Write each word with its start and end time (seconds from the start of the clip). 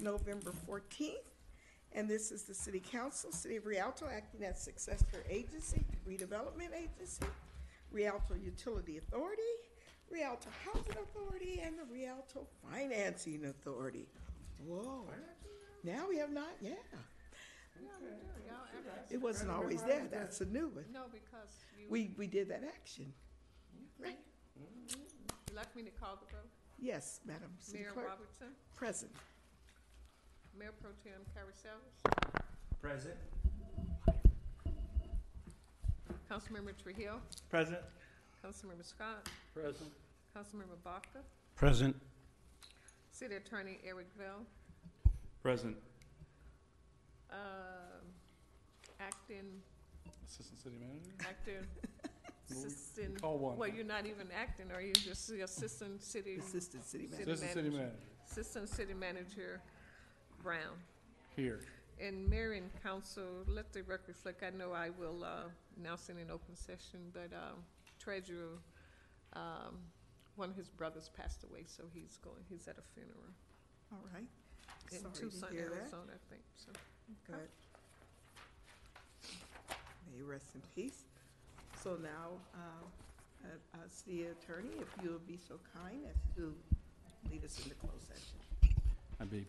November 0.00 0.52
14th. 0.68 1.12
And 1.92 2.08
this 2.08 2.30
is 2.30 2.42
the 2.42 2.54
City 2.54 2.80
Council, 2.80 3.32
City 3.32 3.56
of 3.56 3.64
Rialto 3.66 4.06
acting 4.14 4.44
as 4.44 4.60
successor 4.60 5.24
agency, 5.30 5.82
redevelopment 6.06 6.74
agency, 6.76 7.24
Rialto 7.90 8.34
Utility 8.34 8.98
Authority, 8.98 9.42
Rialto 10.10 10.48
Housing 10.64 10.92
Authority, 11.02 11.60
and 11.64 11.76
the 11.78 11.84
Rialto 11.90 12.46
Financing 12.70 13.46
Authority. 13.46 14.06
Whoa. 14.66 15.04
Now 15.84 16.04
we 16.08 16.18
have 16.18 16.30
not, 16.32 16.50
yeah. 16.60 16.70
Yeah, 17.80 17.88
we 18.02 18.08
do. 18.08 18.16
Y'all 18.46 18.56
act- 18.94 19.12
It 19.12 19.20
wasn't 19.22 19.50
always 19.50 19.82
there. 19.82 20.06
That's 20.10 20.40
a 20.40 20.46
new 20.46 20.68
one. 20.68 20.84
No, 20.92 21.04
because 21.12 21.64
you, 21.78 21.86
We, 21.88 22.10
we 22.18 22.26
did 22.26 22.48
that 22.50 22.62
action. 22.74 23.12
Right. 23.98 24.18
you 24.58 25.56
like 25.56 25.74
me 25.74 25.82
to 25.84 25.90
call 25.90 26.16
the 26.16 26.30
vote? 26.36 26.48
Yes, 26.78 27.20
Madam 27.26 27.50
City 27.58 27.78
Mayor 27.80 27.90
Clerk. 27.92 28.08
Robertson, 28.08 28.48
Present. 28.74 29.12
Mayor 30.58 30.72
Pro 30.80 30.90
Tem 31.04 31.12
Carrizales, 31.34 32.00
Present. 32.80 33.16
Councilmember 36.30 36.72
Trujillo, 36.82 37.20
Present. 37.50 37.78
Councilmember 38.44 38.84
Scott, 38.84 39.28
Present. 39.54 39.90
Councilmember 40.36 40.76
Baca, 40.82 41.20
Present. 41.54 41.94
City 43.10 43.34
Attorney 43.36 43.78
Eric 43.86 44.06
Vail, 44.18 44.42
Present. 45.42 45.76
um, 47.30 47.36
acting, 49.00 49.60
Assistant 50.26 50.58
City 50.60 50.76
Manager? 50.80 51.10
acting, 51.20 51.66
assistant, 52.50 53.20
Call 53.20 53.38
one. 53.38 53.56
well, 53.56 53.68
you're 53.68 53.84
not 53.84 54.06
even 54.06 54.26
acting, 54.38 54.66
are 54.74 54.80
you 54.82 54.92
just 54.94 55.28
the 55.28 55.42
assistant 55.42 56.02
city, 56.02 56.36
Assistant 56.36 56.84
City 56.84 57.08
City 57.08 57.24
Manager. 57.26 57.32
Assistant 57.32 57.54
City 57.54 57.68
Manager. 57.70 57.78
Manager. 57.78 57.96
assistant 58.28 58.68
city 58.68 58.94
manager 58.94 59.60
Brown? 60.42 60.76
Here. 61.34 61.60
And 62.00 62.28
mayor 62.28 62.52
and 62.52 62.70
council, 62.82 63.24
let 63.46 63.72
the 63.72 63.82
record 63.82 64.08
reflect, 64.08 64.42
I 64.42 64.50
know 64.50 64.72
I 64.72 64.90
will, 64.90 65.24
uh, 65.24 65.48
announce 65.78 66.08
in 66.10 66.18
an 66.18 66.30
open 66.30 66.54
session, 66.54 67.00
but, 67.12 67.32
um, 67.34 67.64
treasurer, 67.98 68.58
um, 69.32 69.78
one 70.36 70.50
of 70.50 70.56
his 70.56 70.68
brothers 70.68 71.08
passed 71.16 71.42
away, 71.44 71.64
so 71.66 71.84
he's 71.94 72.18
going, 72.22 72.44
he's 72.50 72.68
at 72.68 72.76
a 72.78 72.82
funeral 72.94 73.32
All 73.92 74.04
right. 74.12 74.28
in 74.92 74.98
Sorry 75.00 75.14
to 75.14 75.20
Tucson, 75.20 75.52
hear 75.52 75.68
that. 75.70 75.80
Arizona, 75.80 76.12
I 76.12 76.30
think, 76.30 76.42
so. 76.56 76.72
Good. 77.26 77.48
May 80.10 80.18
you 80.18 80.26
rest 80.26 80.54
in 80.54 80.60
peace. 80.74 81.04
So 81.82 81.96
now, 82.02 82.40
uh, 82.54 82.58
uh, 83.44 83.48
uh, 83.74 83.78
City 83.88 84.24
Attorney, 84.26 84.70
if 84.80 84.88
you 85.02 85.12
would 85.12 85.26
be 85.26 85.38
so 85.48 85.58
kind 85.74 86.00
as 86.10 86.16
to 86.36 86.54
lead 87.30 87.44
us 87.44 87.58
into 87.62 87.74
closed 87.76 88.06
session. 88.06 88.74
I'd 89.20 89.30
be 89.30 89.46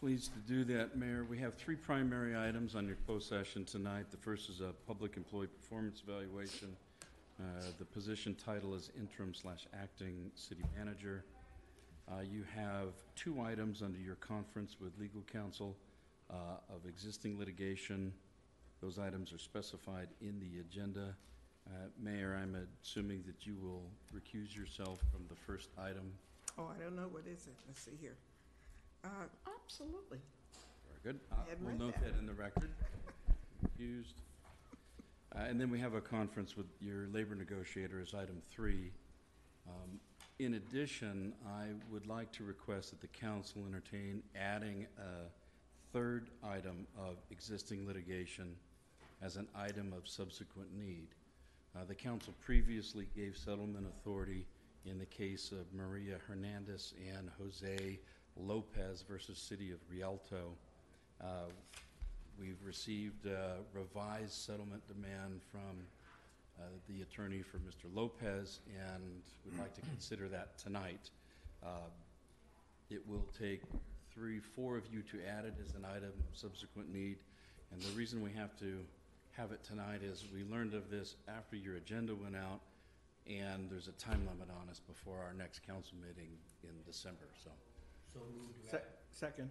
pleased 0.00 0.32
to 0.32 0.38
do 0.40 0.64
that, 0.64 0.96
Mayor. 0.96 1.24
We 1.28 1.38
have 1.38 1.54
three 1.54 1.74
primary 1.74 2.36
items 2.38 2.74
on 2.76 2.86
your 2.86 2.96
closed 3.06 3.28
session 3.28 3.64
tonight. 3.64 4.10
The 4.10 4.16
first 4.16 4.48
is 4.48 4.60
a 4.60 4.72
public 4.86 5.16
employee 5.16 5.48
performance 5.48 6.02
evaluation. 6.06 6.76
Uh, 7.40 7.42
The 7.78 7.84
position 7.84 8.34
title 8.36 8.74
is 8.74 8.90
interim 8.96 9.34
slash 9.34 9.66
acting 9.80 10.30
city 10.34 10.62
manager. 10.76 11.24
Uh, 12.10 12.20
You 12.20 12.44
have 12.54 12.92
two 13.16 13.40
items 13.40 13.82
under 13.82 13.98
your 13.98 14.14
conference 14.16 14.76
with 14.80 14.92
legal 15.00 15.22
counsel 15.32 15.76
uh, 16.30 16.34
of 16.72 16.86
existing 16.86 17.36
litigation. 17.38 18.12
Those 18.80 18.98
items 19.00 19.32
are 19.32 19.38
specified 19.38 20.08
in 20.20 20.38
the 20.38 20.60
agenda. 20.60 21.16
Uh, 21.66 21.88
Mayor, 22.00 22.38
I'm 22.40 22.56
assuming 22.82 23.24
that 23.26 23.46
you 23.46 23.56
will 23.60 23.82
recuse 24.14 24.56
yourself 24.56 25.00
from 25.10 25.26
the 25.28 25.34
first 25.34 25.70
item. 25.76 26.12
Oh, 26.56 26.70
I 26.72 26.82
don't 26.82 26.94
know, 26.94 27.08
what 27.10 27.26
is 27.26 27.46
it? 27.46 27.56
Let's 27.66 27.80
see 27.80 27.96
here. 28.00 28.16
Uh, 29.04 29.08
absolutely. 29.62 30.18
Very 31.02 31.14
good. 31.14 31.20
Uh, 31.32 31.36
hadn't 31.48 31.60
We'll 31.64 31.70
read 31.72 31.80
note 31.80 31.94
that. 31.94 32.12
that 32.12 32.18
in 32.18 32.26
the 32.26 32.34
record. 32.34 32.70
Used. 33.78 34.20
Uh, 35.34 35.40
And 35.40 35.60
then 35.60 35.70
we 35.70 35.78
have 35.78 35.94
a 35.94 36.00
conference 36.00 36.56
with 36.56 36.66
your 36.80 37.06
labor 37.08 37.34
negotiator 37.34 38.00
as 38.00 38.14
item 38.14 38.42
three. 38.50 38.92
Um, 39.68 40.00
In 40.38 40.54
addition, 40.54 41.34
I 41.46 41.66
would 41.90 42.06
like 42.06 42.30
to 42.32 42.44
request 42.44 42.90
that 42.90 43.00
the 43.00 43.08
council 43.08 43.64
entertain 43.66 44.22
adding 44.36 44.86
a 44.98 45.28
third 45.92 46.30
item 46.44 46.86
of 46.96 47.16
existing 47.30 47.86
litigation 47.86 48.54
as 49.20 49.36
an 49.36 49.48
item 49.54 49.92
of 49.92 50.06
subsequent 50.08 50.72
need. 50.76 51.08
Uh, 51.76 51.84
The 51.84 51.94
council 51.94 52.34
previously 52.40 53.08
gave 53.16 53.36
settlement 53.36 53.86
authority 53.86 54.46
in 54.84 54.96
the 54.98 55.06
case 55.06 55.50
of 55.52 55.72
Maria 55.74 56.18
Hernandez 56.26 56.94
and 57.16 57.28
Jose 57.38 57.98
Lopez 58.38 59.04
versus 59.08 59.38
City 59.38 59.72
of 59.72 59.78
Rialto. 59.90 60.52
Uh, 61.20 61.46
We've 62.40 62.64
received 62.64 63.26
a 63.26 63.56
revised 63.74 64.30
settlement 64.32 64.86
demand 64.86 65.40
from 65.50 65.82
uh, 66.56 66.62
the 66.88 67.02
attorney 67.02 67.42
for 67.42 67.58
Mr. 67.58 67.92
Lopez, 67.92 68.60
and 68.78 69.22
we'd 69.44 69.58
like 69.58 69.74
to 69.74 69.80
consider 69.80 70.28
that 70.28 70.56
tonight. 70.56 71.10
Uh, 71.64 71.90
It 72.90 73.02
will 73.08 73.26
take 73.36 73.62
three, 74.14 74.38
four 74.38 74.76
of 74.76 74.84
you 74.92 75.02
to 75.02 75.18
add 75.26 75.46
it 75.46 75.54
as 75.64 75.74
an 75.74 75.84
item 75.84 76.12
of 76.30 76.36
subsequent 76.38 76.92
need. 76.94 77.16
And 77.72 77.82
the 77.82 77.90
reason 77.98 78.22
we 78.22 78.30
have 78.32 78.56
to 78.60 78.84
have 79.32 79.50
it 79.50 79.64
tonight 79.64 80.02
is 80.04 80.24
we 80.32 80.44
learned 80.44 80.74
of 80.74 80.90
this 80.90 81.16
after 81.26 81.56
your 81.56 81.74
agenda 81.74 82.14
went 82.14 82.36
out, 82.36 82.60
and 83.26 83.68
there's 83.68 83.88
a 83.88 83.92
time 83.92 84.26
limit 84.30 84.48
on 84.62 84.68
us 84.70 84.80
before 84.86 85.18
our 85.18 85.34
next 85.34 85.66
council 85.66 85.96
meeting 86.00 86.30
in 86.62 86.70
December, 86.86 87.26
so. 87.42 87.50
Se- 88.70 88.80
Second. 89.10 89.50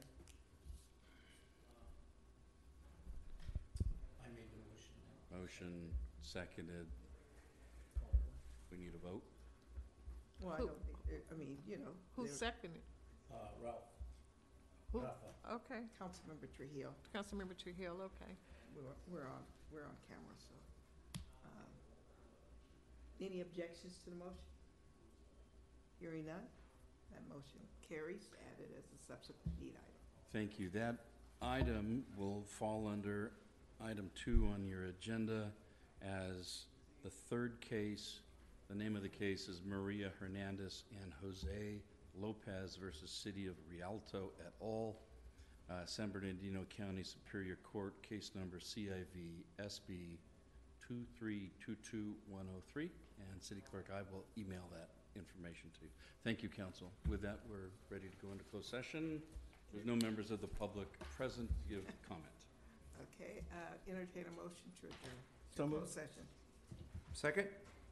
Motion 5.31 5.41
Motion 5.41 5.89
seconded. 6.21 6.87
We 8.71 8.77
need 8.77 8.91
a 8.95 8.97
vote? 9.07 9.23
Well, 10.39 10.53
I 10.53 10.57
Who- 10.57 10.67
don't 10.67 10.83
think, 11.07 11.23
I 11.31 11.35
mean, 11.35 11.57
you 11.67 11.77
know. 11.77 11.93
Who 12.15 12.25
there- 12.27 12.33
seconded? 12.35 12.81
Uh, 13.31 13.35
Ralph. 13.63 13.83
Who- 14.91 14.99
Rafa. 15.01 15.33
Okay, 15.51 15.83
Councilmember 15.99 16.51
Trujillo, 16.55 16.93
Councilmember 17.13 17.57
Trujillo, 17.57 18.01
okay. 18.03 18.35
we're, 18.75 18.83
we're 19.07 19.27
on, 19.27 19.43
we're 19.71 19.83
on 19.83 19.95
camera, 20.07 20.35
so. 20.37 20.53
um, 21.45 21.69
Any 23.19 23.41
objections 23.41 23.97
to 24.03 24.09
the 24.11 24.15
motion? 24.15 24.37
Hearing 25.99 26.25
none, 26.25 26.47
that 27.11 27.21
motion 27.29 27.59
carries, 27.87 28.29
added 28.53 28.69
as 28.77 28.85
a 28.85 29.05
subsequent 29.05 29.59
need 29.59 29.73
item. 29.73 29.83
Thank 30.33 30.59
you. 30.59 30.69
That 30.69 30.95
item 31.41 32.03
will 32.17 32.43
fall 32.45 32.87
under 32.87 33.31
item 33.83 34.09
two 34.15 34.49
on 34.53 34.65
your 34.65 34.85
agenda 34.85 35.51
as 36.01 36.65
the 37.03 37.09
third 37.09 37.59
case. 37.61 38.19
The 38.69 38.75
name 38.75 38.95
of 38.95 39.01
the 39.01 39.09
case 39.09 39.47
is 39.47 39.61
Maria 39.65 40.11
Hernandez 40.19 40.83
and 41.01 41.13
Jose 41.21 41.81
Lopez 42.19 42.75
versus 42.75 43.09
City 43.09 43.47
of 43.47 43.55
Rialto 43.71 44.31
et 44.39 44.53
al., 44.61 44.97
uh, 45.69 45.85
San 45.85 46.09
Bernardino 46.09 46.65
County 46.69 47.03
Superior 47.03 47.57
Court, 47.63 48.01
case 48.01 48.31
number 48.35 48.57
CIV 48.57 49.43
SB 49.59 50.17
2322103. 50.89 52.75
And 52.75 53.41
City 53.41 53.61
Clerk, 53.69 53.89
I 53.93 54.01
will 54.11 54.25
email 54.37 54.63
that 54.73 54.89
information 55.17 55.69
to 55.77 55.85
you. 55.85 55.91
Thank 56.23 56.41
you, 56.41 56.49
council. 56.49 56.91
With 57.09 57.21
that, 57.21 57.39
we're 57.49 57.73
ready 57.89 58.07
to 58.07 58.17
go 58.21 58.31
into 58.31 58.43
closed 58.45 58.69
session. 58.69 59.21
There's 59.73 59.85
no 59.85 59.97
members 59.99 60.31
of 60.31 60.39
the 60.39 60.47
public 60.47 60.87
present 61.17 61.49
to 61.49 61.61
give 61.67 61.83
comment. 62.07 62.37
Okay, 63.11 63.41
uh, 63.51 63.75
entertain 63.89 64.25
a 64.29 64.35
motion 64.37 64.69
to 64.81 64.87
adjourn. 64.87 65.19
So 65.55 65.63
to 65.63 65.69
moved. 65.69 65.89
Closed 65.89 65.97
session. 65.97 66.23
Second? 67.13 67.47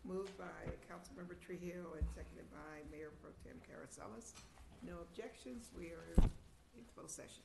Moved 0.06 0.38
by 0.38 0.62
Councilmember 0.86 1.34
Trujillo 1.42 1.98
and 1.98 2.06
seconded 2.14 2.46
by 2.54 2.86
Mayor 2.94 3.10
Pro 3.22 3.34
Tem 3.42 3.58
Carrizales. 3.66 4.38
No 4.86 5.02
objections, 5.02 5.74
we 5.74 5.90
are 5.90 6.06
in 6.16 6.86
closed 6.94 7.18
session. 7.18 7.42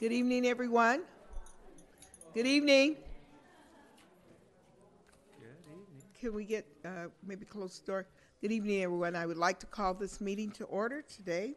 Good 0.00 0.12
evening, 0.12 0.46
everyone. 0.46 1.02
Good 2.32 2.46
evening. 2.46 2.96
Good 5.38 5.44
evening. 5.44 5.84
Can 6.18 6.32
we 6.32 6.46
get, 6.46 6.66
uh, 6.86 7.08
maybe 7.22 7.44
close 7.44 7.80
the 7.80 7.86
door? 7.86 8.06
Good 8.40 8.50
evening, 8.50 8.82
everyone. 8.82 9.14
I 9.14 9.26
would 9.26 9.36
like 9.36 9.60
to 9.60 9.66
call 9.66 9.92
this 9.92 10.18
meeting 10.18 10.52
to 10.52 10.64
order. 10.64 11.02
Today 11.02 11.54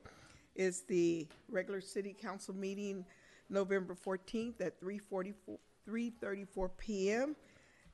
is 0.55 0.81
the 0.81 1.25
regular 1.47 1.79
city 1.79 2.13
council 2.13 2.53
meeting, 2.53 3.05
November 3.49 3.95
14th 3.95 4.59
at 4.59 4.77
3:44 4.77 5.57
3:34 5.85 6.67
PM. 6.77 7.37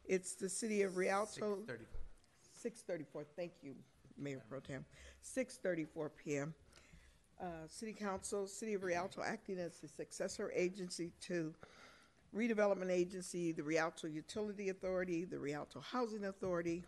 It's 0.05 0.33
the 0.33 0.49
city 0.49 0.81
of 0.81 0.97
Rialto. 0.97 1.63
6:34, 2.55 3.23
thank 3.35 3.51
you, 3.61 3.75
Mayor 4.17 4.41
Pro 4.49 4.61
Tem. 4.61 4.83
6:34 5.21 6.09
PM. 6.09 6.55
Uh, 7.41 7.46
City 7.69 7.93
Council, 7.93 8.48
City 8.48 8.74
of 8.74 8.84
Rialto 8.84 9.22
acting 9.25 9.60
as 9.60 9.77
the 9.79 9.88
successor 9.88 10.51
agency 10.53 11.12
to 11.22 11.53
redevelopment 12.36 12.91
agency, 12.91 13.53
the 13.53 13.63
Rialto 13.63 14.08
Utility 14.08 14.67
Authority, 14.69 15.24
the 15.24 15.39
Rialto 15.39 15.79
Housing 15.79 16.25
Authority, 16.25 16.84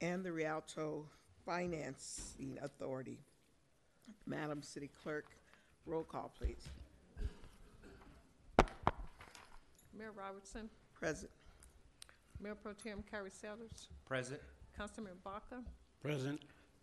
and 0.00 0.24
the 0.24 0.30
Rialto 0.32 1.06
Financing 1.44 2.56
Authority. 2.62 3.18
Madam 4.26 4.62
City 4.62 4.88
Clerk, 5.02 5.26
roll 5.86 6.04
call, 6.04 6.32
please. 6.38 6.68
Mayor 9.98 10.12
Robertson, 10.16 10.70
Present. 10.94 11.30
Mayor 12.40 12.54
Pro 12.54 12.74
Tem 12.74 13.02
Carrizales, 13.12 13.88
Present. 14.06 14.40
Councilmember 14.78 15.22
Baca, 15.24 15.62
Present. 16.00 16.40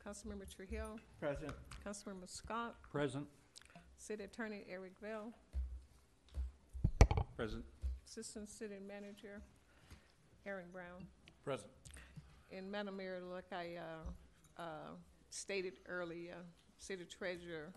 Councilmember 0.08 0.48
Trujillo, 0.56 0.96
Present. 1.20 1.52
Councilmember 1.86 2.30
Scott, 2.30 2.76
Present. 2.82 3.28
City 3.98 4.24
Attorney 4.24 4.64
Eric 4.70 4.94
Vail, 5.02 5.34
Present. 7.36 7.66
Assistant 8.08 8.50
City 8.50 8.76
Manager 8.88 9.42
Aaron 10.46 10.68
Brown. 10.72 11.06
Present. 11.44 11.70
And 12.56 12.72
Madam 12.72 12.96
Mayor, 12.96 13.20
like 13.34 13.52
I 13.52 13.76
uh, 13.76 14.62
uh, 14.62 14.92
stated 15.30 15.74
earlier, 15.90 16.38
City 16.80 17.04
Treasurer 17.04 17.74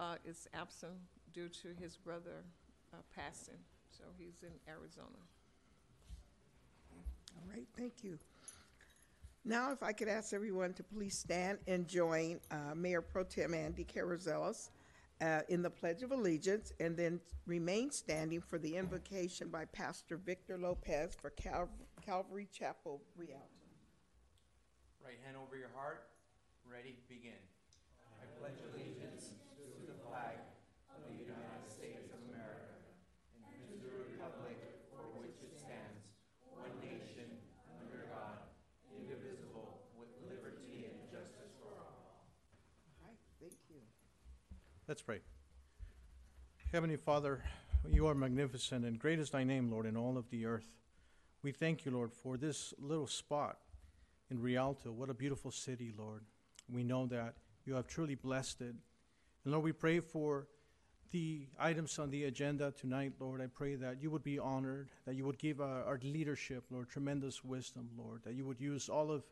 uh, 0.00 0.14
is 0.24 0.48
absent 0.54 0.94
due 1.34 1.50
to 1.50 1.68
his 1.78 1.98
brother 1.98 2.44
uh, 2.94 2.96
passing, 3.14 3.58
so 3.90 4.04
he's 4.16 4.42
in 4.42 4.52
Arizona. 4.66 5.20
All 7.36 7.52
right, 7.52 7.66
thank 7.76 8.02
you. 8.02 8.18
Now, 9.48 9.70
if 9.70 9.80
I 9.84 9.92
could 9.92 10.08
ask 10.08 10.32
everyone 10.34 10.72
to 10.74 10.82
please 10.82 11.16
stand 11.16 11.58
and 11.68 11.86
join 11.86 12.40
uh, 12.50 12.74
Mayor 12.74 13.00
Pro 13.00 13.22
Tem 13.22 13.54
Andy 13.54 13.84
Carrizales 13.84 14.70
uh, 15.20 15.42
in 15.48 15.62
the 15.62 15.70
Pledge 15.70 16.02
of 16.02 16.10
Allegiance, 16.10 16.72
and 16.80 16.96
then 16.96 17.20
remain 17.46 17.92
standing 17.92 18.40
for 18.40 18.58
the 18.58 18.76
invocation 18.76 19.48
by 19.48 19.64
Pastor 19.66 20.16
Victor 20.16 20.58
Lopez 20.58 21.14
for 21.14 21.30
Cal- 21.30 21.70
Calvary 22.04 22.48
Chapel, 22.52 23.00
Rialto. 23.16 23.46
Right 25.02 25.18
hand 25.24 25.36
over 25.38 25.56
your 25.56 25.70
heart. 25.76 26.10
Ready, 26.66 26.96
begin. 27.08 27.38
I 28.18 28.26
pledge 28.42 28.58
allegiance 28.74 29.30
to 29.54 29.62
the 29.86 29.94
flag 30.10 30.42
of 30.90 31.06
the 31.06 31.22
United 31.22 31.70
States 31.70 32.10
of 32.10 32.18
America 32.34 32.74
and 33.38 33.62
to 33.70 33.78
the 33.78 33.94
republic 34.10 34.58
for 34.90 35.06
which 35.22 35.38
it 35.46 35.54
stands, 35.54 36.02
one 36.58 36.74
nation, 36.82 37.30
under 37.78 38.10
God, 38.10 38.42
indivisible, 38.90 39.86
with 39.94 40.10
liberty 40.26 40.90
and 40.90 40.98
justice 41.08 41.54
for 41.62 41.70
all. 41.78 42.26
All 42.84 42.98
right, 43.06 43.20
thank 43.38 43.56
you. 43.70 43.80
Let's 44.88 45.02
pray. 45.02 45.18
Heavenly 46.70 46.94
Father, 46.94 47.42
you 47.90 48.06
are 48.06 48.14
magnificent 48.14 48.84
and 48.84 49.00
great 49.00 49.18
is 49.18 49.30
thy 49.30 49.42
name, 49.42 49.68
Lord, 49.68 49.84
in 49.84 49.96
all 49.96 50.16
of 50.16 50.30
the 50.30 50.46
earth. 50.46 50.68
We 51.42 51.50
thank 51.50 51.84
you, 51.84 51.90
Lord, 51.90 52.12
for 52.12 52.36
this 52.36 52.72
little 52.78 53.08
spot 53.08 53.58
in 54.30 54.40
Rialto. 54.40 54.92
What 54.92 55.10
a 55.10 55.14
beautiful 55.14 55.50
city, 55.50 55.92
Lord. 55.98 56.22
We 56.72 56.84
know 56.84 57.06
that 57.06 57.34
you 57.64 57.74
have 57.74 57.88
truly 57.88 58.14
blessed 58.14 58.60
it. 58.60 58.76
And 59.42 59.52
Lord, 59.52 59.64
we 59.64 59.72
pray 59.72 59.98
for 59.98 60.46
the 61.10 61.48
items 61.58 61.98
on 61.98 62.10
the 62.10 62.22
agenda 62.26 62.72
tonight, 62.80 63.14
Lord. 63.18 63.40
I 63.40 63.48
pray 63.48 63.74
that 63.74 64.00
you 64.00 64.12
would 64.12 64.22
be 64.22 64.38
honored, 64.38 64.90
that 65.04 65.16
you 65.16 65.26
would 65.26 65.38
give 65.38 65.60
our, 65.60 65.82
our 65.82 65.98
leadership, 66.00 66.62
Lord, 66.70 66.88
tremendous 66.90 67.42
wisdom, 67.42 67.90
Lord, 67.98 68.22
that 68.22 68.34
you 68.34 68.46
would 68.46 68.60
use 68.60 68.88
all 68.88 69.10
of 69.10 69.24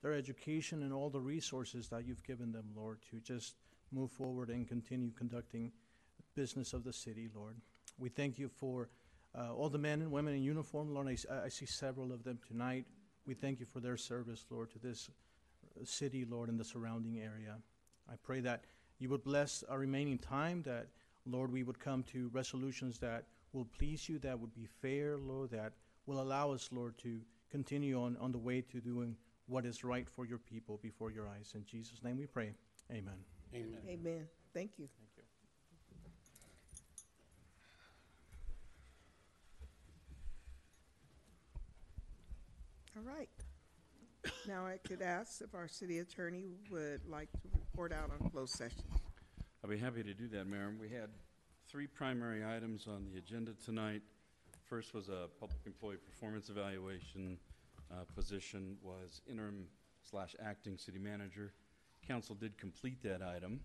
their 0.00 0.14
education 0.14 0.82
and 0.82 0.90
all 0.90 1.10
the 1.10 1.20
resources 1.20 1.88
that 1.88 2.06
you've 2.06 2.24
given 2.24 2.50
them, 2.50 2.70
Lord, 2.74 3.00
to 3.10 3.20
just 3.20 3.56
move 3.92 4.10
forward 4.10 4.48
and 4.48 4.66
continue 4.66 5.10
conducting 5.10 5.72
business 6.34 6.72
of 6.72 6.84
the 6.84 6.92
city, 6.92 7.28
Lord. 7.34 7.56
We 7.98 8.08
thank 8.08 8.38
you 8.38 8.48
for 8.48 8.88
uh, 9.38 9.54
all 9.54 9.68
the 9.68 9.78
men 9.78 10.02
and 10.02 10.10
women 10.10 10.34
in 10.34 10.42
uniform, 10.42 10.92
Lord. 10.94 11.08
I, 11.08 11.44
I 11.44 11.48
see 11.48 11.66
several 11.66 12.12
of 12.12 12.24
them 12.24 12.38
tonight. 12.46 12.86
We 13.26 13.34
thank 13.34 13.60
you 13.60 13.66
for 13.66 13.80
their 13.80 13.96
service, 13.96 14.44
Lord, 14.50 14.70
to 14.72 14.78
this 14.78 15.10
uh, 15.80 15.84
city, 15.84 16.24
Lord, 16.24 16.48
and 16.48 16.58
the 16.58 16.64
surrounding 16.64 17.20
area. 17.20 17.56
I 18.10 18.14
pray 18.22 18.40
that 18.40 18.64
you 18.98 19.08
would 19.10 19.24
bless 19.24 19.62
our 19.68 19.78
remaining 19.78 20.18
time, 20.18 20.62
that, 20.62 20.88
Lord, 21.26 21.52
we 21.52 21.62
would 21.62 21.78
come 21.78 22.02
to 22.04 22.30
resolutions 22.32 22.98
that 22.98 23.24
will 23.52 23.66
please 23.78 24.08
you, 24.08 24.18
that 24.20 24.38
would 24.38 24.54
be 24.54 24.66
fair, 24.80 25.16
Lord, 25.16 25.50
that 25.50 25.72
will 26.06 26.20
allow 26.20 26.52
us, 26.52 26.68
Lord, 26.72 26.98
to 26.98 27.20
continue 27.50 28.00
on, 28.00 28.16
on 28.20 28.32
the 28.32 28.38
way 28.38 28.60
to 28.62 28.80
doing 28.80 29.16
what 29.46 29.66
is 29.66 29.84
right 29.84 30.08
for 30.08 30.24
your 30.24 30.38
people 30.38 30.78
before 30.82 31.10
your 31.10 31.28
eyes. 31.28 31.52
In 31.54 31.64
Jesus' 31.64 32.02
name 32.02 32.16
we 32.16 32.26
pray. 32.26 32.52
Amen. 32.90 33.41
Amen. 33.54 33.78
Amen. 33.88 34.28
Thank 34.54 34.72
you. 34.78 34.88
Thank 34.88 35.10
you. 35.16 35.22
All 42.96 43.02
right. 43.02 43.28
Now 44.46 44.66
I 44.66 44.78
could 44.86 45.02
ask 45.02 45.40
if 45.42 45.54
our 45.54 45.68
city 45.68 45.98
attorney 45.98 46.56
would 46.70 47.02
like 47.08 47.30
to 47.32 47.48
report 47.54 47.92
out 47.92 48.10
on 48.10 48.30
closed 48.30 48.54
session. 48.54 48.84
I'll 49.62 49.70
be 49.70 49.78
happy 49.78 50.02
to 50.02 50.14
do 50.14 50.28
that, 50.28 50.46
Mayor. 50.46 50.72
We 50.80 50.88
had 50.88 51.10
three 51.68 51.86
primary 51.86 52.44
items 52.44 52.86
on 52.86 53.06
the 53.10 53.18
agenda 53.18 53.52
tonight. 53.64 54.02
First 54.64 54.94
was 54.94 55.08
a 55.08 55.28
public 55.38 55.60
employee 55.66 55.96
performance 55.96 56.48
evaluation. 56.48 57.38
Uh, 57.90 58.04
Position 58.14 58.76
was 58.82 59.20
interim 59.28 59.66
slash 60.02 60.34
acting 60.42 60.78
city 60.78 60.98
manager. 60.98 61.52
Council 62.06 62.34
did 62.34 62.58
complete 62.58 63.02
that 63.02 63.22
item. 63.22 63.60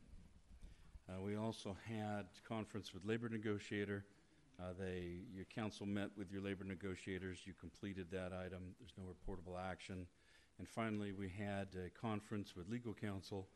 Uh, 1.09 1.21
We 1.21 1.35
also 1.35 1.75
had 1.87 2.25
conference 2.47 2.93
with 2.93 3.03
labor 3.03 3.29
negotiator. 3.29 4.05
Uh, 4.59 4.73
They, 4.79 5.21
your 5.33 5.45
council 5.45 5.85
met 5.85 6.09
with 6.15 6.31
your 6.31 6.41
labor 6.41 6.63
negotiators. 6.63 7.39
You 7.45 7.53
completed 7.59 8.07
that 8.11 8.33
item. 8.33 8.75
There's 8.79 8.93
no 8.97 9.05
reportable 9.05 9.59
action. 9.59 10.05
And 10.59 10.67
finally, 10.67 11.11
we 11.13 11.29
had 11.29 11.67
a 11.75 11.89
conference 11.89 12.55
with 12.55 12.69
legal 12.69 12.93
counsel 12.93 13.47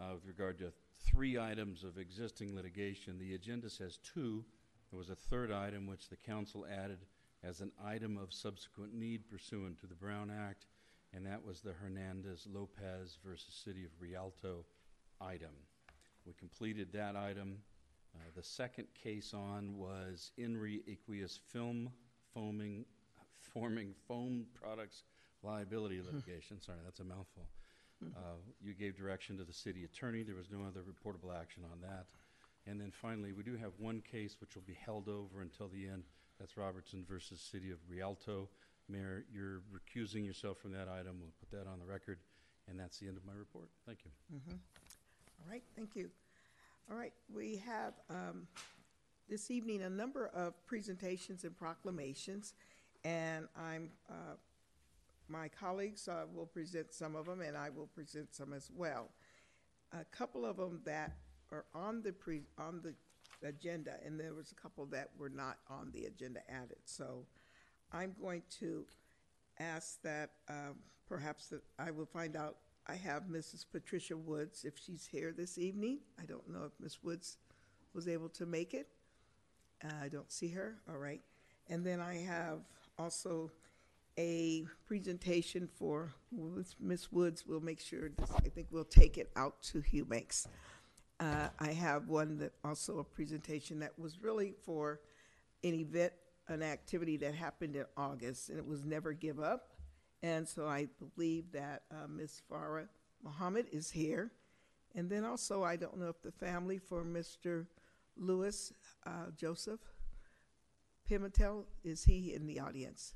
uh, 0.00 0.14
with 0.14 0.26
regard 0.26 0.58
to 0.58 0.72
three 0.98 1.38
items 1.38 1.84
of 1.84 1.98
existing 1.98 2.54
litigation. 2.54 3.18
The 3.18 3.34
agenda 3.34 3.70
says 3.70 3.98
two. 3.98 4.44
There 4.90 4.98
was 4.98 5.10
a 5.10 5.16
third 5.16 5.50
item 5.50 5.86
which 5.86 6.08
the 6.08 6.16
council 6.16 6.66
added 6.66 6.98
as 7.42 7.60
an 7.60 7.72
item 7.84 8.16
of 8.16 8.32
subsequent 8.32 8.94
need 8.94 9.28
pursuant 9.28 9.78
to 9.80 9.86
the 9.86 9.94
Brown 9.94 10.30
Act, 10.30 10.66
and 11.14 11.24
that 11.26 11.44
was 11.44 11.60
the 11.60 11.72
Hernandez 11.72 12.46
Lopez 12.52 13.18
versus 13.24 13.54
City 13.54 13.84
of 13.84 13.90
Rialto 14.00 14.64
item. 15.20 15.52
We 16.26 16.32
completed 16.34 16.88
that 16.92 17.16
item. 17.16 17.58
Uh, 18.14 18.18
The 18.36 18.42
second 18.42 18.86
case 18.94 19.32
on 19.34 19.76
was 19.76 20.32
In 20.36 20.56
re 20.56 20.82
Aqueous 20.88 21.38
Film 21.52 21.90
Foaming, 22.32 22.84
Forming 23.52 23.94
Foam 24.08 24.46
Products 24.54 25.04
Liability 25.42 26.00
Litigation. 26.02 26.60
Sorry, 26.60 26.78
that's 26.84 27.00
a 27.00 27.04
mouthful. 27.04 27.46
Uh, 28.04 28.36
You 28.60 28.74
gave 28.74 28.96
direction 28.96 29.36
to 29.38 29.44
the 29.44 29.52
city 29.52 29.84
attorney. 29.84 30.22
There 30.22 30.34
was 30.34 30.50
no 30.50 30.64
other 30.66 30.82
reportable 30.82 31.34
action 31.38 31.62
on 31.72 31.80
that. 31.82 32.06
And 32.66 32.80
then 32.80 32.90
finally, 32.90 33.32
we 33.32 33.42
do 33.42 33.56
have 33.56 33.72
one 33.78 34.00
case 34.00 34.36
which 34.40 34.54
will 34.54 34.62
be 34.66 34.74
held 34.74 35.08
over 35.08 35.42
until 35.42 35.68
the 35.68 35.86
end. 35.86 36.04
That's 36.40 36.56
Robertson 36.56 37.04
versus 37.06 37.40
City 37.40 37.70
of 37.70 37.78
Rialto. 37.88 38.48
Mayor, 38.88 39.24
you're 39.32 39.62
recusing 39.72 40.26
yourself 40.26 40.58
from 40.58 40.72
that 40.72 40.88
item. 40.88 41.16
We'll 41.20 41.32
put 41.40 41.50
that 41.50 41.70
on 41.70 41.78
the 41.78 41.86
record. 41.86 42.18
And 42.68 42.78
that's 42.78 42.98
the 42.98 43.08
end 43.08 43.16
of 43.16 43.24
my 43.26 43.32
report. 43.34 43.68
Thank 43.86 44.00
you. 44.04 44.10
All 45.44 45.50
right, 45.50 45.62
thank 45.76 45.94
you. 45.94 46.10
All 46.90 46.96
right, 46.96 47.12
we 47.34 47.56
have 47.56 47.94
um, 48.10 48.46
this 49.28 49.50
evening 49.50 49.82
a 49.82 49.90
number 49.90 50.28
of 50.34 50.54
presentations 50.66 51.44
and 51.44 51.56
proclamations, 51.56 52.54
and 53.04 53.48
I'm, 53.58 53.90
uh, 54.08 54.36
my 55.28 55.48
colleagues 55.48 56.08
uh, 56.08 56.24
will 56.34 56.46
present 56.46 56.92
some 56.92 57.16
of 57.16 57.26
them, 57.26 57.40
and 57.40 57.56
I 57.56 57.70
will 57.70 57.86
present 57.86 58.34
some 58.34 58.52
as 58.52 58.70
well. 58.74 59.08
A 59.92 60.04
couple 60.04 60.44
of 60.44 60.56
them 60.56 60.80
that 60.84 61.12
are 61.52 61.64
on 61.74 62.02
the 62.02 62.12
pre, 62.12 62.42
on 62.58 62.80
the 62.82 62.94
agenda, 63.46 63.94
and 64.04 64.18
there 64.18 64.34
was 64.34 64.52
a 64.52 64.54
couple 64.54 64.86
that 64.86 65.10
were 65.18 65.30
not 65.30 65.58
on 65.68 65.90
the 65.92 66.04
agenda 66.04 66.40
added. 66.50 66.78
So 66.84 67.26
I'm 67.92 68.14
going 68.20 68.42
to 68.60 68.84
ask 69.58 70.02
that 70.02 70.30
um, 70.48 70.76
perhaps 71.08 71.48
that 71.48 71.62
I 71.78 71.90
will 71.90 72.06
find 72.06 72.36
out, 72.36 72.56
I 72.86 72.94
have 72.96 73.24
Mrs. 73.24 73.64
Patricia 73.70 74.16
Woods, 74.16 74.64
if 74.64 74.74
she's 74.78 75.06
here 75.06 75.32
this 75.36 75.56
evening. 75.58 76.00
I 76.20 76.26
don't 76.26 76.48
know 76.50 76.64
if 76.64 76.72
Ms. 76.80 76.98
Woods 77.02 77.38
was 77.94 78.08
able 78.08 78.28
to 78.30 78.46
make 78.46 78.74
it. 78.74 78.88
Uh, 79.82 79.88
I 80.02 80.08
don't 80.08 80.30
see 80.30 80.48
her, 80.50 80.76
all 80.88 80.98
right. 80.98 81.22
And 81.68 81.84
then 81.84 82.00
I 82.00 82.16
have 82.18 82.60
also 82.98 83.50
a 84.18 84.64
presentation 84.86 85.66
for 85.66 86.12
Miss 86.80 87.10
Woods. 87.10 87.44
We'll 87.46 87.60
make 87.60 87.80
sure, 87.80 88.10
this, 88.10 88.30
I 88.36 88.48
think 88.48 88.68
we'll 88.70 88.84
take 88.84 89.18
it 89.18 89.30
out 89.36 89.62
to 89.64 89.80
Humex. 89.80 90.46
Uh, 91.20 91.48
I 91.58 91.72
have 91.72 92.08
one 92.08 92.38
that, 92.38 92.52
also 92.64 92.98
a 92.98 93.04
presentation 93.04 93.78
that 93.80 93.98
was 93.98 94.22
really 94.22 94.54
for 94.64 95.00
an 95.62 95.74
event, 95.74 96.12
an 96.48 96.62
activity 96.62 97.16
that 97.18 97.34
happened 97.34 97.76
in 97.76 97.84
August, 97.96 98.48
and 98.50 98.58
it 98.58 98.66
was 98.66 98.84
Never 98.84 99.12
Give 99.12 99.40
Up. 99.40 99.70
And 100.22 100.48
so 100.48 100.66
I 100.66 100.88
believe 100.98 101.52
that 101.52 101.82
uh, 101.90 102.06
Ms. 102.08 102.42
Farah 102.50 102.88
Muhammad 103.22 103.66
is 103.72 103.90
here. 103.90 104.32
And 104.94 105.10
then 105.10 105.24
also, 105.24 105.62
I 105.62 105.76
don't 105.76 105.98
know 105.98 106.08
if 106.08 106.22
the 106.22 106.32
family 106.32 106.78
for 106.78 107.04
Mr. 107.04 107.66
Lewis 108.16 108.72
uh, 109.06 109.30
Joseph 109.36 109.80
Pimentel, 111.10 111.64
is 111.82 112.04
he 112.04 112.32
in 112.32 112.46
the 112.46 112.60
audience? 112.60 113.14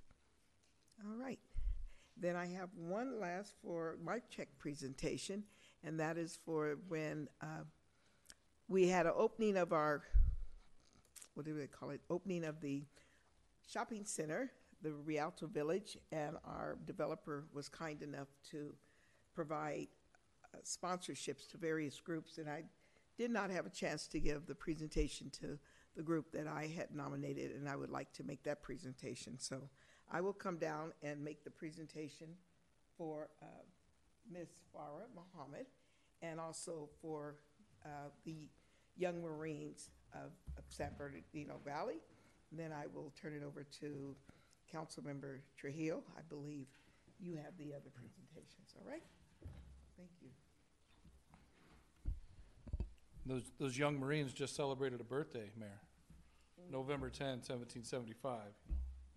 All 1.04 1.16
right. 1.16 1.38
Then 2.20 2.36
I 2.36 2.46
have 2.46 2.68
one 2.74 3.20
last 3.20 3.54
for 3.62 3.96
my 4.04 4.20
check 4.28 4.48
presentation, 4.58 5.44
and 5.84 5.98
that 6.00 6.18
is 6.18 6.38
for 6.44 6.76
when 6.88 7.28
uh, 7.40 7.64
we 8.66 8.88
had 8.88 9.06
an 9.06 9.12
opening 9.16 9.56
of 9.56 9.72
our, 9.72 10.02
what 11.34 11.46
do 11.46 11.56
they 11.56 11.68
call 11.68 11.90
it? 11.90 12.00
Opening 12.10 12.44
of 12.44 12.60
the 12.60 12.82
shopping 13.70 14.04
center, 14.04 14.50
the 14.82 14.92
Rialto 14.92 15.46
Village, 15.46 15.98
and 16.10 16.36
our 16.44 16.78
developer 16.86 17.44
was 17.52 17.68
kind 17.68 18.02
enough 18.02 18.28
to 18.50 18.74
provide 19.34 19.88
uh, 20.54 20.58
sponsorships 20.64 21.48
to 21.50 21.58
various 21.58 22.00
groups, 22.00 22.38
and 22.38 22.48
I 22.48 22.64
did 23.18 23.30
not 23.30 23.50
have 23.50 23.66
a 23.66 23.70
chance 23.70 24.06
to 24.08 24.20
give 24.20 24.46
the 24.46 24.54
presentation 24.54 25.30
to 25.40 25.58
the 25.96 26.02
group 26.02 26.30
that 26.32 26.46
I 26.46 26.72
had 26.76 26.94
nominated, 26.94 27.50
and 27.56 27.68
I 27.68 27.76
would 27.76 27.90
like 27.90 28.12
to 28.14 28.22
make 28.22 28.44
that 28.44 28.62
presentation. 28.62 29.38
So 29.38 29.68
I 30.10 30.20
will 30.20 30.32
come 30.32 30.56
down 30.56 30.92
and 31.02 31.22
make 31.22 31.44
the 31.44 31.50
presentation 31.50 32.28
for 32.96 33.28
uh, 33.42 33.46
Ms. 34.32 34.48
Farah 34.74 35.08
Muhammad 35.14 35.66
and 36.22 36.40
also 36.40 36.88
for 37.02 37.36
uh, 37.84 38.10
the 38.24 38.48
Young 38.96 39.20
Marines 39.22 39.90
of, 40.14 40.30
of 40.56 40.64
San 40.68 40.90
Bernardino 40.96 41.56
Valley. 41.64 42.00
Then 42.52 42.72
I 42.72 42.86
will 42.94 43.12
turn 43.20 43.34
it 43.34 43.42
over 43.46 43.64
to 43.80 44.16
Councilmember 44.74 45.40
Trujillo. 45.56 46.02
I 46.16 46.22
believe 46.28 46.66
you 47.20 47.36
have 47.36 47.56
the 47.58 47.74
other 47.74 47.90
presentations, 47.94 48.74
all 48.76 48.90
right? 48.90 49.02
Thank 49.96 50.10
you. 50.22 50.28
Those, 53.26 53.42
those 53.58 53.76
young 53.76 53.98
Marines 53.98 54.32
just 54.32 54.56
celebrated 54.56 55.00
a 55.00 55.04
birthday, 55.04 55.50
Mayor. 55.58 55.80
November 56.70 57.08
10, 57.08 57.44
1775. 57.44 58.40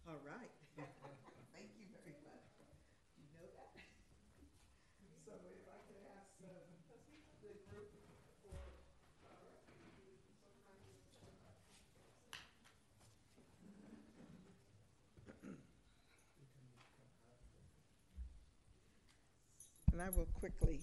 All 0.07 0.19
right. 0.23 0.51
Thank 0.75 0.87
you 1.79 1.87
very 1.91 2.15
much. 2.23 2.47
You 3.19 3.27
know 3.35 3.43
that? 3.59 3.75
So 5.27 5.35
if 5.35 5.67
I 5.67 5.79
could 5.83 5.99
ask 6.15 6.31
uh, 6.43 6.51
the 7.43 7.51
group 7.67 7.91
for, 8.43 8.79
I 20.01 20.09
will 20.09 20.27
quickly, 20.39 20.79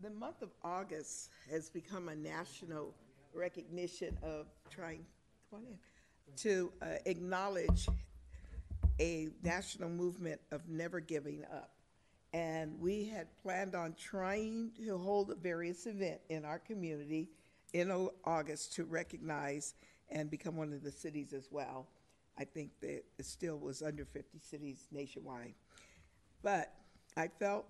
the 0.00 0.10
month 0.10 0.42
of 0.42 0.50
August 0.64 1.30
has 1.50 1.70
become 1.70 2.08
a 2.08 2.16
national 2.16 2.92
recognition 3.32 4.18
of 4.22 4.46
trying, 4.70 5.04
to 6.36 6.72
uh, 6.82 6.86
acknowledge 7.06 7.88
a 9.00 9.28
national 9.44 9.88
movement 9.88 10.40
of 10.50 10.68
never 10.68 11.00
giving 11.00 11.44
up. 11.52 11.70
And 12.32 12.78
we 12.80 13.04
had 13.04 13.28
planned 13.40 13.74
on 13.74 13.94
trying 13.94 14.72
to 14.84 14.98
hold 14.98 15.30
a 15.30 15.36
various 15.36 15.86
event 15.86 16.20
in 16.28 16.44
our 16.44 16.58
community 16.58 17.28
in 17.72 18.08
August 18.24 18.74
to 18.74 18.84
recognize 18.84 19.74
and 20.10 20.28
become 20.28 20.56
one 20.56 20.72
of 20.72 20.82
the 20.82 20.92
cities 20.92 21.32
as 21.32 21.48
well. 21.50 21.86
I 22.36 22.44
think 22.44 22.70
that 22.80 23.04
it 23.18 23.24
still 23.24 23.58
was 23.58 23.80
under 23.80 24.04
50 24.04 24.38
cities 24.40 24.88
nationwide. 24.90 25.54
But 26.42 26.72
I 27.16 27.28
felt, 27.28 27.66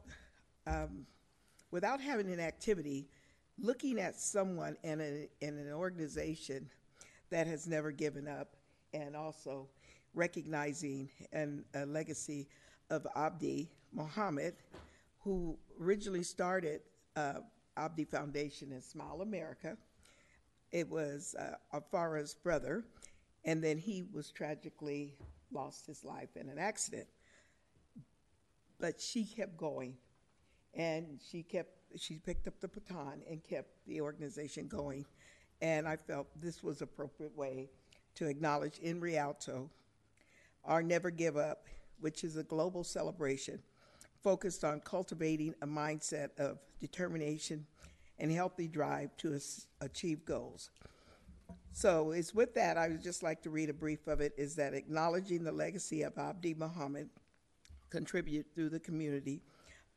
um, 0.68 1.07
without 1.70 2.00
having 2.00 2.31
an 2.31 2.40
activity, 2.40 3.09
looking 3.61 3.98
at 3.98 4.20
someone 4.20 4.76
in, 4.83 5.00
a, 5.00 5.28
an 5.44 5.72
organization 5.72 6.68
that 7.31 7.46
has 7.46 7.66
never 7.66 7.90
given 7.90 8.28
up 8.28 8.57
and 8.92 9.16
also 9.16 9.68
recognizing 10.14 11.09
an, 11.33 11.64
a 11.74 11.85
legacy 11.87 12.48
of 12.90 13.07
Abdi 13.16 13.70
Muhammad, 13.92 14.54
who 15.20 15.59
originally 15.81 16.22
started 16.22 16.81
uh, 17.16 17.40
Abdi 17.76 18.04
Foundation 18.04 18.72
in 18.72 18.81
Smile 18.81 19.20
America. 19.22 19.76
It 20.72 20.88
was 20.88 21.35
uh, 21.38 21.78
Afara's 21.78 22.35
brother, 22.35 22.85
and 23.44 23.62
then 23.62 23.78
he 23.78 24.04
was 24.12 24.31
tragically 24.31 25.14
lost 25.50 25.87
his 25.87 26.04
life 26.04 26.37
in 26.37 26.48
an 26.48 26.59
accident. 26.59 27.07
But 28.81 29.00
she 29.00 29.24
kept 29.24 29.57
going, 29.57 29.96
and 30.74 31.18
she 31.31 31.42
kept 31.42 31.70
she 31.96 32.18
picked 32.18 32.46
up 32.46 32.61
the 32.61 32.68
baton 32.68 33.22
and 33.31 33.42
kept 33.42 33.70
the 33.87 34.00
organization 34.00 34.68
going. 34.68 35.07
And 35.61 35.88
I 35.88 35.96
felt 35.96 36.28
this 36.40 36.62
was 36.62 36.83
appropriate 36.83 37.37
way 37.37 37.70
to 38.16 38.26
acknowledge 38.26 38.78
in 38.78 39.00
Rialto 39.00 39.70
our 40.64 40.83
Never 40.83 41.11
Give 41.11 41.37
Up, 41.37 41.64
which 42.00 42.24
is 42.24 42.37
a 42.37 42.42
global 42.42 42.85
celebration 42.85 43.61
focused 44.22 44.64
on 44.64 44.81
cultivating 44.81 45.54
a 45.62 45.66
mindset 45.66 46.38
of 46.38 46.59
determination 46.81 47.66
and 48.18 48.31
healthy 48.31 48.68
drive 48.68 49.16
to 49.16 49.38
achieve 49.81 50.24
goals. 50.24 50.70
So 51.72 52.11
it's 52.11 52.35
with 52.35 52.54
that, 52.54 52.76
I 52.76 52.88
would 52.88 53.02
just 53.02 53.22
like 53.22 53.42
to 53.42 53.50
read 53.50 53.70
a 53.70 53.74
brief 53.74 54.09
of 54.09 54.20
it, 54.20 54.33
is 54.37 54.57
that 54.57 54.74
acknowledging 54.74 55.44
the 55.44 55.52
legacy 55.52 56.02
of 56.02 56.18
Abdi 56.18 56.54
Muhammad 56.54 57.09
contribute 57.90 58.46
through 58.54 58.70
the 58.70 58.81
community. 58.81 59.42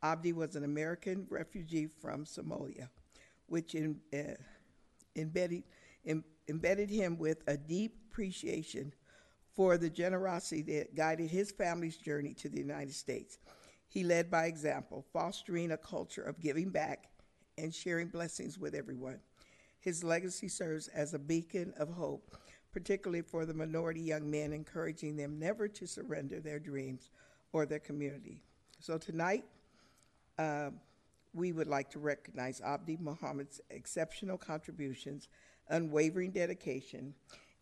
Abdi 0.02 0.32
was 0.32 0.56
an 0.56 0.64
American 0.64 1.26
refugee 1.30 1.86
from 1.86 2.24
Somalia, 2.24 2.88
which 3.46 3.74
in, 3.74 4.00
uh, 4.12 4.34
embedded, 5.16 5.64
em- 6.04 6.24
embedded 6.48 6.90
him 6.90 7.18
with 7.18 7.42
a 7.46 7.56
deep 7.56 7.96
appreciation 8.10 8.92
for 9.54 9.76
the 9.76 9.90
generosity 9.90 10.62
that 10.62 10.94
guided 10.94 11.30
his 11.30 11.50
family's 11.50 11.96
journey 11.96 12.34
to 12.34 12.48
the 12.48 12.58
United 12.58 12.94
States. 12.94 13.38
He 13.86 14.02
led 14.02 14.30
by 14.30 14.46
example, 14.46 15.04
fostering 15.12 15.70
a 15.70 15.76
culture 15.76 16.22
of 16.22 16.40
giving 16.40 16.70
back 16.70 17.10
and 17.58 17.74
sharing 17.74 18.08
blessings 18.08 18.58
with 18.58 18.74
everyone. 18.74 19.20
His 19.80 20.02
legacy 20.02 20.48
serves 20.48 20.88
as 20.88 21.12
a 21.12 21.18
beacon 21.18 21.74
of 21.76 21.90
hope, 21.90 22.36
particularly 22.72 23.20
for 23.20 23.44
the 23.44 23.52
minority 23.52 24.00
young 24.00 24.30
men, 24.30 24.52
encouraging 24.52 25.16
them 25.16 25.38
never 25.38 25.68
to 25.68 25.86
surrender 25.86 26.40
their 26.40 26.58
dreams 26.58 27.10
or 27.52 27.66
their 27.66 27.78
community. 27.78 28.40
So 28.80 28.96
tonight, 28.96 29.44
uh, 30.38 30.70
we 31.34 31.52
would 31.52 31.68
like 31.68 31.90
to 31.90 31.98
recognize 31.98 32.60
Abdi 32.60 32.98
Muhammad's 33.00 33.60
exceptional 33.70 34.36
contributions, 34.36 35.28
unwavering 35.68 36.30
dedication, 36.30 37.14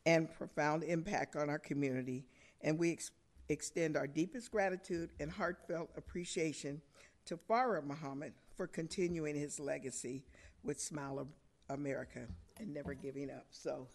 and 0.07 0.33
profound 0.33 0.83
impact 0.83 1.37
on 1.37 1.49
our 1.49 1.59
community. 1.59 2.25
And 2.63 2.79
we 2.79 2.93
ex- 2.93 3.13
extend 3.49 3.97
our 3.97 4.07
deepest 4.07 4.51
gratitude 4.51 5.11
and 5.21 5.31
heartfelt 5.31 5.91
appreciation 5.97 6.81
to 7.27 7.37
Farah 7.37 7.85
Muhammad 7.85 8.33
for 8.57 8.67
continuing 8.67 9.37
his 9.37 9.61
legacy 9.61 10.25
with 10.65 10.81
Smile 10.81 11.27
America 11.69 12.27
and 12.59 12.75
never 12.75 12.95
giving 12.95 13.31
up. 13.31 13.47
So, 13.51 13.87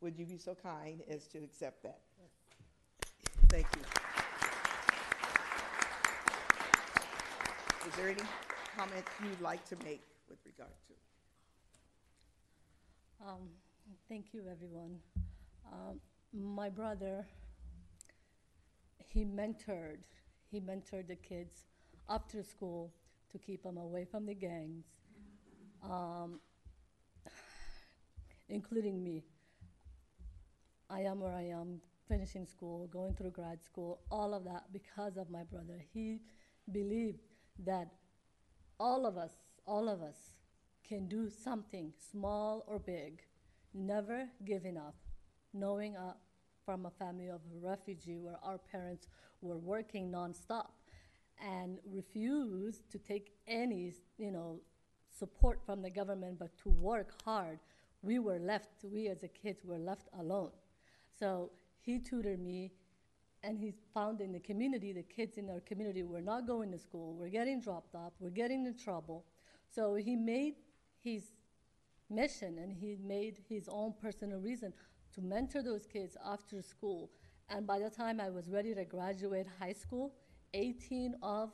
would 0.00 0.18
you 0.18 0.26
be 0.26 0.38
so 0.38 0.54
kind 0.54 1.02
as 1.08 1.26
to 1.28 1.38
accept 1.38 1.82
that? 1.82 2.00
Thank 3.48 3.66
you. 3.76 4.25
Is 7.86 7.94
there 7.94 8.08
any 8.08 8.22
comments 8.76 9.08
you'd 9.22 9.40
like 9.40 9.64
to 9.68 9.76
make 9.84 10.02
with 10.28 10.38
regard 10.44 10.72
to? 10.88 10.94
Um, 13.28 13.48
thank 14.08 14.34
you, 14.34 14.42
everyone. 14.50 14.98
Um, 15.72 16.00
my 16.32 16.68
brother, 16.68 17.24
he 18.98 19.24
mentored, 19.24 19.98
he 20.50 20.60
mentored 20.60 21.06
the 21.06 21.14
kids 21.14 21.66
after 22.08 22.42
school 22.42 22.92
to 23.30 23.38
keep 23.38 23.62
them 23.62 23.76
away 23.76 24.04
from 24.04 24.26
the 24.26 24.34
gangs, 24.34 24.86
um, 25.84 26.40
including 28.48 29.04
me. 29.04 29.22
I 30.90 31.02
am 31.02 31.20
where 31.20 31.34
I 31.34 31.42
am, 31.42 31.80
finishing 32.08 32.46
school, 32.46 32.88
going 32.88 33.14
through 33.14 33.30
grad 33.30 33.62
school, 33.64 34.00
all 34.10 34.34
of 34.34 34.42
that 34.44 34.72
because 34.72 35.16
of 35.16 35.30
my 35.30 35.44
brother. 35.44 35.84
He 35.94 36.20
believed 36.72 37.20
that 37.64 37.88
all 38.78 39.06
of 39.06 39.16
us, 39.16 39.32
all 39.66 39.88
of 39.88 40.02
us, 40.02 40.16
can 40.86 41.08
do 41.08 41.28
something 41.28 41.92
small 42.10 42.64
or 42.66 42.78
big, 42.78 43.22
never 43.74 44.28
giving 44.44 44.76
up, 44.76 44.94
knowing 45.52 45.96
uh, 45.96 46.12
from 46.64 46.86
a 46.86 46.90
family 46.90 47.28
of 47.28 47.40
a 47.52 47.66
refugee 47.66 48.18
where 48.18 48.38
our 48.42 48.58
parents 48.58 49.08
were 49.40 49.56
working 49.56 50.10
nonstop 50.10 50.68
and 51.44 51.78
refused 51.84 52.90
to 52.90 52.98
take 52.98 53.32
any, 53.46 53.92
you 54.18 54.30
know, 54.30 54.60
support 55.18 55.60
from 55.64 55.82
the 55.82 55.90
government, 55.90 56.38
but 56.38 56.56
to 56.58 56.68
work 56.68 57.22
hard, 57.24 57.58
we 58.02 58.18
were 58.18 58.38
left, 58.38 58.68
we 58.84 59.08
as 59.08 59.22
a 59.22 59.28
kids 59.28 59.64
were 59.64 59.78
left 59.78 60.08
alone. 60.18 60.50
So 61.18 61.50
he 61.80 61.98
tutored 61.98 62.40
me, 62.40 62.72
and 63.46 63.58
he 63.58 63.72
found 63.94 64.20
in 64.20 64.32
the 64.32 64.40
community, 64.40 64.92
the 64.92 65.02
kids 65.04 65.38
in 65.38 65.48
our 65.48 65.60
community 65.60 66.02
were 66.02 66.20
not 66.20 66.46
going 66.46 66.72
to 66.72 66.78
school, 66.78 67.14
were 67.14 67.28
getting 67.28 67.60
dropped 67.60 67.94
off, 67.94 68.12
were 68.18 68.30
getting 68.30 68.66
in 68.66 68.76
trouble. 68.76 69.24
So 69.72 69.94
he 69.94 70.16
made 70.16 70.54
his 71.02 71.22
mission 72.10 72.58
and 72.58 72.72
he 72.72 72.96
made 73.04 73.38
his 73.48 73.68
own 73.68 73.94
personal 74.02 74.40
reason 74.40 74.72
to 75.14 75.20
mentor 75.20 75.62
those 75.62 75.86
kids 75.86 76.16
after 76.26 76.60
school. 76.60 77.10
And 77.48 77.66
by 77.66 77.78
the 77.78 77.90
time 77.90 78.20
I 78.20 78.30
was 78.30 78.50
ready 78.50 78.74
to 78.74 78.84
graduate 78.84 79.46
high 79.60 79.74
school, 79.74 80.12
18 80.54 81.14
of 81.22 81.50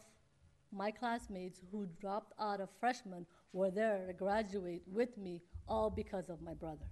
my 0.73 0.91
classmates 0.91 1.61
who 1.71 1.87
dropped 2.01 2.33
out 2.41 2.61
of 2.61 2.71
freshman 2.81 3.27
were 3.53 3.71
there 3.71 4.07
to 4.07 4.13
graduate 4.15 4.83
with 4.87 5.19
me, 5.19 5.43
all 5.69 5.91
because 5.91 6.31
of 6.31 6.41
my 6.41 6.55
brother. 6.55 6.87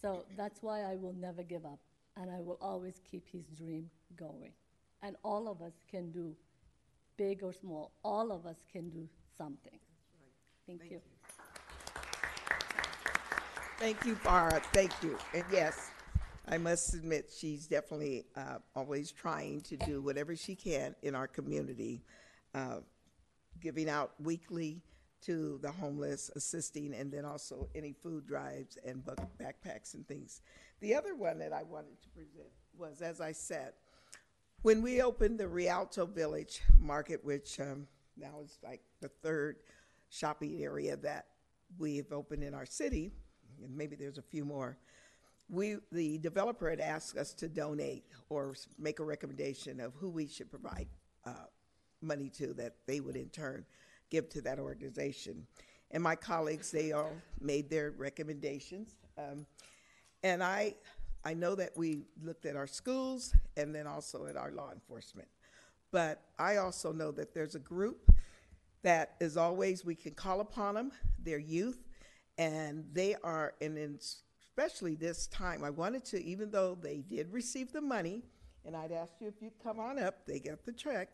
So 0.00 0.26
that's 0.36 0.62
why 0.62 0.82
I 0.82 0.96
will 0.96 1.14
never 1.14 1.42
give 1.42 1.64
up, 1.64 1.80
and 2.20 2.30
I 2.30 2.40
will 2.40 2.58
always 2.60 3.00
keep 3.10 3.28
his 3.30 3.44
dream 3.56 3.90
going. 4.16 4.52
And 5.02 5.16
all 5.22 5.48
of 5.48 5.62
us 5.62 5.74
can 5.90 6.10
do, 6.10 6.34
big 7.16 7.42
or 7.42 7.52
small, 7.52 7.92
all 8.02 8.32
of 8.32 8.46
us 8.46 8.56
can 8.70 8.90
do 8.90 9.08
something. 9.36 9.78
Thank 10.66 10.90
you. 10.90 11.00
Thank 13.78 14.04
you, 14.04 14.16
Farah, 14.16 14.60
thank 14.72 14.92
you. 15.02 15.16
And 15.32 15.44
yes, 15.52 15.90
I 16.48 16.58
must 16.58 16.94
admit, 16.94 17.30
she's 17.34 17.66
definitely 17.66 18.24
uh, 18.36 18.58
always 18.74 19.12
trying 19.12 19.60
to 19.62 19.76
do 19.76 20.02
whatever 20.02 20.34
she 20.34 20.56
can 20.56 20.96
in 21.02 21.14
our 21.14 21.28
community, 21.28 22.02
uh, 22.54 22.78
giving 23.60 23.88
out 23.88 24.12
weekly 24.20 24.82
to 25.22 25.58
the 25.62 25.70
homeless, 25.70 26.30
assisting, 26.36 26.94
and 26.94 27.12
then 27.12 27.24
also 27.24 27.68
any 27.74 27.92
food 27.92 28.26
drives 28.26 28.78
and 28.84 29.02
backpacks 29.40 29.94
and 29.94 30.06
things. 30.06 30.42
The 30.80 30.94
other 30.94 31.14
one 31.14 31.38
that 31.38 31.52
I 31.52 31.62
wanted 31.62 32.00
to 32.02 32.08
present 32.10 32.48
was, 32.76 33.02
as 33.02 33.20
I 33.20 33.32
said, 33.32 33.72
when 34.62 34.82
we 34.82 35.02
opened 35.02 35.38
the 35.38 35.48
Rialto 35.48 36.06
Village 36.06 36.62
Market, 36.78 37.24
which 37.24 37.60
um, 37.60 37.86
now 38.16 38.40
is 38.44 38.58
like 38.62 38.80
the 39.00 39.08
third 39.08 39.56
shopping 40.10 40.62
area 40.62 40.96
that 40.96 41.26
we 41.78 41.96
have 41.96 42.12
opened 42.12 42.42
in 42.42 42.54
our 42.54 42.66
city, 42.66 43.12
and 43.62 43.76
maybe 43.76 43.96
there's 43.96 44.18
a 44.18 44.22
few 44.22 44.44
more. 44.44 44.78
We, 45.50 45.76
the 45.92 46.18
developer 46.18 46.68
had 46.68 46.80
asked 46.80 47.16
us 47.16 47.32
to 47.34 47.48
donate 47.48 48.04
or 48.28 48.54
make 48.78 49.00
a 49.00 49.04
recommendation 49.04 49.80
of 49.80 49.94
who 49.94 50.10
we 50.10 50.26
should 50.26 50.50
provide 50.50 50.88
uh, 51.24 51.46
money 52.02 52.28
to 52.30 52.52
that 52.54 52.74
they 52.86 53.00
would 53.00 53.16
in 53.16 53.28
turn 53.30 53.64
give 54.10 54.28
to 54.30 54.40
that 54.42 54.58
organization. 54.58 55.46
And 55.90 56.02
my 56.02 56.16
colleagues, 56.16 56.70
they 56.70 56.92
all 56.92 57.12
made 57.40 57.70
their 57.70 57.92
recommendations. 57.92 58.96
Um, 59.16 59.46
and 60.22 60.42
I, 60.42 60.74
I 61.24 61.34
know 61.34 61.54
that 61.54 61.76
we 61.76 62.04
looked 62.22 62.44
at 62.46 62.56
our 62.56 62.66
schools 62.66 63.34
and 63.56 63.74
then 63.74 63.86
also 63.86 64.26
at 64.26 64.36
our 64.36 64.50
law 64.50 64.70
enforcement. 64.72 65.28
But 65.90 66.22
I 66.38 66.56
also 66.56 66.92
know 66.92 67.10
that 67.12 67.32
there's 67.32 67.54
a 67.54 67.60
group 67.60 68.12
that, 68.82 69.16
as 69.20 69.36
always, 69.36 69.84
we 69.84 69.94
can 69.94 70.12
call 70.12 70.40
upon 70.40 70.74
them, 70.74 70.92
they're 71.18 71.38
youth, 71.38 71.82
and 72.36 72.84
they 72.92 73.16
are, 73.24 73.54
and 73.60 73.98
especially 73.98 74.94
this 74.94 75.26
time, 75.28 75.64
I 75.64 75.70
wanted 75.70 76.04
to, 76.06 76.22
even 76.22 76.50
though 76.50 76.76
they 76.80 76.98
did 76.98 77.32
receive 77.32 77.72
the 77.72 77.80
money, 77.80 78.22
and 78.64 78.76
I'd 78.76 78.92
asked 78.92 79.20
you 79.20 79.28
if 79.28 79.40
you'd 79.40 79.58
come 79.62 79.80
on 79.80 79.98
up, 79.98 80.26
they 80.26 80.38
got 80.38 80.64
the 80.64 80.72
check, 80.72 81.08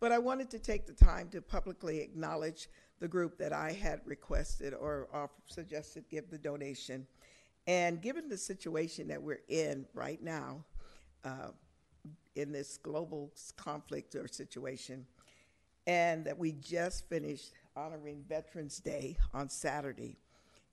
but 0.00 0.12
I 0.12 0.18
wanted 0.18 0.50
to 0.50 0.58
take 0.58 0.86
the 0.86 0.92
time 0.92 1.28
to 1.30 1.40
publicly 1.40 2.00
acknowledge 2.00 2.68
the 3.00 3.08
group 3.08 3.38
that 3.38 3.52
I 3.52 3.72
had 3.72 4.00
requested 4.04 4.74
or 4.74 5.30
suggested 5.46 6.04
give 6.08 6.30
the 6.30 6.38
donation. 6.38 7.06
And 7.66 8.00
given 8.00 8.28
the 8.28 8.38
situation 8.38 9.08
that 9.08 9.22
we're 9.22 9.42
in 9.48 9.86
right 9.92 10.22
now, 10.22 10.64
uh, 11.24 11.50
in 12.36 12.52
this 12.52 12.78
global 12.78 13.32
conflict 13.56 14.14
or 14.14 14.28
situation, 14.28 15.06
and 15.86 16.24
that 16.24 16.38
we 16.38 16.52
just 16.52 17.08
finished 17.08 17.52
honoring 17.74 18.24
Veterans 18.28 18.78
Day 18.78 19.16
on 19.32 19.48
Saturday. 19.48 20.18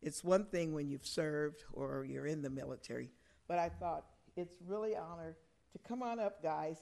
It's 0.01 0.23
one 0.23 0.45
thing 0.45 0.73
when 0.73 0.89
you've 0.89 1.05
served 1.05 1.63
or 1.71 2.05
you're 2.05 2.27
in 2.27 2.41
the 2.41 2.49
military, 2.49 3.09
but 3.47 3.57
I 3.57 3.69
thought 3.69 4.05
it's 4.35 4.55
really 4.67 4.95
honor 4.95 5.35
to 5.71 5.79
come 5.87 6.03
on 6.03 6.19
up, 6.19 6.43
guys, 6.43 6.77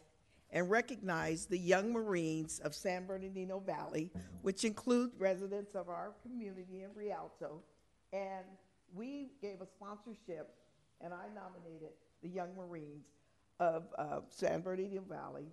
and 0.51 0.69
recognize 0.69 1.45
the 1.45 1.57
young 1.57 1.93
Marines 1.93 2.59
of 2.59 2.75
San 2.75 3.05
Bernardino 3.05 3.59
Valley, 3.59 4.11
which 4.41 4.63
include 4.63 5.11
residents 5.17 5.75
of 5.75 5.87
our 5.87 6.13
community 6.21 6.83
in 6.83 6.89
Rialto. 6.93 7.61
And 8.11 8.45
we 8.93 9.31
gave 9.41 9.61
a 9.61 9.65
sponsorship, 9.65 10.53
and 10.99 11.13
I 11.13 11.27
nominated 11.33 11.91
the 12.21 12.29
young 12.29 12.55
Marines 12.55 13.05
of 13.59 13.83
uh, 13.97 14.19
San 14.29 14.61
Bernardino 14.61 15.03
Valley 15.07 15.47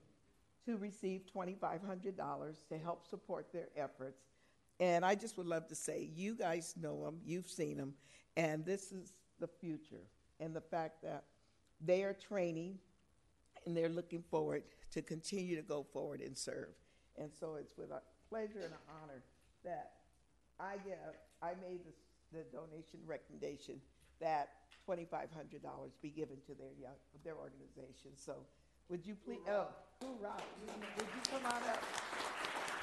to 0.64 0.76
receive 0.76 1.22
$2,500 1.34 2.56
to 2.68 2.78
help 2.78 3.06
support 3.06 3.52
their 3.52 3.68
efforts. 3.76 4.22
And 4.80 5.04
I 5.04 5.14
just 5.14 5.36
would 5.38 5.46
love 5.46 5.66
to 5.68 5.74
say, 5.74 6.10
you 6.14 6.34
guys 6.34 6.74
know 6.80 7.04
them, 7.04 7.20
you've 7.24 7.48
seen 7.48 7.76
them, 7.76 7.94
and 8.36 8.64
this 8.64 8.92
is 8.92 9.12
the 9.40 9.48
future. 9.48 10.02
And 10.40 10.54
the 10.54 10.60
fact 10.60 11.02
that 11.02 11.24
they 11.80 12.02
are 12.02 12.12
training 12.12 12.78
and 13.66 13.76
they're 13.76 13.88
looking 13.88 14.22
forward 14.30 14.62
to 14.92 15.02
continue 15.02 15.56
to 15.56 15.62
go 15.62 15.82
forward 15.92 16.20
and 16.20 16.36
serve. 16.36 16.74
And 17.16 17.30
so 17.38 17.56
it's 17.60 17.76
with 17.76 17.90
a 17.90 18.00
pleasure 18.28 18.60
and 18.64 18.72
an 18.72 18.86
honor 19.02 19.22
that 19.64 19.92
I 20.60 20.76
give, 20.84 20.98
I 21.42 21.52
made 21.60 21.80
the 22.32 22.44
donation 22.52 23.00
recommendation 23.06 23.80
that 24.20 24.50
twenty-five 24.84 25.28
hundred 25.34 25.62
dollars 25.62 25.92
be 26.02 26.10
given 26.10 26.36
to 26.46 26.54
their 26.54 26.72
young, 26.80 26.98
their 27.24 27.36
organization. 27.36 28.16
So 28.16 28.46
would 28.88 29.06
you 29.06 29.14
please, 29.14 29.44
oh, 29.48 29.68
hoorah, 30.00 30.40
would 30.96 31.10
you 31.14 31.22
come 31.30 31.44
on 31.44 31.62
up? 31.68 31.82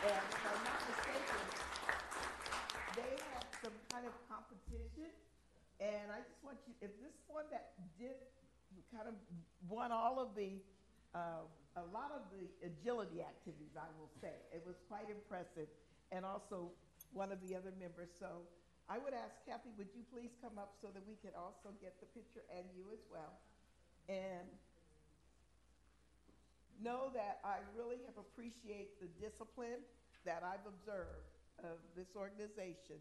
And 0.05 0.13
if 0.13 0.43
I'm 0.45 0.63
not 0.63 0.79
mistaken, 0.85 1.41
they 2.95 3.13
have 3.33 3.47
some 3.63 3.73
kind 3.91 4.05
of 4.05 4.13
competition, 4.29 5.09
and 5.79 6.13
I 6.13 6.21
just 6.21 6.37
want 6.43 6.57
you, 6.67 6.73
if 6.81 6.91
this 7.01 7.17
one 7.27 7.45
that 7.51 7.73
did, 7.99 8.15
kind 8.93 9.07
of 9.07 9.15
won 9.67 9.91
all 9.91 10.19
of 10.19 10.35
the, 10.35 10.61
uh, 11.15 11.43
a 11.75 11.85
lot 11.91 12.15
of 12.15 12.23
the 12.31 12.47
agility 12.63 13.19
activities, 13.19 13.75
I 13.75 13.91
will 13.99 14.11
say. 14.23 14.31
It 14.55 14.63
was 14.63 14.79
quite 14.87 15.11
impressive, 15.11 15.67
and 16.11 16.23
also 16.23 16.71
one 17.11 17.31
of 17.31 17.43
the 17.43 17.55
other 17.55 17.75
members. 17.75 18.11
So 18.15 18.47
I 18.87 18.95
would 18.99 19.13
ask 19.13 19.35
Kathy, 19.43 19.75
would 19.75 19.91
you 19.91 20.07
please 20.07 20.31
come 20.39 20.55
up 20.55 20.79
so 20.79 20.87
that 20.95 21.03
we 21.03 21.19
can 21.19 21.35
also 21.35 21.75
get 21.83 21.99
the 21.99 22.07
picture 22.15 22.47
and 22.53 22.63
you 22.71 22.87
as 22.95 23.03
well? 23.11 23.35
And 24.07 24.47
know 26.79 27.11
that 27.15 27.39
I 27.43 27.63
really 27.75 27.99
have 28.07 28.19
appreciate 28.19 28.99
the 28.99 29.07
discipline 29.19 29.83
that 30.27 30.43
I've 30.43 30.63
observed 30.67 31.35
of 31.63 31.79
this 31.95 32.11
organization 32.15 32.99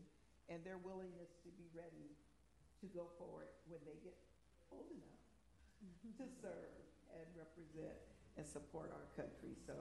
and 0.49 0.63
their 0.63 0.79
willingness 0.79 1.31
to 1.43 1.51
be 1.59 1.67
ready 1.75 2.15
to 2.81 2.87
go 2.95 3.11
forward 3.19 3.51
when 3.67 3.83
they 3.83 3.99
get 4.05 4.15
old 4.71 4.87
enough 4.89 5.21
mm-hmm. 5.83 6.15
to 6.23 6.27
serve 6.39 6.85
and 7.17 7.27
represent 7.35 8.13
and 8.37 8.47
support 8.47 8.90
our 8.92 9.07
country. 9.16 9.57
So 9.66 9.75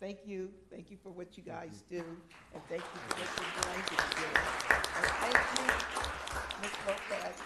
thank 0.00 0.26
you, 0.26 0.50
thank 0.70 0.90
you 0.90 0.96
for 1.02 1.10
what 1.10 1.36
you 1.36 1.42
guys 1.42 1.82
do, 1.90 2.04
and 2.54 2.62
thank 2.68 2.82
you 2.82 3.00
for 3.08 3.14
what 3.20 3.30
you're 3.36 3.62
going 3.62 3.84
to 3.84 3.96
do. 4.16 4.28
And 4.96 5.06
thank 5.20 5.40
you, 5.58 5.66
Ms. 6.62 6.76
Lopez. 6.86 7.36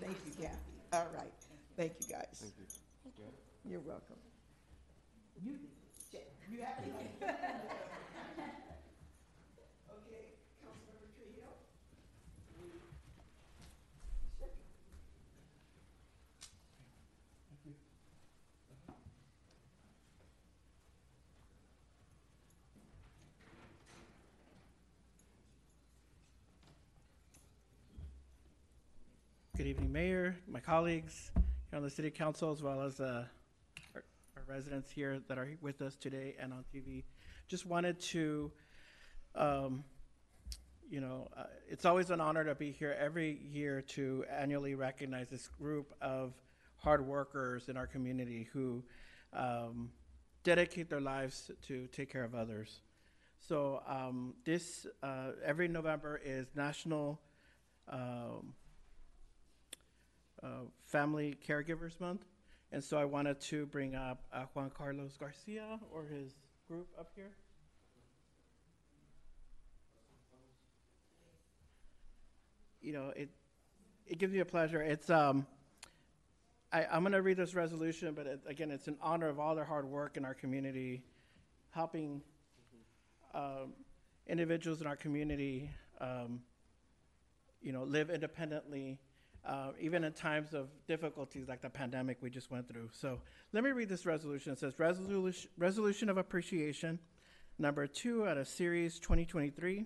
Thank 0.00 0.16
you, 0.26 0.32
Kathy. 0.44 0.56
All 0.92 1.08
right, 1.16 1.32
thank 1.76 1.92
you, 2.00 2.14
guys. 2.14 2.52
Thank 3.02 3.18
you. 3.18 3.24
You're 3.70 3.80
welcome. 3.80 4.16
You, 5.44 5.58
you 6.50 6.60
happy? 6.62 6.92
Good 29.66 29.70
evening, 29.70 29.92
Mayor, 29.92 30.36
my 30.46 30.60
colleagues 30.60 31.32
here 31.34 31.76
on 31.76 31.82
the 31.82 31.90
City 31.90 32.08
Council, 32.08 32.52
as 32.52 32.62
well 32.62 32.82
as 32.82 33.00
uh, 33.00 33.24
our 33.96 34.04
our 34.36 34.42
residents 34.46 34.92
here 34.92 35.20
that 35.26 35.38
are 35.38 35.48
with 35.60 35.82
us 35.82 35.96
today 35.96 36.36
and 36.38 36.52
on 36.52 36.64
TV. 36.72 37.02
Just 37.48 37.66
wanted 37.66 37.98
to, 37.98 38.52
um, 39.34 39.82
you 40.88 41.00
know, 41.00 41.26
uh, 41.36 41.46
it's 41.68 41.84
always 41.84 42.10
an 42.10 42.20
honor 42.20 42.44
to 42.44 42.54
be 42.54 42.70
here 42.70 42.96
every 42.96 43.40
year 43.42 43.82
to 43.82 44.24
annually 44.30 44.76
recognize 44.76 45.30
this 45.30 45.48
group 45.48 45.92
of 46.00 46.32
hard 46.76 47.04
workers 47.04 47.68
in 47.68 47.76
our 47.76 47.88
community 47.88 48.48
who 48.52 48.84
um, 49.32 49.90
dedicate 50.44 50.88
their 50.88 51.00
lives 51.00 51.50
to 51.66 51.88
take 51.88 52.08
care 52.08 52.22
of 52.22 52.36
others. 52.36 52.82
So 53.40 53.82
um, 53.88 54.34
this 54.44 54.86
uh, 55.02 55.32
every 55.44 55.66
November 55.66 56.20
is 56.24 56.46
National 56.54 57.20
um, 57.88 58.54
uh, 60.42 60.66
Family 60.84 61.36
Caregivers 61.46 62.00
Month, 62.00 62.24
and 62.72 62.82
so 62.82 62.98
I 62.98 63.04
wanted 63.04 63.40
to 63.42 63.66
bring 63.66 63.94
up 63.94 64.22
uh, 64.32 64.44
Juan 64.54 64.70
Carlos 64.70 65.16
Garcia 65.18 65.78
or 65.92 66.04
his 66.04 66.34
group 66.68 66.88
up 66.98 67.10
here. 67.14 67.30
You 72.80 72.92
know, 72.92 73.12
it 73.16 73.30
it 74.06 74.18
gives 74.18 74.32
me 74.32 74.40
a 74.40 74.44
pleasure. 74.44 74.80
It's 74.80 75.10
um, 75.10 75.46
I, 76.72 76.84
I'm 76.90 77.02
going 77.02 77.12
to 77.12 77.22
read 77.22 77.36
this 77.36 77.54
resolution, 77.54 78.12
but 78.14 78.26
it, 78.26 78.40
again, 78.46 78.70
it's 78.70 78.88
in 78.88 78.96
honor 79.00 79.28
of 79.28 79.38
all 79.38 79.54
their 79.54 79.64
hard 79.64 79.86
work 79.86 80.16
in 80.16 80.24
our 80.24 80.34
community, 80.34 81.02
helping 81.70 82.22
um, 83.34 83.72
individuals 84.26 84.80
in 84.80 84.86
our 84.86 84.96
community, 84.96 85.70
um, 86.00 86.40
you 87.62 87.72
know, 87.72 87.84
live 87.84 88.10
independently, 88.10 88.98
uh, 89.46 89.70
even 89.80 90.04
in 90.04 90.12
times 90.12 90.54
of 90.54 90.68
difficulties 90.86 91.48
like 91.48 91.62
the 91.62 91.70
pandemic 91.70 92.18
we 92.20 92.30
just 92.30 92.50
went 92.50 92.68
through. 92.68 92.88
So 92.92 93.20
let 93.52 93.62
me 93.62 93.70
read 93.70 93.88
this 93.88 94.04
resolution. 94.04 94.52
It 94.52 94.58
says 94.58 94.78
resolution, 94.78 95.50
resolution 95.56 96.08
of 96.08 96.18
appreciation, 96.18 96.98
number 97.58 97.86
two 97.86 98.26
out 98.26 98.38
of 98.38 98.48
series 98.48 98.98
2023. 98.98 99.84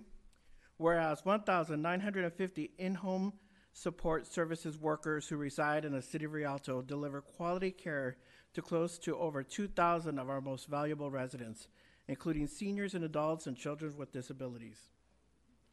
Whereas 0.77 1.23
1,950 1.23 2.71
in-home 2.79 3.33
support 3.71 4.25
services 4.25 4.79
workers 4.79 5.27
who 5.27 5.37
reside 5.37 5.85
in 5.85 5.93
the 5.93 6.01
city 6.01 6.25
of 6.25 6.33
Rialto 6.33 6.81
deliver 6.81 7.21
quality 7.21 7.69
care 7.69 8.17
to 8.53 8.61
close 8.61 8.97
to 8.99 9.17
over 9.17 9.43
2,000 9.43 10.17
of 10.17 10.29
our 10.29 10.41
most 10.41 10.67
valuable 10.67 11.11
residents, 11.11 11.67
including 12.07 12.47
seniors 12.47 12.95
and 12.95 13.03
adults 13.03 13.47
and 13.47 13.55
children 13.55 13.95
with 13.95 14.11
disabilities. 14.11 14.79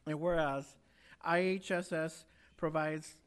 And 0.05 0.19
whereas 0.21 0.77
IHSS 1.25 2.25
provides 2.55 3.17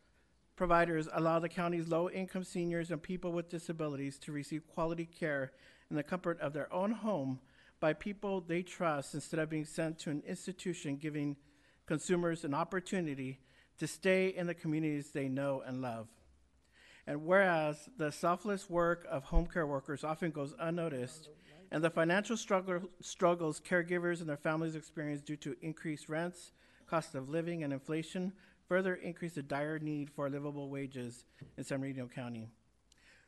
providers 0.57 1.09
allow 1.13 1.39
the 1.39 1.49
county's 1.49 1.89
low-income 1.89 2.45
seniors 2.45 2.91
and 2.91 3.03
people 3.03 3.33
with 3.33 3.49
disabilities 3.49 4.19
to 4.19 4.33
receive 4.33 4.67
quality 4.69 5.07
care 5.07 5.53
in 5.91 5.97
the 5.97 6.03
comfort 6.03 6.41
of 6.41 6.53
their 6.53 6.73
own 6.73 6.91
home 6.91 7.41
by 7.81 7.93
people 7.93 8.41
they 8.41 8.63
trust 8.63 9.15
instead 9.15 9.41
of 9.41 9.51
being 9.51 9.65
sent 9.65 9.99
to 9.99 10.11
an 10.11 10.23
institution 10.27 10.97
giving 10.97 11.37
consumers 11.87 12.45
an 12.45 12.55
opportunity 12.55 13.41
to 13.79 13.87
stay 13.87 14.29
in 14.29 14.47
the 14.47 14.55
communities 14.55 15.11
they 15.11 15.29
know 15.29 15.63
and 15.67 15.83
love. 15.83 16.07
And 17.07 17.25
whereas 17.25 17.89
the 17.99 18.13
selfless 18.13 18.71
work 18.71 19.07
of 19.11 19.25
home 19.25 19.47
care 19.47 19.67
workers 19.67 20.05
often 20.05 20.31
goes 20.31 20.55
unnoticed, 20.61 21.29
and 21.73 21.83
the 21.83 21.91
financial 21.91 22.37
struggle, 22.37 22.83
struggles 23.01 23.61
caregivers 23.61 24.21
and 24.21 24.29
their 24.29 24.37
families 24.37 24.77
experience 24.77 25.21
due 25.21 25.37
to 25.39 25.57
increased 25.63 26.09
rents, 26.09 26.53
cost 26.87 27.15
of 27.15 27.29
living, 27.29 27.65
and 27.65 27.73
inflation 27.73 28.33
further 28.73 28.95
increase 28.95 29.35
the 29.35 29.43
dire 29.43 29.79
need 29.79 30.09
for 30.09 30.31
livable 30.31 30.71
wages 30.71 31.27
in 31.59 31.63
San 31.63 31.79
Bernardino 31.79 32.09
County. 32.09 32.49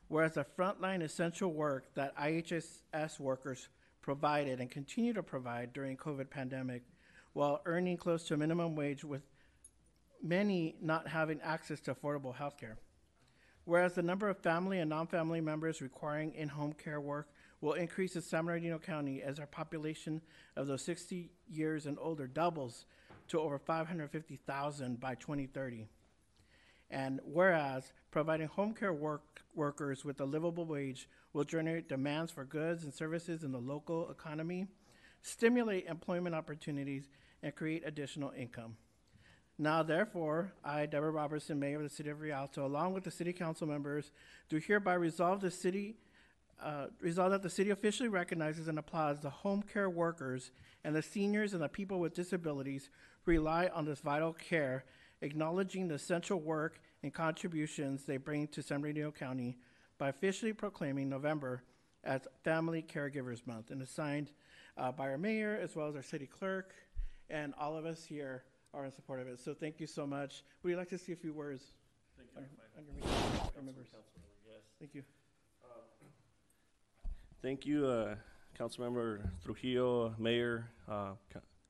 Whereas 0.09 0.33
the 0.33 0.47
frontline 0.59 1.03
essential 1.03 1.53
work 1.53 1.95
that 1.97 2.17
IHSS 2.17 3.21
workers 3.21 3.69
provided 4.01 4.59
and 4.59 4.71
continue 4.71 5.13
to 5.13 5.23
provide 5.23 5.75
during 5.75 5.99
COVID 5.99 6.31
pandemic 6.31 6.85
while 7.35 7.61
earning 7.67 7.99
close 7.99 8.25
to 8.29 8.39
minimum 8.39 8.75
wage 8.75 9.05
with 9.05 9.21
many 10.23 10.77
not 10.81 11.09
having 11.09 11.43
access 11.43 11.79
to 11.81 11.95
affordable 11.95 12.35
health 12.35 12.57
care. 12.57 12.79
Whereas 13.67 13.93
the 13.93 14.03
number 14.03 14.31
of 14.31 14.39
family 14.39 14.79
and 14.79 14.89
non-family 14.89 15.43
members 15.43 15.83
requiring 15.83 16.33
in-home 16.35 16.73
care 16.73 17.03
work 17.03 17.29
will 17.61 17.75
increase 17.75 18.17
in 18.17 18.23
San 18.23 18.47
Bernardino 18.47 18.79
County 18.79 19.23
as 19.23 19.39
our 19.39 19.47
population 19.47 20.23
of 20.57 20.69
those 20.69 20.83
60 20.87 21.29
years 21.51 21.85
and 21.85 21.99
older 22.01 22.27
doubles 22.27 22.87
to 23.29 23.41
over 23.41 23.59
550,000 23.59 25.01
by 25.01 25.15
2030. 25.15 25.87
And 26.91 27.21
whereas 27.25 27.93
providing 28.11 28.49
home 28.49 28.75
care 28.75 28.93
work, 28.93 29.43
workers 29.55 30.05
with 30.05 30.21
a 30.21 30.25
livable 30.25 30.67
wage 30.67 31.09
will 31.33 31.45
generate 31.45 31.89
demands 31.89 32.31
for 32.31 32.45
goods 32.45 32.85
and 32.85 32.95
services 32.95 33.43
in 33.43 33.53
the 33.53 33.59
local 33.59 34.11
economy, 34.11 34.67
stimulate 35.23 35.87
employment 35.87 36.35
opportunities, 36.35 37.09
and 37.43 37.55
create 37.55 37.83
additional 37.85 38.33
income. 38.37 38.77
Now, 39.59 39.83
therefore, 39.83 40.53
I, 40.65 40.87
Deborah 40.87 41.13
Robertson, 41.13 41.61
Mayor 41.61 41.77
of 41.77 41.85
the 41.85 41.89
City 41.89 42.11
of 42.11 42.21
Rialto, 42.21 42.67
along 42.67 42.93
with 42.93 43.05
the 43.05 43.11
City 43.11 43.33
Council 43.33 43.69
members, 43.69 44.11
do 44.49 44.59
hereby 44.59 44.95
resolve 44.95 45.41
the 45.41 45.51
city, 45.51 45.97
uh, 46.63 46.87
resolve 47.01 47.33
that 47.33 47.43
the 47.43 47.51
city 47.51 47.71
officially 47.71 48.09
recognizes 48.09 48.69
and 48.69 48.79
applauds 48.79 49.21
the 49.21 49.31
home 49.31 49.63
care 49.63 49.91
workers 49.91 50.51
and 50.85 50.95
the 50.95 51.03
seniors 51.03 51.53
and 51.53 51.63
the 51.63 51.69
people 51.69 52.01
with 52.01 52.15
disabilities 52.15 52.91
who 53.23 53.33
rely 53.33 53.71
on 53.75 53.85
this 53.85 54.01
vital 54.01 54.33
care, 54.33 54.85
acknowledging 55.21 55.89
the 55.89 55.95
essential 55.95 56.41
work 56.41 56.81
and 57.03 57.13
contributions 57.13 58.05
they 58.05 58.17
bring 58.17 58.47
to 58.49 58.63
San 58.63 58.81
Bernardino 58.81 59.11
County 59.11 59.59
by 59.99 60.09
officially 60.09 60.53
proclaiming 60.53 61.09
November 61.09 61.63
as 62.03 62.23
Family 62.43 62.83
Caregivers 62.83 63.47
Month, 63.47 63.71
and 63.71 63.81
is 63.81 63.91
signed 63.91 64.33
uh, 64.77 64.93
by 64.93 65.09
our 65.09 65.19
mayor 65.19 65.59
as 65.63 65.75
well 65.75 65.89
as 65.89 65.97
our 65.97 66.03
city 66.03 66.27
clerk, 66.27 66.75
and 67.31 67.55
all 67.59 67.77
of 67.77 67.87
us 67.87 68.05
here 68.05 68.45
are 68.75 68.85
in 68.85 68.93
support 68.93 69.21
of 69.21 69.29
it. 69.29 69.41
So 69.41 69.55
thank 69.55 69.81
you 69.81 69.87
so 69.87 70.07
much. 70.07 70.43
Would 70.63 70.71
you 70.71 70.77
like 70.77 70.91
to 70.91 70.99
see 70.99 71.13
a 71.13 71.17
few 71.17 71.33
words? 71.33 71.63
Thank 72.17 72.29
you. 72.35 72.57
On, 72.77 72.85
your 72.85 72.95
meeting, 72.95 73.11
our 73.57 73.63
members. 73.63 73.87
Thank 74.79 74.95
you. 74.95 75.03
Thank 77.45 77.67
you, 77.67 77.87
uh, 77.87 78.15
Councilmember 78.59 79.21
Trujillo, 79.45 80.15
Mayor, 80.19 80.71
uh, 80.89 81.11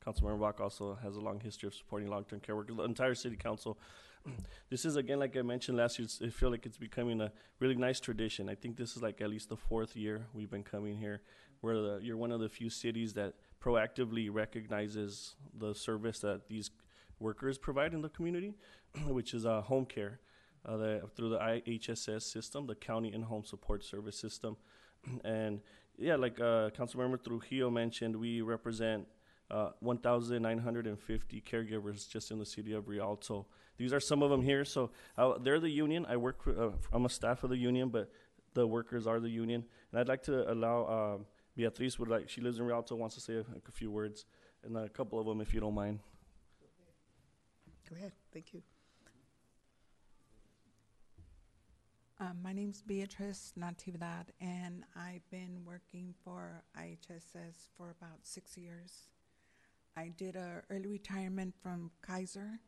Councilmember 0.07 0.39
Bach 0.39 0.61
also 0.61 0.97
has 1.03 1.17
a 1.17 1.21
long 1.21 1.41
history 1.41 1.67
of 1.67 1.75
supporting 1.75 2.09
long-term 2.09 2.39
care 2.39 2.55
workers, 2.55 2.77
the 2.77 2.85
entire 2.85 3.17
city 3.17 3.35
council. 3.35 3.77
This 4.71 4.85
is, 4.85 4.95
again, 4.95 5.19
like 5.19 5.37
I 5.37 5.43
mentioned 5.43 5.77
last 5.77 5.99
year, 5.99 6.07
I 6.23 6.29
feel 6.29 6.53
like 6.53 6.65
it's 6.65 6.79
becoming 6.79 7.21
a 7.21 7.33
really 7.59 7.75
nice 7.75 7.99
tradition. 7.99 8.49
I 8.49 8.55
think 8.55 8.77
this 8.77 8.95
is 8.95 9.03
like 9.03 9.21
at 9.21 9.29
least 9.29 9.49
the 9.49 9.57
fourth 9.57 9.97
year 9.97 10.27
we've 10.33 10.49
been 10.49 10.63
coming 10.63 10.97
here. 10.97 11.23
Where 11.61 11.75
the, 11.75 11.99
you're 12.01 12.17
one 12.17 12.31
of 12.31 12.39
the 12.39 12.49
few 12.49 12.71
cities 12.71 13.13
that 13.15 13.35
proactively 13.61 14.29
recognizes 14.33 15.35
the 15.59 15.75
service 15.75 16.21
that 16.21 16.47
these 16.47 16.71
workers 17.19 17.59
provide 17.59 17.95
in 17.95 18.01
the 18.01 18.11
community, 18.11 18.55
which 19.09 19.35
is 19.35 19.45
uh, 19.45 19.61
home 19.63 19.87
care 19.87 20.21
uh, 20.65 20.77
the, 20.77 21.03
through 21.17 21.31
the 21.31 21.39
IHSS 21.39 22.23
system, 22.23 22.69
the 22.69 22.77
County 22.77 23.13
In-Home 23.13 23.45
Support 23.45 23.83
Service 23.83 24.17
System. 24.17 24.57
And 25.25 25.61
yeah, 25.99 26.17
like 26.17 26.41
uh, 26.41 26.71
Councilmember 26.71 27.23
Trujillo 27.23 27.71
mentioned, 27.71 28.17
we 28.17 28.41
represent 28.41 29.07
uh, 29.51 29.71
1,950 29.81 31.43
caregivers 31.43 32.09
just 32.09 32.31
in 32.31 32.39
the 32.39 32.47
city 32.47 32.73
of 32.73 32.89
Rialto. 32.89 33.47
These 33.77 33.93
are 33.93 34.01
some 34.01 34.23
of 34.23 34.31
them 34.31 34.43
here. 34.43 34.65
So 34.65 34.91
uh, 35.17 35.35
they're 35.41 35.61
the 35.61 35.71
union. 35.71 36.07
I 36.09 36.17
work. 36.17 36.43
For, 36.43 36.51
uh, 36.51 36.71
I'm 36.93 37.05
a 37.05 37.11
staff 37.11 37.45
of 37.45 37.51
the 37.51 37.57
union, 37.57 37.89
but 37.89 38.11
the 38.55 38.67
workers 38.67 39.07
are 39.07 39.21
the 39.21 39.29
union. 39.29 39.65
And 39.91 40.01
I'd 40.01 40.09
like 40.09 40.23
to 40.25 40.51
allow 40.51 41.15
um, 41.15 41.27
Beatriz 41.57 41.99
would 41.99 42.09
like. 42.09 42.29
She 42.29 42.41
lives 42.41 42.59
in 42.59 42.67
Rialto. 42.67 42.95
Wants 42.97 43.15
to 43.17 43.21
say 43.21 43.35
a, 43.35 43.41
a 43.41 43.73
few 43.73 43.91
words, 43.91 44.27
and 44.65 44.77
a 44.77 44.89
couple 44.89 45.19
of 45.19 45.27
them, 45.27 45.41
if 45.41 45.53
you 45.53 45.61
don't 45.61 45.75
mind. 45.75 46.01
Go 47.89 47.97
ahead, 47.97 48.13
thank 48.33 48.55
you. 48.55 48.63
Um, 52.25 52.39
my 52.43 52.53
name's 52.53 52.81
Beatrice 52.81 53.53
Natividad, 53.59 54.27
and 54.41 54.85
I've 54.97 55.29
been 55.31 55.63
working 55.67 56.15
for 56.25 56.63
IHSS 56.79 57.69
for 57.77 57.91
about 57.91 58.21
six 58.23 58.57
years. 58.57 59.09
I 59.97 60.09
did 60.17 60.35
a 60.35 60.63
early 60.71 60.87
retirement 60.87 61.55
from 61.63 61.91
Kaiser, 62.01 62.61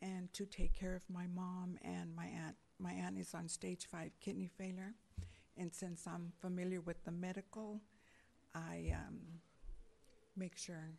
and 0.00 0.32
to 0.32 0.46
take 0.46 0.72
care 0.72 0.94
of 0.94 1.02
my 1.12 1.26
mom 1.26 1.76
and 1.82 2.14
my 2.14 2.26
aunt. 2.26 2.56
My 2.78 2.92
aunt 2.92 3.18
is 3.18 3.34
on 3.34 3.48
stage 3.48 3.88
five 3.90 4.12
kidney 4.20 4.48
failure, 4.56 4.94
and 5.58 5.74
since 5.74 6.06
I'm 6.06 6.32
familiar 6.40 6.80
with 6.80 7.04
the 7.04 7.12
medical, 7.12 7.80
I 8.54 8.94
um, 8.94 9.18
make 10.34 10.56
sure 10.56 10.92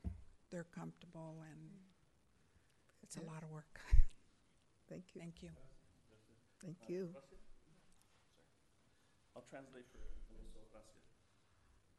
they're 0.51 0.67
comfortable, 0.75 1.37
and 1.49 1.69
it's 3.01 3.17
a 3.17 3.21
lot 3.21 3.41
of 3.41 3.49
work. 3.49 3.79
Thank 4.89 5.15
you, 5.15 5.21
Thank 5.21 5.41
you. 5.41 5.49
thank 6.61 6.77
you. 6.87 7.09
I'll 9.35 9.43
translate 9.49 9.85
for 9.91 9.99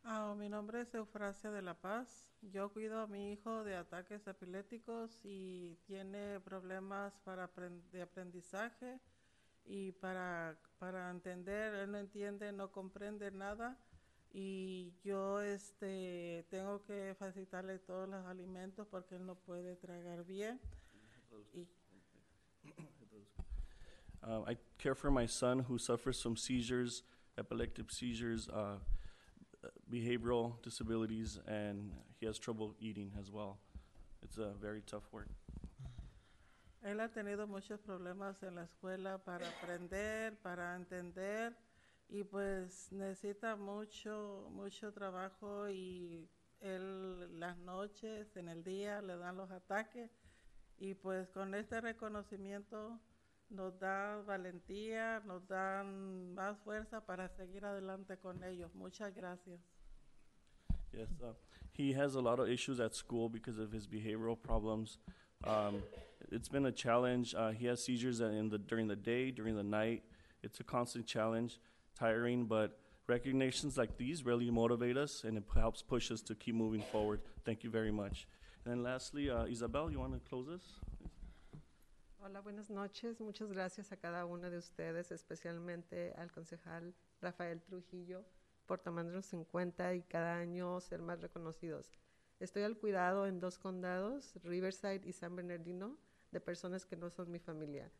Ah, 0.06 0.34
mi 0.36 0.50
nombre 0.50 0.82
es 0.82 0.94
Eufrasia 0.94 1.50
de 1.50 1.62
la 1.62 1.72
Paz. 1.74 2.28
Yo 2.42 2.70
cuido 2.72 3.00
a 3.00 3.06
mi 3.06 3.32
hijo 3.32 3.64
de 3.64 3.74
ataques 3.74 4.26
epilépticos 4.26 5.18
y 5.24 5.76
tiene 5.86 6.40
problemas 6.40 7.18
para 7.24 7.48
apren- 7.48 7.80
de 7.90 8.02
aprendizaje 8.02 9.00
y 9.64 9.92
para, 9.92 10.58
para 10.78 11.10
entender, 11.10 11.72
él 11.74 11.90
no 11.90 11.96
entiende, 11.98 12.52
no 12.52 12.70
comprende 12.70 13.30
nada 13.30 13.78
y 14.30 14.92
yo 15.02 15.40
este 15.40 16.44
tengo 16.50 16.82
que 16.84 17.14
facilitarle 17.18 17.78
todos 17.78 18.06
los 18.06 18.26
alimentos 18.26 18.86
porque 18.88 19.16
él 19.16 19.24
no 19.24 19.36
puede 19.36 19.76
tragar 19.76 20.24
bien. 20.24 20.60
Y 21.54 21.66
Uh, 24.26 24.42
I 24.50 24.56
care 24.78 24.94
for 24.94 25.10
my 25.10 25.26
son 25.26 25.60
who 25.68 25.76
suffers 25.76 26.22
from 26.22 26.34
seizures, 26.34 27.02
epileptic 27.38 27.90
seizures, 27.90 28.48
uh, 28.48 28.78
behavioral 29.90 30.62
disabilities, 30.62 31.38
and 31.46 31.92
he 32.20 32.26
has 32.26 32.38
trouble 32.38 32.74
eating 32.80 33.12
as 33.18 33.30
well. 33.30 33.58
It's 34.22 34.38
a 34.38 34.52
very 34.60 34.82
tough 34.82 35.04
work. 35.12 35.28
Él 36.84 37.00
ha 37.00 37.08
tenido 37.08 37.46
muchos 37.46 37.80
problemas 37.80 38.42
en 38.42 38.56
la 38.56 38.64
escuela 38.64 39.18
para 39.24 39.48
aprender, 39.48 40.36
para 40.42 40.76
entender 40.76 41.56
y 42.10 42.24
pues 42.24 42.92
necesita 42.92 43.56
mucho, 43.56 44.50
mucho 44.52 44.92
trabajo 44.92 45.70
y 45.70 46.28
él 46.60 47.40
las 47.40 47.56
noches, 47.58 48.36
en 48.36 48.48
el 48.48 48.62
día 48.62 49.00
le 49.00 49.16
dan 49.16 49.36
los 49.36 49.50
ataques 49.50 50.10
y 50.78 50.94
pues 50.94 51.30
con 51.30 51.54
este 51.54 51.80
reconocimiento 51.80 53.00
nos 53.50 53.78
da 53.78 54.22
valentía, 54.26 55.22
nos 55.26 55.46
dan 55.48 56.34
más 56.34 56.58
fuerza 56.64 57.00
para 57.04 57.28
seguir 57.28 57.64
adelante 57.64 58.16
con 58.18 58.42
ellos. 58.44 58.74
Muchas 58.74 59.14
gracias. 59.14 59.60
Yes, 60.92 61.08
uh, 61.22 61.32
he 61.72 61.92
has 61.92 62.14
a 62.14 62.20
lot 62.20 62.38
of 62.38 62.48
issues 62.48 62.78
at 62.80 62.94
school 62.94 63.28
because 63.28 63.58
of 63.58 63.72
his 63.72 63.86
behavioral 63.86 64.40
problems. 64.40 64.98
Um, 65.44 65.82
it's 66.30 66.48
been 66.48 66.66
a 66.66 66.72
challenge. 66.72 67.34
Uh, 67.34 67.50
he 67.50 67.66
has 67.66 67.84
seizures 67.84 68.20
in 68.20 68.48
the 68.48 68.58
during 68.58 68.88
the 68.88 68.96
day, 68.96 69.30
during 69.30 69.56
the 69.56 69.64
night. 69.64 70.02
It's 70.42 70.60
a 70.60 70.64
constant 70.64 71.06
challenge, 71.06 71.58
tiring, 71.98 72.46
but 72.46 72.78
recognitions 73.06 73.76
like 73.76 73.96
these 73.98 74.24
really 74.24 74.50
motivate 74.50 74.96
us 74.96 75.24
and 75.24 75.36
it 75.36 75.44
helps 75.54 75.82
push 75.82 76.10
us 76.10 76.22
to 76.22 76.34
keep 76.34 76.54
moving 76.54 76.82
forward. 76.92 77.20
Thank 77.44 77.64
you 77.64 77.70
very 77.70 77.90
much. 77.90 78.26
And 78.64 78.72
then 78.72 78.82
lastly, 78.82 79.30
uh, 79.30 79.44
Isabel, 79.44 79.90
you 79.90 79.98
want 80.00 80.14
to 80.14 80.20
close 80.28 80.46
this? 80.46 80.62
Hola, 82.26 82.40
buenas 82.40 82.70
noches. 82.70 83.20
Muchas 83.20 83.52
gracias 83.52 83.92
a 83.92 83.98
cada 83.98 84.24
uno 84.24 84.48
de 84.48 84.56
ustedes, 84.56 85.12
especialmente 85.12 86.14
al 86.16 86.32
concejal 86.32 86.94
Rafael 87.20 87.60
Trujillo, 87.60 88.24
por 88.64 88.78
tomarnos 88.78 89.30
en 89.34 89.44
cuenta 89.44 89.94
y 89.94 90.00
cada 90.00 90.36
año 90.36 90.80
ser 90.80 91.02
más 91.02 91.20
reconocidos. 91.20 91.92
Estoy 92.40 92.62
al 92.62 92.78
cuidado 92.78 93.26
en 93.26 93.40
dos 93.40 93.58
condados, 93.58 94.32
Riverside 94.42 95.02
y 95.04 95.12
San 95.12 95.36
Bernardino, 95.36 95.98
de 96.32 96.40
personas 96.40 96.86
que 96.86 96.96
no 96.96 97.10
son 97.10 97.30
mi 97.30 97.40
familia. 97.40 97.90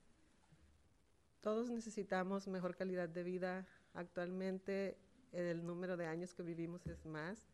Todos 1.43 1.69
necesitamos 1.69 2.49
mejor 2.49 2.77
calidad 2.77 3.11
de 3.11 3.25
vida. 3.25 3.67
Actualmente 3.93 4.97
el 5.33 5.67
número 5.67 5.99
de 5.99 6.07
años 6.07 6.33
que 6.33 6.43
vivimos 6.43 6.87
es 6.87 7.05
más, 7.05 7.47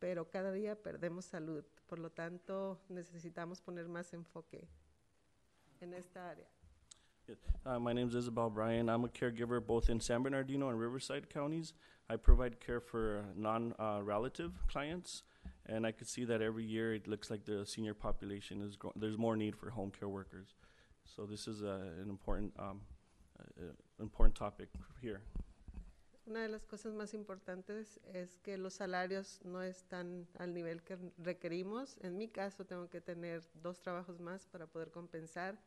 pero 0.00 0.28
cada 0.28 0.50
día 0.50 0.74
perdemos 0.74 1.26
salud. 1.26 1.64
Por 1.86 2.00
lo 2.00 2.10
tanto, 2.10 2.80
necesitamos 2.88 3.60
poner 3.60 3.86
más 3.86 4.12
enfoque 4.14 4.66
en 5.82 5.94
esta 5.94 6.20
área. 6.20 6.46
Uh, 7.66 7.78
my 7.78 7.92
name 7.92 8.08
is 8.08 8.14
Isabel 8.14 8.48
Bryan. 8.48 8.88
I'm 8.88 9.04
a 9.04 9.08
caregiver 9.08 9.64
both 9.64 9.90
in 9.90 10.00
San 10.00 10.22
Bernardino 10.22 10.70
and 10.70 10.80
Riverside 10.80 11.28
counties. 11.28 11.74
I 12.08 12.16
provide 12.16 12.58
care 12.58 12.80
for 12.80 13.22
non 13.36 13.74
uh, 13.78 14.00
relative 14.02 14.52
clients, 14.66 15.22
and 15.66 15.86
I 15.86 15.92
could 15.92 16.08
see 16.08 16.24
that 16.24 16.40
every 16.40 16.64
year 16.64 16.94
it 16.94 17.06
looks 17.06 17.30
like 17.30 17.44
the 17.44 17.66
senior 17.66 17.92
population 17.92 18.62
is 18.62 18.76
growing. 18.76 18.94
There's 18.96 19.18
more 19.18 19.36
need 19.36 19.56
for 19.56 19.68
home 19.68 19.90
care 19.90 20.08
workers. 20.08 20.54
So, 21.04 21.26
this 21.26 21.46
is 21.46 21.62
uh, 21.62 21.80
an 22.02 22.08
important, 22.08 22.54
um, 22.58 22.80
uh, 23.38 23.72
important 24.00 24.34
topic 24.34 24.68
here. 25.02 25.20
Una 26.28 26.42
de 26.42 26.50
las 26.50 26.66
cosas 26.66 26.92
más 26.92 27.14
importantes 27.14 27.98
es 28.12 28.36
que 28.40 28.58
los 28.58 28.74
salarios 28.74 29.40
no 29.44 29.62
están 29.62 30.28
al 30.36 30.52
nivel 30.52 30.82
que 30.82 30.98
requerimos. 31.16 31.96
En 32.02 32.18
mi 32.18 32.28
caso, 32.28 32.66
tengo 32.66 32.90
que 32.90 33.00
tener 33.00 33.42
dos 33.54 33.80
trabajos 33.80 34.20
más 34.20 34.46
para 34.46 34.66
poder 34.66 34.90
compensar 34.90 35.58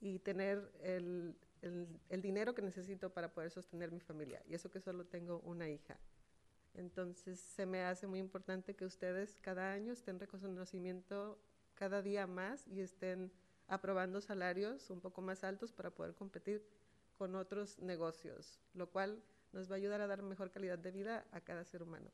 y 0.00 0.18
tener 0.18 0.72
el, 0.82 1.36
el, 1.62 1.86
el, 2.08 2.20
dinero 2.20 2.52
que 2.52 2.62
necesito 2.62 3.10
para 3.10 3.32
poder 3.32 3.52
sostener 3.52 3.92
mi 3.92 4.00
familia. 4.00 4.42
Y 4.48 4.54
eso 4.54 4.72
que 4.72 4.80
solo 4.80 5.06
tengo 5.06 5.38
una 5.44 5.68
hija. 5.68 5.96
Entonces, 6.74 7.38
se 7.38 7.64
me 7.64 7.84
hace 7.84 8.08
muy 8.08 8.18
importante 8.18 8.74
que 8.74 8.86
ustedes 8.86 9.38
cada 9.40 9.72
año 9.72 9.92
estén 9.92 10.18
reconocimiento 10.18 11.38
cada 11.76 12.02
día 12.02 12.26
más 12.26 12.66
y 12.66 12.80
estén 12.80 13.30
aprobando 13.68 14.20
salarios 14.20 14.90
un 14.90 15.00
poco 15.00 15.22
más 15.22 15.44
altos 15.44 15.70
para 15.70 15.92
poder 15.92 16.16
competir 16.16 16.66
con 17.16 17.36
otros 17.36 17.78
negocios, 17.78 18.58
lo 18.74 18.90
cual 18.90 19.22
nos 19.52 19.68
va 19.68 19.74
a 19.74 19.78
ayudar 19.78 20.00
a 20.00 20.06
dar 20.06 20.22
mejor 20.22 20.50
calidad 20.50 20.78
de 20.78 20.90
vida 20.90 21.24
a 21.32 21.40
cada 21.40 21.64
ser 21.64 21.82
humano. 21.82 22.10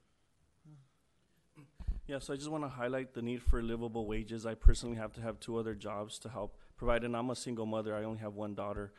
Yeah, 2.08 2.18
so 2.18 2.32
I 2.32 2.36
just 2.36 2.50
want 2.50 2.64
to 2.64 2.68
highlight 2.68 3.14
the 3.14 3.22
need 3.22 3.42
for 3.42 3.62
livable 3.62 4.06
wages. 4.06 4.44
I 4.44 4.54
personally 4.54 4.96
have 4.96 5.12
to 5.12 5.20
have 5.20 5.38
two 5.38 5.56
other 5.56 5.74
jobs 5.74 6.18
to 6.20 6.28
help 6.28 6.56
provide, 6.76 7.04
and 7.04 7.16
I'm 7.16 7.30
a 7.30 7.36
single 7.36 7.64
mother. 7.64 7.94
I 7.94 8.02
only 8.02 8.18
have 8.18 8.34
one 8.34 8.54
daughter, 8.54 8.92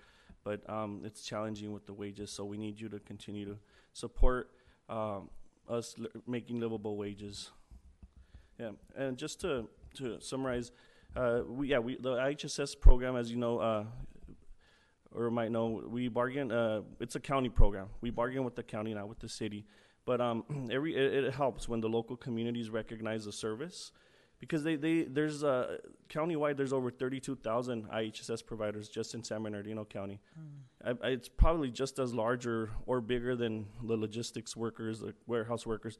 but 0.44 0.68
um, 0.70 1.02
it's 1.04 1.22
challenging 1.22 1.74
with 1.74 1.86
the 1.86 1.94
wages. 1.94 2.32
So 2.32 2.46
we 2.46 2.58
need 2.58 2.80
you 2.80 2.88
to 2.90 3.00
continue 3.00 3.46
to 3.46 3.58
support 3.92 4.52
um, 4.88 5.30
us 5.68 5.96
li- 5.98 6.10
making 6.26 6.62
livable 6.62 6.96
wages. 6.96 7.52
Yeah, 8.58 8.72
and 8.96 9.18
just 9.18 9.42
to 9.42 9.68
to 9.96 10.22
summarize, 10.22 10.72
uh, 11.16 11.42
we 11.46 11.68
yeah 11.68 11.80
we 11.80 11.98
the 11.98 12.16
IHSS 12.16 12.80
program, 12.80 13.18
as 13.18 13.30
you 13.30 13.38
know. 13.38 13.60
Uh, 13.60 13.84
or 15.16 15.30
might 15.30 15.52
know, 15.52 15.84
we 15.88 16.08
bargain. 16.08 16.52
Uh, 16.52 16.82
it's 17.00 17.16
a 17.16 17.20
county 17.20 17.50
program. 17.50 17.88
We 18.02 18.10
bargain 18.10 18.44
with 18.44 18.56
the 18.56 18.64
county, 18.64 18.94
not 18.94 19.08
with 19.08 19.20
the 19.20 19.30
city. 19.30 19.66
But 20.06 20.22
um, 20.22 20.44
every 20.72 20.96
it, 20.96 21.26
it 21.26 21.34
helps 21.34 21.68
when 21.68 21.82
the 21.82 21.90
local 21.90 22.16
communities 22.16 22.70
recognize 22.70 23.26
the 23.26 23.32
service, 23.32 23.92
because 24.40 24.64
they, 24.64 24.76
they 24.76 25.04
there's 25.04 25.44
uh, 25.44 25.78
countywide 26.10 26.58
there's 26.58 26.74
over 26.74 26.92
32,000 26.92 27.90
IHSS 27.90 28.46
providers 28.46 28.90
just 28.90 29.14
in 29.14 29.24
San 29.24 29.44
Bernardino 29.44 29.86
County. 29.86 30.20
I, 30.84 31.08
I, 31.08 31.10
it's 31.12 31.30
probably 31.30 31.72
just 31.72 32.00
as 32.00 32.14
large 32.14 32.46
or, 32.46 32.72
or 32.86 33.00
bigger 33.02 33.36
than 33.36 33.68
the 33.84 33.96
logistics 33.96 34.56
workers, 34.56 35.00
the 35.00 35.14
warehouse 35.28 35.66
workers, 35.66 35.98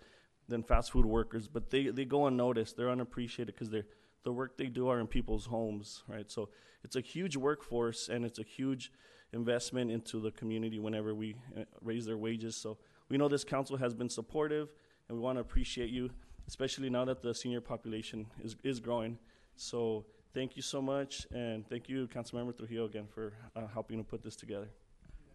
than 0.50 0.64
fast 0.64 0.92
food 0.92 1.06
workers. 1.06 1.48
But 1.48 1.70
they, 1.70 1.88
they 1.88 2.06
go 2.06 2.28
unnoticed. 2.28 2.76
They're 2.76 2.90
unappreciated 2.90 3.56
because 3.56 3.70
they're 3.70 3.86
the 4.24 4.32
work 4.32 4.58
they 4.58 4.68
do 4.68 4.88
are 4.88 5.00
in 5.00 5.08
people's 5.08 5.46
homes, 5.46 6.04
right? 6.08 6.32
So 6.32 6.50
it's 6.84 6.96
a 6.96 7.02
huge 7.02 7.36
workforce 7.38 8.10
and 8.10 8.26
it's 8.26 8.40
a 8.40 8.44
huge 8.44 8.92
investment 9.34 9.92
into 9.92 10.20
the 10.20 10.32
community 10.32 10.80
whenever 10.80 11.14
we 11.14 11.36
uh, 11.58 11.64
raise 11.82 12.06
their 12.06 12.18
wages. 12.18 12.56
So 12.56 12.78
we 13.10 13.18
know 13.18 13.28
this 13.28 13.44
council 13.44 13.78
has 13.78 13.94
been 13.94 14.10
supportive 14.10 14.70
and 15.08 15.18
we 15.18 15.24
want 15.24 15.38
to 15.38 15.42
appreciate 15.42 15.90
you, 15.90 16.10
especially 16.48 16.90
now 16.90 17.06
that 17.06 17.22
the 17.22 17.34
senior 17.34 17.62
population 17.62 18.28
is, 18.44 18.56
is 18.64 18.80
growing. 18.80 19.18
So 19.56 20.06
thank 20.34 20.56
you 20.56 20.62
so 20.62 20.82
much 20.82 21.28
and 21.34 21.68
thank 21.68 21.90
you, 21.90 22.08
Councilmember 22.08 22.56
Trujillo, 22.56 22.86
again 22.86 23.08
for 23.14 23.34
uh, 23.56 23.68
helping 23.74 23.98
to 23.98 24.04
put 24.04 24.24
this 24.24 24.36
together. 24.36 24.70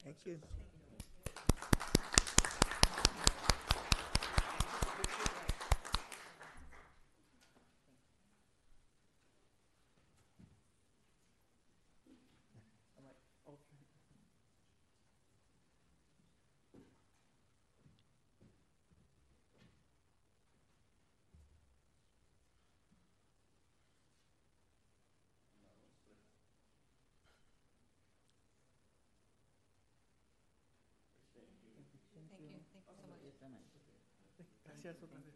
Thank 0.04 0.24
you. 0.24 0.38
Gracias 34.64 35.02
otra 35.02 35.18
vez. 35.20 35.34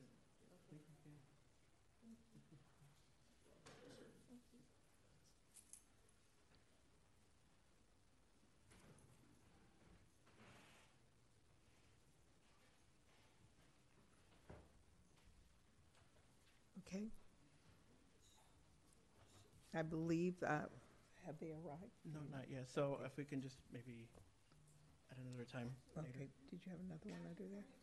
Okay. 16.87 17.11
I 19.75 19.83
believe, 19.83 20.35
uh, 20.43 20.69
have 21.25 21.39
they 21.41 21.53
arrived? 21.53 21.97
No, 22.05 22.21
not 22.31 22.51
yet. 22.51 22.69
So 22.69 23.01
if 23.05 23.17
we 23.17 23.25
can 23.25 23.41
just 23.41 23.57
maybe 23.73 24.09
at 25.11 25.17
another 25.19 25.45
time 25.45 25.71
later. 25.97 26.09
Okay, 26.09 26.29
did 26.51 26.61
you 26.65 26.71
have 26.73 26.81
another 26.81 27.09
one 27.09 27.21
under 27.29 27.49
there? 27.49 27.82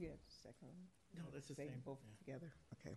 You 0.00 0.08
have 0.08 0.16
the 0.16 0.32
second 0.48 0.64
one? 0.72 0.88
No, 1.14 1.22
that's 1.30 1.48
the 1.48 1.54
They 1.54 1.68
same. 1.68 1.82
both 1.84 1.98
yeah. 2.00 2.16
together, 2.24 2.50
okay. 2.80 2.96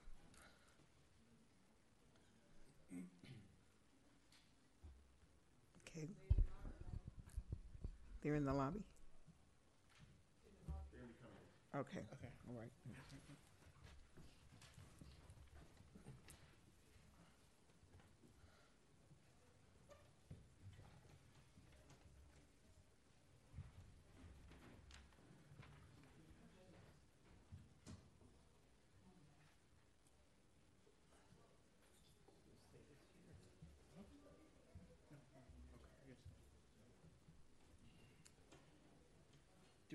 Okay. 5.88 6.08
They're 8.22 8.36
in 8.36 8.46
the 8.46 8.54
lobby? 8.54 8.84
Okay, 11.76 12.06
Okay. 12.14 12.30
all 12.48 12.56
right. 12.56 12.72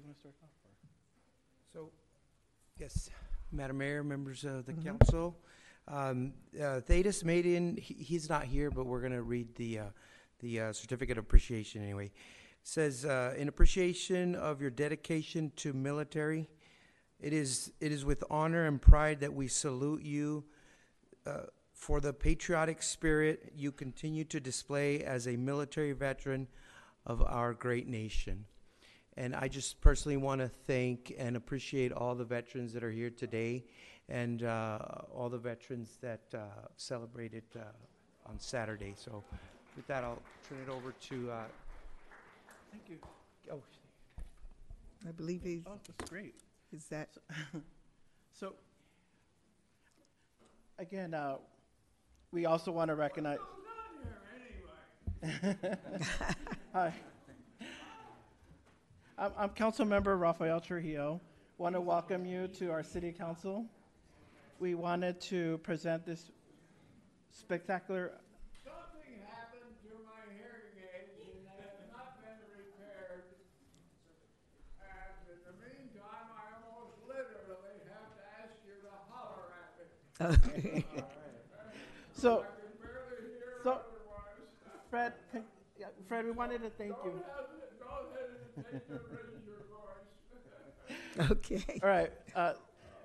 Want 0.09 0.17
to 0.17 0.21
start 0.21 0.35
off? 0.43 0.51
or- 0.65 0.71
So, 1.73 1.93
yes, 2.79 3.11
Madam 3.53 3.77
Mayor, 3.79 4.03
members 4.03 4.45
of 4.45 4.65
the 4.65 4.73
Mhm. 4.73 4.83
council. 4.85 5.39
Um, 5.87 6.33
uh, 6.59 6.81
Thaddeus 6.81 7.25
Maiden, 7.25 7.77
he, 7.77 7.95
he's 7.95 8.29
not 8.29 8.45
here, 8.47 8.71
but 8.71 8.85
we're 8.87 9.03
gonna 9.03 9.23
read 9.23 9.55
the, 9.57 9.79
uh, 9.81 9.91
the 10.39 10.61
uh, 10.61 10.73
certificate 10.73 11.19
of 11.19 11.25
appreciation 11.25 11.83
anyway. 11.83 12.07
It 12.07 12.13
Says, 12.63 13.05
uh, 13.05 13.35
in 13.37 13.49
appreciation 13.49 14.35
of 14.35 14.61
your 14.63 14.71
dedication 14.71 15.51
to 15.57 15.73
military, 15.75 16.49
it 17.21 17.33
is, 17.35 17.73
it 17.81 17.93
is 17.93 18.05
with 18.05 18.25
honor 18.31 18.67
and 18.67 18.81
pride 18.81 19.21
that 19.21 19.35
we 19.35 19.47
salute 19.49 20.03
you 20.03 20.45
uh, 21.27 21.47
for 21.73 22.01
the 22.01 22.13
patriotic 22.15 22.83
spirit 22.83 23.53
you 23.55 23.73
continue 23.73 24.25
to 24.25 24.41
display 24.41 25.05
as 25.05 25.27
a 25.29 25.37
military 25.37 25.93
veteran 25.93 26.49
of 27.05 27.21
our 27.23 27.53
great 27.53 27.87
nation. 27.87 28.47
And 29.19 29.35
I 29.35 29.49
just 29.49 29.81
personally 29.81 30.17
want 30.17 30.41
to 30.41 30.49
thank 30.69 31.13
and 31.19 31.37
appreciate 31.37 31.91
all 31.91 32.15
the 32.15 32.25
veterans 32.25 32.73
that 32.73 32.85
are 32.85 32.91
here 32.91 33.11
today 33.11 33.65
and 34.09 34.45
uh, 34.45 34.79
all 35.13 35.29
the 35.29 35.39
veterans 35.39 35.99
that 36.01 36.21
uh, 36.33 36.39
celebrated 36.77 37.43
uh, 37.57 37.63
on 38.27 38.39
Saturday. 38.39 38.95
So 38.97 39.25
with 39.75 39.89
that, 39.89 40.05
I'll 40.05 40.23
turn 40.49 40.59
it 40.65 40.71
over 40.71 40.93
to, 40.93 41.31
uh, 41.33 41.43
Thank 42.71 42.85
you. 42.89 42.99
oh, 43.51 43.61
I 45.07 45.11
believe 45.11 45.43
he's, 45.43 45.63
Oh, 45.67 45.81
that's 45.85 46.09
great. 46.09 46.37
is 46.73 46.85
that, 46.85 47.09
So, 48.33 48.55
again, 50.79 51.13
uh, 51.13 51.39
we 52.31 52.47
also 52.47 52.71
want 52.71 52.89
to 52.91 52.95
recognize. 52.95 53.39
Hi. 56.73 56.95
I'm, 59.21 59.33
I'm 59.37 59.49
Councilmember 59.51 60.19
Rafael 60.19 60.61
Trujillo. 60.61 61.21
Want 61.57 61.75
to 61.75 61.81
welcome 61.81 62.25
you 62.25 62.47
to 62.59 62.71
our 62.71 62.85
city 62.85 63.11
council. 63.11 63.67
We 64.61 64.77
wanted 64.77 65.21
to 65.23 65.59
present 65.59 66.07
this 66.07 66.31
spectacular. 67.33 68.13
Something 68.63 69.19
happened 69.27 69.75
to 69.83 69.91
my 70.07 70.23
hearing 70.39 70.71
aids 70.79 71.19
and 71.19 71.35
they 71.43 71.59
have 71.59 71.91
not 71.91 72.23
been 72.23 72.39
repaired. 72.55 73.25
And 74.87 75.35
in 75.35 75.41
the 75.51 75.55
meantime, 75.67 76.31
I 76.39 76.55
almost 76.63 76.95
literally 77.09 77.83
have 77.91 78.15
to 78.15 78.23
ask 78.39 78.55
you 78.63 78.79
to 78.87 78.95
holler 79.11 79.51
at 80.21 80.65
me. 80.65 80.85
So, 82.13 82.41
I 82.41 82.43
can 82.43 82.83
barely 82.83 83.31
hear 83.31 83.63
so, 83.63 83.71
otherwise. 83.71 84.83
Fred, 84.91 85.13
Fred, 86.09 86.25
we 86.25 86.33
wanted 86.33 86.63
to 86.63 86.71
thank 86.71 86.95
you. 87.05 87.23
Okay. 91.31 91.81
All 91.83 91.89
right. 91.89 92.13
Uh, 92.35 92.53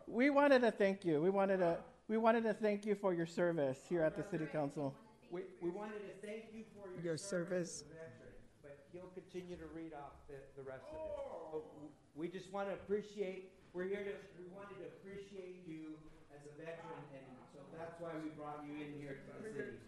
we 0.08 0.30
wanted 0.30 0.62
to 0.62 0.72
thank 0.72 1.06
you. 1.06 1.22
We 1.22 1.30
wanted 1.30 1.58
to 1.58 1.78
we 2.08 2.18
wanted 2.18 2.44
to 2.44 2.54
thank 2.54 2.86
you 2.86 2.96
for 2.96 3.14
your 3.14 3.26
service 3.26 3.80
here 3.88 4.02
at 4.04 4.16
the 4.16 4.24
city 4.24 4.46
council. 4.46 4.94
we, 5.32 5.42
we 5.62 5.70
wanted 5.70 6.00
to 6.04 6.28
thank 6.28 6.46
you 6.54 6.64
for 6.76 6.92
your, 6.94 7.14
Your 7.14 7.18
service. 7.18 7.82
as 7.82 7.88
a 7.88 7.94
veteran, 7.96 8.36
but 8.62 8.78
he'll 8.92 9.10
continue 9.16 9.56
to 9.56 9.66
read 9.74 9.94
off 9.94 10.12
the, 10.28 10.36
the 10.60 10.64
rest 10.68 10.84
of 10.92 11.00
it. 11.00 11.16
But 11.54 11.64
w- 11.80 11.90
we 12.14 12.28
just 12.28 12.52
want 12.52 12.68
to 12.68 12.74
appreciate, 12.76 13.54
we're 13.74 13.88
here 13.88 14.04
to, 14.04 14.14
we 14.38 14.46
wanted 14.54 14.76
to 14.84 14.88
appreciate 15.00 15.64
you 15.66 15.96
as 16.36 16.44
a 16.44 16.54
veteran, 16.60 17.02
and 17.16 17.26
so 17.56 17.64
that's 17.80 17.96
why 18.04 18.12
we 18.22 18.30
brought 18.36 18.62
you 18.68 18.76
in 18.84 19.00
here 19.00 19.24
to 19.24 19.32
the 19.42 19.50
city. 19.50 19.80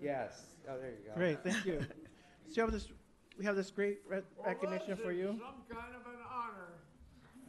Yes, 0.00 0.56
oh, 0.66 0.80
there 0.80 0.90
you 0.90 1.04
go. 1.06 1.14
Great, 1.14 1.44
thank 1.44 1.64
you. 1.66 1.84
So 2.48 2.56
you 2.56 2.62
have 2.62 2.72
this, 2.72 2.88
we 3.38 3.44
have 3.44 3.56
this 3.56 3.70
great 3.70 3.98
re- 4.08 4.20
recognition 4.44 4.96
for 4.96 5.12
you. 5.12 5.26
Some 5.28 5.76
kind 5.76 5.94
of 5.94 6.06
an 6.06 6.18
honor. 6.32 6.72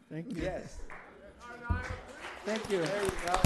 Thank 0.09 0.35
you. 0.35 0.43
Yes. 0.43 0.79
And 1.53 1.63
I 1.69 1.79
appreciate 1.79 1.89
Thank 2.45 2.69
you. 2.71 2.81
There 2.81 3.03
you 3.03 3.11
go. 3.25 3.39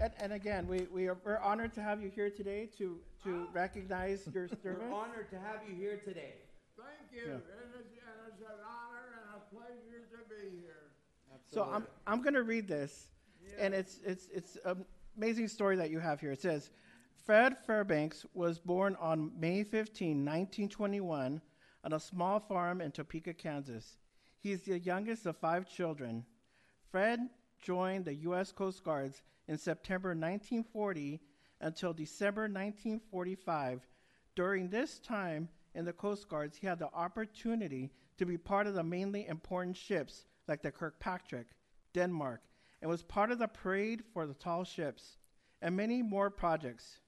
And, 0.00 0.12
and 0.20 0.32
again, 0.32 0.68
we, 0.68 0.86
we 0.92 1.08
are 1.08 1.16
we're 1.24 1.38
honored 1.40 1.72
to 1.74 1.82
have 1.82 2.00
you 2.00 2.08
here 2.08 2.30
today 2.30 2.68
to 2.78 2.98
to 3.24 3.48
recognize 3.52 4.28
your 4.32 4.44
We're 4.62 4.72
service. 4.74 4.92
honored 4.92 5.28
to 5.30 5.36
have 5.38 5.60
you 5.68 5.74
here 5.74 5.96
today. 6.04 6.34
Thank 6.76 7.10
you, 7.12 7.26
Yeah. 7.26 7.34
and 7.34 7.42
it's, 7.74 7.88
and 7.90 8.32
it's 8.32 8.40
an 8.42 8.58
honor 8.64 9.08
and 9.18 9.42
a 9.42 9.54
pleasure 9.54 10.06
to 10.12 10.18
be 10.30 10.56
here. 10.60 10.92
Absolutely. 11.34 11.72
So 11.72 11.74
I'm 11.74 11.86
I'm 12.06 12.22
going 12.22 12.34
to 12.34 12.44
read 12.44 12.68
this, 12.68 13.08
and 13.58 13.74
it's 13.74 14.00
it's 14.04 14.28
it's 14.32 14.56
an 14.64 14.84
amazing 15.16 15.48
story 15.48 15.76
that 15.76 15.90
you 15.90 15.98
have 15.98 16.20
here. 16.20 16.32
It 16.32 16.40
says, 16.40 16.70
Fred 17.24 17.56
Fairbanks 17.58 18.24
was 18.34 18.58
born 18.58 18.96
on 19.00 19.32
May 19.38 19.62
15, 19.62 20.24
1921, 20.24 21.40
on 21.84 21.92
a 21.92 22.00
small 22.00 22.40
farm 22.40 22.80
in 22.80 22.90
Topeka, 22.90 23.34
Kansas. 23.34 23.98
He 24.40 24.52
is 24.52 24.62
the 24.62 24.78
youngest 24.78 25.26
of 25.26 25.36
five 25.36 25.68
children. 25.68 26.24
Fred 26.90 27.20
joined 27.60 28.04
the 28.04 28.14
U.S. 28.14 28.52
Coast 28.52 28.82
Guards 28.84 29.22
in 29.46 29.58
September 29.58 30.10
1940 30.10 31.20
until 31.60 31.92
December 31.92 32.42
1945. 32.42 33.86
During 34.34 34.68
this 34.68 34.98
time 35.00 35.48
in 35.74 35.84
the 35.84 35.92
Coast 35.92 36.28
Guards, 36.28 36.56
he 36.56 36.66
had 36.66 36.78
the 36.78 36.92
opportunity 36.94 37.90
to 38.18 38.26
be 38.26 38.38
part 38.38 38.66
of 38.66 38.74
the 38.74 38.82
mainly 38.82 39.26
important 39.26 39.76
ships 39.76 40.24
like 40.46 40.62
the 40.62 40.70
Kirkpatrick, 40.70 41.48
Denmark, 41.94 42.40
and 42.80 42.90
was 42.90 43.02
part 43.02 43.30
of 43.30 43.38
the 43.38 43.48
parade 43.48 44.02
for 44.12 44.26
the 44.26 44.34
tall 44.34 44.64
ships 44.64 45.16
and 45.62 45.76
many 45.76 46.02
more 46.02 46.30
projects. 46.30 47.00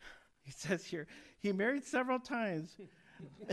He 0.44 0.50
says 0.50 0.84
here, 0.84 1.06
he 1.38 1.52
married 1.52 1.84
several 1.84 2.18
times, 2.18 2.76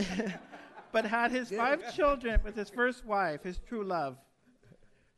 but 0.92 1.04
had 1.04 1.30
his 1.30 1.48
five 1.48 1.94
children 1.94 2.40
with 2.42 2.56
his 2.56 2.68
first 2.68 3.04
wife, 3.04 3.44
his 3.44 3.60
true 3.68 3.84
love. 3.84 4.16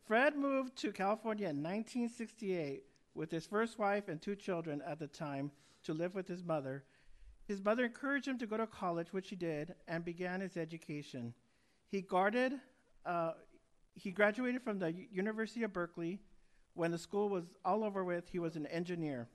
Fred 0.07 0.37
moved 0.37 0.77
to 0.77 0.93
California 0.93 1.49
in 1.49 1.63
1968 1.63 2.83
with 3.15 3.31
his 3.31 3.47
first 3.47 3.79
wife 3.79 4.09
and 4.09 4.21
two 4.21 4.37
children 4.37 4.83
at 4.87 4.99
the 4.99 5.07
time 5.07 5.51
to 5.85 5.95
live 5.95 6.15
with 6.15 6.29
his 6.29 6.45
mother. 6.45 6.85
His 7.47 7.65
mother 7.65 7.85
encouraged 7.85 8.29
him 8.29 8.39
to 8.39 8.47
go 8.47 8.57
to 8.57 8.67
college, 8.67 9.13
which 9.13 9.31
he 9.31 9.37
did, 9.37 9.75
and 9.89 10.05
began 10.05 10.41
his 10.41 10.57
education. 10.57 11.35
He 11.91 12.03
guarded, 12.03 12.55
uh, 13.05 13.33
he 14.03 14.11
graduated 14.11 14.63
from 14.63 14.81
the 14.81 14.93
University 15.13 15.63
of 15.63 15.73
Berkeley. 15.73 16.19
When 16.75 16.91
the 16.91 16.99
school 16.99 17.29
was 17.29 17.45
all 17.65 17.85
over 17.85 18.03
with, 18.03 18.29
he 18.29 18.41
was 18.41 18.57
an 18.57 18.67
engineer. 18.67 19.29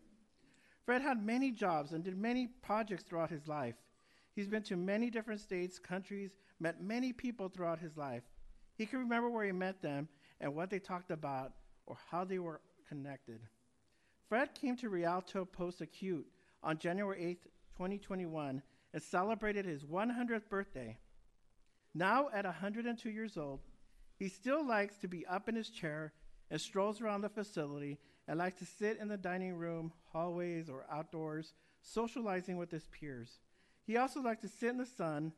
Fred 0.86 1.02
had 1.02 1.26
many 1.26 1.52
jobs 1.52 1.94
and 1.94 2.04
did 2.04 2.18
many 2.18 2.48
projects 2.62 3.04
throughout 3.04 3.30
his 3.30 3.48
life. 3.48 3.76
He's 4.36 4.50
been 4.50 4.64
to 4.64 4.76
many 4.76 5.10
different 5.10 5.40
states, 5.40 5.80
countries, 5.80 6.32
met 6.60 6.82
many 6.82 7.14
people 7.14 7.48
throughout 7.48 7.80
his 7.80 7.96
life. 7.96 8.24
He 8.76 8.86
can 8.86 9.00
remember 9.00 9.30
where 9.30 9.46
he 9.46 9.54
met 9.54 9.82
them 9.82 10.10
and 10.42 10.54
what 10.54 10.70
they 10.70 10.80
talked 10.80 11.12
about 11.12 11.54
or 11.86 11.98
how 12.12 12.26
they 12.26 12.40
were 12.40 12.60
connected. 12.90 13.40
Fred 14.28 14.54
came 14.54 14.76
to 14.78 14.90
Rialto 14.90 15.46
Post 15.46 15.80
Acute 15.80 16.28
on 16.62 16.78
January 16.78 17.22
8th, 17.22 17.50
2021, 17.78 18.62
and 18.94 19.02
celebrated 19.02 19.66
his 19.66 19.86
100th 19.86 20.50
birthday. 20.50 20.98
Now, 21.96 22.28
at 22.34 22.44
102 22.44 23.10
years 23.10 23.38
old, 23.38 23.62
he 24.18 24.30
still 24.30 24.66
likes 24.66 24.98
to 24.98 25.08
be 25.08 25.26
up 25.26 25.48
in 25.48 25.56
his 25.56 25.70
chair 25.70 26.14
and 26.50 26.60
strolls 26.60 27.02
around 27.02 27.22
the 27.22 27.30
facility 27.30 27.98
and 28.28 28.40
likes 28.40 28.60
to 28.60 28.66
sit 28.66 29.00
in 29.00 29.08
the 29.08 29.18
dining 29.18 29.56
room, 29.56 29.94
hallways, 30.12 30.70
or 30.70 30.86
outdoors, 30.92 31.54
socializing 31.82 32.58
with 32.58 32.72
his 32.72 32.88
peers. 32.88 33.40
He 33.86 33.98
also 33.98 34.22
likes 34.22 34.42
to 34.42 34.50
sit 34.50 34.70
in 34.70 34.78
the 34.78 34.86
sun 34.86 35.32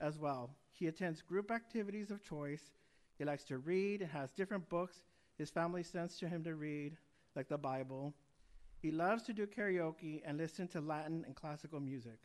as 0.00 0.18
well. 0.18 0.50
He 0.72 0.88
attends 0.88 1.22
group 1.22 1.50
activities 1.50 2.10
of 2.10 2.22
choice. 2.22 2.72
He 3.16 3.24
likes 3.24 3.44
to 3.44 3.58
read 3.58 4.02
and 4.02 4.10
has 4.10 4.32
different 4.32 4.68
books 4.68 5.00
his 5.36 5.50
family 5.50 5.82
sends 5.82 6.16
to 6.18 6.28
him 6.28 6.44
to 6.44 6.54
read, 6.54 6.96
like 7.34 7.48
the 7.48 7.58
Bible. 7.58 8.14
He 8.80 8.90
loves 8.90 9.22
to 9.24 9.32
do 9.32 9.46
karaoke 9.46 10.22
and 10.24 10.38
listen 10.38 10.68
to 10.68 10.80
Latin 10.80 11.24
and 11.26 11.34
classical 11.34 11.80
music. 11.80 12.18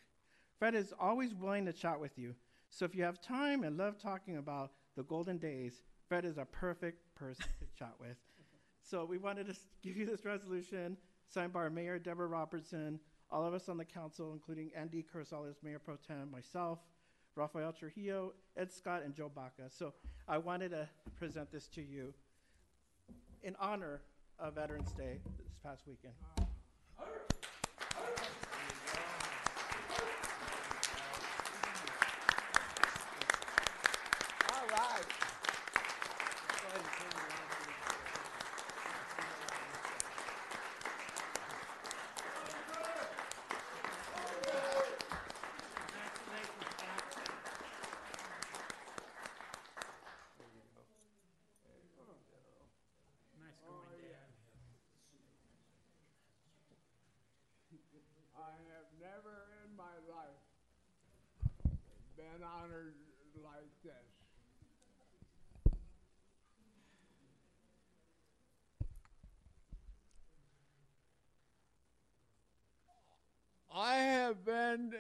Fred 0.58 0.76
is 0.76 0.94
always 1.00 1.34
willing 1.34 1.66
to 1.66 1.74
chat 1.74 2.00
with 2.00 2.18
you. 2.18 2.36
So 2.70 2.86
if 2.86 2.94
you 2.94 3.04
have 3.04 3.22
time 3.22 3.64
and 3.64 3.78
love 3.78 3.98
talking 3.98 4.38
about 4.38 4.72
the 4.96 5.04
golden 5.04 5.38
days, 5.38 5.84
Fred 6.10 6.26
is 6.26 6.40
a 6.40 6.46
perfect 6.46 7.14
person 7.14 7.46
to 7.60 7.66
chat 7.78 7.94
with. 8.00 8.18
So 8.84 9.06
we 9.06 9.20
wanted 9.20 9.46
to 9.48 9.56
give 9.84 9.96
you 9.96 10.08
this 10.08 10.26
resolution 10.26 10.98
signed 11.28 11.54
by 11.54 11.60
our 11.60 11.70
Mayor 11.70 12.00
Deborah 12.00 12.28
Robertson, 12.28 13.00
all 13.30 13.46
of 13.46 13.54
us 13.54 13.70
on 13.70 13.78
the 13.78 13.86
council, 13.86 14.34
including 14.34 14.72
Andy 14.76 15.06
Carrizales, 15.14 15.58
Mayor 15.62 15.78
Pro 15.78 15.96
Tem, 16.08 16.32
myself, 16.32 16.80
Rafael 17.36 17.72
Trujillo, 17.72 18.34
Ed 18.58 18.74
Scott, 18.74 19.04
and 19.06 19.14
Joe 19.14 19.30
Baca. 19.34 19.70
So 19.70 19.94
I 20.28 20.40
wanted 20.40 20.72
to 20.72 20.90
present 21.16 21.52
this 21.52 21.68
to 21.68 21.82
you 21.84 22.12
in 23.44 23.56
honor 23.60 24.02
of 24.40 24.56
Veterans 24.56 24.92
Day 24.94 25.20
this 25.38 25.54
past 25.64 25.84
weekend. 25.86 26.16
All 26.98 27.06
right. 34.72 35.06
and 62.40 62.48
honored 62.48 62.96
like 63.36 63.44
this. 63.44 63.49
I 73.80 73.96
have 73.96 74.44
been 74.46 74.94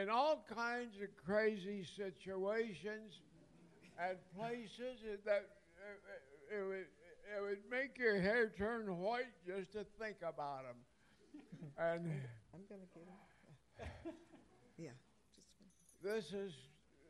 in 0.00 0.08
all 0.08 0.42
kinds 0.54 0.94
of 1.02 1.08
crazy 1.26 1.84
situations 1.96 3.20
and 3.98 4.16
places 4.38 5.00
that 5.24 5.46
it 6.50 6.66
would, 6.66 6.86
it 7.36 7.42
would 7.42 7.58
make 7.70 7.98
your 7.98 8.18
hair 8.18 8.52
turn 8.56 8.98
white 8.98 9.34
just 9.46 9.72
to 9.72 9.84
think 9.98 10.16
about 10.22 10.62
them. 10.64 10.76
And 11.78 12.10
I'm 12.54 12.60
gonna 12.70 12.88
get 12.94 13.04
him. 13.04 14.14
Yeah, 14.78 14.90
just, 15.36 16.02
this 16.02 16.32
is 16.32 16.52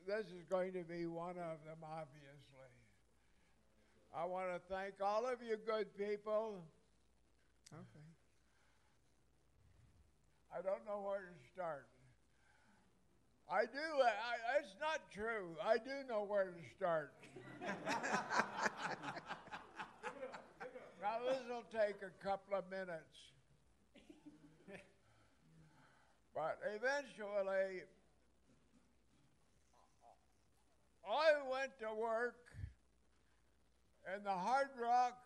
this 0.06 0.26
is 0.26 0.44
going 0.48 0.72
to 0.72 0.84
be 0.84 1.06
one 1.06 1.36
of 1.36 1.58
them, 1.66 1.82
obviously. 1.82 2.70
I 4.16 4.24
want 4.24 4.46
to 4.54 4.60
thank 4.72 4.94
all 5.02 5.26
of 5.26 5.42
you 5.42 5.56
good 5.66 5.88
people. 5.98 6.62
okay. 7.74 8.06
I 10.56 10.62
don't 10.62 10.86
know 10.86 11.02
where 11.04 11.18
to 11.18 11.34
start. 11.52 11.86
I 13.50 13.62
do. 13.62 14.02
I, 14.02 14.62
not 14.80 15.00
true. 15.12 15.56
I 15.62 15.76
do 15.76 16.06
know 16.08 16.24
where 16.24 16.46
to 16.46 16.62
start. 16.76 17.12
now 21.02 21.18
this 21.28 21.42
will 21.48 21.64
take 21.70 21.96
a 22.02 22.10
couple 22.24 22.56
of 22.56 22.64
minutes, 22.70 23.32
but 26.34 26.58
eventually, 26.74 27.82
I 31.08 31.34
went 31.48 31.78
to 31.80 31.94
work 31.94 32.34
in 34.16 34.24
the 34.24 34.30
Hard 34.30 34.70
Rock 34.80 35.16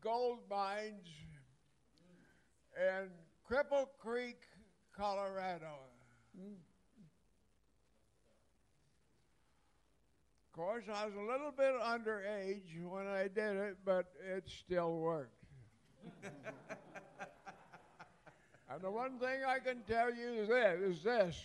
gold 0.00 0.38
mines 0.50 1.08
in 2.74 3.08
Cripple 3.50 3.88
Creek, 3.98 4.40
Colorado. 4.96 5.76
Of 10.46 10.56
course, 10.56 10.84
I 10.92 11.04
was 11.04 11.14
a 11.14 11.20
little 11.20 11.52
bit 11.54 11.74
underage 11.82 12.82
when 12.82 13.06
I 13.06 13.24
did 13.24 13.56
it, 13.56 13.76
but 13.84 14.06
it 14.26 14.48
still 14.48 14.96
worked. 14.96 15.44
and 18.70 18.80
the 18.80 18.90
one 18.90 19.18
thing 19.18 19.40
I 19.46 19.58
can 19.58 19.82
tell 19.82 20.14
you 20.14 20.32
is 20.42 20.48
this, 20.48 20.80
is 20.80 21.02
this. 21.02 21.36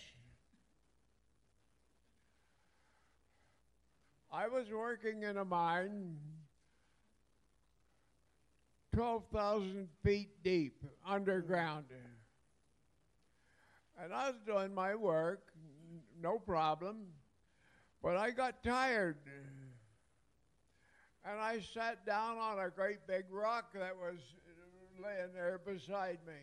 I 4.32 4.46
was 4.46 4.66
working 4.70 5.24
in 5.24 5.36
a 5.36 5.44
mine 5.44 6.16
12,000 8.94 9.88
feet 10.04 10.30
deep 10.44 10.84
underground. 11.06 11.86
And 14.02 14.14
I 14.14 14.30
was 14.30 14.38
doing 14.46 14.74
my 14.74 14.94
work, 14.94 15.52
no 16.22 16.38
problem, 16.38 17.06
but 18.02 18.16
I 18.16 18.30
got 18.30 18.62
tired. 18.62 19.16
And 21.24 21.38
I 21.38 21.60
sat 21.74 22.06
down 22.06 22.38
on 22.38 22.58
a 22.58 22.70
great 22.70 23.06
big 23.06 23.24
rock 23.30 23.72
that 23.74 23.96
was 23.96 24.18
laying 25.02 25.34
there 25.34 25.60
beside 25.64 26.18
me. 26.26 26.40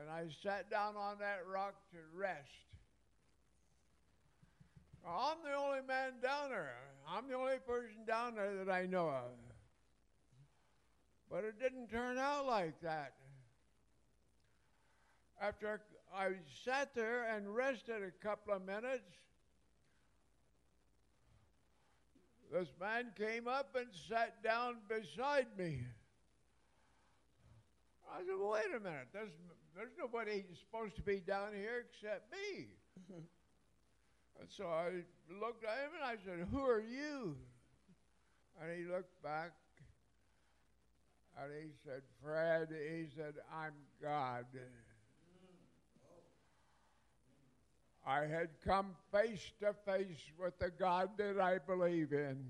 And 0.00 0.10
I 0.10 0.24
sat 0.42 0.70
down 0.70 0.96
on 0.96 1.18
that 1.20 1.42
rock 1.46 1.74
to 1.92 1.98
rest. 2.18 2.71
I'm 5.06 5.36
the 5.44 5.54
only 5.56 5.80
man 5.86 6.12
down 6.22 6.50
there. 6.50 6.74
I'm 7.08 7.28
the 7.28 7.34
only 7.34 7.58
person 7.66 8.04
down 8.06 8.36
there 8.36 8.64
that 8.64 8.72
I 8.72 8.86
know 8.86 9.08
of. 9.08 9.32
But 11.30 11.44
it 11.44 11.58
didn't 11.58 11.88
turn 11.88 12.18
out 12.18 12.46
like 12.46 12.80
that. 12.82 13.14
After 15.40 15.80
I 16.14 16.28
sat 16.64 16.94
there 16.94 17.24
and 17.34 17.54
rested 17.54 18.02
a 18.02 18.24
couple 18.24 18.54
of 18.54 18.64
minutes, 18.64 19.10
this 22.52 22.68
man 22.78 23.06
came 23.16 23.48
up 23.48 23.74
and 23.74 23.86
sat 24.08 24.42
down 24.42 24.76
beside 24.88 25.46
me. 25.58 25.80
I 28.12 28.18
said, 28.18 28.34
well, 28.38 28.50
wait 28.50 28.66
a 28.76 28.78
minute. 28.78 29.08
There's, 29.12 29.32
there's 29.74 29.92
nobody 29.98 30.44
supposed 30.60 30.94
to 30.96 31.02
be 31.02 31.16
down 31.16 31.54
here 31.54 31.86
except 31.90 32.30
me. 32.30 32.66
and 34.40 34.48
so 34.48 34.66
I 34.66 34.90
looked 35.40 35.64
at 35.64 35.78
him 35.84 35.90
and 35.94 36.04
I 36.04 36.16
said, 36.24 36.46
Who 36.50 36.60
are 36.60 36.80
you? 36.80 37.36
And 38.60 38.70
he 38.78 38.84
looked 38.84 39.22
back 39.22 39.52
and 41.40 41.52
he 41.62 41.70
said, 41.84 42.02
Fred, 42.22 42.68
he 42.70 43.06
said, 43.16 43.34
I'm 43.52 43.72
God. 44.02 44.46
I 48.04 48.20
had 48.26 48.48
come 48.64 48.96
face 49.12 49.52
to 49.60 49.74
face 49.86 50.32
with 50.38 50.58
the 50.58 50.70
God 50.70 51.10
that 51.18 51.40
I 51.40 51.58
believe 51.58 52.12
in. 52.12 52.44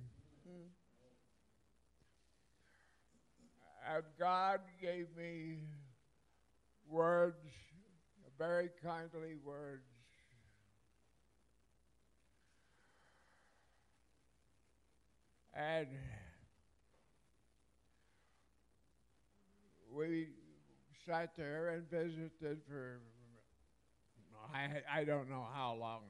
And 3.95 4.05
God 4.19 4.61
gave 4.81 5.09
me 5.17 5.59
words, 6.89 7.37
very 8.39 8.71
kindly 8.83 9.35
words. 9.45 9.92
And 15.55 15.87
we 19.95 20.29
sat 21.07 21.37
there 21.37 21.71
and 21.71 21.91
visited 21.91 22.59
for 22.69 23.01
I, 24.53 25.01
I 25.01 25.05
don't 25.05 25.31
know 25.31 25.47
how 25.55 25.77
long. 25.79 26.03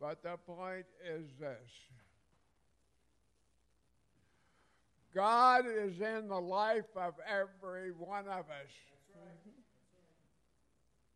But 0.00 0.22
the 0.22 0.36
point 0.46 0.86
is 1.06 1.24
this 1.38 1.70
God 5.14 5.64
is 5.66 6.00
in 6.00 6.28
the 6.28 6.40
life 6.40 6.84
of 6.94 7.14
every 7.26 7.90
one 7.92 8.26
of 8.26 8.44
us. 8.50 8.72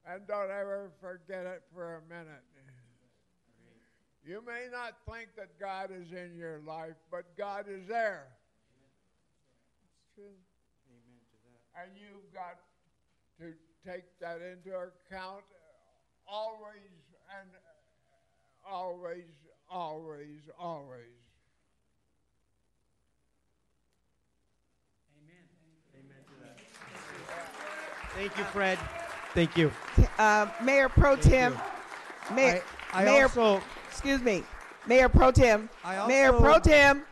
And 0.06 0.26
don't 0.26 0.50
ever 0.50 0.90
forget 1.00 1.44
it 1.44 1.62
for 1.74 1.96
a 1.96 2.08
minute. 2.08 2.49
You 4.26 4.42
may 4.46 4.66
not 4.70 4.94
think 5.10 5.28
that 5.36 5.58
God 5.58 5.90
is 5.90 6.12
in 6.12 6.36
your 6.36 6.60
life, 6.66 6.96
but 7.10 7.24
God 7.38 7.66
is 7.68 7.86
there. 7.88 8.26
It's 9.82 10.14
true. 10.14 10.24
Amen 10.88 11.20
to 11.30 11.36
that. 11.48 11.82
And 11.82 11.92
you've 11.96 12.32
got 12.34 12.58
to 13.40 13.54
take 13.86 14.04
that 14.20 14.40
into 14.42 14.76
account 14.76 15.44
always 16.28 16.76
and 17.40 17.48
always, 18.70 19.24
always, 19.70 20.42
always. 20.58 21.16
Amen. 25.16 25.46
Amen 25.94 26.22
to 26.26 26.34
that. 26.44 26.60
Thank 28.14 28.36
you, 28.36 28.44
Fred. 28.44 28.78
Thank 29.34 29.56
you. 29.56 29.72
Uh, 30.18 30.48
Mayor 30.62 30.88
Pro 30.88 31.16
Tem, 31.16 31.58
Mayor, 32.34 32.62
I, 32.92 33.02
I 33.02 33.04
Mayor, 33.04 33.22
also, 33.24 33.62
excuse 33.90 34.22
me, 34.22 34.42
Mayor 34.86 35.08
Pro 35.08 35.30
Tem, 35.32 35.68
I 35.84 36.06
Mayor 36.06 36.32
also- 36.32 36.40
Pro 36.44 36.58
Tem, 36.60 37.02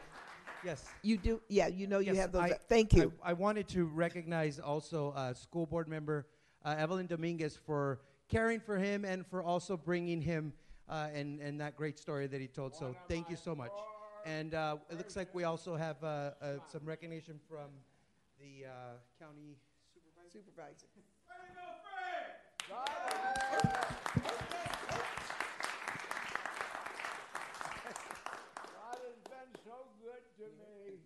yes. 0.65 0.85
you 1.03 1.17
do, 1.19 1.41
yeah, 1.49 1.67
you 1.67 1.87
know 1.87 1.99
you 1.99 2.13
Yes, 2.13 2.17
have 2.23 2.33
those, 2.33 2.43
I- 2.43 2.59
thank 2.69 2.93
you. 2.93 3.13
I, 3.23 3.31
I 3.31 3.33
wanted 3.33 3.69
to 3.69 3.85
recognize 3.87 4.59
also 4.59 5.13
uh, 5.17 5.35
school 5.35 5.67
board 5.67 5.89
member 5.89 6.27
uh, 6.65 6.75
Evelyn 6.79 7.07
Dominguez 7.07 7.57
for 7.57 8.01
caring 8.29 8.61
for 8.61 8.77
him 8.79 9.05
and 9.05 9.27
for 9.27 9.43
also 9.43 9.77
bringing 9.77 10.21
him 10.21 10.53
uh, 10.89 11.09
and, 11.13 11.41
and 11.41 11.61
that 11.61 11.77
great 11.77 11.99
story 11.99 12.27
that 12.27 12.41
he 12.41 12.47
told. 12.47 12.75
So 12.75 12.95
thank 13.09 13.29
you 13.29 13.37
so 13.37 13.55
much. 13.55 13.73
And 14.25 14.55
uh, 14.55 14.77
it 14.91 14.99
looks 14.99 15.17
like 15.17 15.35
we 15.35 15.45
also 15.45 15.77
have 15.77 15.97
uh, 16.03 16.07
uh, 16.41 16.55
some 16.71 16.83
recognition 16.85 17.39
from 17.49 17.69
the 18.41 18.67
uh, 18.67 18.71
county 19.19 19.57
Supervisor. 20.31 20.87
God 28.79 28.99
has 29.03 29.19
been 29.25 29.51
so 29.65 29.89
good 30.03 30.23
to 30.39 30.47
me. 30.55 31.03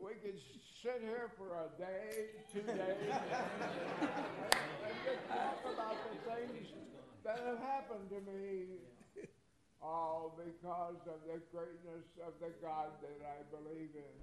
We 0.00 0.16
could 0.24 0.40
sit 0.80 1.04
here 1.04 1.28
for 1.36 1.52
a 1.60 1.68
day, 1.76 2.40
two 2.48 2.64
days, 2.64 3.12
and 4.00 4.96
just 5.04 5.22
talk 5.28 5.60
about 5.68 5.96
the 6.08 6.16
things 6.24 6.72
that 7.22 7.38
have 7.44 7.60
happened 7.60 8.08
to 8.08 8.20
me. 8.24 8.80
All 9.82 10.36
because 10.36 11.00
of 11.08 11.24
the 11.24 11.40
greatness 11.52 12.04
of 12.20 12.36
the 12.36 12.52
God 12.60 12.92
that 13.00 13.20
I 13.24 13.40
believe 13.48 13.96
in. 13.96 14.16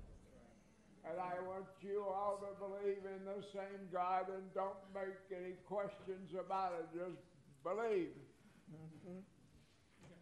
And 1.02 1.18
I 1.18 1.34
want 1.50 1.66
you 1.82 2.06
all 2.06 2.38
to 2.46 2.54
believe 2.62 3.02
in 3.02 3.26
the 3.26 3.42
same 3.54 3.90
God 3.92 4.30
and 4.30 4.46
don't 4.54 4.78
make 4.94 5.18
any 5.34 5.58
questions 5.66 6.30
about 6.38 6.74
it. 6.78 6.86
Just 6.94 7.18
believe. 7.66 8.14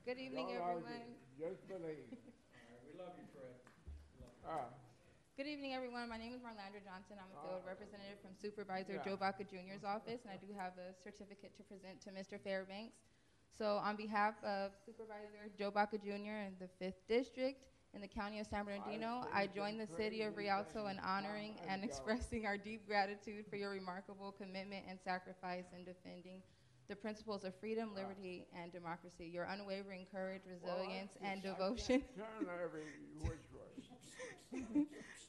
Good 0.06 0.20
evening, 0.20 0.48
Don't 0.56 0.64
argue. 0.64 0.88
everyone. 0.88 1.20
Just 1.36 1.68
believe. 1.68 2.08
We 2.88 2.96
love 2.96 3.12
you, 3.20 3.28
Fred. 3.36 3.60
Ah, 4.48 4.70
Good 5.38 5.48
evening, 5.48 5.74
everyone. 5.74 6.08
My 6.08 6.18
name 6.18 6.32
is 6.34 6.40
Marlandra 6.40 6.80
Johnson. 6.86 7.18
I'm 7.20 7.28
a 7.36 7.42
field 7.44 7.64
representative 7.68 8.22
from 8.22 8.32
Supervisor 8.40 8.94
Yeah. 8.94 9.04
Joe 9.04 9.18
Baca 9.18 9.44
Jr.'s 9.44 9.84
office, 9.96 10.22
and 10.24 10.32
I 10.32 10.38
do 10.38 10.54
have 10.58 10.74
a 10.78 10.94
certificate 11.04 11.58
to 11.58 11.64
present 11.64 12.00
to 12.02 12.10
Mr. 12.12 12.40
Fairbanks. 12.40 12.96
So 13.58 13.78
on 13.84 13.96
behalf 13.96 14.36
of 14.44 14.72
Supervisor 14.86 15.52
Joe 15.58 15.72
Baca 15.72 15.98
Jr. 15.98 16.48
in 16.48 16.56
the 16.60 16.70
Fifth 16.80 17.08
District 17.10 17.60
in 17.94 18.02
the 18.02 18.08
County 18.08 18.40
of 18.40 18.48
San 18.48 18.64
Bernardino, 18.66 19.26
I 19.34 19.48
join 19.48 19.78
the 19.78 19.88
City 19.88 20.22
of 20.22 20.38
Rialto 20.38 20.88
in 20.88 21.00
honoring 21.00 21.56
and 21.68 21.84
expressing 21.84 22.46
our 22.46 22.58
deep 22.58 22.88
gratitude 22.88 23.46
for 23.50 23.56
your 23.56 23.72
remarkable 23.72 24.32
commitment 24.32 24.86
and 24.88 25.00
sacrifice 25.04 25.66
in 25.76 25.84
defending 25.84 26.42
the 26.88 26.96
principles 26.96 27.44
of 27.44 27.56
freedom, 27.56 27.96
liberty, 27.96 28.46
and 28.56 28.72
democracy. 28.72 29.26
Your 29.26 29.46
unwavering 29.46 30.06
courage, 30.12 30.44
resilience, 30.46 31.12
well, 31.20 31.28
I 31.28 31.34
and 31.34 31.40
I 31.44 31.50
devotion. 31.50 32.04
can't 32.16 32.46
Turn 32.46 32.48
every 32.64 32.84
which 33.24 33.42
way. 33.52 33.84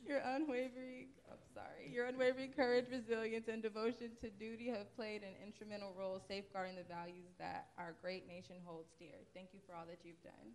Your 0.07 0.21
unwavering, 0.25 1.09
I'm 1.31 1.39
sorry, 1.53 1.91
your 1.93 2.07
unwavering 2.07 2.53
courage, 2.53 2.87
resilience, 2.91 3.49
and 3.49 3.63
devotion 3.63 4.11
to 4.21 4.31
duty 4.31 4.69
have 4.69 4.95
played 4.95 5.23
an 5.23 5.35
instrumental 5.45 5.93
role 5.99 6.23
safeguarding 6.29 6.77
the 6.77 6.85
values 6.85 7.35
that 7.39 7.69
our 7.77 7.95
great 8.03 8.29
nation 8.29 8.57
holds 8.65 8.89
dear. 8.99 9.19
Thank 9.35 9.49
you 9.53 9.61
for 9.67 9.75
all 9.75 9.85
that 9.87 9.99
you've 10.05 10.23
done. 10.23 10.55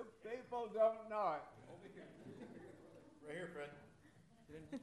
You 0.00 0.30
people 0.30 0.68
don't 0.72 1.10
know 1.10 1.34
it. 1.36 1.44
Right 3.26 3.36
here, 3.36 3.50
Fred. 3.52 3.68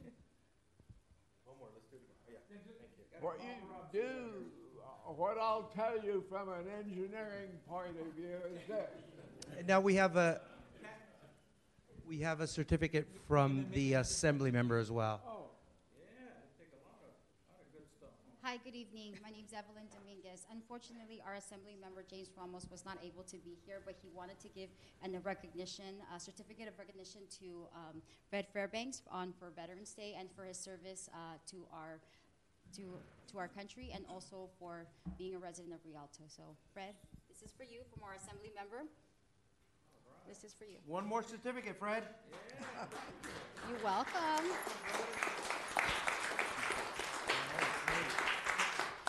One 1.44 1.58
more, 1.58 1.68
let's 1.74 1.88
do 1.90 1.96
it. 1.96 2.02
Oh, 2.28 2.30
yeah, 2.30 2.38
thank 2.48 2.62
you. 2.64 2.74
What 3.20 3.40
you 3.42 4.00
do, 4.00 4.46
uh, 4.80 5.12
what 5.12 5.36
I'll 5.38 5.72
tell 5.74 5.98
you 6.04 6.22
from 6.30 6.50
an 6.50 6.66
engineering 6.78 7.50
point 7.68 7.96
of 8.00 8.14
view 8.14 8.36
is 8.54 8.60
this. 8.68 9.66
Now 9.66 9.80
we 9.80 9.96
have 9.96 10.16
a, 10.16 10.40
we 12.06 12.20
have 12.20 12.40
a 12.40 12.46
certificate 12.46 13.08
from 13.26 13.66
the 13.72 13.94
assembly 13.94 14.52
member 14.52 14.78
as 14.78 14.92
well. 14.92 15.37
Hi, 18.48 18.56
good 18.64 18.74
evening. 18.74 19.12
My 19.22 19.28
name 19.28 19.44
is 19.46 19.52
Evelyn 19.52 19.92
Dominguez. 19.92 20.46
Unfortunately, 20.50 21.20
our 21.20 21.34
Assembly 21.34 21.76
member 21.78 22.02
James 22.08 22.30
Ramos 22.34 22.66
was 22.72 22.82
not 22.82 22.96
able 23.04 23.22
to 23.24 23.36
be 23.36 23.58
here, 23.66 23.82
but 23.84 23.94
he 24.00 24.08
wanted 24.08 24.40
to 24.40 24.48
give 24.48 24.70
an, 25.04 25.14
a 25.14 25.20
recognition, 25.20 26.00
a 26.16 26.18
certificate 26.18 26.66
of 26.66 26.78
recognition 26.78 27.20
to 27.40 27.68
um, 27.76 28.00
Fred 28.30 28.46
Fairbanks 28.50 29.02
on 29.12 29.34
for 29.38 29.52
Veterans 29.54 29.92
Day 29.92 30.16
and 30.18 30.30
for 30.34 30.44
his 30.46 30.56
service 30.56 31.10
uh, 31.12 31.36
to 31.50 31.66
our 31.74 32.00
to 32.72 32.96
to 33.32 33.36
our 33.36 33.48
country 33.48 33.92
and 33.94 34.06
also 34.08 34.48
for 34.58 34.86
being 35.18 35.34
a 35.34 35.38
resident 35.38 35.74
of 35.74 35.80
Rialto. 35.84 36.24
So, 36.28 36.44
Fred, 36.72 36.94
this 37.28 37.42
is 37.42 37.52
for 37.52 37.64
you 37.64 37.80
from 37.92 38.02
our 38.02 38.14
Assembly 38.14 38.50
member. 38.56 38.88
This 40.26 40.42
is 40.42 40.54
for 40.54 40.64
you. 40.64 40.78
One 40.86 41.06
more 41.06 41.22
certificate, 41.22 41.76
Fred. 41.78 42.02
You're 43.68 43.84
welcome. 43.84 44.48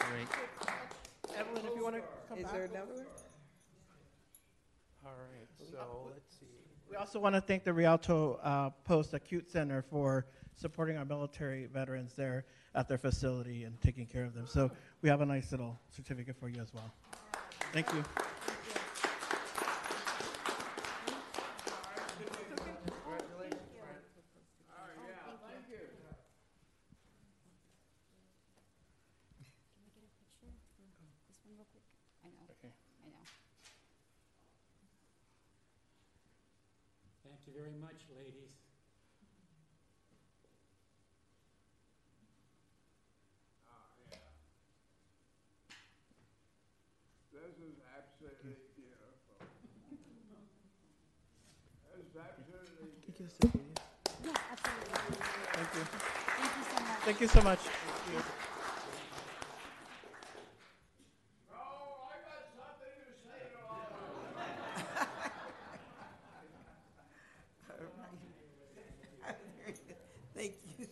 Great. 0.09 0.27
Evelyn, 1.37 1.65
if 1.65 1.75
you 1.75 1.83
want 1.83 1.95
to 1.95 2.01
come 2.27 2.37
Is 2.39 2.43
back. 2.45 2.53
there 2.53 2.63
another 2.65 2.93
one? 2.93 3.05
All 5.05 5.11
right, 5.11 5.47
so 5.71 6.09
let's 6.11 6.35
see. 6.39 6.45
We 6.89 6.95
also 6.95 7.19
want 7.19 7.35
to 7.35 7.41
thank 7.41 7.63
the 7.63 7.71
Rialto 7.73 8.39
uh, 8.43 8.71
Post 8.83 9.13
Acute 9.13 9.49
Center 9.51 9.81
for 9.83 10.25
supporting 10.55 10.97
our 10.97 11.05
military 11.05 11.67
veterans 11.67 12.13
there 12.15 12.45
at 12.75 12.87
their 12.87 12.97
facility 12.97 13.63
and 13.63 13.79
taking 13.81 14.05
care 14.07 14.25
of 14.25 14.33
them. 14.33 14.47
So 14.47 14.71
we 15.01 15.09
have 15.09 15.21
a 15.21 15.25
nice 15.25 15.51
little 15.51 15.79
certificate 15.91 16.35
for 16.39 16.49
you 16.49 16.59
as 16.61 16.73
well. 16.73 16.91
Thank 17.71 17.87
you. 17.93 18.03
Can 18.03 18.03
we 29.85 29.89
get 29.93 30.03
a 30.03 30.11
picture? 30.17 30.53
This 31.27 31.37
one 31.45 31.53
real 31.55 31.67
quick. 31.71 31.85
I 32.25 32.29
know. 32.33 32.45
Okay. 32.57 32.73
I 33.05 33.07
know. 33.13 33.23
Thank 37.23 37.39
you 37.47 37.53
very 37.53 37.75
much, 37.79 38.01
ladies. 38.15 38.55
This 47.31 47.55
is 47.63 47.79
absolutely 47.97 48.55
beautiful. 48.75 49.39
This 51.87 52.05
is 52.05 52.15
absolutely 52.15 52.89
Yes, 54.23 54.37
absolutely. 54.51 55.17
Thank 55.53 55.69
you. 55.75 55.83
Thank 56.37 56.53
you 56.57 56.63
so 56.63 56.83
much. 56.83 56.98
Thank 57.09 57.21
you 57.21 57.27
so 57.27 57.41
much. 57.41 57.57
No, 57.57 57.71
I 61.57 62.21
got 62.21 62.45
something 62.53 62.93
to 63.01 63.13
say 63.25 63.49
to 63.49 63.57
all 63.65 64.13
of 64.13 64.37
you. 69.27 69.39
Thank 70.35 70.53
you. 70.77 70.85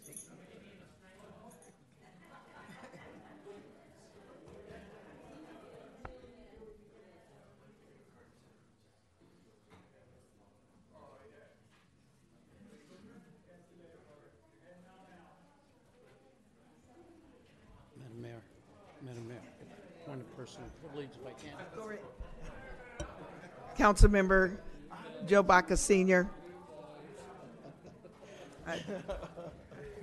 Madam 18.00 18.22
Mayor, 18.22 18.42
Madam 19.04 19.28
Mayor, 19.28 19.42
one 20.06 20.24
personal 20.98 21.10
privilege 21.10 21.10
if 21.20 21.26
I 21.26 21.34
can. 22.98 23.16
Councilmember 23.78 24.58
Joe 25.26 25.44
Baca 25.44 25.78
Senior. 25.78 26.30
I 28.66 28.82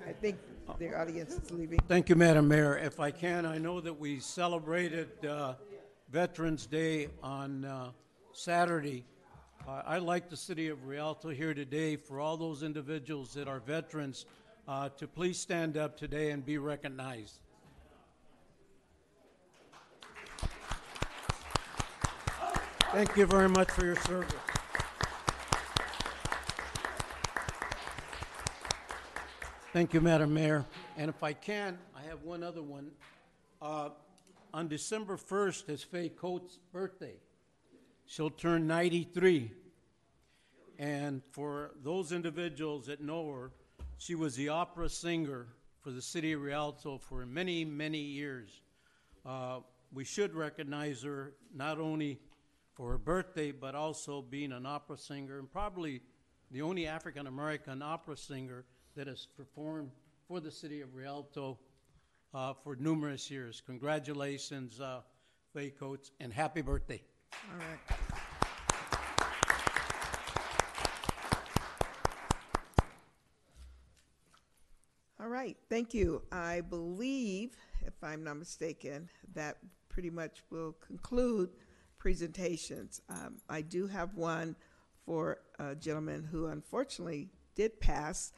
I 0.06 0.12
think 0.12 0.38
the 0.78 0.98
audience 0.98 1.34
is 1.34 1.50
leaving. 1.50 1.78
Thank 1.88 2.08
you, 2.08 2.16
Madam 2.16 2.48
Mayor. 2.48 2.78
If 2.78 3.00
I 3.00 3.10
can, 3.10 3.46
I 3.46 3.58
know 3.58 3.80
that 3.80 3.98
we 3.98 4.20
celebrated 4.20 5.24
uh, 5.24 5.54
Veterans 6.10 6.66
Day 6.66 7.08
on 7.22 7.64
uh, 7.64 7.90
Saturday. 8.32 9.04
Uh, 9.66 9.82
I'd 9.86 10.02
like 10.02 10.28
the 10.28 10.36
city 10.36 10.68
of 10.68 10.86
Rialto 10.86 11.30
here 11.30 11.54
today 11.54 11.96
for 11.96 12.20
all 12.20 12.36
those 12.36 12.62
individuals 12.62 13.32
that 13.34 13.48
are 13.48 13.60
veterans 13.60 14.26
uh, 14.68 14.90
to 14.98 15.06
please 15.08 15.38
stand 15.38 15.76
up 15.76 15.96
today 15.96 16.30
and 16.30 16.44
be 16.44 16.58
recognized. 16.58 17.40
Thank 22.94 23.16
you 23.16 23.26
very 23.26 23.48
much 23.48 23.72
for 23.72 23.84
your 23.84 23.96
service. 23.96 24.32
Thank 29.72 29.92
you, 29.92 30.00
Madam 30.00 30.32
Mayor. 30.32 30.64
And 30.96 31.08
if 31.08 31.20
I 31.24 31.32
can, 31.32 31.76
I 31.96 32.02
have 32.08 32.22
one 32.22 32.44
other 32.44 32.62
one. 32.62 32.92
Uh, 33.60 33.88
on 34.52 34.68
December 34.68 35.16
1st 35.16 35.70
is 35.70 35.82
Faye 35.82 36.08
Coates' 36.08 36.60
birthday. 36.72 37.16
She'll 38.06 38.30
turn 38.30 38.68
93. 38.68 39.50
And 40.78 41.20
for 41.32 41.72
those 41.82 42.12
individuals 42.12 42.86
that 42.86 43.00
know 43.00 43.28
her, 43.28 43.50
she 43.98 44.14
was 44.14 44.36
the 44.36 44.50
opera 44.50 44.88
singer 44.88 45.48
for 45.80 45.90
the 45.90 46.00
city 46.00 46.32
of 46.32 46.42
Rialto 46.42 46.98
for 46.98 47.26
many, 47.26 47.64
many 47.64 47.98
years. 47.98 48.62
Uh, 49.26 49.58
we 49.92 50.04
should 50.04 50.32
recognize 50.32 51.02
her 51.02 51.32
not 51.52 51.80
only 51.80 52.20
for 52.74 52.90
her 52.90 52.98
birthday, 52.98 53.52
but 53.52 53.74
also 53.74 54.20
being 54.22 54.52
an 54.52 54.66
opera 54.66 54.98
singer 54.98 55.38
and 55.38 55.50
probably 55.50 56.02
the 56.50 56.62
only 56.62 56.86
African 56.86 57.26
American 57.26 57.82
opera 57.82 58.16
singer 58.16 58.64
that 58.96 59.06
has 59.06 59.26
performed 59.36 59.90
for 60.28 60.40
the 60.40 60.50
city 60.50 60.80
of 60.80 60.94
Rialto 60.94 61.58
uh, 62.32 62.52
for 62.52 62.76
numerous 62.76 63.30
years. 63.30 63.62
Congratulations, 63.64 64.80
uh, 64.80 65.00
Faye 65.52 65.70
Coates, 65.70 66.10
and 66.20 66.32
happy 66.32 66.62
birthday. 66.62 67.02
All 67.52 67.58
right. 67.58 67.98
All 75.20 75.28
right, 75.30 75.56
thank 75.70 75.94
you. 75.94 76.22
I 76.32 76.60
believe, 76.60 77.56
if 77.86 77.94
I'm 78.02 78.24
not 78.24 78.36
mistaken, 78.36 79.08
that 79.32 79.56
pretty 79.88 80.10
much 80.10 80.42
will 80.50 80.74
conclude 80.86 81.50
presentations. 82.08 83.00
Um, 83.08 83.38
I 83.48 83.62
do 83.62 83.86
have 83.86 84.14
one 84.14 84.54
for 85.06 85.38
a 85.58 85.74
gentleman 85.74 86.22
who 86.22 86.48
unfortunately 86.48 87.30
did 87.54 87.80
pass, 87.80 88.34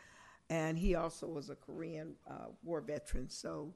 and 0.49 0.79
he 0.79 0.95
also 0.95 1.27
was 1.27 1.51
a 1.51 1.57
Korean 1.57 2.15
uh, 2.31 2.47
War 2.63 2.81
veteran. 2.81 3.29
So 3.29 3.75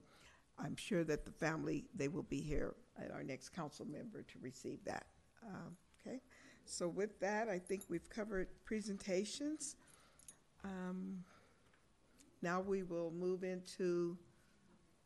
I'm 0.57 0.77
sure 0.77 1.03
that 1.03 1.25
the 1.25 1.33
family, 1.33 1.87
they 1.93 2.07
will 2.07 2.23
be 2.23 2.41
here 2.41 2.77
at 3.05 3.11
our 3.11 3.25
next 3.25 3.49
council 3.49 3.85
member 3.85 4.23
to 4.23 4.39
receive 4.41 4.79
that. 4.85 5.07
Um, 5.45 5.77
Okay, 6.07 6.21
so 6.65 6.89
with 6.89 7.21
that, 7.21 7.49
I 7.51 7.59
think 7.59 7.83
we've 7.91 8.09
covered 8.09 8.47
presentations. 8.65 9.77
Um, 10.65 11.25
Now 12.43 12.61
we 12.63 12.85
will 12.85 13.11
move 13.11 13.43
into 13.45 14.17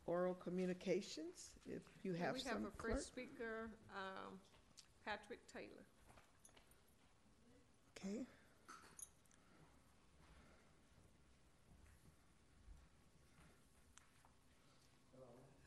oral 0.06 0.34
communications, 0.34 1.50
if 1.66 1.82
you 2.04 2.12
have 2.12 2.34
We 2.34 2.42
have 2.42 2.58
some, 2.58 2.66
a 2.66 2.70
clerk. 2.70 2.92
first 2.92 3.06
speaker, 3.08 3.70
um, 3.90 4.38
Patrick 5.04 5.40
Taylor. 5.52 5.84
Okay. 7.96 8.26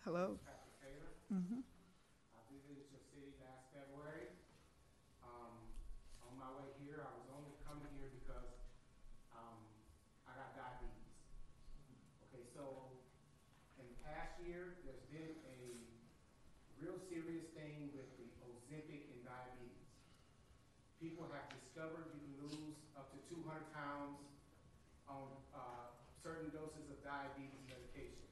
Hello. 0.03 0.39
Patrick 0.45 0.75
Taylor. 0.79 1.11
Mm-hmm. 1.33 1.59
Mhm. 1.59 1.63
I 2.35 2.39
visited 2.47 2.87
your 2.89 3.01
city 3.11 3.33
last 3.43 3.67
February. 3.73 4.31
Um, 5.21 5.67
on 6.23 6.31
my 6.39 6.49
way 6.55 6.71
here, 6.79 7.03
I 7.03 7.11
was 7.11 7.27
only 7.27 7.51
coming 7.67 7.91
here 7.99 8.07
because, 8.15 8.47
um, 9.35 9.59
I 10.25 10.31
got 10.33 10.55
diabetes. 10.55 11.11
Okay, 12.23 12.43
so 12.55 12.87
in 13.77 13.85
the 13.87 13.99
past 13.99 14.39
year, 14.39 14.79
there's 14.83 15.03
been 15.11 15.35
a 15.43 15.59
real 16.79 16.97
serious 17.09 17.43
thing 17.51 17.91
with 17.91 18.07
the 18.15 18.27
Ozempic 18.47 19.11
and 19.11 19.23
diabetes. 19.23 19.91
People 20.99 21.27
have 21.35 21.49
discovered 21.51 22.07
you 22.15 22.19
can 22.23 22.33
lose 22.47 22.77
up 22.95 23.11
to 23.11 23.17
two 23.27 23.41
hundred 23.43 23.67
pounds 23.73 24.17
on, 25.07 25.27
uh, 25.53 25.87
certain 26.23 26.49
doses 26.49 26.89
of 26.89 26.99
diabetes 27.03 27.61
medication. 27.69 28.27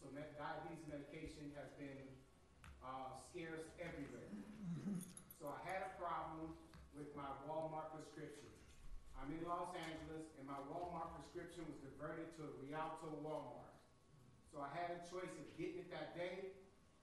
So 0.00 0.08
med- 0.10 0.34
diabetes 0.36 0.82
medication 0.88 1.52
has 1.54 1.68
been 1.78 2.08
everywhere. 3.82 4.30
So 5.42 5.50
I 5.50 5.58
had 5.66 5.82
a 5.82 5.92
problem 5.98 6.54
with 6.94 7.10
my 7.18 7.26
Walmart 7.50 7.90
prescription. 7.90 8.46
I'm 9.18 9.34
in 9.34 9.42
Los 9.42 9.74
Angeles, 9.74 10.30
and 10.38 10.46
my 10.46 10.58
Walmart 10.70 11.18
prescription 11.18 11.66
was 11.66 11.78
diverted 11.82 12.30
to 12.38 12.46
a 12.46 12.52
Rialto 12.62 13.10
Walmart. 13.26 13.74
So 14.54 14.62
I 14.62 14.70
had 14.70 14.94
a 14.94 15.00
choice 15.10 15.30
of 15.34 15.46
getting 15.58 15.82
it 15.82 15.90
that 15.90 16.14
day, 16.14 16.54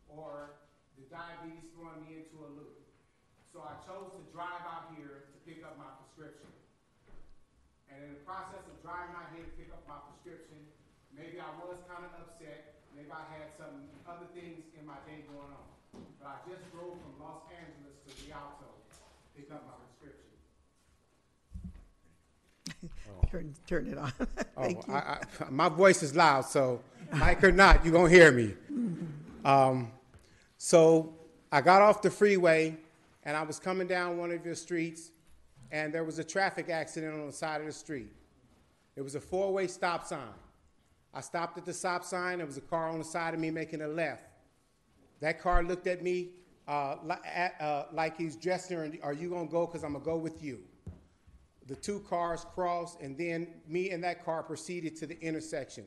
or 0.08 0.64
the 0.96 1.04
diabetes 1.12 1.68
throwing 1.76 2.08
me 2.08 2.24
into 2.24 2.40
a 2.40 2.50
loop. 2.56 2.88
So 3.52 3.60
I 3.60 3.76
chose 3.84 4.14
to 4.16 4.22
drive 4.32 4.64
out 4.64 4.96
here 4.96 5.28
to 5.34 5.38
pick 5.44 5.66
up 5.68 5.76
my 5.76 5.92
prescription. 6.00 6.52
And 7.92 8.00
in 8.06 8.10
the 8.16 8.24
process 8.24 8.64
of 8.64 8.80
driving 8.80 9.18
out 9.18 9.34
here 9.36 9.44
to 9.44 9.56
pick 9.60 9.74
up 9.76 9.84
my 9.90 10.00
prescription, 10.08 10.62
maybe 11.12 11.42
I 11.42 11.52
was 11.60 11.82
kind 11.90 12.06
of 12.08 12.14
upset. 12.16 12.86
Maybe 12.96 13.10
I 13.10 13.26
had 13.34 13.52
some 13.58 13.92
other 14.08 14.30
things 14.32 14.70
in 14.78 14.86
my 14.86 15.02
day 15.04 15.26
going 15.28 15.52
on. 15.52 15.79
But 16.20 16.28
I 16.28 16.50
just 16.50 16.72
drove 16.72 16.98
from 17.00 17.14
Los 17.26 17.42
Angeles 17.50 17.96
to 18.06 18.12
Rialto 18.26 18.68
to 18.92 18.98
pick 19.36 19.52
up 19.52 19.64
my 19.68 19.74
prescription. 20.00 20.30
Turn, 23.32 23.54
turn 23.68 23.88
it 23.88 23.98
on. 23.98 24.12
Thank 24.58 24.78
you. 24.78 24.94
Oh, 24.94 24.94
I, 24.94 24.98
I, 24.98 25.50
my 25.50 25.70
voice 25.70 26.02
is 26.02 26.16
loud, 26.16 26.46
so 26.46 26.82
mic 27.14 27.44
or 27.44 27.52
not, 27.52 27.84
you're 27.86 27.94
gonna 27.94 28.10
hear 28.10 28.32
me. 28.32 28.54
Um, 29.46 29.92
so 30.58 31.14
I 31.52 31.62
got 31.62 31.82
off 31.82 32.02
the 32.02 32.10
freeway 32.10 32.78
and 33.24 33.38
I 33.38 33.44
was 33.44 33.60
coming 33.60 33.88
down 33.88 34.18
one 34.18 34.32
of 34.32 34.46
your 34.46 34.56
streets, 34.56 35.12
and 35.72 35.94
there 35.94 36.04
was 36.04 36.20
a 36.20 36.24
traffic 36.24 36.70
accident 36.70 37.14
on 37.14 37.28
the 37.28 37.34
side 37.34 37.62
of 37.62 37.68
the 37.68 37.74
street. 37.74 38.12
It 38.96 39.02
was 39.02 39.16
a 39.16 39.20
four-way 39.20 39.68
stop 39.68 40.06
sign. 40.06 40.34
I 41.14 41.22
stopped 41.22 41.58
at 41.58 41.66
the 41.66 41.74
stop 41.74 42.04
sign. 42.04 42.38
There 42.38 42.48
was 42.48 42.58
a 42.58 42.62
car 42.62 42.90
on 42.90 42.98
the 42.98 43.04
side 43.04 43.34
of 43.34 43.40
me 43.40 43.52
making 43.52 43.82
a 43.82 43.88
left. 43.88 44.29
That 45.20 45.42
car 45.42 45.64
looked 45.64 45.88
at 45.88 46.02
me 46.02 46.30
uh, 46.68 46.96
uh, 47.60 47.86
like 47.92 48.18
he's. 48.18 48.38
And, 48.72 49.00
Are 49.04 49.14
you 49.14 49.30
gonna 49.30 49.48
go? 49.48 49.68
Cause 49.68 49.84
I'm 49.84 49.94
gonna 49.94 50.06
go 50.06 50.18
with 50.18 50.44
you. 50.44 50.62
The 51.68 51.76
two 51.76 52.00
cars 52.10 52.46
crossed, 52.56 53.00
and 53.02 53.18
then 53.18 53.48
me 53.68 53.92
and 53.92 54.04
that 54.04 54.26
car 54.26 54.42
proceeded 54.42 54.96
to 54.98 55.06
the 55.06 55.20
intersection. 55.22 55.86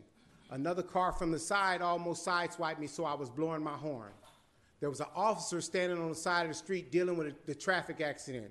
Another 0.50 0.82
car 0.82 1.12
from 1.12 1.32
the 1.32 1.38
side 1.38 1.80
almost 1.80 2.26
sideswiped 2.26 2.78
me, 2.78 2.86
so 2.86 3.04
I 3.04 3.14
was 3.14 3.30
blowing 3.30 3.64
my 3.64 3.72
horn. 3.72 4.12
There 4.80 4.90
was 4.90 5.00
an 5.00 5.06
officer 5.16 5.60
standing 5.60 5.98
on 5.98 6.08
the 6.08 6.14
side 6.14 6.42
of 6.42 6.48
the 6.48 6.54
street 6.54 6.92
dealing 6.92 7.16
with 7.16 7.46
the 7.46 7.54
traffic 7.54 8.00
accident. 8.00 8.50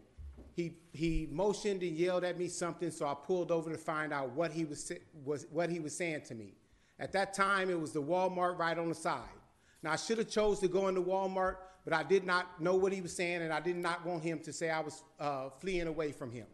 He, 0.56 0.78
he 0.94 1.28
motioned 1.32 1.84
and 1.84 1.96
yelled 1.96 2.24
at 2.24 2.38
me 2.38 2.48
something, 2.48 2.90
so 2.90 3.06
I 3.06 3.14
pulled 3.14 3.52
over 3.52 3.72
to 3.72 3.78
find 3.78 4.12
out 4.12 4.32
what 4.32 4.52
he 4.52 4.66
was, 4.66 4.92
was, 5.24 5.46
what 5.52 5.70
he 5.70 5.80
was 5.80 5.96
saying 5.96 6.22
to 6.28 6.36
me. 6.36 6.54
At 7.00 7.12
that 7.14 7.34
time, 7.34 7.70
it 7.70 7.80
was 7.80 7.92
the 7.92 8.02
Walmart 8.02 8.58
right 8.58 8.78
on 8.78 8.90
the 8.90 8.96
side. 8.96 9.41
Now, 9.84 9.94
I 9.94 9.96
should 9.96 10.18
have 10.20 10.30
chose 10.30 10.60
to 10.60 10.68
go 10.68 10.88
into 10.88 11.02
Walmart, 11.02 11.58
but 11.84 11.94
I 11.94 12.04
did 12.04 12.26
not 12.26 12.62
know 12.62 12.76
what 12.76 12.94
he 12.94 13.02
was 13.02 13.16
saying, 13.16 13.42
and 13.42 13.52
I 13.52 13.60
did 13.60 13.76
not 13.76 14.06
want 14.06 14.24
him 14.24 14.40
to 14.40 14.54
say 14.54 14.70
I 14.70 14.82
was 14.82 15.04
uh, 15.20 15.50
fleeing 15.60 15.88
away 15.88 16.12
from 16.12 16.32
him. 16.32 16.46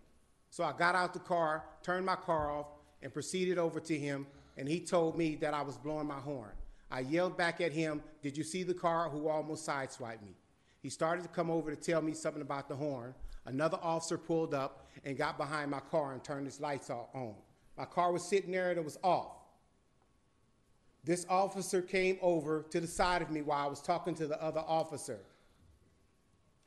So 0.49 0.63
I 0.63 0.71
got 0.71 0.95
out 0.95 1.13
the 1.13 1.19
car, 1.19 1.65
turned 1.83 2.05
my 2.05 2.15
car 2.15 2.51
off, 2.51 2.67
and 3.01 3.13
proceeded 3.13 3.57
over 3.57 3.79
to 3.81 3.97
him, 3.97 4.27
and 4.57 4.67
he 4.67 4.79
told 4.79 5.17
me 5.17 5.35
that 5.35 5.53
I 5.53 5.61
was 5.61 5.77
blowing 5.77 6.07
my 6.07 6.19
horn. 6.19 6.51
I 6.89 7.01
yelled 7.01 7.37
back 7.37 7.59
at 7.59 7.73
him, 7.73 8.01
Did 8.21 8.37
you 8.37 8.43
see 8.43 8.63
the 8.63 8.73
car 8.73 9.09
who 9.09 9.27
almost 9.27 9.67
sideswiped 9.67 10.21
me? 10.21 10.35
He 10.81 10.89
started 10.89 11.23
to 11.23 11.27
come 11.27 11.51
over 11.51 11.73
to 11.73 11.75
tell 11.75 12.01
me 12.01 12.13
something 12.13 12.41
about 12.41 12.69
the 12.69 12.75
horn. 12.75 13.13
Another 13.45 13.77
officer 13.81 14.17
pulled 14.17 14.53
up 14.53 14.87
and 15.03 15.17
got 15.17 15.37
behind 15.37 15.69
my 15.69 15.79
car 15.79 16.13
and 16.13 16.23
turned 16.23 16.45
his 16.45 16.61
lights 16.61 16.89
on. 16.89 17.35
My 17.77 17.85
car 17.85 18.11
was 18.11 18.23
sitting 18.23 18.51
there 18.51 18.69
and 18.69 18.79
it 18.79 18.85
was 18.85 18.97
off. 19.03 19.36
This 21.07 21.25
officer 21.29 21.81
came 21.81 22.17
over 22.21 22.65
to 22.69 22.81
the 22.81 22.85
side 22.85 23.21
of 23.21 23.31
me 23.31 23.41
while 23.41 23.65
I 23.65 23.69
was 23.69 23.81
talking 23.81 24.13
to 24.15 24.27
the 24.27 24.43
other 24.43 24.59
officer. 24.59 25.19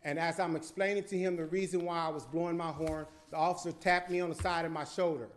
And 0.02 0.18
as 0.18 0.40
I'm 0.40 0.56
explaining 0.56 1.04
to 1.04 1.18
him 1.18 1.36
the 1.36 1.44
reason 1.44 1.84
why 1.84 2.06
I 2.06 2.08
was 2.08 2.24
blowing 2.24 2.56
my 2.56 2.70
horn, 2.70 3.04
the 3.30 3.36
officer 3.36 3.70
tapped 3.70 4.10
me 4.10 4.18
on 4.20 4.30
the 4.30 4.34
side 4.34 4.64
of 4.64 4.72
my 4.72 4.84
shoulder. 4.84 5.28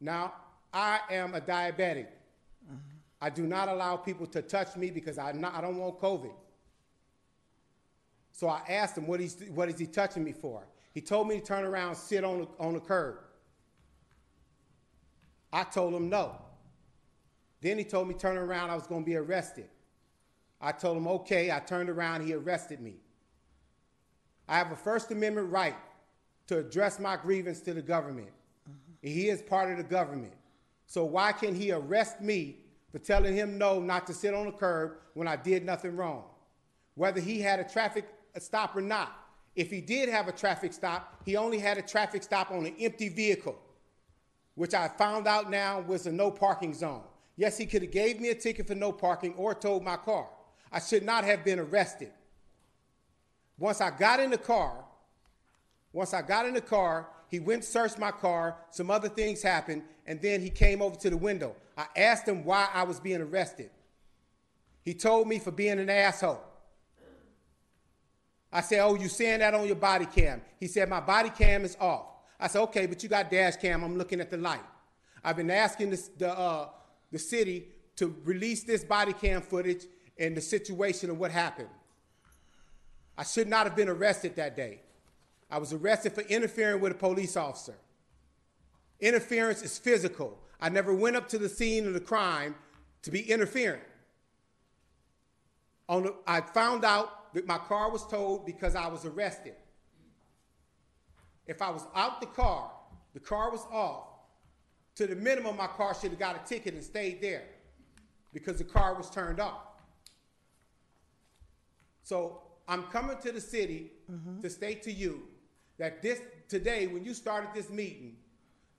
Now, 0.00 0.34
I 0.72 1.00
am 1.10 1.34
a 1.34 1.40
diabetic. 1.40 2.06
I 3.20 3.28
do 3.28 3.42
not 3.42 3.68
allow 3.68 3.96
people 3.96 4.28
to 4.28 4.40
touch 4.40 4.76
me 4.76 4.92
because 4.92 5.18
I, 5.18 5.32
not, 5.32 5.52
I 5.52 5.62
don't 5.62 5.78
want 5.78 5.98
COVID. 5.98 6.34
So 8.30 8.46
I 8.46 8.60
asked 8.68 8.96
him, 8.96 9.08
what, 9.08 9.18
he's, 9.18 9.42
what 9.52 9.68
is 9.68 9.80
he 9.80 9.86
touching 9.86 10.22
me 10.22 10.30
for? 10.30 10.62
He 10.92 11.00
told 11.00 11.26
me 11.26 11.40
to 11.40 11.44
turn 11.44 11.64
around 11.64 11.88
and 11.88 11.96
sit 11.96 12.22
on 12.22 12.42
the, 12.42 12.48
on 12.60 12.74
the 12.74 12.80
curb. 12.80 13.16
I 15.52 15.64
told 15.64 15.92
him 15.92 16.08
no. 16.08 16.36
Then 17.64 17.78
he 17.78 17.84
told 17.84 18.08
me 18.08 18.14
turn 18.14 18.36
around, 18.36 18.68
I 18.68 18.74
was 18.74 18.86
going 18.86 19.04
to 19.04 19.06
be 19.06 19.16
arrested. 19.16 19.70
I 20.60 20.70
told 20.70 20.98
him, 20.98 21.08
okay. 21.08 21.50
I 21.50 21.60
turned 21.60 21.88
around, 21.88 22.20
he 22.20 22.34
arrested 22.34 22.78
me. 22.78 22.96
I 24.46 24.58
have 24.58 24.70
a 24.70 24.76
First 24.76 25.10
Amendment 25.10 25.50
right 25.50 25.74
to 26.48 26.58
address 26.58 27.00
my 27.00 27.16
grievance 27.16 27.60
to 27.62 27.72
the 27.72 27.80
government. 27.80 28.28
And 28.66 29.10
he 29.10 29.30
is 29.30 29.40
part 29.40 29.70
of 29.70 29.78
the 29.78 29.82
government. 29.82 30.34
So 30.86 31.06
why 31.06 31.32
can 31.32 31.54
he 31.54 31.72
arrest 31.72 32.20
me 32.20 32.58
for 32.92 32.98
telling 32.98 33.34
him 33.34 33.56
no 33.56 33.80
not 33.80 34.06
to 34.08 34.12
sit 34.12 34.34
on 34.34 34.44
the 34.44 34.52
curb 34.52 34.98
when 35.14 35.26
I 35.26 35.36
did 35.36 35.64
nothing 35.64 35.96
wrong? 35.96 36.24
Whether 36.96 37.22
he 37.22 37.40
had 37.40 37.60
a 37.60 37.64
traffic 37.64 38.06
stop 38.40 38.76
or 38.76 38.82
not. 38.82 39.16
If 39.56 39.70
he 39.70 39.80
did 39.80 40.10
have 40.10 40.28
a 40.28 40.32
traffic 40.32 40.74
stop, 40.74 41.22
he 41.24 41.36
only 41.36 41.60
had 41.60 41.78
a 41.78 41.82
traffic 41.82 42.24
stop 42.24 42.50
on 42.50 42.66
an 42.66 42.74
empty 42.78 43.08
vehicle, 43.08 43.58
which 44.54 44.74
I 44.74 44.88
found 44.88 45.26
out 45.26 45.48
now 45.48 45.80
was 45.80 46.06
a 46.06 46.12
no 46.12 46.30
parking 46.30 46.74
zone. 46.74 47.04
Yes, 47.36 47.58
he 47.58 47.66
could 47.66 47.82
have 47.82 47.90
gave 47.90 48.20
me 48.20 48.30
a 48.30 48.34
ticket 48.34 48.66
for 48.66 48.74
no 48.74 48.92
parking 48.92 49.34
or 49.34 49.54
towed 49.54 49.82
my 49.82 49.96
car. 49.96 50.28
I 50.70 50.80
should 50.80 51.04
not 51.04 51.24
have 51.24 51.44
been 51.44 51.58
arrested. 51.58 52.12
Once 53.58 53.80
I 53.80 53.90
got 53.90 54.20
in 54.20 54.30
the 54.30 54.38
car, 54.38 54.84
once 55.92 56.12
I 56.12 56.22
got 56.22 56.46
in 56.46 56.54
the 56.54 56.60
car, 56.60 57.08
he 57.28 57.38
went 57.38 57.58
and 57.58 57.64
searched 57.64 57.98
my 57.98 58.10
car. 58.10 58.56
Some 58.70 58.90
other 58.90 59.08
things 59.08 59.42
happened, 59.42 59.82
and 60.06 60.20
then 60.20 60.40
he 60.40 60.50
came 60.50 60.82
over 60.82 60.96
to 60.96 61.10
the 61.10 61.16
window. 61.16 61.54
I 61.76 61.86
asked 61.96 62.26
him 62.26 62.44
why 62.44 62.68
I 62.72 62.84
was 62.84 63.00
being 63.00 63.20
arrested. 63.20 63.70
He 64.84 64.94
told 64.94 65.28
me 65.28 65.38
for 65.38 65.50
being 65.50 65.78
an 65.78 65.88
asshole. 65.88 66.40
I 68.52 68.60
said, 68.60 68.80
Oh, 68.80 68.94
you 68.94 69.08
saying 69.08 69.40
that 69.40 69.54
on 69.54 69.66
your 69.66 69.76
body 69.76 70.06
cam? 70.06 70.42
He 70.60 70.68
said, 70.68 70.88
My 70.88 71.00
body 71.00 71.30
cam 71.30 71.64
is 71.64 71.76
off. 71.80 72.06
I 72.38 72.46
said, 72.46 72.60
Okay, 72.62 72.86
but 72.86 73.02
you 73.02 73.08
got 73.08 73.30
dash 73.30 73.56
cam. 73.56 73.82
I'm 73.82 73.98
looking 73.98 74.20
at 74.20 74.30
the 74.30 74.36
light. 74.36 74.62
I've 75.24 75.36
been 75.36 75.50
asking 75.50 75.90
this, 75.90 76.08
the, 76.18 76.30
uh, 76.30 76.68
the 77.14 77.18
city 77.18 77.68
to 77.96 78.14
release 78.24 78.64
this 78.64 78.84
body 78.84 79.12
cam 79.12 79.40
footage 79.40 79.86
and 80.18 80.36
the 80.36 80.40
situation 80.40 81.08
of 81.08 81.18
what 81.18 81.30
happened. 81.30 81.68
I 83.16 83.22
should 83.22 83.48
not 83.48 83.66
have 83.66 83.76
been 83.76 83.88
arrested 83.88 84.34
that 84.36 84.56
day. 84.56 84.80
I 85.48 85.58
was 85.58 85.72
arrested 85.72 86.12
for 86.12 86.22
interfering 86.22 86.80
with 86.80 86.92
a 86.92 86.96
police 86.96 87.36
officer. 87.36 87.76
Interference 88.98 89.62
is 89.62 89.78
physical. 89.78 90.38
I 90.60 90.68
never 90.68 90.92
went 90.92 91.14
up 91.14 91.28
to 91.28 91.38
the 91.38 91.48
scene 91.48 91.86
of 91.86 91.94
the 91.94 92.00
crime 92.00 92.56
to 93.02 93.12
be 93.12 93.20
interfering. 93.20 93.80
On 95.88 96.02
the, 96.02 96.14
I 96.26 96.40
found 96.40 96.84
out 96.84 97.32
that 97.34 97.46
my 97.46 97.58
car 97.58 97.90
was 97.92 98.04
towed 98.06 98.44
because 98.44 98.74
I 98.74 98.88
was 98.88 99.04
arrested. 99.04 99.54
If 101.46 101.62
I 101.62 101.70
was 101.70 101.86
out 101.94 102.20
the 102.20 102.26
car, 102.26 102.72
the 103.12 103.20
car 103.20 103.52
was 103.52 103.64
off, 103.70 104.13
to 104.96 105.06
the 105.06 105.16
minimum, 105.16 105.56
my 105.56 105.66
car 105.66 105.94
should 105.94 106.10
have 106.10 106.18
got 106.18 106.36
a 106.36 106.48
ticket 106.48 106.74
and 106.74 106.82
stayed 106.82 107.20
there 107.20 107.44
because 108.32 108.58
the 108.58 108.64
car 108.64 108.94
was 108.94 109.10
turned 109.10 109.40
off. 109.40 109.62
So 112.02 112.42
I'm 112.68 112.84
coming 112.84 113.16
to 113.22 113.32
the 113.32 113.40
city 113.40 113.92
mm-hmm. 114.10 114.40
to 114.40 114.50
state 114.50 114.82
to 114.84 114.92
you 114.92 115.22
that 115.78 116.02
this, 116.02 116.20
today, 116.48 116.86
when 116.86 117.04
you 117.04 117.14
started 117.14 117.50
this 117.54 117.70
meeting, 117.70 118.16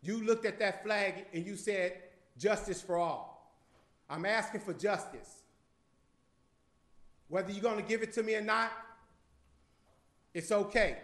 you 0.02 0.24
looked 0.24 0.46
at 0.46 0.60
that 0.60 0.84
flag 0.84 1.26
and 1.34 1.46
you 1.46 1.56
said, 1.56 1.94
justice 2.38 2.82
for 2.82 2.98
all. 2.98 3.60
I'm 4.10 4.26
asking 4.26 4.62
for 4.62 4.74
justice. 4.74 5.44
Whether 7.28 7.52
you're 7.52 7.64
gonna 7.64 7.82
give 7.82 8.04
it 8.04 8.14
to 8.14 8.24
me 8.24 8.36
or 8.36 8.42
not, 8.42 8.72
it's 10.34 10.52
okay. 10.52 10.98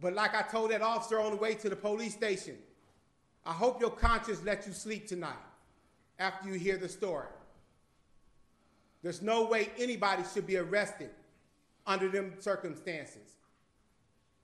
But 0.00 0.12
like 0.12 0.34
I 0.34 0.42
told 0.42 0.70
that 0.70 0.82
officer 0.82 1.18
on 1.18 1.32
the 1.32 1.36
way 1.36 1.54
to 1.54 1.68
the 1.68 1.76
police 1.76 2.14
station, 2.14 2.56
I 3.48 3.52
hope 3.52 3.80
your 3.80 3.90
conscience 3.90 4.44
lets 4.44 4.66
you 4.66 4.74
sleep 4.74 5.08
tonight 5.08 5.38
after 6.18 6.50
you 6.50 6.58
hear 6.58 6.76
the 6.76 6.86
story. 6.88 7.28
There's 9.02 9.22
no 9.22 9.46
way 9.46 9.70
anybody 9.78 10.22
should 10.34 10.46
be 10.46 10.58
arrested 10.58 11.08
under 11.86 12.10
them 12.10 12.34
circumstances. 12.40 13.36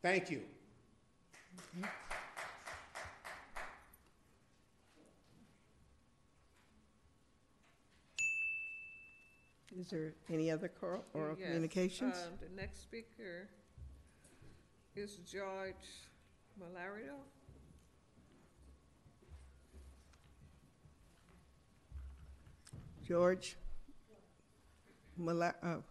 Thank 0.00 0.30
you. 0.30 0.40
Is 9.78 9.88
there 9.90 10.12
any 10.30 10.50
other 10.50 10.70
oral 10.82 11.36
Yes, 11.38 11.46
communications? 11.46 12.16
um, 12.26 12.38
The 12.40 12.54
next 12.54 12.80
speaker 12.82 13.48
is 14.94 15.16
George 15.30 15.74
Malario. 16.60 17.16
George? 23.04 23.56
Mala, 25.16 25.54
oh. 25.62 25.82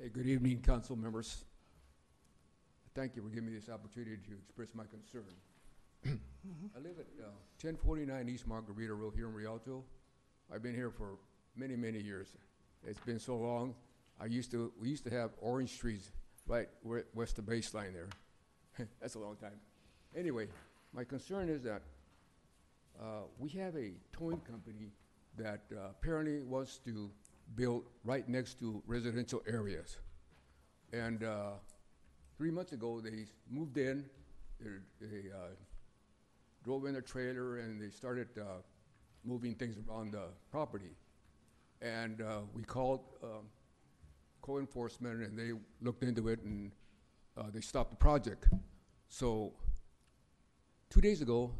Hey, 0.00 0.08
good 0.08 0.26
evening, 0.26 0.60
council 0.60 0.96
members. 0.96 1.44
Thank 2.94 3.14
you 3.14 3.22
for 3.22 3.28
giving 3.28 3.46
me 3.50 3.56
this 3.56 3.68
opportunity 3.68 4.16
to 4.16 4.34
express 4.34 4.68
my 4.74 4.84
concern. 4.84 5.24
I 6.04 6.78
live 6.78 6.98
at 6.98 7.06
uh, 7.18 7.30
1049 7.62 8.28
East 8.28 8.46
Margarita 8.46 8.94
Road 8.94 9.14
here 9.14 9.28
in 9.28 9.34
Rialto. 9.34 9.84
I've 10.52 10.62
been 10.62 10.74
here 10.74 10.90
for 10.90 11.18
many, 11.56 11.76
many 11.76 12.00
years. 12.00 12.28
It's 12.84 13.00
been 13.00 13.18
so 13.18 13.36
long. 13.36 13.74
I 14.20 14.26
used 14.26 14.50
to, 14.50 14.72
we 14.80 14.88
used 14.88 15.04
to 15.04 15.10
have 15.10 15.30
orange 15.40 15.78
trees 15.78 16.10
right 16.46 16.68
where- 16.82 17.06
west 17.14 17.38
of 17.38 17.44
baseline 17.44 17.92
there. 17.92 18.08
That's 19.00 19.14
a 19.14 19.18
long 19.18 19.36
time. 19.36 19.58
Anyway, 20.16 20.48
my 20.92 21.04
concern 21.04 21.48
is 21.48 21.62
that 21.62 21.82
uh, 23.00 23.22
we 23.38 23.50
have 23.50 23.76
a 23.76 23.92
towing 24.12 24.40
company 24.40 24.92
that 25.36 25.60
uh, 25.72 25.90
apparently 25.90 26.42
wants 26.42 26.78
to 26.84 27.10
build 27.54 27.84
right 28.04 28.28
next 28.28 28.58
to 28.58 28.82
residential 28.86 29.42
areas. 29.46 29.98
And 30.92 31.22
uh, 31.22 31.52
three 32.38 32.50
months 32.50 32.72
ago, 32.72 33.00
they 33.00 33.26
moved 33.50 33.76
in, 33.76 34.04
they, 34.60 34.70
they 35.00 35.30
uh, 35.30 35.54
drove 36.64 36.86
in 36.86 36.96
a 36.96 37.02
trailer, 37.02 37.58
and 37.58 37.80
they 37.80 37.90
started 37.90 38.28
uh, 38.38 38.62
moving 39.24 39.54
things 39.54 39.76
around 39.88 40.12
the 40.12 40.28
property. 40.50 40.96
And 41.82 42.22
uh, 42.22 42.40
we 42.54 42.62
called 42.62 43.00
um, 43.22 43.44
code 44.40 44.60
enforcement, 44.60 45.22
and 45.22 45.38
they 45.38 45.52
looked 45.82 46.02
into 46.02 46.28
it, 46.28 46.40
and 46.44 46.72
uh, 47.36 47.44
they 47.52 47.60
stopped 47.60 47.90
the 47.90 47.96
project. 47.96 48.48
So 49.08 49.52
two 50.90 51.00
days 51.00 51.22
ago, 51.22 51.52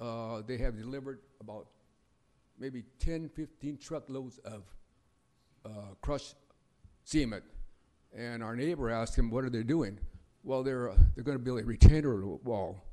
uh, 0.00 0.42
they 0.46 0.58
have 0.58 0.76
delivered 0.76 1.20
about 1.40 1.66
maybe 2.58 2.84
10, 2.98 3.28
15 3.28 3.78
truckloads 3.78 4.38
of 4.44 4.62
uh, 5.64 5.94
crushed 6.00 6.36
cement. 7.04 7.44
And 8.16 8.42
our 8.42 8.54
neighbor 8.54 8.90
asked 8.90 9.16
him, 9.16 9.30
what 9.30 9.44
are 9.44 9.50
they 9.50 9.62
doing? 9.62 9.98
Well, 10.42 10.62
they're, 10.62 10.90
uh, 10.90 10.96
they're 11.14 11.24
going 11.24 11.38
to 11.38 11.42
build 11.42 11.60
a 11.60 11.64
retainer 11.64 12.24
wall. 12.26 12.84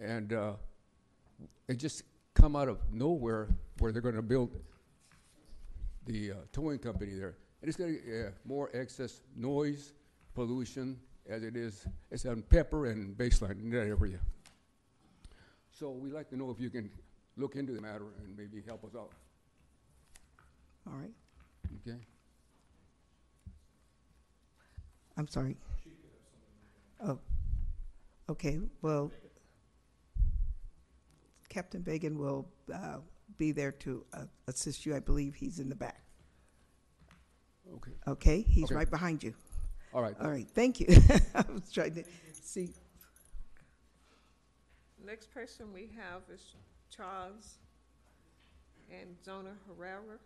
And 0.00 0.32
uh, 0.32 0.52
it 1.68 1.78
just 1.78 2.02
come 2.34 2.56
out 2.56 2.68
of 2.68 2.78
nowhere 2.90 3.48
where 3.78 3.92
they're 3.92 4.02
going 4.02 4.16
to 4.16 4.22
build 4.22 4.50
the 6.06 6.32
uh, 6.32 6.34
towing 6.52 6.78
company 6.78 7.14
there. 7.14 7.36
And 7.60 7.68
it's 7.68 7.76
going 7.76 7.94
to 7.94 8.26
uh, 8.26 8.30
more 8.44 8.70
excess 8.74 9.20
noise, 9.36 9.92
pollution, 10.34 10.98
as 11.28 11.42
it 11.42 11.56
is. 11.56 11.86
It's 12.10 12.24
on 12.26 12.42
Pepper 12.42 12.86
and 12.86 13.16
Baseline 13.16 13.62
in 13.62 13.70
that 13.70 13.86
area. 13.86 14.18
So 15.70 15.90
we'd 15.90 16.12
like 16.12 16.28
to 16.30 16.36
know 16.36 16.50
if 16.50 16.60
you 16.60 16.70
can 16.70 16.90
look 17.36 17.56
into 17.56 17.72
the 17.72 17.80
matter 17.80 18.06
and 18.24 18.36
maybe 18.36 18.62
help 18.66 18.84
us 18.84 18.94
out. 18.96 19.10
All 20.86 20.94
right, 20.94 21.12
Okay? 21.86 21.96
I'm 25.16 25.28
sorry. 25.28 25.56
Oh, 27.04 27.18
okay, 28.28 28.58
well, 28.80 29.10
Captain 31.48 31.82
Bagan 31.82 32.16
will 32.16 32.48
uh, 32.72 32.98
be 33.38 33.52
there 33.52 33.72
to 33.72 34.04
uh, 34.12 34.24
assist 34.48 34.86
you. 34.86 34.96
I 34.96 35.00
believe 35.00 35.34
he's 35.34 35.58
in 35.58 35.68
the 35.68 35.74
back. 35.74 36.02
Okay. 37.74 37.92
Okay, 38.08 38.40
he's 38.42 38.64
Okay. 38.64 38.74
right 38.74 38.90
behind 38.90 39.22
you. 39.22 39.34
All 39.94 40.00
right. 40.00 40.14
All 40.22 40.30
right, 40.30 40.48
thank 40.54 40.80
you. 40.80 40.86
I 41.34 41.44
was 41.52 41.70
trying 41.70 41.94
to 41.94 42.04
see. 42.32 42.70
Next 45.04 45.32
person 45.34 45.66
we 45.72 45.90
have 45.96 46.22
is 46.32 46.54
Charles 46.94 47.58
and 48.90 49.14
Zona 49.22 49.50
Herrera. 49.68 50.18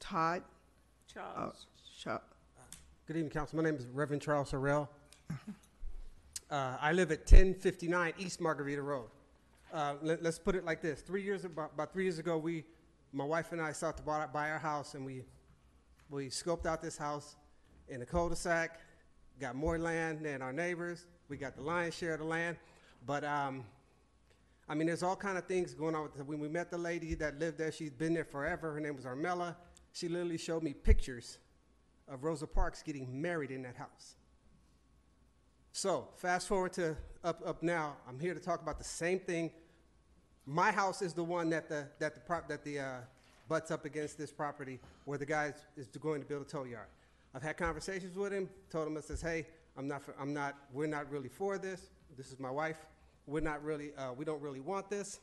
Todd? 0.00 0.42
Charles. 1.12 1.66
Sha- 1.98 2.20
Good 3.06 3.16
evening, 3.16 3.32
Council. 3.32 3.58
My 3.58 3.64
name 3.64 3.76
is 3.76 3.86
Reverend 3.86 4.22
Charles 4.22 4.50
Sorrell. 4.50 4.88
Uh, 6.50 6.78
I 6.80 6.92
live 6.92 7.12
at 7.12 7.18
1059 7.30 8.14
East 8.18 8.40
Margarita 8.40 8.80
Road. 8.80 9.10
Uh, 9.70 9.96
let, 10.00 10.24
us 10.24 10.38
put 10.38 10.54
it 10.54 10.64
like 10.64 10.80
this: 10.80 11.02
three 11.02 11.22
years 11.22 11.44
about, 11.44 11.72
about 11.74 11.92
three 11.92 12.04
years 12.04 12.18
ago, 12.18 12.38
we, 12.38 12.64
my 13.12 13.22
wife 13.22 13.52
and 13.52 13.60
I, 13.60 13.72
sought 13.72 13.98
to 13.98 14.02
buy, 14.02 14.24
buy 14.32 14.50
our 14.50 14.58
house, 14.58 14.94
and 14.94 15.04
we 15.04 15.24
we 16.08 16.28
scoped 16.28 16.64
out 16.64 16.80
this 16.80 16.96
house 16.96 17.36
in 17.88 18.02
a 18.02 18.06
cul-de-sac. 18.06 18.80
Got 19.40 19.54
more 19.54 19.78
land 19.78 20.24
than 20.24 20.42
our 20.42 20.52
neighbors. 20.52 21.06
We 21.28 21.36
got 21.36 21.56
the 21.56 21.62
lion's 21.62 21.94
share 21.94 22.14
of 22.14 22.20
the 22.20 22.26
land, 22.26 22.56
but 23.06 23.22
um, 23.24 23.64
I 24.68 24.74
mean, 24.74 24.86
there's 24.86 25.02
all 25.02 25.16
kind 25.16 25.38
of 25.38 25.46
things 25.46 25.74
going 25.74 25.94
on. 25.94 26.08
When 26.26 26.38
we 26.38 26.48
met 26.48 26.70
the 26.70 26.78
lady 26.78 27.14
that 27.14 27.38
lived 27.38 27.58
there, 27.58 27.72
she's 27.72 27.90
been 27.90 28.14
there 28.14 28.24
forever. 28.24 28.72
Her 28.72 28.80
name 28.80 28.96
was 28.96 29.04
Armella. 29.04 29.56
She 29.92 30.08
literally 30.08 30.38
showed 30.38 30.62
me 30.62 30.74
pictures 30.74 31.38
of 32.08 32.24
Rosa 32.24 32.46
Parks 32.46 32.82
getting 32.82 33.20
married 33.20 33.50
in 33.50 33.62
that 33.62 33.76
house. 33.76 34.16
So 35.72 36.08
fast 36.16 36.48
forward 36.48 36.72
to 36.74 36.96
up 37.24 37.40
up 37.46 37.62
now. 37.62 37.96
I'm 38.08 38.18
here 38.18 38.34
to 38.34 38.40
talk 38.40 38.62
about 38.62 38.78
the 38.78 38.84
same 38.84 39.20
thing. 39.20 39.50
My 40.46 40.72
house 40.72 41.02
is 41.02 41.12
the 41.12 41.24
one 41.24 41.50
that 41.50 41.68
the 41.68 41.86
that 41.98 42.14
the 42.14 42.20
prop 42.20 42.48
that 42.48 42.64
the 42.64 42.80
uh, 42.80 42.96
butts 43.48 43.70
up 43.70 43.84
against 43.84 44.18
this 44.18 44.32
property 44.32 44.80
where 45.04 45.18
the 45.18 45.26
guy 45.26 45.52
is, 45.76 45.86
is 45.86 45.96
going 45.98 46.20
to 46.20 46.26
build 46.26 46.42
a 46.42 46.44
tow 46.44 46.64
yard. 46.64 46.88
I've 47.34 47.42
had 47.42 47.56
conversations 47.56 48.16
with 48.16 48.32
him. 48.32 48.48
Told 48.70 48.86
him 48.88 48.96
I 48.96 49.00
says, 49.00 49.20
hey, 49.20 49.46
I'm 49.76 49.86
not 49.86 50.02
for, 50.02 50.14
I'm 50.20 50.32
not 50.34 50.56
we're 50.72 50.86
not 50.86 51.10
really 51.10 51.28
for 51.28 51.58
this. 51.58 51.90
This 52.16 52.32
is 52.32 52.38
my 52.40 52.50
wife. 52.50 52.78
We're 53.26 53.40
not 53.40 53.62
really 53.62 53.92
uh, 53.96 54.12
we 54.12 54.24
don't 54.24 54.40
really 54.40 54.60
want 54.60 54.90
this, 54.90 55.20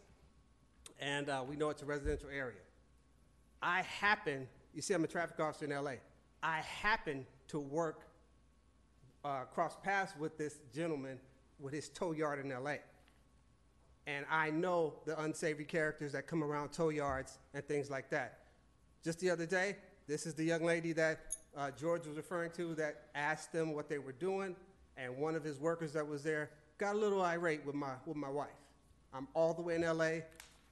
and 0.99 1.29
uh, 1.29 1.43
we 1.47 1.55
know 1.55 1.69
it's 1.69 1.81
a 1.81 1.85
residential 1.85 2.29
area. 2.29 2.59
I 3.61 3.81
happen, 3.81 4.47
you 4.73 4.81
see, 4.81 4.93
I'm 4.93 5.03
a 5.03 5.07
traffic 5.07 5.39
officer 5.39 5.65
in 5.65 5.71
LA. 5.71 5.93
I 6.43 6.59
happen 6.59 7.25
to 7.47 7.59
work 7.59 8.03
uh, 9.23 9.45
cross 9.45 9.75
paths 9.83 10.13
with 10.19 10.37
this 10.37 10.59
gentleman 10.73 11.19
with 11.59 11.73
his 11.73 11.89
tow 11.89 12.11
yard 12.11 12.45
in 12.45 12.51
LA. 12.51 12.75
And 14.07 14.25
I 14.29 14.51
know 14.51 14.93
the 15.05 15.19
unsavory 15.19 15.65
characters 15.65 16.11
that 16.11 16.27
come 16.27 16.43
around 16.43 16.69
tow 16.69 16.89
yards 16.89 17.39
and 17.55 17.65
things 17.65 17.89
like 17.89 18.09
that. 18.11 18.39
Just 19.03 19.19
the 19.19 19.31
other 19.31 19.47
day, 19.47 19.77
this 20.07 20.27
is 20.27 20.35
the 20.35 20.43
young 20.43 20.63
lady 20.63 20.93
that 20.93 21.35
uh, 21.57 21.71
George 21.71 22.05
was 22.05 22.17
referring 22.17 22.51
to 22.51 22.75
that 22.75 23.03
asked 23.15 23.53
them 23.53 23.73
what 23.73 23.89
they 23.89 23.97
were 23.97 24.11
doing, 24.11 24.55
and 24.97 25.17
one 25.17 25.35
of 25.35 25.43
his 25.43 25.59
workers 25.59 25.93
that 25.93 26.07
was 26.07 26.23
there 26.23 26.49
got 26.77 26.95
a 26.95 26.97
little 26.97 27.21
irate 27.21 27.65
with 27.65 27.75
my, 27.75 27.93
with 28.05 28.17
my 28.17 28.29
wife. 28.29 28.49
I'm 29.13 29.27
all 29.33 29.53
the 29.53 29.61
way 29.61 29.75
in 29.75 29.81
LA. 29.81 30.21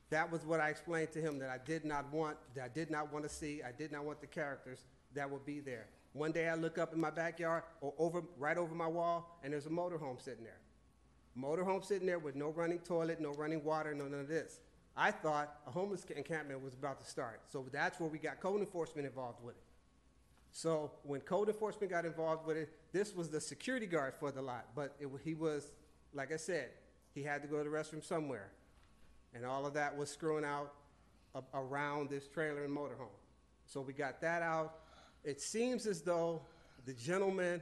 That 0.10 0.32
was 0.32 0.46
what 0.46 0.60
I 0.60 0.70
explained 0.70 1.12
to 1.14 1.22
him 1.22 1.40
that 1.40 1.50
I 1.50 1.58
did 1.66 1.86
not 1.86 2.12
want, 2.12 2.38
that 2.56 2.66
I 2.66 2.68
did 2.68 2.92
not 2.92 3.12
want 3.12 3.26
to 3.26 3.30
see. 3.30 3.62
I 3.64 3.72
did 3.72 3.92
not 3.92 4.04
want 4.04 4.22
the 4.22 4.28
characters 4.28 4.84
that 5.16 5.30
would 5.30 5.46
be 5.46 5.60
there. 5.60 5.88
One 6.14 6.32
day 6.32 6.48
I 6.48 6.56
look 6.56 6.78
up 6.78 6.94
in 6.94 7.00
my 7.00 7.10
backyard 7.10 7.64
or 7.82 7.94
over, 7.98 8.22
right 8.38 8.58
over 8.58 8.76
my 8.76 8.88
wall, 8.88 9.40
and 9.44 9.54
there's 9.54 9.66
a 9.66 9.70
motorhome 9.70 10.22
sitting 10.22 10.44
there. 10.44 10.60
Motorhome 11.38 11.84
sitting 11.84 12.06
there 12.06 12.20
with 12.20 12.36
no 12.36 12.50
running 12.50 12.80
toilet, 12.80 13.20
no 13.20 13.32
running 13.32 13.64
water, 13.64 13.96
no 13.96 14.08
none 14.08 14.20
of 14.20 14.28
this. 14.28 14.60
I 14.96 15.10
thought 15.10 15.56
a 15.66 15.72
homeless 15.72 16.06
encampment 16.16 16.64
was 16.64 16.76
about 16.76 17.02
to 17.02 17.10
start. 17.10 17.42
So 17.52 17.66
that's 17.72 18.00
where 18.00 18.10
we 18.10 18.20
got 18.20 18.40
code 18.40 18.60
enforcement 18.60 19.08
involved 19.08 19.44
with 19.44 19.56
it. 19.56 19.62
So 20.54 20.91
when 21.01 21.20
code 21.22 21.49
enforcement 21.49 21.91
got 21.91 22.06
involved 22.06 22.45
with 22.45 22.58
it, 22.58 22.70
this 22.91 23.16
was 23.16 23.30
the 23.30 23.41
security 23.41 23.88
guard 23.88 24.14
for 24.20 24.32
the 24.32 24.41
lot, 24.41 24.68
but 24.76 24.95
it, 24.99 25.10
he 25.24 25.34
was, 25.34 25.72
like 26.14 26.32
I 26.32 26.38
said, 26.38 26.70
he 27.16 27.24
had 27.24 27.41
to 27.41 27.47
go 27.47 27.58
to 27.58 27.64
the 27.64 27.76
restroom 27.76 28.04
somewhere. 28.04 28.51
And 29.34 29.45
all 29.45 29.66
of 29.66 29.74
that 29.74 29.97
was 29.97 30.12
screwing 30.12 30.45
out 30.45 30.72
a- 31.34 31.41
around 31.56 32.12
this 32.12 32.28
trailer 32.28 32.64
and 32.66 32.76
motorhome. 32.76 33.18
So 33.66 33.82
we 33.82 33.93
got 33.93 34.22
that 34.22 34.43
out. 34.43 34.76
It 35.24 35.41
seems 35.41 35.88
as 35.88 36.01
though 36.01 36.43
the 36.86 36.93
gentleman 36.93 37.60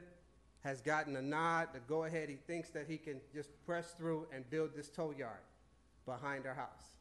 has 0.59 0.81
gotten 0.81 1.15
a 1.15 1.21
nod 1.21 1.73
to 1.73 1.79
go 1.87 2.03
ahead. 2.03 2.27
He 2.27 2.35
thinks 2.35 2.71
that 2.71 2.87
he 2.89 2.97
can 2.97 3.21
just 3.33 3.49
press 3.65 3.93
through 3.97 4.27
and 4.33 4.47
build 4.49 4.75
this 4.75 4.89
tow 4.89 5.13
yard 5.17 5.39
behind 6.05 6.45
our 6.45 6.53
house. 6.53 6.97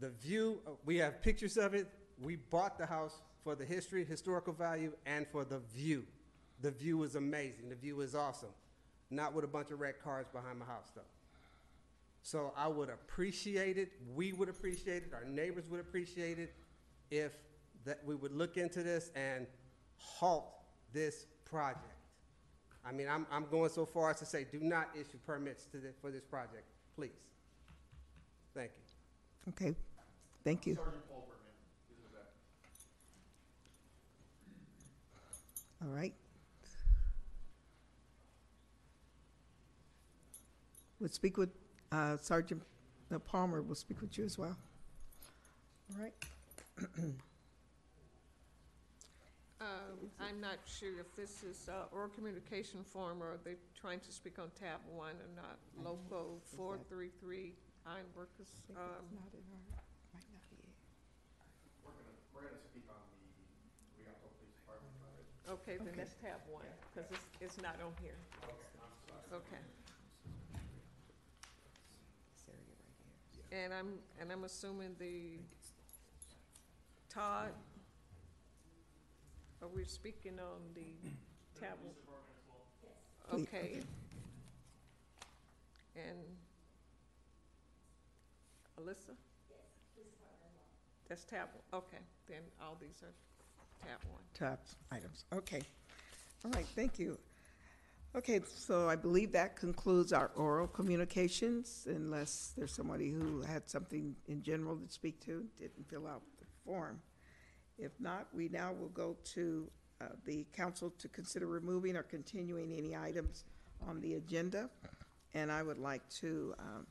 The 0.00 0.08
view, 0.08 0.60
we 0.86 0.96
have 0.96 1.20
pictures 1.20 1.58
of 1.58 1.74
it. 1.74 1.88
We 2.22 2.36
bought 2.36 2.78
the 2.78 2.86
house 2.86 3.20
for 3.48 3.54
the 3.54 3.64
history, 3.64 4.04
historical 4.04 4.52
value, 4.52 4.92
and 5.06 5.26
for 5.26 5.42
the 5.42 5.58
view. 5.74 6.04
The 6.60 6.70
view 6.70 7.02
is 7.02 7.14
amazing. 7.14 7.70
The 7.70 7.76
view 7.76 8.02
is 8.02 8.14
awesome. 8.14 8.50
Not 9.10 9.32
with 9.32 9.42
a 9.42 9.48
bunch 9.48 9.70
of 9.70 9.80
red 9.80 9.94
cars 10.04 10.26
behind 10.30 10.58
my 10.58 10.66
house, 10.66 10.90
though. 10.94 11.00
So 12.20 12.52
I 12.58 12.68
would 12.68 12.90
appreciate 12.90 13.78
it, 13.78 13.92
we 14.14 14.34
would 14.34 14.50
appreciate 14.50 15.04
it, 15.04 15.14
our 15.14 15.24
neighbors 15.24 15.64
would 15.70 15.80
appreciate 15.80 16.38
it, 16.38 16.52
if 17.10 17.32
that 17.86 18.00
we 18.04 18.14
would 18.14 18.32
look 18.32 18.58
into 18.58 18.82
this 18.82 19.10
and 19.16 19.46
halt 19.96 20.52
this 20.92 21.24
project. 21.46 21.80
I 22.84 22.92
mean, 22.92 23.08
I'm, 23.08 23.26
I'm 23.32 23.46
going 23.50 23.70
so 23.70 23.86
far 23.86 24.10
as 24.10 24.18
to 24.18 24.26
say, 24.26 24.44
do 24.52 24.60
not 24.60 24.90
issue 24.94 25.16
permits 25.26 25.64
to 25.72 25.78
the, 25.78 25.94
for 26.02 26.10
this 26.10 26.24
project, 26.24 26.64
please. 26.94 27.16
Thank 28.54 28.72
you. 28.76 29.52
Okay, 29.54 29.74
thank 30.44 30.66
you. 30.66 30.76
All 35.82 35.88
right. 35.88 36.14
We'll 41.00 41.08
speak 41.10 41.36
with, 41.36 41.50
uh, 41.92 42.16
Sergeant 42.16 42.62
Palmer, 43.26 43.62
will 43.62 43.76
speak 43.76 44.00
with 44.00 44.18
you 44.18 44.24
as 44.24 44.36
well. 44.36 44.56
All 45.94 46.02
right. 46.02 46.14
Um, 49.58 50.06
I'm 50.22 50.38
not 50.40 50.62
sure 50.70 51.02
if 51.02 51.10
this 51.18 51.42
is 51.42 51.66
uh, 51.68 51.90
oral 51.90 52.06
communication 52.14 52.84
form 52.86 53.18
or 53.20 53.42
they 53.42 53.56
trying 53.74 53.98
to 54.06 54.12
speak 54.14 54.38
on 54.38 54.54
tab 54.54 54.78
one 54.86 55.18
or 55.18 55.26
not. 55.34 55.58
Local 55.82 56.38
four 56.54 56.78
three 56.88 57.10
three 57.18 57.54
iron 57.84 58.06
workers. 58.14 58.46
um, 58.78 59.02
We're 62.30 62.46
gonna 62.46 62.62
speak 62.70 62.86
on 62.86 63.02
the 63.02 63.98
Rialto 63.98 64.30
Police 64.38 64.54
Department. 64.62 64.94
Okay, 65.50 65.78
then 65.78 65.94
that's 65.96 66.14
tab 66.14 66.40
one, 66.50 66.62
because 66.94 67.10
it's, 67.10 67.26
it's 67.40 67.62
not 67.62 67.76
on 67.84 67.92
here. 68.02 68.12
Okay. 69.32 69.62
And 73.50 73.72
I'm, 73.72 73.94
and 74.20 74.30
I'm 74.30 74.44
assuming 74.44 74.94
the 74.98 75.38
Todd, 77.08 77.52
are 79.62 79.68
we 79.74 79.84
speaking 79.84 80.38
on 80.38 80.60
the 80.74 81.08
tab? 81.58 81.78
Please, 83.30 83.46
Okay. 83.46 83.80
And 85.96 86.18
Alyssa? 88.78 89.14
That's 91.08 91.24
tab, 91.24 91.48
okay, 91.72 91.98
then 92.28 92.42
all 92.60 92.76
these 92.78 93.02
are 93.02 93.14
one. 94.10 94.22
top 94.34 94.60
items. 94.90 95.24
Okay. 95.32 95.62
All 96.44 96.50
right, 96.52 96.66
thank 96.74 96.98
you. 96.98 97.18
Okay, 98.16 98.40
so 98.46 98.88
I 98.88 98.96
believe 98.96 99.32
that 99.32 99.56
concludes 99.56 100.12
our 100.12 100.30
oral 100.34 100.66
communications, 100.66 101.86
unless 101.86 102.54
there's 102.56 102.72
somebody 102.72 103.10
who 103.10 103.42
had 103.42 103.68
something 103.68 104.16
in 104.28 104.42
general 104.42 104.76
to 104.76 104.90
speak 104.90 105.20
to, 105.26 105.44
didn't 105.58 105.88
fill 105.88 106.06
out 106.06 106.22
the 106.38 106.46
form. 106.64 107.00
If 107.78 107.92
not, 108.00 108.26
we 108.32 108.48
now 108.48 108.72
will 108.72 108.88
go 108.88 109.16
to 109.34 109.70
uh, 110.00 110.06
the 110.24 110.46
council 110.52 110.92
to 110.98 111.08
consider 111.08 111.46
removing 111.46 111.96
or 111.96 112.02
continuing 112.02 112.72
any 112.72 112.96
items 112.96 113.44
on 113.86 114.00
the 114.00 114.14
agenda. 114.14 114.70
And 115.34 115.52
I 115.52 115.62
would 115.62 115.78
like 115.78 116.08
to 116.20 116.54
um, 116.58 116.86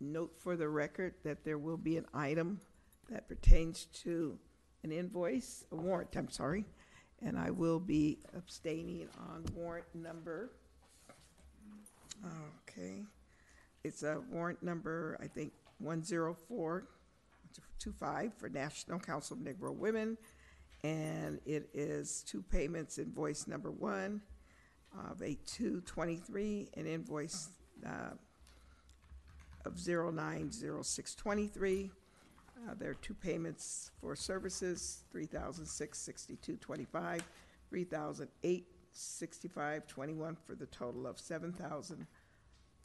note 0.00 0.32
for 0.38 0.56
the 0.56 0.68
record 0.68 1.14
that 1.24 1.44
there 1.44 1.58
will 1.58 1.76
be 1.76 1.96
an 1.96 2.06
item 2.12 2.60
that 3.10 3.28
pertains 3.28 3.86
to 4.02 4.38
an 4.86 4.92
invoice, 4.92 5.64
a 5.72 5.76
warrant, 5.76 6.16
I'm 6.16 6.30
sorry, 6.30 6.64
and 7.20 7.36
I 7.36 7.50
will 7.50 7.80
be 7.80 8.18
abstaining 8.36 9.08
on 9.18 9.44
warrant 9.52 9.86
number, 9.94 10.52
okay, 12.62 13.02
it's 13.82 14.04
a 14.04 14.20
warrant 14.30 14.62
number, 14.62 15.18
I 15.20 15.26
think, 15.26 15.52
one 15.78 16.04
zero 16.04 16.36
four 16.48 16.86
two 17.80 17.92
five 17.92 18.32
for 18.38 18.48
National 18.48 19.00
Council 19.00 19.36
of 19.36 19.42
Negro 19.42 19.74
Women, 19.74 20.16
and 20.84 21.40
it 21.44 21.68
is 21.74 22.22
two 22.24 22.42
payments, 22.42 22.98
invoice 22.98 23.48
number 23.48 23.72
one 23.72 24.20
of 25.10 25.20
eight 25.20 25.44
two 25.46 25.82
twenty-three, 25.84 26.68
and 26.74 26.86
invoice, 26.86 27.48
uh, 27.84 28.14
of 29.64 29.80
zero 29.80 30.12
nine 30.12 30.52
zero 30.52 30.82
six 30.82 31.14
twenty-three. 31.14 31.90
Uh, 32.56 32.74
there 32.78 32.90
are 32.90 32.94
two 32.94 33.14
payments 33.14 33.90
for 34.00 34.16
services, 34.16 35.04
three 35.12 35.26
thousand 35.26 35.66
six 35.66 35.98
sixty-two 35.98 36.56
twenty-five, 36.56 37.22
three 37.68 37.84
thousand 37.84 38.28
eight 38.44 38.66
sixty-five 38.92 39.86
twenty-one, 39.86 40.36
for 40.46 40.54
the 40.54 40.66
total 40.66 41.06
of 41.06 41.18
seven 41.18 41.52
thousand 41.52 42.06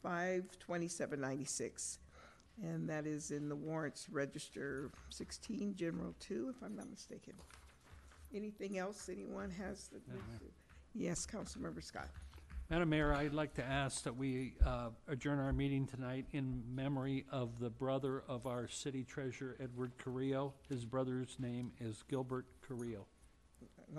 five 0.02 0.44
twenty-seven 0.58 1.20
ninety-six. 1.20 1.98
And 2.62 2.86
that 2.90 3.06
is 3.06 3.30
in 3.30 3.48
the 3.48 3.56
warrants 3.56 4.08
register 4.10 4.90
sixteen, 5.08 5.74
general 5.74 6.14
two, 6.20 6.52
if 6.54 6.62
I'm 6.62 6.76
not 6.76 6.90
mistaken. 6.90 7.32
Anything 8.34 8.78
else 8.78 9.08
anyone 9.10 9.50
has? 9.50 9.88
that- 9.88 10.02
Yes, 10.94 11.26
Councilmember 11.26 11.82
Scott. 11.82 12.08
Madam 12.70 12.88
Mayor, 12.88 13.12
I'd 13.12 13.34
like 13.34 13.54
to 13.54 13.64
ask 13.64 14.02
that 14.04 14.16
we 14.16 14.54
uh, 14.64 14.88
adjourn 15.06 15.38
our 15.38 15.52
meeting 15.52 15.86
tonight 15.86 16.24
in 16.32 16.62
memory 16.74 17.26
of 17.30 17.58
the 17.60 17.68
brother 17.68 18.22
of 18.28 18.46
our 18.46 18.66
city 18.66 19.04
treasurer, 19.04 19.56
Edward 19.60 19.92
Carrillo. 19.98 20.54
His 20.70 20.86
brother's 20.86 21.36
name 21.38 21.72
is 21.80 22.02
Gilbert 22.08 22.46
Carrillo. 22.66 23.06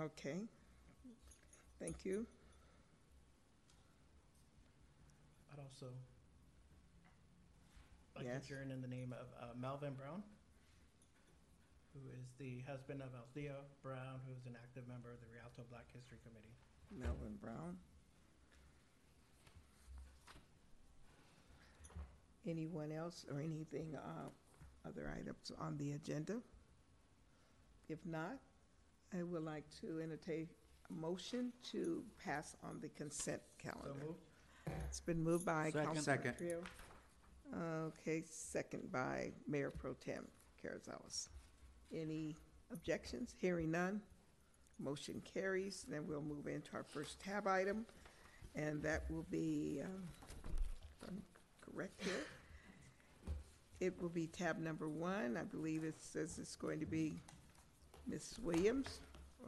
Okay. 0.00 0.40
Thank 1.78 2.04
you. 2.04 2.26
I'd 5.52 5.60
also 5.60 5.86
like 8.16 8.24
to 8.26 8.30
Yes. 8.32 8.44
adjourn 8.44 8.72
in 8.72 8.80
the 8.82 8.88
name 8.88 9.12
of 9.12 9.26
uh, 9.40 9.54
Melvin 9.56 9.94
Brown, 9.94 10.22
who 11.94 12.00
is 12.10 12.26
the 12.38 12.58
husband 12.68 13.02
of 13.02 13.14
Althea 13.14 13.54
Brown, 13.84 14.18
who 14.26 14.32
is 14.34 14.46
an 14.46 14.56
active 14.60 14.88
member 14.88 15.12
of 15.12 15.20
the 15.20 15.26
Rialto 15.32 15.62
Black 15.70 15.86
History 15.94 16.18
Committee. 16.26 16.54
Melvin 16.90 17.36
Brown. 17.40 17.76
Anyone 22.46 22.92
else 22.92 23.24
or 23.30 23.40
anything, 23.40 23.94
uh, 23.96 24.28
other 24.86 25.12
items 25.18 25.50
on 25.58 25.76
the 25.78 25.92
agenda? 25.92 26.40
If 27.88 28.04
not, 28.04 28.38
I 29.18 29.22
would 29.22 29.42
like 29.42 29.64
to 29.80 30.00
entertain 30.02 30.48
a 30.90 30.92
motion 30.92 31.52
to 31.72 32.02
pass 32.22 32.56
on 32.62 32.80
the 32.80 32.88
consent 32.88 33.40
calendar. 33.58 33.94
moved. 34.06 34.18
It's 34.88 35.00
been 35.00 35.22
moved 35.22 35.46
by 35.46 35.66
Second. 35.70 35.86
Councilman 35.86 36.02
Second. 36.04 36.36
Trio. 36.36 36.62
Okay, 37.88 38.22
second 38.28 38.90
by 38.90 39.32
Mayor 39.46 39.70
Pro 39.70 39.92
Tem 39.94 40.26
Carrizales. 40.62 41.28
Any 41.92 42.36
objections? 42.72 43.34
Hearing 43.38 43.70
none. 43.70 44.00
Motion 44.78 45.22
carries. 45.32 45.86
Then 45.88 46.06
we'll 46.06 46.22
move 46.22 46.46
into 46.46 46.72
our 46.74 46.82
first 46.82 47.20
tab 47.20 47.46
item, 47.46 47.86
and 48.54 48.82
that 48.82 49.04
will 49.10 49.26
be, 49.30 49.80
um, 49.84 50.02
if 50.22 50.22
I'm 50.22 50.23
correct 51.74 52.04
here, 52.04 52.12
it 53.80 54.00
will 54.00 54.08
be 54.08 54.26
tab 54.26 54.58
number 54.58 54.88
one. 54.88 55.36
I 55.36 55.42
believe 55.42 55.84
it 55.84 55.96
says 55.98 56.38
it's 56.38 56.56
going 56.56 56.80
to 56.80 56.86
be 56.86 57.14
Ms. 58.06 58.38
Williams 58.42 59.00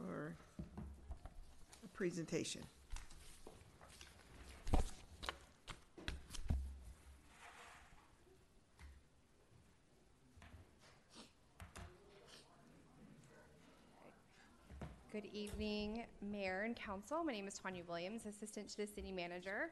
or 0.05 0.35
a 0.59 1.87
presentation. 1.93 2.61
Good 15.11 15.17
Good 15.17 15.33
evening, 15.33 16.05
Mayor 16.21 16.61
and 16.61 16.75
Council. 16.75 17.23
My 17.23 17.31
name 17.31 17.47
is 17.47 17.55
Tanya 17.55 17.81
Williams, 17.87 18.27
Assistant 18.27 18.69
to 18.69 18.77
the 18.77 18.85
City 18.85 19.11
Manager. 19.11 19.71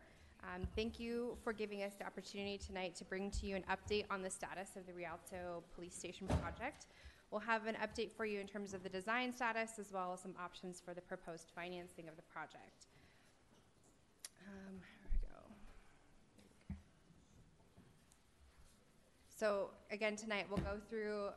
Um, 0.54 0.68
thank 0.76 1.00
you 1.00 1.38
for 1.44 1.54
giving 1.54 1.82
us 1.82 1.94
the 1.98 2.06
opportunity 2.06 2.58
tonight 2.58 2.96
to 2.98 3.06
bring 3.06 3.32
to 3.32 3.48
you 3.48 3.56
an 3.56 3.64
update 3.64 4.06
on 4.12 4.22
the 4.22 4.30
status 4.30 4.76
of 4.76 4.86
the 4.86 4.94
Rialto 4.94 5.64
Police 5.74 5.96
Station 5.96 6.28
project. 6.28 6.86
We'll 7.32 7.42
have 7.42 7.66
an 7.66 7.76
update 7.76 8.12
for 8.16 8.26
you 8.26 8.40
in 8.40 8.48
terms 8.48 8.74
of 8.74 8.84
the 8.84 8.90
design 8.90 9.34
status 9.34 9.80
as 9.80 9.92
well 9.92 10.14
as 10.14 10.22
some 10.22 10.36
options 10.40 10.80
for 10.84 10.94
the 10.94 11.02
proposed 11.02 11.52
financing 11.56 12.08
of 12.08 12.16
the 12.16 12.22
project. 12.22 12.88
Um. 14.48 14.80
So 19.38 19.72
again, 19.92 20.16
tonight 20.16 20.46
we'll 20.50 20.60
go 20.60 20.80
through 20.90 21.28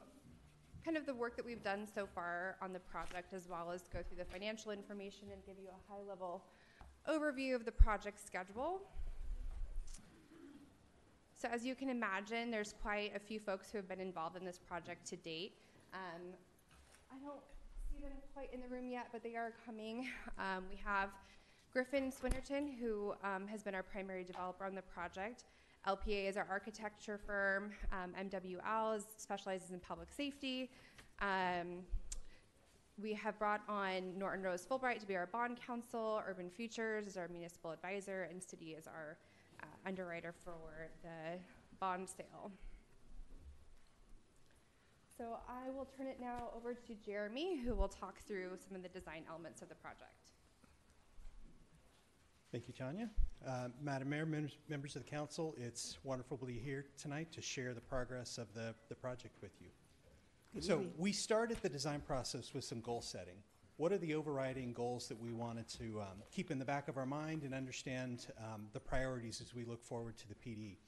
kind 0.84 0.96
of 0.96 1.04
the 1.04 1.14
work 1.14 1.34
that 1.36 1.44
we've 1.44 1.64
done 1.64 1.86
so 1.92 2.06
far 2.14 2.56
on 2.62 2.72
the 2.72 2.78
project 2.78 3.34
as 3.34 3.48
well 3.48 3.72
as 3.72 3.82
go 3.92 3.98
through 4.06 4.18
the 4.18 4.24
financial 4.24 4.70
information 4.70 5.28
and 5.32 5.44
give 5.44 5.56
you 5.60 5.68
a 5.68 5.92
high 5.92 6.02
level 6.08 6.44
overview 7.08 7.54
of 7.56 7.64
the 7.64 7.72
project 7.72 8.24
schedule. 8.24 8.82
So 11.40 11.46
as 11.52 11.64
you 11.64 11.76
can 11.76 11.88
imagine, 11.88 12.50
there's 12.50 12.74
quite 12.82 13.14
a 13.14 13.18
few 13.20 13.38
folks 13.38 13.70
who 13.70 13.78
have 13.78 13.88
been 13.88 14.00
involved 14.00 14.36
in 14.36 14.44
this 14.44 14.58
project 14.58 15.06
to 15.06 15.16
date. 15.16 15.52
Um, 15.94 16.34
I 17.12 17.14
don't 17.24 17.38
see 17.88 18.02
them 18.02 18.10
quite 18.34 18.52
in 18.52 18.60
the 18.60 18.66
room 18.66 18.90
yet, 18.90 19.06
but 19.12 19.22
they 19.22 19.36
are 19.36 19.52
coming. 19.64 20.08
Um, 20.38 20.64
we 20.70 20.76
have 20.84 21.10
Griffin 21.72 22.12
Swinnerton, 22.12 22.78
who 22.78 23.12
um, 23.24 23.46
has 23.48 23.62
been 23.62 23.74
our 23.74 23.82
primary 23.82 24.24
developer 24.24 24.64
on 24.64 24.74
the 24.74 24.82
project. 24.82 25.44
LPA 25.86 26.28
is 26.28 26.36
our 26.36 26.46
architecture 26.48 27.18
firm. 27.24 27.70
Um, 27.92 28.12
MWL 28.20 28.96
is, 28.96 29.04
specializes 29.16 29.70
in 29.70 29.80
public 29.80 30.08
safety. 30.12 30.70
Um, 31.20 31.84
we 33.00 33.12
have 33.14 33.38
brought 33.38 33.62
on 33.68 34.18
Norton 34.18 34.42
Rose 34.42 34.66
Fulbright 34.68 34.98
to 35.00 35.06
be 35.06 35.16
our 35.16 35.26
bond 35.26 35.58
counsel. 35.64 36.20
Urban 36.28 36.50
Futures 36.50 37.06
is 37.06 37.16
our 37.16 37.28
municipal 37.28 37.70
advisor, 37.70 38.28
and 38.30 38.40
Citi 38.40 38.76
is 38.76 38.86
our 38.86 39.16
underwriter 39.88 40.34
for 40.44 40.90
the 41.02 41.38
bond 41.80 42.08
sale. 42.08 42.52
So 45.16 45.38
I 45.48 45.70
will 45.70 45.88
turn 45.96 46.06
it 46.06 46.18
now 46.20 46.50
over 46.54 46.74
to 46.74 46.94
Jeremy, 47.04 47.58
who 47.64 47.74
will 47.74 47.88
talk 47.88 48.20
through 48.20 48.50
some 48.68 48.76
of 48.76 48.82
the 48.82 48.88
design 48.90 49.22
elements 49.28 49.62
of 49.62 49.68
the 49.68 49.74
project. 49.74 50.12
Thank 52.52 52.68
you, 52.68 52.74
Tanya. 52.74 53.10
Uh, 53.46 53.68
Madam 53.82 54.10
Mayor, 54.10 54.26
members, 54.26 54.58
members 54.68 54.94
of 54.94 55.04
the 55.04 55.10
council, 55.10 55.54
it's 55.58 55.98
wonderful 56.04 56.36
to 56.38 56.46
be 56.46 56.58
here 56.58 56.86
tonight 57.00 57.32
to 57.32 57.42
share 57.42 57.74
the 57.74 57.80
progress 57.80 58.38
of 58.38 58.52
the, 58.54 58.74
the 58.88 58.94
project 58.94 59.34
with 59.42 59.52
you. 59.60 59.68
Good 60.54 60.64
so 60.64 60.74
evening. 60.74 60.92
we 60.98 61.12
started 61.12 61.58
the 61.62 61.68
design 61.68 62.00
process 62.00 62.54
with 62.54 62.64
some 62.64 62.80
goal 62.80 63.02
setting. 63.02 63.36
What 63.78 63.92
are 63.92 63.98
the 63.98 64.16
overriding 64.16 64.72
goals 64.72 65.06
that 65.06 65.20
we 65.20 65.32
wanted 65.32 65.68
to 65.78 66.00
um, 66.00 66.18
keep 66.32 66.50
in 66.50 66.58
the 66.58 66.64
back 66.64 66.88
of 66.88 66.96
our 66.96 67.06
mind 67.06 67.44
and 67.44 67.54
understand 67.54 68.26
um, 68.36 68.66
the 68.72 68.80
priorities 68.80 69.40
as 69.40 69.54
we 69.54 69.64
look 69.64 69.84
forward 69.84 70.16
to 70.18 70.28
the 70.28 70.34
PD? 70.34 70.78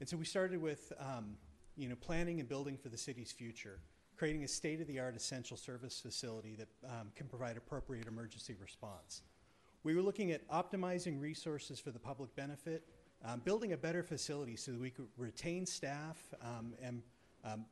And 0.00 0.08
so 0.08 0.16
we 0.16 0.24
started 0.24 0.60
with 0.60 0.92
um, 0.98 1.36
you 1.76 1.88
know, 1.88 1.94
planning 1.94 2.40
and 2.40 2.48
building 2.48 2.76
for 2.76 2.88
the 2.88 2.96
city's 2.96 3.30
future, 3.30 3.78
creating 4.16 4.42
a 4.42 4.48
state-of-the-art 4.48 5.14
essential 5.14 5.56
service 5.56 6.00
facility 6.00 6.56
that 6.56 6.68
um, 6.84 7.12
can 7.14 7.28
provide 7.28 7.56
appropriate 7.56 8.08
emergency 8.08 8.56
response. 8.60 9.22
We 9.84 9.94
were 9.94 10.02
looking 10.02 10.32
at 10.32 10.44
optimizing 10.48 11.20
resources 11.20 11.78
for 11.78 11.92
the 11.92 12.00
public 12.00 12.34
benefit, 12.34 12.82
um, 13.24 13.38
building 13.44 13.72
a 13.72 13.76
better 13.76 14.02
facility 14.02 14.56
so 14.56 14.72
that 14.72 14.80
we 14.80 14.90
could 14.90 15.06
retain 15.16 15.64
staff 15.64 16.18
um, 16.42 16.74
and 16.82 17.02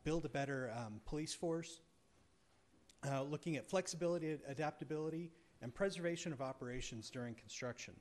build 0.05 0.27
a 0.27 0.29
better 0.29 0.73
police 1.07 1.35
force, 1.35 1.81
uh, 3.09 3.23
looking 3.23 3.57
at 3.57 3.69
flexibility, 3.69 4.39
adaptability, 4.47 5.31
and 5.63 5.75
preservation 5.75 6.33
of 6.33 6.41
operations 6.41 7.11
during 7.11 7.35
construction. 7.35 7.95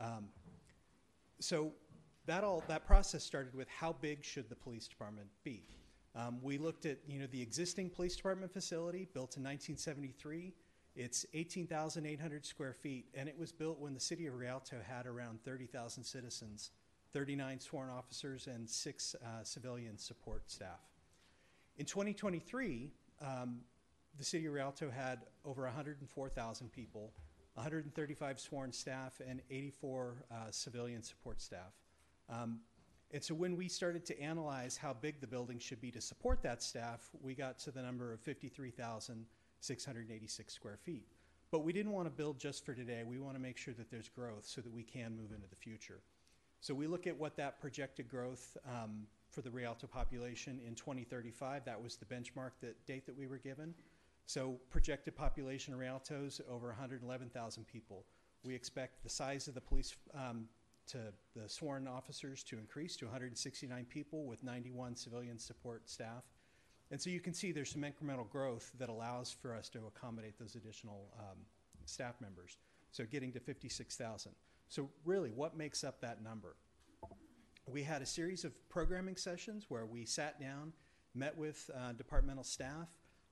Um, 0.00 0.28
so 1.40 1.72
that 2.26 2.44
all 2.44 2.62
that 2.68 2.86
process 2.86 3.24
started 3.24 3.54
with 3.54 3.68
how 3.68 3.94
big 4.00 4.24
should 4.24 4.48
the 4.48 4.56
police 4.56 4.86
department 4.86 5.28
be? 5.44 5.64
Um, 6.14 6.38
we 6.42 6.58
looked 6.58 6.86
at 6.86 6.98
you 7.06 7.18
know 7.18 7.26
the 7.30 7.40
existing 7.40 7.90
police 7.90 8.16
department 8.16 8.52
facility 8.52 9.08
built 9.12 9.36
in 9.36 9.42
1973. 9.42 10.52
It's 10.94 11.24
18,800 11.32 12.44
square 12.44 12.74
feet, 12.74 13.06
and 13.14 13.28
it 13.28 13.38
was 13.38 13.50
built 13.50 13.80
when 13.80 13.94
the 13.94 14.00
city 14.00 14.26
of 14.26 14.34
Rialto 14.34 14.76
had 14.86 15.06
around 15.06 15.42
30,000 15.42 16.04
citizens, 16.04 16.70
39 17.14 17.60
sworn 17.60 17.88
officers, 17.88 18.46
and 18.46 18.68
six 18.68 19.16
uh, 19.24 19.42
civilian 19.42 19.96
support 19.96 20.50
staff. 20.50 20.80
In 21.78 21.86
2023, 21.86 22.92
um, 23.22 23.60
the 24.18 24.24
city 24.24 24.46
of 24.46 24.52
Rialto 24.52 24.90
had 24.90 25.20
over 25.44 25.62
104,000 25.64 26.72
people, 26.72 27.12
135 27.54 28.40
sworn 28.40 28.72
staff, 28.72 29.20
and 29.26 29.40
84 29.50 30.24
uh, 30.30 30.34
civilian 30.50 31.02
support 31.02 31.40
staff. 31.40 31.72
Um, 32.28 32.60
and 33.12 33.22
so 33.22 33.34
when 33.34 33.56
we 33.56 33.68
started 33.68 34.04
to 34.06 34.20
analyze 34.20 34.76
how 34.76 34.94
big 34.94 35.20
the 35.20 35.26
building 35.26 35.58
should 35.58 35.80
be 35.80 35.90
to 35.90 36.00
support 36.00 36.40
that 36.42 36.62
staff, 36.62 37.10
we 37.20 37.34
got 37.34 37.58
to 37.60 37.70
the 37.70 37.82
number 37.82 38.12
of 38.12 38.20
53,686 38.20 40.54
square 40.54 40.78
feet. 40.78 41.06
But 41.50 41.64
we 41.64 41.72
didn't 41.74 41.92
want 41.92 42.06
to 42.06 42.10
build 42.10 42.38
just 42.38 42.64
for 42.64 42.72
today. 42.72 43.02
We 43.04 43.18
want 43.18 43.36
to 43.36 43.40
make 43.40 43.58
sure 43.58 43.74
that 43.74 43.90
there's 43.90 44.08
growth 44.08 44.46
so 44.46 44.62
that 44.62 44.72
we 44.72 44.82
can 44.82 45.14
move 45.14 45.32
into 45.32 45.46
the 45.50 45.56
future. 45.56 46.00
So 46.60 46.72
we 46.72 46.86
look 46.86 47.06
at 47.06 47.18
what 47.18 47.36
that 47.36 47.60
projected 47.60 48.08
growth 48.08 48.56
um, 48.66 49.02
for 49.28 49.42
the 49.42 49.50
Rialto 49.50 49.86
population 49.86 50.58
in 50.66 50.74
2035. 50.74 51.66
That 51.66 51.82
was 51.82 51.96
the 51.96 52.06
benchmark 52.06 52.52
that 52.62 52.86
date 52.86 53.04
that 53.04 53.18
we 53.18 53.26
were 53.26 53.38
given. 53.38 53.74
So 54.32 54.58
projected 54.70 55.14
population 55.14 55.74
of 55.74 55.80
Rialto's 55.80 56.40
over 56.50 56.68
111,000 56.68 57.66
people. 57.66 58.06
We 58.44 58.54
expect 58.54 59.02
the 59.02 59.10
size 59.10 59.46
of 59.46 59.52
the 59.52 59.60
police 59.60 59.94
um, 60.14 60.46
to 60.86 61.12
the 61.36 61.46
sworn 61.50 61.86
officers 61.86 62.42
to 62.44 62.58
increase 62.58 62.96
to 62.96 63.04
169 63.04 63.84
people 63.90 64.24
with 64.24 64.42
91 64.42 64.96
civilian 64.96 65.38
support 65.38 65.90
staff. 65.90 66.24
And 66.90 66.98
so 66.98 67.10
you 67.10 67.20
can 67.20 67.34
see 67.34 67.52
there's 67.52 67.70
some 67.70 67.82
incremental 67.82 68.26
growth 68.26 68.72
that 68.78 68.88
allows 68.88 69.30
for 69.30 69.54
us 69.54 69.68
to 69.68 69.80
accommodate 69.86 70.38
those 70.38 70.54
additional 70.54 71.12
um, 71.18 71.36
staff 71.84 72.14
members. 72.18 72.56
So 72.90 73.04
getting 73.04 73.32
to 73.32 73.40
56,000. 73.40 74.32
So 74.70 74.88
really, 75.04 75.30
what 75.30 75.58
makes 75.58 75.84
up 75.84 76.00
that 76.00 76.24
number? 76.24 76.56
We 77.68 77.82
had 77.82 78.00
a 78.00 78.06
series 78.06 78.46
of 78.46 78.54
programming 78.70 79.16
sessions 79.16 79.66
where 79.68 79.84
we 79.84 80.06
sat 80.06 80.40
down, 80.40 80.72
met 81.14 81.36
with 81.36 81.68
uh, 81.76 81.92
departmental 81.92 82.44
staff, 82.44 82.88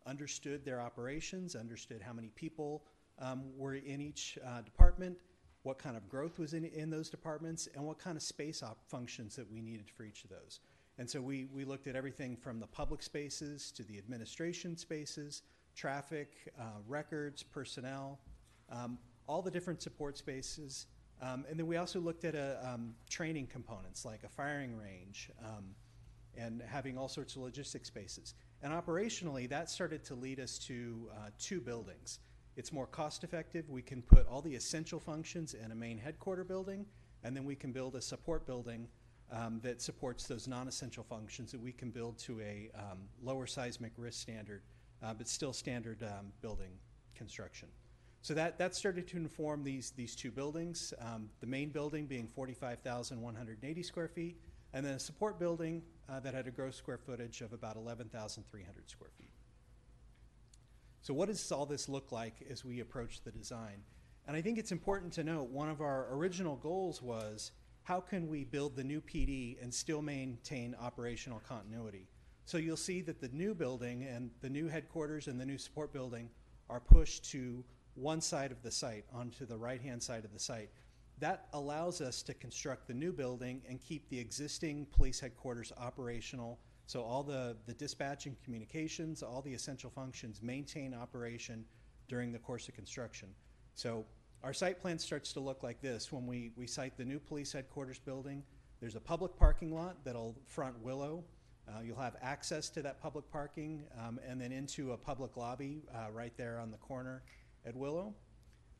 understood 0.06 0.64
their 0.64 0.80
operations, 0.80 1.54
understood 1.54 2.02
how 2.02 2.12
many 2.12 2.28
people 2.28 2.82
um, 3.18 3.44
were 3.56 3.74
in 3.74 4.00
each 4.00 4.38
uh, 4.46 4.62
department, 4.62 5.16
what 5.62 5.78
kind 5.78 5.96
of 5.96 6.08
growth 6.08 6.38
was 6.38 6.54
in, 6.54 6.64
in 6.64 6.90
those 6.90 7.10
departments, 7.10 7.68
and 7.74 7.84
what 7.84 7.98
kind 7.98 8.16
of 8.16 8.22
space 8.22 8.62
op 8.62 8.78
functions 8.88 9.36
that 9.36 9.50
we 9.50 9.60
needed 9.60 9.90
for 9.90 10.04
each 10.04 10.24
of 10.24 10.30
those. 10.30 10.60
And 10.98 11.08
so 11.08 11.20
we, 11.20 11.46
we 11.54 11.64
looked 11.64 11.86
at 11.86 11.96
everything 11.96 12.36
from 12.36 12.60
the 12.60 12.66
public 12.66 13.02
spaces 13.02 13.72
to 13.72 13.82
the 13.82 13.96
administration 13.98 14.76
spaces, 14.76 15.42
traffic, 15.74 16.52
uh, 16.58 16.64
records, 16.86 17.42
personnel, 17.42 18.18
um, 18.70 18.98
all 19.26 19.42
the 19.42 19.50
different 19.50 19.80
support 19.80 20.18
spaces. 20.18 20.86
Um, 21.22 21.44
and 21.48 21.58
then 21.58 21.66
we 21.66 21.76
also 21.76 22.00
looked 22.00 22.24
at 22.24 22.34
a, 22.34 22.58
um, 22.62 22.94
training 23.08 23.46
components 23.46 24.04
like 24.04 24.24
a 24.24 24.28
firing 24.28 24.76
range 24.76 25.30
um, 25.44 25.74
and 26.36 26.62
having 26.62 26.98
all 26.98 27.08
sorts 27.08 27.36
of 27.36 27.42
logistics 27.42 27.88
spaces. 27.88 28.34
And 28.62 28.72
operationally, 28.72 29.48
that 29.48 29.70
started 29.70 30.04
to 30.04 30.14
lead 30.14 30.38
us 30.38 30.58
to 30.58 31.08
uh, 31.12 31.30
two 31.38 31.60
buildings. 31.60 32.18
It's 32.56 32.72
more 32.72 32.86
cost 32.86 33.24
effective. 33.24 33.70
We 33.70 33.82
can 33.82 34.02
put 34.02 34.26
all 34.28 34.42
the 34.42 34.54
essential 34.54 35.00
functions 35.00 35.54
in 35.54 35.72
a 35.72 35.74
main 35.74 35.96
headquarter 35.96 36.44
building, 36.44 36.84
and 37.24 37.34
then 37.34 37.44
we 37.44 37.54
can 37.54 37.72
build 37.72 37.94
a 37.94 38.02
support 38.02 38.46
building 38.46 38.86
um, 39.32 39.60
that 39.62 39.80
supports 39.80 40.26
those 40.26 40.48
non-essential 40.48 41.04
functions 41.04 41.52
that 41.52 41.60
we 41.60 41.72
can 41.72 41.90
build 41.90 42.18
to 42.18 42.40
a 42.40 42.70
um, 42.74 42.98
lower 43.22 43.46
seismic 43.46 43.92
risk 43.96 44.20
standard, 44.20 44.62
uh, 45.02 45.14
but 45.14 45.28
still 45.28 45.52
standard 45.52 46.02
um, 46.02 46.32
building 46.42 46.72
construction. 47.14 47.68
So 48.22 48.34
that, 48.34 48.58
that 48.58 48.74
started 48.74 49.08
to 49.08 49.16
inform 49.16 49.64
these, 49.64 49.92
these 49.92 50.14
two 50.14 50.30
buildings, 50.30 50.92
um, 51.00 51.30
the 51.40 51.46
main 51.46 51.70
building 51.70 52.06
being 52.06 52.28
45,180 52.28 53.82
square 53.82 54.08
feet, 54.08 54.36
and 54.74 54.84
then 54.84 54.94
a 54.94 54.98
support 54.98 55.38
building 55.38 55.82
uh, 56.10 56.20
that 56.20 56.34
had 56.34 56.46
a 56.46 56.50
gross 56.50 56.76
square 56.76 56.98
footage 56.98 57.40
of 57.40 57.52
about 57.52 57.76
11,300 57.76 58.90
square 58.90 59.10
feet. 59.18 59.32
So 61.02 61.14
what 61.14 61.28
does 61.28 61.50
all 61.52 61.66
this 61.66 61.88
look 61.88 62.12
like 62.12 62.34
as 62.50 62.64
we 62.64 62.80
approach 62.80 63.22
the 63.22 63.30
design? 63.30 63.82
And 64.26 64.36
I 64.36 64.42
think 64.42 64.58
it's 64.58 64.72
important 64.72 65.12
to 65.14 65.24
note 65.24 65.48
one 65.50 65.68
of 65.68 65.80
our 65.80 66.08
original 66.12 66.56
goals 66.56 67.00
was 67.00 67.52
how 67.84 68.00
can 68.00 68.28
we 68.28 68.44
build 68.44 68.76
the 68.76 68.84
new 68.84 69.00
PD 69.00 69.60
and 69.62 69.72
still 69.72 70.02
maintain 70.02 70.76
operational 70.80 71.40
continuity? 71.48 72.06
So 72.44 72.58
you'll 72.58 72.76
see 72.76 73.00
that 73.02 73.20
the 73.20 73.28
new 73.28 73.54
building 73.54 74.04
and 74.04 74.30
the 74.42 74.50
new 74.50 74.68
headquarters 74.68 75.28
and 75.28 75.40
the 75.40 75.46
new 75.46 75.58
support 75.58 75.92
building 75.92 76.28
are 76.68 76.80
pushed 76.80 77.24
to 77.30 77.64
one 77.94 78.20
side 78.20 78.52
of 78.52 78.62
the 78.62 78.70
site, 78.70 79.04
onto 79.12 79.46
the 79.46 79.56
right-hand 79.56 80.02
side 80.02 80.24
of 80.24 80.32
the 80.32 80.38
site. 80.38 80.70
That 81.20 81.48
allows 81.52 82.00
us 82.00 82.22
to 82.22 82.34
construct 82.34 82.88
the 82.88 82.94
new 82.94 83.12
building 83.12 83.60
and 83.68 83.78
keep 83.80 84.08
the 84.08 84.18
existing 84.18 84.86
police 84.90 85.20
headquarters 85.20 85.70
operational. 85.78 86.58
So 86.86 87.02
all 87.02 87.22
the, 87.22 87.56
the 87.66 87.74
dispatching 87.74 88.36
communications, 88.42 89.22
all 89.22 89.42
the 89.42 89.52
essential 89.52 89.90
functions 89.90 90.42
maintain 90.42 90.94
operation 90.94 91.66
during 92.08 92.32
the 92.32 92.38
course 92.38 92.68
of 92.68 92.74
construction. 92.74 93.28
So 93.74 94.06
our 94.42 94.54
site 94.54 94.80
plan 94.80 94.98
starts 94.98 95.34
to 95.34 95.40
look 95.40 95.62
like 95.62 95.82
this. 95.82 96.10
When 96.10 96.26
we, 96.26 96.52
we 96.56 96.66
site 96.66 96.96
the 96.96 97.04
new 97.04 97.18
police 97.18 97.52
headquarters 97.52 97.98
building, 97.98 98.42
there's 98.80 98.96
a 98.96 99.00
public 99.00 99.36
parking 99.36 99.74
lot 99.74 100.02
that'll 100.04 100.34
front 100.46 100.80
Willow. 100.82 101.22
Uh, 101.68 101.80
you'll 101.82 102.00
have 102.00 102.16
access 102.22 102.70
to 102.70 102.82
that 102.82 103.00
public 103.00 103.30
parking 103.30 103.82
um, 104.02 104.18
and 104.26 104.40
then 104.40 104.52
into 104.52 104.92
a 104.92 104.96
public 104.96 105.36
lobby 105.36 105.82
uh, 105.94 106.10
right 106.10 106.32
there 106.38 106.58
on 106.58 106.70
the 106.70 106.78
corner 106.78 107.22
at 107.66 107.76
Willow. 107.76 108.14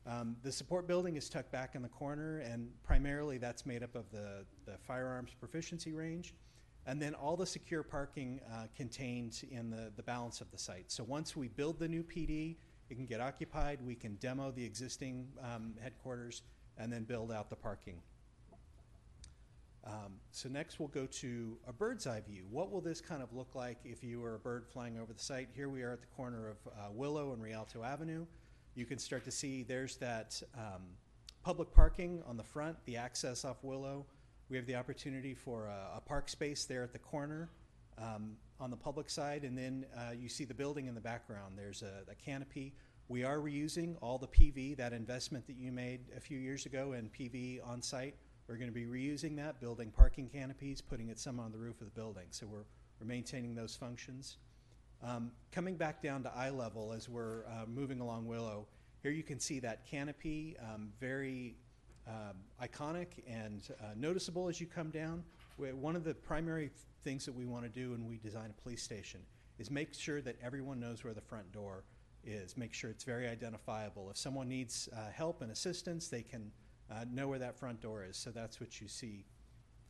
Um, 0.07 0.35
the 0.41 0.51
support 0.51 0.87
building 0.87 1.15
is 1.15 1.29
tucked 1.29 1.51
back 1.51 1.75
in 1.75 1.81
the 1.81 1.89
corner, 1.89 2.39
and 2.39 2.69
primarily 2.83 3.37
that's 3.37 3.65
made 3.65 3.83
up 3.83 3.95
of 3.95 4.09
the, 4.11 4.45
the 4.65 4.77
firearms 4.79 5.31
proficiency 5.39 5.93
range, 5.93 6.33
and 6.87 6.99
then 6.99 7.13
all 7.13 7.37
the 7.37 7.45
secure 7.45 7.83
parking 7.83 8.41
uh, 8.51 8.65
contained 8.75 9.43
in 9.51 9.69
the, 9.69 9.91
the 9.95 10.03
balance 10.03 10.41
of 10.41 10.49
the 10.51 10.57
site. 10.57 10.91
So 10.91 11.03
once 11.03 11.35
we 11.35 11.49
build 11.49 11.77
the 11.77 11.87
new 11.87 12.03
PD, 12.03 12.55
it 12.89 12.95
can 12.95 13.05
get 13.05 13.21
occupied, 13.21 13.79
we 13.85 13.95
can 13.95 14.15
demo 14.15 14.51
the 14.51 14.65
existing 14.65 15.27
um, 15.43 15.75
headquarters, 15.81 16.41
and 16.77 16.91
then 16.91 17.03
build 17.03 17.31
out 17.31 17.49
the 17.49 17.55
parking. 17.55 18.01
Um, 19.85 20.13
so 20.31 20.47
next 20.47 20.79
we'll 20.79 20.89
go 20.89 21.05
to 21.05 21.57
a 21.67 21.73
bird's 21.73 22.05
eye 22.05 22.21
view. 22.21 22.45
What 22.49 22.71
will 22.71 22.81
this 22.81 23.01
kind 23.01 23.23
of 23.23 23.33
look 23.33 23.55
like 23.55 23.77
if 23.83 24.03
you 24.03 24.19
were 24.19 24.35
a 24.35 24.39
bird 24.39 24.65
flying 24.67 24.99
over 24.99 25.13
the 25.13 25.19
site? 25.19 25.49
Here 25.55 25.69
we 25.69 25.81
are 25.81 25.93
at 25.93 26.01
the 26.01 26.07
corner 26.07 26.49
of 26.49 26.57
uh, 26.67 26.91
Willow 26.91 27.33
and 27.33 27.41
Rialto 27.41 27.83
Avenue. 27.83 28.25
You 28.73 28.85
can 28.85 28.97
start 28.97 29.25
to 29.25 29.31
see 29.31 29.63
there's 29.63 29.97
that 29.97 30.41
um, 30.57 30.83
public 31.43 31.73
parking 31.73 32.23
on 32.25 32.37
the 32.37 32.43
front, 32.43 32.77
the 32.85 32.95
access 32.95 33.43
off 33.43 33.57
Willow. 33.63 34.05
We 34.49 34.55
have 34.55 34.65
the 34.65 34.75
opportunity 34.75 35.33
for 35.33 35.65
a, 35.65 35.97
a 35.97 36.01
park 36.01 36.29
space 36.29 36.63
there 36.65 36.81
at 36.83 36.93
the 36.93 36.99
corner 36.99 37.49
um, 37.97 38.37
on 38.61 38.69
the 38.69 38.77
public 38.77 39.09
side, 39.09 39.43
and 39.43 39.57
then 39.57 39.85
uh, 39.97 40.11
you 40.17 40.29
see 40.29 40.45
the 40.45 40.53
building 40.53 40.87
in 40.87 40.95
the 40.95 41.01
background. 41.01 41.57
There's 41.57 41.81
a, 41.81 42.09
a 42.09 42.15
canopy. 42.15 42.73
We 43.09 43.25
are 43.25 43.39
reusing 43.39 43.97
all 44.01 44.17
the 44.17 44.27
PV, 44.27 44.77
that 44.77 44.93
investment 44.93 45.45
that 45.47 45.57
you 45.57 45.73
made 45.73 46.01
a 46.15 46.21
few 46.21 46.39
years 46.39 46.65
ago 46.65 46.93
in 46.93 47.09
PV 47.09 47.67
on 47.67 47.81
site. 47.81 48.15
We're 48.47 48.55
going 48.55 48.69
to 48.69 48.73
be 48.73 48.85
reusing 48.85 49.35
that, 49.35 49.59
building 49.59 49.91
parking 49.91 50.29
canopies, 50.29 50.79
putting 50.79 51.09
it 51.09 51.19
some 51.19 51.41
on 51.41 51.51
the 51.51 51.57
roof 51.57 51.81
of 51.81 51.87
the 51.87 51.91
building. 51.91 52.27
So 52.29 52.47
we're, 52.47 52.63
we're 52.99 53.07
maintaining 53.07 53.53
those 53.53 53.75
functions. 53.75 54.37
Um, 55.03 55.31
coming 55.51 55.75
back 55.75 56.03
down 56.03 56.21
to 56.23 56.31
eye 56.35 56.51
level 56.51 56.93
as 56.93 57.09
we're 57.09 57.45
uh, 57.45 57.65
moving 57.67 58.01
along 58.01 58.27
Willow, 58.27 58.67
here 59.01 59.11
you 59.11 59.23
can 59.23 59.39
see 59.39 59.59
that 59.59 59.87
canopy, 59.87 60.55
um, 60.61 60.91
very 60.99 61.55
um, 62.07 62.37
iconic 62.61 63.07
and 63.27 63.67
uh, 63.81 63.87
noticeable 63.95 64.47
as 64.47 64.61
you 64.61 64.67
come 64.67 64.91
down. 64.91 65.23
One 65.57 65.95
of 65.95 66.03
the 66.03 66.13
primary 66.13 66.69
things 67.03 67.25
that 67.25 67.33
we 67.33 67.45
want 67.45 67.63
to 67.63 67.69
do 67.69 67.91
when 67.91 68.07
we 68.07 68.17
design 68.17 68.53
a 68.55 68.61
police 68.61 68.83
station 68.83 69.21
is 69.57 69.71
make 69.71 69.93
sure 69.93 70.21
that 70.21 70.35
everyone 70.43 70.79
knows 70.79 71.03
where 71.03 71.13
the 71.13 71.21
front 71.21 71.51
door 71.51 71.83
is, 72.23 72.55
make 72.55 72.73
sure 72.73 72.91
it's 72.91 73.03
very 73.03 73.27
identifiable. 73.27 74.09
If 74.11 74.17
someone 74.17 74.47
needs 74.47 74.87
uh, 74.95 75.09
help 75.11 75.41
and 75.41 75.51
assistance, 75.51 76.07
they 76.09 76.21
can 76.21 76.51
uh, 76.91 77.05
know 77.11 77.27
where 77.27 77.39
that 77.39 77.57
front 77.57 77.81
door 77.81 78.03
is. 78.03 78.17
So 78.17 78.29
that's 78.29 78.59
what 78.59 78.81
you 78.81 78.87
see 78.87 79.25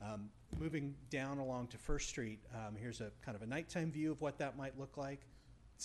um, 0.03 0.29
moving 0.59 0.95
down 1.09 1.37
along 1.37 1.67
to 1.67 1.77
First 1.77 2.09
Street, 2.09 2.39
um, 2.53 2.75
here's 2.75 3.01
a 3.01 3.11
kind 3.23 3.35
of 3.35 3.41
a 3.41 3.47
nighttime 3.47 3.91
view 3.91 4.11
of 4.11 4.21
what 4.21 4.37
that 4.39 4.57
might 4.57 4.77
look 4.79 4.97
like. 4.97 5.21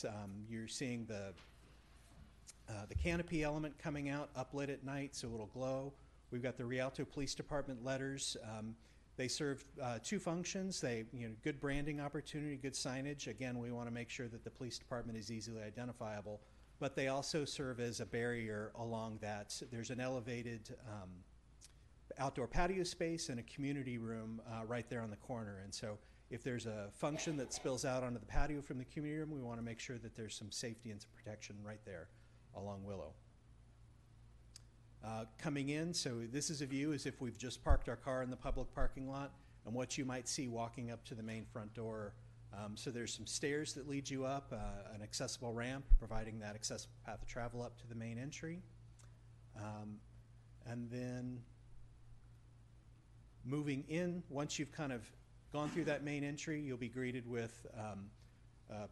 Um, 0.04 0.44
you're 0.48 0.68
seeing 0.68 1.06
the 1.06 1.32
uh, 2.68 2.84
the 2.88 2.94
canopy 2.94 3.44
element 3.44 3.78
coming 3.78 4.08
out, 4.08 4.28
uplit 4.34 4.68
at 4.68 4.84
night, 4.84 5.14
so 5.14 5.28
it'll 5.32 5.46
glow. 5.46 5.92
We've 6.30 6.42
got 6.42 6.56
the 6.56 6.64
Rialto 6.64 7.04
Police 7.04 7.34
Department 7.34 7.84
letters. 7.84 8.36
Um, 8.42 8.74
they 9.16 9.28
serve 9.28 9.64
uh, 9.80 9.98
two 10.02 10.18
functions. 10.18 10.80
They, 10.80 11.04
you 11.12 11.28
know, 11.28 11.34
good 11.42 11.60
branding 11.60 12.00
opportunity, 12.00 12.56
good 12.56 12.74
signage. 12.74 13.28
Again, 13.28 13.58
we 13.58 13.70
want 13.70 13.86
to 13.86 13.94
make 13.94 14.10
sure 14.10 14.28
that 14.28 14.44
the 14.44 14.50
police 14.50 14.78
department 14.78 15.16
is 15.16 15.30
easily 15.30 15.62
identifiable. 15.62 16.40
But 16.78 16.96
they 16.96 17.08
also 17.08 17.44
serve 17.44 17.80
as 17.80 18.00
a 18.00 18.06
barrier 18.06 18.72
along 18.74 19.18
that. 19.22 19.54
There's 19.70 19.90
an 19.90 20.00
elevated 20.00 20.76
um, 20.86 21.10
outdoor 22.18 22.46
patio 22.46 22.82
space 22.82 23.28
and 23.28 23.38
a 23.38 23.42
community 23.42 23.98
room 23.98 24.40
uh, 24.48 24.64
right 24.64 24.88
there 24.88 25.00
on 25.00 25.10
the 25.10 25.16
corner. 25.16 25.60
And 25.62 25.74
so 25.74 25.98
if 26.30 26.42
there's 26.42 26.66
a 26.66 26.88
function 26.92 27.36
that 27.36 27.52
spills 27.52 27.84
out 27.84 28.02
onto 28.02 28.18
the 28.18 28.26
patio 28.26 28.60
from 28.60 28.78
the 28.78 28.84
community 28.84 29.20
room, 29.20 29.30
we 29.30 29.40
want 29.40 29.58
to 29.58 29.64
make 29.64 29.78
sure 29.78 29.98
that 29.98 30.16
there's 30.16 30.34
some 30.34 30.50
safety 30.50 30.90
and 30.90 31.00
some 31.00 31.10
protection 31.14 31.56
right 31.62 31.80
there 31.84 32.08
along 32.56 32.84
Willow. 32.84 33.12
Uh, 35.04 35.24
coming 35.38 35.68
in, 35.68 35.94
so 35.94 36.22
this 36.32 36.50
is 36.50 36.62
a 36.62 36.66
view 36.66 36.92
as 36.92 37.06
if 37.06 37.20
we've 37.20 37.38
just 37.38 37.62
parked 37.62 37.88
our 37.88 37.96
car 37.96 38.22
in 38.22 38.30
the 38.30 38.36
public 38.36 38.74
parking 38.74 39.08
lot 39.08 39.34
and 39.64 39.74
what 39.74 39.96
you 39.96 40.04
might 40.04 40.28
see 40.28 40.48
walking 40.48 40.90
up 40.90 41.04
to 41.04 41.14
the 41.14 41.22
main 41.22 41.44
front 41.44 41.72
door. 41.74 42.14
Um, 42.56 42.76
so 42.76 42.90
there's 42.90 43.14
some 43.14 43.26
stairs 43.26 43.74
that 43.74 43.88
lead 43.88 44.08
you 44.08 44.24
up, 44.24 44.52
uh, 44.52 44.94
an 44.94 45.02
accessible 45.02 45.52
ramp 45.52 45.84
providing 45.98 46.40
that 46.40 46.54
accessible 46.54 46.94
path 47.04 47.22
of 47.22 47.28
travel 47.28 47.62
up 47.62 47.78
to 47.80 47.86
the 47.86 47.94
main 47.94 48.18
entry. 48.18 48.62
Um, 49.56 49.98
and 50.66 50.90
then 50.90 51.40
moving 53.46 53.84
in, 53.88 54.22
once 54.28 54.58
you've 54.58 54.72
kind 54.72 54.92
of 54.92 55.02
gone 55.52 55.70
through 55.70 55.84
that 55.84 56.02
main 56.02 56.24
entry, 56.24 56.60
you'll 56.60 56.76
be 56.76 56.88
greeted 56.88 57.26
with 57.26 57.66
um, 57.78 58.06
uh, 58.70 58.86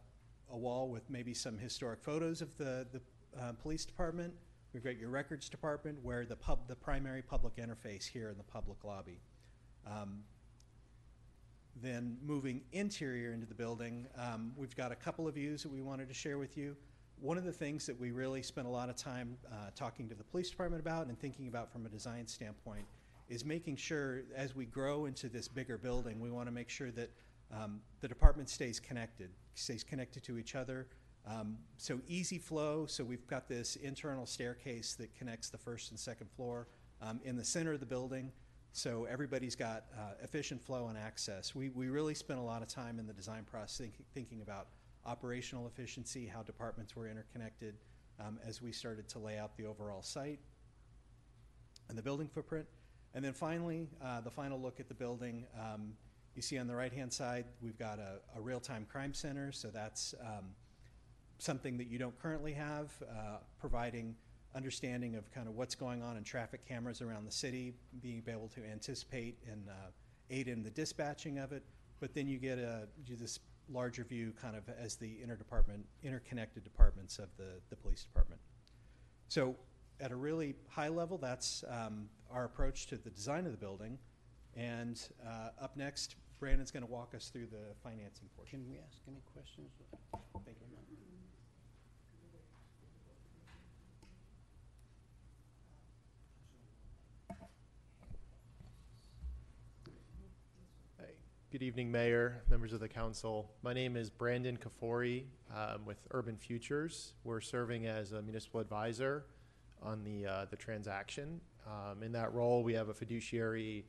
a 0.51 0.57
wall 0.57 0.89
with 0.89 1.09
maybe 1.09 1.33
some 1.33 1.57
historic 1.57 2.01
photos 2.01 2.41
of 2.41 2.57
the, 2.57 2.87
the 2.91 3.01
uh, 3.39 3.51
police 3.61 3.85
department. 3.85 4.33
We've 4.73 4.83
got 4.83 4.97
your 4.97 5.09
records 5.09 5.49
department 5.49 5.99
where 6.01 6.25
the 6.25 6.35
pub, 6.35 6.67
the 6.67 6.75
primary 6.75 7.21
public 7.21 7.57
interface 7.57 8.07
here 8.07 8.29
in 8.29 8.37
the 8.37 8.43
public 8.43 8.83
lobby. 8.83 9.19
Um, 9.85 10.23
then 11.81 12.17
moving 12.25 12.61
interior 12.71 13.33
into 13.33 13.45
the 13.45 13.53
building, 13.53 14.07
um, 14.17 14.53
we've 14.55 14.75
got 14.75 14.91
a 14.93 14.95
couple 14.95 15.27
of 15.27 15.35
views 15.35 15.61
that 15.63 15.71
we 15.71 15.81
wanted 15.81 16.07
to 16.07 16.13
share 16.13 16.37
with 16.37 16.57
you. 16.57 16.75
One 17.19 17.37
of 17.37 17.43
the 17.43 17.51
things 17.51 17.85
that 17.85 17.99
we 17.99 18.11
really 18.11 18.41
spent 18.41 18.67
a 18.67 18.69
lot 18.69 18.89
of 18.89 18.95
time 18.95 19.37
uh, 19.51 19.71
talking 19.75 20.07
to 20.09 20.15
the 20.15 20.23
police 20.23 20.49
department 20.49 20.81
about 20.81 21.07
and 21.07 21.19
thinking 21.19 21.47
about 21.47 21.71
from 21.71 21.85
a 21.85 21.89
design 21.89 22.27
standpoint 22.27 22.85
is 23.29 23.43
making 23.43 23.75
sure 23.75 24.23
as 24.35 24.55
we 24.55 24.65
grow 24.65 25.05
into 25.05 25.29
this 25.29 25.47
bigger 25.47 25.77
building, 25.77 26.19
we 26.19 26.29
want 26.29 26.47
to 26.47 26.51
make 26.51 26.69
sure 26.69 26.91
that 26.91 27.11
um, 27.51 27.81
the 28.01 28.07
department 28.07 28.49
stays 28.49 28.79
connected, 28.79 29.29
stays 29.55 29.83
connected 29.83 30.23
to 30.23 30.37
each 30.37 30.55
other. 30.55 30.87
Um, 31.27 31.57
so 31.77 31.99
easy 32.07 32.37
flow. 32.37 32.85
So 32.85 33.03
we've 33.03 33.25
got 33.27 33.47
this 33.47 33.77
internal 33.77 34.25
staircase 34.25 34.93
that 34.95 35.15
connects 35.15 35.49
the 35.49 35.57
first 35.57 35.91
and 35.91 35.99
second 35.99 36.29
floor 36.35 36.67
um, 37.01 37.19
in 37.23 37.35
the 37.35 37.43
center 37.43 37.73
of 37.73 37.79
the 37.79 37.85
building. 37.85 38.31
So 38.73 39.05
everybody's 39.05 39.55
got 39.55 39.85
uh, 39.97 40.13
efficient 40.21 40.61
flow 40.61 40.87
and 40.89 40.97
access. 40.97 41.55
We, 41.55 41.69
we 41.69 41.87
really 41.89 42.13
spent 42.13 42.39
a 42.39 42.43
lot 42.43 42.61
of 42.61 42.67
time 42.67 42.99
in 42.99 43.07
the 43.07 43.13
design 43.13 43.43
process 43.49 43.77
think, 43.77 43.93
thinking 44.13 44.41
about 44.41 44.67
operational 45.05 45.65
efficiency, 45.67 46.27
how 46.27 46.43
departments 46.43 46.95
were 46.95 47.07
interconnected 47.07 47.75
um, 48.19 48.37
as 48.45 48.61
we 48.61 48.71
started 48.71 49.07
to 49.09 49.19
lay 49.19 49.37
out 49.37 49.55
the 49.57 49.65
overall 49.65 50.01
site 50.01 50.39
and 51.89 51.97
the 51.97 52.01
building 52.01 52.27
footprint. 52.27 52.65
And 53.15 53.23
then 53.23 53.31
finally, 53.33 53.87
uh, 54.03 54.19
the 54.19 54.29
final 54.29 54.61
look 54.61 54.81
at 54.81 54.89
the 54.89 54.93
building. 54.93 55.45
Um, 55.57 55.93
you 56.35 56.41
see 56.41 56.57
on 56.57 56.67
the 56.67 56.75
right-hand 56.75 57.13
side, 57.13 57.45
we've 57.61 57.79
got 57.79 57.97
a, 57.97 58.19
a 58.37 58.41
real-time 58.41 58.85
crime 58.91 59.13
center. 59.13 59.53
So 59.53 59.69
that's 59.69 60.13
um, 60.19 60.49
something 61.37 61.77
that 61.77 61.87
you 61.87 61.97
don't 61.97 62.17
currently 62.21 62.51
have, 62.51 62.91
uh, 63.09 63.37
providing 63.57 64.15
understanding 64.53 65.15
of 65.15 65.31
kind 65.31 65.47
of 65.47 65.55
what's 65.55 65.75
going 65.75 66.03
on 66.03 66.17
in 66.17 66.25
traffic 66.25 66.67
cameras 66.67 67.01
around 67.01 67.25
the 67.25 67.31
city, 67.31 67.73
being 68.01 68.21
able 68.27 68.49
to 68.49 68.61
anticipate 68.69 69.37
and 69.49 69.69
uh, 69.69 69.91
aid 70.29 70.49
in 70.49 70.61
the 70.61 70.69
dispatching 70.69 71.37
of 71.39 71.53
it. 71.53 71.63
But 72.01 72.13
then 72.13 72.27
you 72.27 72.37
get 72.37 72.57
a 72.57 72.87
you 73.07 73.15
this 73.15 73.39
larger 73.69 74.03
view 74.03 74.33
kind 74.41 74.57
of 74.57 74.63
as 74.77 74.97
the 74.97 75.17
interdepartment, 75.25 75.83
interconnected 76.03 76.65
departments 76.65 77.17
of 77.17 77.29
the, 77.37 77.61
the 77.69 77.77
police 77.77 78.03
department. 78.03 78.41
So 79.29 79.55
at 79.99 80.11
a 80.11 80.15
really 80.15 80.55
high 80.69 80.89
level, 80.89 81.17
that's 81.17 81.63
um, 81.69 82.09
our 82.31 82.45
approach 82.45 82.87
to 82.87 82.97
the 82.97 83.09
design 83.09 83.45
of 83.45 83.51
the 83.51 83.57
building. 83.57 83.97
And 84.55 85.01
uh, 85.25 85.49
up 85.61 85.75
next, 85.75 86.15
Brandon's 86.39 86.71
going 86.71 86.85
to 86.85 86.91
walk 86.91 87.13
us 87.15 87.29
through 87.29 87.47
the 87.47 87.73
financing 87.83 88.27
portion. 88.35 88.61
Can 88.61 88.69
we 88.69 88.77
ask 88.77 88.97
any 89.07 89.21
questions? 89.33 89.71
Thank 90.45 90.57
you. 90.59 90.65
Hey, 100.99 101.05
Good 101.51 101.63
evening, 101.63 101.91
Mayor, 101.91 102.43
members 102.49 102.73
of 102.73 102.79
the 102.79 102.87
council. 102.89 103.51
My 103.61 103.73
name 103.73 103.95
is 103.95 104.09
Brandon 104.09 104.57
Kafori 104.57 105.23
um, 105.55 105.85
with 105.85 105.97
Urban 106.11 106.37
Futures. 106.37 107.13
We're 107.23 107.41
serving 107.41 107.87
as 107.87 108.11
a 108.11 108.21
municipal 108.21 108.59
advisor 108.59 109.25
on 109.81 110.03
the, 110.03 110.25
uh, 110.25 110.45
the 110.49 110.57
transaction. 110.57 111.39
Um, 111.65 112.03
In 112.03 112.11
that 112.11 112.33
role, 112.33 112.63
we 112.63 112.73
have 112.73 112.89
a 112.89 112.93
fiduciary 112.93 113.85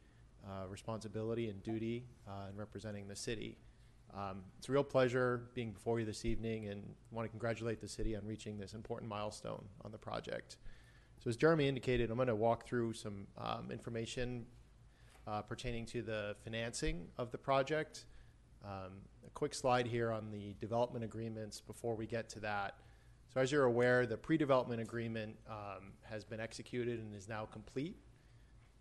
uh, 0.46 0.66
responsibility 0.68 1.50
and 1.50 1.62
duty 1.62 2.04
uh, 2.26 2.48
in 2.50 2.56
representing 2.56 3.08
the 3.08 3.16
city. 3.16 3.58
Um, 4.14 4.42
It's 4.58 4.68
a 4.68 4.72
real 4.72 4.84
pleasure 4.84 5.50
being 5.54 5.72
before 5.72 6.00
you 6.00 6.06
this 6.06 6.24
evening 6.24 6.68
and 6.68 6.82
want 7.10 7.26
to 7.26 7.28
congratulate 7.28 7.80
the 7.80 7.88
city 7.88 8.16
on 8.16 8.24
reaching 8.24 8.58
this 8.58 8.74
important 8.74 9.10
milestone 9.10 9.64
on 9.84 9.92
the 9.92 9.98
project. 9.98 10.56
So 11.18 11.30
as 11.30 11.36
Jeremy 11.36 11.68
indicated, 11.68 12.10
I'm 12.10 12.16
going 12.16 12.28
to 12.28 12.34
walk 12.34 12.66
through 12.66 12.92
some 12.94 13.26
um, 13.38 13.70
information 13.70 14.46
uh, 15.26 15.42
pertaining 15.42 15.84
to 15.86 16.02
the 16.02 16.36
financing 16.44 17.08
of 17.18 17.30
the 17.30 17.38
project. 17.38 18.04
Um, 18.64 18.92
a 19.26 19.30
quick 19.34 19.54
slide 19.54 19.86
here 19.86 20.12
on 20.12 20.30
the 20.30 20.54
development 20.60 21.04
agreements 21.04 21.60
before 21.60 21.94
we 21.94 22.06
get 22.06 22.28
to 22.30 22.40
that. 22.40 22.76
So 23.36 23.42
as 23.42 23.52
you're 23.52 23.64
aware, 23.64 24.06
the 24.06 24.16
pre-development 24.16 24.80
agreement 24.80 25.36
um, 25.46 25.92
has 26.04 26.24
been 26.24 26.40
executed 26.40 27.00
and 27.00 27.14
is 27.14 27.28
now 27.28 27.44
complete. 27.44 27.98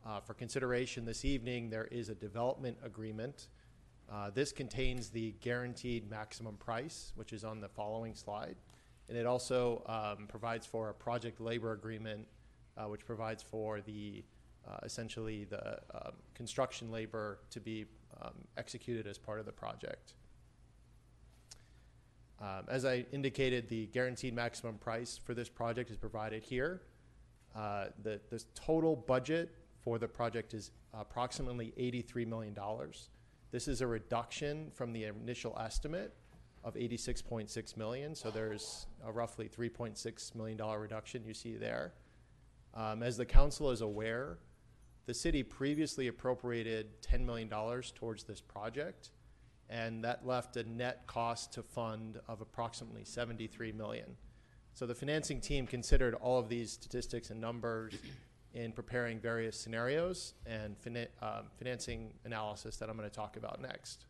Uh, 0.05 0.21
For 0.21 0.33
consideration 0.33 1.03
this 1.03 1.25
evening, 1.25 1.69
there 1.69 1.89
is 1.91 2.07
a 2.07 2.15
development 2.15 2.77
agreement. 2.81 3.49
Uh, 4.09 4.29
This 4.29 4.53
contains 4.53 5.09
the 5.09 5.35
guaranteed 5.41 6.09
maximum 6.09 6.55
price, 6.55 7.11
which 7.15 7.33
is 7.33 7.43
on 7.43 7.59
the 7.59 7.67
following 7.67 8.15
slide. 8.15 8.55
And 9.09 9.17
it 9.17 9.25
also 9.25 9.83
um, 9.87 10.25
provides 10.25 10.65
for 10.65 10.89
a 10.89 10.93
project 10.93 11.41
labor 11.41 11.73
agreement, 11.73 12.25
uh, 12.77 12.85
which 12.85 13.05
provides 13.05 13.43
for 13.43 13.81
the, 13.81 14.23
uh, 14.65 14.77
essentially 14.83 15.43
the 15.43 15.79
um, 15.93 16.13
construction 16.33 16.89
labor 16.91 17.39
to 17.49 17.59
be 17.59 17.87
um, 18.21 18.35
executed 18.55 19.05
as 19.05 19.17
part 19.17 19.41
of 19.41 19.45
the 19.45 19.51
project. 19.51 20.13
Um, 22.41 22.65
As 22.67 22.85
I 22.85 23.05
indicated, 23.11 23.69
the 23.69 23.87
guaranteed 23.87 24.33
maximum 24.33 24.77
price 24.77 25.19
for 25.23 25.33
this 25.33 25.49
project 25.49 25.89
is 25.89 25.97
provided 25.97 26.43
here. 26.43 26.81
Uh, 27.55 27.85
The, 28.03 28.19
the 28.29 28.43
total 28.53 28.95
budget 28.95 29.55
for 29.83 29.99
the 29.99 30.07
project 30.07 30.53
is 30.53 30.71
approximately 30.93 31.73
$83 31.77 32.27
million. 32.27 32.55
This 33.51 33.67
is 33.67 33.81
a 33.81 33.87
reduction 33.87 34.71
from 34.73 34.91
the 34.91 35.05
initial 35.05 35.57
estimate 35.59 36.13
of 36.63 36.73
86.6 36.73 37.77
million, 37.77 38.15
so 38.15 38.31
there's 38.31 38.87
a 39.05 39.11
roughly 39.11 39.47
$3.6 39.47 40.35
million 40.35 40.57
reduction 40.57 41.23
you 41.25 41.33
see 41.33 41.55
there. 41.55 41.93
Um, 42.73 43.03
As 43.03 43.15
the 43.15 43.25
council 43.25 43.71
is 43.71 43.81
aware, 43.81 44.39
the 45.05 45.13
city 45.13 45.43
previously 45.43 46.07
appropriated 46.07 47.01
$10 47.01 47.21
million 47.21 47.47
towards 47.47 48.23
this 48.23 48.41
project, 48.41 49.11
and 49.69 50.03
that 50.03 50.25
left 50.25 50.57
a 50.57 50.63
net 50.63 51.07
cost 51.07 51.53
to 51.53 51.63
fund 51.63 52.19
of 52.27 52.41
approximately 52.41 53.03
73 53.03 53.71
million. 53.71 54.15
So 54.73 54.85
the 54.85 54.95
financing 54.95 55.39
team 55.39 55.65
considered 55.65 56.15
all 56.15 56.37
of 56.37 56.49
these 56.49 56.71
statistics 56.71 57.29
and 57.29 57.39
numbers 57.39 57.93
in 58.53 58.71
preparing 58.71 59.19
various 59.19 59.57
scenarios 59.57 60.33
and 60.45 60.77
fina- 60.77 61.07
um, 61.21 61.45
financing 61.57 62.13
analysis 62.23 62.77
that 62.77 62.89
I'm 62.89 62.97
going 62.97 63.09
to 63.09 63.15
talk 63.15 63.37
about 63.37 63.61
next. 63.61 64.05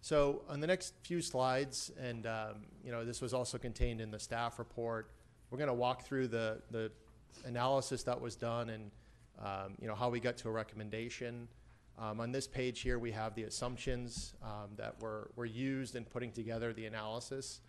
So 0.00 0.42
on 0.48 0.60
the 0.60 0.66
next 0.66 0.94
few 1.02 1.20
slides, 1.20 1.90
and 2.00 2.26
um, 2.26 2.66
you 2.84 2.92
know 2.92 3.04
this 3.04 3.20
was 3.20 3.34
also 3.34 3.58
contained 3.58 4.00
in 4.00 4.10
the 4.10 4.18
staff 4.18 4.58
report, 4.58 5.10
we're 5.50 5.58
going 5.58 5.68
to 5.68 5.74
walk 5.74 6.06
through 6.06 6.28
the 6.28 6.62
the 6.70 6.90
analysis 7.44 8.02
that 8.04 8.20
was 8.20 8.34
done 8.36 8.70
and 8.70 8.90
um, 9.40 9.74
you 9.80 9.86
know 9.86 9.94
how 9.94 10.08
we 10.08 10.20
got 10.20 10.36
to 10.38 10.48
a 10.48 10.50
recommendation. 10.50 11.48
Um, 12.00 12.20
on 12.20 12.30
this 12.30 12.46
page 12.46 12.80
here, 12.80 12.98
we 12.98 13.10
have 13.10 13.34
the 13.34 13.42
assumptions 13.42 14.34
um, 14.42 14.70
that 14.76 15.00
were, 15.02 15.30
were 15.34 15.46
used 15.46 15.96
in 15.96 16.04
putting 16.04 16.30
together 16.30 16.72
the 16.72 16.86
analysis. 16.86 17.60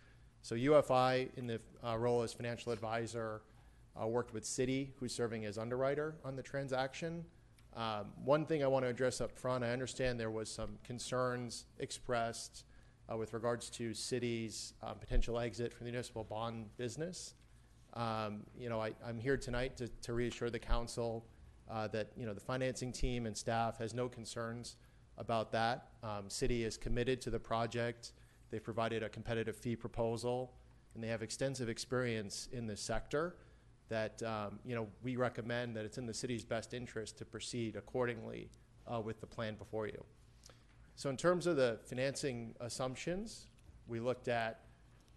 So 0.42 0.54
UFI, 0.54 1.28
in 1.36 1.48
the 1.48 1.60
uh, 1.84 1.98
role 1.98 2.22
as 2.22 2.32
financial 2.32 2.70
advisor, 2.70 3.42
uh, 4.00 4.06
worked 4.06 4.32
with 4.32 4.44
Citi, 4.44 4.90
who's 4.98 5.12
serving 5.12 5.44
as 5.46 5.58
underwriter 5.58 6.14
on 6.24 6.36
the 6.36 6.42
transaction. 6.42 7.24
Um, 7.76 8.12
one 8.24 8.46
thing 8.46 8.62
I 8.62 8.68
want 8.68 8.84
to 8.84 8.88
address 8.88 9.20
up 9.20 9.32
front, 9.32 9.64
I 9.64 9.70
understand 9.70 10.18
there 10.18 10.30
was 10.30 10.48
some 10.48 10.78
concerns 10.84 11.66
expressed 11.78 12.64
uh, 13.10 13.16
with 13.16 13.32
regards 13.34 13.68
to 13.70 13.90
Citi's 13.90 14.74
um, 14.82 14.96
potential 15.00 15.40
exit 15.40 15.74
from 15.74 15.86
the 15.86 15.90
municipal 15.90 16.22
bond 16.22 16.66
business. 16.76 17.34
Um, 17.94 18.44
you 18.56 18.68
know, 18.68 18.80
I, 18.80 18.92
I'm 19.04 19.18
here 19.18 19.36
tonight 19.36 19.76
to, 19.78 19.88
to 19.88 20.12
reassure 20.12 20.50
the 20.50 20.58
council 20.60 21.24
uh, 21.70 21.88
that 21.88 22.08
you 22.16 22.26
know 22.26 22.34
the 22.34 22.40
financing 22.40 22.92
team 22.92 23.26
and 23.26 23.36
staff 23.36 23.78
has 23.78 23.94
no 23.94 24.08
concerns 24.08 24.76
about 25.18 25.52
that. 25.52 25.88
Um, 26.02 26.28
Citi 26.28 26.64
is 26.64 26.76
committed 26.76 27.20
to 27.22 27.30
the 27.30 27.38
project. 27.38 28.12
They've 28.50 28.62
provided 28.62 29.02
a 29.02 29.08
competitive 29.08 29.56
fee 29.56 29.76
proposal, 29.76 30.52
and 30.94 31.04
they 31.04 31.08
have 31.08 31.22
extensive 31.22 31.68
experience 31.68 32.48
in 32.52 32.66
this 32.66 32.80
sector. 32.80 33.36
That 33.88 34.22
um, 34.22 34.58
you 34.64 34.74
know 34.74 34.88
we 35.02 35.16
recommend 35.16 35.76
that 35.76 35.84
it's 35.84 35.98
in 35.98 36.06
the 36.06 36.14
city's 36.14 36.44
best 36.44 36.74
interest 36.74 37.18
to 37.18 37.24
proceed 37.24 37.76
accordingly 37.76 38.50
uh, 38.92 39.00
with 39.00 39.20
the 39.20 39.26
plan 39.26 39.54
before 39.54 39.86
you. 39.86 40.04
So 40.96 41.08
in 41.08 41.16
terms 41.16 41.46
of 41.46 41.56
the 41.56 41.78
financing 41.86 42.54
assumptions, 42.60 43.46
we 43.86 44.00
looked 44.00 44.28
at 44.28 44.60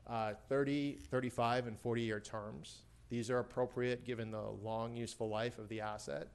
uh, 0.07 0.33
30, 0.49 0.97
35, 1.09 1.67
and 1.67 1.79
40 1.79 2.01
year 2.01 2.19
terms. 2.19 2.83
These 3.09 3.29
are 3.29 3.39
appropriate 3.39 4.05
given 4.05 4.31
the 4.31 4.41
long 4.41 4.95
useful 4.95 5.29
life 5.29 5.59
of 5.59 5.69
the 5.69 5.81
asset. 5.81 6.29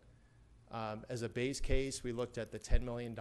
Um, 0.70 1.04
as 1.08 1.22
a 1.22 1.28
base 1.28 1.60
case, 1.60 2.04
we 2.04 2.12
looked 2.12 2.38
at 2.38 2.52
the 2.52 2.58
$10 2.58 2.82
million 2.82 3.18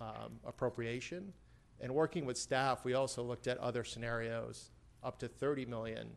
um, 0.00 0.40
appropriation. 0.44 1.32
And 1.80 1.94
working 1.94 2.24
with 2.24 2.36
staff, 2.36 2.84
we 2.84 2.94
also 2.94 3.22
looked 3.22 3.46
at 3.46 3.58
other 3.58 3.84
scenarios 3.84 4.70
up 5.02 5.18
to 5.20 5.28
30 5.28 5.66
million 5.66 6.08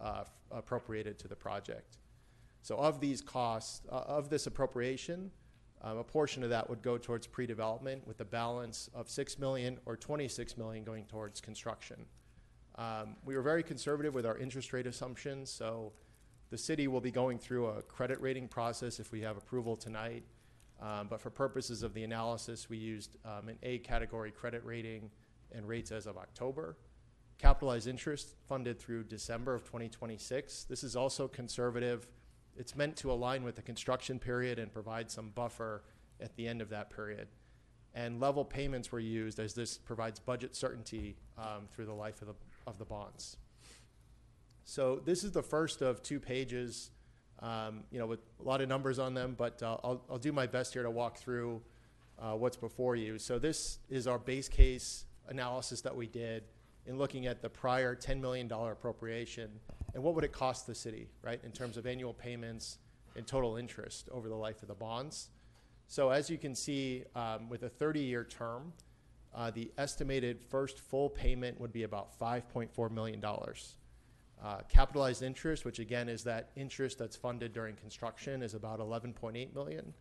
uh, 0.00 0.24
appropriated 0.50 1.18
to 1.20 1.28
the 1.28 1.36
project. 1.36 1.98
So 2.62 2.76
of 2.76 3.00
these 3.00 3.20
costs, 3.20 3.82
uh, 3.90 3.94
of 4.06 4.30
this 4.30 4.46
appropriation, 4.46 5.30
um, 5.82 5.98
a 5.98 6.04
portion 6.04 6.42
of 6.42 6.50
that 6.50 6.68
would 6.68 6.82
go 6.82 6.98
towards 6.98 7.26
pre-development 7.26 8.06
with 8.06 8.20
a 8.20 8.24
balance 8.24 8.90
of 8.94 9.08
6 9.08 9.38
million 9.38 9.78
or 9.86 9.96
26 9.96 10.56
million 10.56 10.84
going 10.84 11.04
towards 11.04 11.40
construction. 11.40 12.04
Um, 12.76 13.16
we 13.24 13.36
were 13.36 13.42
very 13.42 13.62
conservative 13.62 14.14
with 14.14 14.26
our 14.26 14.38
interest 14.38 14.72
rate 14.72 14.86
assumptions, 14.86 15.50
so 15.50 15.92
the 16.50 16.58
city 16.58 16.88
will 16.88 17.00
be 17.00 17.10
going 17.10 17.38
through 17.38 17.66
a 17.66 17.82
credit 17.82 18.20
rating 18.20 18.48
process 18.48 19.00
if 19.00 19.12
we 19.12 19.20
have 19.20 19.36
approval 19.36 19.76
tonight. 19.76 20.24
Um, 20.80 21.08
but 21.08 21.20
for 21.20 21.30
purposes 21.30 21.82
of 21.82 21.92
the 21.92 22.04
analysis, 22.04 22.70
we 22.70 22.76
used 22.76 23.16
um, 23.24 23.48
an 23.48 23.58
A 23.62 23.78
category 23.78 24.30
credit 24.30 24.64
rating 24.64 25.10
and 25.52 25.66
rates 25.66 25.90
as 25.90 26.06
of 26.06 26.16
October. 26.16 26.76
Capitalized 27.38 27.86
interest 27.86 28.34
funded 28.48 28.78
through 28.78 29.04
December 29.04 29.54
of 29.54 29.64
2026. 29.64 30.64
This 30.64 30.84
is 30.84 30.96
also 30.96 31.28
conservative. 31.28 32.08
It's 32.56 32.74
meant 32.74 32.96
to 32.98 33.12
align 33.12 33.44
with 33.44 33.56
the 33.56 33.62
construction 33.62 34.18
period 34.18 34.58
and 34.58 34.72
provide 34.72 35.10
some 35.10 35.30
buffer 35.30 35.84
at 36.20 36.34
the 36.36 36.48
end 36.48 36.62
of 36.62 36.68
that 36.70 36.90
period. 36.90 37.28
And 37.94 38.20
level 38.20 38.44
payments 38.44 38.92
were 38.92 39.00
used 39.00 39.38
as 39.38 39.54
this 39.54 39.78
provides 39.78 40.20
budget 40.20 40.54
certainty 40.54 41.16
um, 41.36 41.66
through 41.70 41.86
the 41.86 41.94
life 41.94 42.22
of 42.22 42.28
the, 42.28 42.34
of 42.66 42.78
the 42.78 42.84
bonds. 42.84 43.36
So 44.68 45.00
this 45.02 45.24
is 45.24 45.32
the 45.32 45.42
first 45.42 45.80
of 45.80 46.02
two 46.02 46.20
pages, 46.20 46.90
um, 47.38 47.84
you 47.90 47.98
know, 47.98 48.04
with 48.04 48.20
a 48.38 48.42
lot 48.42 48.60
of 48.60 48.68
numbers 48.68 48.98
on 48.98 49.14
them, 49.14 49.34
but 49.34 49.62
uh, 49.62 49.78
I'll, 49.82 50.04
I'll 50.10 50.18
do 50.18 50.30
my 50.30 50.46
best 50.46 50.74
here 50.74 50.82
to 50.82 50.90
walk 50.90 51.16
through 51.16 51.62
uh, 52.18 52.32
what's 52.32 52.58
before 52.58 52.94
you. 52.94 53.18
So 53.18 53.38
this 53.38 53.78
is 53.88 54.06
our 54.06 54.18
base 54.18 54.46
case 54.46 55.06
analysis 55.26 55.80
that 55.80 55.96
we 55.96 56.06
did 56.06 56.44
in 56.84 56.98
looking 56.98 57.26
at 57.26 57.40
the 57.40 57.48
prior 57.48 57.96
$10 57.96 58.20
million 58.20 58.52
appropriation 58.52 59.48
and 59.94 60.02
what 60.02 60.14
would 60.14 60.22
it 60.22 60.32
cost 60.32 60.66
the 60.66 60.74
city, 60.74 61.08
right, 61.22 61.40
in 61.44 61.50
terms 61.50 61.78
of 61.78 61.86
annual 61.86 62.12
payments 62.12 62.76
and 63.16 63.26
total 63.26 63.56
interest 63.56 64.10
over 64.12 64.28
the 64.28 64.36
life 64.36 64.60
of 64.60 64.68
the 64.68 64.74
bonds. 64.74 65.30
So 65.86 66.10
as 66.10 66.28
you 66.28 66.36
can 66.36 66.54
see, 66.54 67.04
um, 67.16 67.48
with 67.48 67.62
a 67.62 67.70
30-year 67.70 68.24
term, 68.24 68.74
uh, 69.34 69.50
the 69.50 69.72
estimated 69.78 70.42
first 70.50 70.78
full 70.78 71.08
payment 71.08 71.58
would 71.58 71.72
be 71.72 71.84
about 71.84 72.20
$5.4 72.20 72.90
million. 72.90 73.24
Uh, 74.42 74.58
capitalized 74.68 75.22
interest, 75.22 75.64
which 75.64 75.80
again 75.80 76.08
is 76.08 76.22
that 76.22 76.50
interest 76.54 76.98
that's 76.98 77.16
funded 77.16 77.52
during 77.52 77.74
construction, 77.74 78.42
is 78.42 78.54
about 78.54 78.78
11.8 78.78 79.54
million, 79.54 79.92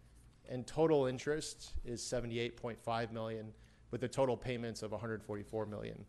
and 0.48 0.68
total 0.68 1.08
interest 1.08 1.74
is 1.84 2.02
78.5 2.02 3.12
million, 3.12 3.52
with 3.90 4.02
the 4.02 4.08
total 4.08 4.38
payments 4.38 4.84
of 4.84 4.92
144 4.92 5.66
million. 5.66 6.06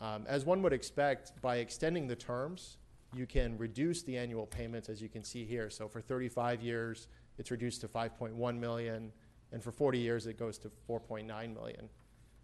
Um, 0.00 0.24
as 0.26 0.44
one 0.44 0.62
would 0.62 0.72
expect, 0.72 1.40
by 1.42 1.56
extending 1.56 2.06
the 2.06 2.16
terms, 2.16 2.78
you 3.14 3.26
can 3.26 3.58
reduce 3.58 4.02
the 4.02 4.16
annual 4.16 4.46
payments, 4.46 4.88
as 4.88 5.02
you 5.02 5.08
can 5.08 5.22
see 5.22 5.44
here. 5.44 5.68
So 5.68 5.88
for 5.88 6.00
35 6.00 6.62
years, 6.62 7.08
it's 7.38 7.50
reduced 7.50 7.82
to 7.82 7.88
5.1 7.88 8.58
million, 8.58 9.12
and 9.52 9.62
for 9.62 9.72
40 9.72 9.98
years, 9.98 10.26
it 10.26 10.38
goes 10.38 10.58
to 10.58 10.70
4.9 10.88 11.26
million. 11.54 11.88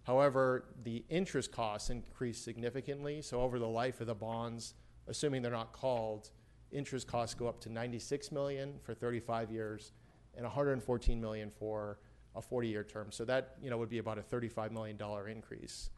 However, 0.02 0.64
the 0.85 1.05
interest 1.09 1.52
costs 1.52 1.90
increase 1.90 2.39
significantly. 2.39 3.22
So 3.22 3.40
over 3.40 3.59
the 3.59 3.68
life 3.68 4.01
of 4.01 4.06
the 4.06 4.14
bonds, 4.14 4.74
assuming 5.09 5.43
they're 5.43 5.51
not 5.51 5.72
called, 5.72 6.30
interest 6.70 7.06
costs 7.06 7.35
go 7.35 7.48
up 7.48 7.60
to 7.60 7.72
96 7.72 8.30
million 8.30 8.74
for 8.82 8.94
35 8.94 9.51
years 9.51 9.93
and 10.35 10.44
114 10.44 11.20
million 11.20 11.51
for 11.51 11.98
a 12.36 12.40
40-year 12.40 12.85
term. 12.85 13.10
So 13.10 13.24
that 13.24 13.56
you 13.62 13.70
know 13.70 13.78
would 13.78 13.89
be 13.89 13.98
about 13.98 14.18
a 14.18 14.22
35 14.22 14.72
million 14.72 14.97
dollar 14.97 15.28
increase. 15.28 15.90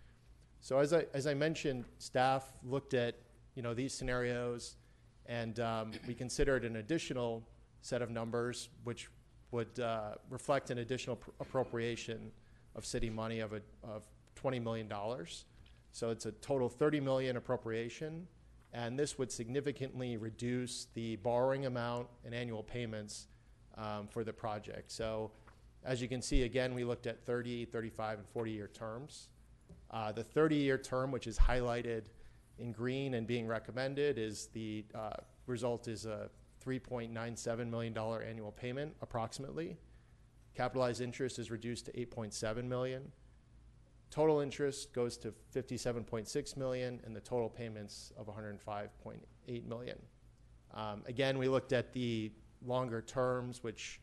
So 0.61 0.79
as 0.79 0.93
I 0.93 1.07
as 1.15 1.27
I 1.27 1.35
mentioned, 1.35 1.85
staff 1.99 2.53
looked 2.65 2.95
at 2.95 3.17
you 3.55 3.63
know 3.63 3.75
these 3.75 3.93
scenarios, 3.93 4.77
and 5.27 5.61
um, 5.61 5.93
we 6.07 6.15
considered 6.15 6.65
an 6.65 6.77
additional 6.77 7.47
set 7.83 8.03
of 8.03 8.11
numbers 8.11 8.69
which 8.85 9.09
would 9.53 9.81
uh, 9.81 10.13
reflect 10.29 10.71
an 10.71 10.79
additional 10.79 11.17
pr- 11.17 11.31
appropriation 11.41 12.31
of 12.77 12.87
city 12.87 13.11
money 13.11 13.41
of 13.41 13.53
a, 13.53 13.61
of 13.83 14.05
20 14.37 14.61
million 14.61 14.87
dollars. 14.87 15.45
So 15.93 16.11
it's 16.11 16.27
a 16.27 16.33
total 16.33 16.69
30 16.69 17.01
million 17.01 17.37
appropriation 17.37 18.29
and 18.73 18.99
this 18.99 19.19
would 19.19 19.33
significantly 19.33 20.17
reduce 20.17 20.87
the 20.95 21.17
borrowing 21.17 21.67
amount 21.67 22.07
and 22.25 22.35
annual 22.35 22.63
payments 22.63 23.27
um, 23.77 24.07
for 24.09 24.25
the 24.25 24.33
project. 24.33 24.93
So 24.93 25.33
as 25.85 26.01
you 26.03 26.09
can 26.09 26.23
see, 26.23 26.43
again, 26.43 26.75
we 26.75 26.85
looked 26.85 27.07
at 27.07 27.25
30, 27.25 27.65
35, 27.67 28.19
and 28.19 28.35
40-year 28.35 28.69
terms. 28.69 29.29
Uh, 29.91 30.13
the 30.13 30.23
30-year 30.23 30.79
term, 30.79 31.11
which 31.11 31.27
is 31.27 31.39
highlighted 31.39 32.03
in 32.59 32.73
green 32.73 33.15
and 33.15 33.27
being 33.27 33.47
recommended 33.47 34.19
is 34.19 34.49
the 34.53 34.85
uh, 34.95 35.11
result 35.47 35.89
is 35.89 36.07
a 36.07 36.29
$3.97 36.65 37.69
million 37.69 37.97
annual 37.97 38.53
payment 38.53 38.95
approximately. 39.01 39.77
Capitalized 40.55 41.01
interest 41.01 41.39
is 41.39 41.51
reduced 41.51 41.87
to 41.87 41.93
8.7 41.93 42.65
million. 42.65 43.11
Total 44.11 44.41
interest 44.41 44.93
goes 44.93 45.17
to 45.19 45.33
57.6 45.55 46.57
million, 46.57 47.01
and 47.05 47.15
the 47.15 47.21
total 47.21 47.49
payments 47.49 48.13
of 48.17 48.27
105.8 48.27 49.67
million. 49.67 49.99
Um, 50.75 51.03
again, 51.07 51.39
we 51.39 51.49
looked 51.49 51.73
at 51.73 51.93
the 51.93 52.33
longer 52.65 53.03
terms, 53.03 53.63
which 53.63 54.01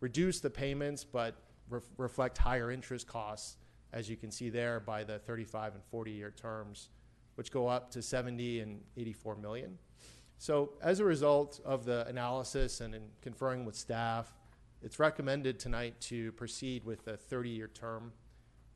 reduce 0.00 0.40
the 0.40 0.50
payments 0.50 1.04
but 1.04 1.36
ref- 1.68 1.82
reflect 1.96 2.36
higher 2.36 2.70
interest 2.70 3.06
costs, 3.06 3.56
as 3.92 4.10
you 4.10 4.16
can 4.16 4.30
see 4.30 4.50
there 4.50 4.80
by 4.80 5.04
the 5.04 5.20
35 5.20 5.74
and 5.74 5.84
40 5.84 6.10
year 6.10 6.32
terms, 6.32 6.88
which 7.36 7.52
go 7.52 7.68
up 7.68 7.90
to 7.92 8.02
70 8.02 8.60
and 8.60 8.80
84 8.96 9.36
million. 9.36 9.78
So, 10.38 10.72
as 10.82 10.98
a 10.98 11.04
result 11.04 11.60
of 11.64 11.84
the 11.84 12.06
analysis 12.08 12.80
and 12.80 12.94
in 12.94 13.02
conferring 13.22 13.64
with 13.64 13.76
staff, 13.76 14.34
it's 14.82 14.98
recommended 14.98 15.58
tonight 15.60 15.98
to 16.02 16.32
proceed 16.32 16.84
with 16.84 17.06
a 17.06 17.16
30 17.16 17.50
year 17.50 17.68
term 17.68 18.12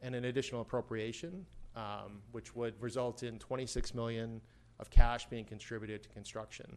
and 0.03 0.15
an 0.15 0.27
additional 0.27 0.61
appropriation, 0.61 1.45
um, 1.77 2.23
which 2.33 2.55
would 2.55 2.81
result 2.81 3.23
in 3.23 3.39
26 3.39 3.95
million 3.95 4.41
of 4.79 4.91
cash 4.91 5.27
being 5.29 5.45
contributed 5.45 6.03
to 6.03 6.09
construction. 6.11 6.77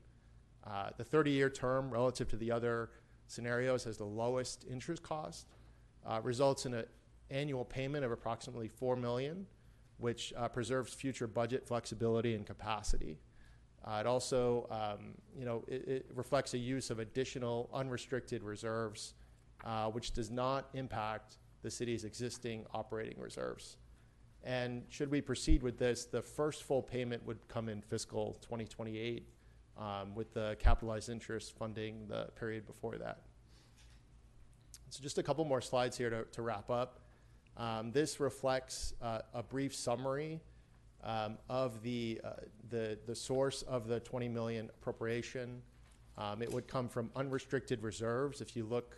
Uh, 0.66 0.90
the 0.98 1.04
30-year 1.04 1.50
term, 1.50 1.90
relative 1.90 2.28
to 2.30 2.36
the 2.36 2.52
other 2.52 2.90
scenarios, 3.28 3.84
has 3.84 3.98
the 3.98 4.06
lowest 4.06 4.66
interest 4.70 5.02
cost, 5.02 5.48
uh, 6.06 6.20
results 6.24 6.66
in 6.66 6.74
an 6.74 6.86
annual 7.30 7.66
payment 7.66 8.04
of 8.04 8.12
approximately 8.12 8.68
4 8.68 8.96
million, 8.96 9.46
which 9.98 10.34
uh, 10.38 10.48
preserves 10.48 10.94
future 10.94 11.28
budget 11.28 11.66
flexibility 11.68 12.36
and 12.36 12.46
capacity. 12.46 13.20
Uh, 13.84 13.98
it 14.00 14.06
also, 14.06 14.68
um, 14.70 15.14
you 15.36 15.46
know, 15.46 15.64
it, 15.68 15.88
it 15.88 16.06
reflects 16.14 16.54
a 16.54 16.58
use 16.58 16.90
of 16.92 17.00
additional 17.00 17.70
unrestricted 17.74 18.44
reserves, 18.44 19.16
uh, 19.66 19.88
which 19.88 20.12
does 20.12 20.30
not 20.30 20.70
impact 20.74 21.38
the 21.62 21.72
city's 21.72 22.04
existing 22.04 22.66
operating 22.74 23.20
reserves. 23.20 23.78
And 24.44 24.84
should 24.90 25.12
we 25.12 25.22
proceed 25.22 25.62
with 25.62 25.78
this, 25.78 26.06
the 26.06 26.22
first 26.22 26.64
full 26.64 26.82
payment 26.82 27.26
would 27.26 27.48
come 27.48 27.70
in 27.70 27.82
fiscal 27.82 28.38
2028, 28.42 29.28
um, 29.78 30.16
with 30.16 30.34
the 30.34 30.58
capitalized 30.60 31.10
interest 31.10 31.56
funding 31.58 32.08
the 32.08 32.30
period 32.40 32.66
before 32.66 32.98
that. 32.98 33.22
So 34.90 35.02
just 35.02 35.18
a 35.18 35.24
couple 35.24 35.46
more 35.46 35.62
slides 35.62 35.98
here 35.98 36.10
to, 36.10 36.24
to 36.24 36.42
wrap 36.42 36.70
up. 36.70 37.02
Um, 37.56 37.92
this 37.92 38.20
reflects 38.20 38.94
uh, 39.02 39.20
a 39.34 39.44
brief 39.44 39.76
summary 39.76 40.42
um, 41.04 41.38
of 41.50 41.82
the, 41.84 42.20
uh, 42.24 42.32
the, 42.70 42.98
the 43.06 43.16
source 43.16 43.62
of 43.64 43.88
the 43.88 44.00
20 44.00 44.28
million 44.30 44.70
appropriation. 44.70 45.62
Um, 46.18 46.42
it 46.42 46.52
would 46.52 46.68
come 46.68 46.88
from 46.90 47.10
unrestricted 47.16 47.84
reserves. 47.84 48.42
If 48.42 48.56
you 48.56 48.66
look 48.66 48.98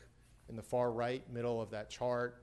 in 0.49 0.55
the 0.55 0.63
far 0.63 0.91
right 0.91 1.23
middle 1.31 1.61
of 1.61 1.69
that 1.71 1.89
chart, 1.89 2.42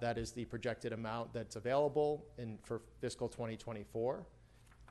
that 0.00 0.18
is 0.18 0.32
the 0.32 0.44
projected 0.44 0.92
amount 0.92 1.32
that's 1.32 1.56
available 1.56 2.24
for 2.62 2.80
fiscal 3.00 3.28
2024. 3.28 4.24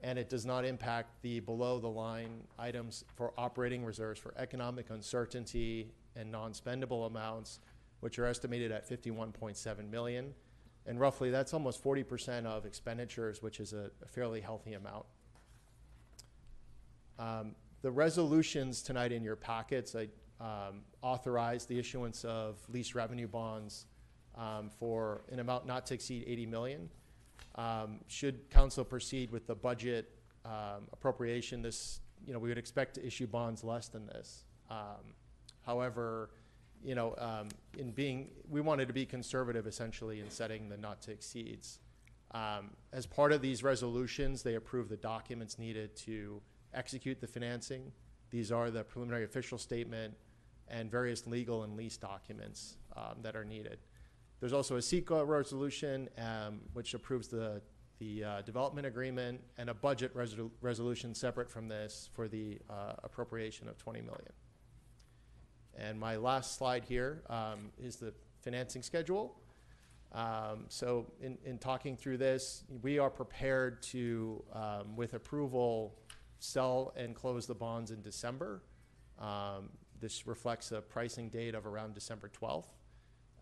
And 0.04 0.20
it 0.20 0.30
does 0.30 0.46
not 0.46 0.64
impact 0.64 1.22
the 1.24 1.40
below 1.40 1.80
the 1.80 1.88
line 1.88 2.44
items 2.60 3.04
for 3.16 3.34
operating 3.38 3.84
reserves 3.84 4.20
for 4.20 4.34
economic 4.38 4.92
uncertainty 4.92 5.92
and 6.16 6.32
non 6.32 6.54
spendable 6.54 7.08
amounts, 7.08 7.60
which 8.02 8.20
are 8.20 8.26
estimated 8.26 8.72
at 8.72 8.88
51.7 8.88 9.90
million. 9.90 10.34
And 10.86 11.00
roughly 11.00 11.32
that's 11.32 11.54
almost 11.54 11.84
40% 11.84 12.46
of 12.46 12.66
expenditures, 12.66 13.42
which 13.42 13.60
is 13.60 13.74
a, 13.74 13.90
fairly 14.08 14.40
healthy 14.40 14.74
amount. 14.74 15.06
Um, 17.18 17.56
the 17.82 17.92
resolutions 17.92 18.82
tonight 18.82 19.12
in 19.12 19.24
your 19.24 19.36
packets, 19.36 19.96
um, 20.40 20.82
authorized 21.02 21.68
the 21.68 21.80
issuance 21.80 22.24
of 22.24 22.58
lease 22.70 22.94
revenue 22.94 23.28
bonds 23.28 23.88
um, 24.38 24.70
for 24.70 25.22
an 25.32 25.40
amount 25.40 25.66
not 25.66 25.86
to 25.88 25.94
exceed 25.94 26.24
80 26.28 26.46
million. 26.46 26.90
Um, 27.56 28.00
should 28.08 28.50
council 28.50 28.84
proceed 28.86 29.32
with 29.32 29.48
the 29.48 29.56
budget 29.56 30.12
um, 30.46 30.88
appropriation, 30.94 31.62
this, 31.62 32.00
you 32.26 32.34
know, 32.34 32.40
we 32.40 32.50
would 32.50 32.58
expect 32.58 32.96
to 32.96 33.06
issue 33.06 33.28
bonds 33.28 33.64
less 33.64 33.88
than 33.88 34.06
this. 34.08 34.46
Um, 34.70 35.16
however, 35.66 36.30
you 36.84 36.96
know, 36.96 37.16
um, 37.18 37.50
in 37.78 37.92
being, 37.92 38.30
we 38.50 38.62
wanted 38.62 38.88
to 38.88 38.94
be 38.94 39.06
conservative 39.06 39.66
essentially 39.66 40.20
in 40.20 40.30
setting 40.30 40.70
the 40.70 40.78
not 40.78 41.02
to 41.04 41.12
exceeds. 41.12 41.80
Um, 42.32 42.72
as 42.94 43.06
part 43.06 43.32
of 43.32 43.42
these 43.42 43.64
resolutions, 43.64 44.44
they 44.44 44.56
approve 44.56 44.90
the 44.90 44.98
documents 44.98 45.58
needed 45.58 45.96
to 45.98 46.42
execute 46.74 47.20
the 47.20 47.28
financing. 47.28 47.92
These 48.30 48.52
are 48.52 48.70
the 48.70 48.84
preliminary 48.84 49.24
official 49.24 49.58
statement 49.58 50.14
and 50.68 50.92
various 50.92 51.26
legal 51.26 51.64
and 51.64 51.78
lease 51.78 51.98
documents 51.98 52.76
um, 52.96 53.16
that 53.22 53.36
are 53.36 53.46
needed. 53.46 53.80
There's 54.40 54.54
also 54.54 54.76
a 54.76 54.80
CEQA 54.80 55.28
resolution, 55.28 56.10
um, 56.18 56.62
which 56.74 56.94
approves 56.94 57.28
the, 57.28 57.62
the 58.00 58.24
uh, 58.24 58.42
development 58.42 58.86
agreement 58.86 59.42
and 59.58 59.70
a 59.70 59.74
budget 59.74 60.16
resolu- 60.16 60.52
resolution 60.62 61.16
separate 61.16 61.50
from 61.50 61.68
this 61.68 62.10
for 62.14 62.28
the 62.28 62.60
uh, 62.70 62.94
appropriation 63.04 63.68
of 63.68 63.78
20 63.78 64.02
million. 64.02 64.32
And 65.76 66.00
my 66.00 66.16
last 66.18 66.58
slide 66.58 66.84
here 66.84 67.24
um, 67.30 67.72
is 67.80 67.98
the 67.98 68.14
financing 68.42 68.84
schedule. 68.84 69.36
Um, 70.12 70.66
so 70.70 71.12
in, 71.22 71.38
in 71.44 71.58
talking 71.58 71.98
through 71.98 72.18
this, 72.18 72.64
we 72.82 72.98
are 73.00 73.10
prepared 73.10 73.82
to, 73.84 74.44
um, 74.54 74.96
with 74.96 75.14
approval, 75.14 75.96
sell 76.40 76.94
and 76.96 77.16
close 77.16 77.46
the 77.48 77.56
bonds 77.56 77.92
in 77.92 78.02
December. 78.02 78.62
Um, 79.20 79.70
this 80.00 80.28
reflects 80.28 80.72
a 80.72 80.82
pricing 80.82 81.30
date 81.30 81.56
of 81.56 81.66
around 81.66 81.96
December 81.96 82.30
12th. 82.40 82.68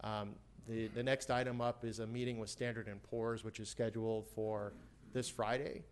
Um, 0.03 0.35
the, 0.67 0.87
the 0.87 1.03
next 1.03 1.29
item 1.29 1.61
up 1.61 1.85
is 1.85 1.99
a 1.99 2.07
meeting 2.07 2.39
with 2.39 2.49
Standard 2.49 2.87
and 2.87 3.01
Poor's, 3.03 3.43
which 3.43 3.59
is 3.59 3.69
scheduled 3.69 4.27
for 4.27 4.73
this 5.13 5.29
Friday. 5.29 5.83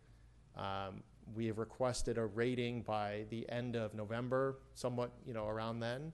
Um, 0.57 1.03
we 1.35 1.45
have 1.47 1.57
requested 1.57 2.17
a 2.17 2.25
rating 2.25 2.81
by 2.81 3.25
the 3.29 3.47
end 3.49 3.75
of 3.75 3.93
November, 3.93 4.57
somewhat, 4.73 5.11
you 5.25 5.33
know, 5.33 5.47
around 5.47 5.79
then, 5.79 6.11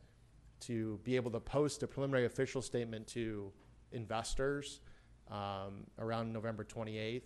to 0.62 1.00
be 1.04 1.16
able 1.16 1.32
to 1.32 1.40
post 1.40 1.84
a 1.84 1.88
preliminary 1.88 2.26
official 2.26 2.62
statement 2.62 3.08
to 3.08 3.52
investors 3.92 4.82
um, 5.32 5.86
around 5.98 6.32
November 6.32 6.64
28th. 6.64 7.24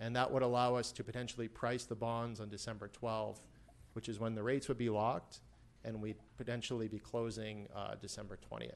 And 0.00 0.14
that 0.16 0.30
would 0.30 0.42
allow 0.42 0.74
us 0.74 0.90
to 0.92 1.04
potentially 1.04 1.48
price 1.48 1.84
the 1.84 1.94
bonds 1.94 2.40
on 2.40 2.48
December 2.48 2.90
12th, 3.00 3.46
which 3.92 4.08
is 4.08 4.18
when 4.18 4.34
the 4.34 4.42
rates 4.42 4.68
would 4.68 4.78
be 4.78 4.90
locked, 4.90 5.40
and 5.84 6.00
we'd 6.00 6.16
potentially 6.36 6.88
be 6.88 6.98
closing 6.98 7.68
uh, 7.74 7.94
December 8.00 8.38
20th. 8.52 8.72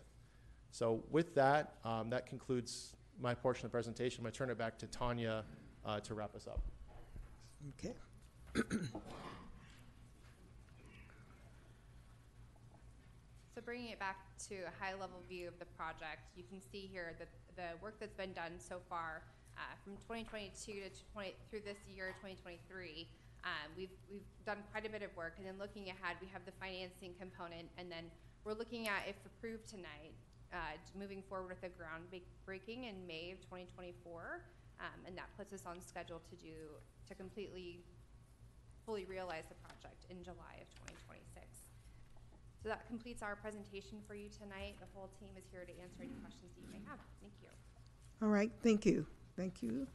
So 0.70 1.02
with 1.10 1.34
that, 1.34 1.74
um, 1.84 2.10
that 2.10 2.26
concludes 2.26 2.94
my 3.20 3.34
portion 3.34 3.66
of 3.66 3.72
the 3.72 3.74
presentation. 3.74 4.20
I'm 4.20 4.24
going 4.24 4.32
to 4.32 4.38
turn 4.38 4.50
it 4.50 4.58
back 4.58 4.78
to 4.78 4.86
Tanya 4.86 5.44
uh, 5.84 6.00
to 6.00 6.14
wrap 6.14 6.34
us 6.36 6.46
up. 6.46 6.60
Okay. 7.78 7.94
So 13.58 13.66
bringing 13.66 13.90
it 13.90 13.98
back 13.98 14.22
to 14.46 14.54
a 14.54 14.72
high-level 14.78 15.18
view 15.28 15.48
of 15.48 15.58
the 15.58 15.66
project, 15.74 16.30
you 16.38 16.44
can 16.46 16.62
see 16.62 16.86
here 16.86 17.18
that 17.18 17.26
the 17.58 17.74
work 17.82 17.98
that's 17.98 18.14
been 18.14 18.30
done 18.30 18.54
so 18.54 18.78
far 18.88 19.26
uh, 19.58 19.74
from 19.82 19.98
2022 20.06 20.78
to 20.78 20.86
20, 21.10 21.34
through 21.50 21.66
this 21.66 21.82
year, 21.90 22.14
2023, 22.22 23.10
um, 23.42 23.66
we've 23.74 23.90
we've 24.06 24.30
done 24.46 24.62
quite 24.70 24.86
a 24.86 24.88
bit 24.88 25.02
of 25.02 25.10
work. 25.18 25.34
And 25.42 25.46
then 25.46 25.58
looking 25.58 25.90
ahead, 25.90 26.22
we 26.22 26.30
have 26.30 26.46
the 26.46 26.54
financing 26.62 27.18
component, 27.18 27.66
and 27.74 27.90
then 27.90 28.06
we're 28.46 28.54
looking 28.54 28.86
at, 28.86 29.10
if 29.10 29.18
approved 29.26 29.66
tonight, 29.66 30.14
uh, 30.52 30.76
moving 30.98 31.22
forward 31.22 31.48
with 31.48 31.60
the 31.60 31.68
groundbreaking 31.68 32.88
in 32.88 33.06
May 33.06 33.32
of 33.32 33.40
2024, 33.42 34.40
um, 34.80 34.86
and 35.06 35.16
that 35.16 35.28
puts 35.36 35.52
us 35.52 35.62
on 35.66 35.80
schedule 35.80 36.20
to 36.30 36.36
do 36.36 36.54
to 37.08 37.14
completely, 37.14 37.80
fully 38.86 39.04
realize 39.04 39.44
the 39.48 39.56
project 39.56 40.06
in 40.10 40.22
July 40.22 40.60
of 40.60 40.68
2026. 40.86 41.46
So 42.62 42.68
that 42.68 42.86
completes 42.86 43.22
our 43.22 43.36
presentation 43.36 43.98
for 44.06 44.14
you 44.14 44.28
tonight. 44.28 44.76
The 44.80 44.86
whole 44.94 45.10
team 45.20 45.30
is 45.36 45.44
here 45.50 45.64
to 45.64 45.72
answer 45.82 46.02
any 46.02 46.14
questions 46.20 46.50
that 46.56 46.62
you 46.62 46.72
may 46.72 46.82
have. 46.88 46.98
Thank 47.20 47.32
you. 47.42 47.48
All 48.22 48.28
right, 48.28 48.50
thank 48.62 48.84
you, 48.84 49.06
thank 49.36 49.62
you. 49.62 49.86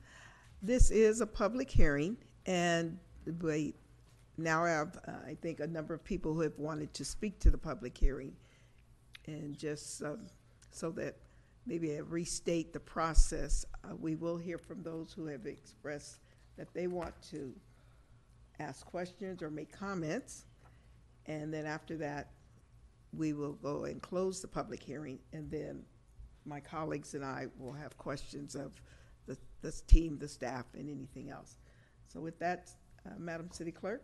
This 0.61 0.91
is 0.91 1.19
a 1.19 1.27
public 1.27 1.69
hearing, 1.69 2.15
and 2.45 2.97
we 3.41 3.75
now 4.37 4.65
have, 4.65 4.97
uh, 5.07 5.11
I 5.27 5.35
think, 5.41 5.59
a 5.59 5.67
number 5.67 5.93
of 5.93 6.03
people 6.03 6.33
who 6.33 6.41
have 6.41 6.57
wanted 6.57 6.93
to 6.93 7.05
speak 7.05 7.39
to 7.39 7.49
the 7.49 7.57
public 7.57 7.97
hearing. 7.97 8.33
And 9.25 9.57
just 9.57 10.01
um, 10.03 10.27
so 10.75 10.91
that 10.91 11.15
maybe 11.65 11.95
I 11.95 11.99
restate 11.99 12.73
the 12.73 12.79
process, 12.79 13.65
uh, 13.83 13.95
we 13.95 14.15
will 14.15 14.37
hear 14.37 14.57
from 14.57 14.83
those 14.83 15.13
who 15.13 15.25
have 15.27 15.45
expressed 15.45 16.19
that 16.57 16.73
they 16.73 16.87
want 16.87 17.13
to 17.31 17.53
ask 18.59 18.85
questions 18.85 19.41
or 19.41 19.49
make 19.49 19.71
comments. 19.71 20.45
And 21.25 21.53
then 21.53 21.65
after 21.65 21.95
that, 21.97 22.31
we 23.13 23.33
will 23.33 23.53
go 23.53 23.85
and 23.85 24.01
close 24.01 24.41
the 24.41 24.47
public 24.47 24.83
hearing, 24.83 25.19
and 25.31 25.49
then 25.49 25.83
my 26.45 26.59
colleagues 26.59 27.13
and 27.13 27.23
I 27.23 27.47
will 27.57 27.73
have 27.73 27.97
questions 27.97 28.55
of 28.55 28.81
the, 29.27 29.37
the 29.61 29.71
team, 29.87 30.17
the 30.17 30.27
staff, 30.27 30.65
and 30.73 30.89
anything 30.89 31.29
else. 31.29 31.57
So 32.07 32.19
with 32.19 32.39
that, 32.39 32.71
Uh, 33.05 33.19
Madam 33.19 33.49
City 33.51 33.71
Clerk? 33.71 34.01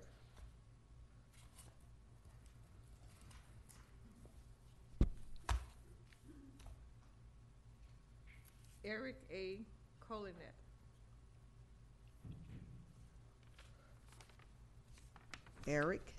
Eric 8.89 9.17
A. 9.31 9.59
Colinet. 10.01 10.55
Eric? 15.67 16.15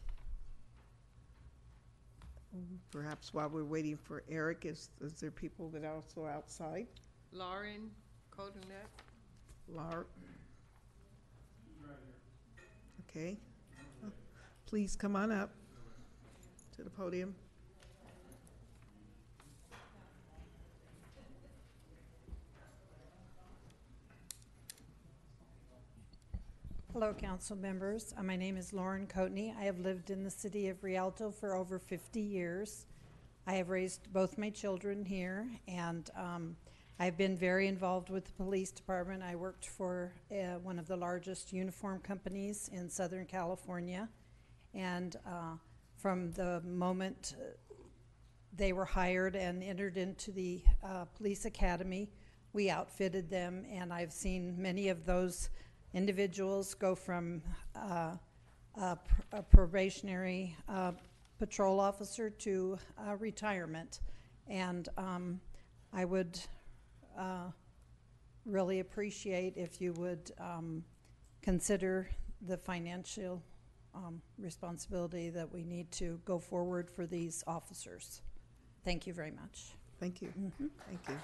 Perhaps 2.93 3.35
while 3.35 3.49
we're 3.49 3.65
waiting 3.65 3.97
for 3.97 4.23
Eric, 4.31 4.67
is, 4.67 4.91
is 5.01 5.15
there 5.15 5.33
people 5.33 5.69
that 5.71 5.85
are 5.85 5.95
also 5.95 6.27
outside? 6.27 6.87
Lauren 7.33 7.91
Colinet. 8.37 8.87
Lar? 9.69 10.07
Okay. 13.09 13.37
Please 14.67 14.95
come 14.95 15.17
on 15.17 15.33
up 15.33 15.51
to 16.77 16.85
the 16.85 16.91
podium. 16.91 17.35
Hello, 26.93 27.15
council 27.15 27.55
members. 27.55 28.13
Uh, 28.19 28.25
My 28.25 28.35
name 28.35 28.57
is 28.57 28.73
Lauren 28.73 29.07
Coatney. 29.07 29.57
I 29.57 29.63
have 29.63 29.79
lived 29.79 30.11
in 30.11 30.25
the 30.25 30.31
city 30.31 30.67
of 30.67 30.83
Rialto 30.83 31.31
for 31.31 31.55
over 31.55 31.79
50 31.79 32.21
years. 32.21 32.87
I 33.47 33.55
have 33.55 33.69
raised 33.69 34.13
both 34.13 34.37
my 34.37 34.51
children 34.51 35.05
here, 35.05 35.49
and 35.69 36.11
um, 36.17 36.57
I've 36.99 37.17
been 37.17 37.37
very 37.37 37.69
involved 37.69 38.11
with 38.11 38.25
the 38.25 38.33
police 38.33 38.73
department. 38.73 39.23
I 39.23 39.37
worked 39.37 39.67
for 39.67 40.13
uh, 40.33 40.59
one 40.65 40.81
of 40.81 40.89
the 40.89 40.97
largest 40.97 41.53
uniform 41.53 42.01
companies 42.01 42.69
in 42.73 42.91
Southern 42.91 43.27
California, 43.27 44.09
and 44.75 45.15
uh, 45.25 45.55
from 45.97 46.33
the 46.33 46.61
moment 46.63 47.37
uh, 47.39 47.77
they 48.57 48.73
were 48.73 48.85
hired 48.85 49.37
and 49.37 49.63
entered 49.63 49.97
into 49.97 50.33
the 50.33 50.61
uh, 50.83 51.05
police 51.17 51.45
academy, 51.45 52.11
we 52.53 52.69
outfitted 52.69 53.31
them, 53.31 53.65
and 53.71 53.93
I've 53.93 54.13
seen 54.13 54.61
many 54.61 54.89
of 54.89 55.07
those 55.07 55.51
individuals 55.95 56.75
go 56.75 56.95
from 56.95 57.43
uh, 57.75 58.17
a 58.77 58.97
pr- 58.97 59.23
a 59.33 59.43
probationary 59.43 60.57
uh, 60.69 60.93
patrol 61.39 61.81
officer 61.81 62.31
to 62.31 62.79
uh, 62.99 63.17
retirement. 63.17 64.01
And 64.49 64.89
um, 64.97 65.41
I 65.93 66.05
would 66.05 66.39
uh, 67.19 67.51
really 68.45 68.81
appreciate 68.81 69.57
if 69.57 69.81
you 69.81 69.93
would 69.95 70.33
um, 70.39 70.85
consider 71.43 72.09
the 72.43 72.57
financial 72.57 73.43
um, 73.95 74.21
responsibility 74.39 75.31
that 75.31 75.51
we 75.53 75.65
need 75.65 75.91
to 75.93 76.21
go 76.25 76.39
forward 76.39 76.91
for 76.91 77.07
these 77.07 77.43
officers. 77.47 78.23
Thank 78.85 79.07
you 79.07 79.13
very 79.13 79.33
much. 79.33 79.73
Thank 79.99 80.23
you. 80.23 80.33
Thank 80.89 81.01
you. 81.09 81.19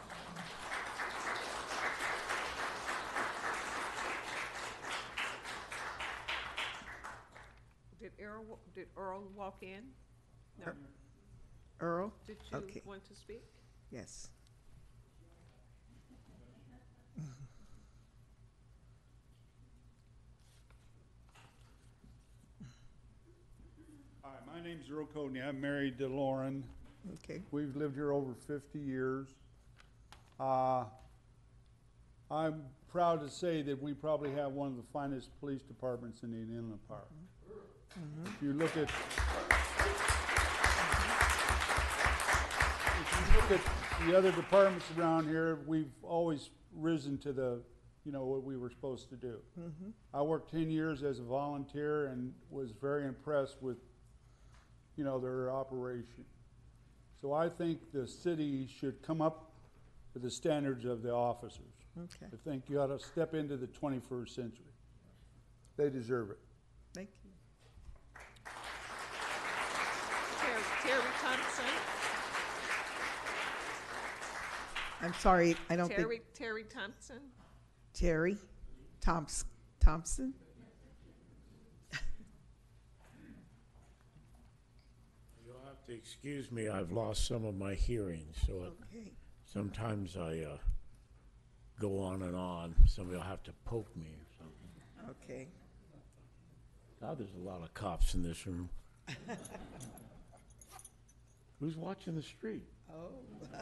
Did 8.07 8.25
Earl, 8.25 8.45
wa- 8.45 8.57
did 8.73 8.87
Earl 8.97 9.25
walk 9.35 9.65
in? 9.65 9.83
No. 10.65 10.73
Earl? 11.81 12.13
Did 12.29 12.37
you 12.53 12.59
Okay. 12.59 12.81
want 12.87 13.05
to 13.09 13.17
speak? 13.17 13.43
Yes. 13.91 14.29
Hi, 24.23 24.31
my 24.47 24.61
name's 24.63 24.91
Earl 24.91 25.07
Cody. 25.07 25.41
I'm 25.41 25.61
married 25.61 25.99
to 25.99 26.09
Lauren. 26.09 26.65
Okay. 27.15 27.43
We've 27.51 27.75
lived 27.77 27.95
here 27.95 28.13
over 28.13 28.35
50 28.35 28.79
years. 28.79 29.29
Uh, 30.41 30.85
I'm 32.31 32.65
proud 32.89 33.21
to 33.21 33.31
say 33.31 33.63
that 33.63 33.81
we 33.81 33.95
probably 33.95 34.33
have 34.33 34.53
one 34.53 34.69
of 34.69 34.77
the 34.77 34.83
finest 34.93 35.31
police 35.41 35.63
departments 35.63 36.23
in 36.23 36.33
the 36.33 36.39
Inland 36.39 36.81
Park. 36.89 37.09
If 38.25 38.43
you 38.43 38.53
look 38.53 38.77
at, 38.77 38.91
if 43.01 43.09
you 43.19 43.37
look 43.41 43.51
at 43.53 43.61
the 44.07 44.17
other 44.19 44.33
departments 44.33 44.85
around 44.99 45.27
here, 45.29 45.61
we've 45.67 45.91
always 46.03 46.51
risen 46.75 47.17
to 47.19 47.33
the, 47.33 47.63
you 48.05 48.13
know, 48.13 48.25
what 48.25 48.43
we 48.43 48.59
were 48.59 48.69
supposed 48.69 49.09
to 49.09 49.17
do. 49.17 49.41
Mhm. 49.59 49.93
I 50.13 50.21
worked 50.23 50.51
ten 50.51 50.71
years 50.71 51.03
as 51.03 51.21
a 51.21 51.23
volunteer 51.23 52.07
and 52.07 52.35
was 52.51 52.73
very 52.73 53.07
impressed 53.07 53.63
with, 53.63 53.79
you 54.97 55.05
know, 55.05 55.19
their 55.19 55.51
operation. 55.51 56.27
So 57.23 57.33
I 57.33 57.49
think 57.49 57.93
the 57.93 58.07
city 58.07 58.67
should 58.67 59.01
come 59.03 59.23
up 59.23 59.53
to 60.13 60.19
the 60.19 60.31
standards 60.31 60.85
of 60.85 61.03
the 61.03 61.13
officers. 61.15 61.73
Okay. 61.99 62.27
I 62.31 62.37
think 62.45 62.69
you 62.69 62.79
ought 62.79 62.89
to 62.89 62.99
step 62.99 63.33
into 63.33 63.57
the 63.57 63.69
twenty-first 63.69 64.35
century. 64.35 64.67
They 65.77 65.89
deserve 65.89 66.31
it. 66.31 66.39
Thank 66.93 67.09
you. 67.25 67.31
Terry, 70.39 70.63
Terry 70.83 71.03
Thompson. 71.21 71.65
I'm 75.03 75.15
sorry, 75.15 75.57
I 75.71 75.77
don't 75.77 75.89
think. 75.89 76.01
Terry, 76.01 76.21
Terry 76.35 76.65
Thompson. 76.65 77.21
Terry 77.93 78.37
Thoms- 79.01 79.45
Thompson? 79.81 80.33
You'll 85.45 85.61
have 85.67 85.85
to 85.87 85.93
excuse 85.95 86.51
me, 86.51 86.69
I've 86.69 86.93
lost 86.93 87.27
some 87.27 87.45
of 87.45 87.57
my 87.57 87.75
hearing, 87.75 88.27
so 88.47 88.53
it- 88.65 88.73
Okay. 88.97 89.13
sometimes 89.45 90.17
I 90.17 90.41
uh, 90.41 90.59
go 91.79 92.01
on 92.01 92.23
and 92.23 92.35
on. 92.35 92.75
Somebody 92.87 93.19
will 93.19 93.25
have 93.25 93.43
to 93.45 93.53
poke 93.65 93.95
me 93.97 94.07
or 94.07 94.27
something. 94.39 94.71
Okay. 95.23 95.49
God, 97.01 97.19
there's 97.19 97.35
a 97.35 97.39
lot 97.47 97.63
of 97.63 97.73
cops 97.75 98.15
in 98.15 98.23
this 98.23 98.47
room. 98.47 98.71
Who's 101.61 101.77
watching 101.77 102.15
the 102.17 102.23
street? 102.23 102.65
Oh. 102.91 103.11
Let 103.43 103.53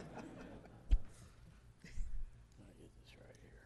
me 2.67 2.73
get 2.79 2.89
this 3.05 3.15
right 3.17 3.35
here. 3.41 3.61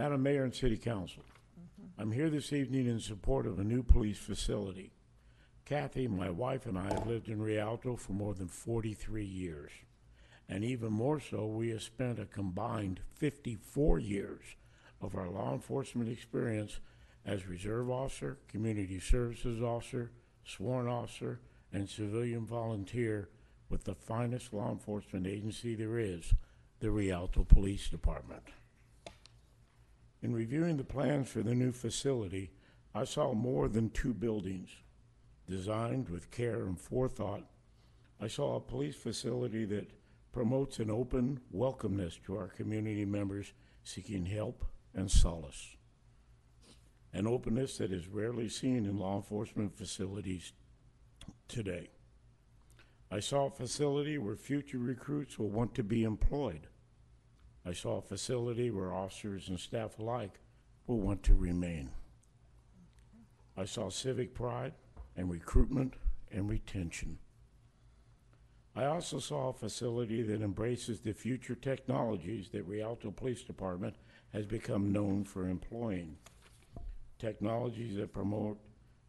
Madam 0.00 0.22
Mayor 0.22 0.44
and 0.44 0.54
City 0.54 0.78
Council, 0.78 1.22
I'm 1.98 2.10
here 2.10 2.30
this 2.30 2.54
evening 2.54 2.86
in 2.86 3.00
support 3.00 3.46
of 3.46 3.58
a 3.58 3.64
new 3.64 3.82
police 3.82 4.16
facility. 4.16 4.92
Kathy, 5.66 6.08
my 6.08 6.30
wife, 6.30 6.64
and 6.64 6.78
I 6.78 6.84
have 6.84 7.06
lived 7.06 7.28
in 7.28 7.42
Rialto 7.42 7.96
for 7.96 8.12
more 8.14 8.32
than 8.32 8.48
43 8.48 9.22
years. 9.22 9.70
And 10.48 10.64
even 10.64 10.90
more 10.90 11.20
so, 11.20 11.44
we 11.44 11.68
have 11.68 11.82
spent 11.82 12.18
a 12.18 12.24
combined 12.24 13.00
54 13.16 13.98
years 13.98 14.42
of 15.02 15.16
our 15.16 15.28
law 15.28 15.52
enforcement 15.52 16.08
experience 16.08 16.80
as 17.26 17.46
reserve 17.46 17.90
officer, 17.90 18.38
community 18.48 19.00
services 19.00 19.60
officer, 19.60 20.12
sworn 20.46 20.88
officer, 20.88 21.40
and 21.74 21.86
civilian 21.86 22.46
volunteer 22.46 23.28
with 23.68 23.84
the 23.84 23.94
finest 23.94 24.54
law 24.54 24.72
enforcement 24.72 25.26
agency 25.26 25.74
there 25.74 25.98
is, 25.98 26.32
the 26.78 26.90
Rialto 26.90 27.44
Police 27.44 27.90
Department. 27.90 28.44
In 30.22 30.34
reviewing 30.34 30.76
the 30.76 30.84
plans 30.84 31.30
for 31.30 31.42
the 31.42 31.54
new 31.54 31.72
facility, 31.72 32.50
I 32.94 33.04
saw 33.04 33.32
more 33.32 33.68
than 33.68 33.90
two 33.90 34.12
buildings. 34.12 34.68
Designed 35.48 36.08
with 36.08 36.30
care 36.30 36.62
and 36.66 36.78
forethought, 36.78 37.44
I 38.20 38.28
saw 38.28 38.56
a 38.56 38.60
police 38.60 38.96
facility 38.96 39.64
that 39.66 39.90
promotes 40.32 40.78
an 40.78 40.90
open 40.90 41.40
welcomeness 41.54 42.22
to 42.24 42.36
our 42.36 42.48
community 42.48 43.04
members 43.04 43.52
seeking 43.82 44.26
help 44.26 44.64
and 44.94 45.10
solace. 45.10 45.76
An 47.12 47.26
openness 47.26 47.78
that 47.78 47.90
is 47.90 48.06
rarely 48.06 48.48
seen 48.48 48.84
in 48.84 48.98
law 48.98 49.16
enforcement 49.16 49.76
facilities 49.76 50.52
today. 51.48 51.90
I 53.10 53.18
saw 53.18 53.46
a 53.46 53.50
facility 53.50 54.18
where 54.18 54.36
future 54.36 54.78
recruits 54.78 55.38
will 55.38 55.48
want 55.48 55.74
to 55.74 55.82
be 55.82 56.04
employed. 56.04 56.68
I 57.64 57.72
saw 57.72 57.98
a 57.98 58.02
facility 58.02 58.70
where 58.70 58.94
officers 58.94 59.48
and 59.48 59.60
staff 59.60 59.98
alike 59.98 60.40
will 60.86 61.00
want 61.00 61.22
to 61.24 61.34
remain. 61.34 61.90
I 63.56 63.64
saw 63.64 63.90
civic 63.90 64.34
pride 64.34 64.72
and 65.16 65.30
recruitment 65.30 65.94
and 66.32 66.48
retention. 66.48 67.18
I 68.74 68.86
also 68.86 69.18
saw 69.18 69.48
a 69.48 69.52
facility 69.52 70.22
that 70.22 70.42
embraces 70.42 71.00
the 71.00 71.12
future 71.12 71.56
technologies 71.56 72.48
that 72.50 72.66
Rialto 72.66 73.10
Police 73.10 73.42
Department 73.42 73.96
has 74.32 74.46
become 74.46 74.92
known 74.92 75.24
for 75.24 75.48
employing. 75.48 76.16
Technologies 77.18 77.96
that 77.96 78.12
promote 78.12 78.58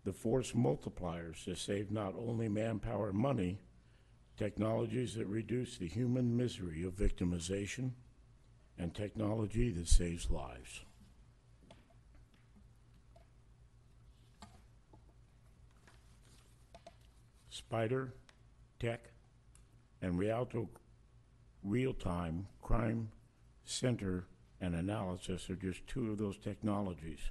the 0.03 0.11
force 0.11 0.51
multipliers 0.53 1.43
to 1.45 1.55
save 1.55 1.91
not 1.91 2.15
only 2.15 2.49
manpower 2.49 3.09
and 3.09 3.17
money, 3.17 3.59
technologies 4.35 5.13
that 5.13 5.27
reduce 5.27 5.77
the 5.77 5.87
human 5.87 6.35
misery 6.35 6.83
of 6.83 6.95
victimization, 6.95 7.91
and 8.81 8.95
technology 8.95 9.69
that 9.69 9.87
saves 9.87 10.31
lives. 10.31 10.81
SPIDR 17.51 18.09
Tech, 18.79 19.11
and 20.01 20.17
Rialto 20.17 20.67
Real 21.63 21.93
Time 21.93 22.47
Crime 22.59 23.11
Center 23.63 24.25
and 24.59 24.73
Analysis 24.73 25.47
are 25.51 25.55
just 25.55 25.85
two 25.85 26.09
of 26.09 26.17
those 26.17 26.39
technologies, 26.39 27.29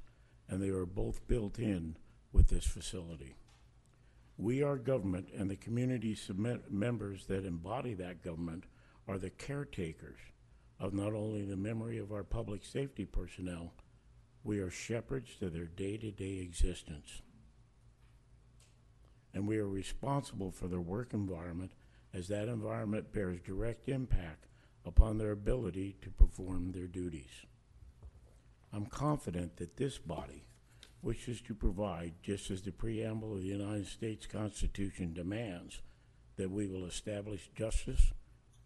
and 0.48 0.62
they 0.62 0.68
are 0.68 0.86
both 0.86 1.26
built 1.26 1.58
in 1.58 1.96
with 2.32 2.48
this 2.48 2.64
facility. 2.64 3.34
We, 4.38 4.62
our 4.62 4.76
government, 4.76 5.30
and 5.36 5.50
the 5.50 5.56
community 5.56 6.16
members 6.70 7.26
that 7.26 7.44
embody 7.44 7.94
that 7.94 8.22
government 8.22 8.64
are 9.08 9.18
the 9.18 9.30
caretakers 9.30 10.20
of 10.80 10.94
not 10.94 11.12
only 11.12 11.44
the 11.44 11.56
memory 11.56 11.98
of 11.98 12.10
our 12.10 12.24
public 12.24 12.64
safety 12.64 13.04
personnel, 13.04 13.74
we 14.42 14.58
are 14.58 14.70
shepherds 14.70 15.36
to 15.38 15.50
their 15.50 15.66
day 15.66 15.98
to 15.98 16.10
day 16.10 16.38
existence. 16.38 17.20
And 19.34 19.46
we 19.46 19.58
are 19.58 19.68
responsible 19.68 20.50
for 20.50 20.66
their 20.66 20.80
work 20.80 21.12
environment 21.12 21.72
as 22.14 22.28
that 22.28 22.48
environment 22.48 23.12
bears 23.12 23.38
direct 23.44 23.88
impact 23.88 24.46
upon 24.84 25.18
their 25.18 25.32
ability 25.32 25.96
to 26.02 26.10
perform 26.10 26.72
their 26.72 26.86
duties. 26.86 27.46
I'm 28.72 28.86
confident 28.86 29.56
that 29.58 29.76
this 29.76 29.98
body 29.98 30.46
wishes 31.02 31.40
to 31.42 31.54
provide, 31.54 32.14
just 32.22 32.50
as 32.50 32.62
the 32.62 32.72
preamble 32.72 33.34
of 33.34 33.42
the 33.42 33.48
United 33.48 33.86
States 33.86 34.26
Constitution 34.26 35.12
demands, 35.12 35.80
that 36.36 36.50
we 36.50 36.66
will 36.66 36.86
establish 36.86 37.50
justice 37.54 38.12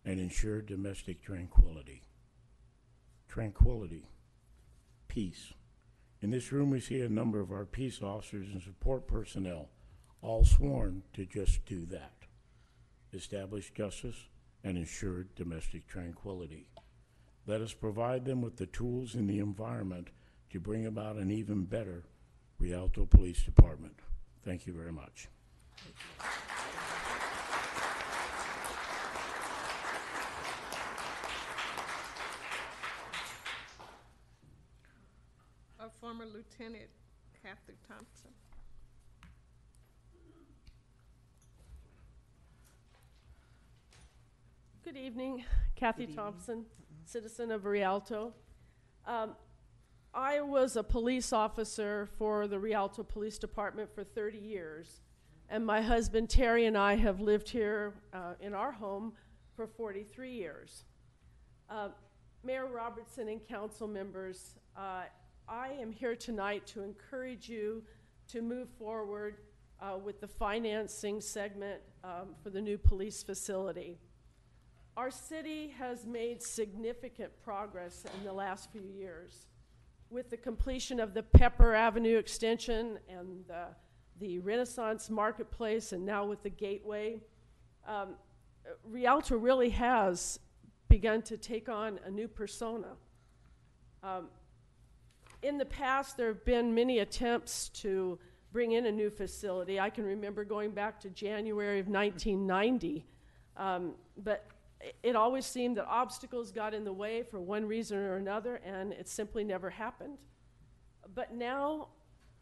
and 0.05 0.20
ensure 0.20 0.60
domestic 0.60 1.22
tranquility. 1.22 2.02
Tranquility, 3.28 4.09
peace. 5.09 5.52
In 6.20 6.31
this 6.31 6.52
room, 6.52 6.70
we 6.70 6.81
see 6.81 7.01
a 7.01 7.09
number 7.09 7.40
of 7.40 7.51
our 7.51 7.64
peace 7.64 8.02
officers 8.02 8.48
and 8.52 8.62
support 8.62 9.06
personnel, 9.06 9.68
all 10.22 10.44
sworn 10.44 11.02
to 11.14 11.26
just 11.26 11.64
do 11.66 11.85
that 11.86 12.12
establish 13.14 13.70
justice 13.72 14.26
and 14.62 14.76
ensure 14.76 15.26
domestic 15.36 15.86
tranquility. 15.86 16.66
Let 17.47 17.60
us 17.60 17.72
provide 17.72 18.24
them 18.24 18.40
with 18.40 18.56
the 18.56 18.66
tools 18.66 19.14
and 19.14 19.28
the 19.28 19.39
environment 19.39 20.09
to 20.51 20.60
bring 20.60 20.86
about 20.86 21.16
an 21.16 21.31
even 21.31 21.64
better 21.64 22.05
Rialto 22.59 23.05
Police 23.05 23.43
Department. 23.43 24.01
Thank 24.44 24.66
you 24.66 24.72
very 24.72 24.93
much. 24.93 25.28
Our 35.78 35.90
former 36.15 36.31
Lieutenant 36.32 36.91
Kathy 37.43 37.73
Thompson. 37.89 38.31
Good 44.85 44.97
evening, 44.97 45.45
Kathy 45.74 46.07
Thompson, 46.07 46.66
citizen 47.05 47.51
of 47.51 47.65
Rialto. 47.65 48.32
Um, 49.07 49.35
I 50.12 50.41
was 50.41 50.77
a 50.77 50.85
police 50.85 51.32
officer 51.32 52.09
for 52.16 52.47
the 52.47 52.61
Rialto 52.61 53.03
Police 53.03 53.39
Department 53.39 53.93
for 53.93 54.05
30 54.05 54.39
years, 54.39 55.01
and 55.49 55.66
my 55.66 55.81
husband 55.81 56.31
Terry 56.31 56.66
and 56.66 56.78
I 56.78 56.95
have 56.95 57.20
lived 57.20 57.49
here 57.49 57.95
uh, 58.12 58.35
in 58.41 58.55
our 58.55 58.70
home 58.70 59.15
for 59.57 59.66
43 59.66 60.31
years. 60.31 60.85
Uh, 61.69 61.89
Mayor 62.45 62.66
Robertson 62.66 63.28
and 63.28 63.45
council 63.45 63.89
members, 63.89 64.55
uh, 64.77 65.05
I 65.48 65.72
am 65.78 65.92
here 65.92 66.16
tonight 66.16 66.66
to 66.68 66.82
encourage 66.82 67.50
you 67.50 67.82
to 68.28 68.40
move 68.40 68.68
forward 68.78 69.36
uh, 69.78 69.98
with 70.02 70.20
the 70.20 70.26
financing 70.26 71.20
segment 71.20 71.82
um, 72.02 72.34
for 72.42 72.48
the 72.48 72.62
new 72.62 72.78
police 72.78 73.22
facility. 73.22 73.98
Our 74.96 75.10
city 75.10 75.74
has 75.78 76.06
made 76.06 76.42
significant 76.42 77.30
progress 77.42 78.06
in 78.16 78.24
the 78.24 78.32
last 78.32 78.72
few 78.72 78.84
years 78.96 79.46
with 80.08 80.30
the 80.30 80.36
completion 80.36 80.98
of 80.98 81.12
the 81.12 81.22
Pepper 81.22 81.74
Avenue 81.74 82.16
extension 82.16 82.98
and 83.08 83.44
the, 83.46 83.66
the 84.20 84.38
Renaissance 84.38 85.10
Marketplace, 85.10 85.92
and 85.92 86.06
now 86.06 86.24
with 86.24 86.42
the 86.42 86.50
Gateway. 86.50 87.20
Um, 87.86 88.14
Rialto 88.82 89.36
really 89.36 89.70
has 89.70 90.38
begun 90.88 91.20
to 91.22 91.36
take 91.36 91.68
on 91.68 92.00
a 92.06 92.10
new 92.10 92.28
persona. 92.28 92.92
Um, 94.02 94.28
in 95.44 95.58
the 95.58 95.66
past, 95.66 96.16
there 96.16 96.28
have 96.28 96.44
been 96.46 96.74
many 96.74 97.00
attempts 97.00 97.68
to 97.68 98.18
bring 98.50 98.72
in 98.72 98.86
a 98.86 98.92
new 98.92 99.10
facility. 99.10 99.78
I 99.78 99.90
can 99.90 100.04
remember 100.04 100.42
going 100.42 100.70
back 100.70 100.98
to 101.00 101.10
January 101.10 101.80
of 101.80 101.86
1990, 101.86 103.04
um, 103.58 103.92
but 104.16 104.46
it 105.02 105.14
always 105.14 105.44
seemed 105.44 105.76
that 105.76 105.86
obstacles 105.86 106.50
got 106.50 106.72
in 106.72 106.82
the 106.84 106.92
way 106.92 107.22
for 107.22 107.40
one 107.40 107.66
reason 107.66 107.98
or 107.98 108.16
another, 108.16 108.56
and 108.64 108.94
it 108.94 109.06
simply 109.06 109.44
never 109.44 109.68
happened. 109.68 110.16
But 111.14 111.34
now, 111.34 111.88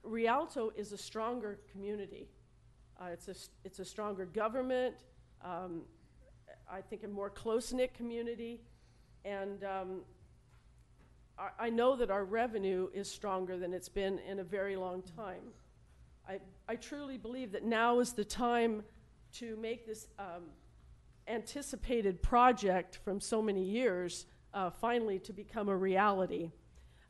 Rialto 0.04 0.70
is 0.76 0.92
a 0.92 0.98
stronger 0.98 1.58
community. 1.72 2.28
Uh, 3.00 3.06
it's, 3.12 3.26
a, 3.26 3.34
it's 3.64 3.80
a 3.80 3.84
stronger 3.84 4.26
government, 4.26 4.94
um, 5.44 5.82
I 6.70 6.80
think 6.80 7.02
a 7.02 7.08
more 7.08 7.30
close 7.30 7.72
knit 7.72 7.94
community, 7.94 8.60
and 9.24 9.64
um, 9.64 10.00
I, 11.59 11.70
know 11.70 11.96
that 11.96 12.10
our 12.10 12.24
revenue 12.24 12.88
is 12.92 13.10
stronger 13.10 13.56
than 13.56 13.72
it's 13.72 13.88
been 13.88 14.18
in 14.20 14.38
a 14.38 14.44
very 14.44 14.76
long 14.76 15.02
time. 15.16 15.42
I, 16.28 16.38
I 16.68 16.76
truly 16.76 17.16
believe 17.16 17.52
that 17.52 17.64
now 17.64 18.00
is 18.00 18.12
the 18.12 18.24
time 18.24 18.82
to 19.34 19.56
make 19.56 19.86
this 19.86 20.09
um, 20.18 20.44
anticipated 21.26 22.22
project 22.22 22.98
from 23.04 23.18
so 23.20 23.40
many 23.42 23.64
years 23.64 24.26
uh, 24.54 24.70
finally 24.70 25.18
to 25.20 25.32
become 25.32 25.68
a 25.68 25.76
reality. 25.76 26.50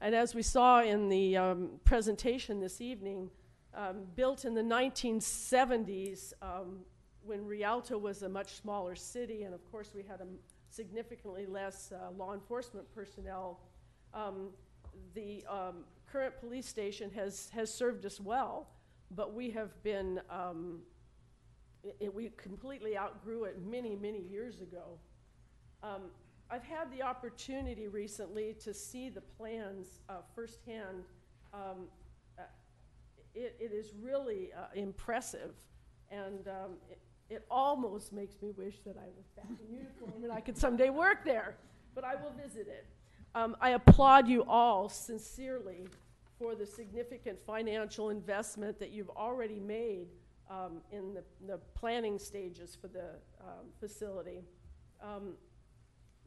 And 0.01 0.15
as 0.15 0.35
we 0.35 0.43
saw 0.43 0.83
in 0.83 1.09
the 1.09 1.37
um, 1.37 1.71
presentation 1.85 2.61
this 2.61 2.81
evening, 2.81 3.31
um, 3.75 4.03
built 4.15 4.45
in 4.45 4.55
the 4.55 4.63
1970s 4.63 6.33
um, 6.43 6.81
when 7.25 7.45
Rialto 7.45 7.99
was 7.99 8.23
a 8.23 8.29
much 8.29 8.55
smaller 8.55 8.95
city, 8.95 9.45
and 9.45 9.55
of 9.55 9.71
course 9.71 9.93
we 9.95 10.03
had 10.03 10.21
a 10.21 10.27
significantly 10.71 11.47
less 11.47 11.93
uh, 11.93 12.11
law 12.17 12.35
enforcement 12.35 12.93
personnel, 12.95 13.61
um, 14.15 14.49
the 15.15 15.45
um, 15.49 15.85
current 16.11 16.39
police 16.39 16.67
station 16.67 17.11
has, 17.15 17.51
has 17.55 17.73
served 17.73 18.05
us 18.05 18.21
well, 18.21 18.69
but 19.11 19.35
we 19.35 19.51
have 19.51 19.83
been 19.83 20.21
um, 20.31 20.81
it, 21.83 21.97
it, 22.01 22.15
we 22.15 22.31
completely 22.37 22.97
outgrew 22.97 23.45
it 23.45 23.61
many, 23.61 23.97
many 23.97 24.21
years 24.21 24.61
ago. 24.61 24.99
Um, 25.83 26.03
I've 26.51 26.65
had 26.65 26.93
the 26.93 27.03
opportunity 27.03 27.89
recently 27.89 28.55
to 28.63 28.75
see 28.75 29.09
the 29.09 29.21
plans 29.21 30.01
uh, 30.09 30.17
firsthand. 30.35 31.05
Um, 31.53 31.89
uh, 32.39 32.43
it, 33.35 33.57
it 33.59 33.73
is 33.73 33.93
really 34.01 34.51
uh, 34.57 34.67
impressive, 34.75 35.55
and 36.11 36.47
um, 36.47 36.73
it, 36.91 36.99
it 37.31 37.47
almost 37.51 38.13
makes 38.13 38.41
me 38.43 38.51
wish 38.51 38.77
that 38.85 38.97
I 38.97 39.09
was 39.17 39.27
back 39.35 39.47
in 39.67 39.75
uniform 39.75 40.23
and 40.23 40.33
I 40.33 40.41
could 40.41 40.59
someday 40.59 40.91
work 40.91 41.25
there, 41.25 41.57
but 41.95 42.05
I 42.05 42.15
will 42.15 42.33
visit 42.33 42.69
it. 42.69 42.87
Um, 43.35 43.57
I 43.63 43.71
applaud 43.71 44.29
you 44.29 44.45
all 44.45 44.91
sincerely 44.91 45.89
for 46.39 46.55
the 46.55 46.67
significant 46.67 47.39
financial 47.47 48.11
investment 48.11 48.79
that 48.79 48.91
you've 48.91 49.09
already 49.11 49.59
made 49.59 50.09
um, 50.51 50.83
in 50.91 51.15
the, 51.15 51.23
the, 51.47 51.59
planning 51.75 52.19
stages 52.19 52.77
for 52.79 52.89
the 52.89 53.11
um, 53.41 53.65
facility. 53.81 54.43
Um, 55.03 55.35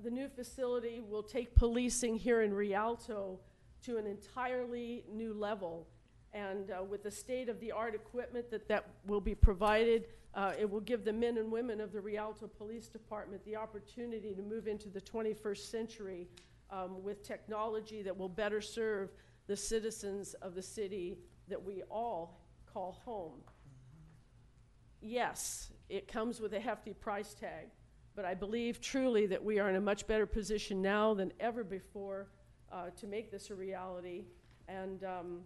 the 0.03 0.10
new 0.10 0.27
facility 0.27 0.99
will 0.99 1.22
take 1.22 1.53
policing 1.53 2.15
here 2.15 2.41
in 2.41 2.53
Rialto 2.53 3.40
to 3.84 3.98
an 3.98 4.07
entirely 4.07 5.03
new 5.11 5.34
level. 5.34 5.88
And 6.34 6.72
uh, 6.72 6.84
with 6.84 7.03
the 7.03 7.11
state 7.11 7.49
of 7.49 7.60
the 7.60 7.72
art 7.72 7.94
equipment 7.94 8.49
that, 8.49 8.68
that 8.68 8.88
will 9.06 9.22
be 9.22 9.36
provided, 9.36 10.07
uh, 10.34 10.53
it 10.60 10.69
will 10.69 10.82
give 10.82 11.06
the 11.06 11.14
men 11.14 11.38
and 11.38 11.52
women 11.52 11.80
of 11.80 11.94
the 11.94 12.02
Rialto 12.02 12.48
Police 12.48 12.88
Department 12.88 13.45
the 13.45 13.56
opportunity 13.56 14.34
to 14.34 14.41
move 14.41 14.68
into 14.68 14.90
the 14.90 15.02
21st 15.02 15.69
century 15.69 16.27
um, 16.71 17.03
with 17.03 17.23
technology 17.23 18.01
that 18.01 18.17
will 18.17 18.29
better 18.29 18.61
serve 18.61 19.09
the 19.47 19.55
citizens 19.55 20.33
of 20.35 20.55
the 20.55 20.61
city 20.61 21.17
that 21.47 21.63
we 21.63 21.83
all 21.89 22.41
call 22.73 22.99
home 23.05 23.41
yes, 25.05 25.71
it 25.89 26.07
comes 26.07 26.39
with 26.39 26.53
a 26.53 26.59
hefty 26.59 26.93
price 26.93 27.33
tag, 27.33 27.67
but 28.15 28.25
I 28.25 28.33
believe 28.33 28.81
truly 28.81 29.27
that 29.27 29.43
we 29.43 29.59
are 29.59 29.69
in 29.69 29.75
a 29.75 29.81
much 29.81 30.07
better 30.07 30.25
position 30.25 30.81
now 30.81 31.13
than 31.13 31.31
ever 31.39 31.63
before 31.63 32.27
uh, 32.71 32.89
to 32.97 33.07
make 33.07 33.31
this 33.31 33.49
a 33.51 33.55
reality. 33.55 34.25
And 34.67 35.03
um, 35.03 35.41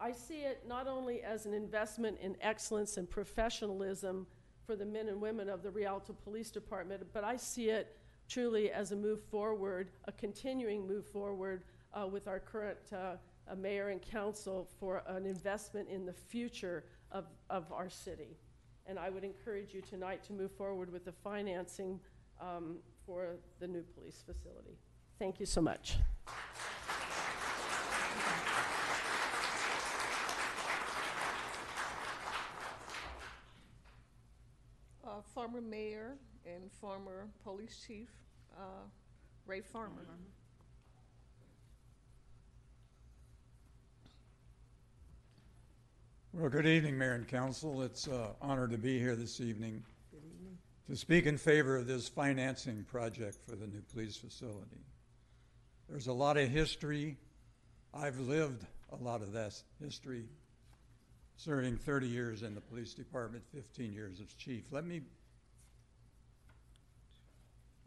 I 0.00 0.12
see 0.12 0.42
it 0.42 0.62
not 0.66 0.86
only 0.86 1.22
as 1.22 1.46
an 1.46 1.54
investment 1.54 2.18
in 2.20 2.36
excellence 2.40 2.96
and 2.96 3.10
professionalism 3.10 4.26
for 4.64 4.76
the 4.76 4.86
men 4.86 5.08
and 5.08 5.20
women 5.20 5.48
of 5.48 5.62
the 5.62 5.70
Rialto 5.70 6.12
Police 6.12 6.50
Department, 6.50 7.02
but 7.12 7.24
I 7.24 7.36
see 7.36 7.70
it 7.70 7.96
truly 8.28 8.70
as 8.70 8.92
a 8.92 8.96
move 8.96 9.22
forward, 9.22 9.90
a 10.04 10.12
continuing 10.12 10.86
move 10.86 11.06
forward 11.06 11.64
uh, 11.94 12.06
with 12.06 12.28
our 12.28 12.38
current 12.38 12.78
uh, 12.92 13.16
mayor 13.56 13.88
and 13.88 14.02
council 14.02 14.68
for 14.78 15.02
an 15.06 15.26
investment 15.26 15.88
in 15.88 16.04
the 16.04 16.12
future 16.12 16.84
of, 17.12 17.24
of 17.50 17.72
our 17.72 17.88
city. 17.88 18.36
And 18.86 18.98
I 18.98 19.10
would 19.10 19.24
encourage 19.24 19.74
you 19.74 19.80
tonight 19.80 20.22
to 20.24 20.32
move 20.32 20.52
forward 20.52 20.92
with 20.92 21.04
the 21.04 21.12
financing 21.12 22.00
um, 22.40 22.76
for 23.04 23.36
the 23.60 23.66
new 23.66 23.82
police 23.82 24.22
facility. 24.24 24.78
Thank 25.18 25.40
you 25.40 25.46
so 25.46 25.60
much. 25.60 25.96
Uh, 35.06 35.22
former 35.46 35.60
mayor 35.60 36.16
and 36.44 36.72
former 36.72 37.28
police 37.44 37.84
chief, 37.86 38.08
uh, 38.58 38.82
Ray 39.46 39.60
Farmer. 39.60 40.02
Well, 46.32 46.48
good 46.48 46.66
evening, 46.66 46.98
Mayor 46.98 47.12
and 47.12 47.28
Council. 47.28 47.82
It's 47.82 48.08
an 48.08 48.26
honor 48.42 48.66
to 48.66 48.76
be 48.76 48.98
here 48.98 49.14
this 49.14 49.40
evening 49.40 49.84
to 50.88 50.96
speak 50.96 51.26
in 51.26 51.38
favor 51.38 51.76
of 51.76 51.86
this 51.86 52.08
financing 52.08 52.82
project 52.82 53.38
for 53.48 53.54
the 53.54 53.68
new 53.68 53.82
police 53.92 54.16
facility. 54.16 54.84
There's 55.88 56.08
a 56.08 56.12
lot 56.12 56.36
of 56.36 56.48
history. 56.48 57.18
I've 57.94 58.18
lived 58.18 58.66
a 58.90 58.96
lot 58.96 59.22
of 59.22 59.32
that 59.34 59.54
history, 59.80 60.24
serving 61.36 61.76
30 61.76 62.08
years 62.08 62.42
in 62.42 62.56
the 62.56 62.60
police 62.60 62.94
department, 62.94 63.44
15 63.54 63.92
years 63.92 64.18
as 64.20 64.34
chief. 64.34 64.72
Let 64.72 64.84
me 64.84 65.02